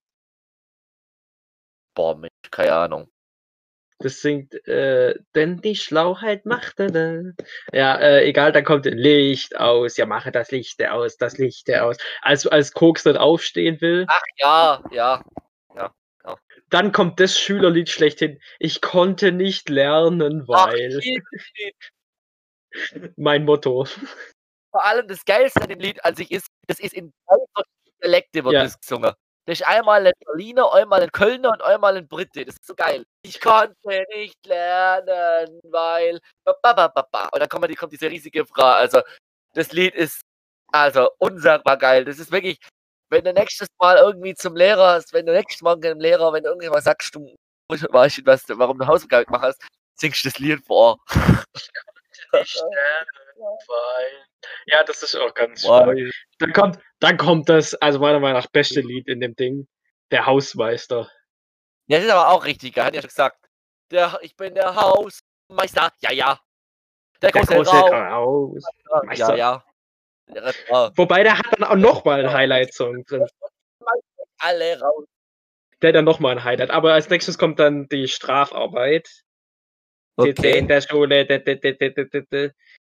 Boah, 1.95 2.17
Mensch, 2.17 2.31
keine 2.51 2.73
Ahnung. 2.75 3.11
Das 4.03 4.23
singt, 4.23 4.55
äh, 4.67 5.15
denn 5.35 5.59
die 5.61 5.77
Schlauheit 5.77 6.47
macht. 6.47 6.79
Da, 6.79 6.87
da. 6.87 7.21
Ja, 7.73 7.97
äh, 7.99 8.25
egal, 8.25 8.51
dann 8.53 8.65
kommt 8.65 8.87
ein 8.87 8.97
Licht 8.97 9.57
aus. 9.59 9.99
Ja, 9.99 10.07
mache 10.07 10.33
das 10.33 10.51
Licht 10.51 10.83
aus, 10.83 11.19
das 11.19 11.37
Licht 11.37 11.71
aus. 11.71 11.99
Als, 12.23 12.47
als 12.47 12.73
Koks 12.73 13.05
nicht 13.05 13.19
aufstehen 13.19 13.79
will. 13.83 14.07
Ach 14.09 14.23
ja, 14.39 14.83
ja. 14.91 15.23
Dann 16.71 16.93
kommt 16.93 17.19
das 17.19 17.37
Schülerlied 17.37 17.89
schlechthin. 17.89 18.41
Ich 18.61 18.81
konnte 18.81 19.33
nicht 19.33 19.69
lernen, 19.69 20.47
Ach, 20.53 20.69
weil 20.69 21.01
ihn. 21.03 21.23
mein 23.17 23.45
Motto. 23.45 23.87
vor 24.71 24.85
allem 24.85 25.09
das 25.09 25.25
Geilste 25.25 25.61
an 25.63 25.69
dem 25.69 25.81
Lied 25.81 26.03
an 26.05 26.15
sich 26.15 26.31
ist, 26.31 26.47
das 26.69 26.79
ist 26.79 26.95
in 26.95 27.13
drei 27.27 27.63
Dialekte 28.03 28.45
wird 28.45 28.55
Ja. 28.55 28.63
das 28.63 28.81
gesungen. 28.81 29.13
Das 29.47 29.61
ist 29.61 29.67
einmal 29.67 30.07
ein 30.07 30.13
Berliner, 30.25 30.73
einmal 30.73 31.03
ein 31.03 31.11
Kölner 31.13 31.51
und 31.51 31.63
einmal 31.63 31.97
ein 31.97 32.07
Brite. 32.07 32.45
Das 32.45 32.55
ist 32.55 32.67
so 32.67 32.75
geil. 32.75 33.05
Ich 33.23 33.41
konnte 33.41 34.05
nicht 34.15 34.47
lernen, 34.47 35.61
weil. 35.65 36.21
Und 36.45 36.57
dann 36.63 37.49
kommt, 37.49 37.77
kommt 37.77 37.93
diese 37.93 38.11
riesige 38.11 38.47
Frage. 38.47 38.77
Also, 38.77 39.03
das 39.55 39.73
Lied 39.73 39.95
ist 39.95 40.21
also 40.73 41.11
unsagbar 41.19 41.77
geil. 41.79 42.05
Das 42.05 42.19
ist 42.19 42.31
wirklich, 42.31 42.59
wenn 43.11 43.25
du 43.25 43.33
nächstes 43.33 43.69
Mal 43.81 43.97
irgendwie 43.97 44.35
zum 44.35 44.55
Lehrer 44.57 44.93
hast, 44.95 45.13
wenn 45.13 45.27
du 45.27 45.33
nächstes 45.33 45.63
Mal 45.63 45.77
dem 45.81 45.99
Lehrer, 45.99 46.33
wenn 46.33 46.43
du 46.45 46.51
irgendjemand 46.51 46.85
sagst, 46.85 47.15
du 47.15 47.35
weißt 47.69 48.19
nicht, 48.19 48.27
was, 48.27 48.45
warum 48.49 48.79
du 48.79 48.87
Hausaufgaben 48.87 49.27
gemacht 49.27 49.45
hast, 49.45 49.63
singst 49.97 50.25
du 50.25 50.29
das 50.29 50.39
Lied 50.39 50.65
vor. 50.65 50.99
Weil- 53.69 54.30
Ja, 54.67 54.85
das 54.85 55.03
ist 55.03 55.17
auch 55.17 55.35
ganz 55.35 55.65
Wow. 55.65 55.95
Dann 56.39 56.53
kommt, 56.53 56.79
dann 57.01 57.17
kommt 57.17 57.49
das, 57.49 57.75
also 57.75 57.99
meiner 57.99 58.21
Meinung 58.21 58.41
nach, 58.41 58.49
beste 58.49 58.81
Lied 58.81 59.09
in 59.09 59.21
dem 59.21 59.35
Ding. 59.37 59.69
Der 60.11 60.27
Hausmeister. 60.27 61.11
Ja, 61.87 61.99
das 61.99 62.07
ist 62.07 62.11
aber 62.13 62.29
auch 62.29 62.45
richtig 62.45 62.75
geil, 62.75 62.87
hat 62.87 62.95
ja 62.95 63.01
schon 63.03 63.09
gesagt. 63.09 63.47
Der, 63.91 64.19
ich 64.23 64.37
bin 64.37 64.55
der 64.55 64.75
Hausmeister. 64.75 65.93
Ja, 66.01 66.13
ja. 66.13 66.41
Der 67.23 67.33
Der 67.33 67.43
große, 67.43 67.55
große. 67.55 69.21
Ja, 69.21 69.35
ja. 69.35 69.65
Der. 70.29 70.55
Wobei, 70.97 71.23
der 71.23 71.39
hat 71.39 71.47
dann 71.53 71.65
auch 71.65 71.77
nochmal 71.77 72.21
einen 72.21 72.33
Highlight-Song 72.33 73.05
drin. 73.05 73.27
Alle 74.39 74.81
raus. 74.81 75.05
Der 75.83 75.89
hat 75.89 75.97
dann 75.97 76.05
nochmal 76.05 76.37
ein 76.37 76.45
Highlight. 76.45 76.71
Aber 76.71 76.95
als 76.95 77.09
nächstes 77.11 77.37
kommt 77.39 77.59
dann 77.59 77.89
die 77.89 78.09
Strafarbeit. 78.09 79.09
Sitze 80.19 80.49
in 80.49 80.65
Okay. 80.65 80.67
der 80.67 80.81
Schule. 80.83 81.25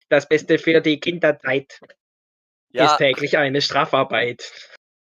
Das 0.10 0.28
Beste 0.28 0.58
für 0.58 0.82
die 0.82 1.00
Kinderzeit 1.00 1.80
Ja. 2.72 2.86
ist 2.92 2.98
täglich 2.98 3.38
eine 3.38 3.62
Strafarbeit. 3.62 4.52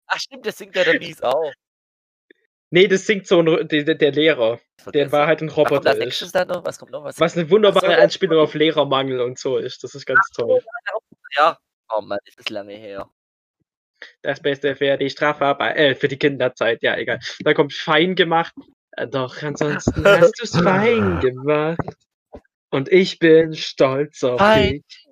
Ach 0.07 0.19
stimmt, 0.19 0.45
das 0.45 0.57
singt 0.57 0.75
ja 0.75 0.83
der 0.83 0.99
Mies 0.99 1.21
auch. 1.21 1.51
Nee, 2.71 2.87
das 2.87 3.05
singt 3.05 3.27
so 3.27 3.39
ein, 3.39 3.67
der, 3.67 3.95
der 3.95 4.11
Lehrer. 4.11 4.59
Der 4.93 5.11
war 5.11 5.27
halt 5.27 5.41
ein 5.41 5.47
kommt 5.47 5.71
Roboter. 5.71 5.93
Ist. 5.93 5.99
nächstes 5.99 6.31
dann 6.31 6.47
noch? 6.47 6.65
Was 6.65 6.77
kommt 6.77 6.91
noch? 6.91 7.03
Was? 7.03 7.19
Was 7.19 7.37
eine 7.37 7.49
wunderbare 7.49 7.87
Ach 7.93 7.97
so. 7.97 8.01
Anspielung 8.03 8.39
auf 8.39 8.53
Lehrermangel 8.53 9.21
und 9.21 9.39
so 9.39 9.57
ist. 9.57 9.83
Das 9.83 9.95
ist 9.95 10.05
ganz 10.05 10.27
toll. 10.35 10.61
Ja. 11.37 11.57
Oh 11.89 12.01
Mann, 12.01 12.19
ist 12.25 12.39
das 12.39 12.49
lange 12.49 12.73
her. 12.73 13.09
Das 14.21 14.39
Beste 14.41 14.75
für 14.75 14.97
die 14.97 15.09
Strafarbeit, 15.09 15.77
äh, 15.77 15.95
für 15.95 16.07
die 16.07 16.17
Kinderzeit, 16.17 16.83
ja, 16.83 16.97
egal. 16.97 17.19
Da 17.39 17.53
kommt 17.53 17.73
fein 17.73 18.15
gemacht. 18.15 18.53
Doch, 19.09 19.41
ansonsten 19.41 20.03
hast 20.05 20.39
du's 20.39 20.51
fein 20.63 21.19
gemacht. 21.19 21.79
Und 22.75 22.91
ich 22.91 23.19
bin 23.19 23.53
stolz 23.53 24.21
auf 24.21 24.37
Fein 24.37 24.73
dich. 24.73 25.07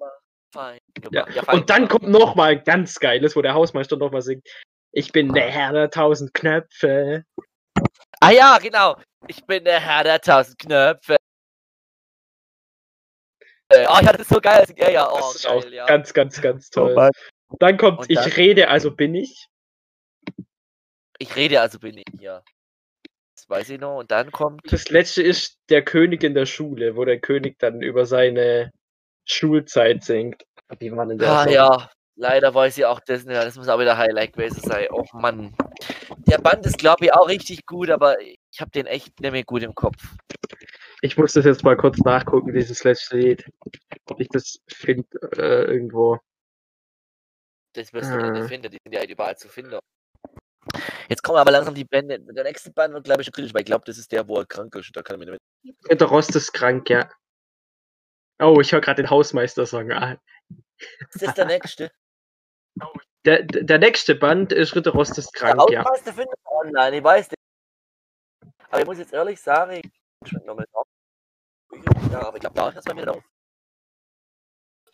Fein. 0.52 0.80
Ja. 1.12 1.26
Ja, 1.30 1.44
fein 1.44 1.60
Und 1.60 1.70
dann 1.70 1.88
kommt 1.88 2.10
noch 2.10 2.36
mal 2.36 2.52
ein 2.52 2.64
ganz 2.66 3.00
geiles, 3.00 3.38
wo 3.38 3.42
der 3.42 3.54
Hausmeister 3.54 3.96
noch 3.96 4.12
mal 4.12 4.22
singt. 4.22 4.46
Ich 4.92 5.14
bin 5.14 5.32
der 5.34 5.50
Herr 5.50 5.72
der 5.72 5.90
tausend 5.90 6.34
Knöpfe. 6.34 7.24
Ah 8.20 8.32
ja, 8.32 8.58
genau. 8.58 8.98
Ich 9.30 9.46
bin 9.46 9.64
der 9.64 9.80
Herr 9.80 10.04
der 10.04 10.20
tausend 10.20 10.60
Knöpfe. 10.60 11.16
Oh, 13.72 13.78
ja, 13.78 14.02
das 14.12 14.20
ist 14.24 14.30
so 14.30 14.42
geil. 14.42 14.66
Ja, 14.76 14.90
ja, 14.90 15.10
oh, 15.10 15.16
Das 15.20 15.36
ist 15.36 15.46
geil, 15.46 15.58
auch 15.58 15.66
ja. 15.72 15.86
ganz, 15.86 16.14
ganz, 16.14 16.42
ganz 16.42 16.68
Oh 16.72 16.82
toll. 16.82 16.96
Mann. 16.96 17.12
dann 17.60 17.78
kommt 17.78 18.00
Und 18.00 18.10
Ich 18.10 18.20
dann? 18.20 18.32
rede, 18.34 18.68
also 18.68 18.92
bin 18.92 19.16
ich. 19.16 19.48
Ich 21.18 21.34
rede 21.38 21.62
also 21.62 21.80
bin 21.80 21.98
ich 21.98 22.04
hier. 22.20 22.44
Das 23.48 23.50
weiß 23.50 23.70
ich 23.72 23.80
noch. 23.80 23.98
Und 24.00 24.12
dann 24.12 24.32
kommt. 24.32 24.62
Das 24.72 24.90
letzte 24.90 25.22
ist 25.22 25.58
der 25.70 25.84
König 25.84 26.24
in 26.24 26.34
der 26.34 26.46
Schule, 26.46 26.96
wo 26.96 27.04
der 27.06 27.20
König 27.20 27.60
dann 27.60 27.82
über 27.82 28.06
seine 28.06 28.72
Schulzeit 29.26 30.04
singt. 30.04 30.44
Wie 30.80 30.92
war 30.92 31.06
denn 31.06 31.18
der 31.18 31.30
Ah 31.30 31.44
Song? 31.44 31.54
ja, 31.54 31.92
leider 32.16 32.54
weiß 32.54 32.78
ich 32.78 32.86
auch 32.86 33.00
das 33.02 33.26
nicht. 33.26 33.36
Das 33.36 33.56
muss 33.58 33.68
auch 33.68 33.80
wieder 33.80 33.98
Highlight 33.98 34.34
gewesen 34.34 34.62
sein. 34.62 34.88
Oh 34.92 35.06
Mann. 35.14 35.54
Der 36.28 36.38
Band 36.38 36.66
ist, 36.66 36.78
glaube 36.78 37.06
ich, 37.06 37.14
auch 37.14 37.28
richtig 37.28 37.66
gut, 37.66 37.90
aber 37.90 38.20
ich 38.22 38.62
habe 38.62 38.72
den 38.72 38.86
echt 38.86 39.20
nicht 39.20 39.32
mehr 39.32 39.44
gut 39.44 39.62
im 39.64 39.76
Kopf. 39.76 39.98
Ich 41.02 41.18
muss 41.18 41.34
das 41.34 41.44
jetzt 41.44 41.64
mal 41.64 41.76
kurz 41.76 41.98
nachgucken, 42.00 42.54
dieses 42.54 42.84
letzte 42.86 43.18
Lied. 43.18 43.46
Ob 44.10 44.22
ich 44.22 44.30
das 44.30 44.60
finde 44.70 45.06
äh, 45.38 45.66
irgendwo. 45.66 46.20
Das 47.74 47.92
wirst 47.92 48.10
du 48.12 48.16
nicht 48.32 48.44
Ah. 48.44 48.48
finden. 48.48 48.72
Die 48.72 48.78
sind 48.84 48.94
ja 48.94 49.04
überall 49.04 49.36
zu 49.36 49.50
finden. 49.50 49.78
Jetzt 51.10 51.22
kommen 51.24 51.38
aber 51.38 51.52
langsam 51.52 51.76
die 51.76 51.86
Bände. 51.86 52.20
Der 52.20 52.44
nächste 52.44 52.72
Band 52.72 52.94
wird, 52.94 53.04
glaube 53.06 53.22
ich, 53.22 53.26
schon 53.26 53.34
kritisch, 53.34 53.54
weil 53.54 53.62
ich 53.62 53.66
glaube, 53.68 53.86
das 53.86 53.98
ist 53.98 54.12
der, 54.12 54.28
wo 54.28 54.38
er 54.38 54.46
krank 54.46 54.74
ist. 54.76 54.96
Da 54.96 55.02
kann 55.02 55.20
ich 55.20 55.26
mir 55.28 55.32
nicht 55.32 56.02
Der 56.02 56.08
Rost 56.08 56.36
ist 56.36 56.52
krank, 56.54 56.90
ja. 56.90 57.10
Oh, 58.40 58.60
ich 58.60 58.72
höre 58.72 58.82
gerade 58.82 59.02
den 59.04 59.10
Hausmeister-Song. 59.10 59.92
Ah, 59.92 60.18
Ist 61.10 61.22
das 61.22 61.36
der 61.36 61.46
nächste? 61.46 61.92
Der, 63.26 63.44
der 63.44 63.64
der 63.64 63.80
nächste 63.80 64.16
Band 64.16 64.52
ist 64.52 64.76
Ritter 64.76 64.92
Rost 64.92 65.18
ist 65.18 65.32
Der 65.36 65.54
krank, 65.54 65.70
ja. 65.70 65.84
Hausmeister 65.84 66.14
findet 66.14 66.40
online, 66.46 66.98
ich 66.98 67.04
weiß 67.04 67.30
nicht. 67.30 67.40
Aber 68.70 68.82
ich 68.82 68.86
muss 68.86 68.98
jetzt 68.98 69.14
ehrlich 69.14 69.40
sagen, 69.40 69.82
ich 70.24 70.30
schmeckt 70.30 70.46
noch 70.46 70.56
mal 70.56 70.66
drauf. 70.74 70.88
Ja, 72.12 72.28
aber 72.28 72.38
ich 72.38 72.42
glaube, 72.42 72.56
da 72.56 72.70
ist 72.70 72.78
es 72.78 72.84
bei 72.86 72.94
mir 72.94 73.06
drauf. 73.06 73.24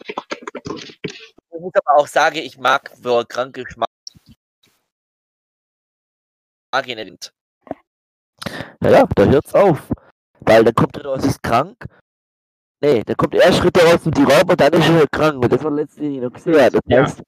Ich 0.06 1.60
muss 1.60 1.74
aber 1.76 1.98
auch 1.98 2.08
sagen, 2.08 2.38
ich 2.38 2.58
mag 2.58 2.92
für 3.02 3.26
kranke 3.26 3.64
Schmack. 3.70 3.80
Mag 3.80 3.89
ich 6.86 6.96
nicht. 6.96 7.34
Ja, 8.82 8.90
ja, 8.90 9.08
da 9.16 9.26
hört's 9.26 9.54
auf. 9.54 9.90
Weil 10.42 10.64
dann 10.64 10.74
kommt 10.74 10.98
Ritter 10.98 11.10
aus 11.10 11.26
ist 11.26 11.42
krank. 11.44 11.76
Nee, 12.82 13.04
dann 13.04 13.18
kommt 13.18 13.36
erst 13.36 13.64
Ritter 13.64 13.82
aus 13.94 14.06
und 14.06 14.18
die 14.18 14.24
Räuber, 14.24 14.56
dann 14.56 14.72
ist 14.74 14.90
er 14.90 15.08
krank. 15.08 15.44
Und 15.44 15.52
das 15.52 15.64
war 15.64 15.72
letztens 15.72 16.22
noch 16.22 16.32
gesehen. 16.32 16.54
Das 16.54 16.82
Ja. 16.88 17.04
heißt, 17.04 17.24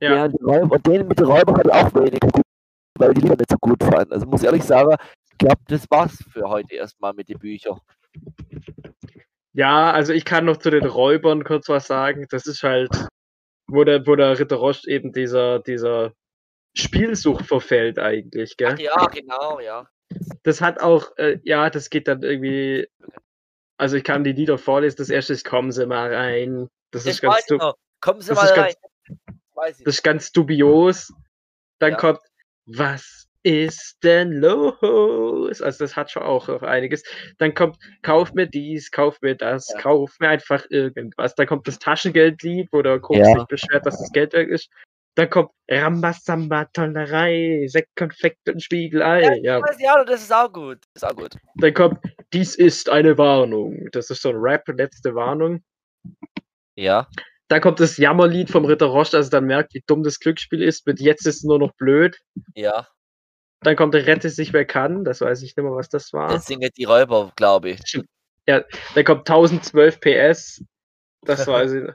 Ja. 0.00 0.14
ja. 0.14 0.28
die 0.28 0.42
Räuber, 0.42 0.74
und 0.74 0.86
den 0.86 1.06
mit 1.06 1.18
den 1.18 1.26
Räubern 1.26 1.56
hat 1.56 1.70
auch 1.70 1.94
weniger 1.94 2.28
gut, 2.28 2.42
weil 2.98 3.14
die 3.14 3.20
Lieder 3.20 3.36
nicht 3.36 3.50
so 3.50 3.56
gut 3.60 3.82
fanden. 3.82 4.12
Also 4.12 4.26
muss 4.26 4.40
ich 4.40 4.46
ehrlich 4.46 4.64
sagen, 4.64 4.96
ich 5.30 5.38
glaube, 5.38 5.60
das 5.68 5.86
war's 5.90 6.18
für 6.32 6.48
heute 6.48 6.74
erstmal 6.74 7.12
mit 7.14 7.28
den 7.28 7.38
Büchern. 7.38 7.78
Ja, 9.54 9.92
also 9.92 10.12
ich 10.12 10.24
kann 10.24 10.44
noch 10.46 10.56
zu 10.56 10.70
den 10.70 10.84
Räubern 10.86 11.44
kurz 11.44 11.68
was 11.68 11.86
sagen. 11.86 12.26
Das 12.30 12.46
ist 12.46 12.62
halt, 12.62 12.90
wo 13.68 13.84
der, 13.84 14.06
wo 14.06 14.16
der 14.16 14.38
Ritter 14.38 14.56
Rost 14.56 14.88
eben 14.88 15.12
dieser, 15.12 15.60
dieser 15.60 16.12
Spielsucht 16.74 17.46
verfällt 17.46 17.98
eigentlich, 17.98 18.56
gell? 18.56 18.74
Ach 18.74 18.78
ja, 18.78 19.06
genau, 19.06 19.60
ja. 19.60 19.86
Das 20.42 20.60
hat 20.60 20.80
auch, 20.80 21.16
äh, 21.16 21.38
ja, 21.44 21.70
das 21.70 21.90
geht 21.90 22.08
dann 22.08 22.22
irgendwie. 22.22 22.88
Also 23.78 23.96
ich 23.96 24.04
kann 24.04 24.24
die 24.24 24.32
Lieder 24.32 24.58
vorlesen. 24.58 24.96
Das 24.98 25.10
erste 25.10 25.32
ist 25.32 25.44
Kommen 25.44 25.72
Sie 25.72 25.86
mal 25.86 26.12
rein. 26.14 26.68
Das, 26.90 27.04
Das 27.04 27.14
ist 27.14 27.20
ganz, 27.22 27.34
weiß 27.34 27.40
ich 27.42 27.46
du 27.48 27.56
noch. 27.56 27.74
Kommen 28.00 28.20
Sie 28.20 28.28
das 28.28 28.38
mal 28.38 28.44
ist 28.44 28.56
rein. 28.56 28.74
ganz- 29.06 29.28
weiß 29.54 29.78
ich. 29.80 29.84
das 29.84 29.94
ist 29.96 30.02
ganz 30.02 30.32
dubios. 30.32 31.12
Dann 31.78 31.92
Ja. 31.92 31.96
kommt, 31.96 32.20
was 32.66 33.26
ist 33.42 33.98
denn 34.04 34.32
los? 34.32 35.60
Also 35.62 35.84
das 35.84 35.96
hat 35.96 36.10
schon 36.10 36.22
auch 36.22 36.46
noch 36.48 36.62
einiges. 36.62 37.02
Dann 37.38 37.54
kommt, 37.54 37.76
kauf 38.02 38.32
mir 38.34 38.46
dies, 38.46 38.90
kauf 38.90 39.20
mir 39.20 39.34
das, 39.34 39.68
Ja. 39.70 39.80
kauf 39.80 40.14
mir 40.20 40.28
einfach 40.28 40.64
irgendwas. 40.70 41.34
Dann 41.34 41.46
kommt 41.46 41.66
das 41.66 41.78
Taschengeldlied, 41.78 42.68
wo 42.72 42.82
der 42.82 43.00
Koks 43.00 43.18
Ja. 43.18 43.24
sich 43.34 43.44
beschwert, 43.46 43.84
dass 43.86 43.98
das 43.98 44.12
Geld 44.12 44.32
weg 44.32 44.48
ist. 44.48 44.70
Dann 45.14 45.28
kommt 45.28 45.50
Rambazamba, 45.70 46.66
Tollerei, 46.72 47.66
Sektkonfekt 47.68 48.48
und 48.48 48.62
Spiegelei. 48.62 49.40
Ja, 49.42 49.60
Weiß 49.60 49.78
ich 49.78 49.88
auch 49.88 49.98
noch, 49.98 50.06
das 50.06 50.22
ist 50.22 50.32
auch 50.32 50.52
gut. 50.52 50.78
Das 50.94 51.02
ist 51.02 51.10
auch 51.10 51.16
gut. 51.16 51.36
Dann 51.56 51.74
kommt, 51.74 51.98
dies 52.32 52.54
ist 52.54 52.88
eine 52.88 53.18
Warnung. 53.18 53.88
Das 53.92 54.10
ist 54.10 54.22
so 54.22 54.30
ein 54.30 54.36
Rap, 54.36 54.66
letzte 54.68 55.14
Warnung. 55.14 55.62
Ja. 56.76 57.08
Dann 57.48 57.60
kommt 57.60 57.80
das 57.80 57.98
Jammerlied 57.98 58.50
vom 58.50 58.64
Ritter 58.64 58.86
Rost, 58.86 59.14
also 59.14 59.28
dann 59.28 59.44
merkt, 59.44 59.74
wie 59.74 59.82
dumm 59.86 60.02
das 60.02 60.18
Glücksspiel 60.18 60.62
ist. 60.62 60.86
Mit 60.86 61.00
jetzt 61.00 61.26
ist 61.26 61.36
es 61.36 61.42
nur 61.42 61.58
noch 61.58 61.74
blöd. 61.74 62.18
Ja. 62.54 62.88
Dann 63.60 63.76
kommt 63.76 63.92
der 63.92 64.06
Rette 64.06 64.30
sich 64.30 64.54
wer 64.54 64.64
kann. 64.64 65.04
Das 65.04 65.20
weiß 65.20 65.42
ich 65.42 65.54
nicht 65.54 65.58
mehr, 65.58 65.74
was 65.74 65.90
das 65.90 66.12
war. 66.14 66.28
Das 66.28 66.46
singen 66.46 66.70
die 66.76 66.84
Räuber, 66.84 67.32
glaube 67.36 67.70
ich. 67.70 67.80
Dann 68.46 68.64
kommt 69.04 69.28
1012 69.28 70.00
PS. 70.00 70.64
Das 71.24 71.46
weiß 71.46 71.72
ich. 71.72 71.90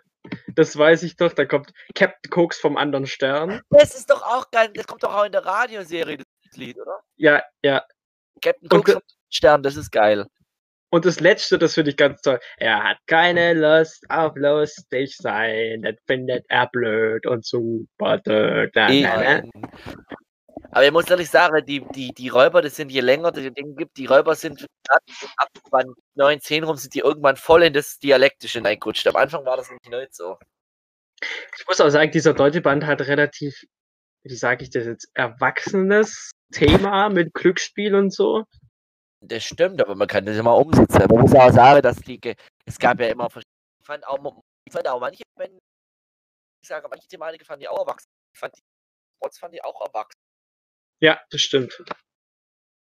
Das 0.56 0.78
weiß 0.78 1.04
ich 1.04 1.16
doch. 1.16 1.34
Dann 1.34 1.48
kommt 1.48 1.72
Captain 1.95 2.30
Koks 2.30 2.60
vom 2.60 2.78
anderen 2.78 3.06
Stern. 3.08 3.62
Das 3.70 3.95
ist 3.95 4.10
doch 4.10 4.22
auch 4.24 4.49
geil. 4.52 4.70
Das 4.74 4.88
kommt 4.88 5.04
doch 5.04 5.14
auch 5.16 5.26
in 5.26 5.32
der 5.32 5.45
Radioserie, 5.45 6.18
das 6.18 6.58
Lied, 6.58 6.78
oder? 6.80 6.99
Ja, 7.16 7.44
ja. 7.64 7.84
Captain 8.41 8.70
Und 8.72 8.78
Cook 8.80 8.86
ge- 8.86 8.94
vom 8.95 9.04
Stern, 9.30 9.64
das 9.64 9.76
ist 9.76 9.91
geil. 9.91 10.26
Und 10.90 11.06
das 11.06 11.20
letzte, 11.20 11.58
das 11.60 11.74
finde 11.74 11.91
ich 11.91 11.98
ganz 11.98 12.22
toll. 12.22 12.40
Er 12.58 12.82
hat 12.82 12.98
keine 13.08 13.54
Lust 13.54 14.06
auf 14.10 14.34
lustig 14.36 15.18
sein. 15.18 15.82
Das 15.82 15.95
findet 16.08 16.45
er 16.48 16.68
blöd 16.68 17.26
und 17.28 17.45
super. 17.45 18.20
dö, 18.20 18.70
da, 18.74 18.88
Eh, 18.90 19.04
da, 19.04 19.22
da. 19.41 19.41
Aber 20.78 20.86
ich 20.86 20.91
muss 20.91 21.10
ehrlich 21.10 21.32
sagen, 21.32 21.66
die, 21.66 21.84
die, 21.95 22.14
die 22.14 22.28
Räuber, 22.28 22.62
das 22.62 22.76
sind 22.76 22.91
je 22.91 23.02
länger 23.02 23.32
das 23.32 23.52
Ding 23.52 23.76
gibt, 23.76 23.98
die 23.98 24.06
Räuber 24.06 24.36
sind 24.36 24.64
ab, 24.90 25.02
ab 25.38 25.49
wann 25.72 25.91
9, 26.14 26.40
10 26.40 26.64
rum 26.66 26.78
sind 26.78 26.94
die 26.94 26.99
irgendwann 26.99 27.36
voll 27.36 27.64
in 27.64 27.74
das 27.74 27.98
Dialektische 27.98 28.64
reingerutscht. 28.64 29.08
Am 29.08 29.16
Anfang 29.16 29.44
war 29.44 29.58
das 29.58 29.72
nämlich 29.72 29.90
nicht 29.90 30.14
so. 30.14 30.38
Ich 31.20 31.66
muss 31.68 31.82
auch 31.82 31.90
sagen, 31.90 32.12
dieser 32.12 32.36
deutsche 32.36 32.62
Band 32.62 32.86
hat 32.86 33.02
relativ, 33.02 33.66
wie 34.22 34.36
sage 34.36 34.66
ich 34.66 34.70
das 34.70 34.86
jetzt, 34.86 35.10
erwachsenes 35.16 36.30
Thema 36.54 37.10
mit 37.10 37.34
Glücksspiel 37.34 37.95
und 37.95 38.14
so. 38.14 38.44
Das 39.22 39.45
stimmt, 39.45 39.82
aber 39.82 39.95
man 39.95 40.08
kann 40.08 40.28
das 40.28 40.38
immer 40.38 40.56
umsetzen. 40.56 41.08
Man 41.10 41.22
muss 41.22 41.34
auch 41.34 41.52
sagen, 41.52 41.82
dass 41.82 41.98
die, 42.02 42.22
es 42.68 42.78
gab 42.78 42.99
ja 42.99 43.08
immer 43.08 43.32
verschiedene, 43.32 43.49
ich 43.80 43.88
fand 43.88 44.06
auch, 44.06 44.44
ich 44.64 44.74
fand 44.74 44.88
auch 44.88 44.99
manche 44.99 45.24
Bände 45.36 45.58
ich 46.62 46.68
sage, 46.68 46.88
manche 46.88 47.08
Thematiken 47.08 47.48
fand 47.48 47.64
ich 47.64 47.68
auch 47.68 47.80
erwachsen. 47.80 48.10
Ich 48.32 48.40
fand 48.40 48.56
die, 48.56 48.62
trotz 49.20 49.40
fand 49.40 49.56
ich 49.56 49.64
auch 49.64 49.82
erwachsen, 49.82 50.20
Ja, 50.99 51.19
das 51.30 51.41
stimmt. 51.41 51.78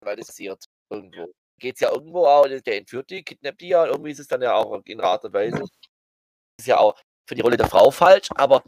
weil 0.01 0.15
das 0.15 0.27
passiert 0.27 0.63
irgendwo. 0.89 1.31
Geht 1.59 1.75
es 1.75 1.81
ja 1.81 1.91
irgendwo 1.91 2.25
auch, 2.25 2.47
der 2.47 2.77
entführt 2.77 3.09
die, 3.09 3.23
kidnappt 3.23 3.61
die 3.61 3.69
ja, 3.69 3.83
und 3.83 3.89
irgendwie 3.89 4.11
ist 4.11 4.19
es 4.19 4.27
dann 4.27 4.41
ja 4.41 4.53
auch 4.53 4.81
in 4.85 4.99
einer 4.99 5.09
Art 5.09 5.23
und 5.23 5.33
Weise. 5.33 5.63
ist 6.59 6.67
ja 6.67 6.77
auch 6.77 6.99
für 7.27 7.35
die 7.35 7.41
Rolle 7.41 7.57
der 7.57 7.67
Frau 7.69 7.89
falsch, 7.91 8.29
aber 8.35 8.63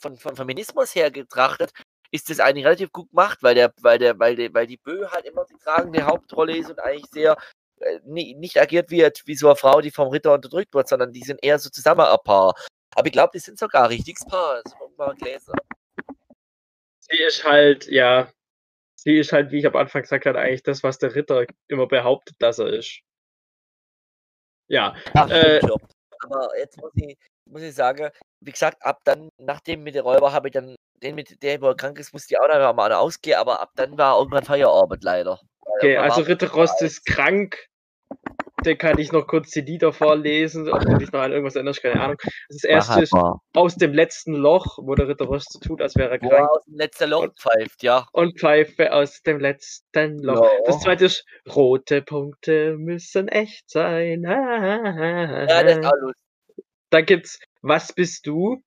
von, 0.00 0.16
von 0.16 0.36
Feminismus 0.36 0.94
her 0.94 1.10
betrachtet 1.10 1.72
ist 2.10 2.30
das 2.30 2.40
eigentlich 2.40 2.64
relativ 2.64 2.92
gut 2.92 3.10
gemacht, 3.10 3.38
weil 3.42 3.54
der, 3.54 3.72
weil 3.80 3.98
der, 3.98 4.18
weil 4.18 4.36
der, 4.36 4.54
weil 4.54 4.66
die 4.66 4.78
Bö 4.78 5.06
halt 5.08 5.26
immer 5.26 5.44
die 5.44 5.58
tragende 5.58 6.06
Hauptrolle 6.06 6.56
ist 6.56 6.70
und 6.70 6.78
eigentlich 6.78 7.10
sehr 7.10 7.36
äh, 7.80 8.00
nicht 8.04 8.58
agiert 8.58 8.90
wie, 8.90 9.06
wie 9.26 9.34
so 9.34 9.48
eine 9.48 9.56
Frau, 9.56 9.80
die 9.80 9.90
vom 9.90 10.08
Ritter 10.08 10.32
unterdrückt 10.32 10.72
wird, 10.74 10.88
sondern 10.88 11.12
die 11.12 11.22
sind 11.22 11.42
eher 11.42 11.58
so 11.58 11.68
zusammen 11.70 12.06
ein 12.06 12.18
Paar. 12.24 12.54
Aber 12.94 13.06
ich 13.06 13.12
glaube, 13.12 13.32
die 13.34 13.40
sind 13.40 13.58
sogar 13.58 13.84
ein 13.84 13.88
richtiges 13.88 14.24
Paar. 14.24 14.62
Das 14.62 14.74
man 14.78 14.96
mal 14.96 15.16
lesen. 15.20 15.52
Sie 17.00 17.22
ist 17.22 17.44
halt, 17.44 17.86
ja, 17.86 18.30
sie 19.08 19.16
ist 19.16 19.32
halt, 19.32 19.50
wie 19.50 19.60
ich 19.60 19.66
am 19.66 19.74
Anfang 19.74 20.02
gesagt 20.02 20.26
habe, 20.26 20.38
eigentlich 20.38 20.62
das, 20.62 20.82
was 20.82 20.98
der 20.98 21.14
Ritter 21.14 21.46
immer 21.68 21.86
behauptet, 21.86 22.36
dass 22.40 22.58
er 22.58 22.66
ist. 22.66 23.00
Ja, 24.68 24.94
Ach, 25.14 25.30
Äh. 25.30 25.60
Aber 26.20 26.48
jetzt 26.58 26.76
muss 26.78 26.90
ich, 26.96 27.16
muss 27.48 27.62
ich 27.62 27.74
sagen, 27.74 28.10
wie 28.40 28.50
gesagt, 28.50 28.84
ab 28.84 29.00
dann, 29.04 29.30
nach 29.38 29.60
dem 29.60 29.84
mit 29.84 29.94
den 29.94 30.02
Räuber 30.02 30.32
habe 30.32 30.48
ich 30.48 30.52
dann 30.52 30.74
den 31.00 31.14
mit 31.14 31.42
der, 31.42 31.62
wo 31.62 31.68
er 31.68 31.76
krank 31.76 31.98
ist, 31.98 32.12
musste 32.12 32.34
ich 32.34 32.40
auch 32.40 32.48
noch 32.48 32.74
mal 32.74 32.92
ausgehen, 32.92 33.38
aber 33.38 33.60
ab 33.60 33.70
dann 33.76 33.96
war 33.96 34.18
irgendwann 34.18 34.44
Feierabend 34.44 35.04
leider. 35.04 35.40
Okay, 35.60 35.96
also 35.96 36.22
Ritter 36.22 36.50
Rost 36.50 36.82
ist 36.82 37.06
krank. 37.06 37.68
Den 38.64 38.76
kann 38.76 38.98
ich 38.98 39.12
noch 39.12 39.26
kurz 39.26 39.50
die 39.50 39.60
Lieder 39.60 39.92
vorlesen, 39.92 40.68
ob 40.68 40.80
du 40.80 40.96
dich 40.98 41.12
noch 41.12 41.20
an 41.20 41.32
irgendwas 41.32 41.54
erinnerst, 41.54 41.82
keine 41.82 42.00
Ahnung. 42.00 42.16
Das 42.48 42.64
erste 42.64 43.02
ist 43.02 43.14
aus 43.54 43.76
dem 43.76 43.92
letzten 43.92 44.34
Loch, 44.34 44.78
wo 44.82 44.94
der 44.94 45.08
Ritter 45.08 45.26
Rost 45.26 45.52
so 45.52 45.60
tut, 45.60 45.80
als 45.80 45.94
wäre 45.96 46.10
er 46.10 46.18
krank. 46.18 46.32
er 46.32 46.50
aus 46.50 46.64
dem 46.64 46.76
letzten 46.76 47.10
Loch 47.10 47.28
pfeift, 47.38 47.82
ja. 47.82 48.06
Und 48.12 48.38
Pfeife 48.38 48.92
aus 48.92 49.22
dem 49.22 49.38
letzten 49.38 50.18
Loch. 50.18 50.42
Ja. 50.42 50.50
Das 50.66 50.80
zweite 50.80 51.04
ist, 51.06 51.24
rote 51.48 52.02
Punkte 52.02 52.76
müssen 52.76 53.28
echt 53.28 53.70
sein. 53.70 54.22
Ja, 54.22 55.62
das 55.62 55.78
ist 55.78 55.84
auch 55.86 55.92
lustig. 56.00 56.24
Dann 56.90 57.04
gibt's, 57.04 57.38
was 57.62 57.92
bist 57.92 58.26
du? 58.26 58.62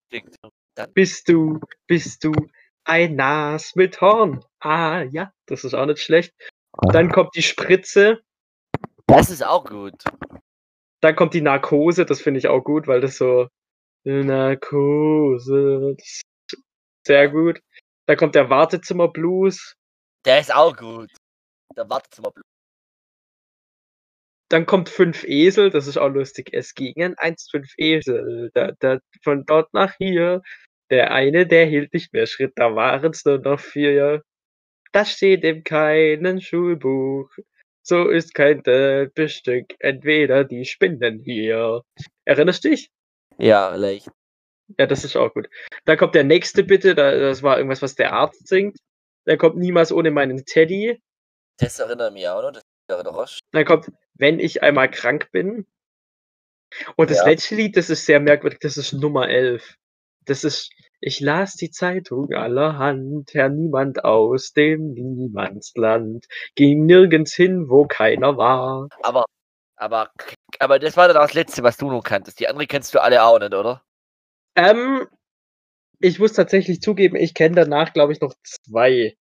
Dann, 0.76 0.94
Bist 0.94 1.28
du, 1.28 1.60
bist 1.88 2.24
du 2.24 2.32
ein 2.84 3.16
Nas 3.16 3.76
mit 3.76 4.00
Horn? 4.00 4.44
Ah, 4.60 5.04
ja, 5.12 5.34
das 5.48 5.64
ist 5.64 5.74
auch 5.74 5.86
nicht 5.86 6.00
schlecht. 6.00 6.34
Dann 6.94 7.12
kommt 7.12 7.36
die 7.36 7.42
Spritze, 7.42 8.22
das 9.18 9.30
ist 9.30 9.46
auch 9.46 9.66
gut. 9.66 10.04
dann 11.02 11.16
kommt 11.16 11.34
die 11.34 11.42
Narkose, 11.42 12.06
das 12.06 12.22
finde 12.22 12.40
ich 12.40 12.48
auch 12.48 12.62
gut, 12.64 12.88
weil 12.88 13.02
das 13.02 13.18
so 13.18 13.48
Narkose, 14.06 15.96
das 15.98 16.08
ist 16.08 16.22
sehr 17.06 17.30
gut. 17.30 17.62
Dann 18.08 18.18
kommt 18.18 18.36
der 18.36 18.50
Wartezimmer-Blues, 18.50 19.76
Der 20.26 20.40
ist 20.40 20.54
auch 20.54 20.76
gut. 20.76 21.12
Der 21.76 21.90
Wartezimmer. 21.90 22.34
dann 24.50 24.66
kommt 24.66 24.90
fünf 24.90 25.24
Esel, 25.24 25.70
das 25.70 25.88
ist 25.88 25.98
auch 25.98 26.10
lustig. 26.10 26.50
Es 26.54 26.74
gingen 26.76 27.16
eins, 27.18 27.48
fünf 27.50 27.74
Esel, 27.78 28.52
da, 28.54 28.72
da, 28.80 29.00
von 29.24 29.46
dort 29.46 29.74
nach 29.74 29.96
hier. 29.98 30.42
Der 30.90 31.12
eine, 31.12 31.48
der 31.48 31.66
hielt 31.68 31.94
nicht 31.94 32.12
mehr 32.14 32.28
Schritt, 32.28 32.54
da 32.58 32.76
waren 32.76 33.12
es 33.12 33.24
nur 33.26 33.40
noch 33.40 33.60
vier. 33.60 34.24
Das 34.92 35.12
steht 35.12 35.44
in 35.46 35.64
keinem 35.64 36.42
Schulbuch. 36.42 37.30
So 37.84 38.10
ist 38.10 38.34
kein 38.36 38.62
Bestück, 39.14 39.74
entweder 39.80 40.44
die 40.44 40.66
spinnen 40.66 41.20
hier. 41.20 41.82
Erinnerst 42.26 42.64
dich? 42.64 42.92
Ja, 43.38 43.76
leicht. 43.76 44.08
Ja, 44.78 44.86
das 44.86 45.04
ist 45.04 45.16
auch 45.16 45.34
gut. 45.34 45.50
Dann 45.86 45.98
kommt 45.98 46.16
der 46.16 46.24
nächste 46.24 46.64
bitte, 46.64 46.96
da, 46.96 47.12
das 47.18 47.44
war 47.44 47.58
irgendwas, 47.58 47.82
was 47.82 47.96
der 47.96 48.14
Arzt 48.14 48.48
singt. 48.48 48.78
Dann 49.26 49.38
kommt 49.38 49.58
niemals 49.58 49.92
ohne 49.92 50.12
meinen 50.12 50.46
Teddy. 50.46 51.02
Das 51.58 51.80
erinnert 51.80 52.14
mich 52.14 52.28
auch 52.28 52.42
noch. 52.42 52.52
Das 52.52 52.64
wäre 52.88 53.04
der 53.04 53.12
Rosch. 53.12 53.40
Dann 53.52 53.66
kommt, 53.66 53.92
wenn 54.14 54.40
ich 54.40 54.64
einmal 54.64 54.90
krank 54.90 55.30
bin. 55.32 55.66
Und 56.96 57.10
das 57.10 57.18
Ja. 57.18 57.26
letzte 57.26 57.56
Lied, 57.56 57.76
das 57.76 57.90
ist 57.90 58.06
sehr 58.06 58.20
merkwürdig, 58.20 58.60
das 58.60 58.78
ist 58.78 58.94
Nummer 58.94 59.28
11. 59.28 59.76
Das 60.26 60.44
ist, 60.44 60.72
ich 61.02 61.20
las 61.20 61.56
die 61.56 61.72
Zeitung 61.72 62.32
allerhand, 62.32 63.34
Herr 63.34 63.50
Niemand 63.50 64.06
aus 64.06 64.54
dem 64.54 64.94
Niemandsland, 64.94 66.28
ging 66.56 66.86
nirgends 66.86 67.34
hin, 67.34 67.70
wo 67.70 67.86
keiner 67.88 68.38
war. 68.38 68.88
Aber, 69.02 69.26
aber, 69.76 70.12
aber 70.60 70.80
das 70.80 70.96
war 70.96 71.08
dann 71.08 71.18
auch 71.18 71.24
das 71.24 71.34
Letzte, 71.34 71.64
was 71.64 71.78
du 71.78 71.90
noch 71.90 72.04
kanntest. 72.04 72.40
Die 72.40 72.48
andere 72.48 72.68
kennst 72.68 72.94
du 72.94 73.02
alle 73.02 73.24
auch 73.24 73.40
nicht, 73.40 73.54
oder? 73.54 73.84
Ähm, 74.56 75.08
ich 76.00 76.20
muss 76.20 76.34
tatsächlich 76.34 76.82
zugeben, 76.82 77.16
ich 77.16 77.34
kenne 77.34 77.56
danach, 77.56 77.94
glaube 77.94 78.14
ich, 78.14 78.22
noch 78.22 78.34
zwei, 78.44 79.18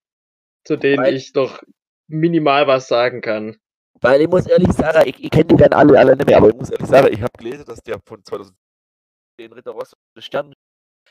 zu 0.64 0.76
denen 0.76 1.02
Weil- 1.02 1.14
ich 1.14 1.32
doch 1.32 1.62
minimal 2.08 2.66
was 2.66 2.88
sagen 2.88 3.22
kann. 3.22 3.56
Weil 4.02 4.22
ich 4.22 4.28
muss 4.28 4.46
ehrlich 4.46 4.72
sagen, 4.72 5.02
ich, 5.06 5.22
ich 5.22 5.30
kenne 5.30 5.44
die 5.44 5.56
dann 5.56 5.72
alle, 5.72 5.98
alle 5.98 6.16
nicht 6.16 6.26
mehr, 6.26 6.38
aber 6.38 6.48
ich 6.48 6.54
muss 6.54 6.70
ehrlich 6.70 6.88
sagen, 6.88 7.08
ich 7.12 7.20
habe 7.20 7.32
gelesen, 7.38 7.64
dass 7.66 7.82
der 7.82 8.00
von 8.06 8.24
2010 8.24 8.54
Ritter 9.52 9.72
Ross 9.72 9.94
Stern, 10.18 10.54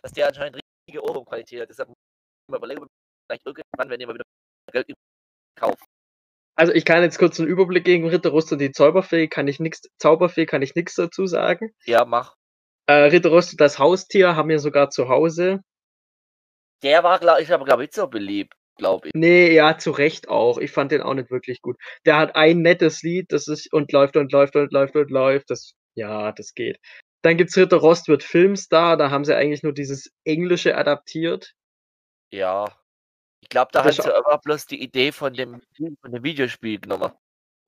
dass 0.02 0.12
der 0.12 0.28
anscheinend 0.28 0.60
richtige 0.88 1.04
Ohrwurmqualität 1.04 1.62
hat. 1.62 1.70
Deshalb 1.70 1.90
muss 1.90 1.98
ich 1.98 2.52
mir 2.52 2.58
überlegen, 2.58 2.82
ob 2.82 2.88
ich 2.88 2.92
vielleicht 3.28 3.46
irgendwann, 3.46 3.90
wenn 3.90 4.00
ihr 4.00 4.08
mal 4.08 4.14
wieder 4.16 4.26
Geld 4.72 4.94
kauft. 5.56 5.84
Also 6.56 6.74
ich 6.74 6.84
kann 6.84 7.04
jetzt 7.04 7.18
kurz 7.18 7.40
einen 7.40 7.48
Überblick 7.48 7.86
gegen 7.86 8.10
Ritter 8.10 8.32
Rust 8.32 8.52
und 8.52 8.60
die 8.60 8.72
Zauberfee, 8.72 9.30
kann 9.30 9.48
ich 9.48 9.60
nix, 9.60 9.82
Zauberfee 9.98 10.46
kann 10.46 10.62
ich 10.62 10.76
nichts 10.76 10.96
dazu 10.96 11.26
sagen. 11.26 11.74
Ja, 11.86 12.04
mach. 12.04 12.36
Äh, 12.86 12.94
Ritter 12.94 13.30
Rust 13.30 13.54
und 13.54 13.62
das 13.62 13.80
Haustier 13.80 14.36
haben 14.36 14.50
wir 14.50 14.60
sogar 14.60 14.90
zu 14.90 15.08
Hause. 15.08 15.62
Der 16.84 17.04
war, 17.04 17.20
glaube 17.20 17.42
ich, 17.42 17.54
aber 17.54 17.66
glaube 17.66 17.86
ich, 17.86 17.92
so 17.94 18.08
beliebt, 18.08 18.54
glaube 18.78 19.08
ich. 19.08 19.14
Nee, 19.14 19.54
ja, 19.54 19.78
zu 19.78 19.92
Recht 19.92 20.28
auch. 20.28 20.58
Ich 20.58 20.72
fand 20.72 20.92
den 20.92 21.02
auch 21.02 21.14
nicht 21.14 21.32
wirklich 21.32 21.62
gut. 21.62 21.78
Der 22.06 22.18
hat 22.18 22.36
ein 22.36 22.62
nettes 22.62 23.04
Lied, 23.04 23.32
das 23.32 23.48
ist 23.48 23.72
und 23.72 23.92
läuft 23.92 24.18
und 24.18 24.32
läuft 24.32 24.56
und 24.56 24.74
läuft 24.74 24.96
und 24.96 25.12
läuft. 25.12 25.50
Das, 25.50 25.76
ja, 25.96 26.32
das 26.32 26.54
geht. 26.54 26.78
Dann 27.22 27.38
gibt's 27.38 27.58
Ritter 27.58 27.78
Rost 27.78 28.08
wird 28.08 28.24
Filmstar, 28.24 28.98
da 28.98 29.12
haben 29.12 29.26
sie 29.26 29.36
eigentlich 29.36 29.64
nur 29.64 29.74
dieses 29.74 30.12
Englische 30.24 30.78
adaptiert. 30.78 31.54
Ja. 32.32 32.66
Ich 33.42 33.50
glaube, 33.50 33.70
da 33.74 33.84
hat 33.84 33.94
sie 33.94 34.16
aber 34.16 34.38
bloß 34.38 34.66
die 34.68 34.82
Idee 34.82 35.12
von 35.12 35.34
dem, 35.34 35.62
von 36.02 36.12
dem 36.12 36.24
Videospiel 36.24 36.80
genommen. 36.80 37.12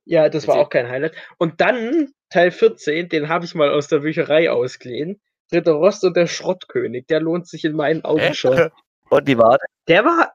Ja, 0.06 0.30
das 0.30 0.48
war 0.48 0.58
auch 0.58 0.70
kein 0.70 0.90
Highlight. 0.90 1.16
Und 1.38 1.62
dann 1.62 2.14
Teil 2.30 2.52
14, 2.52 3.10
den 3.10 3.30
habe 3.30 3.46
ich 3.46 3.56
mal 3.56 3.70
aus 3.70 3.88
der 3.88 4.00
Bücherei 4.00 4.50
ausgeliehen. 4.50 5.22
Ritter 5.52 5.74
Rost 5.74 6.04
und 6.04 6.16
der 6.16 6.28
Schrottkönig, 6.28 7.08
der 7.08 7.20
lohnt 7.20 7.48
sich 7.48 7.66
in 7.66 7.76
meinen 7.76 8.04
Augen 8.04 8.20
Hä? 8.20 8.34
schon. 8.34 8.70
Und 9.10 9.28
wie 9.28 9.38
war? 9.38 9.58
Der 9.90 10.06
war, 10.06 10.34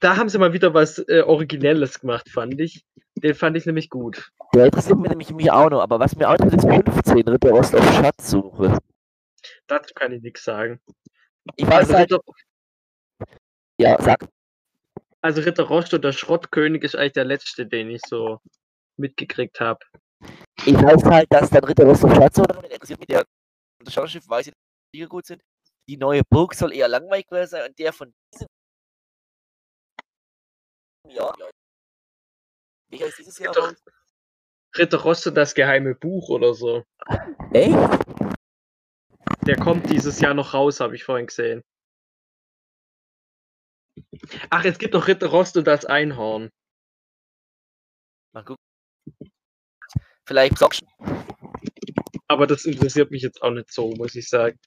da 0.00 0.16
haben 0.16 0.30
sie 0.30 0.38
mal 0.38 0.54
wieder 0.54 0.72
was 0.72 0.98
äh, 0.98 1.20
Originelles 1.20 2.00
gemacht, 2.00 2.30
fand 2.30 2.58
ich. 2.58 2.86
Den 3.22 3.34
fand 3.34 3.56
ich 3.56 3.66
nämlich 3.66 3.90
gut. 3.90 4.32
Der 4.54 4.66
interessiert 4.66 4.98
mich 4.98 5.10
nämlich 5.10 5.30
mich 5.32 5.50
auch 5.50 5.68
noch, 5.68 5.82
aber 5.82 6.00
was 6.00 6.16
mir 6.16 6.28
auch 6.28 6.34
interessiert 6.34 6.88
ist 6.88 6.94
15 6.94 7.28
Ritter 7.28 7.50
Rost 7.50 7.74
auf 7.74 7.84
Schatzsuche. 7.94 8.78
Dazu 9.66 9.94
kann 9.94 10.12
ich 10.12 10.22
nichts 10.22 10.44
sagen. 10.44 10.80
Ich 11.56 11.66
weiß 11.66 11.90
Also 11.90 11.94
halt, 11.94 12.12
Ritter, 12.12 12.22
ja, 13.78 14.02
sag. 14.02 14.26
also 15.20 15.42
Ritter 15.42 15.64
Rost 15.64 15.92
und 15.92 16.02
der 16.02 16.12
Schrottkönig 16.12 16.82
ist 16.82 16.96
eigentlich 16.96 17.12
der 17.12 17.24
letzte, 17.24 17.66
den 17.66 17.90
ich 17.90 18.00
so 18.06 18.40
mitgekriegt 18.96 19.60
habe. 19.60 19.80
Ich 20.64 20.74
weiß 20.74 21.04
halt, 21.04 21.26
dass 21.30 21.50
dann 21.50 21.64
Ritter 21.64 21.84
Rost 21.84 22.04
auf 22.04 22.14
Schatzsuche 22.14 22.66
interessiert 22.70 23.00
mich 23.00 23.08
der 23.08 23.24
das 23.84 23.94
Schauspiel 23.94 24.22
weiß 24.26 24.46
ich, 24.48 24.52
dass 24.52 24.60
die 24.94 25.06
gut 25.06 25.26
sind. 25.26 25.42
Die 25.88 25.96
neue 25.96 26.22
Burg 26.28 26.54
soll 26.54 26.72
eher 26.72 26.88
langweilig 26.88 27.26
sein 27.48 27.68
und 27.68 27.78
der 27.78 27.92
von 27.92 28.12
diesem 28.32 28.46
ja. 31.08 31.34
Wie 32.90 33.02
heißt 33.02 33.18
dieses 33.18 33.38
Jahr? 33.38 33.56
Ritter, 33.56 33.76
Ritter 34.76 34.98
Rost 34.98 35.26
und 35.26 35.34
das 35.34 35.54
geheime 35.54 35.94
Buch 35.94 36.28
oder 36.28 36.54
so. 36.54 36.84
Echt? 37.52 37.76
Der 39.46 39.56
kommt 39.56 39.90
dieses 39.90 40.20
Jahr 40.20 40.34
noch 40.34 40.54
raus, 40.54 40.80
habe 40.80 40.94
ich 40.94 41.04
vorhin 41.04 41.26
gesehen. 41.26 41.62
Ach, 44.50 44.64
es 44.64 44.78
gibt 44.78 44.94
noch 44.94 45.06
Ritter 45.06 45.28
Rost 45.28 45.56
und 45.56 45.66
das 45.66 45.84
Einhorn. 45.84 46.50
Mal 48.32 48.44
gucken. 48.44 48.62
Vielleicht 50.26 50.58
sagst 50.58 50.82
Aber 52.28 52.46
das 52.46 52.64
interessiert 52.64 53.10
mich 53.10 53.22
jetzt 53.22 53.42
auch 53.42 53.50
nicht 53.50 53.72
so, 53.72 53.90
muss 53.90 54.14
ich 54.14 54.28
sagen. 54.28 54.58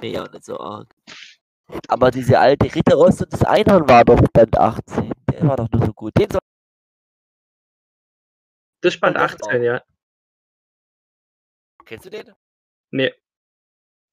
Nee, 0.00 0.18
auch 0.18 0.30
nicht 0.30 0.44
so 0.44 0.58
arg. 0.58 0.88
Aber 1.88 2.10
diese 2.10 2.38
alte 2.38 2.74
Ritter 2.74 2.96
Rost 2.96 3.22
und 3.22 3.32
das 3.32 3.42
Einhorn 3.44 3.88
war 3.88 4.04
doch 4.04 4.20
Band 4.32 4.56
18. 4.56 5.12
Der 5.30 5.46
war 5.48 5.56
doch 5.56 5.70
nur 5.70 5.86
so 5.86 5.92
gut. 5.92 6.12
Den 6.18 6.30
soll 6.30 6.41
das 8.82 8.94
ist 8.94 9.00
Band 9.00 9.16
18, 9.16 9.62
ja. 9.62 9.82
Kennst 11.84 12.04
du 12.04 12.10
den? 12.10 12.32
Nee. 12.90 13.14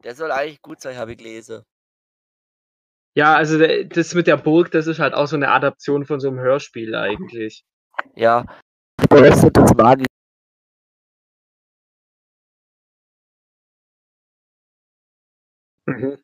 Der 0.03 0.15
soll 0.15 0.31
eigentlich 0.31 0.61
gut 0.61 0.79
sein, 0.79 0.95
habe 0.95 1.11
ich 1.11 1.17
gelesen. 1.17 1.63
Ja, 3.15 3.35
also 3.35 3.57
das 3.57 4.13
mit 4.13 4.27
der 4.27 4.37
Burg, 4.37 4.71
das 4.71 4.85
ist 4.87 4.99
halt 4.99 5.13
auch 5.15 5.25
so 5.25 5.35
eine 5.35 5.49
Adaption 5.49 6.05
von 6.05 6.19
so 6.19 6.29
einem 6.29 6.39
Hörspiel 6.39 6.95
eigentlich. 6.95 7.65
Ja. 8.15 8.45
Der 9.11 9.21
Rest 9.21 9.43
hat 9.43 9.57
das 9.57 9.73
Magie. 9.73 10.05
Mhm. 15.87 16.23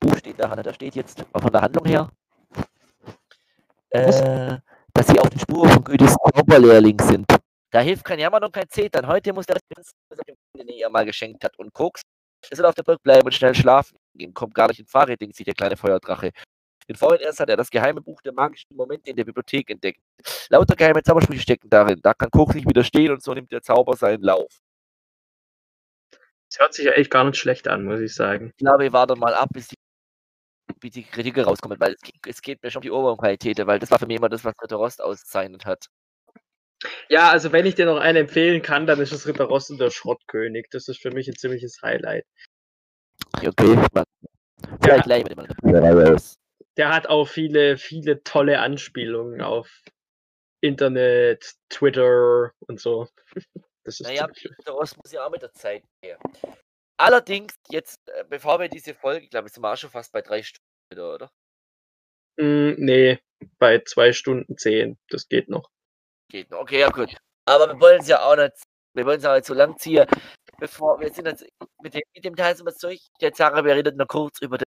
Buch 0.00 0.16
steht 0.16 0.40
da, 0.40 0.54
da 0.56 0.72
steht 0.72 0.94
jetzt 0.94 1.24
von 1.32 1.52
der 1.52 1.60
Handlung 1.60 1.84
her. 1.84 2.10
Äh, 3.90 4.58
sie 5.18 5.22
auf 5.22 5.30
den 5.30 5.40
Spuren 5.40 5.70
von 5.70 5.84
Goethes 5.84 6.16
Zauberlehrling 6.34 7.00
sind. 7.00 7.26
Da 7.70 7.80
hilft 7.80 8.04
kein 8.04 8.18
Jammern 8.18 8.44
und 8.44 8.52
kein 8.52 8.68
Zetern. 8.68 9.06
Heute 9.06 9.32
muss 9.32 9.46
der 9.46 9.56
Rest 9.56 9.92
den 10.56 10.68
er 10.68 10.90
mal 10.90 11.04
geschenkt 11.04 11.44
hat. 11.44 11.58
Und 11.58 11.72
Koks, 11.72 12.02
er 12.50 12.56
soll 12.56 12.66
auf 12.66 12.74
der 12.74 12.82
Burg 12.82 13.02
bleiben 13.02 13.26
und 13.26 13.32
schnell 13.32 13.54
schlafen 13.54 13.96
gehen. 14.14 14.32
Kommt 14.34 14.54
gar 14.54 14.68
nicht 14.68 14.80
in 14.80 14.86
Fahrräding, 14.86 15.32
sieht 15.32 15.46
der 15.46 15.54
kleine 15.54 15.76
Feuerdrache. 15.76 16.32
Den 16.88 16.96
vorhin 16.96 17.20
erst 17.20 17.40
hat 17.40 17.50
er 17.50 17.56
das 17.56 17.68
geheime 17.68 18.00
Buch 18.00 18.20
der 18.22 18.32
magischen 18.32 18.74
Momente 18.74 19.10
in 19.10 19.16
der 19.16 19.24
Bibliothek 19.24 19.70
entdeckt. 19.70 20.00
Lauter 20.48 20.74
geheime 20.74 21.02
Zaubersprüche 21.02 21.42
stecken 21.42 21.68
darin. 21.68 22.00
Da 22.02 22.14
kann 22.14 22.30
Koks 22.30 22.54
nicht 22.54 22.68
widerstehen 22.68 23.12
und 23.12 23.22
so 23.22 23.34
nimmt 23.34 23.52
der 23.52 23.62
Zauber 23.62 23.94
seinen 23.96 24.22
Lauf. 24.22 24.58
Das 26.50 26.60
hört 26.60 26.72
sich 26.72 26.86
ja 26.86 26.92
echt 26.92 27.10
gar 27.10 27.24
nicht 27.24 27.36
schlecht 27.36 27.68
an, 27.68 27.84
muss 27.84 28.00
ich 28.00 28.14
sagen. 28.14 28.52
Ich 28.56 28.64
glaube, 28.64 28.86
ich 28.86 28.92
warte 28.92 29.16
mal 29.16 29.34
ab, 29.34 29.50
bis 29.52 29.68
die, 29.68 29.76
bis 30.78 30.92
die 30.92 31.04
Kritik 31.04 31.38
rauskommt, 31.38 31.78
weil 31.80 31.92
es, 31.92 32.10
es 32.26 32.42
geht 32.42 32.62
mir 32.62 32.70
schon 32.70 32.80
um 32.80 32.82
die 32.84 32.90
Oberqualität, 32.90 33.64
weil 33.66 33.78
das 33.78 33.90
war 33.90 33.98
für 33.98 34.06
mich 34.06 34.16
immer 34.16 34.28
das, 34.28 34.44
was 34.44 34.54
Ritter 34.62 34.76
Rost 34.76 35.02
auszeichnet 35.02 35.64
hat. 35.64 35.88
Ja, 37.08 37.30
also 37.30 37.52
wenn 37.52 37.66
ich 37.66 37.74
dir 37.74 37.86
noch 37.86 37.98
einen 37.98 38.18
empfehlen 38.18 38.62
kann, 38.62 38.86
dann 38.86 39.00
ist 39.00 39.12
es 39.12 39.26
Ritter 39.26 39.44
Rost 39.44 39.70
und 39.70 39.78
der 39.78 39.90
Schrottkönig. 39.90 40.68
Das 40.70 40.88
ist 40.88 41.00
für 41.00 41.10
mich 41.10 41.28
ein 41.28 41.36
ziemliches 41.36 41.80
Highlight. 41.82 42.24
Okay, 43.36 43.78
vielleicht 44.80 45.04
gleich 45.04 45.24
mit 45.24 45.32
dem 45.32 46.18
Der 46.76 46.94
hat 46.94 47.08
auch 47.08 47.26
viele, 47.26 47.76
viele 47.76 48.22
tolle 48.22 48.60
Anspielungen 48.60 49.40
auf 49.40 49.82
Internet, 50.60 51.54
Twitter 51.68 52.52
und 52.66 52.80
so. 52.80 53.08
Das 53.84 54.00
ist 54.00 54.06
naja, 54.06 54.26
Ritter 54.26 54.72
Rost 54.72 54.98
muss 54.98 55.12
ja 55.12 55.24
auch 55.24 55.30
mit 55.30 55.40
der 55.40 55.52
Zeit 55.54 55.82
her. 56.04 56.18
Allerdings, 56.98 57.54
jetzt, 57.70 58.06
äh, 58.08 58.24
bevor 58.28 58.60
wir 58.60 58.68
diese 58.68 58.92
Folge, 58.92 59.24
ich 59.24 59.30
glaube, 59.30 59.48
sind 59.48 59.62
wir 59.62 59.72
auch 59.72 59.78
schon 59.78 59.88
fast 59.88 60.12
bei 60.12 60.20
drei 60.20 60.42
Stunden 60.42 60.67
oder? 60.96 61.30
Mm, 62.36 62.74
nee, 62.76 63.18
bei 63.58 63.80
zwei 63.80 64.12
Stunden 64.12 64.56
zehn. 64.56 64.98
Das 65.08 65.28
geht 65.28 65.48
noch. 65.48 65.70
Geht 66.30 66.50
noch. 66.50 66.60
Okay, 66.60 66.80
ja 66.80 66.88
gut. 66.90 67.14
Aber 67.46 67.68
wir 67.68 67.80
wollen 67.80 68.00
es 68.00 68.08
ja 68.08 68.22
auch 68.22 68.36
nicht, 68.36 68.54
wir 68.94 69.06
wollen 69.06 69.18
es 69.18 69.24
auch 69.24 69.34
nicht 69.34 69.46
so 69.46 69.54
lang 69.54 69.76
ziehen. 69.78 70.06
Bevor 70.58 71.00
wir 71.00 71.12
sind 71.12 71.26
jetzt 71.26 71.46
mit 71.82 71.94
dem, 71.94 72.02
mit 72.14 72.24
dem 72.24 72.36
Teil 72.36 72.56
sind 72.56 72.66
wir 72.66 72.74
durch. 72.80 73.08
Jetzt 73.20 73.38
sagen 73.38 73.64
wir 73.64 73.74
reden 73.74 73.96
noch 73.96 74.08
kurz 74.08 74.40
über 74.40 74.58
den 74.58 74.66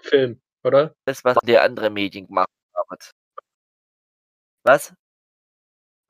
Film, 0.00 0.40
oder? 0.64 0.94
Das, 1.04 1.24
was 1.24 1.36
der 1.44 1.62
andere 1.62 1.90
Medien 1.90 2.26
gemacht 2.26 2.48
hat. 2.90 3.12
Was? 4.64 4.94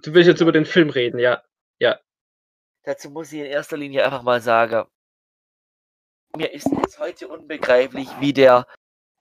Du 0.02 0.12
willst 0.14 0.28
jetzt 0.28 0.40
über 0.40 0.52
den 0.52 0.66
Film 0.66 0.90
reden, 0.90 1.18
ja. 1.18 1.42
Ja. 1.78 2.00
Dazu 2.84 3.10
muss 3.10 3.32
ich 3.32 3.40
in 3.40 3.46
erster 3.46 3.76
Linie 3.76 4.04
einfach 4.04 4.22
mal 4.22 4.40
sagen, 4.40 4.88
mir 6.36 6.52
ist 6.52 6.68
es 6.86 6.98
heute 6.98 7.28
unbegreiflich, 7.28 8.08
wie 8.20 8.32
der 8.32 8.66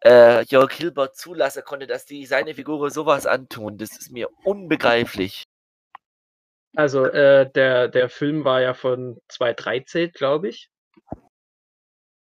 äh, 0.04 0.44
Jörg 0.46 0.72
Hilbert 0.72 1.16
zulassen 1.16 1.64
konnte, 1.64 1.88
dass 1.88 2.06
die 2.06 2.26
seine 2.26 2.56
Figur 2.56 2.90
sowas 2.90 3.26
antun. 3.26 3.78
Das 3.78 3.92
ist 3.92 4.12
mir 4.12 4.30
unbegreiflich. 4.44 5.44
Also, 6.76 7.06
äh, 7.06 7.52
der, 7.52 7.90
der 7.90 8.10
Film 8.10 8.46
war 8.46 8.62
ja 8.62 8.74
von 8.74 9.20
2013, 9.28 10.12
glaube 10.14 10.50
ich. 10.50 10.70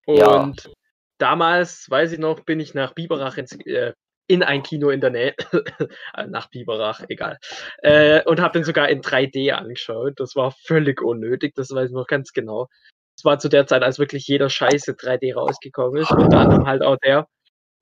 Und 0.06 0.20
ja. 0.66 0.72
damals, 1.18 1.90
weiß 1.90 2.12
ich 2.12 2.20
noch, 2.20 2.42
bin 2.42 2.60
ich 2.60 2.74
nach 2.74 2.94
Biberach 2.94 3.38
ins, 3.38 3.54
äh, 3.66 3.94
in 4.28 4.44
ein 4.44 4.64
Kino 4.64 4.90
in 4.90 5.00
der 5.00 5.12
Nähe, 5.12 5.36
nach 6.28 6.50
Biberach, 6.50 7.06
egal, 7.08 7.38
äh, 7.82 8.22
und 8.26 8.42
habe 8.42 8.60
den 8.60 8.66
sogar 8.66 8.90
in 8.90 9.02
3D 9.02 9.52
angeschaut. 9.52 10.14
Das 10.18 10.36
war 10.36 10.52
völlig 10.66 11.02
unnötig, 11.02 11.56
das 11.56 11.72
weiß 11.72 11.90
ich 11.90 11.96
noch 11.96 12.08
ganz 12.08 12.34
genau. 12.34 12.68
Das 13.16 13.26
war 13.26 13.40
zu 13.40 13.50
der 13.50 13.68
Zeit, 13.68 13.84
als 13.84 14.00
wirklich 14.00 14.28
jeder 14.28 14.50
Scheiße 14.50 14.94
3D 14.94 15.36
rausgekommen 15.36 16.02
ist, 16.02 16.12
unter 16.12 16.40
anderem 16.40 16.66
halt 16.66 16.82
auch 16.82 16.98
der. 16.98 17.28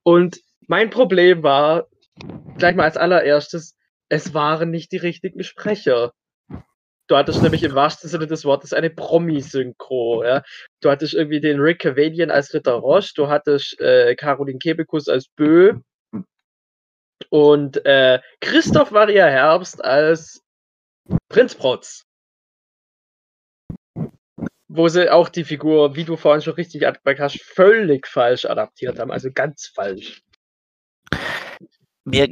Und 0.04 0.40
mein 0.68 0.90
Problem 0.90 1.44
war, 1.44 1.88
gleich 2.58 2.76
mal 2.76 2.84
als 2.84 2.98
allererstes, 2.98 3.76
es 4.10 4.34
waren 4.34 4.70
nicht 4.72 4.92
die 4.92 4.98
richtigen 4.98 5.44
Sprecher. 5.44 6.12
Du 7.08 7.18
hattest 7.18 7.42
nämlich 7.42 7.64
im 7.64 7.76
wahrsten 7.76 8.10
Sinne 8.10 8.28
des 8.28 8.46
Wortes 8.46 8.74
eine 8.74 8.90
Promi-Synchro. 8.90 10.24
Ja? 10.24 10.44
Du 10.82 10.90
hattest 10.90 11.14
irgendwie 11.14 11.42
den 11.42 11.60
Rick 11.60 11.80
Cavanian 11.80 12.32
als 12.32 12.54
Ritter 12.54 12.74
Roche, 12.74 13.14
du 13.16 13.28
hattest 13.28 13.80
äh, 13.80 14.16
Caroline 14.16 14.60
Kebekus 14.60 15.08
als 15.08 15.28
Bö 15.28 15.80
und 17.30 17.86
äh, 17.86 18.20
Christoph 18.40 18.92
Maria 18.92 19.26
Herbst 19.26 19.84
als 19.84 20.42
Prinz 21.30 21.56
Protz 21.56 22.06
wo 24.74 24.88
sie 24.88 25.12
auch 25.12 25.28
die 25.28 25.44
Figur, 25.44 25.96
wie 25.96 26.06
du 26.06 26.16
vorhin 26.16 26.42
schon 26.42 26.54
richtig 26.54 26.88
adaptiert 26.88 27.20
hast, 27.20 27.42
völlig 27.42 28.08
falsch 28.08 28.46
adaptiert 28.46 29.00
haben, 29.00 29.12
also 29.12 29.30
ganz 29.34 29.68
falsch. 29.68 30.24
Mir, 32.06 32.24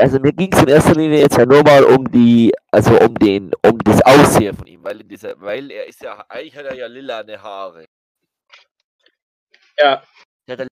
also 0.00 0.20
mir 0.20 0.32
ging 0.32 0.52
es 0.52 0.62
in 0.62 0.68
erster 0.68 0.94
Linie 0.94 1.20
jetzt 1.20 1.36
ja 1.36 1.44
nur 1.44 1.62
mal 1.64 1.84
um 1.84 2.08
die, 2.10 2.54
also 2.70 2.98
um 3.00 3.14
den, 3.16 3.50
um 3.66 3.78
das 3.78 4.00
Aussehen 4.02 4.56
von 4.56 4.66
ihm, 4.68 4.82
weil, 4.84 5.02
dieser, 5.02 5.38
weil 5.40 5.70
er 5.72 5.86
ist 5.86 6.00
ja, 6.00 6.24
eigentlich 6.28 6.56
hat 6.56 6.66
er 6.66 6.76
ja 6.76 6.86
lilane 6.86 7.42
Haare. 7.42 7.84
Ja. 9.76 10.02
Der 10.46 10.56
hat 10.56 10.68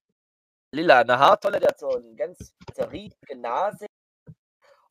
lilane 0.73 1.19
Haartolle, 1.19 1.59
der 1.59 1.69
hat 1.69 1.79
so 1.79 1.89
eine 1.89 2.15
ganz 2.15 2.53
zerriebige 2.73 3.37
Nase 3.37 3.85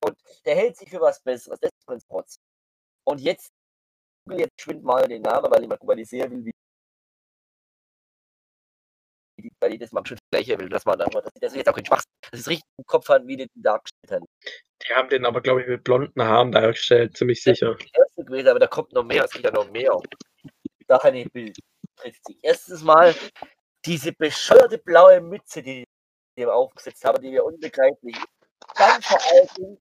und 0.04 0.16
der 0.44 0.54
hält 0.54 0.76
sich 0.76 0.90
für 0.90 1.00
was 1.00 1.20
Besseres, 1.20 1.58
das 1.60 1.70
ist 1.72 1.86
Prinz 1.86 2.04
Protz. 2.04 2.36
Und 3.04 3.20
jetzt 3.20 3.50
jetzt 4.32 4.60
schwind 4.60 4.82
mal 4.82 5.06
den 5.06 5.22
Namen, 5.22 5.50
weil 5.50 5.62
ich 5.62 5.68
mal 5.68 5.78
gucken, 5.78 6.04
sehr 6.04 6.30
will, 6.30 6.44
wie 6.44 6.52
weil 9.60 9.74
ich 9.74 9.78
das 9.78 9.92
mal 9.92 10.04
schon 10.04 10.18
gleiche 10.30 10.58
will, 10.58 10.68
dass 10.68 10.84
man 10.84 10.98
dann, 10.98 11.10
dass 11.10 11.24
das 11.40 11.54
jetzt 11.54 11.68
auch 11.68 11.74
kein 11.74 11.84
Spaß, 11.84 12.04
dass 12.30 12.40
es 12.40 12.48
richtig 12.48 12.68
im 12.78 12.86
Kopf 12.86 13.08
hat, 13.08 13.26
wie 13.26 13.36
die 13.36 13.46
den 13.46 13.62
dargestellt 13.62 14.10
haben. 14.10 14.26
Die 14.82 14.94
haben 14.94 15.08
den 15.08 15.24
aber, 15.24 15.40
glaube 15.40 15.62
ich, 15.62 15.68
mit 15.68 15.84
blonden 15.84 16.22
Haaren 16.22 16.52
dargestellt, 16.52 17.16
ziemlich 17.16 17.42
sicher. 17.42 17.74
Das 17.74 17.84
ist 17.84 17.94
der 17.94 18.02
erste 18.02 18.24
gewesen, 18.24 18.48
aber 18.48 18.58
da 18.58 18.66
kommt 18.66 18.92
noch 18.92 19.04
mehr, 19.04 19.24
es 19.24 19.30
gibt 19.30 19.44
ja 19.44 19.52
noch 19.52 19.70
mehr. 19.70 19.98
Da 20.86 20.98
kann 20.98 21.14
ich 21.14 21.30
Bild. 21.32 21.58
Erstens 22.42 22.82
mal 22.82 23.14
diese 23.84 24.12
bescheuerte 24.12 24.78
blaue 24.78 25.20
Mütze, 25.20 25.62
die 25.62 25.84
die 26.38 26.46
aufgesetzt 26.46 27.04
haben, 27.04 27.22
die 27.22 27.32
wir 27.32 27.44
unbegreiflich. 27.44 28.16
Dann 28.76 29.00
vor 29.02 29.18
allen 29.32 29.48
Dingen 29.56 29.78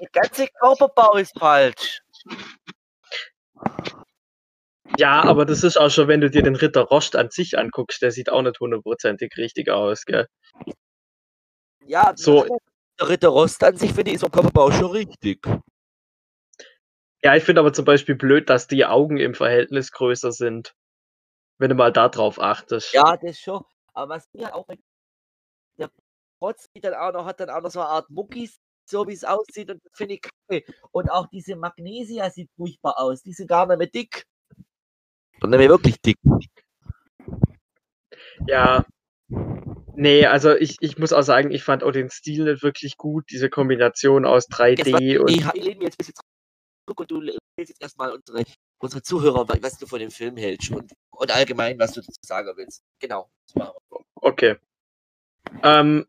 der 0.00 0.08
ganze 0.12 0.46
Körperbau 0.48 1.16
ist 1.16 1.38
falsch. 1.38 2.00
Ja, 4.98 5.22
aber 5.22 5.44
das 5.44 5.62
ist 5.62 5.76
auch 5.76 5.90
schon, 5.90 6.08
wenn 6.08 6.20
du 6.20 6.30
dir 6.30 6.42
den 6.42 6.56
Ritter 6.56 6.82
Rost 6.82 7.16
an 7.16 7.30
sich 7.30 7.58
anguckst, 7.58 8.00
der 8.02 8.10
sieht 8.10 8.30
auch 8.30 8.42
nicht 8.42 8.60
hundertprozentig 8.60 9.36
richtig 9.36 9.70
aus, 9.70 10.04
gell? 10.04 10.26
Ja, 11.84 12.12
so. 12.16 12.46
der 12.98 13.08
Ritter 13.08 13.28
Rost 13.28 13.62
an 13.62 13.76
sich 13.76 13.92
finde 13.92 14.12
ich 14.12 14.20
so 14.20 14.28
Körperbau 14.28 14.70
schon 14.70 14.90
richtig. 14.90 15.46
Ja, 17.22 17.34
ich 17.34 17.44
finde 17.44 17.60
aber 17.60 17.72
zum 17.72 17.84
Beispiel 17.84 18.14
blöd, 18.14 18.48
dass 18.48 18.68
die 18.68 18.86
Augen 18.86 19.18
im 19.18 19.34
Verhältnis 19.34 19.92
größer 19.92 20.32
sind. 20.32 20.74
Wenn 21.58 21.70
du 21.70 21.74
mal 21.74 21.92
darauf 21.92 22.40
achtest. 22.40 22.92
Ja, 22.92 23.16
das 23.16 23.38
schon. 23.38 23.64
Aber 23.94 24.14
was 24.14 24.28
mir 24.32 24.54
auch 24.54 24.66
der 25.78 25.90
Protz 26.38 26.68
dann 26.74 26.94
auch 26.94 27.12
noch 27.12 27.24
hat 27.24 27.40
dann 27.40 27.50
auch 27.50 27.62
noch 27.62 27.70
so 27.70 27.80
eine 27.80 27.88
Art 27.88 28.10
Muckis 28.10 28.60
so 28.88 29.06
wie 29.06 29.12
es 29.12 29.24
aussieht 29.24 29.70
und 29.70 29.84
das 29.84 29.92
finde 29.94 30.14
ich 30.14 30.22
kacke. 30.22 30.64
Und 30.92 31.10
auch 31.10 31.26
diese 31.28 31.56
Magnesia 31.56 32.30
sieht 32.30 32.50
furchtbar 32.56 32.98
aus. 32.98 33.22
Die 33.22 33.32
sind 33.32 33.48
gar 33.48 33.66
nicht 33.66 33.78
mehr 33.78 33.86
dick. 33.88 34.24
Und 35.40 35.50
nicht 35.50 35.58
mehr 35.58 35.68
wirklich 35.68 36.00
dick. 36.00 36.18
Ja. 38.46 38.84
Nee, 39.98 40.26
also 40.26 40.54
ich, 40.54 40.76
ich 40.80 40.98
muss 40.98 41.12
auch 41.12 41.22
sagen, 41.22 41.50
ich 41.50 41.64
fand 41.64 41.82
auch 41.82 41.90
den 41.90 42.10
Stil 42.10 42.44
nicht 42.44 42.62
wirklich 42.62 42.96
gut, 42.96 43.24
diese 43.30 43.48
Kombination 43.48 44.26
aus 44.26 44.48
3D 44.48 44.92
war, 44.92 45.22
und. 45.22 45.30
Ich, 45.30 45.46
ich 45.54 45.64
lehne 45.64 45.84
jetzt 45.84 45.94
ein 45.94 45.98
bisschen 45.98 46.14
zurück 46.86 47.00
und 47.00 47.10
du 47.10 47.20
willst 47.20 47.70
jetzt 47.70 47.82
erstmal 47.82 48.12
unsere, 48.12 48.44
unsere 48.78 49.02
Zuhörer, 49.02 49.48
was 49.48 49.78
du 49.78 49.86
von 49.86 49.98
dem 49.98 50.10
Film 50.10 50.36
hältst 50.36 50.70
und, 50.70 50.92
und 51.10 51.34
allgemein, 51.34 51.78
was 51.78 51.92
du 51.92 52.00
dazu 52.00 52.20
sagen 52.22 52.52
willst. 52.56 52.82
Genau. 53.00 53.30
Okay. 54.16 54.56
Ähm, 55.62 56.06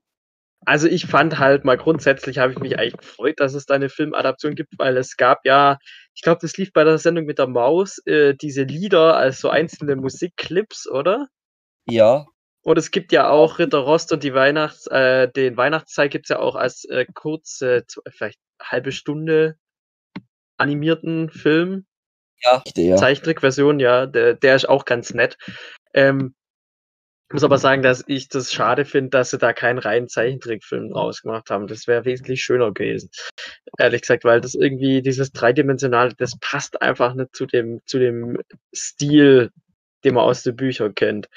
also 0.65 0.87
ich 0.87 1.05
fand 1.05 1.39
halt 1.39 1.65
mal 1.65 1.77
grundsätzlich 1.77 2.39
habe 2.39 2.51
ich 2.51 2.59
mich 2.59 2.77
eigentlich 2.77 2.97
gefreut, 2.97 3.39
dass 3.39 3.53
es 3.53 3.65
da 3.65 3.75
eine 3.75 3.89
Filmadaption 3.89 4.55
gibt, 4.55 4.73
weil 4.77 4.97
es 4.97 5.17
gab 5.17 5.45
ja, 5.45 5.77
ich 6.13 6.21
glaube, 6.21 6.39
das 6.41 6.57
lief 6.57 6.73
bei 6.73 6.83
der 6.83 6.97
Sendung 6.97 7.25
mit 7.25 7.39
der 7.39 7.47
Maus, 7.47 7.99
äh, 8.05 8.33
diese 8.35 8.63
Lieder 8.63 9.15
als 9.15 9.39
so 9.39 9.49
einzelne 9.49 9.95
Musikclips, 9.95 10.87
oder? 10.89 11.27
Ja. 11.85 12.25
Und 12.63 12.77
es 12.77 12.91
gibt 12.91 13.13
ja 13.13 13.29
auch 13.29 13.59
Ritter 13.59 13.79
Rost 13.79 14.11
und 14.11 14.23
die 14.23 14.33
Weihnachts, 14.33 14.87
äh, 14.87 15.31
den 15.31 15.55
Weihnachtszeit 15.55 16.11
gibt 16.11 16.25
es 16.25 16.29
ja 16.29 16.39
auch 16.39 16.55
als 16.55 16.83
äh, 16.85 17.05
kurze, 17.13 17.85
vielleicht 18.09 18.39
halbe 18.61 18.91
Stunde 18.91 19.55
animierten 20.57 21.29
Film. 21.29 21.85
Ja, 22.43 22.61
ja. 22.75 22.97
Zeichentrickversion, 22.97 23.79
ja, 23.79 24.05
der, 24.05 24.33
der 24.33 24.55
ist 24.55 24.67
auch 24.67 24.85
ganz 24.85 25.13
nett. 25.13 25.37
Ähm, 25.93 26.35
muss 27.33 27.43
aber 27.43 27.57
sagen, 27.57 27.81
dass 27.81 28.03
ich 28.07 28.29
das 28.29 28.53
schade 28.53 28.85
finde, 28.85 29.09
dass 29.09 29.31
sie 29.31 29.37
da 29.37 29.51
keinen 29.51 29.79
reinen 29.79 30.07
Zeichentrickfilm 30.07 30.93
rausgemacht 30.93 31.49
haben. 31.49 31.67
Das 31.67 31.87
wäre 31.87 32.05
wesentlich 32.05 32.41
schöner 32.41 32.71
gewesen. 32.71 33.09
Ehrlich 33.77 34.01
gesagt, 34.01 34.23
weil 34.23 34.39
das 34.39 34.55
irgendwie, 34.55 35.01
dieses 35.01 35.31
dreidimensionale, 35.31 36.13
das 36.17 36.37
passt 36.39 36.81
einfach 36.81 37.15
nicht 37.15 37.35
zu 37.35 37.45
dem, 37.45 37.81
zu 37.85 37.99
dem 37.99 38.37
Stil, 38.73 39.51
den 40.05 40.13
man 40.15 40.23
aus 40.23 40.43
den 40.43 40.55
Büchern 40.55 40.95
kennt. 40.95 41.27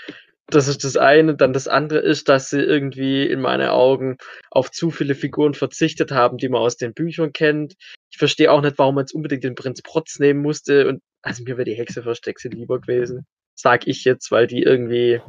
Das 0.46 0.68
ist 0.68 0.84
das 0.84 0.96
eine. 0.96 1.36
Dann 1.36 1.52
das 1.52 1.68
andere 1.68 2.00
ist, 2.00 2.28
dass 2.28 2.50
sie 2.50 2.60
irgendwie 2.60 3.24
in 3.24 3.40
meinen 3.40 3.68
Augen 3.68 4.16
auf 4.50 4.70
zu 4.70 4.90
viele 4.90 5.14
Figuren 5.14 5.54
verzichtet 5.54 6.10
haben, 6.12 6.38
die 6.38 6.48
man 6.48 6.60
aus 6.60 6.76
den 6.76 6.92
Büchern 6.94 7.32
kennt. 7.32 7.74
Ich 8.10 8.18
verstehe 8.18 8.50
auch 8.50 8.60
nicht, 8.60 8.78
warum 8.78 8.96
man 8.96 9.02
jetzt 9.02 9.14
unbedingt 9.14 9.44
den 9.44 9.54
Prinz 9.54 9.82
Protz 9.82 10.18
nehmen 10.18 10.42
musste. 10.42 10.88
Und 10.88 11.02
also 11.22 11.42
mir 11.44 11.56
wäre 11.56 11.64
die 11.64 11.74
Hexe 11.74 12.02
Versteckse 12.02 12.48
lieber 12.48 12.80
gewesen. 12.80 13.26
Sag 13.54 13.86
ich 13.86 14.04
jetzt, 14.04 14.30
weil 14.30 14.46
die 14.46 14.62
irgendwie. 14.62 15.20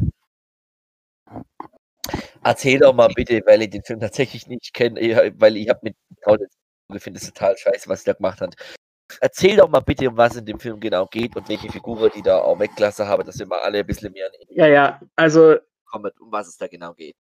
Erzähl 2.44 2.80
doch 2.80 2.94
mal 2.94 3.10
bitte, 3.14 3.42
weil 3.46 3.62
ich 3.62 3.70
den 3.70 3.84
Film 3.84 4.00
tatsächlich 4.00 4.48
nicht 4.48 4.74
kenne, 4.74 5.34
weil 5.38 5.58
ich 5.58 5.70
habe 5.70 5.80
mit 5.84 5.96
ich 6.94 7.04
finde 7.04 7.20
es 7.20 7.28
total 7.28 7.58
scheiße, 7.58 7.88
was 7.88 8.04
der 8.04 8.16
gemacht 8.16 8.42
hat. 8.42 8.56
Erzähl 9.20 9.58
doch 9.58 9.70
mal 9.70 9.82
bitte, 9.82 10.10
um 10.10 10.18
was 10.18 10.36
in 10.36 10.46
dem 10.46 10.60
Film 10.60 10.80
genau 10.80 11.06
geht 11.06 11.36
und 11.36 11.50
welche 11.50 11.70
Figuren 11.70 12.12
die 12.16 12.22
da 12.22 12.40
auch 12.40 12.60
wegklasse 12.60 13.08
haben, 13.08 13.26
dass 13.26 13.40
wir 13.40 13.46
mal 13.46 13.60
alle 13.60 13.80
ein 13.80 13.86
bisschen 13.86 14.14
mehr 14.14 14.30
Ja, 14.50 14.68
ja, 14.68 15.02
also. 15.16 15.58
Kommen, 15.86 16.12
um 16.22 16.32
was 16.32 16.48
es 16.48 16.58
da 16.58 16.68
genau 16.68 16.94
geht. 16.94 17.16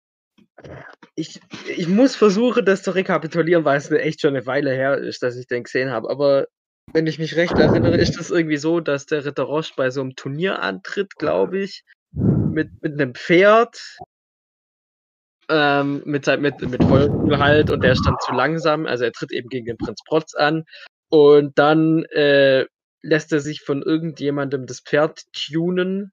Ich, 1.16 1.40
ich 1.66 1.89
muss 1.89 2.15
versuchen, 2.15 2.65
das 2.65 2.82
zu 2.82 2.93
rekapitulieren, 2.93 3.65
weil 3.65 3.78
es 3.78 3.90
echt 3.90 4.20
schon 4.20 4.36
eine 4.36 4.47
Weile 4.47 4.73
her 4.73 4.97
ist, 4.97 5.23
dass 5.23 5.36
ich 5.36 5.48
den 5.48 5.65
gesehen 5.65 5.90
habe. 5.90 6.09
Aber 6.09 6.47
wenn 6.93 7.07
ich 7.07 7.19
mich 7.19 7.36
recht 7.36 7.59
erinnere, 7.59 7.97
ist 7.97 8.19
es 8.19 8.31
irgendwie 8.31 8.57
so, 8.57 8.81
dass 8.81 9.07
der 9.07 9.24
Ritter 9.24 9.43
Roche 9.43 9.73
bei 9.77 9.90
so 9.90 10.01
einem 10.01 10.15
Turnier 10.15 10.61
antritt, 10.61 11.16
glaube 11.16 11.59
ich, 11.59 11.82
mit, 12.12 12.70
mit 12.81 12.93
einem 12.93 13.15
Pferd, 13.15 13.98
ähm, 15.51 16.02
mit, 16.05 16.27
mit, 16.40 16.60
mit 16.60 16.85
Feuerkugel 16.85 17.39
halt, 17.39 17.70
und 17.70 17.82
der 17.82 17.93
ist 17.93 18.06
dann 18.06 18.16
zu 18.24 18.32
langsam. 18.32 18.86
Also 18.86 19.05
er 19.05 19.12
tritt 19.12 19.32
eben 19.32 19.48
gegen 19.48 19.66
den 19.66 19.77
Prinz 19.77 20.01
Protz 20.06 20.35
an 20.35 20.64
und 21.10 21.59
dann 21.59 22.05
äh, 22.05 22.66
lässt 23.02 23.32
er 23.32 23.40
sich 23.40 23.62
von 23.62 23.82
irgendjemandem 23.82 24.66
das 24.66 24.81
Pferd 24.81 25.22
tunen. 25.32 26.12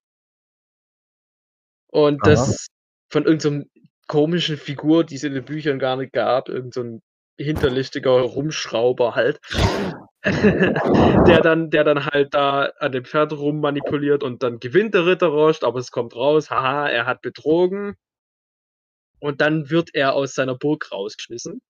Und 1.89 2.21
Aha. 2.23 2.31
das 2.31 2.67
von 3.09 3.25
irgendeiner 3.25 3.61
so 3.61 3.81
komischen 4.07 4.57
Figur, 4.57 5.03
die 5.03 5.15
es 5.15 5.23
in 5.23 5.33
den 5.33 5.45
Büchern 5.45 5.79
gar 5.79 5.97
nicht 5.97 6.13
gab, 6.13 6.49
irgendein 6.49 6.99
so 6.99 7.43
hinterlistiger 7.43 8.11
Rumschrauber 8.11 9.15
halt, 9.15 9.39
der 10.23 11.41
dann, 11.41 11.69
der 11.69 11.83
dann 11.83 12.05
halt 12.05 12.33
da 12.33 12.71
an 12.79 12.91
dem 12.91 13.05
Pferd 13.05 13.33
rummanipuliert 13.33 14.23
und 14.23 14.43
dann 14.43 14.59
gewinnt 14.59 14.95
der 14.95 15.05
Ritter 15.05 15.27
Rost, 15.27 15.63
aber 15.63 15.79
es 15.79 15.91
kommt 15.91 16.15
raus, 16.15 16.49
haha, 16.49 16.89
er 16.89 17.05
hat 17.05 17.21
betrogen. 17.21 17.95
Und 19.19 19.41
dann 19.41 19.69
wird 19.69 19.89
er 19.93 20.13
aus 20.13 20.35
seiner 20.35 20.55
Burg 20.55 20.91
rausgeschmissen. 20.91 21.61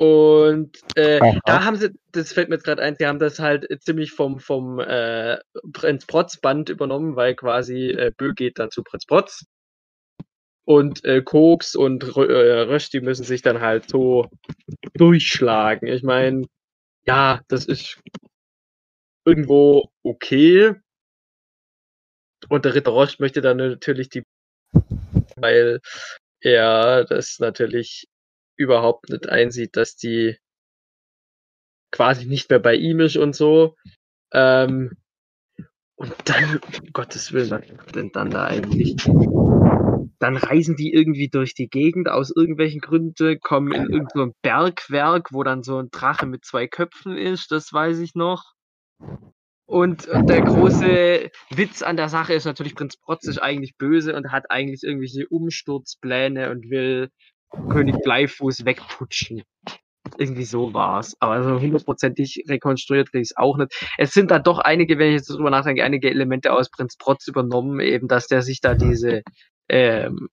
Und 0.00 0.78
äh, 0.96 1.20
da 1.44 1.64
haben 1.64 1.76
sie, 1.76 1.90
das 2.12 2.32
fällt 2.32 2.48
mir 2.48 2.54
jetzt 2.54 2.64
gerade 2.64 2.80
ein, 2.80 2.96
sie 2.98 3.06
haben 3.06 3.18
das 3.18 3.38
halt 3.38 3.66
ziemlich 3.82 4.12
vom, 4.12 4.40
vom 4.40 4.80
äh, 4.80 5.36
Prinz 5.74 6.06
Protz 6.06 6.38
Band 6.38 6.70
übernommen, 6.70 7.16
weil 7.16 7.34
quasi 7.34 7.90
äh, 7.90 8.10
Bö 8.16 8.32
geht 8.32 8.58
dann 8.58 8.70
zu 8.70 8.82
Prinz 8.82 9.04
Protz. 9.04 9.44
Und 10.64 11.04
äh, 11.04 11.20
Koks 11.20 11.74
und 11.74 12.04
äh, 12.04 12.60
Rösch, 12.62 12.88
die 12.88 13.02
müssen 13.02 13.24
sich 13.24 13.42
dann 13.42 13.60
halt 13.60 13.90
so 13.90 14.30
durchschlagen. 14.94 15.86
Ich 15.86 16.02
meine, 16.02 16.46
ja, 17.06 17.42
das 17.48 17.66
ist 17.66 18.00
irgendwo 19.26 19.90
okay. 20.02 20.76
Und 22.48 22.64
der 22.64 22.74
Ritter 22.74 22.92
Roche 22.92 23.16
möchte 23.18 23.42
dann 23.42 23.58
natürlich 23.58 24.08
die, 24.08 24.22
weil 25.40 25.80
er 26.40 27.04
das 27.04 27.38
natürlich 27.38 28.06
überhaupt 28.56 29.08
nicht 29.08 29.28
einsieht, 29.28 29.76
dass 29.76 29.96
die 29.96 30.36
quasi 31.90 32.26
nicht 32.26 32.50
mehr 32.50 32.58
bei 32.58 32.74
ihm 32.74 33.00
ist 33.00 33.16
und 33.16 33.34
so. 33.34 33.76
Ähm, 34.32 34.96
und 35.96 36.14
dann, 36.24 36.56
um 36.58 36.92
Gottes 36.92 37.32
Willen, 37.32 37.50
was 37.50 37.92
denn 37.92 38.10
dann 38.12 38.30
da 38.30 38.46
eigentlich? 38.46 38.96
Dann 40.18 40.36
reisen 40.36 40.76
die 40.76 40.92
irgendwie 40.92 41.28
durch 41.28 41.54
die 41.54 41.68
Gegend 41.68 42.08
aus 42.08 42.30
irgendwelchen 42.34 42.80
Gründen, 42.80 43.38
kommen 43.40 43.72
in 43.72 43.82
irgendein 43.82 44.30
so 44.30 44.34
Bergwerk, 44.42 45.32
wo 45.32 45.42
dann 45.42 45.62
so 45.62 45.78
ein 45.78 45.90
Drache 45.90 46.26
mit 46.26 46.44
zwei 46.44 46.66
Köpfen 46.66 47.16
ist, 47.16 47.50
das 47.50 47.72
weiß 47.72 47.98
ich 47.98 48.14
noch. 48.14 48.54
Und, 49.70 50.08
und 50.08 50.28
der 50.28 50.42
große 50.42 51.30
Witz 51.50 51.82
an 51.82 51.96
der 51.96 52.08
Sache 52.08 52.34
ist 52.34 52.44
natürlich, 52.44 52.74
Prinz 52.74 52.96
Protz 52.96 53.28
ist 53.28 53.38
eigentlich 53.38 53.76
böse 53.78 54.16
und 54.16 54.32
hat 54.32 54.50
eigentlich 54.50 54.82
irgendwelche 54.82 55.28
Umsturzpläne 55.28 56.50
und 56.50 56.70
will 56.70 57.10
König 57.70 57.94
Bleifuß 58.02 58.64
wegputschen. 58.64 59.44
Irgendwie 60.18 60.44
so 60.44 60.74
war's. 60.74 61.14
Aber 61.20 61.44
so 61.44 61.60
hundertprozentig 61.60 62.46
rekonstruiert 62.48 63.12
kriege 63.12 63.22
ich 63.22 63.30
es 63.30 63.36
auch 63.36 63.58
nicht. 63.58 63.72
Es 63.96 64.10
sind 64.12 64.32
da 64.32 64.40
doch 64.40 64.58
einige, 64.58 64.98
wenn 64.98 65.10
ich 65.10 65.18
jetzt 65.18 65.30
drüber 65.30 65.50
nachdenke, 65.50 65.84
einige 65.84 66.10
Elemente 66.10 66.52
aus 66.52 66.68
Prinz 66.68 66.96
Protz 66.96 67.28
übernommen, 67.28 67.78
eben, 67.78 68.08
dass 68.08 68.26
der 68.26 68.42
sich 68.42 68.60
da 68.60 68.74
diese 68.74 69.22
ähm, 69.68 70.30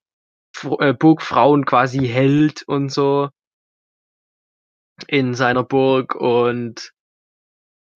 äh, 0.79 0.95
Burgfrauen 0.95 1.63
quasi 1.63 2.07
hält 2.07 2.63
und 2.65 2.91
so 2.91 3.29
in 5.07 5.35
seiner 5.35 5.63
Burg 5.63 6.15
und 6.15 6.91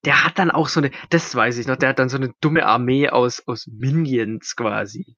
der 0.05 0.23
hat 0.23 0.39
dann 0.39 0.51
auch 0.51 0.67
so 0.67 0.79
eine, 0.79 0.91
das 1.09 1.33
weiß 1.35 1.57
ich 1.57 1.67
noch, 1.67 1.75
der 1.75 1.89
hat 1.89 1.99
dann 1.99 2.09
so 2.09 2.17
eine 2.17 2.33
dumme 2.41 2.65
Armee 2.65 3.09
aus, 3.09 3.47
aus 3.47 3.67
Minions 3.67 4.55
quasi. 4.55 5.15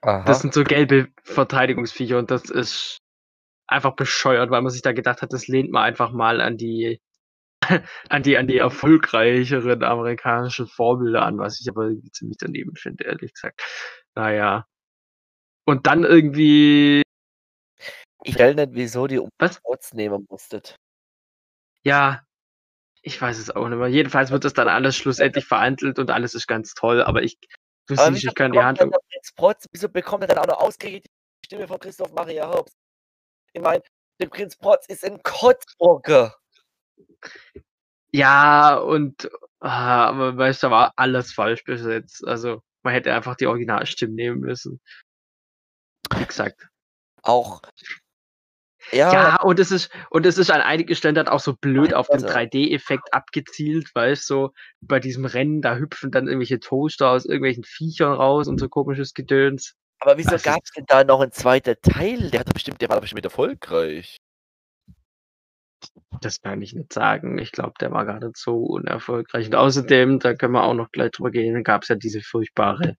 Aha. 0.00 0.24
Das 0.24 0.40
sind 0.40 0.54
so 0.54 0.64
gelbe 0.64 1.08
Verteidigungsviecher 1.22 2.18
und 2.18 2.30
das 2.30 2.50
ist 2.50 2.98
einfach 3.66 3.94
bescheuert, 3.94 4.50
weil 4.50 4.62
man 4.62 4.70
sich 4.70 4.82
da 4.82 4.92
gedacht 4.92 5.22
hat, 5.22 5.32
das 5.32 5.48
lehnt 5.48 5.70
man 5.70 5.84
einfach 5.84 6.12
mal 6.12 6.40
an 6.40 6.56
die 6.56 7.00
an 8.08 8.22
die 8.22 8.36
an 8.36 8.46
die 8.46 8.58
erfolgreicheren 8.58 9.82
amerikanischen 9.84 10.66
Vorbilder 10.66 11.22
an, 11.22 11.38
was 11.38 11.60
ich 11.60 11.68
aber 11.68 11.90
ziemlich 12.12 12.38
daneben 12.38 12.74
finde, 12.74 13.04
ehrlich 13.04 13.32
gesagt. 13.34 13.62
Naja. 14.14 14.66
Und 15.64 15.86
dann 15.86 16.04
irgendwie. 16.04 17.02
Ich 18.24 18.38
weiß 18.38 18.56
nicht, 18.56 18.70
wieso 18.72 19.06
die 19.06 19.18
Umweltschutz 19.18 19.94
nehmen 19.94 20.26
musstet. 20.28 20.76
Ja, 21.84 22.22
ich 23.02 23.20
weiß 23.20 23.38
es 23.38 23.50
auch 23.50 23.68
nicht 23.68 23.78
mehr. 23.78 23.88
Jedenfalls 23.88 24.30
wird 24.30 24.44
das 24.44 24.54
dann 24.54 24.68
alles 24.68 24.96
schlussendlich 24.96 25.44
verhandelt 25.44 25.98
und 25.98 26.10
alles 26.10 26.34
ist 26.34 26.46
ganz 26.46 26.74
toll, 26.74 27.02
aber 27.02 27.22
ich 27.22 27.38
Du 27.86 27.94
aber 27.94 28.12
siehst, 28.12 28.26
ich 28.26 28.34
kann 28.34 28.52
die 28.52 28.60
Handlung. 28.60 28.92
Protz, 29.36 29.66
wieso 29.72 29.88
bekommt 29.88 30.24
er 30.24 30.28
dann 30.28 30.38
auch 30.38 30.46
noch 30.46 30.60
ausgerechnet 30.60 31.06
die 31.06 31.46
Stimme 31.46 31.68
von 31.68 31.80
Christoph 31.80 32.12
Maria 32.12 32.48
Herbst? 32.48 32.76
Ich 33.52 33.62
meine, 33.62 33.82
der 34.20 34.28
Prinz 34.28 34.56
Protz 34.56 34.86
ist 34.86 35.04
ein 35.04 35.22
Kotzbrocker. 35.22 36.36
Ja, 38.12 38.76
und 38.76 39.30
ah, 39.60 40.06
aber 40.08 40.36
weißt 40.36 40.62
du, 40.62 40.66
da 40.68 40.70
war 40.70 40.92
alles 40.96 41.32
falsch 41.32 41.64
besetzt. 41.64 42.26
Also 42.26 42.62
man 42.82 42.94
hätte 42.94 43.12
einfach 43.12 43.36
die 43.36 43.46
Originalstimmen 43.46 44.14
nehmen 44.14 44.40
müssen. 44.40 44.80
Wie 46.14 46.24
gesagt. 46.24 46.68
Auch 47.22 47.62
ja. 48.90 49.12
ja, 49.12 49.42
und 49.42 49.58
es 49.60 49.70
ist, 49.70 49.90
und 50.10 50.26
es 50.26 50.38
ist 50.38 50.50
an 50.50 50.60
einigen 50.60 50.94
Stellen 50.94 51.14
dann 51.14 51.28
auch 51.28 51.40
so 51.40 51.54
blöd 51.54 51.94
auf 51.94 52.08
den 52.08 52.20
3D-Effekt 52.20 53.14
abgezielt, 53.14 53.94
weißt 53.94 54.28
du, 54.28 54.32
so 54.32 54.52
bei 54.80 54.98
diesem 54.98 55.24
Rennen, 55.24 55.62
da 55.62 55.76
hüpfen 55.76 56.10
dann 56.10 56.26
irgendwelche 56.26 56.58
Toaster 56.58 57.10
aus 57.10 57.24
irgendwelchen 57.24 57.64
Viechern 57.64 58.12
raus 58.12 58.48
und 58.48 58.58
so 58.58 58.68
komisches 58.68 59.14
Gedöns. 59.14 59.74
Aber 60.00 60.18
wieso 60.18 60.30
also, 60.30 60.50
gab 60.50 60.60
es 60.64 60.70
denn 60.72 60.84
da 60.88 61.04
noch 61.04 61.20
einen 61.20 61.32
zweiten 61.32 61.76
Teil? 61.80 62.30
Der 62.30 62.40
hat 62.40 62.52
bestimmt, 62.52 62.80
der 62.80 62.88
war 62.88 63.00
bestimmt 63.00 63.24
erfolgreich. 63.24 64.16
Das 66.20 66.40
kann 66.40 66.62
ich 66.62 66.74
nicht 66.74 66.92
sagen. 66.92 67.38
Ich 67.38 67.52
glaube, 67.52 67.74
der 67.80 67.92
war 67.92 68.04
nicht 68.04 68.36
so 68.36 68.56
unerfolgreich. 68.56 69.46
Und 69.46 69.54
außerdem, 69.54 70.18
da 70.18 70.34
können 70.34 70.54
wir 70.54 70.64
auch 70.64 70.74
noch 70.74 70.90
gleich 70.90 71.12
drüber 71.12 71.30
gehen, 71.30 71.62
gab 71.62 71.82
es 71.82 71.88
ja 71.88 71.94
diese 71.94 72.20
furchtbare 72.20 72.96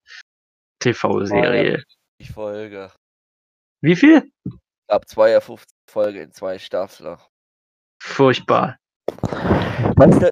TV-Serie. 0.80 1.84
Die 2.20 2.28
Folge. 2.28 2.92
Wie 3.82 3.96
viel? 3.96 4.32
Ich 4.46 4.88
glaube 4.88 5.06
52 5.06 5.73
Folge 5.90 6.22
in 6.22 6.32
zwei 6.32 6.58
Staffeln. 6.60 7.18
Furchtbar. 8.02 8.78
Weißt 9.96 10.22
du? 10.24 10.30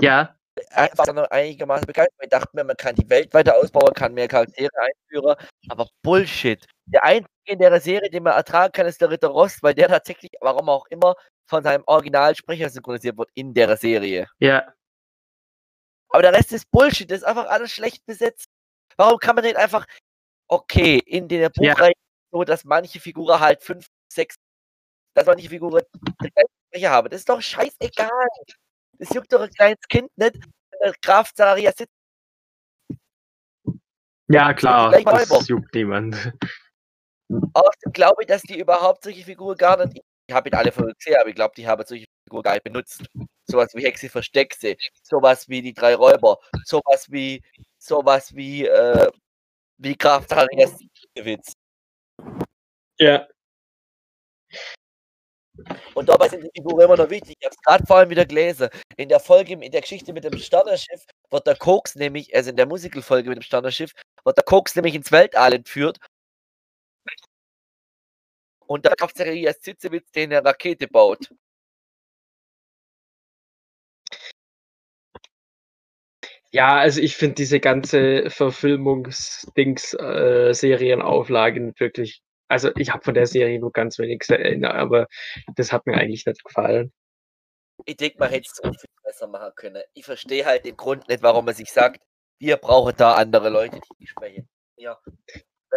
Ja. 0.00 0.36
Einfach 0.72 1.12
noch 1.12 1.30
einigermaßen 1.30 1.86
bekannt. 1.86 2.08
Ich 2.20 2.28
dachte 2.28 2.48
mir, 2.52 2.64
man 2.64 2.76
kann 2.76 2.94
die 2.94 3.08
Welt 3.08 3.32
weiter 3.32 3.56
ausbauen, 3.56 3.94
kann 3.94 4.12
mehr 4.12 4.28
Charaktere 4.28 4.70
einführen, 4.76 5.36
aber 5.68 5.88
Bullshit. 6.02 6.66
Der 6.86 7.02
einzige 7.04 7.30
in 7.46 7.58
der 7.58 7.80
Serie, 7.80 8.10
den 8.10 8.24
man 8.24 8.34
ertragen 8.34 8.72
kann, 8.72 8.86
ist 8.86 9.00
der 9.00 9.10
Ritter 9.10 9.28
Rost, 9.28 9.62
weil 9.62 9.74
der 9.74 9.88
tatsächlich, 9.88 10.32
warum 10.40 10.68
auch 10.68 10.86
immer, 10.88 11.14
von 11.48 11.62
seinem 11.62 11.82
Originalsprecher 11.86 12.68
synchronisiert 12.68 13.16
wird 13.16 13.30
in 13.34 13.54
der 13.54 13.76
Serie. 13.76 14.26
Ja. 14.38 14.72
Aber 16.10 16.22
der 16.22 16.32
Rest 16.32 16.52
ist 16.52 16.70
Bullshit, 16.70 17.10
das 17.10 17.18
ist 17.18 17.24
einfach 17.24 17.46
alles 17.46 17.72
schlecht 17.72 18.04
besetzt. 18.04 18.46
Warum 18.96 19.18
kann 19.18 19.36
man 19.36 19.44
den 19.44 19.56
einfach, 19.56 19.86
okay, 20.48 20.98
in 20.98 21.28
der 21.28 21.48
Buchreihe 21.48 21.92
so, 22.30 22.44
dass 22.44 22.64
manche 22.64 23.00
Figuren 23.00 23.40
halt 23.40 23.62
fünf, 23.62 23.88
sechs, 24.12 24.36
dass 25.14 25.26
manche 25.26 25.48
Figuren 25.48 25.82
Sprecher 26.68 26.90
haben. 26.90 27.08
Das 27.10 27.20
ist 27.20 27.28
doch 27.28 27.40
scheißegal. 27.40 28.28
Das 28.98 29.10
juckt 29.10 29.32
doch 29.32 29.40
ein 29.40 29.50
kleines 29.50 29.80
Kind 29.88 30.10
nicht, 30.16 30.36
Graf 31.02 31.32
Zararia 31.34 31.72
sitzt. 31.72 31.92
Ja, 34.28 34.54
klar, 34.54 34.92
das, 34.92 35.28
das 35.28 35.48
juckt 35.48 35.74
niemand. 35.74 36.14
Außerdem 37.52 37.92
glaube 37.92 38.22
ich, 38.22 38.28
dass 38.28 38.42
die 38.42 38.58
überhaupt 38.58 39.02
solche 39.02 39.24
Figuren 39.24 39.56
gar 39.56 39.84
nicht. 39.84 40.00
Ich 40.26 40.34
habe 40.34 40.48
ihn 40.48 40.54
alle 40.54 40.70
Folgen 40.70 40.92
gesehen, 40.96 41.16
aber 41.20 41.28
ich 41.28 41.34
glaube, 41.34 41.54
die 41.56 41.66
haben 41.66 41.84
solche 41.84 42.06
Figuren 42.24 42.42
gar 42.42 42.52
nicht 42.52 42.62
benutzt. 42.62 43.02
sowas 43.50 43.74
wie 43.74 43.84
Hexe 43.84 44.08
Versteckse, 44.08 44.76
sowas 45.02 45.48
wie 45.48 45.62
die 45.62 45.74
drei 45.74 45.94
Räuber, 45.94 46.38
sowas 46.64 47.10
wie, 47.10 47.42
sowas 47.78 48.34
wie, 48.34 48.66
äh, 48.66 49.10
wie 49.78 49.96
Krafthaariger 49.96 50.70
Witz. 51.16 51.54
Ja. 53.00 53.26
Und 55.94 56.08
dabei 56.08 56.28
sind 56.28 56.42
die 56.44 56.50
Figuren 56.54 56.84
immer 56.84 56.96
noch 56.96 57.10
wichtig. 57.10 57.36
Ich 57.38 57.46
habe 57.46 57.54
es 57.54 57.62
gerade 57.62 57.86
vorhin 57.86 58.10
wieder 58.10 58.24
gelesen. 58.26 58.68
In 58.96 59.08
der 59.08 59.20
Folge, 59.20 59.54
in 59.54 59.72
der 59.72 59.80
Geschichte 59.80 60.12
mit 60.12 60.24
dem 60.24 60.38
Sternenschiff, 60.38 61.04
wird 61.30 61.46
der 61.46 61.56
Koks 61.56 61.94
nämlich, 61.96 62.34
also 62.34 62.50
in 62.50 62.56
der 62.56 62.66
Musical-Folge 62.66 63.30
mit 63.30 63.38
dem 63.38 63.42
Sternenschiff, 63.42 63.92
wird 64.24 64.36
der 64.36 64.44
Koks 64.44 64.74
nämlich 64.76 64.94
ins 64.94 65.12
Weltall 65.12 65.54
entführt. 65.54 65.98
Und 68.66 68.86
da 68.86 68.94
kauft 68.94 69.16
sich 69.18 69.46
als 69.46 69.60
Zitzewitz, 69.60 70.10
den 70.12 70.32
eine 70.32 70.44
Rakete 70.44 70.86
baut. 70.88 71.28
Ja, 76.52 76.78
also 76.78 77.00
ich 77.00 77.16
finde 77.16 77.36
diese 77.36 77.60
ganze 77.60 78.28
Verfilmungs-Dings, 78.30 79.94
äh, 79.94 80.52
wirklich. 81.78 82.22
Also 82.50 82.72
ich 82.76 82.90
habe 82.90 83.04
von 83.04 83.14
der 83.14 83.26
Serie 83.26 83.60
nur 83.60 83.70
ganz 83.70 83.98
wenig 83.98 84.24
erinnert, 84.28 84.74
aber 84.74 85.06
das 85.54 85.72
hat 85.72 85.86
mir 85.86 85.94
eigentlich 85.94 86.26
nicht 86.26 86.44
gefallen. 86.44 86.92
Ich 87.86 87.96
denke, 87.96 88.18
man 88.18 88.28
hätte 88.28 88.48
es 88.50 88.56
so 88.56 88.64
viel 88.64 88.90
besser 89.04 89.28
machen 89.28 89.52
können. 89.54 89.82
Ich 89.94 90.04
verstehe 90.04 90.44
halt 90.44 90.64
den 90.64 90.76
Grund 90.76 91.08
nicht, 91.08 91.22
warum 91.22 91.44
man 91.44 91.54
sich 91.54 91.70
sagt, 91.70 92.02
wir 92.40 92.56
brauchen 92.56 92.94
da 92.96 93.14
andere 93.14 93.50
Leute, 93.50 93.80
die 94.00 94.06
sprechen. 94.06 94.48
Ja, 94.76 94.98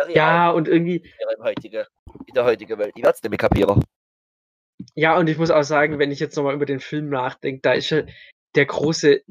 ja 0.10 0.50
und 0.50 0.68
irgendwie. 0.68 0.98
In, 1.38 1.44
heutige, 1.44 1.88
in 2.26 2.34
der 2.34 2.46
heutigen 2.46 2.78
Welt. 2.80 2.94
Ich 2.96 3.04
werde 3.04 3.16
es 3.16 3.24
nämlich 3.24 3.40
kapieren. 3.40 3.84
Ja, 4.96 5.18
und 5.18 5.30
ich 5.30 5.38
muss 5.38 5.52
auch 5.52 5.64
sagen, 5.64 6.00
wenn 6.00 6.12
ich 6.12 6.20
jetzt 6.20 6.36
nochmal 6.36 6.56
über 6.56 6.66
den 6.66 6.80
Film 6.80 7.10
nachdenke, 7.10 7.62
da 7.62 7.74
ist 7.74 7.92
ja 7.92 8.02
der 8.56 8.66
große 8.66 9.22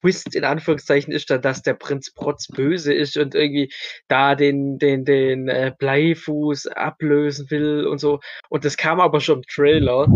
Twist 0.00 0.34
in 0.34 0.44
Anführungszeichen 0.44 1.12
ist 1.12 1.30
dann, 1.30 1.42
dass 1.42 1.62
der 1.62 1.74
Prinz 1.74 2.12
Protz 2.12 2.48
böse 2.48 2.92
ist 2.92 3.16
und 3.16 3.34
irgendwie 3.34 3.72
da 4.08 4.34
den, 4.34 4.78
den, 4.78 5.04
den 5.04 5.48
äh, 5.48 5.72
Bleifuß 5.78 6.68
ablösen 6.68 7.50
will 7.50 7.86
und 7.86 7.98
so. 7.98 8.20
Und 8.48 8.64
das 8.64 8.76
kam 8.76 9.00
aber 9.00 9.20
schon 9.20 9.38
im 9.38 9.42
Trailer. 9.42 10.06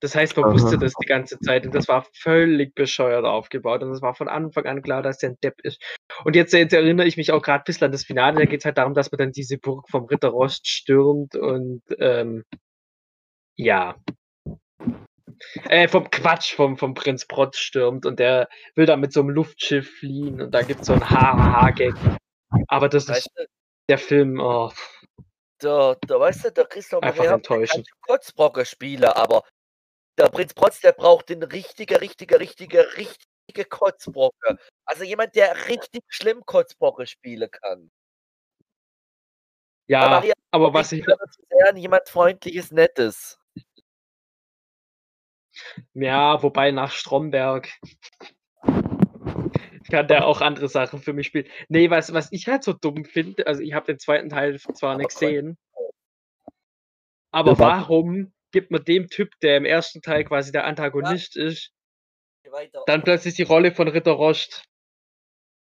Das 0.00 0.16
heißt, 0.16 0.36
man 0.36 0.46
Aha. 0.46 0.52
wusste 0.54 0.78
das 0.78 0.94
die 1.00 1.06
ganze 1.06 1.38
Zeit 1.38 1.64
und 1.64 1.76
das 1.76 1.86
war 1.86 2.04
völlig 2.12 2.74
bescheuert 2.74 3.24
aufgebaut 3.24 3.82
und 3.84 3.92
es 3.92 4.02
war 4.02 4.14
von 4.14 4.28
Anfang 4.28 4.66
an 4.66 4.82
klar, 4.82 5.00
dass 5.00 5.18
der 5.18 5.30
ein 5.30 5.38
Depp 5.44 5.60
ist. 5.62 5.80
Und 6.24 6.34
jetzt, 6.34 6.52
jetzt 6.52 6.72
erinnere 6.72 7.06
ich 7.06 7.16
mich 7.16 7.30
auch 7.30 7.40
gerade 7.40 7.62
ein 7.62 7.64
bisschen 7.66 7.84
an 7.84 7.92
das 7.92 8.04
Finale, 8.04 8.38
da 8.38 8.44
geht 8.46 8.60
es 8.60 8.64
halt 8.64 8.78
darum, 8.78 8.94
dass 8.94 9.12
man 9.12 9.18
dann 9.18 9.30
diese 9.30 9.58
Burg 9.58 9.88
vom 9.88 10.06
Ritter 10.06 10.30
Rost 10.30 10.66
stürmt 10.66 11.36
und 11.36 11.82
ähm, 12.00 12.42
ja, 13.56 13.94
äh, 15.68 15.88
vom 15.88 16.10
Quatsch 16.10 16.54
vom, 16.54 16.76
vom 16.76 16.94
Prinz 16.94 17.26
Protz 17.26 17.58
stürmt 17.58 18.06
und 18.06 18.18
der 18.18 18.48
will 18.74 18.86
dann 18.86 19.00
mit 19.00 19.12
so 19.12 19.20
einem 19.20 19.30
Luftschiff 19.30 19.98
fliehen 19.98 20.40
und 20.40 20.50
da 20.52 20.62
gibt 20.62 20.80
es 20.80 20.86
so 20.86 20.94
ein 20.94 21.10
Ha-Ha-Gag. 21.10 21.94
Aber 22.68 22.88
das 22.88 23.08
weißt 23.08 23.18
ist 23.18 23.30
du, 23.36 23.46
der 23.88 23.98
Film, 23.98 24.40
oh. 24.40 24.72
Da, 25.58 25.96
da 26.06 26.20
weißt 26.20 26.46
du, 26.46 26.52
da 26.52 26.64
kriegst 26.64 26.92
du 26.92 26.98
auch 26.98 27.02
einfach 27.02 27.24
enttäuschend. 27.24 27.88
Kotzbrocker 28.02 28.64
Spiele, 28.64 29.14
aber 29.16 29.42
der 30.18 30.28
Prinz 30.28 30.54
Protz, 30.54 30.80
der 30.80 30.92
braucht 30.92 31.28
den 31.28 31.42
richtige, 31.42 32.00
richtige, 32.00 32.40
richtige, 32.40 32.86
richtige 32.96 33.64
Kotzbrocke. 33.68 34.58
Also 34.84 35.04
jemand, 35.04 35.34
der 35.34 35.68
richtig 35.68 36.02
schlimm 36.08 36.44
Kotzbrocke 36.44 37.06
spielen 37.06 37.50
kann. 37.50 37.90
Ja, 39.88 40.22
aber 40.50 40.72
was 40.72 40.92
ich. 40.92 41.04
Jemand 41.74 42.08
freundliches, 42.08 42.70
nettes. 42.70 43.38
Ja, 45.94 46.42
wobei 46.42 46.70
nach 46.70 46.92
Stromberg 46.92 47.68
kann 49.90 50.08
der 50.08 50.26
auch 50.26 50.40
andere 50.40 50.68
Sachen 50.68 51.00
für 51.00 51.12
mich 51.12 51.26
spielen. 51.28 51.46
Nee, 51.68 51.90
was, 51.90 52.12
was 52.12 52.30
ich 52.32 52.46
halt 52.48 52.64
so 52.64 52.72
dumm 52.72 53.04
finde, 53.04 53.46
also 53.46 53.62
ich 53.62 53.72
habe 53.72 53.86
den 53.86 53.98
zweiten 53.98 54.28
Teil 54.28 54.58
zwar 54.58 54.96
nicht 54.96 55.10
gesehen, 55.10 55.58
aber 57.32 57.58
warum 57.58 58.32
gibt 58.52 58.70
man 58.70 58.84
dem 58.84 59.08
Typ, 59.08 59.32
der 59.40 59.56
im 59.56 59.64
ersten 59.64 60.02
Teil 60.02 60.24
quasi 60.24 60.52
der 60.52 60.64
Antagonist 60.64 61.36
ja. 61.36 61.46
ist, 61.46 61.72
dann 62.86 63.02
plötzlich 63.02 63.34
die 63.34 63.42
Rolle 63.42 63.72
von 63.72 63.88
Ritter 63.88 64.12
Rost? 64.12 64.64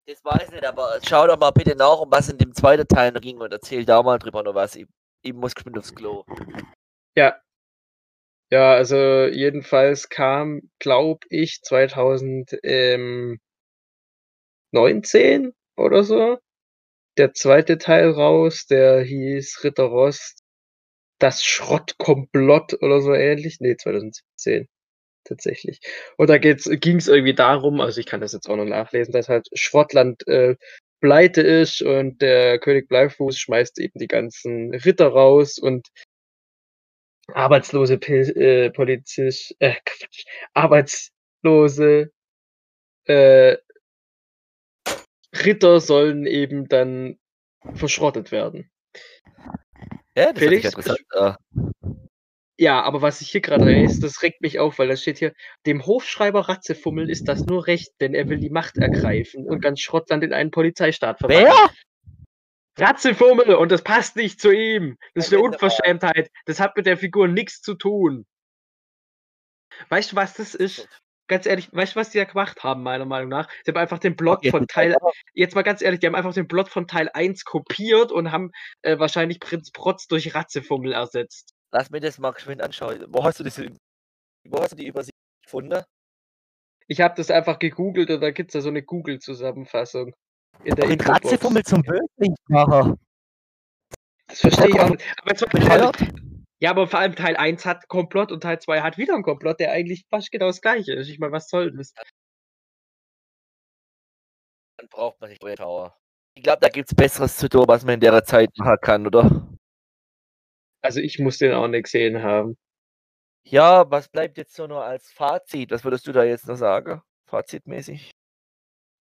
Das 0.07 0.25
weiß 0.25 0.45
ich 0.45 0.51
nicht, 0.53 0.65
aber 0.65 0.99
schau 1.07 1.27
doch 1.27 1.39
mal 1.39 1.51
bitte 1.51 1.77
nach, 1.77 1.99
um 1.99 2.11
was 2.11 2.29
in 2.29 2.39
dem 2.39 2.55
zweiten 2.55 2.87
Teil 2.87 3.13
ging 3.15 3.39
und 3.39 3.53
erzähl 3.53 3.85
da 3.85 4.03
mal 4.03 4.19
drüber 4.19 4.43
noch 4.43 4.55
was. 4.55 4.77
Ich, 4.77 4.87
ich 5.23 5.35
muss 5.35 5.55
geschwind 5.55 5.77
aufs 5.77 5.95
Klo. 5.95 6.25
Ja, 7.17 7.37
ja, 8.51 8.73
also 8.75 9.27
jedenfalls 9.27 10.09
kam, 10.09 10.63
glaube 10.79 11.27
ich, 11.31 11.61
2019 11.63 13.39
oder 15.77 16.05
so 16.05 16.39
der 17.19 17.35
zweite 17.35 17.79
Teil 17.79 18.11
raus, 18.11 18.67
der 18.67 19.03
hieß 19.03 19.65
Ritter 19.65 19.85
Rost, 19.85 20.43
das 21.19 21.45
Schrottkomplott 21.45 22.75
oder 22.83 23.01
so 23.03 23.13
ähnlich. 23.13 23.59
Nee, 23.61 23.77
2017 23.77 24.69
tatsächlich. 25.25 25.81
Und 26.17 26.31
da 26.31 26.39
ging 26.39 26.55
es 26.97 27.09
irgendwie 27.09 27.35
darum, 27.35 27.81
also 27.81 28.01
ich 28.01 28.07
kann 28.07 28.21
das 28.21 28.33
jetzt 28.33 28.49
auch 28.49 28.57
noch 28.57 28.65
nachlesen, 28.65 29.13
dass 29.13 29.29
halt 29.29 29.49
Schrottland 29.55 30.27
äh, 30.29 30.57
pleite 31.01 31.43
ist 31.43 31.83
und 31.83 32.23
der 32.23 32.59
König 32.61 32.89
Bleifuß 32.89 33.39
schmeißt 33.39 33.79
eben 33.81 33.99
die 33.99 34.09
ganzen 34.09 34.75
Ritter 34.75 35.09
raus 35.09 35.59
und 35.59 35.89
arbeitslose 37.33 37.99
Pil 37.99 38.31
äh, 38.37 38.71
Polizist, 38.71 39.55
äh, 39.59 39.75
Quatsch, 39.85 40.25
arbeitslose 40.55 42.11
äh, 43.05 43.57
Ritter 45.45 45.81
sollen 45.81 46.27
eben 46.27 46.69
dann 46.69 47.19
verschrottet 47.75 48.33
werden. 48.33 48.71
Ja, 50.15 50.33
das 50.33 50.39
Felix, 50.39 50.65
interessant. 50.65 50.99
Ja, 52.61 52.83
aber 52.83 53.03
was 53.03 53.21
ich 53.21 53.31
hier 53.31 53.41
gerade 53.41 53.67
lese, 53.67 54.01
das 54.01 54.21
regt 54.23 54.41
mich 54.41 54.59
auf, 54.59 54.81
weil 54.81 54.89
da 54.89 54.97
steht 54.97 55.19
hier, 55.19 55.33
dem 55.65 55.87
Hofschreiber 55.87 56.49
Ratzefummel 56.49 57.09
ist 57.09 57.29
das 57.29 57.47
nur 57.47 57.69
recht, 57.69 57.93
denn 58.01 58.15
er 58.15 58.29
will 58.29 58.39
die 58.39 58.51
Macht 58.51 58.79
ergreifen 58.79 59.47
und 59.47 59.61
ganz 59.61 59.81
Schrottland 59.81 60.25
in 60.25 60.33
einen 60.33 60.51
Polizeistaat 60.51 61.21
verwandeln. 61.21 61.53
Wer? 61.53 61.71
Ratzefummel 62.81 63.55
und 63.55 63.73
das 63.73 63.83
passt 63.83 64.17
nicht 64.17 64.41
zu 64.41 64.51
ihm. 64.51 64.97
Das 65.15 65.27
ist 65.27 65.33
eine 65.33 65.43
Unverschämtheit. 65.43 66.31
Das 66.47 66.61
hat 66.61 66.77
mit 66.77 66.87
der 66.87 66.97
Figur 66.97 67.29
nichts 67.29 67.61
zu 67.61 67.75
tun. 67.75 68.27
Weißt 69.89 70.13
du, 70.13 70.17
was 70.17 70.35
das 70.35 70.55
ist? 70.55 70.89
Ganz 71.29 71.45
ehrlich, 71.45 71.69
weißt 71.73 71.95
du, 71.95 72.01
was 72.01 72.11
die 72.11 72.19
da 72.19 72.25
gemacht 72.25 72.63
haben, 72.65 72.83
meiner 72.83 73.05
Meinung 73.05 73.29
nach? 73.29 73.51
Sie 73.65 73.71
haben 73.71 73.77
einfach 73.77 73.99
den 73.99 74.17
Plot 74.17 74.47
von 74.49 74.67
Teil. 74.67 74.97
Jetzt 75.35 75.55
mal 75.55 75.63
ganz 75.63 75.83
ehrlich, 75.83 76.01
die 76.01 76.07
haben 76.07 76.15
einfach 76.15 76.33
den 76.33 76.49
Plot 76.49 76.71
von 76.71 76.87
Teil 76.87 77.11
1 77.13 77.45
kopiert 77.45 78.13
und 78.13 78.33
haben 78.33 78.51
äh, 78.81 78.99
wahrscheinlich 78.99 79.39
Prinz 79.39 79.71
Protz 79.71 80.07
durch 80.07 80.35
Ratzefummel 80.35 80.95
ersetzt. 80.95 81.53
Lass 81.71 81.91
mir 81.91 82.01
das 82.01 82.19
mal 82.19 82.31
geschwind 82.31 82.63
anschauen. 82.63 83.05
Wo 83.09 83.25
hast 83.25 83.41
du 83.41 83.45
diese, 83.45 83.71
wo 84.45 84.63
hast 84.63 84.73
du 84.73 84.77
die 84.77 84.87
Übersicht 84.87 85.15
gefunden? 85.45 85.83
Ich 86.87 87.03
habe 87.03 87.15
das 87.15 87.31
einfach 87.31 87.59
gegoogelt 87.59 88.09
und 88.09 88.23
da 88.23 88.31
gibt 88.31 88.49
es 88.49 88.55
da 88.55 88.61
so 88.63 88.71
eine 88.71 88.83
Google-Zusammenfassung. 88.83 90.15
In 90.65 90.75
der 90.75 90.89
den 90.89 91.01
Ratzefummel 91.01 91.63
zum 91.63 91.83
Bösewichtmacher. 91.83 92.97
Das 94.27 94.41
verstehe 94.41 94.69
ich 94.69 94.81
auch 94.81 94.91
nicht. 94.91 95.05
Aber 95.23 95.31
jetzt 95.31 95.45
ja, 96.61 96.71
aber 96.71 96.89
vor 96.89 96.99
allem 96.99 97.15
Teil 97.15 97.37
1 97.37 97.65
hat 97.65 97.87
Komplott 97.89 98.33
und 98.33 98.43
Teil 98.43 98.61
2 98.61 98.81
hat 98.81 98.99
wieder 98.99 99.15
einen 99.15 99.23
Komplott, 99.23 99.61
der 99.61 99.71
eigentlich 99.71 100.05
fast 100.11 100.33
genau 100.33 100.49
das 100.49 100.61
gleiche 100.61 100.93
ist. 100.93 101.09
Ich 101.09 101.21
meine, 101.21 101.33
was 101.33 101.49
soll 101.49 101.71
das? 101.73 101.93
Dann 104.77 104.89
braucht 104.89 105.21
man 105.21 105.31
nicht 105.31 105.41
Tower. 105.41 105.97
Ich 106.35 106.43
glaube, 106.43 106.59
da 106.61 106.69
gibt 106.69 106.89
es 106.91 106.95
Besseres 106.95 107.37
zu 107.37 107.49
tun, 107.49 107.65
was 107.69 107.85
man 107.85 107.95
in 107.95 108.01
der 108.01 108.25
Zeit 108.25 108.51
machen 108.57 108.79
kann, 108.81 109.07
oder? 109.07 109.49
Also 110.83 111.01
ich 111.01 111.19
muss 111.19 111.39
den 111.39 111.53
auch 111.53 111.69
nicht 111.69 111.85
gesehen 111.85 112.23
haben. 112.23 112.57
Ja, 113.45 113.91
was 113.91 114.09
bleibt 114.09 114.37
jetzt 114.37 114.55
so 114.55 114.67
nur 114.67 114.85
als 114.85 115.11
Fazit? 115.13 115.71
Was 115.71 115.85
würdest 115.85 116.07
du 116.07 116.13
da 116.13 116.25
jetzt 116.25 116.47
noch 116.49 116.57
sagen? 116.57 117.03
Fazitmäßig? 117.27 118.11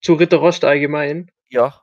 Zu 0.01 0.13
Ritter 0.13 0.37
Rost 0.37 0.63
allgemein? 0.63 1.31
Ja. 1.49 1.81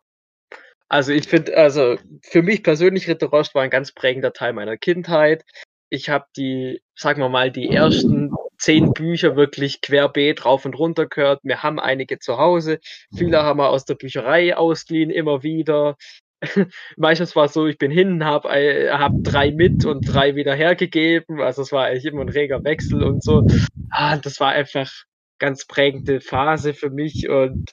Also 0.88 1.12
ich 1.12 1.26
finde, 1.26 1.56
also 1.56 1.96
für 2.22 2.42
mich 2.42 2.62
persönlich 2.62 3.08
Ritter 3.08 3.26
Rost 3.26 3.54
war 3.54 3.62
ein 3.62 3.70
ganz 3.70 3.92
prägender 3.92 4.32
Teil 4.32 4.52
meiner 4.52 4.76
Kindheit. 4.76 5.44
Ich 5.90 6.08
habe 6.08 6.26
die, 6.36 6.82
sagen 6.94 7.20
wir 7.20 7.28
mal, 7.28 7.50
die 7.50 7.68
ersten 7.68 8.32
zehn 8.58 8.92
Bücher 8.92 9.36
wirklich 9.36 9.80
querbeet 9.80 10.44
rauf 10.44 10.64
und 10.64 10.78
runter 10.78 11.06
gehört. 11.06 11.40
Wir 11.42 11.62
haben 11.62 11.78
einige 11.80 12.18
zu 12.18 12.38
Hause. 12.38 12.78
Viele 13.16 13.42
haben 13.42 13.58
wir 13.58 13.68
aus 13.70 13.84
der 13.84 13.94
Bücherei 13.94 14.56
ausgeliehen, 14.56 15.10
immer 15.10 15.42
wieder. 15.42 15.96
Meistens 16.96 17.34
war 17.36 17.46
es 17.46 17.52
so, 17.52 17.66
ich 17.66 17.78
bin 17.78 17.90
hin, 17.90 18.24
habe 18.24 18.48
hab 18.92 19.12
drei 19.22 19.50
mit 19.50 19.84
und 19.84 20.02
drei 20.02 20.34
wieder 20.34 20.54
hergegeben. 20.54 21.40
Also 21.40 21.62
es 21.62 21.72
war 21.72 21.86
eigentlich 21.86 22.04
immer 22.04 22.22
ein 22.22 22.28
reger 22.28 22.62
Wechsel 22.64 23.02
und 23.02 23.22
so. 23.22 23.46
Ah, 23.90 24.16
das 24.16 24.40
war 24.40 24.50
einfach 24.50 24.90
ganz 25.38 25.66
prägende 25.66 26.20
Phase 26.20 26.74
für 26.74 26.90
mich 26.90 27.28
und 27.28 27.72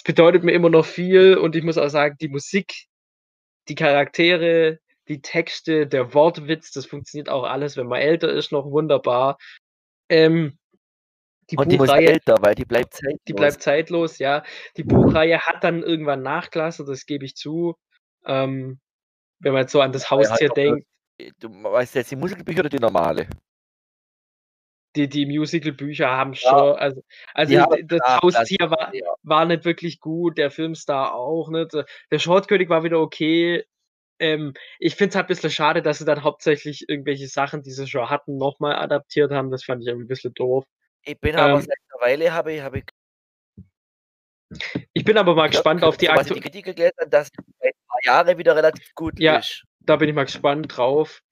es 0.00 0.04
bedeutet 0.04 0.44
mir 0.44 0.52
immer 0.52 0.70
noch 0.70 0.86
viel 0.86 1.36
und 1.36 1.54
ich 1.54 1.62
muss 1.62 1.76
auch 1.76 1.90
sagen, 1.90 2.16
die 2.22 2.28
Musik, 2.28 2.86
die 3.68 3.74
Charaktere, 3.74 4.78
die 5.08 5.20
Texte, 5.20 5.86
der 5.86 6.14
Wortwitz, 6.14 6.70
das 6.72 6.86
funktioniert 6.86 7.28
auch 7.28 7.44
alles, 7.44 7.76
wenn 7.76 7.86
man 7.86 8.00
älter 8.00 8.30
ist, 8.32 8.50
noch 8.50 8.64
wunderbar. 8.64 9.36
Ähm, 10.08 10.56
die 11.50 11.56
Und 11.56 11.70
die 11.70 11.76
muss 11.76 11.88
Buchreihe, 11.88 12.12
älter, 12.12 12.36
weil 12.40 12.54
die 12.54 12.64
bleibt 12.64 12.94
zeitlos. 12.94 13.20
die 13.28 13.32
bleibt 13.34 13.62
zeitlos, 13.62 14.18
ja. 14.18 14.42
Die 14.78 14.84
Buchreihe 14.84 15.38
hat 15.38 15.62
dann 15.64 15.82
irgendwann 15.82 16.22
nachgelassen, 16.22 16.86
das 16.86 17.04
gebe 17.04 17.26
ich 17.26 17.34
zu. 17.34 17.76
Ähm, 18.24 18.80
wenn 19.38 19.52
man 19.52 19.62
jetzt 19.62 19.72
so 19.72 19.82
an 19.82 19.92
das 19.92 20.04
Ja, 20.04 20.10
halt 20.12 20.30
Haustier 20.30 20.50
auch 20.50 20.54
bloß- 20.54 20.54
denkt, 20.54 20.86
Du 21.40 21.50
weißt 21.62 21.96
jetzt 21.96 22.10
die 22.10 22.16
Musikalbücher 22.16 22.60
oder 22.60 22.70
die 22.70 22.78
normale? 22.78 23.28
Die, 24.96 25.08
die 25.08 25.26
Musical-Bücher 25.26 26.08
haben 26.10 26.32
Ja. 26.34 26.38
schon, 26.50 26.76
also, 26.76 27.04
also 27.34 27.50
Die 27.52 27.76
ich- 27.80 27.86
das 27.86 27.98
nachgelassen, 28.00 28.40
Haustier 28.40 28.70
war, 28.70 28.94
ja. 28.94 29.06
war 29.22 29.44
nicht 29.44 29.64
wirklich 29.64 30.00
gut, 30.00 30.36
der 30.38 30.50
Filmstar 30.50 31.14
auch 31.14 31.48
nicht. 31.50 31.70
Der 32.10 32.18
Shortkönig 32.18 32.68
war 32.68 32.82
wieder 32.84 32.98
okay. 33.00 33.64
Ähm, 34.18 34.52
ich 34.78 34.96
finde 34.96 35.10
es 35.10 35.16
halt 35.16 35.26
ein 35.26 35.28
bisschen 35.28 35.50
schade, 35.50 35.80
dass 35.80 35.98
sie 35.98 36.04
dann 36.04 36.24
hauptsächlich 36.24 36.88
irgendwelche 36.88 37.26
Sachen, 37.28 37.62
die 37.62 37.70
sie 37.70 37.86
schon 37.86 38.10
hatten, 38.10 38.36
nochmal 38.36 38.74
adaptiert 38.76 39.30
haben. 39.32 39.50
Das 39.50 39.64
fand 39.64 39.80
ich 39.82 39.88
irgendwie 39.88 40.04
ein 40.04 40.08
bisschen 40.08 40.34
doof. 40.34 40.64
Ich 41.04 41.18
bin 41.18 41.36
aber 41.36 41.54
Ähm, 41.54 41.60
seit 41.62 41.78
einer 41.90 42.06
Weile 42.06 42.32
habe 42.32 42.52
ich, 42.52 42.60
habe 42.60 42.78
ich 42.78 42.84
Ich 44.92 45.04
bin 45.04 45.16
aber 45.16 45.34
mal 45.34 45.48
gespannt 45.48 45.82
auf 45.84 45.96
die 45.96 46.10
aktuelle. 46.10 46.34
die 46.34 46.40
Kritik 46.40 46.64
gelesen 46.76 46.92
habe, 47.00 47.10
dass 47.10 47.28
es 47.28 47.32
seit 47.60 47.72
ein 47.74 47.86
paar 47.88 47.98
Jahren 48.04 48.38
wieder 48.38 48.56
relativ 48.56 48.94
gut 48.94 49.18
Ja. 49.20 49.38
ist. 49.38 49.64
Da 49.80 49.96
bin 49.96 50.08
ich 50.08 50.14
mal 50.14 50.24
gespannt 50.24 50.76
drauf. 50.76 51.22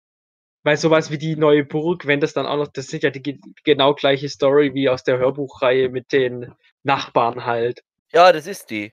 Weil 0.68 0.76
sowas 0.76 1.10
wie 1.10 1.16
die 1.16 1.34
neue 1.34 1.64
Burg, 1.64 2.06
wenn 2.06 2.20
das 2.20 2.34
dann 2.34 2.44
auch 2.44 2.58
noch, 2.58 2.68
das 2.68 2.88
sind 2.88 3.02
ja 3.02 3.08
die 3.08 3.22
ge- 3.22 3.38
genau 3.64 3.94
gleiche 3.94 4.28
Story 4.28 4.74
wie 4.74 4.90
aus 4.90 5.02
der 5.02 5.16
Hörbuchreihe 5.16 5.88
mit 5.88 6.12
den 6.12 6.52
Nachbarn 6.82 7.46
halt. 7.46 7.82
Ja, 8.12 8.32
das 8.32 8.46
ist 8.46 8.68
die. 8.68 8.92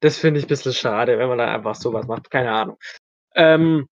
Das 0.00 0.18
finde 0.18 0.40
ich 0.40 0.44
ein 0.44 0.48
bisschen 0.48 0.74
schade, 0.74 1.16
wenn 1.16 1.30
man 1.30 1.38
dann 1.38 1.48
einfach 1.48 1.76
sowas 1.76 2.06
macht. 2.06 2.30
Keine 2.30 2.52
Ahnung. 2.52 2.76
Ähm, 3.34 3.88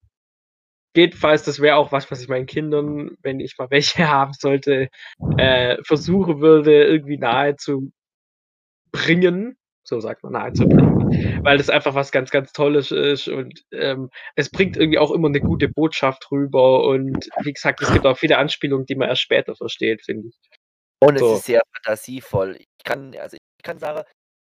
jedenfalls, 0.94 1.42
das 1.42 1.58
wäre 1.60 1.76
auch 1.76 1.90
was, 1.90 2.10
was 2.10 2.20
ich 2.20 2.28
meinen 2.28 2.44
Kindern, 2.44 3.16
wenn 3.22 3.40
ich 3.40 3.56
mal 3.56 3.70
welche 3.70 4.06
haben 4.06 4.34
sollte, 4.34 4.90
äh, 5.38 5.82
versuchen 5.82 6.42
würde, 6.42 6.84
irgendwie 6.84 7.16
nahe 7.16 7.56
zu 7.56 7.92
bringen. 8.92 9.56
So 9.90 10.00
sagt 10.00 10.22
man, 10.22 10.32
nahe 10.32 10.52
zu 10.52 10.66
bringen. 10.66 11.44
Weil 11.44 11.58
das 11.58 11.68
einfach 11.68 11.94
was 11.94 12.12
ganz, 12.12 12.30
ganz 12.30 12.52
Tolles 12.52 12.92
ist 12.92 13.28
und 13.28 13.64
ähm, 13.72 14.08
es 14.36 14.50
bringt 14.50 14.76
irgendwie 14.76 14.98
auch 14.98 15.10
immer 15.10 15.28
eine 15.28 15.40
gute 15.40 15.68
Botschaft 15.68 16.30
rüber 16.30 16.84
und 16.84 17.28
wie 17.42 17.52
gesagt, 17.52 17.82
es 17.82 17.92
gibt 17.92 18.06
auch 18.06 18.16
viele 18.16 18.38
Anspielungen, 18.38 18.86
die 18.86 18.94
man 18.94 19.08
erst 19.08 19.22
später 19.22 19.54
versteht, 19.56 20.02
finde 20.02 20.28
ich. 20.28 20.36
Und 21.02 21.16
es 21.16 21.20
So. 21.20 21.34
ist 21.34 21.44
sehr 21.44 21.62
fantasievoll. 21.74 22.56
Ich 22.56 22.84
kann, 22.84 23.14
also 23.16 23.36
ich 23.36 23.64
kann 23.64 23.78
sagen, 23.78 24.04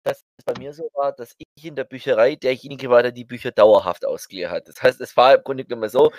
dass 0.05 0.23
es 0.39 0.45
bei 0.45 0.55
mir 0.59 0.73
so 0.73 0.89
war, 0.95 1.13
dass 1.13 1.35
ich 1.39 1.65
in 1.65 1.77
der 1.77 1.85
Bücherei 1.85 2.35
derjenige 2.35 2.91
war, 2.91 3.03
der 3.03 3.13
die 3.13 3.25
Bücher 3.25 3.53
dauerhaft 3.53 4.05
ausgeliehen 4.05 4.51
hat. 4.51 4.69
Das 4.69 4.83
heißt, 4.83 5.01
es 5.01 5.17
war 5.17 5.35
im 5.37 5.45
Grunde 5.45 5.65
genommen 5.65 5.89
so, 5.89 6.13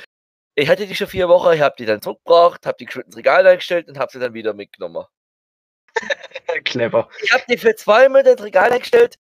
ich 0.56 0.69
hatte 0.69 0.88
die 0.88 0.95
schon 0.95 1.07
vier 1.07 1.27
Wochen, 1.30 1.53
ich 1.53 1.61
habe 1.61 1.75
die 1.77 1.85
dann 1.85 2.01
zurückgebracht, 2.01 2.65
habe 2.65 2.77
die 2.80 2.85
ins 2.85 3.17
Regal 3.17 3.45
eingestellt 3.48 3.88
und 3.88 3.98
habe 3.98 4.11
sie 4.11 4.19
dann 4.19 4.33
wieder 4.33 4.53
mitgenommen. 4.53 5.06
Clever. 6.66 7.10
Ich 7.22 7.32
habe 7.34 7.44
die 7.50 7.58
für 7.58 7.76
zwei 7.76 8.08
Monate 8.10 8.32
ins 8.32 8.44
Regal 8.44 8.72
eingestellt, 8.72 9.16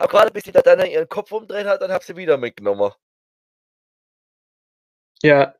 habe 0.00 0.10
gerade 0.10 0.32
bis 0.32 0.44
die 0.44 0.52
da 0.52 0.62
dann 0.62 0.86
ihren 0.86 1.08
Kopf 1.08 1.32
umdreht 1.32 1.66
hat, 1.66 1.82
dann 1.82 1.92
habe 1.92 2.04
sie 2.04 2.16
wieder 2.16 2.38
mitgenommen. 2.38 2.92
Ja, 5.22 5.54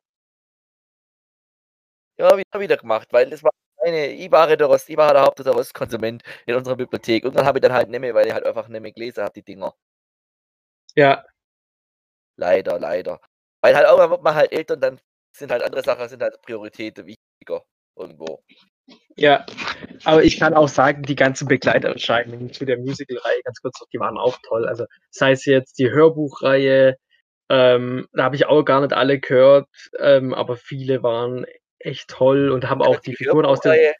Ja, 2.17 2.37
wieder, 2.37 2.59
wieder 2.59 2.77
gemacht, 2.77 3.07
weil 3.11 3.29
das 3.29 3.43
war 3.43 3.51
eine, 3.83 4.07
ich 4.07 4.31
war 4.31 4.55
der 4.55 4.67
Rost, 4.67 4.89
ich 4.89 4.97
war 4.97 5.11
der 5.13 5.23
Haupt- 5.23 5.39
der 5.39 5.53
Rostkonsument 5.53 6.23
in 6.45 6.55
unserer 6.55 6.75
Bibliothek. 6.75 7.25
Und 7.25 7.35
dann 7.35 7.45
habe 7.45 7.57
ich 7.57 7.61
dann 7.63 7.73
halt 7.73 7.89
nicht 7.89 7.99
mehr, 7.99 8.13
weil 8.13 8.27
ich 8.27 8.33
halt 8.33 8.45
einfach 8.45 8.67
nicht 8.67 8.81
mehr 8.81 8.91
gelesen 8.91 9.23
habe, 9.23 9.33
die 9.33 9.43
Dinger. 9.43 9.73
ja, 10.95 11.25
Leider, 12.37 12.79
leider. 12.79 13.19
Weil 13.61 13.75
halt 13.75 13.85
irgendwann 13.87 14.09
wird 14.11 14.23
man 14.23 14.35
halt 14.35 14.51
älter 14.51 14.73
und 14.75 14.81
dann 14.81 14.99
sind 15.35 15.51
halt 15.51 15.63
andere 15.63 15.83
Sachen, 15.83 16.07
sind 16.09 16.21
halt 16.21 16.41
Prioritäten 16.41 17.05
wichtiger 17.05 17.63
irgendwo. 17.95 18.43
Ja, 19.15 19.45
aber 20.05 20.23
ich 20.23 20.39
kann 20.39 20.53
auch 20.53 20.69
sagen, 20.69 21.03
die 21.03 21.15
ganzen 21.15 21.47
Begleiterscheinungen 21.47 22.53
zu 22.53 22.65
der 22.65 22.77
Musical-Reihe, 22.77 23.41
ganz 23.43 23.61
kurz 23.61 23.79
noch, 23.79 23.87
die 23.89 23.99
waren 23.99 24.17
auch 24.17 24.37
toll. 24.47 24.67
Also 24.67 24.85
sei 25.09 25.31
es 25.33 25.45
jetzt 25.45 25.79
die 25.79 25.91
Hörbuchreihe, 25.91 26.95
ähm, 27.49 28.07
da 28.13 28.23
habe 28.23 28.35
ich 28.35 28.45
auch 28.45 28.63
gar 28.63 28.81
nicht 28.81 28.93
alle 28.93 29.19
gehört, 29.19 29.67
ähm, 29.99 30.33
aber 30.33 30.55
viele 30.55 31.03
waren 31.03 31.45
echt 31.79 32.09
toll 32.09 32.49
und 32.49 32.69
haben 32.69 32.81
auch 32.81 32.99
die 32.99 33.15
Figuren 33.15 33.45
aus 33.45 33.59
der. 33.59 33.93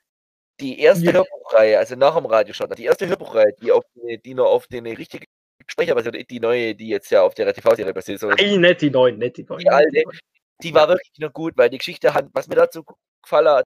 Die 0.59 0.79
erste 0.79 1.05
Ja. 1.05 1.13
Hörbuchreihe, 1.13 1.79
also 1.79 1.95
nach 1.95 2.15
dem 2.15 2.25
Radiostandard, 2.27 2.77
die 2.77 2.85
erste 2.85 3.07
Hörbuchreihe, 3.07 3.53
die 3.61 3.71
auf 3.71 3.83
die, 3.95 4.21
die 4.21 4.35
nur 4.35 4.47
auf 4.47 4.67
den 4.67 4.85
richtigen 4.85 5.25
Sprecher 5.67 5.95
basiert, 5.95 6.29
die 6.29 6.39
neue, 6.39 6.75
die 6.75 6.87
jetzt 6.87 7.09
ja 7.09 7.23
auf 7.23 7.33
der 7.33 7.51
TV-Serie 7.53 7.93
basiert, 7.93 8.21
Nein, 8.21 8.61
nicht 8.61 8.81
die 8.81 8.91
neuen, 8.91 9.17
nicht 9.17 9.37
die 9.37 9.43
neuen. 9.43 9.59
Die 9.59 9.69
alte. 9.69 10.03
die 10.61 10.73
war 10.73 10.87
wirklich 10.87 11.11
noch 11.17 11.33
gut, 11.33 11.53
weil 11.57 11.69
die 11.69 11.79
Geschichte 11.79 12.13
hat, 12.13 12.27
was 12.33 12.47
mir 12.47 12.55
dazu 12.55 12.83
gefallen 13.23 13.47
hat, 13.49 13.65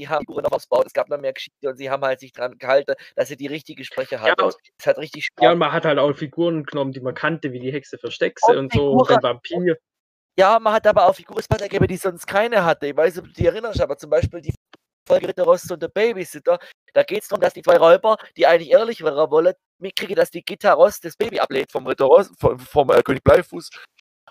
die 0.00 0.08
haben 0.08 0.20
Figuren 0.26 0.44
noch 0.44 0.52
ausgebaut, 0.52 0.86
es 0.86 0.92
gab 0.92 1.08
noch 1.08 1.18
mehr 1.18 1.32
Geschichte 1.32 1.68
und 1.68 1.76
sie 1.76 1.90
haben 1.90 2.02
halt 2.02 2.20
sich 2.20 2.32
dran 2.32 2.56
gehalten, 2.58 2.94
dass 3.16 3.28
sie 3.28 3.36
die 3.36 3.46
richtige 3.46 3.84
Sprecher 3.84 4.20
hatten. 4.20 4.42
und- 4.42 4.56
es 4.78 4.86
hat 4.86 4.98
richtig 4.98 5.26
Spaß. 5.26 5.44
Ja, 5.44 5.52
und 5.52 5.58
man 5.58 5.72
hat 5.72 5.84
halt 5.84 5.98
auch 5.98 6.12
Figuren 6.14 6.64
genommen, 6.64 6.92
die 6.92 7.00
man 7.00 7.14
kannte, 7.14 7.52
wie 7.52 7.60
die 7.60 7.72
Hexe 7.72 7.98
Versteckse 7.98 8.52
Und 8.52 8.58
und 8.58 8.72
so, 8.72 8.90
und 8.92 9.10
den 9.10 9.22
Vampir. 9.22 9.76
Ja, 10.38 10.58
man 10.58 10.72
hat 10.72 10.86
aber 10.86 11.06
auch 11.06 11.14
Figuren 11.14 11.42
gegeben, 11.58 11.86
die 11.86 11.96
sonst 11.96 12.26
keine 12.26 12.64
hatte. 12.64 12.86
Ich 12.86 12.96
weiß 12.96 13.14
nicht, 13.16 13.22
ob 13.22 13.26
du 13.28 13.32
dich 13.34 13.44
erinnerst, 13.46 13.80
aber 13.80 13.98
zum 13.98 14.08
Beispiel 14.10 14.40
die 14.40 14.54
Folge 15.06 15.28
Ritter 15.28 15.42
Rost 15.44 15.70
und 15.70 15.82
der 15.82 15.88
Babysitter, 15.88 16.58
da 16.94 17.02
geht 17.02 17.22
es 17.22 17.28
darum, 17.28 17.42
dass 17.42 17.52
die 17.52 17.62
zwei 17.62 17.76
Räuber, 17.76 18.16
die 18.36 18.46
eigentlich 18.46 18.70
ehrlich 18.70 19.02
wären 19.02 19.30
wollen, 19.30 19.54
mitkriegen, 19.78 20.14
dass 20.14 20.30
die 20.30 20.42
Gitta 20.42 20.72
Rost 20.72 21.04
das 21.04 21.16
Baby 21.16 21.40
ablehnt 21.40 21.70
vom 21.70 21.86
Ritter 21.86 22.04
Rost, 22.06 22.32
vom, 22.38 22.58
vom 22.58 22.90
äh, 22.90 23.02
König 23.02 23.22
Bleifuß 23.24 23.70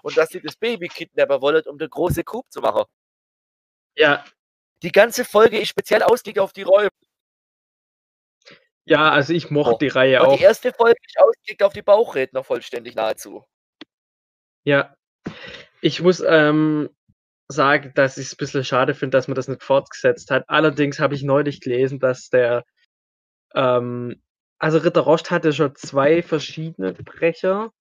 und 0.01 0.17
dass 0.17 0.29
sie 0.29 0.41
das 0.41 0.55
Baby 0.55 0.87
kidnappen 0.87 1.41
wollen, 1.41 1.61
um 1.67 1.77
den 1.77 1.89
große 1.89 2.23
Coup 2.23 2.45
zu 2.49 2.61
machen. 2.61 2.85
Ja, 3.95 4.23
Die 4.83 4.91
ganze 4.91 5.25
Folge 5.25 5.59
ist 5.59 5.69
speziell 5.69 6.03
ausgelegt 6.03 6.39
auf 6.39 6.53
die 6.53 6.61
Räuber. 6.63 6.89
ja, 8.85 9.11
also 9.11 9.33
ich 9.33 9.49
mochte 9.51 9.75
Oh. 9.75 9.77
die 9.77 9.87
Reihe 9.89 10.19
Und 10.21 10.27
auch. 10.27 10.37
die 10.37 10.43
erste 10.43 10.73
Folge 10.73 10.97
ist 11.05 11.19
ausgelegt 11.19 11.61
auf 11.63 11.73
die 11.73 11.81
Bauchredner 11.81 12.43
vollständig 12.43 12.95
nahezu. 12.95 13.45
Ja, 14.63 14.95
ich 15.81 16.01
muss 16.01 16.21
ähm, 16.25 16.89
sagen, 17.47 17.91
dass 17.95 18.17
ich 18.17 18.27
es 18.27 18.33
ein 18.33 18.37
bisschen 18.37 18.63
schade 18.63 18.95
finde, 18.95 19.17
dass 19.17 19.27
man 19.27 19.35
das 19.35 19.47
nicht 19.47 19.63
fortgesetzt 19.63 20.31
hat. 20.31 20.45
Allerdings 20.49 20.99
habe 20.99 21.13
ich 21.15 21.23
neulich 21.23 21.61
gelesen, 21.61 21.99
dass 21.99 22.29
der, 22.29 22.63
ähm, 23.53 24.21
also 24.59 24.79
Ritter 24.79 25.01
Rost 25.01 25.29
hatte 25.31 25.53
schon 25.53 25.75
zwei 25.75 26.21
verschiedene 26.23 26.93
Brecher. 26.93 27.71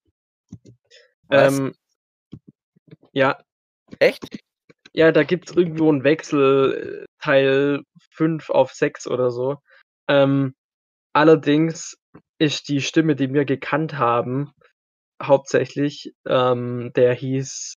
Was? 1.28 1.59
Ähm, 1.59 1.75
ja, 3.12 3.43
Echt? 3.99 4.39
Ja, 4.92 5.12
da 5.12 5.23
gibt 5.25 5.50
es 5.50 5.57
irgendwo 5.57 5.91
einen 5.91 6.05
Wechsel, 6.05 7.07
Teil 7.20 7.83
5 8.10 8.50
auf 8.50 8.73
6 8.73 9.07
oder 9.07 9.31
so. 9.31 9.58
Ähm, 10.08 10.55
allerdings 11.12 11.97
ist 12.39 12.68
die 12.68 12.81
Stimme, 12.81 13.17
die 13.17 13.33
wir 13.33 13.44
gekannt 13.44 13.99
haben, 13.99 14.52
hauptsächlich, 15.23 16.12
ähm, 16.26 16.92
der 16.94 17.15
hieß, 17.15 17.75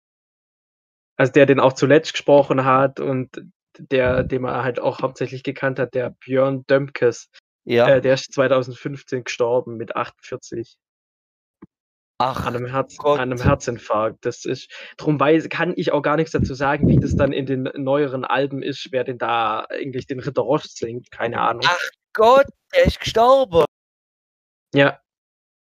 also 1.17 1.31
der 1.33 1.45
den 1.45 1.59
auch 1.59 1.73
zuletzt 1.73 2.13
gesprochen 2.13 2.65
hat 2.65 2.99
und 2.99 3.29
der, 3.77 4.23
den 4.23 4.41
man 4.43 4.63
halt 4.63 4.79
auch 4.79 5.01
hauptsächlich 5.01 5.43
gekannt 5.43 5.79
hat, 5.79 5.93
der 5.93 6.11
Björn 6.25 6.65
Dömkes, 6.67 7.29
Ja. 7.65 7.87
äh, 7.89 8.01
der 8.01 8.15
ist 8.15 8.33
2015 8.33 9.23
gestorben 9.23 9.77
mit 9.77 9.95
48 9.95 10.75
Ach, 12.21 12.45
an 12.45 12.55
einem, 12.55 12.67
Herz, 12.67 12.97
Gott. 12.97 13.19
an 13.19 13.31
einem 13.31 13.41
Herzinfarkt. 13.41 14.25
Das 14.25 14.45
ist, 14.45 14.71
drum 14.97 15.19
weiß, 15.19 15.49
kann 15.49 15.73
ich 15.75 15.91
auch 15.91 16.01
gar 16.01 16.17
nichts 16.17 16.31
dazu 16.31 16.53
sagen, 16.53 16.87
wie 16.87 16.99
das 16.99 17.15
dann 17.15 17.33
in 17.33 17.45
den 17.45 17.69
neueren 17.75 18.25
Alben 18.25 18.61
ist, 18.61 18.89
wer 18.91 19.03
denn 19.03 19.17
da 19.17 19.65
eigentlich 19.69 20.07
den 20.07 20.19
Ritter 20.19 20.41
Rost 20.43 20.77
singt, 20.77 21.09
keine 21.11 21.41
Ahnung. 21.41 21.63
Ach 21.65 21.89
Gott, 22.13 22.45
der 22.75 22.85
ist 22.85 22.99
gestorben. 22.99 23.65
Ja, 24.73 24.99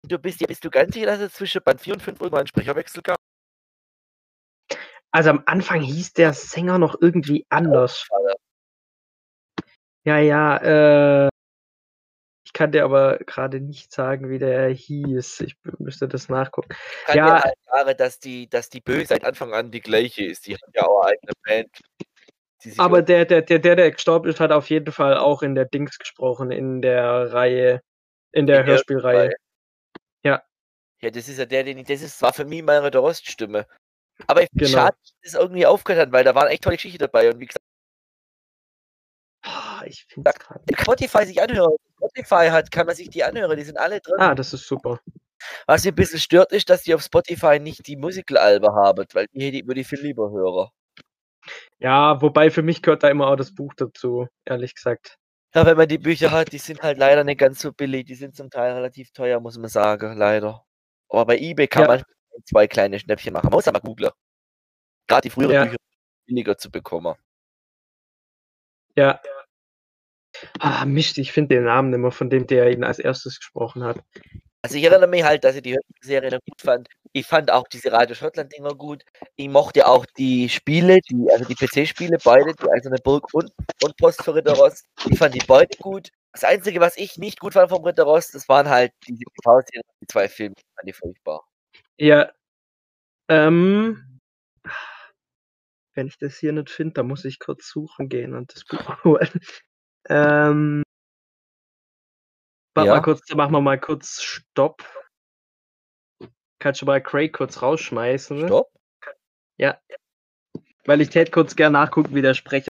Du 0.06 0.18
bist, 0.18 0.46
bist 0.46 0.62
du 0.62 0.70
ganz 0.70 0.92
sicher, 0.92 1.06
dass 1.06 1.20
es 1.20 1.32
zwischen 1.32 1.62
Band 1.62 1.80
4 1.80 1.94
und 1.94 2.02
5 2.02 2.20
irgendwann 2.20 2.40
einen 2.40 2.46
Sprecherwechsel 2.46 3.02
gab? 3.02 3.16
also 5.10 5.30
am 5.30 5.42
Anfang 5.46 5.80
hieß 5.80 6.12
der 6.14 6.32
Sänger 6.34 6.78
noch 6.78 6.96
irgendwie 7.00 7.46
anders. 7.48 8.08
Ja, 10.04 10.18
ja, 10.18 11.26
äh, 11.26 11.28
kann 12.54 12.72
dir 12.72 12.84
aber 12.84 13.18
gerade 13.18 13.60
nicht 13.60 13.92
sagen, 13.92 14.30
wie 14.30 14.38
der 14.38 14.68
hieß. 14.70 15.40
Ich 15.40 15.56
müsste 15.78 16.08
das 16.08 16.28
nachgucken. 16.30 16.74
Kann 17.04 17.18
Ja. 17.18 17.26
ja 17.36 17.42
halt 17.44 17.54
sagen, 17.66 17.96
dass 17.98 18.18
die, 18.18 18.48
dass 18.48 18.70
die 18.70 18.80
Böse 18.80 19.06
seit 19.06 19.24
Anfang 19.24 19.52
an 19.52 19.70
die 19.70 19.80
gleiche 19.80 20.24
ist. 20.24 20.46
Die 20.46 20.54
hat 20.54 20.62
ja 20.74 20.86
auch 20.86 21.02
eine 21.02 21.12
eigene 21.12 21.32
Band. 21.44 21.80
Aber 22.78 23.02
der, 23.02 23.26
der, 23.26 23.42
der, 23.42 23.58
der, 23.58 23.76
der 23.76 23.90
gestorben 23.90 24.30
ist, 24.30 24.40
hat 24.40 24.50
auf 24.50 24.70
jeden 24.70 24.90
Fall 24.90 25.18
auch 25.18 25.42
in 25.42 25.54
der 25.54 25.66
Dings 25.66 25.98
gesprochen, 25.98 26.50
in 26.50 26.80
der 26.80 27.30
Reihe, 27.34 27.82
in 28.32 28.46
der 28.46 28.60
In 28.60 28.64
der 28.64 28.66
Hörspielreihe. 28.66 29.34
Ja, 31.00 31.10
das 31.10 31.28
ist 31.28 31.38
ja 31.38 31.44
der, 31.44 31.64
den 31.64 31.76
ich, 31.76 31.86
das 31.86 32.00
ist, 32.00 32.22
war 32.22 32.32
für 32.32 32.46
mich 32.46 32.62
meine 32.62 32.90
der 32.90 33.02
Roststimme. 33.02 33.66
Aber 34.26 34.42
ich 34.42 34.48
finde 34.48 34.64
Genau. 34.64 34.78
schade, 34.78 34.96
dass 35.02 35.12
es 35.20 35.34
irgendwie 35.34 35.66
aufgehört 35.66 36.06
hat, 36.06 36.12
weil 36.12 36.24
da 36.24 36.34
waren 36.34 36.48
echt 36.48 36.62
tolle 36.62 36.76
Geschichten 36.76 36.98
dabei. 36.98 37.28
Und 37.30 37.40
wie 37.40 37.46
gesagt, 37.46 37.64
Ah, 39.42 39.82
Ich 39.84 40.06
finde 40.06 40.32
gerade. 40.32 40.64
Spotify 40.80 41.26
sich 41.26 41.42
anhört, 41.42 41.78
Spotify 42.16 42.50
hat, 42.50 42.70
kann 42.70 42.86
man 42.86 42.94
sich 42.94 43.10
die 43.10 43.24
anhören, 43.24 43.56
die 43.56 43.64
sind 43.64 43.78
alle 43.78 44.00
drin. 44.00 44.16
Ah, 44.18 44.34
das 44.34 44.52
ist 44.52 44.66
super. 44.66 45.00
Was 45.66 45.84
mich 45.84 45.92
ein 45.92 45.96
bisschen 45.96 46.20
stört, 46.20 46.52
ist, 46.52 46.70
dass 46.70 46.82
die 46.82 46.94
auf 46.94 47.02
Spotify 47.02 47.58
nicht 47.58 47.86
die 47.86 47.96
Musical-Alben 47.96 48.72
haben, 48.74 49.04
weil 49.12 49.26
die, 49.32 49.50
die 49.50 49.66
würde 49.66 49.80
ich 49.80 49.86
viel 49.88 50.00
lieber 50.00 50.30
hören. 50.30 50.68
Ja, 51.78 52.20
wobei 52.22 52.50
für 52.50 52.62
mich 52.62 52.80
gehört 52.80 53.02
da 53.02 53.10
immer 53.10 53.26
auch 53.28 53.36
das 53.36 53.54
Buch 53.54 53.74
dazu, 53.76 54.26
ehrlich 54.46 54.74
gesagt. 54.74 55.16
Ja, 55.54 55.66
wenn 55.66 55.76
man 55.76 55.88
die 55.88 55.98
Bücher 55.98 56.30
hat, 56.30 56.52
die 56.52 56.58
sind 56.58 56.82
halt 56.82 56.98
leider 56.98 57.22
nicht 57.24 57.38
ganz 57.38 57.60
so 57.60 57.72
billig. 57.72 58.06
Die 58.06 58.14
sind 58.14 58.34
zum 58.34 58.50
Teil 58.50 58.72
relativ 58.72 59.12
teuer, 59.12 59.38
muss 59.40 59.58
man 59.58 59.68
sagen, 59.68 60.16
leider. 60.16 60.64
Aber 61.08 61.26
bei 61.26 61.38
eBay 61.38 61.68
kann 61.68 61.82
Ja. 61.82 61.88
man 61.88 62.02
zwei 62.44 62.66
kleine 62.66 62.98
Schnäppchen 62.98 63.32
machen. 63.32 63.44
Man 63.46 63.52
muss 63.52 63.68
aber 63.68 63.80
googeln. 63.80 64.10
Gerade 65.06 65.22
die 65.22 65.30
früheren 65.30 65.52
Ja. 65.54 65.64
Bücher 65.64 65.76
billiger 66.26 66.56
zu 66.58 66.70
bekommen. 66.70 67.14
Ja. 68.96 69.20
Ah, 70.58 70.84
Mist, 70.84 71.18
ich 71.18 71.32
finde 71.32 71.56
den 71.56 71.64
Namen 71.64 71.92
immer 71.92 72.12
von 72.12 72.30
dem, 72.30 72.46
der 72.46 72.70
ihn 72.70 72.84
als 72.84 72.98
erstes 72.98 73.38
gesprochen 73.38 73.84
hat. 73.84 73.98
Also 74.62 74.78
ich 74.78 74.84
erinnere 74.84 75.08
mich 75.08 75.24
halt, 75.24 75.44
dass 75.44 75.56
ich 75.56 75.62
die 75.62 75.78
Serie 76.00 76.30
noch 76.30 76.40
gut 76.40 76.60
fand. 76.62 76.88
Ich 77.12 77.26
fand 77.26 77.50
auch 77.50 77.68
diese 77.68 77.92
Radio 77.92 78.14
Schottland-Dinger 78.14 78.74
gut. 78.74 79.04
Ich 79.36 79.48
mochte 79.48 79.86
auch 79.86 80.06
die 80.16 80.48
Spiele, 80.48 81.00
die, 81.00 81.26
also 81.30 81.44
die 81.44 81.54
PC-Spiele, 81.54 82.16
beide, 82.24 82.54
die 82.54 82.70
Eiserne 82.70 82.96
Burg 83.04 83.28
und, 83.34 83.52
und 83.82 83.96
Post 83.98 84.24
für 84.24 84.34
Ritter 84.34 84.54
Rost. 84.54 84.86
Ich 85.10 85.18
fand 85.18 85.34
die 85.34 85.46
beide 85.46 85.76
gut. 85.78 86.08
Das 86.32 86.44
Einzige, 86.44 86.80
was 86.80 86.96
ich 86.96 87.18
nicht 87.18 87.40
gut 87.40 87.52
fand 87.52 87.68
vom 87.68 87.84
Ritter 87.84 88.04
Rost, 88.04 88.34
das 88.34 88.48
waren 88.48 88.68
halt 88.68 88.92
diese 89.06 89.18
TV-Serien, 89.18 89.82
die 90.00 90.06
zwei 90.06 90.28
Filme, 90.28 90.54
die 90.56 90.64
fand 90.74 90.88
ich 90.88 90.96
furchtbar. 90.96 91.46
Ja. 91.98 92.32
Ähm, 93.28 94.20
wenn 95.94 96.06
ich 96.06 96.18
das 96.18 96.38
hier 96.38 96.52
nicht 96.52 96.70
finde, 96.70 96.94
dann 96.94 97.06
muss 97.06 97.24
ich 97.24 97.38
kurz 97.38 97.68
suchen 97.68 98.08
gehen 98.08 98.34
und 98.34 98.54
das 98.54 98.64
Buch 98.64 99.04
holen. 99.04 99.28
Ähm, 100.08 100.82
warte 102.74 102.88
Ja. 102.88 102.94
mal 102.96 103.02
kurz, 103.02 103.32
machen 103.34 103.52
wir 103.52 103.60
mal 103.60 103.80
kurz 103.80 104.22
Stopp. 104.22 104.82
Kannst 106.58 106.82
du 106.82 106.86
mal 106.86 107.02
Craig 107.02 107.32
kurz 107.32 107.60
rausschmeißen? 107.62 108.38
ne? 108.38 108.46
Stopp. 108.46 108.70
Ja. 109.58 109.78
Weil 110.86 111.00
ich 111.00 111.10
tät 111.10 111.32
kurz 111.32 111.56
gern 111.56 111.72
nachgucken, 111.72 112.14
wie 112.14 112.22
der 112.22 112.34
Sprecher. 112.34 112.68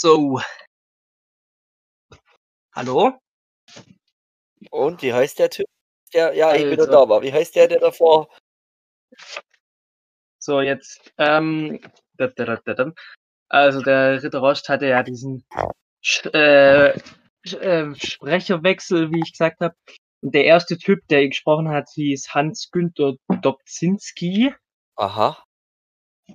So. 0.00 0.40
Hallo? 2.72 3.18
Und 4.70 5.02
wie 5.02 5.12
heißt 5.12 5.38
der 5.38 5.50
Typ? 5.50 5.66
Der, 6.14 6.32
ja, 6.32 6.54
ich 6.54 6.62
bin 6.62 6.70
Also. 6.70 6.84
nur 6.84 6.90
da, 6.90 7.02
aber 7.02 7.20
wie 7.20 7.30
heißt 7.30 7.54
der, 7.54 7.68
der 7.68 7.80
davor? 7.80 8.30
So, 10.38 10.62
jetzt. 10.62 11.12
Ähm, 11.18 11.80
also 13.50 13.82
der 13.82 14.22
Ritter 14.22 14.38
Rost 14.38 14.70
hatte 14.70 14.86
ja 14.86 15.02
diesen 15.02 15.44
äh, 16.32 16.98
Sch 17.44 17.54
äh, 17.54 17.94
Sprecherwechsel, 17.94 19.12
wie 19.12 19.20
ich 19.20 19.32
gesagt 19.32 19.60
habe. 19.60 19.74
Und 20.22 20.34
der 20.34 20.46
erste 20.46 20.78
Typ, 20.78 21.06
der 21.08 21.28
gesprochen 21.28 21.68
hat, 21.68 21.90
hieß 21.92 22.30
Hans-Günther 22.32 23.16
Dobzinski. 23.42 24.54
Aha. 24.96 25.44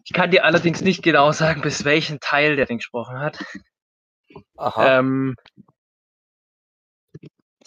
Ich 0.03 0.14
kann 0.14 0.32
dir 0.32 0.45
allerdings 0.45 0.82
nicht 0.82 1.03
genau 1.03 1.32
sagen, 1.32 1.61
bis 1.61 1.85
welchen 1.85 2.19
Teil 2.19 2.56
der 2.56 2.65
den 2.65 2.77
gesprochen 2.77 3.19
hat. 3.19 3.43
Aha. 4.57 4.99
Ähm, 4.99 5.35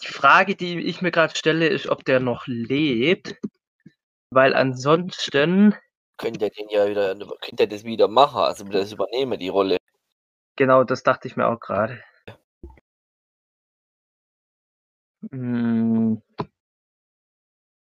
die 0.03 0.07
Frage, 0.07 0.55
die 0.55 0.79
ich 0.81 1.03
mir 1.03 1.11
gerade 1.11 1.35
stelle, 1.35 1.69
ist, 1.69 1.89
ob 1.89 2.05
der 2.05 2.21
noch 2.21 2.47
lebt. 2.47 3.37
Weil 4.31 4.55
ansonsten, 4.55 5.75
Könnt 6.19 6.43
ihr 6.43 6.51
den 6.51 6.69
ja 6.69 6.87
wieder, 6.89 7.17
könnt 7.41 7.61
ihr 7.61 7.69
das 7.69 7.85
wieder 7.85 8.09
machen, 8.09 8.41
also 8.41 8.65
das 8.65 8.93
übernehmen, 8.93 9.39
die 9.39 9.49
Rolle. 9.49 9.79
genau 10.57 10.85
das 10.85 11.03
dachte 11.03 11.29
ich 11.29 11.37
mir 11.37 11.47
auch 11.47 11.61
gerade. 11.61 12.03
Hm. 15.31 16.23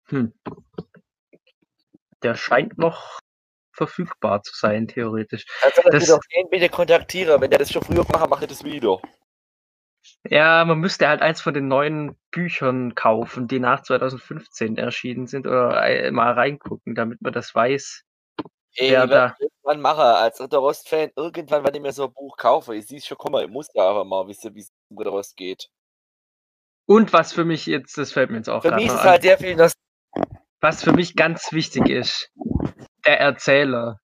Hm. 0.07 0.33
Der 2.21 2.35
scheint 2.35 2.77
noch 2.77 3.19
verfügbar 3.73 4.41
zu 4.43 4.55
sein, 4.55 4.87
theoretisch. 4.87 5.45
Also 5.61 5.81
das, 5.83 6.05
Das- 6.05 6.11
auf 6.11 6.25
den 6.33 6.49
bitte 6.49 6.69
kontaktieren. 6.69 7.41
Wenn 7.41 7.49
der 7.49 7.59
das 7.59 7.71
schon 7.71 7.81
früher 7.83 8.05
macht, 8.11 8.29
macht 8.29 8.41
er 8.41 8.47
das 8.47 8.63
wieder. 8.63 8.99
Ja, 10.29 10.65
man 10.65 10.79
müsste 10.79 11.07
halt 11.07 11.21
eins 11.21 11.41
von 11.41 11.53
den 11.53 11.67
neuen 11.67 12.17
Büchern 12.31 12.93
kaufen, 12.95 13.47
die 13.47 13.59
nach 13.59 13.83
2015 13.83 14.77
erschienen 14.77 15.27
sind, 15.27 15.47
oder 15.47 15.77
ei- 15.81 16.11
mal 16.11 16.33
reingucken, 16.33 16.93
damit 16.95 17.21
man 17.21 17.31
das 17.33 17.53
weiß. 17.55 18.03
Ey, 18.75 18.91
Wer 18.91 19.07
da? 19.07 19.35
irgendwann 19.39 19.81
machen, 19.81 20.01
als 20.01 20.41
Ritter 20.41 20.57
Rost-Fan, 20.57 21.11
irgendwann, 21.15 21.63
wenn 21.63 21.75
ich 21.75 21.81
mir 21.81 21.93
so 21.93 22.07
ein 22.07 22.13
Buch 22.13 22.35
kaufe, 22.37 22.75
ich 22.75 22.87
sieh's 22.87 23.05
schon 23.05 23.17
kommen, 23.17 23.43
ich 23.45 23.49
muss 23.51 23.67
ja 23.73 23.87
einfach 23.89 24.03
mal 24.03 24.27
wissen, 24.27 24.53
wie 24.55 24.61
es 24.61 24.71
um 24.89 24.97
Ritter 24.97 25.11
Rost 25.11 25.37
geht. 25.37 25.69
Und 26.85 27.13
was 27.13 27.31
für 27.31 27.45
mich 27.45 27.65
jetzt, 27.65 27.97
das 27.97 28.11
fällt 28.11 28.29
mir 28.29 28.37
jetzt 28.37 28.49
auch 28.49 28.61
Für 28.63 28.71
mich 28.75 28.87
ist 28.87 28.93
es 28.93 28.99
an, 28.99 29.09
halt 29.09 29.21
sehr 29.21 29.37
viel 29.37 29.57
was 30.59 30.83
für 30.83 30.93
mich 30.93 31.15
ganz 31.15 31.51
wichtig 31.51 31.89
ist, 31.89 32.31
der 33.05 33.19
Erzähler. 33.19 33.99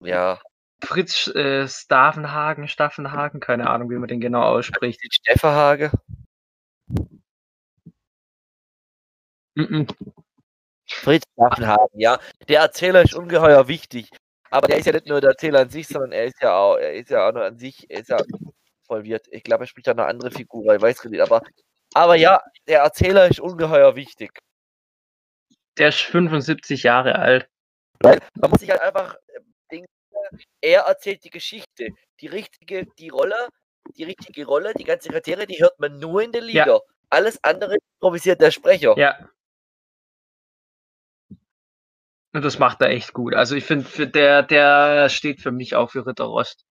Ja, 0.00 0.40
Fritz 0.84 1.28
äh, 1.28 1.66
Stavenhagen, 1.68 2.68
Staffenhagen, 2.68 3.40
keine 3.40 3.68
Ahnung, 3.70 3.90
wie 3.90 3.96
man 3.96 4.08
den 4.08 4.20
genau 4.20 4.42
ausspricht. 4.42 5.00
Steffenhage. 5.12 5.90
Mhm. 9.54 9.86
Fritz 10.86 11.24
Staffenhagen, 11.32 11.98
ja. 11.98 12.18
Der 12.48 12.60
Erzähler 12.60 13.02
ist 13.02 13.14
ungeheuer 13.14 13.68
wichtig. 13.68 14.10
Aber 14.50 14.68
der 14.68 14.78
ist 14.78 14.86
ja 14.86 14.92
nicht 14.92 15.06
nur 15.06 15.20
der 15.20 15.30
Erzähler 15.30 15.60
an 15.60 15.70
sich, 15.70 15.88
sondern 15.88 16.12
er 16.12 16.26
ist 16.26 16.40
ja 16.40 16.54
auch, 16.56 16.76
er 16.76 16.94
ist 16.94 17.10
ja 17.10 17.28
auch 17.28 17.32
nur 17.32 17.44
an 17.44 17.58
sich, 17.58 17.86
er 17.90 18.00
ist 18.00 18.08
ja 18.08 18.18
involviert. 18.88 19.26
Ich 19.30 19.42
glaube, 19.42 19.64
er 19.64 19.66
spricht 19.66 19.88
auch 19.88 19.92
eine 19.92 20.06
andere 20.06 20.30
Figur, 20.30 20.74
ich 20.74 20.82
weiß 20.82 21.00
gar 21.00 21.10
nicht. 21.10 21.20
Aber, 21.22 21.42
aber 21.94 22.14
ja, 22.16 22.40
der 22.68 22.82
Erzähler 22.82 23.26
ist 23.28 23.40
ungeheuer 23.40 23.96
wichtig. 23.96 24.30
Der 25.78 25.88
ist 25.88 26.00
75 26.00 26.84
Jahre 26.84 27.16
alt. 27.16 27.48
Man 28.04 28.50
muss 28.50 28.60
sich 28.60 28.70
halt 28.70 28.80
einfach 28.80 29.14
äh, 29.14 29.40
denken, 29.70 29.86
er 30.60 30.82
erzählt 30.82 31.24
die 31.24 31.30
Geschichte. 31.30 31.88
Die 32.20 32.26
richtige, 32.26 32.86
die 32.98 33.08
Rolle, 33.08 33.48
die 33.96 34.04
richtige 34.04 34.46
Rolle, 34.46 34.72
die 34.74 34.84
ganze 34.84 35.08
Charaktere, 35.08 35.46
die 35.46 35.60
hört 35.60 35.78
man 35.78 35.98
nur 35.98 36.22
in 36.22 36.32
den 36.32 36.44
Ja. 36.48 36.64
Lieder. 36.64 36.80
Alles 37.10 37.38
andere 37.44 37.76
improvisiert 38.00 38.40
der 38.40 38.50
Sprecher. 38.50 38.96
Ja. 38.98 39.28
Und 42.32 42.42
das 42.44 42.58
macht 42.58 42.80
er 42.80 42.88
echt 42.88 43.12
gut. 43.12 43.34
Also 43.34 43.54
ich 43.54 43.64
finde, 43.64 44.08
der, 44.08 44.42
der 44.42 45.08
steht 45.08 45.40
für 45.40 45.52
mich 45.52 45.74
auch 45.76 45.90
für 45.92 46.04
Ritter 46.06 46.24
Rost. 46.24 46.64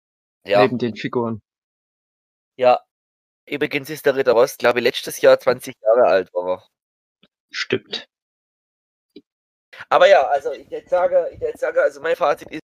Ja, 0.43 0.61
Neben 0.63 0.77
den 0.79 0.95
Figuren. 0.95 1.41
ja. 2.57 2.79
Übrigens 3.47 3.89
ist 3.89 4.05
der 4.05 4.15
Ritter 4.15 4.33
Rost, 4.33 4.59
glaube 4.59 4.79
ich, 4.79 4.83
letztes 4.85 5.19
Jahr 5.19 5.37
20 5.39 5.75
Jahre 5.81 6.03
alt 6.07 6.33
war 6.33 6.57
er. 6.57 6.67
Stimmt. 7.51 8.07
Aber 9.89 10.07
ja, 10.07 10.21
also 10.27 10.51
ich 10.53 10.69
jetzt 10.69 10.89
sage, 10.89 11.29
ich 11.33 11.39
jetzt 11.39 11.59
sage, 11.59 11.81
also 11.81 12.01
mein 12.01 12.15
Fazit 12.15 12.49
ist, 12.51 12.61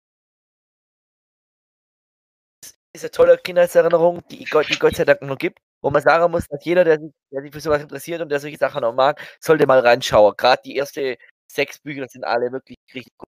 ist 2.92 3.04
eine 3.04 3.10
tolle 3.10 3.38
Kindheitserinnerung, 3.38 4.26
die 4.28 4.44
Gott, 4.44 4.68
die 4.68 4.78
Gott 4.78 4.96
sei 4.96 5.04
Dank 5.04 5.22
noch 5.22 5.38
gibt, 5.38 5.58
wo 5.82 5.90
man 5.90 6.02
sagen 6.02 6.30
muss, 6.30 6.46
dass 6.48 6.64
jeder, 6.64 6.84
der 6.84 6.98
sich, 6.98 7.12
der 7.30 7.42
sich 7.42 7.52
für 7.52 7.60
sowas 7.60 7.82
interessiert 7.82 8.20
und 8.20 8.28
der 8.28 8.40
solche 8.40 8.58
Sachen 8.58 8.84
auch 8.84 8.94
mag, 8.94 9.20
sollte 9.40 9.66
mal 9.66 9.80
reinschauen. 9.80 10.34
Gerade 10.36 10.62
die 10.64 10.76
ersten 10.76 11.16
sechs 11.50 11.78
Bücher 11.78 12.06
sind 12.08 12.24
alle 12.24 12.50
wirklich 12.52 12.76
richtig 12.94 13.12
gut. 13.18 13.28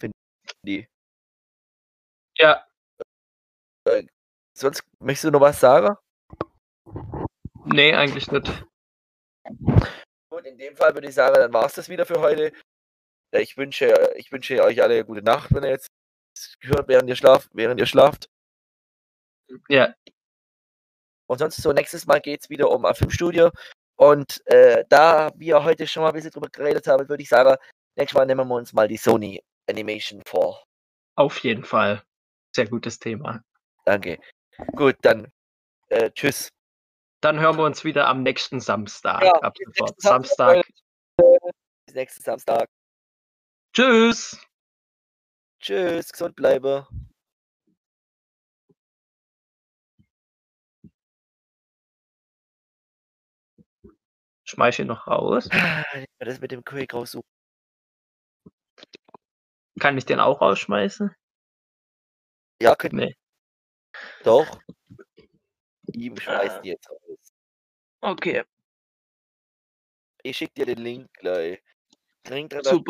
Finde. 0.00 0.86
Ja, 2.38 2.68
Sonst 4.54 4.82
möchtest 4.98 5.24
du 5.24 5.30
noch 5.30 5.40
was 5.40 5.60
sagen? 5.60 5.96
nee, 7.64 7.94
eigentlich 7.94 8.30
nicht. 8.30 8.64
Gut, 10.38 10.46
in 10.46 10.56
dem 10.56 10.76
Fall 10.76 10.94
würde 10.94 11.08
ich 11.08 11.14
sagen, 11.16 11.34
dann 11.34 11.52
war 11.52 11.66
es 11.66 11.72
das 11.72 11.88
wieder 11.88 12.06
für 12.06 12.20
heute. 12.20 12.52
Ich 13.32 13.56
wünsche, 13.56 14.12
ich 14.14 14.30
wünsche 14.30 14.62
euch 14.62 14.80
alle 14.80 14.94
eine 14.94 15.04
gute 15.04 15.20
Nacht, 15.22 15.52
wenn 15.52 15.64
ihr 15.64 15.70
jetzt 15.70 15.88
gehört, 16.60 16.86
während 16.86 17.08
ihr 17.08 17.16
schlaft, 17.16 17.50
während 17.54 17.80
ihr 17.80 17.86
schlaft. 17.86 18.30
Ja, 19.68 19.94
Und 21.26 21.38
sonst 21.38 21.56
so 21.60 21.72
nächstes 21.72 22.06
Mal 22.06 22.20
geht 22.20 22.42
es 22.42 22.50
wieder 22.50 22.70
um 22.70 22.86
A5-Studio. 22.86 23.50
Und 23.96 24.40
äh, 24.46 24.84
da 24.88 25.32
wir 25.34 25.64
heute 25.64 25.88
schon 25.88 26.04
mal 26.04 26.10
ein 26.10 26.14
bisschen 26.14 26.30
drüber 26.30 26.48
geredet 26.50 26.86
haben, 26.86 27.08
würde 27.08 27.22
ich 27.22 27.28
sagen, 27.28 27.56
nächstes 27.96 28.16
Mal 28.16 28.24
nehmen 28.26 28.46
wir 28.46 28.54
uns 28.54 28.72
mal 28.72 28.86
die 28.86 28.96
Sony 28.96 29.42
Animation 29.68 30.22
vor. 30.24 30.64
auf 31.16 31.38
jeden 31.40 31.64
Fall. 31.64 32.04
Sehr 32.54 32.68
gutes 32.68 33.00
Thema. 33.00 33.42
Danke. 33.84 34.20
Gut, 34.76 34.94
dann 35.02 35.32
äh, 35.88 36.12
tschüss. 36.12 36.48
Dann 37.20 37.40
hören 37.40 37.56
wir 37.56 37.64
uns 37.64 37.84
wieder 37.84 38.06
am 38.06 38.22
nächsten 38.22 38.60
Samstag. 38.60 39.22
Ja, 39.22 39.32
ab 39.40 39.56
sofort. 39.58 40.00
Samstag, 40.00 40.62
Samstag. 40.64 40.66
Bis 41.86 41.94
nächsten 41.94 42.22
Samstag. 42.22 42.68
Tschüss. 43.72 44.40
Tschüss, 45.60 46.12
gesund 46.12 46.36
bleibe. 46.36 46.86
Schmeiß 54.44 54.78
ihn 54.78 54.86
noch 54.86 55.06
raus. 55.06 55.48
Ah, 55.52 55.84
das 56.20 56.40
mit 56.40 56.52
dem 56.52 56.64
Quake 56.64 56.96
raussuchen. 56.96 57.28
Kann 59.78 59.98
ich 59.98 60.06
den 60.06 60.20
auch 60.20 60.40
rausschmeißen? 60.40 61.14
Ja, 62.60 62.74
könnt 62.74 62.94
Nee. 62.94 63.14
doch. 64.24 64.58
Ihm 65.92 66.16
schmeißt 66.16 66.58
Ah. 66.58 66.60
die 66.62 66.68
jetzt 66.70 66.88
raus. 66.90 67.32
Okay, 68.02 68.44
Ich 70.22 70.36
schick 70.36 70.54
dir 70.54 70.66
den 70.66 70.78
Link 70.78 71.12
gleich. 71.14 71.60
Super. 72.62 72.84